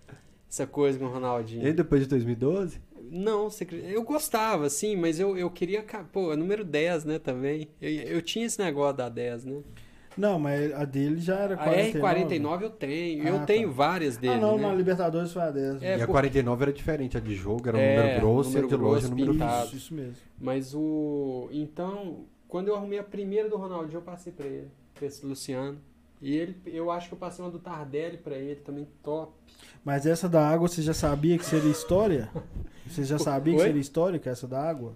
essa 0.49 0.67
coisa 0.67 0.99
com 0.99 1.07
o 1.07 1.09
Ronaldinho. 1.11 1.67
E 1.67 1.73
depois 1.73 2.03
de 2.03 2.09
2012? 2.09 2.81
Não, 3.11 3.49
eu 3.85 4.03
gostava, 4.03 4.69
sim, 4.71 4.97
mas 4.97 5.19
eu, 5.21 5.37
eu 5.37 5.51
queria. 5.51 5.85
Pô, 6.13 6.33
é 6.33 6.37
número 6.37 6.65
10, 6.65 7.05
né, 7.05 7.19
também. 7.19 7.69
Eu, 7.81 7.91
eu 7.91 8.23
tinha 8.23 8.47
esse 8.47 8.59
negócio 8.59 8.97
da 8.97 9.09
10, 9.09 9.45
né? 9.45 9.61
Não, 10.17 10.39
mas 10.39 10.73
a 10.73 10.85
dele 10.85 11.21
já 11.21 11.37
era 11.41 11.55
A 11.55 11.65
49. 11.65 12.25
R49 12.25 12.63
eu 12.63 12.71
tenho. 12.71 13.25
Ah, 13.25 13.29
eu 13.31 13.39
tá. 13.41 13.47
tenho 13.47 13.73
várias 13.73 14.17
dele, 14.17 14.35
Ah, 14.35 14.39
não, 14.39 14.57
né? 14.57 14.63
na 14.69 14.73
Libertadores 14.75 15.33
foi 15.33 15.43
a 15.43 15.51
10. 15.51 15.83
É, 15.83 15.99
e 15.99 16.03
a 16.03 16.07
por- 16.07 16.13
49 16.13 16.63
era 16.63 16.73
diferente, 16.73 17.17
a 17.17 17.21
de 17.21 17.35
jogo 17.35 17.69
era 17.69 17.77
um 17.77 17.81
É, 17.81 17.97
número 17.97 18.21
grosso 18.21 18.51
número 18.51 18.67
e 18.67 18.75
a 18.75 18.77
de 18.77 18.83
loja 18.83 19.09
número 19.09 19.33
pintado. 19.33 19.67
Isso, 19.67 19.77
isso 19.77 19.95
mesmo. 19.95 20.15
Mas 20.41 20.73
o. 20.73 21.49
Então, 21.51 22.27
quando 22.47 22.69
eu 22.69 22.77
arrumei 22.77 22.99
a 23.01 23.03
primeira 23.03 23.49
do 23.49 23.57
Ronaldinho, 23.57 23.99
eu 23.99 24.03
passei 24.03 24.33
pra 24.33 24.47
ele, 24.47 24.69
pra 24.95 25.07
esse 25.07 25.27
Luciano. 25.27 25.79
E 26.25 26.35
ele, 26.35 26.57
eu 26.65 26.91
acho 26.91 27.09
que 27.09 27.15
eu 27.15 27.19
passei 27.19 27.45
uma 27.45 27.51
do 27.51 27.59
Tardelli 27.59 28.17
pra 28.17 28.35
ele 28.35 28.57
também, 28.61 28.89
top. 29.03 29.33
Mas 29.85 30.07
essa 30.07 30.27
da 30.27 30.49
água, 30.49 30.67
você 30.67 30.81
já 30.81 30.95
sabia 30.95 31.37
que 31.37 31.45
seria 31.45 31.71
história? 31.71 32.31
Você 32.87 33.03
já 33.03 33.19
sabia 33.19 33.55
que 33.55 33.61
Oi? 33.61 33.67
seria 33.67 33.81
histórica 33.81 34.29
essa 34.31 34.47
da 34.47 34.63
água? 34.63 34.95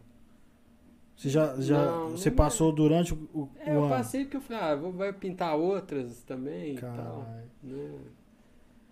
Você 1.16 1.30
já, 1.30 1.58
já 1.58 1.84
Não, 1.86 2.10
você 2.10 2.28
não 2.28 2.36
passou 2.36 2.70
durante 2.70 3.14
o, 3.14 3.16
o, 3.34 3.48
É, 3.60 3.74
eu 3.74 3.80
ano? 3.80 3.88
passei 3.88 4.24
porque 4.24 4.36
eu 4.36 4.40
falei, 4.42 4.62
ah, 4.62 4.76
vou, 4.76 4.92
vai 4.92 5.10
pintar 5.12 5.56
outras 5.56 6.22
também 6.22 6.74
e 6.74 6.78
tal. 6.78 7.26
Né? 7.62 7.90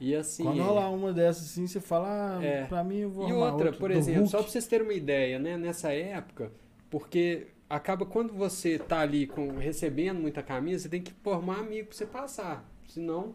E 0.01 0.15
assim. 0.15 0.43
Quando 0.45 0.63
rolar 0.63 0.91
uma 0.91 1.13
dessas 1.13 1.45
assim, 1.45 1.67
você 1.67 1.79
fala, 1.81 2.39
ah, 2.39 2.45
É. 2.45 2.65
pra 2.65 2.83
mim 2.83 2.99
eu 3.01 3.11
vou 3.11 3.29
E 3.29 3.33
outra, 3.33 3.67
outra. 3.67 3.73
por 3.73 3.91
exemplo, 3.91 4.27
só 4.27 4.39
pra 4.43 4.49
vocês 4.49 4.67
terem 4.67 4.87
uma 4.87 4.95
ideia, 4.95 5.39
né? 5.39 5.57
Nessa 5.59 5.93
época, 5.93 6.51
porque 6.91 7.49
acaba 7.68 8.06
quando 8.06 8.32
você 8.32 8.78
tá 8.78 9.01
ali 9.01 9.26
com, 9.26 9.56
recebendo 9.59 10.20
muita 10.20 10.43
camisa, 10.43 10.84
você 10.84 10.88
tem 10.88 11.02
que 11.02 11.12
formar 11.22 11.60
amigo 11.60 11.88
pra 11.88 11.97
você 11.97 12.06
passar. 12.06 12.68
Senão, 12.88 13.34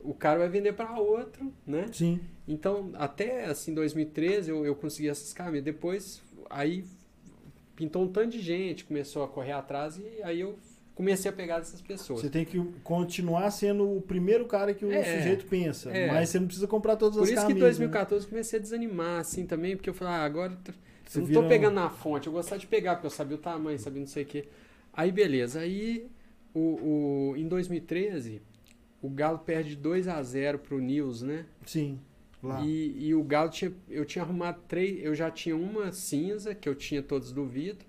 o 0.00 0.14
cara 0.14 0.38
vai 0.38 0.48
vender 0.48 0.72
para 0.72 0.98
outro, 0.98 1.52
né? 1.66 1.86
Sim. 1.92 2.20
Então, 2.46 2.90
até 2.94 3.44
assim, 3.44 3.74
2013 3.74 4.50
eu, 4.50 4.64
eu 4.64 4.74
consegui 4.74 5.08
essas 5.08 5.32
camisas. 5.32 5.64
Depois, 5.64 6.22
aí 6.48 6.84
pintou 7.76 8.02
um 8.02 8.08
tanto 8.08 8.30
de 8.30 8.40
gente, 8.40 8.84
começou 8.84 9.22
a 9.22 9.28
correr 9.28 9.52
atrás 9.52 9.98
e 9.98 10.22
aí 10.22 10.40
eu 10.40 10.58
comecei 10.94 11.30
a 11.30 11.32
pegar 11.34 11.60
essas 11.60 11.80
pessoas. 11.80 12.20
Você 12.22 12.28
tem 12.30 12.44
que 12.44 12.58
continuar 12.82 13.48
sendo 13.52 13.88
o 13.96 14.00
primeiro 14.02 14.46
cara 14.46 14.74
que 14.74 14.84
o 14.84 14.90
É. 14.90 15.18
sujeito 15.18 15.46
pensa. 15.46 15.90
É. 15.90 16.08
Mas 16.08 16.30
você 16.30 16.40
não 16.40 16.46
precisa 16.46 16.66
comprar 16.66 16.96
todas 16.96 17.16
Por 17.18 17.22
as 17.24 17.28
isso 17.28 17.36
que 17.46 17.52
em 17.52 17.54
camisas. 17.54 17.78
né? 17.78 17.86
2014 17.86 18.24
eu 18.24 18.30
comecei 18.30 18.58
a 18.58 18.62
desanimar, 18.62 19.20
assim, 19.20 19.46
também, 19.46 19.76
porque 19.76 19.88
eu 19.90 19.94
falei, 19.94 20.14
ah, 20.14 20.24
agora 20.24 20.56
Você 21.08 21.20
não 21.20 21.26
vira 21.26 21.42
tô 21.42 21.48
pegando 21.48 21.74
na 21.74 21.88
fonte, 21.88 22.26
eu 22.26 22.32
gostava 22.32 22.58
de 22.58 22.66
pegar, 22.66 22.96
porque 22.96 23.06
eu 23.06 23.10
sabia 23.10 23.36
o 23.36 23.40
tamanho, 23.40 23.78
sabia 23.78 24.00
não 24.00 24.06
sei 24.06 24.24
o 24.24 24.26
quê. 24.26 24.44
Aí, 24.92 25.10
beleza, 25.10 25.60
aí, 25.60 26.06
o, 26.54 27.30
o, 27.32 27.36
em 27.36 27.48
2013, 27.48 28.42
o 29.00 29.08
Galo 29.08 29.38
perde 29.38 29.74
2 29.74 30.06
a 30.06 30.22
0 30.22 30.58
pro 30.58 30.78
News, 30.78 31.22
né? 31.22 31.46
Sim. 31.64 31.98
Lá. 32.42 32.60
E, 32.64 33.08
e 33.08 33.14
o 33.14 33.22
Galo 33.22 33.50
tinha. 33.50 33.72
Eu 33.88 34.04
tinha 34.04 34.22
arrumado 34.22 34.60
três. 34.68 35.02
Eu 35.02 35.14
já 35.14 35.30
tinha 35.30 35.56
uma 35.56 35.92
cinza, 35.92 36.54
que 36.54 36.68
eu 36.68 36.74
tinha 36.74 37.02
todos 37.02 37.32
do 37.32 37.44
Vitor. 37.46 37.86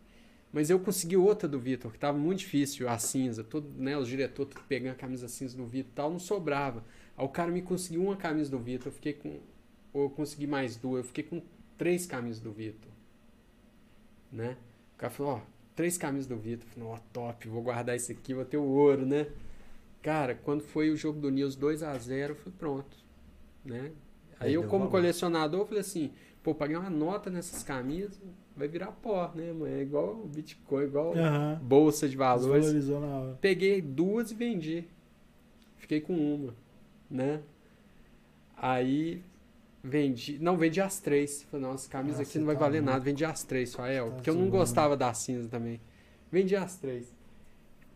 Mas 0.52 0.70
eu 0.72 0.80
consegui 0.80 1.16
outra 1.16 1.48
do 1.48 1.60
Vitor, 1.60 1.92
que 1.92 2.00
tava 2.00 2.18
muito 2.18 2.40
difícil, 2.40 2.90
a 2.90 2.98
cinza. 2.98 3.44
Todo, 3.44 3.70
né, 3.78 3.96
os 3.96 4.08
diretores 4.08 4.56
pegando 4.68 4.94
a 4.94 4.96
camisa 4.96 5.28
cinza 5.28 5.56
do 5.56 5.66
Vitor 5.66 5.92
e 5.92 5.96
tal, 5.96 6.10
não 6.10 6.20
sobrava. 6.20 6.84
Aí 7.16 7.24
o 7.24 7.30
cara 7.30 7.52
me 7.52 7.62
conseguiu 7.62 8.02
uma 8.02 8.16
camisa 8.16 8.50
do 8.50 8.58
Vitor, 8.58 8.88
eu 8.88 8.92
fiquei 8.92 9.14
com. 9.14 9.40
Ou 9.94 10.04
eu 10.04 10.10
consegui 10.10 10.48
mais 10.48 10.76
duas, 10.76 11.00
eu 11.00 11.04
fiquei 11.04 11.24
com 11.24 11.42
três 11.78 12.06
camisas 12.06 12.42
do 12.42 12.52
Vitor. 12.52 12.89
Né? 14.32 14.58
O 14.96 14.98
cara 14.98 15.12
falou, 15.12 15.34
ó, 15.34 15.42
três 15.76 15.98
camisas 15.98 16.28
do 16.28 16.38
Vitor. 16.38 16.68
Falei, 16.70 16.90
ó, 16.90 16.98
top, 17.14 17.48
vou 17.48 17.62
guardar 17.62 17.96
isso 17.96 18.12
aqui, 18.12 18.34
vou 18.34 18.46
ter 18.46 18.58
o 18.58 18.64
ouro, 18.64 19.06
né? 19.06 19.28
Cara, 20.02 20.36
quando 20.36 20.62
foi 20.62 20.90
o 20.90 20.96
jogo 20.96 21.20
do 21.20 21.30
News 21.30 21.56
2 21.56 21.84
a 21.84 21.98
0 21.98 22.32
eu 22.32 22.36
falei, 22.36 22.54
pronto. 22.58 22.98
Né? 23.66 23.92
Aí 24.40 24.54
eu, 24.54 24.64
como 24.64 24.86
valor. 24.86 24.92
colecionador, 24.92 25.66
falei 25.66 25.82
assim, 25.82 26.12
pô, 26.42 26.56
paguei 26.56 26.78
uma 26.78 26.90
nota 26.90 27.30
nessas 27.30 27.64
camisas, 27.64 28.20
vai 28.56 28.68
virar 28.68 28.92
pó, 28.92 29.32
né, 29.36 29.52
mano? 29.52 29.68
É 29.68 29.82
igual 29.82 30.16
Bitcoin, 30.28 30.84
igual 30.86 31.14
Aham. 31.18 31.60
bolsa 31.62 32.08
de 32.08 32.16
valores. 32.16 32.66
Desvalorizou 32.66 33.02
na 33.02 33.08
hora. 33.08 33.38
Peguei 33.42 33.82
duas 33.82 34.32
e 34.32 34.36
vendi. 34.36 34.86
Fiquei 35.78 36.00
com 36.00 36.14
uma, 36.14 36.54
né? 37.10 37.42
Aí 38.56 39.24
vendi, 39.84 40.38
não, 40.40 40.58
vendi 40.58 40.80
as 40.82 41.00
três. 41.00 41.44
Falei, 41.44 41.66
não, 41.66 41.74
essa 41.74 41.90
camisa 41.90 42.20
Ah, 42.20 42.22
aqui 42.24 42.38
não 42.40 42.46
vai 42.46 42.56
tá 42.56 42.62
valer 42.62 42.80
louco. 42.80 42.92
nada. 42.92 43.04
Vendi 43.04 43.24
as 43.26 43.44
três, 43.44 43.74
Fael, 43.74 44.08
Tá 44.08 44.12
porque 44.16 44.30
eu 44.30 44.34
não 44.34 44.42
zoando. 44.42 44.58
gostava 44.58 44.98
da 44.98 45.14
cinza 45.14 45.48
também. 45.50 45.80
Vendi 46.32 46.56
as 46.56 46.76
três. 46.78 47.14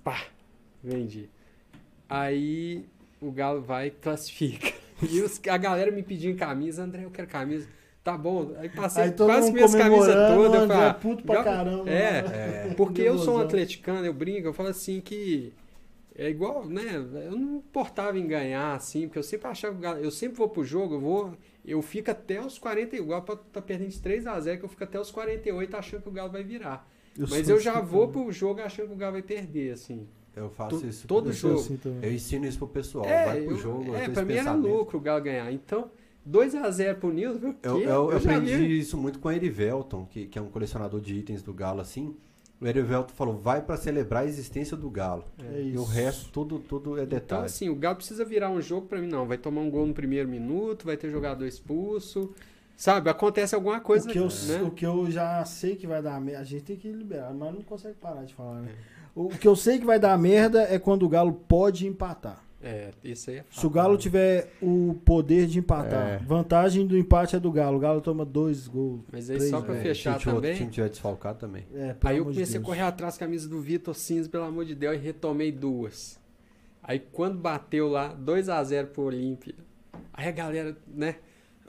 Pá, 0.03 0.23
vendi. 0.83 1.29
Aí 2.09 2.85
o 3.21 3.31
Galo 3.31 3.61
vai 3.61 3.87
e 3.87 3.91
classifica. 3.91 4.73
E 5.09 5.19
os- 5.21 5.41
a 5.49 5.57
galera 5.57 5.91
me 5.91 6.01
pedindo 6.01 6.37
camisa, 6.37 6.83
André, 6.83 7.03
eu 7.03 7.11
quero 7.11 7.27
camisa. 7.27 7.67
Tá 8.03 8.17
bom, 8.17 8.53
aí 8.57 8.69
passei 8.69 9.03
Aí 9.05 9.11
quase 9.11 9.51
minhas 9.51 9.73
camisas 9.75 10.13
todas. 10.13 10.61
eu 10.61 10.67
falei, 10.67 10.87
ah, 10.87 10.93
puto 10.93 11.23
pra 11.23 11.35
Galo- 11.43 11.45
caramba. 11.45 11.89
É, 11.89 12.21
né? 12.69 12.73
porque 12.77 13.01
eu 13.01 13.17
sou 13.17 13.35
um 13.35 13.39
atleticano, 13.39 14.05
eu 14.05 14.13
brinco, 14.13 14.47
eu 14.47 14.53
falo 14.53 14.69
assim 14.69 15.01
que 15.01 15.51
é 16.15 16.29
igual, 16.29 16.65
né? 16.67 16.95
Eu 17.25 17.31
não 17.37 17.57
importava 17.57 18.17
em 18.17 18.27
ganhar, 18.27 18.75
assim, 18.75 19.07
porque 19.07 19.19
eu 19.19 19.23
sempre 19.23 19.47
achava 19.47 19.73
que 19.73 19.79
o 19.79 19.81
Galo- 19.81 19.99
eu 19.99 20.11
sempre 20.11 20.37
vou 20.37 20.49
pro 20.49 20.63
jogo, 20.63 20.95
eu 20.95 20.99
vou, 20.99 21.33
eu 21.65 21.81
fico 21.81 22.11
até 22.11 22.39
os 22.39 22.57
40, 22.59 22.95
igual 22.95 23.21
pra 23.23 23.35
tá 23.35 23.61
perdendo 23.61 23.89
de 23.89 23.99
3 23.99 24.27
a 24.27 24.39
0 24.39 24.59
que 24.59 24.65
eu 24.65 24.69
fico 24.69 24.83
até 24.83 24.99
os 24.99 25.09
48 25.11 25.75
achando 25.75 26.01
que 26.03 26.09
o 26.09 26.11
Galo 26.11 26.31
vai 26.31 26.43
virar. 26.43 26.87
Mas 27.17 27.45
sou 27.47 27.55
eu 27.55 27.59
já 27.61 27.73
assim 27.79 27.85
vou 27.87 28.07
também. 28.07 28.23
pro 28.25 28.31
jogo 28.33 28.61
achando 28.61 28.87
que 28.87 28.93
o 28.93 28.97
Galo 28.97 29.13
vai 29.13 29.21
perder, 29.23 29.71
assim. 29.73 30.07
Eu 30.35 30.49
faço 30.49 30.79
To- 30.79 30.87
isso. 30.87 31.07
todo 31.07 31.29
Eu 31.29 31.33
jogo. 31.33 31.59
assim. 31.59 31.79
Eu 32.01 32.11
ensino 32.11 32.45
isso 32.47 32.57
pro 32.57 32.67
pessoal. 32.67 33.05
é, 33.05 33.25
vai 33.25 33.41
pro 33.43 33.51
eu- 33.51 33.57
jogo. 33.57 33.83
eu 33.87 33.95
é 33.95 34.09
pra 34.09 34.25
mim 34.25 34.33
era 34.33 34.51
lucro 34.53 34.97
o 34.97 35.01
Galo 35.01 35.21
ganhar. 35.23 35.51
Então, 35.51 35.91
2 36.25 36.55
a 36.55 36.69
0 36.71 36.97
pro 36.99 37.11
Nils? 37.13 37.39
Eu, 37.41 37.55
eu, 37.79 37.81
eu 38.11 38.17
aprendi 38.17 38.79
isso 38.79 38.97
muito 38.97 39.19
com 39.19 39.27
o 39.27 39.31
Erivelton, 39.31 40.05
que, 40.07 40.25
que 40.25 40.39
é 40.39 40.41
um 40.41 40.47
colecionador 40.49 40.99
de 41.01 41.13
itens 41.15 41.43
do 41.43 41.53
Galo, 41.53 41.81
assim. 41.81 42.15
O 42.61 42.65
Erivelton 42.67 43.13
falou, 43.13 43.37
vai 43.37 43.61
pra 43.61 43.75
celebrar 43.75 44.23
a 44.23 44.25
existência 44.25 44.77
do 44.77 44.89
Galo. 44.89 45.25
É 45.43 45.61
E 45.61 45.77
o 45.77 45.81
isso. 45.81 45.83
resto, 45.83 46.29
tudo, 46.31 46.59
tudo 46.59 46.91
é 46.97 47.03
Então, 47.03 47.19
detalhe. 47.19 47.45
assim, 47.45 47.67
o 47.67 47.75
Galo 47.75 47.97
precisa 47.97 48.23
virar 48.23 48.49
um 48.49 48.61
jogo 48.61 48.87
pra 48.87 48.99
mim, 49.01 49.07
não. 49.07 49.27
Vai 49.27 49.37
tomar 49.37 49.61
um 49.61 49.69
gol 49.69 49.85
no 49.85 49.93
primeiro 49.93 50.29
minuto, 50.29 50.85
vai 50.85 50.95
ter 50.95 51.09
jogador 51.09 51.45
expulso. 51.45 52.33
Sabe, 52.75 53.09
acontece 53.09 53.53
alguma 53.53 53.79
coisa, 53.79 54.09
o, 54.09 54.11
que 54.11 54.17
eu, 54.17 54.27
né? 54.47 54.61
o 54.63 54.71
que 54.71 54.85
eu 54.85 55.09
já 55.11 55.43
sei 55.45 55.75
que 55.75 55.85
vai 55.85 56.01
dar 56.01 56.19
merda. 56.21 56.41
A 56.41 56.43
gente 56.43 56.63
tem 56.63 56.75
que 56.77 56.91
liberar, 56.91 57.33
mas 57.33 57.53
não 57.53 57.61
consegue 57.61 57.95
parar 57.95 58.23
de 58.23 58.33
falar, 58.33 58.61
né? 58.61 58.71
É. 58.71 58.93
O 59.15 59.29
que 59.29 59.47
eu 59.47 59.55
sei 59.55 59.77
que 59.77 59.85
vai 59.85 59.99
dar 59.99 60.17
merda 60.17 60.63
é 60.63 60.79
quando 60.79 61.03
o 61.03 61.09
Galo 61.09 61.33
pode 61.33 61.85
empatar. 61.85 62.41
É, 62.65 62.91
isso 63.03 63.29
aí 63.29 63.37
é 63.39 63.45
Se 63.51 63.67
o 63.67 63.69
Galo 63.69 63.97
tiver 63.97 64.53
o 64.61 64.95
poder 65.03 65.47
de 65.47 65.59
empatar, 65.59 66.07
É. 66.07 66.17
vantagem 66.19 66.87
do 66.87 66.97
empate 66.97 67.35
é 67.35 67.39
do 67.39 67.51
Galo. 67.51 67.75
O 67.75 67.79
Galo 67.79 67.99
toma 67.99 68.23
dois 68.23 68.67
gols. 68.69 69.01
Mas 69.11 69.29
aí 69.29 69.35
três 69.35 69.49
só 69.51 69.59
pra 69.61 69.73
gols. 69.73 69.83
fechar 69.83 70.19
se 70.19 70.27
o 70.27 70.29
outro 70.35 70.41
também. 70.43 70.55
time 70.57 70.71
tiver 70.71 70.89
desfalcado 70.89 71.39
também. 71.39 71.65
É, 71.75 71.93
Aí 72.03 72.17
eu 72.17 72.23
comecei 72.25 72.59
a 72.59 72.63
correr 72.63 72.81
atrás 72.81 73.17
com 73.17 73.23
a 73.25 73.27
camisa 73.27 73.49
do 73.49 73.59
Vitor 73.59 73.93
Cinza, 73.93 74.29
pelo 74.29 74.45
amor 74.45 74.63
de 74.63 74.75
Deus, 74.75 74.95
e 74.95 74.97
retomei 74.99 75.51
duas. 75.51 76.17
Aí 76.81 76.99
quando 76.99 77.37
bateu 77.37 77.89
lá, 77.89 78.07
2 78.13 78.47
a 78.47 78.63
0 78.63 78.87
pro 78.87 79.03
Olímpia. 79.03 79.55
Aí 80.13 80.27
a 80.27 80.31
galera, 80.31 80.77
né? 80.87 81.15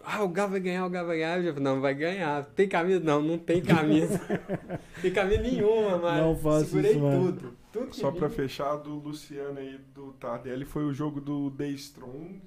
Ah, 0.04 0.22
o 0.22 0.28
Galo 0.28 0.50
vai 0.52 0.60
ganhar, 0.60 0.84
o 0.86 0.90
Galo 0.90 1.06
vai 1.08 1.16
ganhar. 1.16 1.38
Eu 1.38 1.44
já 1.44 1.54
falei, 1.54 1.64
não, 1.64 1.80
vai 1.80 1.94
ganhar. 1.94 2.44
Tem 2.54 2.68
camisa? 2.68 3.00
Não, 3.00 3.22
não 3.22 3.38
tem 3.38 3.62
camisa. 3.62 4.20
tem 5.02 5.10
camisa 5.12 5.40
nenhuma, 5.42 5.96
mas 5.98 6.20
Não 6.22 6.36
faço 6.36 6.66
segurei 6.66 6.90
isso, 6.92 7.00
mano. 7.00 7.32
tudo. 7.32 7.40
que 7.48 7.63
Só 7.92 8.10
pra 8.12 8.28
fechar, 8.30 8.76
do 8.76 8.94
Luciano 8.94 9.58
aí, 9.58 9.78
do 9.94 10.12
Tardelli, 10.12 10.64
foi 10.64 10.84
o 10.84 10.92
jogo 10.92 11.20
do 11.20 11.50
The 11.52 11.68
Strong, 11.70 12.40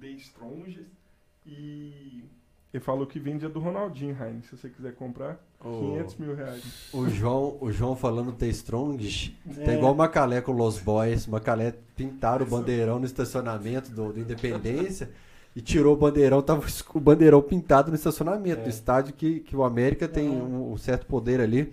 The 0.00 0.08
Strongest, 0.08 0.86
e 1.46 2.24
ele 2.72 2.82
falou 2.82 3.06
que 3.06 3.18
vende 3.20 3.46
a 3.46 3.48
do 3.48 3.60
Ronaldinho, 3.60 4.16
Heinz, 4.20 4.46
se 4.46 4.56
você 4.56 4.68
quiser 4.68 4.94
comprar, 4.94 5.38
O, 5.60 5.78
500 5.92 6.16
mil 6.16 6.34
reais. 6.34 6.90
o 6.92 7.08
João, 7.08 7.56
o 7.60 7.70
João 7.70 7.94
falando 7.94 8.32
The 8.32 8.48
Strong, 8.48 9.34
É. 9.58 9.64
tá 9.64 9.74
igual 9.74 9.92
o 9.92 9.96
Macalé 9.96 10.40
com 10.40 10.52
Los 10.52 10.78
Boys. 10.78 11.26
Macalé 11.26 11.74
pintaram 11.96 12.44
o 12.44 12.48
bandeirão 12.48 12.98
no 12.98 13.06
estacionamento 13.06 13.90
do, 13.90 14.12
do 14.12 14.20
Independência 14.20 15.10
e 15.54 15.60
tirou 15.60 15.94
o 15.94 15.96
bandeirão, 15.96 16.42
tava 16.42 16.66
o 16.94 17.00
bandeirão 17.00 17.40
pintado 17.40 17.90
no 17.90 17.94
estacionamento 17.94 18.60
É. 18.60 18.64
do 18.64 18.68
estádio 18.68 19.14
que, 19.14 19.38
que 19.40 19.54
o 19.54 19.62
América 19.62 20.08
tem 20.08 20.26
Ah. 20.28 20.32
um, 20.32 20.72
um 20.72 20.76
certo 20.76 21.06
poder 21.06 21.40
ali. 21.40 21.72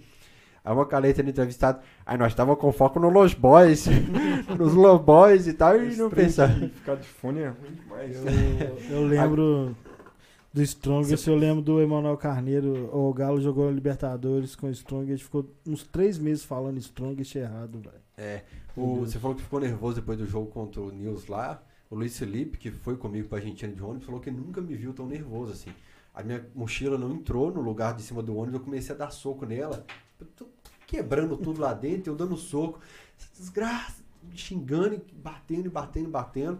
Aí 0.63 0.73
o 0.73 0.75
Macalé 0.75 1.11
tendo 1.11 1.29
entrevistado, 1.29 1.79
aí 2.05 2.17
nós 2.17 2.35
tava 2.35 2.55
com 2.55 2.71
foco 2.71 2.99
no 2.99 3.09
Los 3.09 3.33
Boys, 3.33 3.87
nos 4.57 4.73
Los 4.73 5.01
Boys 5.01 5.47
e 5.47 5.53
tal, 5.53 5.81
e 5.81 5.95
não 5.95 6.09
pensava. 6.09 6.53
de 6.53 6.69
Ficar 6.69 6.95
de 6.95 7.07
fone 7.07 7.39
é 7.39 7.47
ruim 7.47 7.71
demais. 7.73 8.15
Eu, 8.15 8.97
eu 8.97 9.07
lembro 9.07 9.75
do 10.53 10.61
Strongest, 10.61 11.27
eu 11.27 11.35
lembro 11.35 11.63
do 11.63 11.81
Emanuel 11.81 12.17
Carneiro. 12.17 12.89
O 12.95 13.11
Galo 13.13 13.41
jogou 13.41 13.65
na 13.65 13.71
Libertadores 13.71 14.55
com 14.55 14.67
o 14.67 14.71
Strongest, 14.71 15.23
ficou 15.23 15.49
uns 15.65 15.83
três 15.83 16.19
meses 16.19 16.43
falando 16.43 16.77
Strongest 16.77 17.35
errado, 17.35 17.79
velho. 17.79 18.01
É, 18.17 18.43
o, 18.75 18.97
você 18.99 19.17
falou 19.17 19.35
que 19.35 19.41
ficou 19.41 19.59
nervoso 19.59 19.95
depois 19.95 20.17
do 20.17 20.27
jogo 20.27 20.47
contra 20.47 20.79
o 20.81 20.91
Nils 20.91 21.27
lá. 21.27 21.61
O 21.89 21.95
Luiz 21.95 22.17
Felipe, 22.17 22.57
que 22.57 22.71
foi 22.71 22.95
comigo 22.95 23.27
pra 23.27 23.39
Argentina 23.39 23.73
de 23.73 23.81
ônibus, 23.81 24.05
falou 24.05 24.21
que 24.21 24.31
nunca 24.31 24.61
me 24.61 24.75
viu 24.75 24.93
tão 24.93 25.07
nervoso 25.07 25.53
assim. 25.53 25.71
A 26.13 26.21
minha 26.21 26.45
mochila 26.53 26.97
não 26.97 27.11
entrou 27.11 27.51
no 27.51 27.61
lugar 27.61 27.95
de 27.95 28.01
cima 28.01 28.21
do 28.21 28.35
ônibus, 28.35 28.59
eu 28.59 28.65
comecei 28.65 28.93
a 28.93 28.97
dar 28.97 29.11
soco 29.11 29.45
nela. 29.45 29.85
Eu 30.21 30.27
tô 30.35 30.45
quebrando 30.87 31.35
tudo 31.37 31.59
lá 31.61 31.73
dentro, 31.73 32.11
eu 32.11 32.15
dando 32.15 32.35
soco. 32.37 32.79
Desgraça, 33.37 34.01
me 34.23 34.37
xingando, 34.37 34.95
e 34.95 35.01
batendo, 35.13 35.65
e 35.65 35.69
batendo, 35.69 36.07
e 36.07 36.11
batendo. 36.11 36.59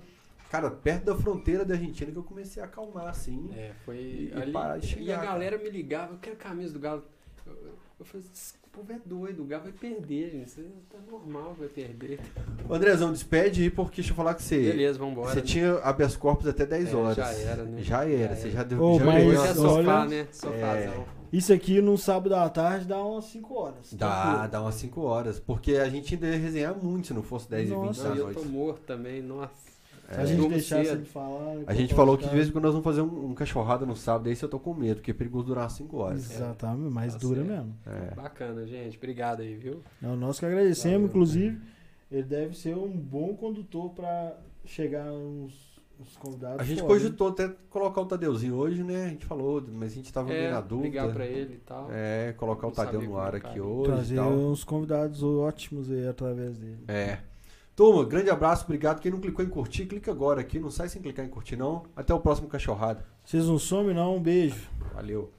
Cara, 0.49 0.69
perto 0.69 1.05
da 1.05 1.15
fronteira 1.15 1.63
da 1.63 1.75
Argentina 1.75 2.11
que 2.11 2.17
eu 2.17 2.23
comecei 2.23 2.61
a 2.61 2.65
acalmar, 2.65 3.07
assim. 3.07 3.49
É, 3.55 3.71
foi 3.85 3.95
E- 3.97 4.31
e 4.35 4.41
ali. 4.41 4.51
parar 4.51 4.77
de 4.79 4.85
e 4.85 4.89
xingar, 4.89 5.13
a 5.13 5.17
cara. 5.19 5.31
galera 5.31 5.57
me 5.57 5.69
ligava, 5.69 6.13
eu 6.13 6.17
quero 6.19 6.35
camisa 6.35 6.73
do 6.73 6.79
Galo. 6.79 7.03
Eu, 7.47 7.53
eu, 7.99 8.05
falei, 8.05 8.25
esse 8.33 8.53
povo 8.71 8.91
é 8.91 8.99
doido, 9.05 9.43
o 9.43 9.45
Galo 9.45 9.63
vai 9.63 9.71
perder, 9.71 10.29
gente. 10.31 10.47
Isso 10.49 10.61
tá 10.89 10.97
normal, 11.09 11.55
vai 11.57 11.69
perder. 11.69 12.19
Andrezão, 12.69 13.13
despede 13.13 13.61
aí, 13.63 13.69
porque 13.69 13.97
deixa 14.01 14.11
eu 14.11 14.15
falar 14.15 14.33
que 14.35 14.43
você. 14.43 14.57
Beleza, 14.61 14.99
vambora. 14.99 15.29
Você 15.29 15.39
né? 15.39 15.45
tinha 15.45 15.73
habeas 15.79 16.15
corpus 16.17 16.47
até 16.47 16.65
10 16.65 16.89
É, 16.91 16.95
horas. 16.95 17.15
já 17.15 17.31
era, 17.31 17.63
né? 17.63 17.81
Já 17.81 18.05
era, 18.05 18.35
Já 18.35 18.35
você 18.35 18.47
era. 18.47 18.51
já 18.57 18.63
deu. 18.63 18.81
Ô, 18.83 18.99
já 18.99 19.05
mas 19.05 19.23
deu 19.23 19.27
Hoje 19.31 19.47
é 19.49 19.53
sofá, 19.53 19.71
olha- 20.01 20.05
né? 20.09 20.27
Sofazão. 20.31 21.05
Isso 21.31 21.53
aqui 21.53 21.79
num 21.81 21.95
sábado 21.97 22.35
à 22.35 22.49
tarde 22.49 22.85
dá 22.85 23.01
umas 23.03 23.25
5 23.25 23.53
horas. 23.53 23.93
Dá, 23.93 24.21
tranquilo. 24.23 24.47
dá 24.49 24.61
umas 24.61 24.75
5 24.75 25.01
horas. 25.01 25.39
Porque 25.39 25.75
a 25.75 25.89
gente 25.89 26.13
ainda 26.15 26.27
ia 26.27 26.37
resenhar 26.37 26.75
muito 26.75 27.07
se 27.07 27.13
não 27.13 27.23
fosse 27.23 27.49
10 27.49 27.69
e 27.69 27.73
20 27.73 27.77
Nossa. 27.85 28.03
da 28.03 28.09
Não, 28.09 28.15
e 28.15 28.19
eu 28.19 28.25
noite. 28.25 28.39
tô 28.41 28.45
morto 28.49 28.81
também, 28.85 29.21
nossa. 29.21 29.71
Se 30.11 30.19
a 30.19 30.25
gente 30.25 30.49
deixasse 30.49 30.89
cedo. 30.89 30.97
ele 30.97 31.05
falar. 31.05 31.55
A 31.67 31.73
gente 31.73 31.93
falou 31.93 32.17
que 32.17 32.27
de 32.27 32.35
vez 32.35 32.49
em 32.49 32.51
quando 32.51 32.65
nós 32.65 32.73
vamos 32.73 32.83
fazer 32.83 32.99
um, 33.01 33.27
um 33.29 33.33
cachorrada 33.33 33.85
no 33.85 33.95
sábado, 33.95 34.27
aí 34.27 34.35
se 34.35 34.43
eu 34.43 34.49
tô 34.49 34.59
com 34.59 34.73
medo, 34.73 34.95
porque 34.97 35.11
é 35.11 35.13
perigoso 35.13 35.45
durar 35.45 35.71
5 35.71 35.97
horas. 35.97 36.29
Exatamente, 36.29 36.93
mas 36.93 37.13
Tá 37.13 37.19
dura 37.19 37.45
certo. 37.45 37.49
mesmo. 37.49 37.75
É. 37.85 38.13
Bacana, 38.15 38.65
gente. 38.67 38.97
Obrigado 38.97 39.39
aí, 39.41 39.55
viu? 39.55 39.81
É 40.03 40.07
o 40.07 40.15
nosso 40.17 40.41
que 40.41 40.45
agradecemos, 40.45 40.95
Valeu. 40.97 41.07
inclusive. 41.07 41.61
Ele 42.11 42.23
deve 42.23 42.57
ser 42.57 42.75
um 42.75 42.89
bom 42.91 43.33
condutor 43.37 43.91
pra 43.91 44.35
chegar 44.65 45.09
uns, 45.13 45.70
uns 46.01 46.17
convidados. 46.17 46.59
A 46.59 46.63
gente 46.63 46.81
hein? 46.81 46.87
cogitou 46.87 47.29
até 47.29 47.49
colocar 47.69 48.01
o 48.01 48.05
Tadeuzinho 48.05 48.55
hoje, 48.55 48.83
né? 48.83 49.05
A 49.05 49.09
gente 49.09 49.25
falou, 49.25 49.63
mas 49.71 49.91
a 49.91 49.95
gente 49.95 50.11
tava 50.11 50.27
meio 50.29 50.41
É, 50.45 50.51
na 50.51 50.61
dúvida. 50.61 50.87
ligar 50.87 51.13
pra 51.13 51.25
ele 51.25 51.55
e 51.55 51.59
tal. 51.59 51.87
É, 51.91 52.33
colocar 52.37 52.67
o 52.67 52.71
Tadeu 52.71 53.01
no 53.01 53.17
ar 53.17 53.31
tá. 53.31 53.37
aqui 53.37 53.59
hoje 53.59 53.91
Trazer 53.91 54.15
tal. 54.15 54.31
uns 54.31 54.63
convidados 54.63 55.23
ótimos 55.23 55.89
aí 55.91 56.07
através 56.07 56.57
dele. 56.57 56.83
É. 56.87 57.19
Turma, 57.75 58.03
grande 58.03 58.29
abraço, 58.29 58.65
obrigado. 58.65 58.99
Quem 58.99 59.11
não 59.11 59.19
clicou 59.19 59.43
em 59.45 59.49
curtir, 59.49 59.85
clica 59.85 60.11
agora 60.11 60.41
aqui. 60.41 60.59
Não 60.59 60.69
sai 60.69 60.89
sem 60.89 61.01
clicar 61.01 61.25
em 61.25 61.29
curtir, 61.29 61.55
não. 61.55 61.83
Até 61.95 62.13
o 62.13 62.19
próximo 62.19 62.47
cachorrada. 62.49 63.05
Vocês 63.23 63.47
não 63.47 63.57
somem, 63.57 63.95
não? 63.95 64.17
Um 64.17 64.21
beijo. 64.21 64.69
Valeu. 64.93 65.31